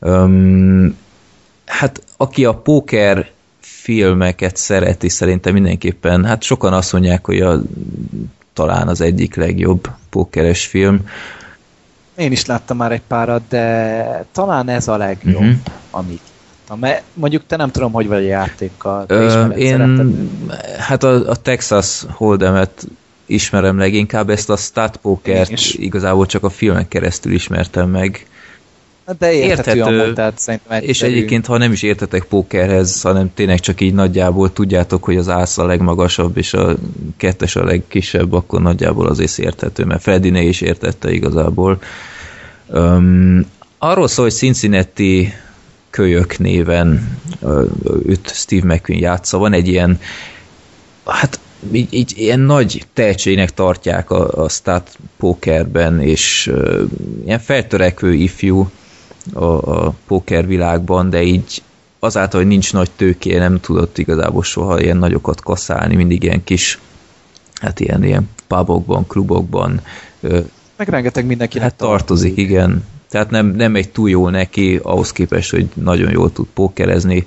Um, 0.00 0.96
hát 1.66 2.02
aki 2.16 2.44
a 2.44 2.54
póker 2.54 3.30
filmeket 3.60 4.56
szereti, 4.56 5.08
szerintem 5.08 5.52
mindenképpen, 5.52 6.24
hát 6.24 6.42
sokan 6.42 6.72
azt 6.72 6.92
mondják, 6.92 7.26
hogy 7.26 7.40
a, 7.40 7.60
talán 8.52 8.88
az 8.88 9.00
egyik 9.00 9.34
legjobb 9.34 9.88
pókeres 10.10 10.66
film. 10.66 11.08
Én 12.16 12.32
is 12.32 12.46
láttam 12.46 12.76
már 12.76 12.92
egy 12.92 13.02
párat, 13.06 13.42
de 13.48 14.24
talán 14.32 14.68
ez 14.68 14.88
a 14.88 14.96
legjobb, 14.96 15.40
Mhm. 15.40 15.48
uh-huh. 15.48 15.60
amit 15.90 16.20
láttam. 16.68 16.78
Mert 16.78 17.02
mondjuk 17.14 17.42
te 17.46 17.56
nem 17.56 17.70
tudom, 17.70 17.92
hogy 17.92 18.06
vagy 18.06 18.24
a 18.24 18.26
játékkal. 18.26 19.04
Ö, 19.06 19.46
én, 19.48 20.10
hát 20.78 21.02
a, 21.02 21.30
a 21.30 21.36
Texas 21.36 22.04
Holdemet 22.10 22.86
ismerem 23.26 23.78
leginkább, 23.78 24.30
ezt 24.30 24.50
a 24.50 24.56
stat 24.56 24.96
pokert 24.96 25.50
igazából 25.72 26.26
csak 26.26 26.44
a 26.44 26.50
filmen 26.50 26.88
keresztül 26.88 27.32
ismertem 27.32 27.90
meg. 27.90 28.26
De 29.18 29.32
érthető, 29.32 30.12
tehát 30.12 30.38
szerintem 30.38 30.82
És 30.82 31.02
egyébként, 31.02 31.46
ha 31.46 31.58
nem 31.58 31.72
is 31.72 31.82
értetek 31.82 32.24
pókerhez, 32.24 33.02
hanem 33.02 33.30
tényleg 33.34 33.60
csak 33.60 33.80
így 33.80 33.94
nagyjából 33.94 34.52
tudjátok, 34.52 35.04
hogy 35.04 35.16
az 35.16 35.28
ász 35.28 35.58
a 35.58 35.66
legmagasabb, 35.66 36.36
és 36.36 36.54
a 36.54 36.76
kettes 37.16 37.56
a 37.56 37.64
legkisebb, 37.64 38.32
akkor 38.32 38.62
nagyjából 38.62 39.06
azért 39.06 39.38
érthető, 39.38 39.84
mert 39.84 40.02
Freddiné 40.02 40.46
is 40.46 40.60
értette 40.60 41.10
igazából. 41.10 41.78
Um, 42.66 43.46
arról 43.78 44.08
szól, 44.08 44.24
hogy 44.24 44.34
Cincinnati 44.34 45.32
kölyök 45.90 46.38
néven 46.38 47.18
őt 48.06 48.30
Steve 48.34 48.74
McQueen 48.74 49.02
játsza. 49.02 49.38
Van 49.38 49.52
egy 49.52 49.68
ilyen, 49.68 50.00
hát 51.04 51.40
így, 51.72 51.94
így 51.94 52.12
ilyen 52.16 52.40
nagy 52.40 52.86
tehetségnek 52.92 53.50
tartják 53.50 54.10
a, 54.10 54.44
a 54.44 54.48
stat 54.48 54.96
pokerben, 55.18 56.00
és 56.00 56.46
ö, 56.46 56.84
ilyen 57.24 57.38
feltörekvő 57.38 58.14
ifjú 58.14 58.70
a, 59.32 59.44
a 59.44 59.94
póker 60.06 60.46
világban, 60.46 61.10
de 61.10 61.22
így 61.22 61.62
azáltal, 61.98 62.40
hogy 62.40 62.48
nincs 62.48 62.72
nagy 62.72 62.90
tőké, 62.96 63.38
nem 63.38 63.60
tudott 63.60 63.98
igazából 63.98 64.42
soha 64.42 64.80
ilyen 64.80 64.96
nagyokat 64.96 65.40
kaszálni, 65.40 65.94
mindig 65.94 66.22
ilyen 66.22 66.44
kis, 66.44 66.78
hát 67.60 67.80
ilyen, 67.80 68.04
ilyen 68.04 68.30
pubokban, 68.46 69.06
klubokban 69.06 69.80
Meg 70.76 70.88
rengeteg 70.88 71.26
mindenkinek 71.26 71.68
Hát 71.68 71.76
tartozik, 71.76 72.36
igen. 72.36 72.84
Tehát 73.08 73.30
nem, 73.30 73.46
nem 73.46 73.74
egy 73.74 73.88
túl 73.88 74.10
jó 74.10 74.28
neki, 74.28 74.80
ahhoz 74.82 75.12
képest, 75.12 75.50
hogy 75.50 75.68
nagyon 75.74 76.10
jól 76.10 76.32
tud 76.32 76.46
pókerezni, 76.54 77.26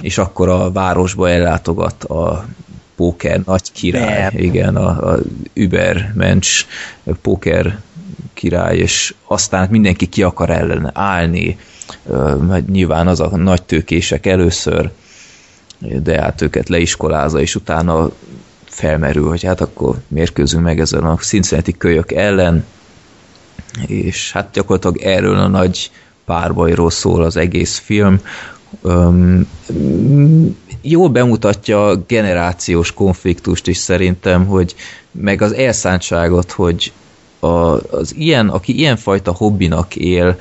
és 0.00 0.18
akkor 0.18 0.48
a 0.48 0.72
városba 0.72 1.28
ellátogat 1.28 2.04
a 2.04 2.46
póker 2.96 3.40
nagy 3.44 3.72
király, 3.72 4.20
Nem. 4.20 4.42
igen, 4.42 4.76
a, 4.76 5.12
a 5.12 5.18
übermensch 5.52 6.64
póker 7.22 7.80
király, 8.34 8.76
és 8.76 9.14
aztán 9.26 9.68
mindenki 9.70 10.06
ki 10.06 10.22
akar 10.22 10.50
ellen 10.50 10.90
állni, 10.94 11.58
hát 12.50 12.68
nyilván 12.68 13.08
az 13.08 13.20
a 13.20 13.36
nagy 13.36 13.62
tőkések 13.62 14.26
először, 14.26 14.90
de 15.78 16.20
hát 16.20 16.40
őket 16.40 16.68
leiskolázza, 16.68 17.40
és 17.40 17.54
utána 17.54 18.10
felmerül, 18.64 19.28
hogy 19.28 19.44
hát 19.44 19.60
akkor 19.60 19.96
mérkőzünk 20.08 20.64
meg 20.64 20.80
ezen 20.80 21.04
a 21.04 21.16
Cincinnati 21.16 21.72
kölyök 21.72 22.12
ellen, 22.12 22.64
és 23.86 24.32
hát 24.32 24.50
gyakorlatilag 24.52 24.96
erről 24.96 25.38
a 25.38 25.46
nagy 25.46 25.90
párbajról 26.24 26.90
szól 26.90 27.22
az 27.22 27.36
egész 27.36 27.78
film. 27.78 28.20
Um, 28.80 29.48
jól 30.82 31.08
bemutatja 31.08 31.86
a 31.86 31.96
generációs 31.96 32.92
konfliktust 32.92 33.66
is 33.66 33.76
szerintem, 33.76 34.46
hogy 34.46 34.74
meg 35.10 35.42
az 35.42 35.52
elszántságot, 35.52 36.50
hogy 36.50 36.92
a, 37.42 37.80
az 37.96 38.14
ilyen, 38.16 38.48
aki 38.48 38.78
ilyenfajta 38.78 39.32
hobbinak 39.32 39.96
él, 39.96 40.36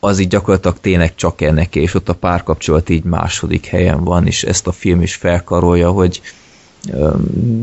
az 0.00 0.18
így 0.18 0.28
gyakorlatilag 0.28 0.76
tényleg 0.80 1.14
csak 1.14 1.40
ennek, 1.40 1.76
és 1.76 1.94
ott 1.94 2.08
a 2.08 2.14
párkapcsolat 2.14 2.88
így 2.88 3.04
második 3.04 3.66
helyen 3.66 4.04
van, 4.04 4.26
és 4.26 4.42
ezt 4.42 4.66
a 4.66 4.72
film 4.72 5.02
is 5.02 5.14
felkarolja, 5.14 5.90
hogy 5.90 6.20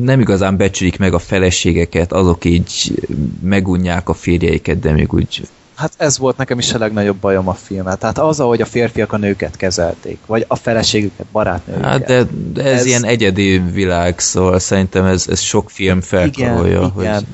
nem 0.02 0.20
igazán 0.20 0.58
becsülik 0.58 1.00
meg 1.00 1.14
a 1.14 1.20
feleségeket, 1.20 2.12
azok 2.14 2.46
így 2.46 3.02
megunják 3.42 4.10
a 4.10 4.14
férjeiket, 4.14 4.80
de 4.80 4.92
még 4.92 5.14
úgy 5.14 5.42
Hát 5.76 5.94
ez 5.98 6.18
volt 6.18 6.38
nekem 6.38 6.60
is 6.60 6.74
a 6.74 6.78
legnagyobb 6.78 7.16
bajom 7.16 7.48
a 7.48 7.54
filmmel. 7.54 7.98
Tehát 7.98 8.18
az, 8.18 8.40
ahogy 8.40 8.62
a 8.62 8.66
férfiak 8.66 9.14
a 9.14 9.18
nőket 9.18 9.56
kezelték, 9.56 10.18
vagy 10.26 10.46
a 10.48 10.56
feleségüket, 10.56 11.26
barátnőket. 11.32 11.86
Hát 11.86 12.06
de, 12.06 12.24
de 12.54 12.64
ez, 12.64 12.74
Ez- 12.74 12.80
ez 12.80 12.86
ilyen 12.86 13.06
egyedi 13.06 13.58
világ, 13.58 14.20
szóval 14.20 14.60
szerintem 14.60 15.06
ez, 15.06 15.28
ez 15.30 15.40
sok 15.40 15.70
film 15.70 16.02
felkarolja, 16.02 16.78
igen, 16.78 16.90
hogy 16.90 17.04
igen. 17.04 17.28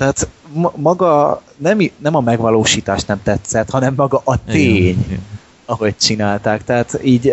Tehát 0.00 0.28
ma- 0.52 0.72
maga 0.76 1.42
nem, 1.56 1.78
nem 1.98 2.14
a 2.14 2.20
megvalósítás 2.20 3.04
nem 3.04 3.22
tetszett, 3.22 3.70
hanem 3.70 3.94
maga 3.96 4.22
a 4.24 4.44
tény, 4.44 5.04
Igen. 5.06 5.22
ahogy 5.64 5.96
csinálták. 5.96 6.64
Tehát 6.64 6.98
így 7.02 7.32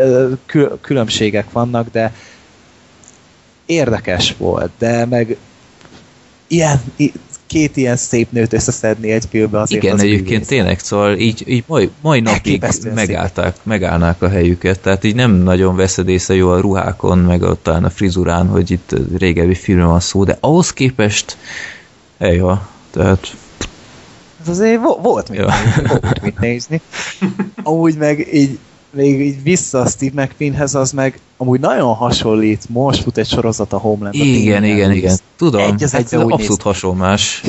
különbségek 0.82 1.52
vannak, 1.52 1.92
de 1.92 2.14
érdekes 3.66 4.36
volt, 4.38 4.72
de 4.78 5.06
meg 5.06 5.38
ilyen 6.48 6.82
két 7.46 7.78
ilyen 7.78 7.96
szép 7.96 8.32
nőt 8.32 8.54
összeszedni 8.54 9.12
egy 9.12 9.26
filmbe 9.30 9.60
azért 9.60 9.84
Igen, 9.84 9.96
az 9.96 10.02
egyébként 10.02 10.30
művész. 10.30 10.48
tényleg, 10.48 10.80
szóval 10.80 11.18
így, 11.18 11.44
így 11.46 11.64
mai, 11.68 11.90
mai 12.02 12.20
napig 12.20 12.66
megállták, 12.94 13.56
megállnák 13.64 14.22
a 14.22 14.30
helyüket, 14.30 14.80
tehát 14.80 15.04
így 15.04 15.16
nem 15.16 15.32
nagyon 15.32 15.76
veszed 15.76 16.10
észre 16.10 16.36
jó 16.36 16.50
a 16.50 16.60
ruhákon, 16.60 17.18
meg 17.18 17.44
a, 17.44 17.58
talán 17.62 17.84
a 17.84 17.90
frizurán, 17.90 18.48
hogy 18.48 18.72
itt 18.72 18.96
régebbi 19.18 19.56
filmről 19.56 19.88
van 19.88 20.00
szó, 20.00 20.24
de 20.24 20.38
ahhoz 20.40 20.74
képest 20.74 21.38
ejha, 22.18 22.68
tehát 22.92 23.36
Ez 24.42 24.48
azért 24.50 24.82
vo- 24.82 25.02
volt 25.02 25.30
mit, 25.30 25.40
nézni, 25.46 25.84
volt 26.02 26.22
mit 26.22 26.40
nézni. 26.40 26.82
Amúgy 27.64 27.98
meg 27.98 28.34
így 28.34 28.58
még 28.90 29.22
így 29.22 29.44
vissza 29.44 29.80
a 29.82 29.86
Steve 29.88 30.24
McQueenhez, 30.24 30.76
az 30.76 30.92
meg 30.92 31.20
amúgy 31.38 31.60
nagyon 31.60 31.94
hasonlít, 31.94 32.70
most 32.70 33.02
fut 33.04 33.18
egy 33.18 33.28
sorozat 33.28 33.74
a 33.74 33.78
Homeland. 33.78 34.16
igen, 34.16 34.64
igen, 34.64 34.88
Lewis. 34.88 34.98
igen, 34.98 35.18
tudom, 35.38 35.62
Egy 35.62 35.84
az 35.84 35.92
hát 35.92 36.02
abszolút 36.02 36.38
néz 36.38 36.58
hasonlás. 36.62 37.44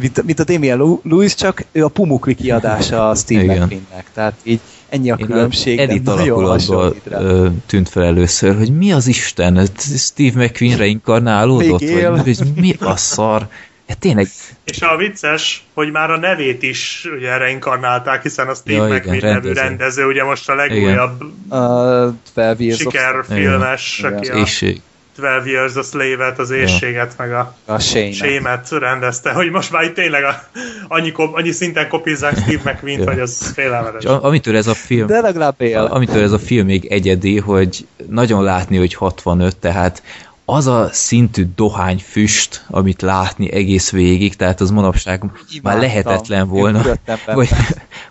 Mint, 0.00 0.22
mint 0.22 0.40
a 0.40 0.44
Damien 0.44 0.78
Lew- 0.78 1.00
Lewis, 1.04 1.34
csak 1.34 1.64
ő 1.72 1.84
a 1.84 1.88
Pumukli 1.88 2.34
kiadása 2.34 3.08
a 3.08 3.14
Steve 3.14 3.42
Igen. 3.42 3.56
McQueennek. 3.62 4.06
Tehát 4.14 4.34
így 4.42 4.60
ennyi 4.88 5.10
a 5.10 5.16
különbség, 5.16 5.78
edit 5.78 6.08
alakulatból 6.08 6.94
ö, 7.08 7.48
tűnt 7.66 7.88
fel 7.88 8.04
először, 8.04 8.56
hogy 8.56 8.76
mi 8.76 8.92
az 8.92 9.06
Isten, 9.06 9.68
Steve 9.96 10.44
McQueen 10.44 10.76
reinkarnálódott? 10.78 11.80
Vagy, 11.90 12.36
hogy 12.38 12.52
mi 12.56 12.74
a 12.80 12.96
szar? 12.96 13.48
Hát 13.88 13.98
tényleg, 13.98 14.28
És 14.64 14.80
a 14.82 14.96
vicces, 14.96 15.64
hogy 15.74 15.90
már 15.90 16.10
a 16.10 16.18
nevét 16.18 16.62
is 16.62 17.06
ugye 17.16 17.36
reinkarnálták, 17.36 18.22
hiszen 18.22 18.48
a 18.48 18.54
Steve 18.54 18.76
Ja, 18.76 18.86
igen, 18.86 18.96
McQueen 18.98 19.20
nevű 19.20 19.32
rendező. 19.32 19.52
rendező, 19.60 20.04
ugye 20.06 20.24
most 20.24 20.48
a 20.48 20.54
legújabb 20.54 21.20
A 21.48 22.14
12 22.34 22.64
Years 22.64 22.84
of 22.84 22.92
sikerfilmes, 22.92 23.98
Igen. 23.98 24.12
aki 24.14 24.28
a 24.28 24.36
éjség. 24.36 24.80
12 25.16 25.50
Years 25.50 25.74
a 25.74 25.82
Slave-et, 25.82 26.38
az 26.38 26.50
éjséget, 26.50 27.14
meg 27.16 27.32
a 27.32 27.56
a 27.64 27.78
sémet 27.78 28.70
rendezte, 28.70 29.32
hogy 29.32 29.50
most 29.50 29.72
már 29.72 29.82
itt 29.82 29.94
tényleg 29.94 30.24
a, 30.24 30.42
annyi, 30.88 31.12
annyi 31.16 31.50
szinten 31.50 31.88
kopizzák 31.88 32.36
Steve 32.36 32.72
McQueen-t, 32.72 33.08
hogy 33.08 33.20
az 33.20 33.52
félelmetes. 33.54 34.04
Amitől 34.04 34.56
ez 34.56 34.66
a 34.66 34.74
film 34.74 35.06
De 35.06 35.20
legalább 35.20 35.60
él. 35.60 35.78
amitől 35.78 36.22
ez 36.22 36.32
a 36.32 36.38
film 36.38 36.66
még 36.66 36.84
egyedi, 36.86 37.38
hogy 37.38 37.86
nagyon 38.08 38.42
látni, 38.42 38.76
hogy 38.76 38.94
65, 38.94 39.56
tehát 39.56 40.02
az 40.44 40.66
a 40.66 40.88
szintű 40.92 41.46
dohányfüst, 41.54 42.64
amit 42.68 43.02
látni 43.02 43.52
egész 43.52 43.90
végig, 43.90 44.36
tehát 44.36 44.60
az 44.60 44.70
manapság 44.70 45.22
már 45.22 45.32
Imádtam. 45.52 45.80
lehetetlen 45.80 46.40
Én 46.40 46.48
volna, 46.48 46.82
vagy, 47.26 47.48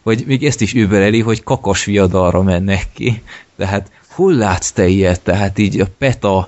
vagy 0.04 0.24
még 0.28 0.46
ezt 0.46 0.62
is 0.62 0.74
übereli, 0.74 1.20
hogy 1.22 1.44
kakas 1.44 1.86
viadalra 1.86 2.42
mennek 2.42 2.88
ki. 2.94 3.24
Tehát 3.58 3.92
hol 4.16 4.34
látsz 4.34 4.72
te 4.72 4.88
ilyet? 4.88 5.22
Tehát 5.22 5.60
így 5.60 5.80
a 5.80 5.88
PETA 5.98 6.48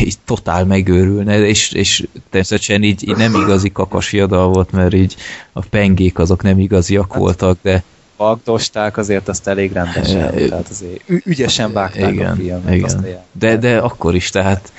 így 0.00 0.14
totál 0.24 0.64
megőrülne, 0.64 1.46
és, 1.46 1.72
és 1.72 2.06
természetesen 2.30 2.82
így, 2.82 3.08
így 3.08 3.16
nem 3.16 3.34
igazi 3.34 3.70
kakas 3.72 4.10
viadal 4.10 4.48
volt, 4.48 4.70
mert 4.72 4.94
így 4.94 5.16
a 5.52 5.60
pengék 5.70 6.18
azok 6.18 6.42
nem 6.42 6.58
igaziak 6.58 7.14
voltak, 7.14 7.58
de 7.62 7.82
Vagdosták 8.16 8.96
azért 8.96 9.28
azt 9.28 9.48
elég 9.48 9.72
rendesen, 9.72 10.38
Ö, 10.38 10.48
tehát 10.48 10.68
azért 10.70 11.00
ügyesen 11.24 11.72
vágták 11.72 12.04
a 12.08 12.10
igen, 12.10 12.36
filmet. 12.36 12.84
azt 12.84 12.94
a 12.96 12.98
igen. 12.98 13.10
jel- 13.10 13.24
De, 13.32 13.56
de 13.56 13.78
akkor 13.78 14.14
is, 14.14 14.30
tehát 14.30 14.72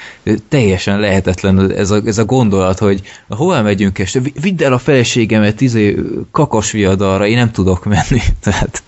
teljesen 0.49 0.99
lehetetlen 0.99 1.71
ez 1.71 1.91
a, 1.91 2.01
ez 2.05 2.17
a 2.17 2.25
gondolat, 2.25 2.79
hogy 2.79 3.01
hova 3.29 3.61
megyünk 3.61 3.99
este, 3.99 4.19
Vi- 4.19 4.33
vidd 4.41 4.63
el 4.63 4.73
a 4.73 4.77
feleségemet 4.77 5.61
izé, 5.61 5.95
kakas 6.31 6.71
viadalra, 6.71 7.27
én 7.27 7.35
nem 7.37 7.51
tudok 7.51 7.85
menni. 7.85 8.21
Tehát 8.43 8.83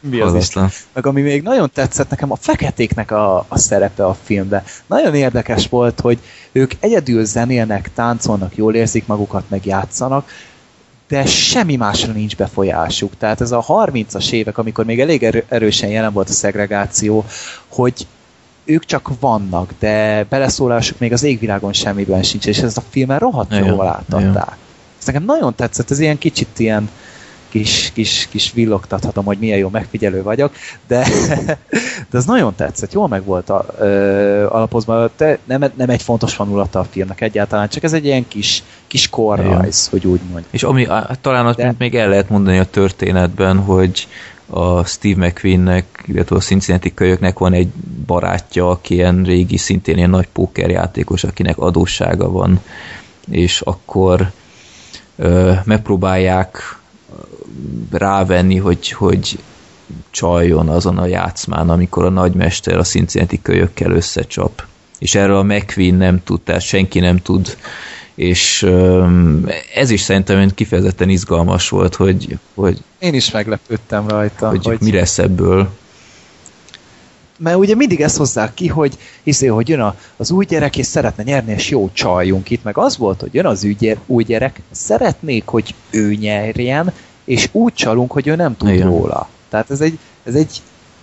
Mi 0.00 0.20
az 0.20 0.34
Isten? 0.34 0.70
Meg 0.92 1.06
ami 1.06 1.20
még 1.20 1.42
nagyon 1.42 1.70
tetszett 1.72 2.10
nekem, 2.10 2.32
a 2.32 2.36
feketéknek 2.36 3.10
a, 3.10 3.44
a 3.48 3.58
szerepe 3.58 4.06
a 4.06 4.16
filmben. 4.22 4.62
Nagyon 4.86 5.14
érdekes 5.14 5.68
volt, 5.68 6.00
hogy 6.00 6.18
ők 6.52 6.72
egyedül 6.80 7.24
zenélnek, 7.24 7.90
táncolnak, 7.94 8.56
jól 8.56 8.74
érzik 8.74 9.06
magukat, 9.06 9.44
meg 9.48 9.66
játszanak, 9.66 10.30
de 11.08 11.26
semmi 11.26 11.76
másra 11.76 12.12
nincs 12.12 12.36
befolyásuk. 12.36 13.16
Tehát 13.18 13.40
ez 13.40 13.52
a 13.52 13.64
30-as 13.68 14.30
évek, 14.30 14.58
amikor 14.58 14.84
még 14.84 15.00
elég 15.00 15.22
erő, 15.22 15.44
erősen 15.48 15.88
jelen 15.88 16.12
volt 16.12 16.28
a 16.28 16.32
szegregáció, 16.32 17.24
hogy 17.68 18.06
ők 18.64 18.84
csak 18.84 19.10
vannak, 19.20 19.72
de 19.78 20.24
beleszólásuk 20.24 20.98
még 20.98 21.12
az 21.12 21.22
égvilágon 21.22 21.72
semmiben 21.72 22.22
sincs, 22.22 22.46
és 22.46 22.58
ezt 22.58 22.76
a 22.76 22.82
filmen 22.90 23.18
rohadt 23.18 23.54
jól 23.66 23.86
átadták. 23.86 24.56
Ez 24.98 25.06
nekem 25.06 25.24
nagyon 25.24 25.54
tetszett, 25.54 25.90
ez 25.90 25.98
ilyen 25.98 26.18
kicsit 26.18 26.58
ilyen 26.58 26.90
kis, 27.48 27.90
kis, 27.94 28.28
kis 28.30 28.52
villogtathatom, 28.52 29.24
hogy 29.24 29.38
milyen 29.38 29.58
jó 29.58 29.68
megfigyelő 29.68 30.22
vagyok, 30.22 30.52
de, 30.86 31.06
de 32.10 32.18
ez 32.18 32.24
nagyon 32.24 32.54
tetszett, 32.54 32.92
jól 32.92 33.08
meg 33.08 33.24
volt 33.24 33.50
a, 33.50 33.66
ö, 33.78 34.46
alapozva, 34.48 35.10
te, 35.16 35.38
nem, 35.44 35.64
nem 35.74 35.90
egy 35.90 36.02
fontos 36.02 36.36
vonulata 36.36 36.78
a 36.78 36.84
filmnek 36.84 37.20
egyáltalán, 37.20 37.68
csak 37.68 37.82
ez 37.82 37.92
egy 37.92 38.04
ilyen 38.04 38.28
kis, 38.28 38.62
kis 38.86 39.08
korrajz, 39.08 39.88
hogy 39.88 40.06
úgy 40.06 40.20
mondjam. 40.20 40.50
És 40.50 40.62
ami 40.62 40.86
talán 41.20 41.46
azt 41.46 41.56
De- 41.56 41.74
még 41.78 41.94
el 41.94 42.08
lehet 42.08 42.28
mondani 42.28 42.58
a 42.58 42.64
történetben, 42.64 43.58
hogy 43.58 44.08
a 44.46 44.84
Steve 44.84 45.26
McQueennek, 45.26 46.04
illetve 46.06 46.36
a 46.36 46.40
Cincinnati 46.40 46.94
kölyöknek 46.94 47.38
van 47.38 47.52
egy 47.52 47.68
barátja, 48.06 48.70
aki 48.70 48.94
ilyen 48.94 49.22
régi, 49.22 49.56
szintén 49.56 49.96
ilyen 49.96 50.10
nagy 50.10 50.28
pókerjátékos, 50.32 51.24
akinek 51.24 51.58
adóssága 51.58 52.30
van, 52.30 52.60
és 53.30 53.60
akkor 53.60 54.30
ö, 55.16 55.52
megpróbálják 55.64 56.75
rávenni, 57.90 58.56
hogy, 58.56 58.90
hogy 58.90 59.38
csaljon 60.10 60.68
azon 60.68 60.98
a 60.98 61.06
játszmán, 61.06 61.70
amikor 61.70 62.04
a 62.04 62.08
nagymester 62.10 62.76
a 62.78 62.82
Cincinnati 62.82 63.42
kölyökkel 63.42 63.90
összecsap. 63.90 64.64
És 64.98 65.14
erről 65.14 65.36
a 65.36 65.42
McQueen 65.42 65.94
nem 65.94 66.22
tud, 66.24 66.40
tehát 66.40 66.62
senki 66.62 66.98
nem 66.98 67.16
tud, 67.16 67.56
és 68.14 68.66
ez 69.74 69.90
is 69.90 70.00
szerintem 70.00 70.50
kifejezetten 70.54 71.08
izgalmas 71.08 71.68
volt, 71.68 71.94
hogy, 71.94 72.38
hogy, 72.54 72.82
Én 72.98 73.14
is 73.14 73.30
meglepődtem 73.30 74.08
rajta, 74.08 74.48
hogy, 74.48 74.64
hogy, 74.64 74.80
mi 74.80 74.92
lesz 74.92 75.18
ebből. 75.18 75.70
mert 77.38 77.56
ugye 77.56 77.74
mindig 77.74 78.00
ezt 78.00 78.16
hozzák 78.16 78.54
ki, 78.54 78.66
hogy 78.66 78.98
hiszé, 79.22 79.46
hogy 79.46 79.68
jön 79.68 79.94
az 80.16 80.30
új 80.30 80.44
gyerek, 80.44 80.76
és 80.76 80.86
szeretne 80.86 81.22
nyerni, 81.22 81.52
és 81.52 81.70
jó 81.70 81.90
csaljunk 81.92 82.50
itt, 82.50 82.62
meg 82.62 82.78
az 82.78 82.96
volt, 82.96 83.20
hogy 83.20 83.34
jön 83.34 83.46
az 83.46 83.66
új 84.06 84.24
gyerek 84.24 84.60
szeretnék, 84.70 85.46
hogy 85.46 85.74
ő 85.90 86.14
nyerjen, 86.14 86.92
és 87.26 87.48
úgy 87.52 87.74
csalunk, 87.74 88.12
hogy 88.12 88.26
ő 88.26 88.34
nem 88.34 88.56
tud 88.56 88.68
Igen. 88.68 88.86
róla. 88.86 89.28
Tehát 89.48 89.70
ez 89.70 89.80
egy, 89.80 89.98
ez 90.24 90.34
egy 90.34 90.62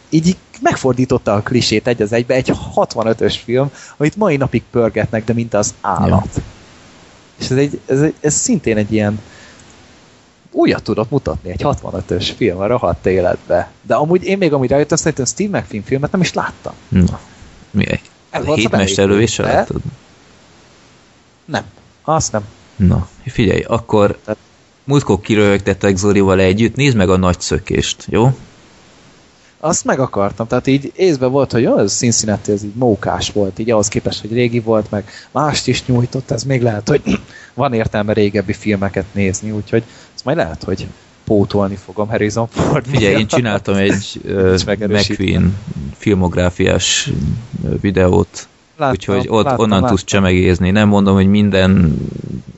így 0.10 0.38
megfordította 0.62 1.34
a 1.34 1.42
klisét 1.42 1.88
egy 1.88 2.02
az 2.02 2.12
egybe, 2.12 2.34
egy 2.34 2.54
65-ös 2.76 3.36
film, 3.44 3.72
amit 3.98 4.16
mai 4.16 4.38
napig 4.38 4.64
pörgetnek, 4.72 5.24
de 5.24 5.34
mint 5.34 5.54
az 5.54 5.74
állat. 5.82 6.30
Ja. 6.36 6.42
És 7.40 7.50
ez, 7.50 7.58
egy, 7.58 7.80
ez, 7.86 8.02
egy, 8.02 8.14
ez 8.20 8.34
szintén 8.34 8.78
egy 8.78 8.94
ilyen 8.94 9.20
újat 10.52 10.84
tudott 10.84 11.10
mutatni, 11.12 11.50
egy 11.50 11.62
65-ös 11.64 12.32
film 12.36 12.60
a 12.60 12.68
rohadt 12.68 13.06
életbe. 13.06 13.72
De 13.82 13.96
amúgy 13.96 14.24
én 14.24 14.38
még 14.38 14.54
amire 14.54 14.74
rájöttem, 14.74 14.98
szerintem 14.98 15.26
Steve 15.26 15.60
McQueen 15.60 15.84
filmet 15.84 16.12
nem 16.12 16.22
is 16.22 16.34
láttam. 16.34 16.74
Na, 16.88 17.20
mi 17.72 17.90
egy? 17.90 18.02
Hétmesterlövés 18.56 19.38
láttad? 19.38 19.82
Nem. 21.46 21.64
Azt 22.04 22.32
nem. 22.32 22.44
Na, 22.76 23.08
figyelj, 23.26 23.62
akkor 23.62 24.18
Tehát- 24.24 24.40
múltkor 24.84 25.20
kiröhögtetek 25.20 25.96
Zolival 25.96 26.40
együtt, 26.40 26.76
nézd 26.76 26.96
meg 26.96 27.10
a 27.10 27.18
nagy 27.18 27.40
szökést, 27.40 28.06
jó? 28.10 28.38
Azt 29.60 29.86
meg 29.86 30.00
akartam, 30.00 30.48
tehát 30.48 30.68
így 30.68 30.92
észbe 30.96 31.26
volt, 31.26 31.52
hogy 31.52 31.62
jó, 31.62 31.78
ez 31.78 31.96
Cincinnati, 31.96 32.52
ez 32.52 32.64
így 32.64 32.76
mókás 32.76 33.32
volt, 33.32 33.60
így 33.60 33.72
ahhoz 33.72 33.88
képest, 33.88 34.22
hogy 34.22 34.34
régi 34.34 34.60
volt, 34.60 34.92
meg 34.92 35.10
mást 35.32 35.68
is 35.68 35.86
nyújtott, 35.86 36.32
ez 36.32 36.44
még 36.44 36.62
lehet, 36.62 36.90
hogy 36.90 37.02
van 37.54 37.74
értelme 37.74 38.14
régebbi 38.14 38.54
filmeket 38.54 39.06
nézni, 39.12 39.52
úgyhogy 39.52 39.84
ezt 40.16 40.26
majd 40.26 40.38
lehet, 40.38 40.64
hogy 40.64 40.88
pótolni 41.24 41.76
fogom 41.76 42.08
Harrison 42.08 42.48
Ford. 42.48 42.88
Figyelj, 42.88 43.16
én 43.16 43.28
csináltam 43.28 43.76
egy 43.76 44.22
uh. 44.26 44.88
McQueen 44.88 45.58
filmográfiás 45.98 47.10
videót, 47.82 48.48
Láttam, 48.84 49.16
úgyhogy 49.16 49.28
ott 49.30 49.44
láttam, 49.46 49.60
onnan 49.60 49.80
láttam. 49.82 49.96
tudsz 49.96 50.04
csemegézni. 50.04 50.72
Nem 50.72 50.88
mondom, 50.88 51.16
hogy 51.16 51.28
minden 51.28 51.98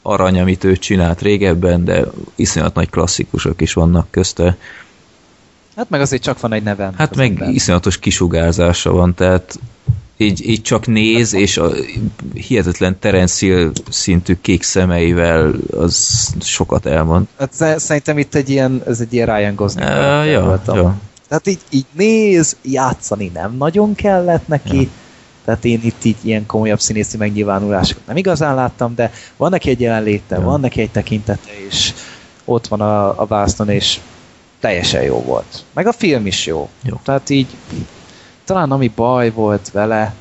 arany, 0.01 0.39
amit 0.39 0.63
ő 0.63 0.77
csinált 0.77 1.21
régebben, 1.21 1.85
de 1.85 2.03
iszonyat 2.35 2.73
nagy 2.73 2.89
klasszikusok 2.89 3.61
is 3.61 3.73
vannak 3.73 4.07
közte. 4.11 4.57
Hát 5.75 5.89
meg 5.89 6.01
azért 6.01 6.21
csak 6.21 6.39
van 6.39 6.53
egy 6.53 6.63
nevem. 6.63 6.93
Hát 6.97 7.15
meg 7.15 7.29
ember. 7.29 7.49
iszonyatos 7.49 7.99
kisugárzása 7.99 8.91
van, 8.91 9.13
tehát 9.13 9.59
így, 10.17 10.49
így 10.49 10.61
csak 10.61 10.87
néz, 10.87 11.33
és 11.33 11.57
a 11.57 11.71
hihetetlen 12.33 12.99
Terence 12.99 13.45
Hill 13.45 13.71
szintű 13.89 14.37
kék 14.41 14.63
szemeivel 14.63 15.53
az 15.77 16.27
sokat 16.39 16.85
elmond. 16.85 17.27
Hát 17.39 17.53
sze- 17.53 17.79
szerintem 17.79 18.17
itt 18.17 18.35
egy 18.35 18.49
ilyen, 18.49 18.81
ez 18.87 18.99
egy 18.99 19.13
ilyen 19.13 19.37
Ryan 19.37 19.55
Gosling. 19.55 19.89
Uh, 19.89 20.31
ja, 20.31 20.61
ja. 20.65 20.95
Tehát 21.27 21.47
így, 21.47 21.59
így 21.69 21.85
néz, 21.91 22.57
játszani 22.61 23.31
nem 23.33 23.55
nagyon 23.57 23.95
kellett 23.95 24.47
neki, 24.47 24.81
Ja. 24.81 24.87
Tehát 25.45 25.65
én 25.65 25.79
itt 25.83 26.03
így 26.03 26.17
ilyen 26.21 26.45
komolyabb 26.45 26.79
színészi 26.79 27.17
megnyilvánulásokat 27.17 28.07
nem 28.07 28.17
igazán 28.17 28.55
láttam, 28.55 28.95
de 28.95 29.11
van 29.37 29.49
neki 29.49 29.69
egy 29.69 29.79
jelenléte, 29.79 30.35
Ja. 30.35 30.41
van 30.41 30.59
neki 30.59 30.81
egy 30.81 30.91
tekintete, 30.91 31.49
és 31.67 31.93
ott 32.45 32.67
van 32.67 32.81
a, 32.81 33.21
a 33.21 33.25
vásznon, 33.25 33.69
és 33.69 33.99
teljesen 34.59 35.01
jó 35.01 35.21
volt. 35.21 35.63
Meg 35.73 35.87
a 35.87 35.91
film 35.93 36.25
is 36.25 36.45
jó. 36.45 36.69
Jó. 36.83 36.99
Tehát 37.03 37.29
így 37.29 37.47
talán 38.45 38.71
ami 38.71 38.91
baj 38.95 39.31
volt 39.31 39.71
vele, 39.71 40.13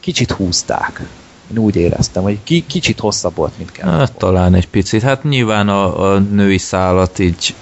kicsit 0.00 0.30
húzták. 0.30 1.02
Én 1.50 1.58
úgy 1.58 1.76
éreztem, 1.76 2.22
hogy 2.22 2.38
ki, 2.42 2.64
kicsit 2.66 3.00
hosszabb 3.00 3.34
volt, 3.34 3.58
mint 3.58 3.72
kell. 3.72 3.90
Hát 3.90 4.12
talán 4.12 4.54
egy 4.54 4.68
picit. 4.68 5.02
Hát 5.02 5.22
nyilván 5.22 5.68
a, 5.68 6.12
a 6.12 6.18
női 6.18 6.58
szálat 6.58 7.18
így 7.18 7.54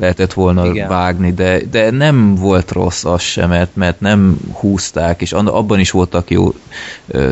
lehetett 0.00 0.32
volna 0.32 0.66
Igen. 0.66 0.88
vágni, 0.88 1.32
de, 1.32 1.60
de 1.70 1.90
nem 1.90 2.34
volt 2.34 2.70
rossz 2.70 3.04
az 3.04 3.20
sem, 3.20 3.48
mert, 3.48 3.76
mert 3.76 4.00
nem 4.00 4.38
húzták, 4.52 5.20
és 5.20 5.32
abban 5.32 5.80
is 5.80 5.90
voltak 5.90 6.30
jó 6.30 6.54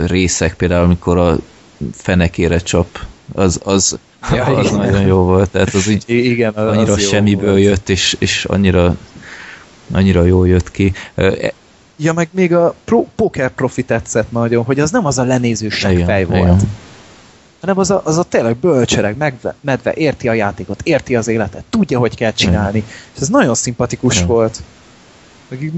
részek, 0.07 0.55
például 0.55 0.85
amikor 0.85 1.19
a 1.19 1.37
fenekére 1.93 2.59
csap, 2.59 2.99
az, 3.35 3.61
az, 3.65 3.99
ja, 4.33 4.45
az 4.45 4.67
igen. 4.67 4.79
nagyon 4.79 5.07
jó 5.07 5.17
volt, 5.17 5.51
tehát 5.51 5.75
az 5.75 5.89
így 5.89 6.05
igen, 6.07 6.53
az 6.55 6.77
annyira 6.77 6.93
az 6.93 7.07
semmiből 7.07 7.51
volt. 7.51 7.63
jött, 7.63 7.89
és, 7.89 8.17
és 8.19 8.45
annyira 8.45 8.97
annyira 9.93 10.25
jól 10.25 10.49
jött 10.49 10.71
ki. 10.71 10.93
E- 11.15 11.53
ja, 11.97 12.13
meg 12.13 12.29
még 12.31 12.55
a 12.55 12.75
pro, 12.85 13.05
poker 13.17 13.51
profi 13.51 13.83
tetszett 13.83 14.31
nagyon, 14.31 14.65
hogy 14.65 14.81
az 14.81 14.91
nem 14.91 15.07
az 15.07 15.19
a 15.19 15.25
lenéző 15.25 15.69
fej 15.69 16.25
volt. 16.25 16.43
Igen 16.43 16.59
hanem 17.61 17.79
az 17.79 17.91
a, 17.91 18.01
az 18.05 18.17
a 18.17 18.23
tényleg 18.23 18.57
bölcsereg, 18.57 19.17
megve, 19.17 19.55
medve, 19.61 19.93
érti 19.95 20.29
a 20.29 20.33
játékot, 20.33 20.83
érti 20.83 21.17
az 21.17 21.29
életet, 21.29 21.65
tudja, 21.71 21.99
hogy 21.99 22.17
kell 22.17 22.33
csinálni, 22.33 22.85
és 23.15 23.21
ez 23.21 23.29
nagyon 23.29 23.55
szimpatikus 23.55 24.21
ja. 24.21 24.27
volt. 24.27 24.63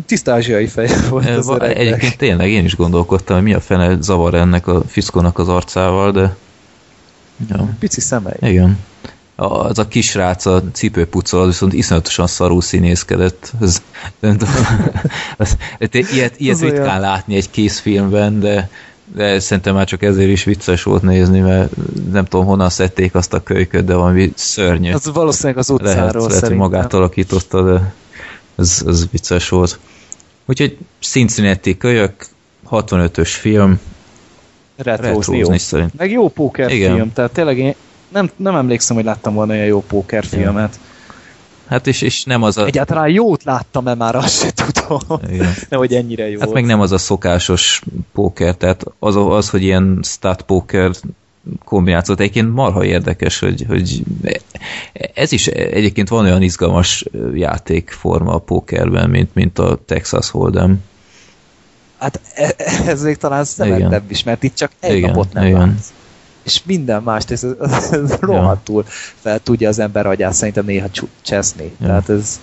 Tiszta 0.06 0.32
ázsiai 0.32 0.66
fej 0.66 0.88
volt 1.10 1.28
az 1.28 1.48
e, 1.48 1.64
Egyébként 1.64 2.16
tényleg 2.16 2.50
én 2.50 2.64
is 2.64 2.76
gondolkodtam, 2.76 3.36
hogy 3.36 3.44
mi 3.44 3.54
a 3.54 3.60
fene 3.60 3.96
zavar 4.00 4.34
ennek 4.34 4.66
a 4.66 4.82
fiszkónak 4.86 5.38
az 5.38 5.48
arcával, 5.48 6.12
de... 6.12 6.36
Ja. 7.48 7.68
Pici 7.78 8.00
szemei. 8.00 8.34
Igen. 8.40 8.78
Az 9.36 9.78
a 9.78 9.88
kisrác 9.88 10.46
a 10.46 10.62
cipőpucol, 10.72 11.40
az 11.40 11.46
viszont 11.46 11.72
iszonyatosan 11.72 12.26
szarú 12.26 12.60
színészkedett. 12.60 13.52
Ez, 13.60 13.82
nem 14.18 14.36
tudom, 14.36 14.54
az, 15.36 15.56
ilyet, 15.90 16.40
ilyet 16.40 16.60
ritkán 16.60 16.82
olyan. 16.82 17.00
látni 17.00 17.36
egy 17.36 17.50
készfilmben, 17.50 18.40
de 18.40 18.70
de 19.14 19.38
szerintem 19.38 19.74
már 19.74 19.86
csak 19.86 20.02
ezért 20.02 20.30
is 20.30 20.44
vicces 20.44 20.82
volt 20.82 21.02
nézni, 21.02 21.40
mert 21.40 21.72
nem 22.10 22.24
tudom 22.24 22.46
honnan 22.46 22.70
szedték 22.70 23.14
azt 23.14 23.32
a 23.32 23.42
kölyköt, 23.42 23.84
de 23.84 23.94
valami 23.94 24.32
szörnyű. 24.34 24.92
Az 24.92 25.10
valószínűleg 25.12 25.58
az 25.58 25.70
utcáról 25.70 26.04
lehet, 26.04 26.28
lehet, 26.28 26.46
hogy 26.46 26.56
magát 26.56 26.94
alakította, 26.94 27.62
de 27.62 27.94
ez, 28.56 28.82
ez 28.86 29.10
vicces 29.10 29.48
volt. 29.48 29.78
Úgyhogy 30.46 30.78
Cincinnati 31.00 31.76
kölyök, 31.76 32.26
65-ös 32.70 33.28
film, 33.28 33.80
retrózni, 34.76 35.36
retrózni 35.36 35.58
szerint. 35.58 35.94
Meg 35.96 36.10
jó 36.10 36.28
pókerfilm, 36.28 37.12
tehát 37.12 37.32
tényleg 37.32 37.58
én 37.58 37.74
nem, 38.08 38.30
nem 38.36 38.54
emlékszem, 38.54 38.96
hogy 38.96 39.04
láttam 39.04 39.34
volna 39.34 39.52
olyan 39.52 39.66
jó 39.66 39.82
pókerfilmet. 39.82 40.74
Ja. 40.74 40.88
Hát 41.70 41.86
és, 41.86 42.02
és 42.02 42.24
nem 42.24 42.42
az 42.42 42.56
a... 42.56 42.66
Egyáltalán 42.66 43.08
jót 43.08 43.44
láttam-e 43.44 43.94
már, 43.94 44.14
azt 44.14 44.38
se 44.38 44.50
tudom. 44.50 45.20
Igen. 45.30 45.54
nem, 45.68 45.78
hogy 45.78 45.94
ennyire 45.94 46.28
jó. 46.28 46.40
Hát 46.40 46.52
meg 46.52 46.64
nem 46.64 46.80
az 46.80 46.92
a 46.92 46.98
szokásos 46.98 47.82
póker, 48.12 48.54
tehát 48.54 48.84
az, 48.98 49.16
az 49.16 49.50
hogy 49.50 49.62
ilyen 49.62 50.00
stat 50.02 50.42
póker 50.42 50.90
kombinációt. 51.64 52.20
Egyébként 52.20 52.54
marha 52.54 52.84
érdekes, 52.84 53.38
hogy, 53.38 53.64
hogy 53.68 54.02
ez 55.14 55.32
is 55.32 55.46
egyébként 55.46 56.08
van 56.08 56.24
olyan 56.24 56.42
izgalmas 56.42 57.04
játékforma 57.34 58.34
a 58.34 58.38
pókerben, 58.38 59.10
mint, 59.10 59.34
mint 59.34 59.58
a 59.58 59.78
Texas 59.86 60.30
Hold'em. 60.32 60.74
Hát 61.98 62.20
e, 62.34 62.54
ez 62.86 63.02
még 63.02 63.16
talán 63.16 63.44
szemettebb 63.44 64.10
is, 64.10 64.22
mert 64.22 64.42
itt 64.42 64.54
csak 64.54 64.70
egy 64.80 64.96
igen, 64.96 65.10
napot 65.10 65.32
nem 65.32 65.46
igen. 65.46 65.58
látsz 65.58 65.92
és 66.50 66.62
minden 66.64 67.02
mást, 67.02 67.30
ez, 67.30 67.46
ez, 67.60 67.92
ez 67.92 68.16
rohadtul 68.20 68.84
fel 69.14 69.38
tudja 69.38 69.68
az 69.68 69.78
ember 69.78 70.06
agyát 70.06 70.32
szerintem 70.32 70.64
néha 70.64 70.88
cseszni. 71.22 71.72
Ja. 71.80 71.86
Tehát 71.86 72.08
ez, 72.08 72.40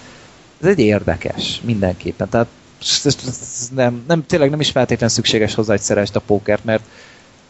ez 0.62 0.68
egy 0.68 0.80
érdekes, 0.80 1.62
mindenképpen. 1.66 2.30
Tehát 2.30 2.48
ez, 2.82 3.18
ez 3.28 3.70
nem, 3.76 4.04
nem, 4.08 4.26
tényleg 4.26 4.50
nem 4.50 4.60
is 4.60 4.70
feltétlenül 4.70 5.16
szükséges 5.16 5.54
hozzá, 5.54 5.72
hogy 5.72 5.82
szeresd 5.82 6.16
a 6.16 6.20
pókert, 6.20 6.64
mert 6.64 6.84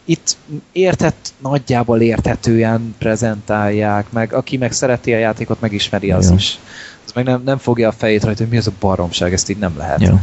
itt 0.05 0.37
értett, 0.71 1.33
nagyjából 1.41 2.01
érthetően 2.01 2.95
prezentálják, 2.97 4.11
meg 4.11 4.33
aki 4.33 4.57
meg 4.57 4.71
szereti 4.71 5.13
a 5.13 5.17
játékot, 5.17 5.61
megismeri 5.61 6.11
az 6.11 6.29
ja. 6.29 6.35
is. 6.35 6.59
Az 7.05 7.11
meg 7.13 7.25
nem, 7.25 7.41
nem 7.45 7.57
fogja 7.57 7.87
a 7.87 7.91
fejét 7.91 8.23
rajta, 8.23 8.41
hogy 8.41 8.51
mi 8.51 8.57
az 8.57 8.67
a 8.67 8.71
baromság, 8.79 9.33
ezt 9.33 9.49
így 9.49 9.57
nem 9.57 9.77
lehet. 9.77 10.01
Ja. 10.01 10.21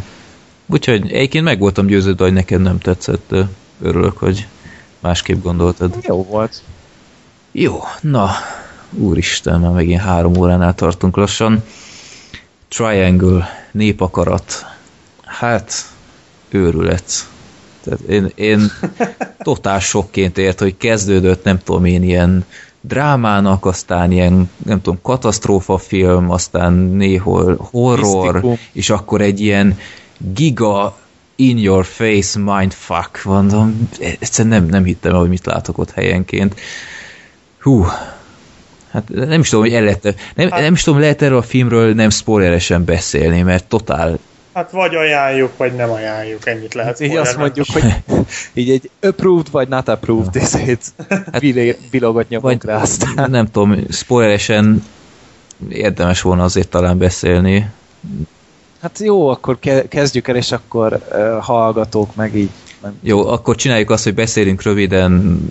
Úgyhogy 0.67 1.13
egyébként 1.13 1.45
meg 1.45 1.59
voltam 1.59 1.87
győződve, 1.87 2.25
hogy 2.25 2.33
neked 2.33 2.61
nem 2.61 2.79
tetszett. 2.79 3.35
Örülök, 3.83 4.19
hogy 4.19 4.47
másképp 5.05 5.43
gondoltad. 5.43 5.97
Jó 6.03 6.25
volt. 6.25 6.63
Jó, 7.53 7.81
na, 8.01 8.31
úristen, 8.91 9.61
már 9.61 9.71
megint 9.71 10.01
három 10.01 10.37
óránál 10.37 10.75
tartunk 10.75 11.17
lassan. 11.17 11.63
Triangle, 12.69 13.49
népakarat. 13.73 14.67
Hát, 15.25 15.73
őrület. 16.49 17.29
Tehát 17.83 18.01
én, 18.01 18.31
én 18.35 18.71
totál 19.49 19.81
sokként 19.81 20.39
ért, 20.39 20.61
hogy 20.61 20.77
kezdődött, 20.77 21.45
nem 21.45 21.59
tudom 21.59 21.85
én, 21.85 22.03
ilyen 22.03 22.45
drámának, 22.81 23.67
aztán 23.67 24.13
ilyen, 24.13 24.51
nem 24.65 24.81
tudom, 24.81 24.99
katasztrófa 25.03 25.79
film, 25.79 26.31
aztán 26.31 26.73
néhol 26.73 27.69
horror, 27.71 28.33
Misztikum. 28.33 28.59
és 28.73 28.91
akkor 28.91 29.21
egy 29.21 29.41
ilyen 29.41 29.79
giga 30.19 30.97
in 31.37 31.59
your 31.59 31.85
face 31.85 32.39
mindfuck, 32.39 33.25
mondom, 33.25 33.89
egyszerűen 33.99 34.55
nem, 34.55 34.69
nem 34.71 34.85
hittem 34.85 35.13
el, 35.13 35.19
hogy 35.19 35.29
mit 35.29 35.47
látok 35.47 35.79
ott 35.79 35.91
helyenként. 35.91 36.61
Hú, 37.61 37.87
hát 38.91 39.09
nem 39.09 39.41
is 39.41 39.49
tudom, 39.49 39.65
hogy 39.65 39.75
el 39.75 39.83
lehet, 39.83 40.15
nem, 40.35 40.51
hát, 40.51 40.61
nem 40.61 40.73
is 40.73 40.83
tudom, 40.83 41.01
lehet 41.01 41.23
erről 41.23 41.39
a 41.39 41.43
filmről 41.43 41.95
nem 41.95 42.11
spoileresen 42.11 42.85
beszélni, 42.85 43.43
mert 43.43 43.65
totál 43.65 44.19
Hát 44.55 44.71
vagy 44.71 44.95
ajánljuk, 44.95 45.57
vagy 45.57 45.75
nem 45.75 45.91
ajánljuk, 45.91 46.47
ennyit 46.47 46.75
lehet. 46.75 47.01
Így 47.01 47.17
azt 47.17 47.37
mondjuk, 47.37 47.67
hogy 47.73 47.95
így 48.53 48.71
egy 48.71 48.91
approved 49.01 49.51
vagy 49.51 49.69
not 49.69 49.89
approved 49.89 50.37
ezért 50.37 50.93
hát, 51.09 51.43
bilogot 51.91 52.29
nyomunk 52.29 52.65
rá 52.65 52.81
aztán. 52.81 53.31
Nem 53.31 53.47
tudom, 53.47 53.77
spoileresen 53.91 54.85
érdemes 55.69 56.21
volna 56.21 56.43
azért 56.43 56.69
talán 56.69 56.99
beszélni. 56.99 57.69
Hát 58.85 58.99
jó, 58.99 59.29
akkor 59.29 59.59
kezdjük 59.89 60.29
el, 60.29 60.37
és 60.37 60.53
akkor 60.53 60.93
uh, 60.93 61.43
hallgatók 61.43 62.15
meg 62.15 62.37
így. 62.37 62.51
Jó, 63.01 63.27
akkor 63.27 63.57
csináljuk 63.57 63.91
azt, 63.91 64.05
hogy 64.05 64.15
beszélünk 64.15 64.63
röviden, 64.63 65.43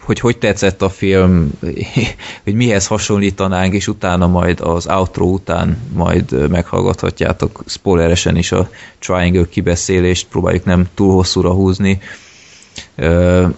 hogy 0.00 0.20
hogy 0.20 0.38
tetszett 0.38 0.82
a 0.82 0.88
film, 0.88 1.50
hogy 2.44 2.54
mihez 2.54 2.86
hasonlítanánk, 2.86 3.74
és 3.74 3.88
utána 3.88 4.26
majd 4.26 4.60
az 4.60 4.86
outro 4.86 5.26
után 5.26 5.78
majd 5.92 6.48
meghallgathatjátok 6.50 7.64
spoileresen 7.66 8.36
is 8.36 8.52
a 8.52 8.68
Triangle 8.98 9.46
kibeszélést, 9.50 10.26
próbáljuk 10.26 10.64
nem 10.64 10.86
túl 10.94 11.12
hosszúra 11.12 11.52
húzni. 11.52 12.00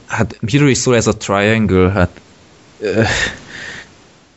Hát 0.06 0.38
miről 0.40 0.68
is 0.68 0.78
szól 0.78 0.96
ez 0.96 1.06
a 1.06 1.16
Triangle? 1.16 1.90
Hát 1.90 2.20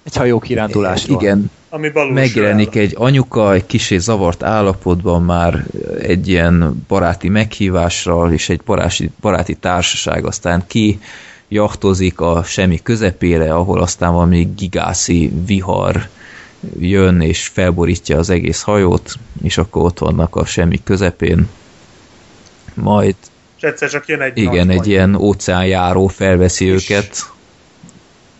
egy 0.03 0.15
hajó 0.15 0.39
kirándulásról. 0.39 1.21
Igen, 1.21 1.51
ami 1.69 1.91
megjelenik 2.13 2.75
egy 2.75 2.93
anyuka, 2.97 3.53
egy 3.53 3.65
kisé 3.65 3.97
zavart 3.97 4.43
állapotban 4.43 5.23
már 5.23 5.65
egy 6.01 6.27
ilyen 6.27 6.85
baráti 6.87 7.29
meghívásra, 7.29 8.31
és 8.31 8.49
egy 8.49 8.61
baráti, 8.65 9.11
baráti 9.21 9.55
társaság 9.55 10.25
aztán 10.25 10.63
ki 10.67 10.99
jachtozik 11.47 12.19
a 12.19 12.43
semmi 12.43 12.79
közepére, 12.83 13.53
ahol 13.53 13.79
aztán 13.81 14.13
valami 14.13 14.53
gigászi 14.57 15.31
vihar 15.45 16.07
jön 16.79 17.21
és 17.21 17.47
felborítja 17.47 18.17
az 18.17 18.29
egész 18.29 18.61
hajót, 18.61 19.13
és 19.43 19.57
akkor 19.57 19.83
ott 19.83 19.99
vannak 19.99 20.35
a 20.35 20.45
semmi 20.45 20.79
közepén. 20.83 21.47
Majd 22.73 23.15
és 23.57 23.63
egyszer 23.63 23.89
csak 23.89 24.07
jön 24.07 24.21
egy 24.21 24.37
Igen, 24.37 24.69
egy 24.69 24.87
ilyen 24.87 25.15
óceánjáró 25.15 26.07
felveszi 26.07 26.65
és 26.65 26.89
őket 26.89 27.31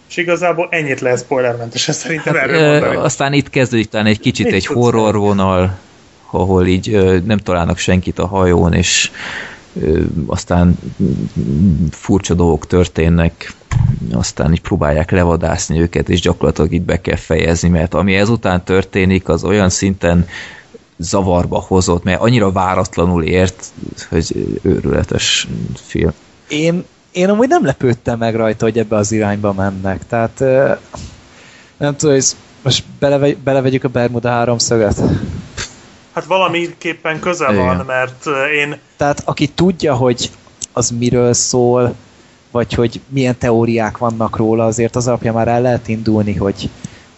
és 0.10 0.18
igazából 0.18 0.68
ennyit 0.72 1.00
lehet 1.00 1.20
spoilermentesen 1.20 1.94
szerintem 1.94 2.36
hát, 2.36 2.44
erről 2.44 2.72
mondani. 2.72 2.96
Aztán 2.96 3.34
itt 3.34 3.50
kezdődik 3.50 3.90
talán 3.90 4.06
egy 4.06 4.20
kicsit 4.20 4.46
Mit 4.46 4.54
egy 4.54 4.66
horror 4.66 5.16
vonal, 5.16 5.78
ahol 6.32 6.68
így 6.68 6.94
ö, 6.94 7.18
nem 7.26 7.38
találnak 7.38 7.78
senkit 7.78 8.20
a 8.20 8.28
hajón, 8.28 8.74
és 8.74 9.12
ö, 9.82 10.02
aztán 10.26 10.80
furcsa 11.92 12.34
dolgok 12.34 12.68
történnek, 12.68 13.54
aztán 14.12 14.52
így 14.52 14.62
próbálják 14.62 15.12
levadászni 15.12 15.80
őket, 15.80 16.10
és 16.10 16.22
gyakorlatilag 16.22 16.74
itt 16.74 16.86
be 16.86 17.02
kell 17.02 17.16
fejezni, 17.16 17.70
mert 17.70 17.94
ami 17.94 18.16
ezután 18.16 18.64
történik, 18.64 19.30
az 19.30 19.44
olyan 19.44 19.70
szinten 19.70 20.28
zavarba 20.98 21.60
hozott, 21.60 22.04
mert 22.04 22.22
annyira 22.22 22.52
váratlanul 22.52 23.24
ért, 23.24 23.66
hogy 24.10 24.60
őrületes 24.62 25.48
film. 25.76 26.12
Én 26.48 26.86
én 27.12 27.30
amúgy 27.30 27.48
nem 27.48 27.66
lepődtem 27.66 28.18
meg 28.18 28.36
rajta, 28.36 28.66
hogy 28.66 28.78
ebbe 28.78 28.96
az 28.96 29.12
irányba 29.12 29.54
mennek. 29.54 30.08
Tehát 30.08 30.40
nem 31.78 31.96
tudom, 31.96 32.16
hogy 32.16 32.26
most 32.62 32.84
belevegy, 33.00 33.38
belevegyük 33.38 33.84
a 33.84 33.88
Bermuda 33.88 34.30
háromszöget? 34.30 35.02
Hát 36.14 36.26
valamiképpen 36.26 37.20
közel 37.20 37.54
Igen. 37.54 37.66
van, 37.66 37.86
mert 37.86 38.26
én... 38.56 38.78
Tehát 38.98 39.22
aki 39.26 39.48
tudja, 39.48 39.96
hogy 39.96 40.30
az 40.74 40.90
miről 40.90 41.34
szól, 41.34 41.96
vagy 42.52 42.74
hogy 42.74 43.02
milyen 43.08 43.38
teóriák 43.38 43.98
vannak 43.98 44.36
róla, 44.36 44.66
azért 44.66 44.96
az 44.96 45.08
alapja 45.08 45.34
már 45.34 45.48
el 45.48 45.62
lehet 45.62 45.88
indulni, 45.88 46.36
hogy 46.36 46.70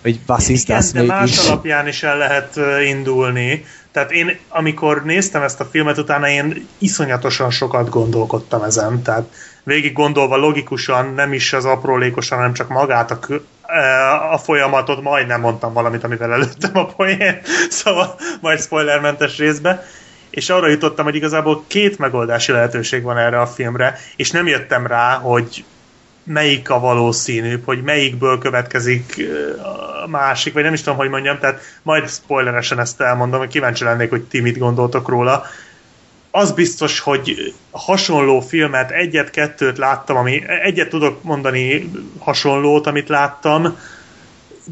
hogy 0.01 0.19
was 0.27 0.47
ist 0.47 0.69
Igen, 0.69 0.83
de 0.93 1.01
más 1.03 1.47
alapján 1.47 1.87
is 1.87 2.03
el 2.03 2.17
lehet 2.17 2.59
indulni. 2.85 3.65
Tehát 3.91 4.11
én, 4.11 4.37
amikor 4.49 5.03
néztem 5.03 5.41
ezt 5.41 5.59
a 5.59 5.65
filmet, 5.65 5.97
utána 5.97 6.29
én 6.29 6.67
iszonyatosan 6.77 7.49
sokat 7.49 7.89
gondolkodtam 7.89 8.63
ezen. 8.63 9.01
Tehát 9.01 9.33
végig 9.63 9.93
gondolva 9.93 10.35
logikusan, 10.35 11.13
nem 11.13 11.33
is 11.33 11.53
az 11.53 11.65
aprólékosan, 11.65 12.37
hanem 12.37 12.53
csak 12.53 12.69
magát 12.69 13.11
a, 13.11 13.19
kö- 13.19 13.45
a 14.31 14.37
folyamatot, 14.37 15.01
majdnem 15.01 15.41
mondtam 15.41 15.73
valamit, 15.73 16.03
amivel 16.03 16.31
előttem 16.31 16.77
a 16.77 16.85
poén, 16.85 17.41
szóval 17.69 18.15
majd 18.41 18.61
spoilermentes 18.61 19.37
részbe, 19.37 19.85
és 20.29 20.49
arra 20.49 20.67
jutottam, 20.67 21.05
hogy 21.05 21.15
igazából 21.15 21.63
két 21.67 21.97
megoldási 21.97 22.51
lehetőség 22.51 23.03
van 23.03 23.17
erre 23.17 23.41
a 23.41 23.47
filmre, 23.47 23.99
és 24.15 24.31
nem 24.31 24.47
jöttem 24.47 24.87
rá, 24.87 25.13
hogy 25.13 25.63
melyik 26.23 26.69
a 26.69 26.79
valószínűbb, 26.79 27.65
hogy 27.65 27.81
melyikből 27.83 28.37
következik 28.37 29.15
ö, 29.17 29.61
a 30.03 30.07
másik, 30.07 30.53
vagy 30.53 30.63
nem 30.63 30.73
is 30.73 30.81
tudom, 30.81 30.97
hogy 30.97 31.09
mondjam, 31.09 31.39
tehát 31.39 31.61
majd 31.81 32.09
spoileresen 32.09 32.79
ezt 32.79 33.01
elmondom, 33.01 33.39
hogy 33.39 33.49
kíváncsi 33.49 33.83
lennék, 33.83 34.09
hogy 34.09 34.23
ti 34.23 34.39
mit 34.39 34.57
gondoltok 34.57 35.07
róla. 35.07 35.45
Az 36.31 36.51
biztos, 36.51 36.99
hogy 36.99 37.53
hasonló 37.71 38.39
filmet, 38.39 38.91
egyet-kettőt 38.91 39.77
láttam, 39.77 40.17
ami 40.17 40.43
egyet 40.63 40.89
tudok 40.89 41.23
mondani 41.23 41.91
hasonlót, 42.19 42.87
amit 42.87 43.09
láttam, 43.09 43.77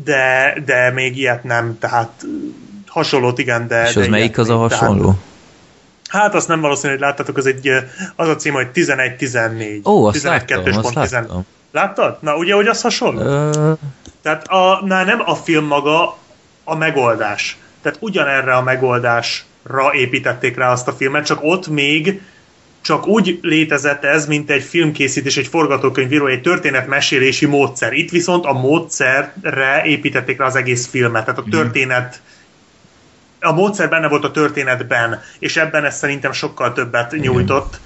de, 0.04 0.54
de 0.66 0.92
még 0.92 1.18
ilyet 1.18 1.44
nem, 1.44 1.78
tehát 1.80 2.26
hasonlót 2.88 3.40
igen, 3.40 3.68
de... 3.68 3.76
És 3.76 3.84
de 3.84 3.88
az 3.88 3.96
ilyet 3.96 4.10
melyik 4.10 4.38
az 4.38 4.50
a 4.50 4.68
tehát- 4.68 4.84
hasonló? 4.84 5.20
Hát 6.10 6.36
azt 6.36 6.48
nem 6.48 6.62
valószínű, 6.62 6.92
hogy 6.92 7.02
láttátok, 7.02 7.38
az 7.38 7.46
egy, 7.46 7.70
az 8.16 8.28
a 8.28 8.36
cím, 8.36 8.54
hogy 8.54 8.68
11-14. 8.74 9.86
Ó, 9.86 10.06
azt 10.06 10.16
11 10.16 10.50
láttam, 10.50 10.86
azt 10.86 11.00
10. 11.00 11.12
láttam. 11.12 11.46
Láttad? 11.72 12.18
Na, 12.22 12.36
ugye, 12.36 12.54
hogy 12.54 12.68
az 12.68 12.82
hasonló? 12.82 13.22
Ö, 13.22 13.72
Tehát 14.22 14.48
a, 14.48 14.82
na, 14.86 15.04
nem 15.04 15.22
a 15.26 15.36
film 15.36 15.66
maga 15.66 16.18
a 16.64 16.76
megoldás. 16.76 17.58
Tehát 17.82 17.98
ugyanerre 18.02 18.56
a 18.56 18.62
megoldásra 19.64 19.94
építették 19.94 20.58
rá 20.58 20.72
azt 20.72 20.88
a 20.88 20.94
filmet, 20.94 21.26
csak 21.26 21.40
ott 21.42 21.68
még 21.68 22.22
csak 22.82 23.08
úgy 23.08 23.40
létezett 23.42 24.04
ez, 24.04 24.28
mint 24.28 24.50
egy 24.50 24.64
filmkészítés, 24.64 25.38
egy 25.38 25.48
forgatókönyvíró, 25.48 26.28
egy 26.28 26.42
történetmesélési 26.42 27.46
módszer. 27.46 27.94
Itt 27.94 28.10
viszont 28.10 28.46
a 28.46 28.54
módszerre 28.54 29.84
építették 29.86 30.38
rá 30.38 30.46
az 30.46 30.56
egész 30.56 30.88
filmet, 30.88 31.26
tehát 31.26 31.40
a 31.40 31.50
történet 31.50 32.22
a 33.42 33.52
módszer 33.52 33.90
benne 33.90 34.08
volt 34.08 34.24
a 34.24 34.32
történetben, 34.32 35.22
és 35.40 35.58
ebben 35.58 35.86
ez 35.86 35.98
szerintem 35.98 36.32
sokkal 36.32 36.74
többet 36.74 37.12
nyújtott. 37.12 37.80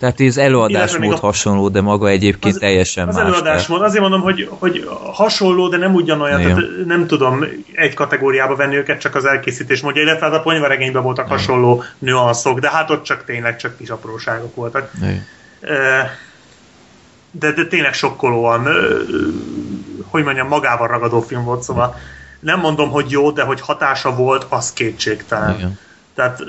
Tehát 0.00 0.20
ez 0.20 0.36
előadásmód 0.36 1.12
a- 1.12 1.18
hasonló, 1.18 1.68
de 1.68 1.80
maga 1.80 2.08
egyébként 2.08 2.54
Az- 2.54 2.60
teljesen 2.60 3.08
Az 3.08 3.14
más. 3.14 3.24
előadásmód, 3.24 3.82
azért 3.82 4.00
mondom, 4.02 4.20
hogy, 4.20 4.48
hogy 4.50 4.88
hasonló, 5.12 5.68
de 5.68 5.76
nem 5.76 5.94
ugyanolyan, 5.94 6.40
Igen. 6.40 6.54
tehát 6.54 6.70
nem 6.86 7.06
tudom 7.06 7.44
egy 7.74 7.94
kategóriába 7.94 8.56
venni 8.56 8.76
őket, 8.76 9.00
csak 9.00 9.14
az 9.14 9.24
elkészítés 9.24 9.80
módja, 9.80 10.02
illetve 10.02 10.26
hát 10.26 10.34
a 10.34 10.40
ponyvaregényben 10.40 11.02
voltak 11.02 11.28
hasonló 11.28 11.82
nüanszok, 11.98 12.58
de 12.60 12.70
hát 12.70 12.90
ott 12.90 13.02
csak 13.02 13.24
tényleg 13.24 13.56
csak 13.56 13.76
kis 13.76 13.88
apróságok 13.88 14.54
voltak. 14.54 14.90
Igen. 15.02 15.22
De, 17.30 17.52
de 17.52 17.64
tényleg 17.66 17.92
sokkolóan, 17.94 18.68
hogy 20.08 20.24
mondjam, 20.24 20.48
magával 20.48 20.86
ragadó 20.88 21.20
film 21.20 21.44
volt, 21.44 21.62
szóval 21.62 21.96
nem 22.40 22.60
mondom, 22.60 22.90
hogy 22.90 23.10
jó, 23.10 23.30
de 23.30 23.42
hogy 23.42 23.60
hatása 23.60 24.14
volt, 24.14 24.46
az 24.48 24.72
kétségtelen. 24.72 25.54
Igen. 25.56 25.78
Tehát 26.14 26.42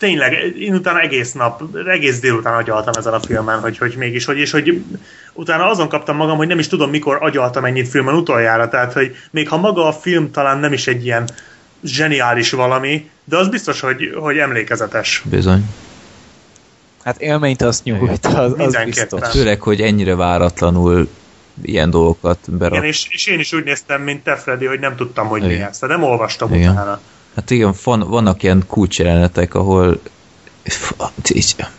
tényleg, 0.00 0.56
én 0.58 0.74
utána 0.74 1.00
egész 1.00 1.32
nap, 1.32 1.62
egész 1.86 2.20
délután 2.20 2.54
agyaltam 2.54 2.92
ezen 2.98 3.12
a 3.12 3.20
filmen, 3.20 3.60
hogy, 3.60 3.78
hogy 3.78 3.94
mégis, 3.96 4.24
hogy, 4.24 4.38
és 4.38 4.50
hogy 4.50 4.84
utána 5.32 5.68
azon 5.68 5.88
kaptam 5.88 6.16
magam, 6.16 6.36
hogy 6.36 6.46
nem 6.46 6.58
is 6.58 6.68
tudom, 6.68 6.90
mikor 6.90 7.18
agyaltam 7.20 7.64
ennyit 7.64 7.88
filmen 7.88 8.14
utoljára, 8.14 8.68
tehát, 8.68 8.92
hogy 8.92 9.16
még 9.30 9.48
ha 9.48 9.56
maga 9.56 9.86
a 9.86 9.92
film 9.92 10.30
talán 10.30 10.58
nem 10.58 10.72
is 10.72 10.86
egy 10.86 11.04
ilyen 11.04 11.28
zseniális 11.84 12.50
valami, 12.50 13.10
de 13.24 13.36
az 13.36 13.48
biztos, 13.48 13.80
hogy, 13.80 14.14
hogy 14.16 14.36
emlékezetes. 14.38 15.22
Bizony. 15.24 15.64
Hát 17.04 17.20
élményt 17.20 17.62
azt 17.62 17.84
nyújt, 17.84 18.26
az, 18.26 18.54
az 18.58 18.78
biztos. 18.84 19.28
Főleg, 19.30 19.60
hogy 19.60 19.80
ennyire 19.80 20.14
váratlanul 20.14 21.08
ilyen 21.62 21.90
dolgokat 21.90 22.38
berak. 22.48 22.72
Igen, 22.72 22.84
és, 22.84 23.06
és 23.10 23.26
én 23.26 23.38
is 23.38 23.52
úgy 23.52 23.64
néztem, 23.64 24.02
mint 24.02 24.22
te, 24.22 24.36
Freddy, 24.36 24.66
hogy 24.66 24.80
nem 24.80 24.96
tudtam, 24.96 25.26
hogy 25.26 25.42
mi 25.42 25.52
Igen. 25.52 25.68
ez. 25.68 25.78
Tehát 25.78 25.96
nem 25.96 26.08
olvastam 26.08 26.54
Igen. 26.54 26.72
utána. 26.72 27.00
Hát 27.34 27.50
igen, 27.50 27.74
van, 27.84 28.00
vannak 28.00 28.42
ilyen 28.42 28.64
kulcsjelenetek, 28.66 29.54
ahol 29.54 30.00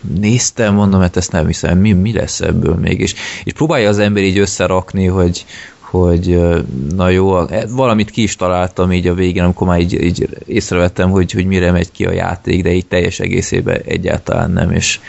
néztem, 0.00 0.74
mondom, 0.74 1.00
hát 1.00 1.16
ezt 1.16 1.32
nem 1.32 1.46
hiszem, 1.46 1.78
mi, 1.78 1.92
mi 1.92 2.12
lesz 2.12 2.40
ebből 2.40 2.74
még, 2.74 3.00
és, 3.00 3.14
és 3.44 3.52
próbálja 3.52 3.88
az 3.88 3.98
ember 3.98 4.22
így 4.22 4.38
összerakni, 4.38 5.06
hogy, 5.06 5.44
hogy 5.80 6.40
na 6.94 7.08
jó, 7.08 7.34
hát 7.34 7.70
valamit 7.70 8.10
ki 8.10 8.22
is 8.22 8.36
találtam 8.36 8.92
így 8.92 9.06
a 9.06 9.14
végén, 9.14 9.42
amikor 9.42 9.66
már 9.66 9.80
így, 9.80 10.02
így 10.02 10.28
észrevettem, 10.46 11.10
hogy, 11.10 11.32
hogy 11.32 11.46
mire 11.46 11.70
megy 11.70 11.90
ki 11.90 12.04
a 12.04 12.12
játék, 12.12 12.62
de 12.62 12.72
így 12.72 12.86
teljes 12.86 13.20
egészében 13.20 13.80
egyáltalán 13.84 14.50
nem, 14.50 14.70
és 14.70 15.00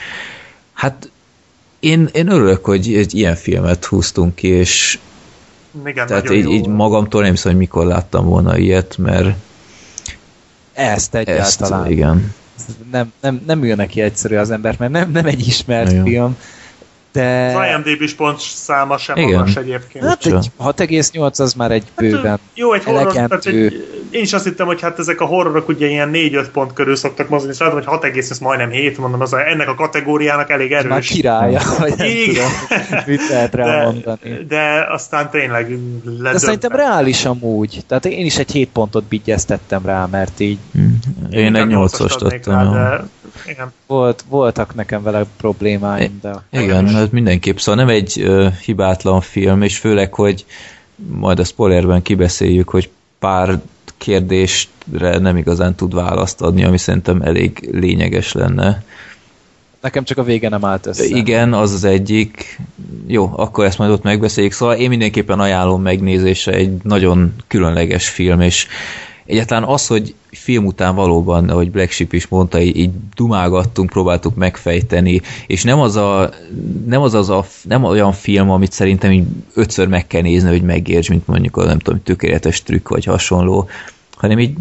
hát 0.74 1.10
én, 1.80 2.10
én 2.12 2.32
örülök, 2.32 2.66
hogy 2.66 2.96
egy 2.96 3.14
ilyen 3.14 3.36
filmet 3.36 3.86
húztunk 3.86 4.36
ki, 4.36 4.48
és 4.48 5.00
Igen, 5.86 6.08
tehát 6.08 6.32
így, 6.32 6.44
jó. 6.44 6.52
így 6.52 6.68
magamtól 6.68 7.22
nem 7.22 7.32
hiszem, 7.32 7.52
hogy 7.52 7.60
mikor 7.60 7.86
láttam 7.86 8.26
volna 8.26 8.58
ilyet, 8.58 8.98
mert 8.98 9.36
Ezt 10.74 11.16
ezt, 11.16 11.16
egyáltalán. 11.16 11.92
igen. 11.92 12.34
Nem, 12.92 13.12
nem, 13.22 13.42
nem 13.46 13.64
ül 13.64 13.76
neki 13.76 14.02
egyszerű 14.02 14.36
az 14.36 14.52
ember, 14.52 14.76
mert 14.80 14.92
nem, 14.92 15.12
nem 15.12 15.26
egy 15.26 15.48
ismert 15.48 15.92
Igen. 15.92 16.04
film. 16.04 16.38
De... 17.14 17.56
Az 17.58 17.66
IMDb-s 17.86 18.14
pont 18.14 18.40
száma 18.40 18.98
sem 18.98 19.16
Igen. 19.18 19.32
magas 19.40 19.56
egyébként. 19.56 20.06
Hát 20.06 20.26
egy 20.26 20.52
6,8 20.60 21.40
az 21.40 21.54
már 21.54 21.72
egy 21.72 21.84
bőven. 21.98 22.26
Hát, 22.26 22.40
jó, 22.54 22.74
egy 22.74 22.84
horror, 22.84 23.14
tehát 23.14 23.46
egy, 23.46 23.56
én 24.12 24.22
is 24.22 24.34
azt 24.34 24.44
hittem, 24.44 24.66
hogy 24.66 24.82
hát 24.82 25.00
ezek 25.00 25.22
a 25.22 25.26
horrorok 25.26 25.68
ugye 25.68 25.88
ilyen 25.88 26.10
4-5 26.14 26.46
pont 26.54 26.74
körül 26.74 26.96
szoktak 26.96 27.30
mozogni, 27.30 27.54
és 27.54 27.60
látom, 27.60 27.76
hogy 27.76 27.86
6 27.86 28.04
egész, 28.04 28.30
ez 28.30 28.40
majdnem 28.40 28.70
7, 28.70 28.98
mondom, 28.98 29.22
az 29.22 29.34
a, 29.34 29.48
ennek 29.48 29.68
a 29.70 29.76
kategóriának 29.76 30.50
elég 30.50 30.72
Ez 30.72 30.84
már 30.84 30.92
erős. 30.92 31.08
királya, 31.08 31.62
vagy 31.80 31.94
nem 31.98 32.08
Igen. 32.08 32.34
tudom, 32.88 33.04
mit 33.06 33.30
lehet 33.30 33.56
rá 33.56 33.66
de, 33.66 33.84
mondani. 33.84 34.46
de 34.48 34.88
aztán 34.90 35.30
tényleg 35.30 35.70
ledöbbent. 35.70 36.32
De 36.34 36.38
szerintem 36.38 36.72
reális 36.72 37.26
amúgy. 37.26 37.84
Tehát 37.88 38.06
én 38.06 38.26
is 38.26 38.38
egy 38.38 38.52
7 38.52 38.70
pontot 38.74 39.04
bigyeztettem 39.04 39.86
rá, 39.86 40.06
mert 40.12 40.40
így 40.40 40.58
Hm. 40.74 40.80
Én 41.32 41.56
egy 41.56 41.68
nyolcast 41.68 42.00
nyolcast 42.00 42.22
adnék 42.22 42.48
adtam. 42.48 42.74
rá, 42.74 42.98
de 42.98 43.04
igen. 43.48 43.72
volt, 43.88 44.24
voltak 44.30 44.76
nekem 44.76 45.04
vele 45.04 45.26
problémáim, 45.38 46.20
de 46.22 46.44
Igen, 46.52 46.88
hát 46.88 47.12
mindenképp. 47.12 47.58
Szóval 47.58 47.86
nem 47.86 47.96
egy 47.96 48.24
uh, 48.26 48.54
hibátlan 48.54 49.22
film, 49.22 49.62
és 49.62 49.78
főleg, 49.78 50.14
hogy 50.14 50.46
majd 50.96 51.40
a 51.40 51.44
spoilerben 51.44 52.02
kibeszéljük, 52.02 52.70
hogy 52.70 52.90
pár 53.20 53.60
kérdésre 53.98 55.18
nem 55.18 55.38
igazán 55.38 55.76
tud 55.76 55.94
választ 55.94 56.42
adni, 56.42 56.64
ami 56.64 56.78
szerintem 56.78 57.22
elég 57.22 57.70
lényeges 57.72 58.32
lenne. 58.32 58.84
nekem 59.82 60.04
csak 60.04 60.18
a 60.18 60.24
vége 60.24 60.50
nem 60.50 60.66
állt 60.66 60.86
össze. 60.86 61.06
Igen, 61.06 61.54
az 61.54 61.74
az 61.74 61.84
egyik. 61.84 62.60
Jó, 63.08 63.32
akkor 63.36 63.66
ezt 63.66 63.78
majd 63.78 63.92
ott 63.92 64.04
megbeszéljük. 64.04 64.54
Szóval 64.54 64.76
én 64.76 64.90
mindenképpen 64.90 65.40
ajánlom 65.40 65.82
megnézésre 65.82 66.54
egy 66.54 66.72
nagyon 66.84 67.34
különleges 67.48 68.10
film, 68.10 68.42
és 68.42 68.68
egyáltalán 69.26 69.64
az, 69.64 69.88
hogy 69.88 70.14
film 70.32 70.66
után 70.66 70.96
valóban, 70.96 71.50
ahogy 71.50 71.72
Black 71.72 71.92
Sheep 71.92 72.14
is 72.14 72.28
mondta, 72.28 72.62
így, 72.62 72.78
így 72.78 72.92
dumálgattunk, 73.16 73.90
próbáltuk 73.90 74.36
megfejteni, 74.36 75.22
és 75.48 75.64
nem 75.64 75.80
az, 75.80 75.96
a, 75.96 76.30
nem 76.86 77.02
az, 77.02 77.14
az 77.14 77.30
a, 77.30 77.46
nem 77.64 77.84
olyan 77.84 78.12
film, 78.12 78.50
amit 78.50 78.72
szerintem 78.72 79.12
így 79.12 79.26
ötször 79.54 79.88
meg 79.88 80.08
kell 80.08 80.22
nézni, 80.22 80.50
hogy 80.50 80.64
megérts, 80.64 81.10
mint 81.10 81.28
mondjuk 81.28 81.58
a 81.58 81.64
nem 81.64 81.80
tudom, 81.80 82.04
tökéletes 82.04 82.64
trükk 82.64 82.90
vagy 82.90 83.06
hasonló, 83.06 83.70
hanem 84.16 84.40
így 84.40 84.54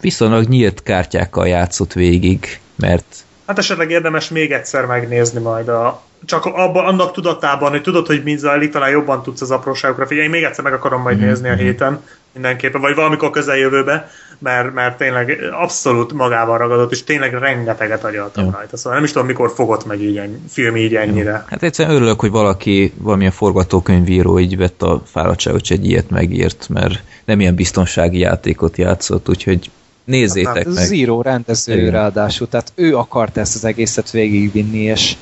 viszonylag 0.00 0.48
nyílt 0.48 0.82
kártyákkal 0.82 1.48
játszott 1.48 1.92
végig, 1.92 2.60
mert 2.76 3.24
Hát 3.46 3.58
esetleg 3.58 3.90
érdemes 3.90 4.28
még 4.28 4.52
egyszer 4.52 4.86
megnézni 4.86 5.40
majd 5.40 5.68
a 5.68 6.02
csak 6.24 6.44
abban, 6.44 6.84
annak 6.84 7.12
tudatában, 7.12 7.70
hogy 7.70 7.82
tudod, 7.82 8.06
hogy 8.06 8.22
mi 8.22 8.36
zajlik, 8.36 8.70
talán 8.70 8.90
jobban 8.90 9.22
tudsz 9.22 9.40
az 9.40 9.50
apróságokra 9.50 10.06
figyelni. 10.06 10.28
Én 10.28 10.34
még 10.40 10.44
egyszer 10.44 10.64
meg 10.64 10.72
akarom 10.72 11.02
majd 11.02 11.18
nézni 11.18 11.48
a 11.48 11.54
héten 11.54 12.00
mindenképpen, 12.32 12.80
vagy 12.80 12.94
valamikor 12.94 13.30
közeljövőbe, 13.30 14.10
mert, 14.38 14.74
mert 14.74 14.96
tényleg 14.96 15.38
abszolút 15.62 16.12
magával 16.12 16.58
ragadott, 16.58 16.92
és 16.92 17.04
tényleg 17.04 17.34
rengeteget 17.34 18.04
agyaltam 18.04 18.44
Jó. 18.44 18.50
rajta. 18.50 18.76
Szóval 18.76 18.94
nem 18.94 19.04
is 19.04 19.12
tudom, 19.12 19.26
mikor 19.26 19.52
fogott 19.54 19.86
meg 19.86 20.00
így 20.00 20.16
ennyi, 20.16 20.36
film 20.48 20.76
így 20.76 20.94
ennyire. 20.94 21.44
Hát 21.48 21.62
egyszerűen 21.62 21.94
örülök, 21.94 22.20
hogy 22.20 22.30
valaki, 22.30 22.92
valamilyen 22.96 23.32
forgatókönyvíró 23.32 24.38
így 24.38 24.56
vett 24.56 24.82
a 24.82 25.02
fáradtságot, 25.04 25.66
hogy 25.68 25.76
egy 25.76 25.86
ilyet 25.86 26.10
megírt, 26.10 26.68
mert 26.68 27.02
nem 27.24 27.40
ilyen 27.40 27.54
biztonsági 27.54 28.18
játékot 28.18 28.76
játszott, 28.76 29.28
úgyhogy 29.28 29.70
nézzétek 30.04 30.54
Hát, 30.54 30.66
Ez 30.66 30.74
meg. 30.74 30.84
Zero 30.84 31.22
rendező 31.22 31.78
Igen. 31.80 31.90
ráadásul, 31.90 32.48
tehát 32.48 32.72
ő 32.74 32.96
akart 32.96 33.36
ezt 33.36 33.54
az 33.54 33.64
egészet 33.64 34.10
végigvinni, 34.10 34.82
és 34.82 35.16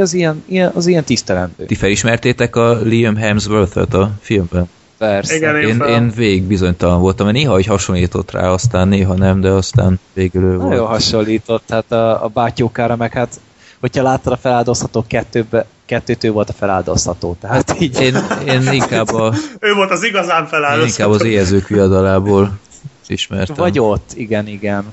az 0.00 0.12
ilyen, 0.14 0.42
ilyen, 0.46 0.70
az 0.74 0.86
ilyen 0.86 1.04
tisztelendő. 1.04 1.64
Ti 1.66 1.74
felismertétek 1.74 2.56
a 2.56 2.78
Liam 2.82 3.16
Hemsworth-et 3.16 3.94
a 3.94 4.10
filmben? 4.20 4.68
Persze. 4.98 5.34
Igen, 5.36 5.56
én 5.56 5.68
Én, 5.68 5.76
fel- 5.76 5.88
én 5.88 6.12
végig 6.16 6.42
bizonytalan 6.42 7.00
voltam, 7.00 7.26
mert 7.26 7.38
néha 7.38 7.52
hogy 7.52 7.66
hasonlított 7.66 8.30
rá, 8.30 8.48
aztán 8.48 8.88
néha 8.88 9.14
nem, 9.14 9.40
de 9.40 9.48
aztán 9.48 10.00
végül 10.12 10.42
ő 10.42 10.56
Nagyon 10.56 10.68
volt. 10.68 10.88
hasonlított, 10.88 11.62
hát 11.68 11.92
a, 11.92 12.24
a 12.24 12.28
bátyókára, 12.28 12.96
meg 12.96 13.12
hát 13.12 13.40
hogyha 13.80 14.02
láttad 14.02 14.32
a 14.32 14.36
feláldozható 14.36 15.04
kettőbe, 15.08 15.66
kettőtő 15.86 16.30
volt 16.30 16.48
a 16.48 16.52
feláldozható, 16.52 17.36
tehát 17.40 17.76
így... 17.80 18.00
Én, 18.00 18.14
én 18.46 18.72
inkább, 18.72 19.08
a, 19.14 19.34
Ő 19.60 19.74
volt 19.74 19.90
az 19.90 20.04
igazán 20.04 20.42
én 20.42 20.48
feláldozható. 20.48 21.02
inkább 21.04 21.20
az 21.20 21.26
éjezők 21.26 21.68
viadalából 21.68 22.58
ismertem. 23.06 23.56
Vagy 23.56 23.78
ott, 23.78 24.10
igen, 24.14 24.46
igen. 24.46 24.84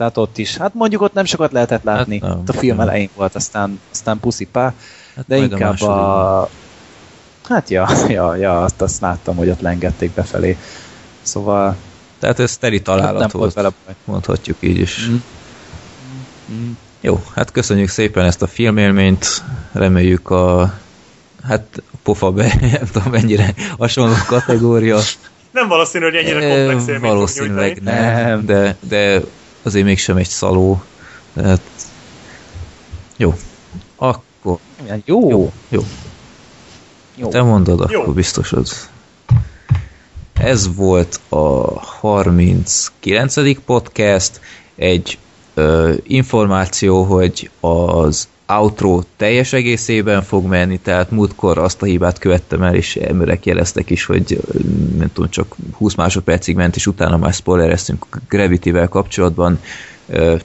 Tehát 0.00 0.16
ott 0.16 0.38
is. 0.38 0.56
Hát 0.56 0.74
mondjuk 0.74 1.02
ott 1.02 1.12
nem 1.12 1.24
sokat 1.24 1.52
lehetett 1.52 1.82
látni. 1.82 2.20
Hát 2.20 2.28
nem. 2.28 2.38
ott 2.38 2.48
a 2.48 2.52
film 2.52 2.80
elején 2.80 3.08
volt, 3.16 3.34
aztán, 3.34 3.80
aztán 3.90 4.20
puszipá. 4.20 4.74
hát 5.16 5.24
De 5.28 5.36
inkább 5.36 5.70
második. 5.70 5.94
a... 5.94 6.48
Hát 7.48 7.70
ja, 7.70 7.88
ja, 8.08 8.36
ja, 8.36 8.62
azt, 8.62 8.82
azt 8.82 9.00
láttam, 9.00 9.36
hogy 9.36 9.48
ott 9.48 9.60
lengették 9.60 10.10
befelé. 10.10 10.56
Szóval 11.22 11.76
Tehát 12.18 12.38
ez 12.38 12.56
teri 12.56 12.76
hát 12.76 12.84
találat 12.84 13.18
nem 13.20 13.28
volt 13.32 13.32
volt, 13.32 13.54
vele 13.54 13.70
mondhatjuk 14.04 14.56
így 14.60 14.78
is. 14.78 15.08
Mm. 15.08 15.16
Mm. 16.52 16.70
Jó, 17.00 17.22
hát 17.34 17.50
köszönjük 17.50 17.88
szépen 17.88 18.24
ezt 18.24 18.42
a 18.42 18.46
filmélményt, 18.46 19.42
reméljük 19.72 20.30
a 20.30 20.74
hát 21.42 21.82
a 21.92 21.96
pofa 22.02 22.30
be, 22.30 22.54
nem 22.60 22.86
tudom 22.92 23.10
mennyire 23.10 23.54
hasonló 23.78 24.14
kategória. 24.26 24.98
Nem 25.50 25.68
valószínű, 25.68 26.04
hogy 26.04 26.14
ennyire 26.14 26.48
komplex 26.48 26.86
élményt 26.86 27.12
Valószínűleg 27.12 27.82
nem, 27.82 28.46
de, 28.46 28.76
de 28.80 29.20
azért 29.62 29.84
mégsem 29.84 30.16
egy 30.16 30.28
szaló. 30.28 30.82
Tehát... 31.34 31.60
Jó, 33.16 33.34
akkor 33.96 34.58
Jó, 35.04 35.28
jó, 35.28 35.30
jó. 35.30 35.52
jó. 35.68 35.82
jó. 37.16 37.28
Te 37.28 37.42
mondod, 37.42 37.90
Jó. 37.90 38.00
akkor 38.00 38.14
biztos 38.14 38.52
az. 38.52 38.88
Ez 40.32 40.74
volt 40.74 41.20
a 41.28 41.80
39. 41.80 43.64
podcast, 43.64 44.40
egy 44.74 45.18
ö, 45.54 45.94
információ, 46.02 47.02
hogy 47.02 47.50
az 47.60 48.28
outro 48.58 49.00
teljes 49.16 49.52
egészében 49.52 50.22
fog 50.22 50.46
menni, 50.46 50.78
tehát 50.78 51.10
múltkor 51.10 51.58
azt 51.58 51.82
a 51.82 51.86
hibát 51.86 52.18
követtem 52.18 52.62
el, 52.62 52.74
és 52.74 52.96
emberek 52.96 53.46
jeleztek 53.46 53.90
is, 53.90 54.04
hogy 54.04 54.40
nem 54.96 55.10
tudom, 55.12 55.30
csak 55.30 55.56
20 55.72 55.94
másodpercig 55.94 56.56
ment, 56.56 56.76
és 56.76 56.86
utána 56.86 57.16
már 57.16 57.32
spoilereztünk 57.32 58.06
Gravity-vel 58.28 58.88
kapcsolatban. 58.88 59.60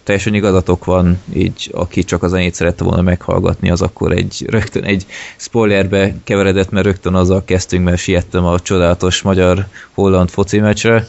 Teljesen 0.04 0.34
igazatok 0.34 0.86
van, 0.86 1.20
így 1.34 1.72
aki 1.74 2.04
csak 2.04 2.24
az 2.24 2.30
zenét 2.30 2.54
szerette 2.54 2.84
volna 2.84 3.02
meghallgatni, 3.02 3.70
az 3.70 3.82
akkor 3.82 4.12
egy 4.12 4.46
rögtön 4.50 4.84
egy 4.84 5.06
spoilerbe 5.38 6.16
keveredett, 6.24 6.70
mert 6.70 6.86
rögtön 6.86 7.16
azzal 7.16 7.44
kezdtünk, 7.46 7.84
mert 7.84 7.98
siettem 7.98 8.46
a 8.46 8.60
csodálatos 8.60 9.22
magyar-holland 9.22 10.30
foci 10.30 10.60
meccsre. 10.60 11.08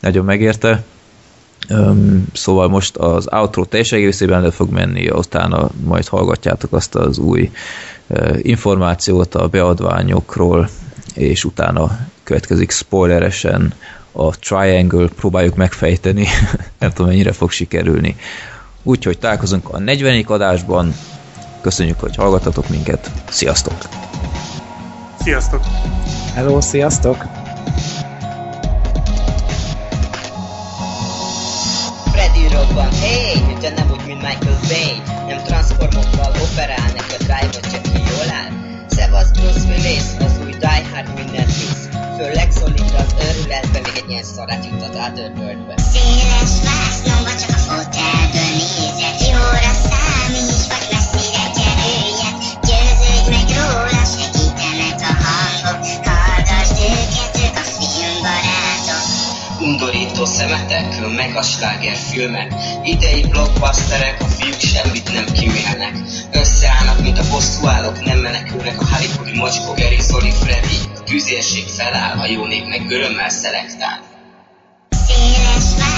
Nagyon 0.00 0.24
megérte. 0.24 0.84
Öm, 1.70 2.26
szóval 2.32 2.68
most 2.68 2.96
az 2.96 3.28
outro 3.32 3.64
teljes 3.64 3.92
egészében 3.92 4.42
le 4.42 4.50
fog 4.50 4.70
menni, 4.70 5.10
utána 5.10 5.68
majd 5.84 6.06
hallgatjátok 6.08 6.72
azt 6.72 6.94
az 6.94 7.18
új 7.18 7.50
ö, 8.06 8.36
információt 8.42 9.34
a 9.34 9.48
beadványokról, 9.48 10.68
és 11.14 11.44
utána 11.44 11.98
következik 12.22 12.70
spoileresen 12.70 13.74
a 14.12 14.38
Triangle, 14.38 15.08
próbáljuk 15.16 15.54
megfejteni, 15.54 16.26
nem 16.78 16.90
tudom 16.90 17.10
mennyire 17.10 17.32
fog 17.32 17.50
sikerülni. 17.50 18.16
Úgyhogy 18.82 19.18
találkozunk 19.18 19.68
a 19.68 19.78
40. 19.78 20.24
adásban, 20.26 20.94
köszönjük, 21.60 22.00
hogy 22.00 22.16
hallgatatok 22.16 22.68
minket, 22.68 23.10
sziasztok! 23.28 23.74
Sziasztok! 25.22 25.60
Hello, 26.34 26.60
sziasztok! 26.60 27.24
Robban, 32.52 32.90
hey, 33.00 33.42
nem 33.60 33.90
úgy, 33.90 34.06
mint 34.06 34.22
Michael 34.22 34.58
Bay 34.68 35.02
Nem 35.26 35.42
transformokkal 35.44 36.32
operál, 36.42 36.90
neki 36.96 37.14
a 37.14 37.16
drive-ot 37.18 37.70
csak 37.72 37.82
ki 37.82 37.98
jól 38.10 38.30
áll? 38.40 38.50
Szevasz 38.86 39.30
Bruce 39.30 39.66
Willis, 39.68 40.06
az 40.18 40.38
új 40.44 40.50
Die 40.50 40.86
Hard 40.92 41.14
mindent 41.14 41.46
visz 41.46 41.88
Főleg 42.16 42.50
szólít 42.50 42.94
az 43.02 43.14
őrületbe, 43.26 43.80
még 43.82 43.96
egy 43.96 44.10
ilyen 44.10 44.24
szarát 44.24 44.64
juttat 44.64 44.94
Otherworldbe 44.94 45.74
Széles 45.92 46.52
vásznomba 46.64 47.30
csak 47.40 47.50
a 47.50 47.58
fotelből 47.58 48.19
Undorító 60.20 60.38
szemetek, 60.38 61.14
meg 61.16 61.36
a 61.36 61.42
slágerfilmek 61.42 62.52
Idei 62.84 63.22
blockbusterek, 63.22 64.20
a 64.20 64.24
fiúk 64.24 64.60
semmit 64.60 65.12
nem 65.12 65.24
kimélnek 65.24 65.92
Összeállnak, 66.32 67.00
mint 67.00 67.18
a 67.18 67.28
bosszúállók, 67.30 68.04
nem 68.04 68.18
menekülnek 68.18 68.80
A 68.80 68.84
Hollywoodi 68.84 69.38
mocskó, 69.38 69.72
Gary, 69.72 70.00
Zoli, 70.00 70.30
Freddy. 70.30 70.76
A 70.94 71.02
feláll, 71.76 72.18
a 72.18 72.26
jó 72.26 72.46
nép 72.46 72.66
meg 72.66 72.90
örömmel 72.90 73.28
szelektál. 73.28 74.00
Széles 75.06 75.89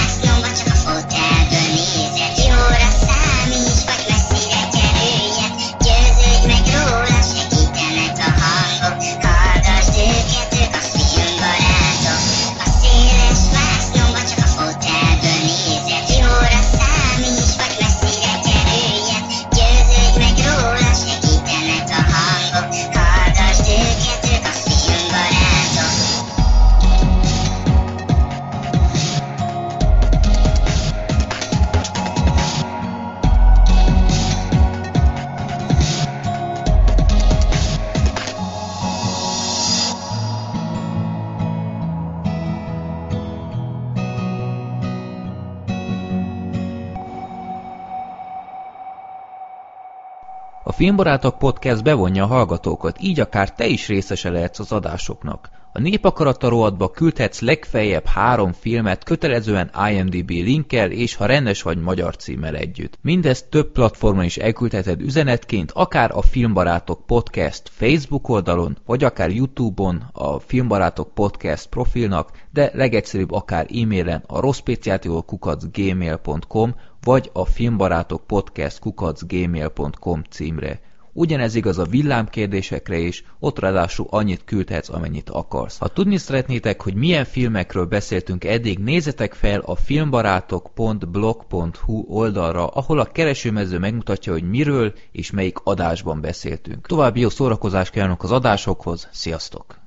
A 50.73 50.75
Filmbarátok 50.75 51.37
Podcast 51.37 51.83
bevonja 51.83 52.23
a 52.23 52.27
hallgatókat, 52.27 53.01
így 53.01 53.19
akár 53.19 53.53
te 53.53 53.65
is 53.65 53.87
részese 53.87 54.29
lehetsz 54.29 54.59
az 54.59 54.71
adásoknak. 54.71 55.49
A 55.75 55.79
Népakarata 55.79 56.49
rovatba 56.49 56.91
küldhetsz 56.91 57.39
legfeljebb 57.39 58.05
három 58.05 58.51
filmet 58.51 59.03
kötelezően 59.03 59.71
IMDB 59.89 60.29
linkkel 60.29 60.91
és 60.91 61.15
ha 61.15 61.25
rendes 61.25 61.61
vagy 61.61 61.81
magyar 61.81 62.15
címmel 62.15 62.55
együtt. 62.55 62.97
Mindezt 63.01 63.49
több 63.49 63.71
platformon 63.71 64.23
is 64.23 64.37
elküldheted 64.37 65.01
üzenetként, 65.01 65.71
akár 65.71 66.11
a 66.13 66.21
Filmbarátok 66.21 67.05
Podcast 67.05 67.69
Facebook 67.71 68.29
oldalon, 68.29 68.77
vagy 68.85 69.03
akár 69.03 69.29
Youtube-on 69.29 70.09
a 70.11 70.39
Filmbarátok 70.39 71.13
Podcast 71.13 71.67
profilnak, 71.67 72.31
de 72.51 72.71
legegyszerűbb 72.73 73.31
akár 73.31 73.67
e-mailen 73.69 74.23
a 74.27 74.39
rosszpéciátiolkukacgmail.com 74.39 76.75
vagy 77.03 77.29
a 77.33 77.45
filmbarátok 77.45 78.27
podcast 78.27 78.79
kukacgmail.com 78.79 80.21
címre. 80.29 80.79
Ugyanez 81.15 81.55
igaz 81.55 81.77
a 81.77 81.85
villámkérdésekre 81.85 82.97
is, 82.97 83.23
ott 83.39 83.59
ráadásul 83.59 84.07
annyit 84.09 84.41
küldhetsz, 84.45 84.89
amennyit 84.89 85.29
akarsz. 85.29 85.77
Ha 85.77 85.87
tudni 85.87 86.17
szeretnétek, 86.17 86.81
hogy 86.81 86.93
milyen 86.93 87.25
filmekről 87.25 87.85
beszéltünk 87.85 88.43
eddig, 88.43 88.79
nézzetek 88.79 89.33
fel 89.33 89.59
a 89.59 89.75
filmbarátok.blog.hu 89.75 92.05
oldalra, 92.07 92.67
ahol 92.67 92.99
a 92.99 93.11
keresőmező 93.11 93.79
megmutatja, 93.79 94.31
hogy 94.31 94.49
miről 94.49 94.93
és 95.11 95.31
melyik 95.31 95.57
adásban 95.63 96.21
beszéltünk. 96.21 96.87
További 96.87 97.19
jó 97.19 97.29
szórakozást 97.29 97.91
kívánok 97.91 98.23
az 98.23 98.31
adásokhoz, 98.31 99.07
sziasztok! 99.11 99.81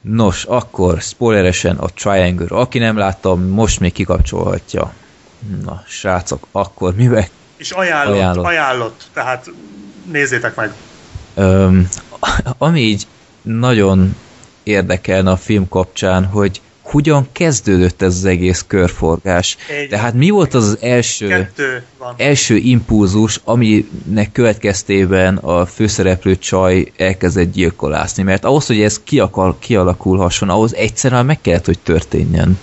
Nos, 0.00 0.44
akkor 0.44 1.00
spoileresen 1.00 1.76
a 1.76 1.86
Triangle. 1.86 2.56
Aki 2.56 2.78
nem 2.78 2.96
látta, 2.96 3.34
most 3.34 3.80
még 3.80 3.92
kikapcsolhatja. 3.92 4.92
Na, 5.64 5.82
srácok, 5.86 6.46
akkor 6.52 6.94
mivel 6.94 7.26
És 7.62 7.70
ajánlott, 7.70 8.14
Ajánlott. 8.16 8.44
ajánlott, 8.44 9.02
tehát 9.12 9.50
nézzétek 10.12 10.54
meg. 10.54 10.72
Öm, 11.34 11.88
ami 12.58 12.80
így 12.80 13.06
nagyon 13.42 14.16
érdekelne 14.62 15.30
a 15.30 15.36
film 15.36 15.68
kapcsán, 15.68 16.24
hogy 16.24 16.60
hogyan 16.82 17.28
kezdődött 17.32 18.02
ez 18.02 18.14
az 18.14 18.24
egész 18.24 18.64
körforgás. 18.66 19.56
Egy- 19.68 19.88
Tehát 19.88 20.14
mi 20.14 20.30
volt 20.30 20.54
az, 20.54 20.64
az 20.64 20.78
első, 20.80 21.50
első 22.16 22.56
impulzus, 22.56 23.40
aminek 23.44 24.32
következtében 24.32 25.36
a 25.36 25.66
főszereplő 25.66 26.36
csaj 26.38 26.92
elkezdett 26.96 27.52
gyilkolászni? 27.52 28.22
Mert 28.22 28.44
ahhoz, 28.44 28.66
hogy 28.66 28.80
ez 28.80 29.00
ki 29.04 29.20
akar, 29.20 29.58
kialakulhasson, 29.58 30.48
ahhoz 30.48 30.74
egyszerűen 30.74 31.26
meg 31.26 31.40
kellett, 31.40 31.64
hogy 31.66 31.78
történjen. 31.78 32.58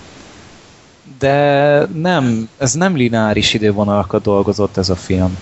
De 1.20 1.86
nem, 1.94 2.48
ez 2.58 2.72
nem 2.72 2.96
lineáris 2.96 3.54
idővonalakat 3.54 4.22
dolgozott 4.22 4.76
ez 4.76 4.88
a 4.88 4.96
film. 4.96 5.38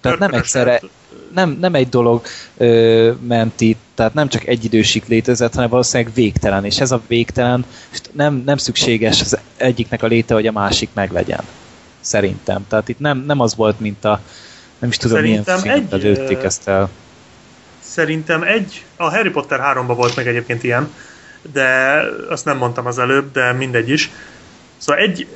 Tehát 0.00 0.18
nem 0.18 0.32
egyszerre, 0.32 0.80
nem, 1.34 1.56
nem 1.60 1.74
egy 1.74 1.88
dolog 1.88 2.22
ö, 2.56 3.12
ment 3.26 3.60
itt, 3.60 3.80
tehát 3.94 4.14
nem 4.14 4.28
csak 4.28 4.46
egy 4.46 4.64
idősik 4.64 5.06
létezett, 5.06 5.54
hanem 5.54 5.70
valószínűleg 5.70 6.14
végtelen, 6.14 6.64
és 6.64 6.80
ez 6.80 6.90
a 6.90 7.00
végtelen 7.06 7.64
nem, 8.12 8.42
nem 8.46 8.56
szükséges 8.56 9.20
az 9.20 9.38
egyiknek 9.56 10.02
a 10.02 10.06
léte, 10.06 10.34
hogy 10.34 10.46
a 10.46 10.52
másik 10.52 10.88
meglegyen. 10.92 11.42
Szerintem. 12.00 12.66
Tehát 12.68 12.88
itt 12.88 12.98
nem, 12.98 13.24
nem 13.26 13.40
az 13.40 13.54
volt, 13.54 13.80
mint 13.80 14.04
a 14.04 14.20
nem 14.78 14.90
is 14.90 14.96
tudom, 14.96 15.16
Szerintem 15.16 15.60
milyen 15.60 15.86
egy, 15.90 16.02
lőtték 16.02 16.42
ezt 16.42 16.68
el. 16.68 16.90
Szerintem 17.80 18.42
egy, 18.42 18.84
a 18.96 19.10
Harry 19.10 19.30
Potter 19.30 19.60
3-ban 19.62 19.92
volt 19.96 20.16
meg 20.16 20.26
egyébként 20.26 20.62
ilyen, 20.62 20.92
de 21.52 22.00
azt 22.28 22.44
nem 22.44 22.56
mondtam 22.56 22.86
az 22.86 22.98
előbb, 22.98 23.32
de 23.32 23.52
mindegy 23.52 23.88
is. 23.88 24.10
Szóval 24.80 25.02
egy 25.02 25.26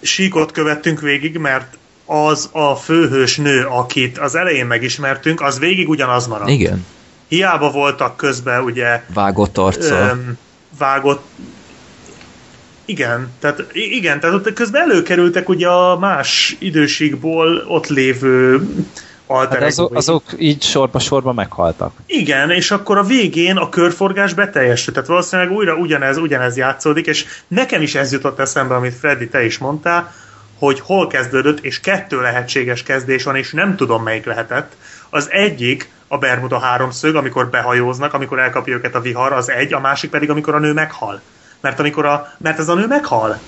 síkot 0.00 0.52
követtünk 0.52 1.00
végig, 1.00 1.38
mert 1.38 1.78
az 2.04 2.48
a 2.52 2.74
főhős 2.74 3.36
nő, 3.36 3.64
akit 3.64 4.18
az 4.18 4.34
elején 4.34 4.66
megismertünk, 4.66 5.40
az 5.40 5.58
végig 5.58 5.88
ugyanaz 5.88 6.26
maradt. 6.26 6.50
Igen, 6.50 6.86
Hiába 7.28 7.70
voltak 7.70 8.16
közben 8.16 8.62
ugye 8.62 9.02
vágott 9.14 9.58
arca. 9.58 9.94
öm, 9.94 10.38
vágott 10.78 11.24
igen, 12.84 13.32
tehát 13.40 13.64
igen, 13.72 14.20
tehát 14.20 14.36
ott 14.36 14.52
közben 14.52 14.82
előkerültek 14.82 15.48
ugye 15.48 15.68
a 15.68 15.98
más 15.98 16.56
időségból 16.58 17.64
ott 17.68 17.86
lévő 17.86 18.68
alter 19.26 19.58
Hát 19.58 19.66
azok, 19.66 19.86
egoik. 19.86 19.98
azok 19.98 20.22
így 20.38 20.62
sorba-sorba 20.62 21.32
meghaltak. 21.32 21.92
Igen, 22.06 22.50
és 22.50 22.70
akkor 22.70 22.98
a 22.98 23.02
végén 23.02 23.56
a 23.56 23.68
körforgás 23.68 24.34
beteljesült, 24.34 24.94
tehát 24.94 25.08
valószínűleg 25.10 25.52
újra 25.52 25.74
ugyanez, 25.74 26.16
ugyanez 26.16 26.56
játszódik, 26.56 27.06
és 27.06 27.26
nekem 27.48 27.82
is 27.82 27.94
ez 27.94 28.12
jutott 28.12 28.38
eszembe, 28.38 28.74
amit 28.74 28.94
Freddy, 28.94 29.28
te 29.28 29.44
is 29.44 29.58
mondtál, 29.58 30.14
hogy 30.58 30.80
hol 30.80 31.06
kezdődött, 31.06 31.60
és 31.60 31.80
kettő 31.80 32.20
lehetséges 32.20 32.82
kezdés 32.82 33.24
van, 33.24 33.36
és 33.36 33.52
nem 33.52 33.76
tudom 33.76 34.02
melyik 34.02 34.24
lehetett. 34.24 34.72
Az 35.10 35.30
egyik 35.30 35.88
a 36.08 36.18
Bermuda 36.18 36.58
háromszög, 36.58 37.14
amikor 37.14 37.50
behajóznak, 37.50 38.14
amikor 38.14 38.38
elkapja 38.38 38.74
őket 38.74 38.94
a 38.94 39.00
vihar, 39.00 39.32
az 39.32 39.50
egy, 39.50 39.72
a 39.72 39.80
másik 39.80 40.10
pedig, 40.10 40.30
amikor 40.30 40.54
a 40.54 40.58
nő 40.58 40.72
meghal. 40.72 41.20
Mert, 41.60 41.78
amikor 41.78 42.04
a, 42.06 42.32
mert 42.38 42.58
ez 42.58 42.68
a 42.68 42.74
nő 42.74 42.86
meghal. 42.86 43.38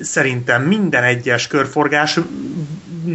Szerintem 0.00 0.62
minden 0.62 1.02
egyes 1.02 1.46
körforgás, 1.46 2.18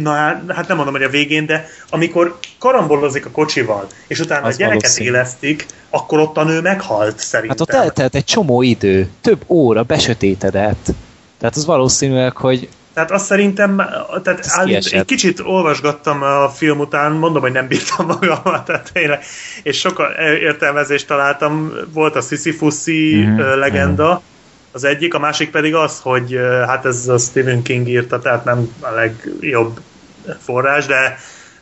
na 0.02 0.12
hát 0.48 0.68
nem 0.68 0.76
mondom, 0.76 0.94
hogy 0.94 1.02
a 1.02 1.08
végén, 1.08 1.46
de 1.46 1.68
amikor 1.90 2.38
karambolozik 2.58 3.26
a 3.26 3.30
kocsival, 3.30 3.86
és 4.06 4.18
utána 4.20 4.46
Az 4.46 4.54
a 4.54 4.58
gyereket 4.58 4.80
valószínű. 4.82 5.08
élesztik, 5.08 5.66
akkor 5.90 6.18
ott 6.18 6.36
a 6.36 6.44
nő 6.44 6.60
meghalt 6.60 7.18
szerintem. 7.18 7.56
Hát 7.58 7.76
ott 7.76 7.84
eltelt 7.84 8.14
egy 8.14 8.24
csomó 8.24 8.62
idő, 8.62 9.08
több 9.20 9.42
óra 9.46 9.82
besötétedett. 9.82 10.86
Tehát 11.38 11.56
az 11.56 11.64
valószínűleg, 11.66 12.36
hogy 12.36 12.68
Tehát 12.94 13.10
azt 13.10 13.24
szerintem, 13.24 13.76
tehát 14.22 14.38
Ez 14.38 14.52
állít, 14.52 14.68
kiesett. 14.72 14.98
egy 15.00 15.04
kicsit 15.04 15.40
olvasgattam 15.40 16.22
a 16.22 16.48
film 16.48 16.78
után, 16.78 17.12
mondom, 17.12 17.42
hogy 17.42 17.52
nem 17.52 17.66
bírtam 17.66 18.06
magamat, 18.06 18.64
tehát 18.64 18.90
tényleg, 18.92 19.24
és 19.62 19.78
sok 19.78 20.02
értelmezést 20.40 21.06
találtam, 21.06 21.72
volt 21.92 22.16
a 22.16 22.20
Sisyphuszi 22.20 23.14
Mhm, 23.16 23.40
uh 23.40 23.56
legenda, 23.56 24.22
az 24.76 24.84
egyik, 24.84 25.14
a 25.14 25.18
másik 25.18 25.50
pedig 25.50 25.74
az, 25.74 26.00
hogy 26.00 26.38
hát 26.66 26.84
ez 26.84 27.08
a 27.08 27.18
Stephen 27.18 27.62
King 27.62 27.88
írta, 27.88 28.18
tehát 28.18 28.44
nem 28.44 28.74
a 28.80 28.90
legjobb 28.90 29.80
forrás, 30.42 30.86
de 30.86 31.18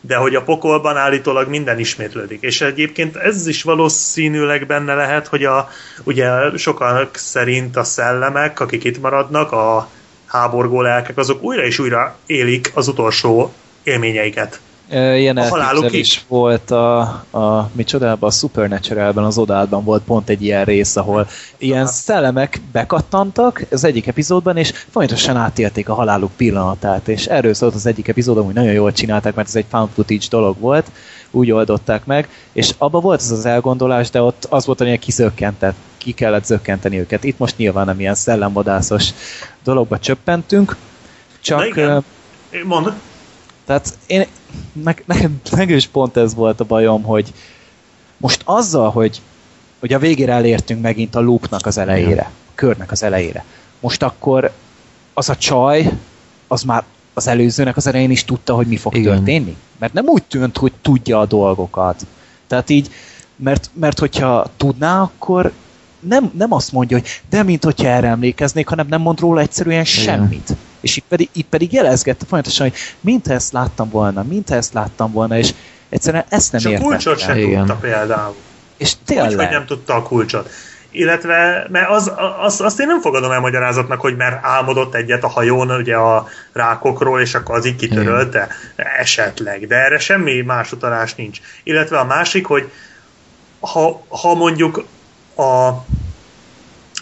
de 0.07 0.17
hogy 0.17 0.35
a 0.35 0.43
pokolban 0.43 0.97
állítólag 0.97 1.49
minden 1.49 1.79
ismétlődik. 1.79 2.43
És 2.43 2.61
egyébként 2.61 3.17
ez 3.17 3.47
is 3.47 3.63
valószínűleg 3.63 4.67
benne 4.67 4.95
lehet, 4.95 5.27
hogy 5.27 5.45
a, 5.45 5.69
ugye 6.03 6.57
sokan 6.57 7.09
szerint 7.13 7.77
a 7.77 7.85
szellemek, 7.85 8.61
akik 8.61 8.85
itt 8.85 9.01
maradnak, 9.01 9.53
a 9.53 9.89
háborgó 10.27 10.81
lelkek, 10.81 11.17
azok 11.17 11.43
újra 11.43 11.65
és 11.65 11.79
újra 11.79 12.17
élik 12.27 12.71
az 12.75 12.89
utolsó 12.89 13.55
élményeiket. 13.83 14.61
Ilyen 14.91 15.37
A 15.37 15.61
elképzelés 15.61 16.25
volt 16.29 16.71
a, 16.71 17.01
a 17.31 17.71
micsodában, 17.73 18.29
a 18.29 18.33
Supernatural-ben, 18.33 19.25
az 19.25 19.39
odádban 19.39 19.85
volt 19.85 20.03
pont 20.03 20.29
egy 20.29 20.43
ilyen 20.43 20.65
rész, 20.65 20.97
ahol 20.97 21.29
ilyen 21.59 21.87
szellemek 21.87 22.61
bekattantak 22.73 23.67
az 23.71 23.85
egyik 23.85 24.07
epizódban, 24.07 24.57
és 24.57 24.73
folyamatosan 24.91 25.37
átélték 25.37 25.89
a 25.89 25.95
haláluk 25.95 26.33
pillanatát, 26.37 27.09
és 27.09 27.27
erről 27.27 27.55
szólt 27.55 27.75
az 27.75 27.87
egyik 27.87 28.09
epizód, 28.09 28.45
hogy 28.45 28.55
nagyon 28.55 28.73
jól 28.73 28.93
csinálták, 28.93 29.35
mert 29.35 29.49
ez 29.49 29.57
egy 29.57 29.67
found 29.71 29.89
footage 29.95 30.27
dolog 30.31 30.57
volt, 30.59 30.91
úgy 31.31 31.51
oldották 31.51 32.05
meg, 32.05 32.29
és 32.53 32.75
abban 32.79 33.01
volt 33.01 33.21
az 33.21 33.31
az 33.31 33.47
elgondolás, 33.47 34.11
de 34.11 34.23
ott 34.23 34.47
az 34.49 34.67
volt, 34.67 34.79
hogy 34.79 34.99
kizökkentett, 34.99 35.77
ki 35.99 36.13
kellett 36.13 36.45
zökkenteni 36.45 36.99
őket. 36.99 37.25
Itt 37.25 37.39
most 37.39 37.57
nyilván 37.57 37.87
nem 37.87 38.01
ilyen 38.01 38.15
szellemvadászos 38.15 39.11
dologba 39.65 39.99
csöppentünk, 39.99 40.77
csak 41.41 41.67
igen. 41.67 42.05
ö, 42.51 42.59
Mond, 42.65 42.93
tehát 43.67 43.99
én, 44.07 44.27
nekem, 44.73 45.05
nekem, 45.07 45.41
nekem 45.51 45.77
is 45.77 45.87
pont 45.87 46.17
ez 46.17 46.35
volt 46.35 46.61
a 46.61 46.65
bajom, 46.65 47.03
hogy 47.03 47.33
most 48.17 48.43
azzal, 48.45 48.91
hogy, 48.91 49.21
hogy 49.81 49.93
a 49.93 49.99
végére 49.99 50.33
elértünk 50.33 50.83
megint 50.83 51.15
a 51.15 51.21
loopnak 51.21 51.67
az 51.67 51.79
elejére, 51.79 52.23
a 52.23 52.53
körnek 52.55 52.91
az 52.91 53.03
elejére, 53.03 53.45
most 53.81 54.03
akkor 54.03 54.53
az 55.15 55.29
a 55.29 55.37
csaj, 55.37 55.91
az 56.49 56.63
már 56.63 56.85
az 57.15 57.27
előzőnek 57.27 57.77
az 57.77 57.87
elején 57.87 58.11
is 58.11 58.25
tudta, 58.25 58.55
hogy 58.55 58.67
mi 58.67 58.77
fog 58.77 58.95
Igen. 58.95 59.15
történni? 59.15 59.57
Mert 59.79 59.93
nem 59.93 60.07
úgy 60.07 60.23
tűnt, 60.23 60.57
hogy 60.57 60.73
tudja 60.83 61.21
a 61.21 61.27
dolgokat. 61.27 62.07
Tehát 62.47 62.71
így, 62.71 62.91
mert, 63.37 63.71
mert 63.73 63.99
hogyha 63.99 64.47
tudná, 64.57 65.03
akkor 65.03 65.53
nem, 66.01 66.31
nem 66.35 66.53
azt 66.53 66.73
mondja, 66.73 66.99
hogy 66.99 67.09
de 67.31 67.43
mint 67.43 67.65
hogyha 67.65 67.89
erre 67.89 68.09
emlékeznék, 68.09 68.69
hanem 68.69 68.87
nem 68.89 69.01
mond 69.01 69.21
róla 69.21 69.41
egyszerűen 69.41 69.85
semmit. 69.85 70.55
És 70.85 70.97
itt 70.97 71.05
pedig, 71.09 71.29
itt 71.33 71.49
pedig 71.49 71.73
jelezgette 71.73 72.25
folyamatosan, 72.29 72.69
hogy 72.69 72.79
mintha 73.01 73.33
ezt 73.33 73.53
láttam 73.53 73.91
volna, 73.91 74.23
mintha 74.23 74.55
ezt 74.55 74.73
láttam 74.73 75.13
volna, 75.13 75.39
és 75.39 75.55
egyszerűen 75.89 76.25
ezt 76.29 76.53
nem 76.53 76.61
és 76.61 76.79
a 76.79 76.81
kulcsot 76.81 77.19
értettem. 77.19 77.37
sem 77.37 77.49
Igen. 77.49 77.59
tudta 77.59 77.75
például. 77.75 78.35
És 78.77 78.93
Hogy, 79.07 79.17
hogy 79.19 79.29
tényleg, 79.29 79.51
nem 79.51 79.67
tudta 79.67 79.95
a 79.95 80.03
kulcsot. 80.03 80.51
Illetve, 80.91 81.67
mert 81.71 81.91
az, 81.91 82.13
az, 82.41 82.61
azt 82.61 82.81
én 82.81 82.87
nem 82.87 83.01
fogadom 83.01 83.31
el 83.31 83.41
magyarázatnak, 83.41 84.01
hogy 84.01 84.17
mert 84.17 84.45
álmodott 84.45 84.95
egyet 84.95 85.25
a 85.25 85.29
hajón 85.29 85.71
ugye 85.71 85.97
a 85.97 86.27
rákokról, 86.53 87.21
és 87.21 87.35
akkor 87.35 87.57
az 87.57 87.67
így 87.67 87.77
kitörölte. 87.77 88.49
Esetleg. 88.99 89.67
De 89.67 89.77
erre 89.77 89.99
semmi 89.99 90.41
más 90.41 90.73
utalás 90.73 91.15
nincs. 91.15 91.41
Illetve 91.63 91.99
a 91.99 92.05
másik, 92.05 92.47
hogy 92.47 92.71
ha, 93.61 94.05
ha 94.09 94.35
mondjuk 94.35 94.85
a, 95.35 95.69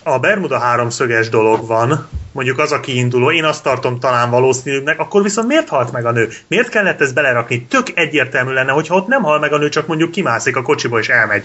a 0.02 0.18
Bermuda 0.20 0.58
háromszöges 0.58 1.28
dolog 1.28 1.66
van, 1.66 2.08
mondjuk 2.32 2.58
az 2.58 2.72
a 2.72 2.80
kiinduló, 2.80 3.30
én 3.30 3.44
azt 3.44 3.62
tartom 3.62 3.98
talán 3.98 4.30
valószínűbbnek, 4.30 4.98
akkor 4.98 5.22
viszont 5.22 5.48
miért 5.48 5.68
halt 5.68 5.92
meg 5.92 6.06
a 6.06 6.10
nő? 6.10 6.28
Miért 6.46 6.68
kellett 6.68 7.00
ezt 7.00 7.14
belerakni? 7.14 7.66
Tök 7.66 7.86
egyértelmű 7.94 8.52
lenne, 8.52 8.72
hogyha 8.72 8.94
ott 8.94 9.06
nem 9.06 9.22
hal 9.22 9.38
meg 9.38 9.52
a 9.52 9.58
nő, 9.58 9.68
csak 9.68 9.86
mondjuk 9.86 10.10
kimászik 10.10 10.56
a 10.56 10.62
kocsiba 10.62 10.98
és 10.98 11.08
elmegy, 11.08 11.44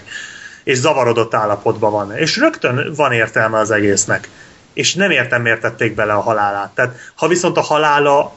és 0.64 0.78
zavarodott 0.78 1.34
állapotban 1.34 1.92
van. 1.92 2.16
És 2.16 2.36
rögtön 2.36 2.92
van 2.96 3.12
értelme 3.12 3.58
az 3.58 3.70
egésznek. 3.70 4.28
És 4.72 4.94
nem 4.94 5.10
értem, 5.10 5.42
miért 5.42 5.60
tették 5.60 5.94
bele 5.94 6.12
a 6.12 6.20
halálát. 6.20 6.70
Tehát, 6.74 6.96
ha 7.14 7.28
viszont 7.28 7.56
a 7.56 7.60
halála 7.62 8.32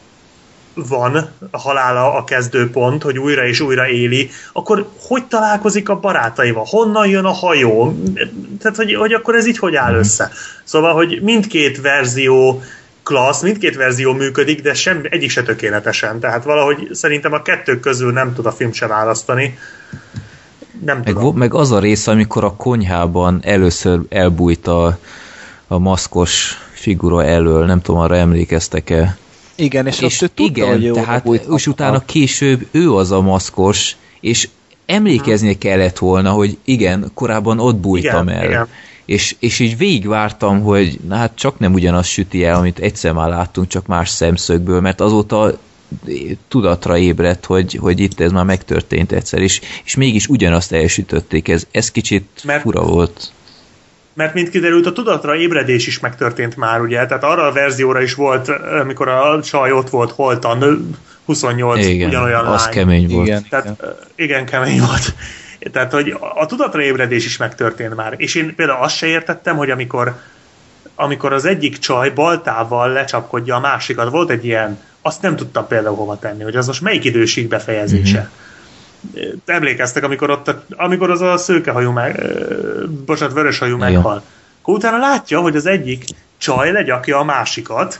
van, 0.74 1.30
a 1.52 1.60
halála 1.60 2.14
a 2.14 2.24
kezdőpont, 2.24 3.04
hogy 3.04 3.18
újra 3.18 3.46
és 3.46 3.60
újra 3.60 3.88
éli, 3.88 4.30
akkor 4.54 4.88
hogy 5.08 5.26
találkozik 5.26 5.90
a 5.90 6.00
barátaival? 6.00 6.66
Honnan 6.68 7.08
jön 7.08 7.26
a 7.26 7.32
hajó? 7.32 7.96
Tehát, 8.62 8.78
hogy, 8.78 8.94
hogy 8.94 9.14
akkor 9.14 9.36
ez 9.36 9.48
így 9.48 9.58
hogy 9.58 9.76
áll 9.76 9.96
össze? 9.96 10.32
Szóval, 10.64 10.94
hogy 10.94 11.20
mindkét 11.22 11.82
verzió 11.82 12.62
klassz, 13.04 13.42
mindkét 13.42 13.76
verzió 13.76 14.14
működik, 14.14 14.62
de 14.62 14.74
sem, 14.74 15.02
egyik 15.10 15.30
se 15.30 15.44
tökéletesen. 15.44 16.20
Tehát 16.20 16.44
valahogy 16.44 16.90
szerintem 16.92 17.34
a 17.34 17.42
kettő 17.42 17.80
közül 17.80 18.12
nem 18.12 18.34
tud 18.34 18.46
a 18.46 18.52
film 18.52 18.72
se 18.72 18.88
választani. 18.88 19.58
Nem 20.86 20.98
Meg, 20.98 21.14
tudom. 21.14 21.38
meg 21.38 21.54
az 21.54 21.72
a 21.72 21.80
rész, 21.80 22.08
amikor 22.08 22.44
a 22.44 22.56
konyhában 22.56 23.40
először 23.44 24.00
elbújt 24.10 24.68
a, 24.68 24.98
a 25.68 25.78
maszkos 25.78 26.58
figura 26.74 27.24
elől, 27.24 27.66
nem 27.66 27.82
tudom, 27.82 28.02
arra 28.02 28.16
emlékeztek-e. 28.16 29.18
Igen, 29.62 29.88
és, 29.88 30.00
És 30.00 30.22
ott 30.22 30.30
ő 30.30 30.32
tudta, 30.46 30.66
hogy 30.68 30.78
igen, 30.78 30.82
jó 30.82 30.94
tehát, 30.94 31.26
és 31.58 31.68
a- 31.68 31.70
utána 31.70 32.06
később 32.06 32.68
ő 32.72 32.94
az 32.96 33.12
a 33.12 33.22
maszkos, 33.22 33.96
és 34.20 34.50
emlékeznie 34.86 35.58
kellett 35.58 35.98
volna, 35.98 36.32
hogy 36.32 36.58
igen, 36.64 37.12
korábban 37.14 37.60
ott 37.60 37.76
bújtam 37.76 38.28
Igen, 38.28 38.40
el. 38.40 38.46
igen. 38.46 38.68
És, 39.06 39.36
és 39.40 39.60
így 39.60 39.78
végigvártam, 39.78 40.62
hogy 40.62 41.00
na 41.08 41.16
hát 41.16 41.32
csak 41.36 41.60
nem 41.60 41.74
ugyanaz 41.74 42.06
süti 42.06 42.44
el, 42.44 42.56
amit 42.56 42.80
egyszer 42.80 43.14
már 43.14 43.30
láttunk, 43.30 43.68
csak 43.68 43.86
más 43.88 44.10
szemszögből, 44.10 44.82
mert 44.82 45.02
azóta 45.02 45.58
tudatra 46.48 46.98
ébredt, 46.98 47.46
hogy, 47.46 47.74
hogy 47.74 48.00
itt 48.00 48.20
ez 48.20 48.32
már 48.32 48.46
megtörtént 48.46 49.12
egyszer, 49.12 49.42
és, 49.42 49.62
és 49.84 49.96
mégis 49.96 50.28
ugyanazt 50.28 50.72
elsütötték. 50.72 51.48
Ez, 51.48 51.66
ez 51.72 51.92
kicsit 51.92 52.28
Mert- 52.44 52.62
fura 52.62 52.84
volt. 52.86 53.32
Mert 54.14 54.34
mint 54.34 54.50
kiderült, 54.50 54.86
a 54.86 54.92
tudatra 54.92 55.36
ébredés 55.36 55.88
is 55.88 56.00
megtörtént 56.00 56.56
már, 56.56 56.82
ugye? 56.82 57.06
Tehát 57.06 57.24
arra 57.24 57.46
a 57.46 57.52
verzióra 57.52 58.02
is 58.02 58.14
volt, 58.14 58.50
amikor 58.82 59.08
a 59.08 59.42
csaj 59.42 59.72
ott 59.72 59.90
volt 59.90 60.12
holtan, 60.12 60.90
28 61.26 61.86
Igen, 61.86 62.08
ugyanolyan 62.08 62.46
az 62.46 62.64
lány. 62.64 62.74
kemény 62.74 63.08
volt. 63.08 63.28
Igen, 63.28 63.46
Tehát 63.50 63.66
igen. 63.66 63.96
igen, 64.16 64.46
kemény 64.46 64.80
volt. 64.80 65.14
Tehát, 65.72 65.92
hogy 65.92 66.16
a 66.36 66.46
tudatra 66.46 66.82
ébredés 66.82 67.26
is 67.26 67.38
megtörtént 67.38 67.96
már. 67.96 68.14
És 68.18 68.36
én 68.36 68.56
például 68.56 68.84
azt 68.84 68.96
se 68.96 69.08
értettem, 69.08 69.56
hogy 69.56 69.70
amikor, 69.70 70.16
amikor 70.96 71.34
az 71.34 71.46
egyik 71.46 71.78
csaj 71.78 72.10
baltával 72.10 72.90
lecsapkodja 72.90 73.56
a 73.56 73.60
másikat, 73.60 74.10
volt 74.10 74.30
egy 74.30 74.46
ilyen, 74.46 74.80
azt 75.02 75.22
nem 75.22 75.36
tudtam 75.36 75.68
például 75.68 75.96
hova 75.96 76.20
tenni, 76.20 76.44
hogy 76.44 76.56
az 76.56 76.68
most 76.68 76.82
melyik 76.82 77.04
időség 77.04 77.48
befejezése. 77.48 78.30
Emlékeztek, 79.46 80.04
amikor 80.04 80.30
ott, 80.30 80.48
a, 80.48 80.64
amikor 80.76 81.10
az 81.12 81.22
a 81.22 81.38
szőkehajú 81.38 81.92
meg, 81.92 82.24
bocsánat, 83.06 83.34
vöröshajú 83.34 83.78
meghal. 83.78 84.22
Akkor 84.62 84.76
utána 84.76 84.98
látja, 84.98 85.40
hogy 85.40 85.56
az 85.56 85.66
egyik 85.66 86.04
csaj 86.38 86.72
legyakja 86.72 87.18
a 87.18 87.24
másikat, 87.24 88.00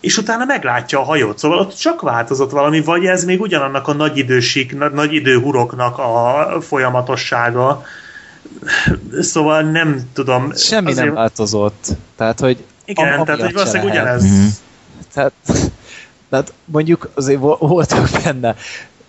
és 0.00 0.16
utána 0.16 0.44
meglátja 0.44 1.00
a 1.00 1.04
hajót. 1.04 1.38
Szóval 1.38 1.58
ott 1.58 1.76
csak 1.76 2.00
változott 2.00 2.50
valami, 2.50 2.80
vagy 2.80 3.04
ez 3.04 3.24
még 3.24 3.40
ugyanannak 3.40 3.88
a 3.88 3.92
nagyidősik, 3.92 4.76
na- 4.76 4.88
nagyidőhuroknak 4.88 5.98
a 5.98 6.46
folyamatossága. 6.60 7.82
Szóval 9.20 9.62
nem 9.62 10.00
tudom. 10.12 10.54
Semmi 10.56 10.92
nem 10.92 11.14
változott. 11.14 11.86
Tehát, 12.16 12.40
hogy 12.40 12.64
Igen, 12.84 13.18
am- 13.18 13.24
tehát 13.24 13.40
hogy 13.40 13.52
valószínűleg 13.52 13.92
ugyanez. 13.92 14.22
Mhm. 14.22 14.46
Tehát, 15.14 15.32
tehát 16.30 16.52
mondjuk 16.64 17.10
azért 17.14 17.40
vo- 17.40 17.60
voltak 17.60 18.08
benne 18.24 18.56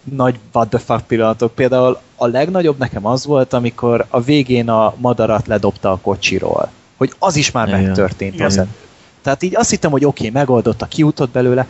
nagy 0.03 0.39
what 0.51 0.69
the 0.69 0.79
fuck 0.79 1.01
pillanatok. 1.07 1.53
Például 1.53 1.99
a 2.15 2.27
legnagyobb 2.27 2.77
nekem 2.77 3.05
az 3.05 3.25
volt, 3.25 3.53
amikor 3.53 4.05
a 4.09 4.21
végén 4.21 4.69
a 4.69 4.93
madarat 4.97 5.47
ledobta 5.47 5.91
a 5.91 5.99
kocsiról. 6.01 6.71
Hogy 6.97 7.13
az 7.19 7.35
is 7.35 7.51
már 7.51 7.67
Igen. 7.67 7.81
megtörtént. 7.81 8.33
Igen. 8.33 8.45
Az 8.45 8.61
Tehát 9.21 9.43
így 9.43 9.55
azt 9.55 9.69
hittem, 9.69 9.91
hogy 9.91 10.05
oké, 10.05 10.27
okay, 10.27 10.39
megoldotta, 10.39 10.85
kiutott 10.85 11.29
belőle, 11.29 11.67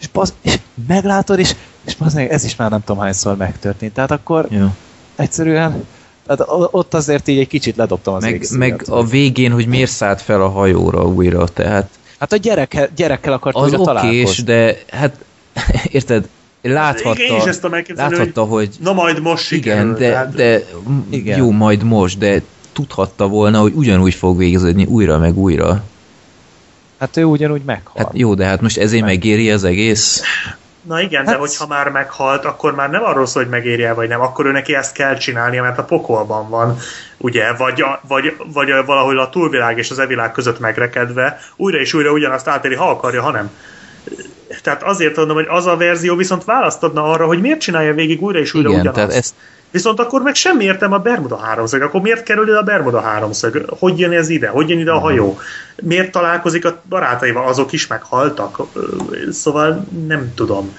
és, 0.00 0.08
basz, 0.08 0.34
és 0.40 0.58
meglátod, 0.86 1.38
és, 1.38 1.54
és 1.84 1.96
basz, 1.96 2.14
meg, 2.14 2.30
ez 2.30 2.44
is 2.44 2.56
már 2.56 2.70
nem 2.70 2.84
tudom 2.84 3.02
hányszor 3.02 3.36
megtörtént. 3.36 3.92
Tehát 3.92 4.10
akkor 4.10 4.46
Jó. 4.50 4.66
egyszerűen 5.16 5.84
tehát 6.26 6.44
ott 6.70 6.94
azért 6.94 7.28
így 7.28 7.38
egy 7.38 7.48
kicsit 7.48 7.76
ledobtam 7.76 8.14
az 8.14 8.22
Meg, 8.22 8.46
meg 8.50 8.82
a 8.88 9.04
végén, 9.04 9.52
hogy 9.52 9.66
miért 9.66 9.90
szállt 9.90 10.20
fel 10.20 10.42
a 10.42 10.48
hajóra 10.48 11.06
újra, 11.06 11.48
tehát 11.48 11.88
Hát 12.20 12.32
a 12.32 12.36
gyerekkel, 12.36 12.88
gyerekkel 12.96 13.32
akart 13.32 13.56
az 13.56 13.62
újra 13.62 13.78
okés, 13.78 13.84
találkozni. 13.86 14.44
de 14.44 14.78
hát 14.90 15.14
érted, 15.98 16.28
láthatta, 16.62 17.20
Igen, 17.22 17.30
én 17.34 17.36
is 17.40 17.44
ezt 17.44 17.64
elképzelni, 17.64 18.16
láthatta, 18.16 18.44
hogy 18.44 18.68
Na 18.80 18.92
majd 18.92 19.20
most 19.20 19.44
sikerül. 19.44 19.80
igen, 19.80 19.94
de, 19.94 20.10
tehát- 20.10 20.34
de 20.34 20.62
Igen. 21.10 21.38
jó, 21.38 21.50
majd 21.50 21.82
most, 21.82 22.18
de 22.18 22.42
tudhatta 22.72 23.26
volna, 23.28 23.60
hogy 23.60 23.72
ugyanúgy 23.74 24.14
fog 24.14 24.36
végződni 24.38 24.84
újra 24.84 25.18
meg 25.18 25.38
újra. 25.38 25.82
Hát 26.98 27.16
ő 27.16 27.24
ugyanúgy 27.24 27.62
meghal. 27.66 27.92
Hát 27.96 28.10
jó, 28.14 28.34
de 28.34 28.44
hát 28.44 28.60
most 28.60 28.78
ezért 28.78 29.04
megéri 29.04 29.50
az 29.50 29.64
egész? 29.64 30.22
Na 30.82 31.00
igen, 31.00 31.24
Hát- 31.24 31.34
de 31.34 31.40
hogyha 31.40 31.66
már 31.66 31.88
meghalt, 31.88 32.44
akkor 32.44 32.74
már 32.74 32.90
nem 32.90 33.02
arról 33.04 33.26
szól, 33.26 33.42
hogy 33.42 33.50
megérje 33.50 33.92
vagy 33.92 34.08
nem, 34.08 34.20
akkor 34.20 34.46
ő 34.46 34.50
neki 34.52 34.74
ezt 34.74 34.92
kell 34.92 35.16
csinálnia, 35.16 35.62
mert 35.62 35.78
a 35.78 35.84
pokolban 35.84 36.48
van, 36.48 36.78
ugye, 37.16 37.52
vagy, 37.52 37.80
a, 37.82 38.00
vagy, 38.08 38.36
vagy 38.52 38.70
a, 38.70 38.84
valahol 38.84 39.18
a 39.18 39.28
túlvilág 39.30 39.78
és 39.78 39.90
az 39.90 39.98
evilág 39.98 40.32
között 40.32 40.58
megrekedve, 40.60 41.40
újra 41.56 41.78
és 41.78 41.94
újra 41.94 42.10
ugyanazt 42.12 42.48
átéli, 42.48 42.74
ha 42.74 42.90
akarja, 42.90 43.22
ha 43.22 43.30
nem. 43.30 43.50
Tehát 44.62 44.82
azért 44.82 45.16
mondom, 45.16 45.36
hogy 45.36 45.46
az 45.48 45.66
a 45.66 45.76
verzió 45.76 46.16
viszont 46.16 46.44
választodna 46.44 47.10
arra, 47.10 47.26
hogy 47.26 47.40
miért 47.40 47.60
csinálja 47.60 47.94
végig 47.94 48.22
újra 48.22 48.38
és 48.38 48.54
újra 48.54 48.68
Igen, 48.68 48.80
ugyanazt. 48.80 49.00
tehát 49.00 49.18
ezt 49.18 49.34
Viszont 49.70 50.00
akkor 50.00 50.22
meg 50.22 50.34
semmi 50.34 50.64
értem 50.64 50.92
a 50.92 50.98
Bermuda 50.98 51.36
háromszög. 51.36 51.82
Akkor 51.82 52.00
miért 52.00 52.22
kerül 52.22 52.48
ide 52.48 52.56
a 52.56 52.62
Bermuda 52.62 53.00
háromszög? 53.00 53.64
Hogy 53.78 53.98
jön 53.98 54.12
ez 54.12 54.28
ide? 54.28 54.48
Hogy 54.48 54.68
jön 54.68 54.78
ide 54.78 54.90
a 54.90 54.98
hajó? 54.98 55.38
Miért 55.82 56.12
találkozik 56.12 56.64
a 56.64 56.82
barátaival? 56.88 57.46
Azok 57.48 57.72
is 57.72 57.86
meghaltak? 57.86 58.60
Szóval 59.30 59.86
nem 60.06 60.32
tudom. 60.34 60.76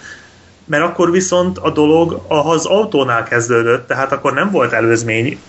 Mert 0.66 0.84
akkor 0.84 1.12
viszont 1.12 1.58
a 1.58 1.70
dolog 1.70 2.26
az 2.28 2.66
autónál 2.66 3.24
kezdődött, 3.24 3.88
tehát 3.88 4.12
akkor 4.12 4.34
nem 4.34 4.52
volt 4.52 4.72
előzmény 4.72 5.40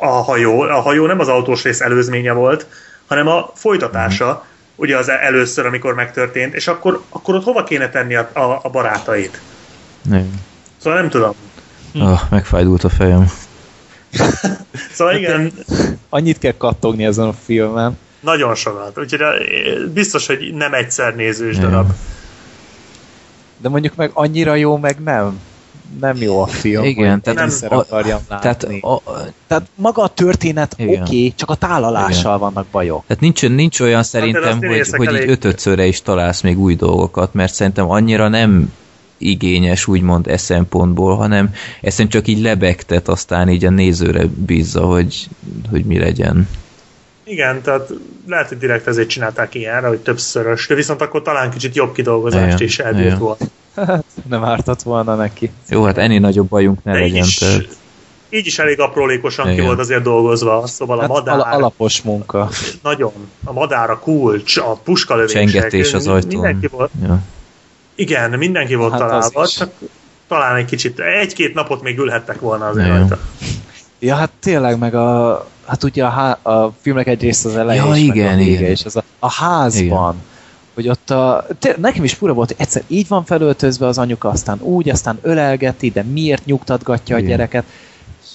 a 0.00 0.06
hajó. 0.06 0.60
A 0.60 0.80
hajó 0.80 1.06
nem 1.06 1.20
az 1.20 1.28
autós 1.28 1.62
rész 1.62 1.80
előzménye 1.80 2.32
volt, 2.32 2.66
hanem 3.06 3.28
a 3.28 3.50
folytatása, 3.54 4.44
ugye 4.76 4.96
az 4.96 5.08
először, 5.08 5.66
amikor 5.66 5.94
megtörtént, 5.94 6.54
és 6.54 6.66
akkor, 6.66 7.02
akkor 7.08 7.34
ott 7.34 7.44
hova 7.44 7.64
kéne 7.64 7.88
tenni 7.88 8.14
a, 8.14 8.30
a, 8.32 8.60
a 8.62 8.70
barátait? 8.70 9.40
nem. 10.08 10.40
Szóval 10.76 11.00
nem 11.00 11.10
tudom. 11.10 11.34
Ah, 11.94 12.20
megfájdult 12.30 12.84
a 12.84 12.88
fejem. 12.88 13.30
Szóval 14.92 15.16
igen, 15.16 15.52
Annyit 16.08 16.38
kell 16.38 16.54
kattogni 16.56 17.04
ezen 17.04 17.26
a 17.26 17.32
filmen. 17.32 17.98
Nagyon 18.20 18.54
sokat. 18.54 18.98
Úgyhogy 18.98 19.20
eh, 19.20 19.34
biztos, 19.92 20.26
hogy 20.26 20.54
nem 20.54 20.74
egyszer 20.74 21.14
nézős 21.14 21.58
darab. 21.58 21.92
De 23.56 23.68
mondjuk 23.68 23.94
meg 23.94 24.10
annyira 24.12 24.54
jó, 24.54 24.76
meg 24.76 25.02
nem. 25.02 25.40
Nem 26.00 26.16
jó 26.16 26.40
a 26.40 26.46
film. 26.46 26.84
Igen, 26.84 27.10
hogy 27.10 27.20
tehát, 27.20 27.60
nem 27.60 27.70
a- 27.70 27.74
akarjam 27.80 28.20
látni. 28.28 28.42
tehát, 28.42 28.84
a, 28.84 29.02
tehát 29.46 29.66
maga 29.74 30.02
a 30.02 30.08
történet 30.08 30.72
oké, 30.72 30.82
Igen. 30.84 31.02
okay, 31.02 31.32
csak 31.36 31.50
a 31.50 31.54
tálalással 31.54 32.38
vannak 32.38 32.66
bajok. 32.66 33.04
Tehát 33.06 33.22
nincs, 33.22 33.48
nincs 33.48 33.80
olyan 33.80 33.98
azt 33.98 34.08
szerintem, 34.08 34.58
hogy, 34.58 34.60
színészek 34.60 34.98
hogy 34.98 35.08
így 35.08 35.14
elég- 35.14 35.28
ötötszörre 35.28 35.86
is 35.86 36.02
találsz 36.02 36.40
még 36.40 36.58
új 36.58 36.74
dolgokat, 36.74 37.34
mert 37.34 37.54
szerintem 37.54 37.90
annyira 37.90 38.28
nem 38.28 38.72
igényes, 39.18 39.86
úgymond 39.86 40.28
e 40.28 40.36
szempontból, 40.36 41.16
hanem 41.16 41.54
ezt 41.80 42.08
csak 42.08 42.28
így 42.28 42.40
lebegtet, 42.40 43.08
aztán 43.08 43.48
így 43.48 43.64
a 43.64 43.70
nézőre 43.70 44.26
bízza, 44.46 44.80
hogy, 44.80 45.28
hogy 45.70 45.84
mi 45.84 45.98
legyen. 45.98 46.48
Igen, 47.24 47.62
tehát 47.62 47.90
lehet, 48.26 48.48
hogy 48.48 48.58
direkt 48.58 48.86
ezért 48.86 49.08
csinálták 49.08 49.54
ilyenre, 49.54 49.88
hogy 49.88 49.98
többszörös, 49.98 50.66
de 50.66 50.74
viszont 50.74 51.00
akkor 51.00 51.22
talán 51.22 51.50
kicsit 51.50 51.74
jobb 51.74 51.94
kidolgozást 51.94 52.54
Igen, 52.54 52.66
is 52.66 52.78
elbírt 52.78 53.16
igen. 53.20 53.36
Volna. 53.74 54.02
Nem 54.28 54.44
ártott 54.44 54.82
volna 54.82 55.14
neki. 55.14 55.50
Jó, 55.68 55.84
hát 55.84 55.98
ennél 55.98 56.20
nagyobb 56.20 56.48
bajunk 56.48 56.84
ne 56.84 56.92
De 56.92 56.98
így 56.98 57.04
legyen. 57.10 57.24
is, 57.26 57.34
Tehát, 57.38 57.76
így 58.30 58.46
is 58.46 58.58
elég 58.58 58.80
aprólékosan 58.80 59.46
ki 59.46 59.52
Igen. 59.52 59.64
volt 59.64 59.78
azért 59.78 60.02
dolgozva, 60.02 60.66
szóval 60.66 60.98
a 60.98 61.00
Hát 61.00 61.10
madár, 61.10 61.34
al- 61.34 61.52
alapos 61.52 62.02
munka. 62.02 62.48
nagyon, 62.82 63.12
a 63.44 63.52
madár, 63.52 63.90
a 63.90 63.98
kulcs, 63.98 64.56
a 64.56 64.72
puskalövések, 64.84 65.48
csengetés 65.48 65.92
az 65.94 66.06
ajtón. 66.06 66.28
Mindenki 66.30 66.66
volt, 66.66 66.90
Ja. 67.02 67.18
igen, 67.94 68.30
mindenki 68.30 68.74
volt 68.74 68.90
Hát 68.90 69.00
találva, 69.00 69.46
csak 69.46 69.70
talán 70.28 70.56
egy 70.56 70.64
kicsit, 70.64 70.98
egy-két 71.00 71.54
napot 71.54 71.82
még 71.82 71.98
ülhettek 71.98 72.40
volna 72.40 72.66
azért 72.66 72.86
Igen. 72.86 72.98
rajta. 72.98 73.18
Ja, 73.98 74.14
hát 74.14 74.30
tényleg, 74.40 74.78
meg 74.78 74.94
a... 74.94 75.46
Hát 75.66 75.84
ugye 75.84 76.04
a, 76.04 76.08
há- 76.08 76.46
a 76.46 76.72
filmnek 76.80 77.06
egy 77.06 77.20
része 77.20 77.48
az 77.48 77.56
eleje 77.56 77.82
Ja, 77.84 77.94
is, 77.96 78.06
meg 78.06 78.16
igen, 78.16 78.34
a 78.34 78.36
vége 78.36 78.50
igen. 78.58 78.70
is. 78.70 78.84
Az 78.84 78.96
a, 78.96 79.02
a 79.18 79.30
házban. 79.30 80.14
Igen. 80.14 80.32
Hogy 80.74 80.88
ott 80.88 81.10
a... 81.10 81.46
Té- 81.58 81.76
nekem 81.76 82.04
is 82.04 82.14
fura 82.14 82.32
volt, 82.32 82.48
hogy 82.48 82.56
egyszer 82.60 82.82
így 82.86 83.08
van 83.08 83.24
felöltözve 83.24 83.86
az 83.86 83.98
anyuka, 83.98 84.28
aztán 84.28 84.60
úgy, 84.60 84.88
aztán 84.88 85.18
ölelgeti, 85.22 85.90
de 85.90 86.02
miért 86.02 86.44
nyugtatgatja 86.44 87.16
Igen. 87.16 87.28
a 87.28 87.30
gyereket? 87.30 87.64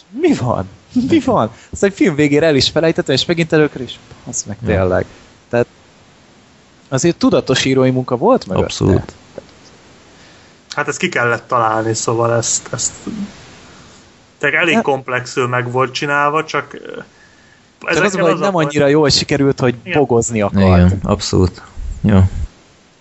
Mi 0.09 0.33
van? 0.33 0.69
Mi 1.09 1.19
van? 1.19 1.51
Aztán 1.71 1.89
a 1.89 1.93
film 1.93 2.15
végére 2.15 2.45
el 2.45 2.55
is 2.55 2.69
felejtettem, 2.69 3.15
és 3.15 3.25
megint 3.25 3.53
előkör 3.53 3.81
is. 3.81 3.99
Az 4.27 4.43
meg 4.47 4.57
Ja. 4.61 4.67
tényleg. 4.67 5.05
Tehát 5.49 5.67
azért 6.89 7.17
tudatos 7.17 7.65
írói 7.65 7.89
munka 7.89 8.17
volt 8.17 8.47
meg. 8.47 8.57
Abszolút. 8.57 9.13
Hát 10.69 10.87
ezt 10.87 10.97
ki 10.97 11.09
kellett 11.09 11.47
találni, 11.47 11.93
szóval 11.93 12.33
ezt, 12.35 12.67
ezt 12.73 12.91
tehát 14.37 14.55
elég 14.55 14.73
Hát- 14.73 14.83
komplexül 14.83 15.47
meg 15.47 15.71
volt 15.71 15.91
csinálva, 15.93 16.43
csak 16.45 16.77
Csak 17.93 18.03
az, 18.03 18.13
hogy 18.13 18.37
nem 18.39 18.55
annyira 18.55 18.87
jól 18.87 19.09
sikerült, 19.09 19.59
hogy 19.59 19.75
Igen. 19.83 19.99
bogozni 19.99 20.41
akart. 20.41 20.65
Igen, 20.65 20.99
abszolút. 21.03 21.61
Jó. 22.01 22.19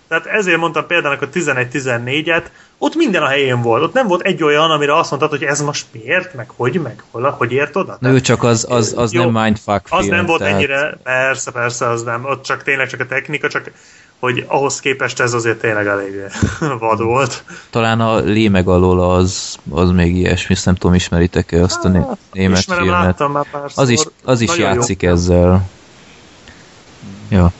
Tehát 0.07 0.25
ezért 0.25 0.57
mondtam 0.57 0.85
például 0.87 1.17
a 1.21 1.29
11-14-et, 1.29 2.43
ott 2.77 2.95
minden 2.95 3.21
a 3.23 3.27
helyén 3.27 3.61
volt. 3.61 3.83
Ott 3.83 3.93
nem 3.93 4.07
volt 4.07 4.21
egy 4.21 4.43
olyan, 4.43 4.71
amire 4.71 4.97
azt 4.97 5.09
mondtad, 5.09 5.29
hogy 5.31 5.43
ez 5.43 5.61
most 5.61 5.85
miért, 5.91 6.33
meg 6.33 6.49
hogy, 6.55 6.81
meg 6.81 7.03
hol, 7.11 7.29
hogy 7.37 7.51
ért 7.51 7.75
oda. 7.75 7.97
Na 7.99 8.09
jó, 8.09 8.19
csak 8.19 8.43
az, 8.43 8.65
az, 8.69 8.93
az 8.97 9.13
Jó, 9.13 9.29
nem 9.29 9.43
mindfuck 9.43 9.85
Az 9.89 10.03
film. 10.03 10.15
nem 10.15 10.25
volt 10.25 10.39
tehát- 10.39 10.53
ennyire, 10.55 10.97
persze, 11.03 11.51
persze, 11.51 11.89
az 11.89 12.03
nem. 12.03 12.25
Ott 12.25 12.43
csak 12.43 12.63
tényleg 12.63 12.87
csak 12.87 12.99
a 12.99 13.05
technika, 13.05 13.47
csak 13.49 13.71
hogy 14.19 14.45
ahhoz 14.47 14.79
képest 14.79 15.19
ez 15.19 15.33
azért 15.33 15.59
tényleg 15.59 15.87
elég 15.87 16.13
vad 16.79 17.01
volt. 17.01 17.43
Talán 17.69 18.01
a 18.01 18.17
Lé 18.19 18.51
alól 18.65 19.11
az, 19.11 19.57
az 19.71 19.91
még 19.91 20.15
ilyesmi, 20.15 20.55
nem 20.63 20.75
tudom, 20.75 20.95
ismeritek-e 20.95 21.63
azt 21.63 21.85
a 21.85 21.87
né- 21.87 22.17
német 22.31 22.51
Hát, 22.51 22.59
Ismerem, 22.61 22.83
filmet. 22.83 23.03
láttam 23.05 23.31
már 23.31 23.45
párszor. 23.51 23.83
Az 23.83 23.89
is, 23.89 24.01
az 24.23 24.41
is 24.41 24.47
Nagyon 24.47 24.67
jó. 24.69 24.73
játszik 24.73 25.03
ezzel. 25.03 25.69
Ja, 27.29 27.51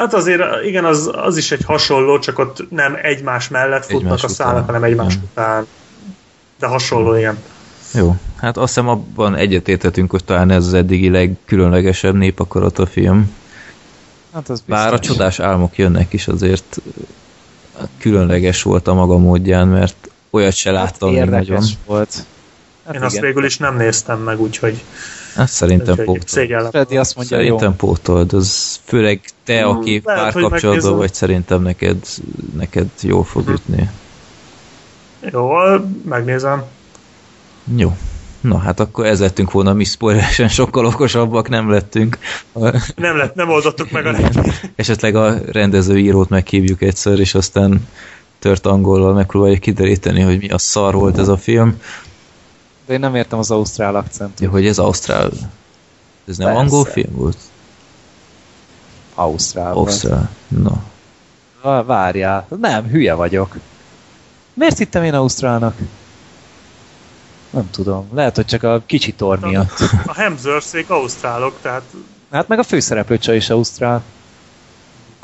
Hát 0.00 0.14
azért 0.14 0.42
igen, 0.64 0.84
az, 0.84 1.10
az 1.12 1.36
is 1.36 1.52
egy 1.52 1.64
hasonló, 1.64 2.18
csak 2.18 2.38
ott 2.38 2.70
nem 2.70 2.98
egymás 3.02 3.48
mellett 3.48 3.84
futnak 3.84 4.02
Egymás 4.02 4.24
a 4.24 4.28
szálak, 4.28 4.52
után. 4.54 4.64
hanem 4.66 4.82
egymás 4.84 5.12
Hmm. 5.14 5.22
után. 5.30 5.66
De 6.58 6.66
hasonló, 6.66 7.14
igen. 7.16 7.38
jó. 7.94 8.16
Hát 8.36 8.56
azt 8.56 8.66
hiszem 8.74 8.88
abban 8.88 9.34
egyetértetünk, 9.36 10.10
hogy 10.10 10.24
talán 10.24 10.50
ez 10.50 10.66
az 10.66 10.74
eddigi 10.74 11.08
legkülönlegesebb 11.10 12.14
népakarat 12.14 12.78
a 12.78 12.86
film. 12.86 13.34
Hát 14.32 14.48
az 14.48 14.62
Bár 14.66 14.86
a 14.86 14.90
biztos. 14.98 15.16
csodás 15.16 15.38
álmok 15.40 15.76
jönnek 15.78 16.12
is 16.12 16.28
azért 16.28 16.80
különleges 17.98 18.62
volt 18.62 18.88
a 18.88 18.94
maga 18.94 19.16
módján, 19.18 19.68
mert 19.68 20.10
olyat 20.30 20.54
se 20.54 20.70
láttam 20.70 21.08
még 21.10 21.18
Hát 21.18 21.26
érdekes 21.26 21.48
nagyon. 21.48 21.68
volt. 21.86 22.14
Hát 22.86 22.94
Én 22.94 23.02
azt 23.02 23.14
igen. 23.14 23.26
végül 23.26 23.44
is 23.44 23.58
nem 23.58 23.76
néztem 23.76 24.18
meg, 24.18 24.40
úgyhogy, 24.40 24.82
Hát 25.34 25.48
szerintem 25.48 25.96
pótold. 25.96 26.68
Freddy 26.70 26.96
azt 26.96 27.16
mondja, 27.16 27.36
jó. 27.38 27.44
Szerintem 27.44 27.76
pótold, 27.76 28.32
az 28.32 28.80
főleg 28.84 29.20
te, 29.44 29.64
aki 29.64 30.00
lehet, 30.04 30.32
hogy 30.32 30.42
párkapcsolatban 30.42 30.96
vagy, 30.96 31.14
szerintem 31.14 31.62
neked, 31.62 31.96
neked 32.56 32.88
jól 33.00 33.24
fog 33.24 33.42
Mhm. 33.44 33.52
ütni. 33.52 33.90
Jó, 35.32 35.48
megnézem. 36.08 36.62
Jó. 37.76 37.96
Na 38.40 38.58
hát 38.58 38.80
akkor 38.80 39.06
ez 39.06 39.20
lettünk 39.20 39.50
volna 39.50 39.72
mi 39.72 39.84
spoileresen 39.84 40.48
sokkal 40.48 40.84
okosabbak 40.84 41.48
nem 41.48 41.70
lettünk. 41.70 42.18
Nem, 42.96 43.16
lett, 43.16 43.34
nem 43.34 43.50
oldottuk 43.50 43.90
meg 43.90 44.06
a. 44.06 44.14
Esetleg 44.76 45.14
a 45.16 45.34
rendező 45.52 45.98
írót 45.98 46.28
meghívjuk 46.28 46.82
egyszer, 46.82 47.18
és 47.18 47.34
aztán 47.34 47.88
tört 48.38 48.66
angolval 48.66 49.12
megpróbáljuk 49.12 49.60
kideríteni, 49.60 50.20
hogy 50.20 50.38
mi 50.38 50.48
a 50.48 50.58
szar 50.58 50.94
volt 50.94 51.18
ez 51.18 51.28
a 51.28 51.36
film. 51.36 51.76
De 52.90 52.96
én 52.96 53.02
nem 53.02 53.14
értem 53.14 53.38
az 53.38 53.50
ausztrál 53.50 53.96
akcentot. 53.96 54.40
Ja, 54.40 54.50
hogy 54.50 54.66
ez 54.66 54.78
Ausztrál. 54.78 55.30
Ez 56.28 56.36
nem 56.36 56.46
Persze. 56.46 56.60
angol 56.62 56.84
film 56.84 57.12
volt? 57.14 57.36
Ausztrál. 59.14 59.72
Ausztrál. 59.72 60.30
No. 60.48 60.72
Vá- 61.62 61.86
Várjál. 61.86 62.46
Nem, 62.60 62.86
hülye 62.86 63.14
vagyok. 63.14 63.56
Miért 64.54 64.78
hittem 64.78 65.04
én 65.04 65.14
Ausztrálnak? 65.14 65.76
Nem 67.50 67.70
tudom. 67.70 68.08
Lehet, 68.12 68.36
hogy 68.36 68.46
csak 68.46 68.62
a 68.62 68.82
kicsi 68.86 69.12
tor 69.12 69.38
miatt. 69.38 69.78
A 70.06 70.14
Hemsworthsék 70.14 70.90
ausztrálok, 70.90 71.58
tehát 71.62 71.82
Hát 72.30 72.48
meg 72.48 72.58
a 72.58 72.62
főszereplő 72.62 73.18
csaj 73.18 73.36
is 73.36 73.50
Ausztrál. 73.50 74.02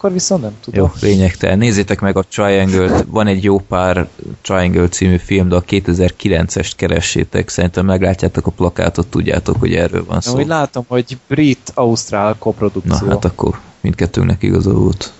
Akkor 0.07 0.19
viszont 0.19 0.43
nem 0.43 0.57
tudom. 0.61 0.85
Jó, 0.85 1.09
lényegtelen. 1.09 1.59
Nézzétek 1.59 2.01
meg 2.01 2.17
a 2.17 2.23
Triangle-t. 2.23 3.05
Van 3.09 3.27
egy 3.27 3.45
jó 3.45 3.59
pár 3.59 4.09
Triangle 4.43 4.89
című 4.89 5.17
film, 5.17 5.49
de 5.49 5.57
a 5.57 5.63
2009-est 5.63 6.73
keressétek. 6.77 7.49
Szerintem 7.49 7.85
meglátjátok 7.85 8.47
a 8.47 8.51
plakátot, 8.51 9.07
tudjátok, 9.07 9.57
hogy 9.59 9.75
erről 9.75 10.05
van 10.05 10.21
Szó. 10.21 10.31
szó. 10.31 10.39
Úgy 10.39 10.47
látom, 10.47 10.85
hogy 10.89 11.19
brit-ausztrál 11.29 12.29
Na, 12.29 12.37
koprodukció. 12.39 13.09
hát 13.09 13.25
akkor 13.25 13.61
mindkettőnknek 13.81 14.43
igaza 14.43 14.73
volt. 14.73 15.13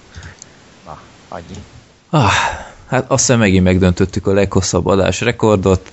Na, 0.85 0.99
annyi. 1.29 1.57
Ah, 2.11 2.31
hát 2.87 3.11
azt 3.11 3.27
hiszem 3.27 3.39
megint 3.39 3.65
megdöntöttük 3.65 4.27
a 4.27 4.33
leghosszabb 4.33 4.87
adás 4.87 5.21
rekordot. 5.21 5.91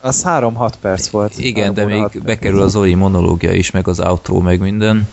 Az 0.00 0.24
3-6 0.26 0.72
perc 0.80 1.08
volt. 1.08 1.38
Igen, 1.38 1.74
de 1.74 1.84
még 1.84 2.22
bekerül 2.22 2.62
az 2.62 2.70
Zoli 2.70 2.94
monológia 2.94 3.52
is, 3.52 3.70
meg 3.70 3.88
az 3.88 4.00
outro, 4.00 4.38
meg 4.40 4.60
minden. 4.60 5.08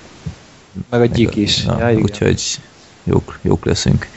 Meg 0.89 1.01
a 1.01 1.05
gyik 1.05 1.35
is. 1.35 1.63
Na, 1.63 1.79
ja, 1.79 1.89
igen. 1.89 2.03
úgyhogy 2.03 2.59
jók, 3.03 3.39
jók 3.41 3.65
leszünk. 3.65 4.07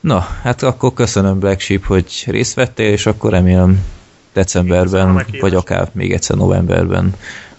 Na, 0.00 0.26
hát 0.42 0.62
akkor 0.62 0.92
köszönöm 0.92 1.38
Black 1.38 1.60
Sheep, 1.60 1.84
hogy 1.84 2.24
részt 2.26 2.54
vettél, 2.54 2.92
és 2.92 3.06
akkor 3.06 3.30
remélem 3.30 3.70
a 3.70 4.28
decemberben, 4.32 5.26
vagy 5.40 5.54
akár 5.54 5.88
még 5.92 6.12
egyszer 6.12 6.36
novemberben, 6.36 7.14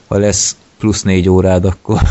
ha 0.07 0.17
lesz 0.17 0.55
plusz 0.79 1.01
négy 1.01 1.29
órád, 1.29 1.65
akkor 1.65 2.01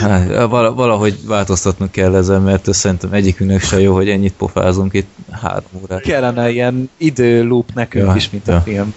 Hát, 0.00 0.46
vala- 0.48 0.74
valahogy 0.74 1.18
változtatnunk 1.26 1.90
kell 1.90 2.14
ezen, 2.14 2.42
mert 2.42 2.68
ez 2.68 2.76
szerintem 2.76 3.12
egyikünknek 3.12 3.62
se 3.62 3.80
jó, 3.80 3.94
hogy 3.94 4.08
ennyit 4.08 4.32
pofázunk 4.32 4.94
itt 4.94 5.08
három 5.42 5.68
órát. 5.82 6.00
Kellene 6.00 6.50
ilyen 6.50 6.90
időloop 6.96 7.68
nekünk 7.74 8.06
Ja, 8.06 8.14
is, 8.16 8.30
mint 8.30 8.48
a 8.48 8.52
ja. 8.52 8.60
film. 8.60 8.94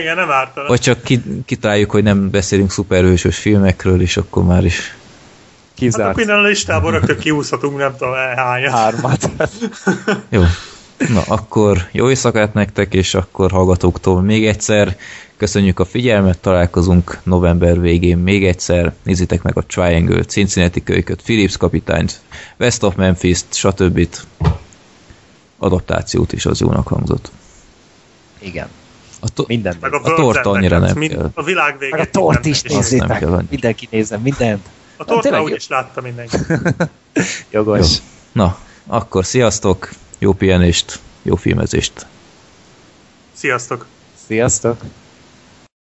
igen, 0.00 0.16
nem 0.16 0.30
ártana. 0.30 0.68
Vagy 0.68 0.80
csak 0.80 1.02
ki, 1.02 1.22
kitáljuk, 1.44 1.90
hogy 1.90 2.02
nem 2.02 2.30
beszélünk 2.30 2.70
szuperhősös 2.70 3.38
filmekről, 3.38 4.00
és 4.00 4.16
akkor 4.16 4.44
már 4.44 4.64
is 4.64 4.96
Hát 5.76 5.84
Kizárt 5.84 6.10
akkor 6.10 6.22
innen 6.22 6.38
a 6.38 6.42
listából 6.42 6.90
rögtön 6.90 7.18
kiúszhatunk, 7.18 7.78
nem 7.78 7.96
tudom 7.96 8.14
hányat. 8.36 8.72
hármat. 8.72 9.30
Jó. 10.28 10.42
Na, 11.08 11.22
akkor 11.26 11.88
jó 11.92 12.08
éjszakát 12.08 12.54
nektek, 12.54 12.94
és 12.94 13.14
akkor 13.14 13.50
hallgatóktól 13.50 14.22
még 14.22 14.46
egyszer. 14.46 14.96
Köszönjük 15.36 15.78
a 15.78 15.84
figyelmet, 15.84 16.38
találkozunk 16.38 17.18
november 17.22 17.80
végén 17.80 18.18
még 18.18 18.44
egyszer. 18.46 18.92
Nézzétek 19.02 19.42
meg 19.42 19.56
a 19.56 19.62
Triangle, 19.62 20.22
Cincinnati 20.24 20.82
kölyköt, 20.82 21.22
Philips 21.22 21.56
kapitányt, 21.56 22.20
West 22.58 22.82
of 22.82 22.94
Memphis, 22.94 23.40
stb. 23.50 24.08
Adaptációt 25.58 26.32
is 26.32 26.46
az 26.46 26.60
jónak 26.60 26.86
hangzott. 26.86 27.30
Igen. 28.38 28.68
A, 29.20 29.28
to- 29.28 29.48
Minden. 29.48 29.76
Meg 29.80 29.94
a, 29.94 30.00
A 30.02 30.14
torta 30.14 30.50
annyira 30.50 30.78
nem 30.78 30.98
mind, 30.98 31.12
kell. 31.12 31.30
A 31.34 31.42
világ 31.42 31.78
végét. 31.78 31.96
Meg 31.96 32.06
a 32.06 32.10
tort 32.10 32.46
is 32.46 32.62
nézzétek. 32.62 33.26
Mindenki 33.50 33.88
nézze, 33.90 34.18
mindent. 34.18 34.66
A 34.96 35.04
tortra 35.04 35.20
tényleg 35.20 35.40
jó. 35.40 35.46
úgyis 35.46 35.68
látta 35.68 36.00
mindenki. 36.00 36.36
Jogos. 37.50 37.96
Jó. 37.96 38.02
Na, 38.32 38.58
akkor 38.86 39.24
sziasztok, 39.24 39.90
jó 40.18 40.32
pihenést, 40.32 41.00
jó 41.22 41.34
filmezést. 41.34 42.06
Sziasztok! 43.32 43.86
Sziasztok. 44.26 44.80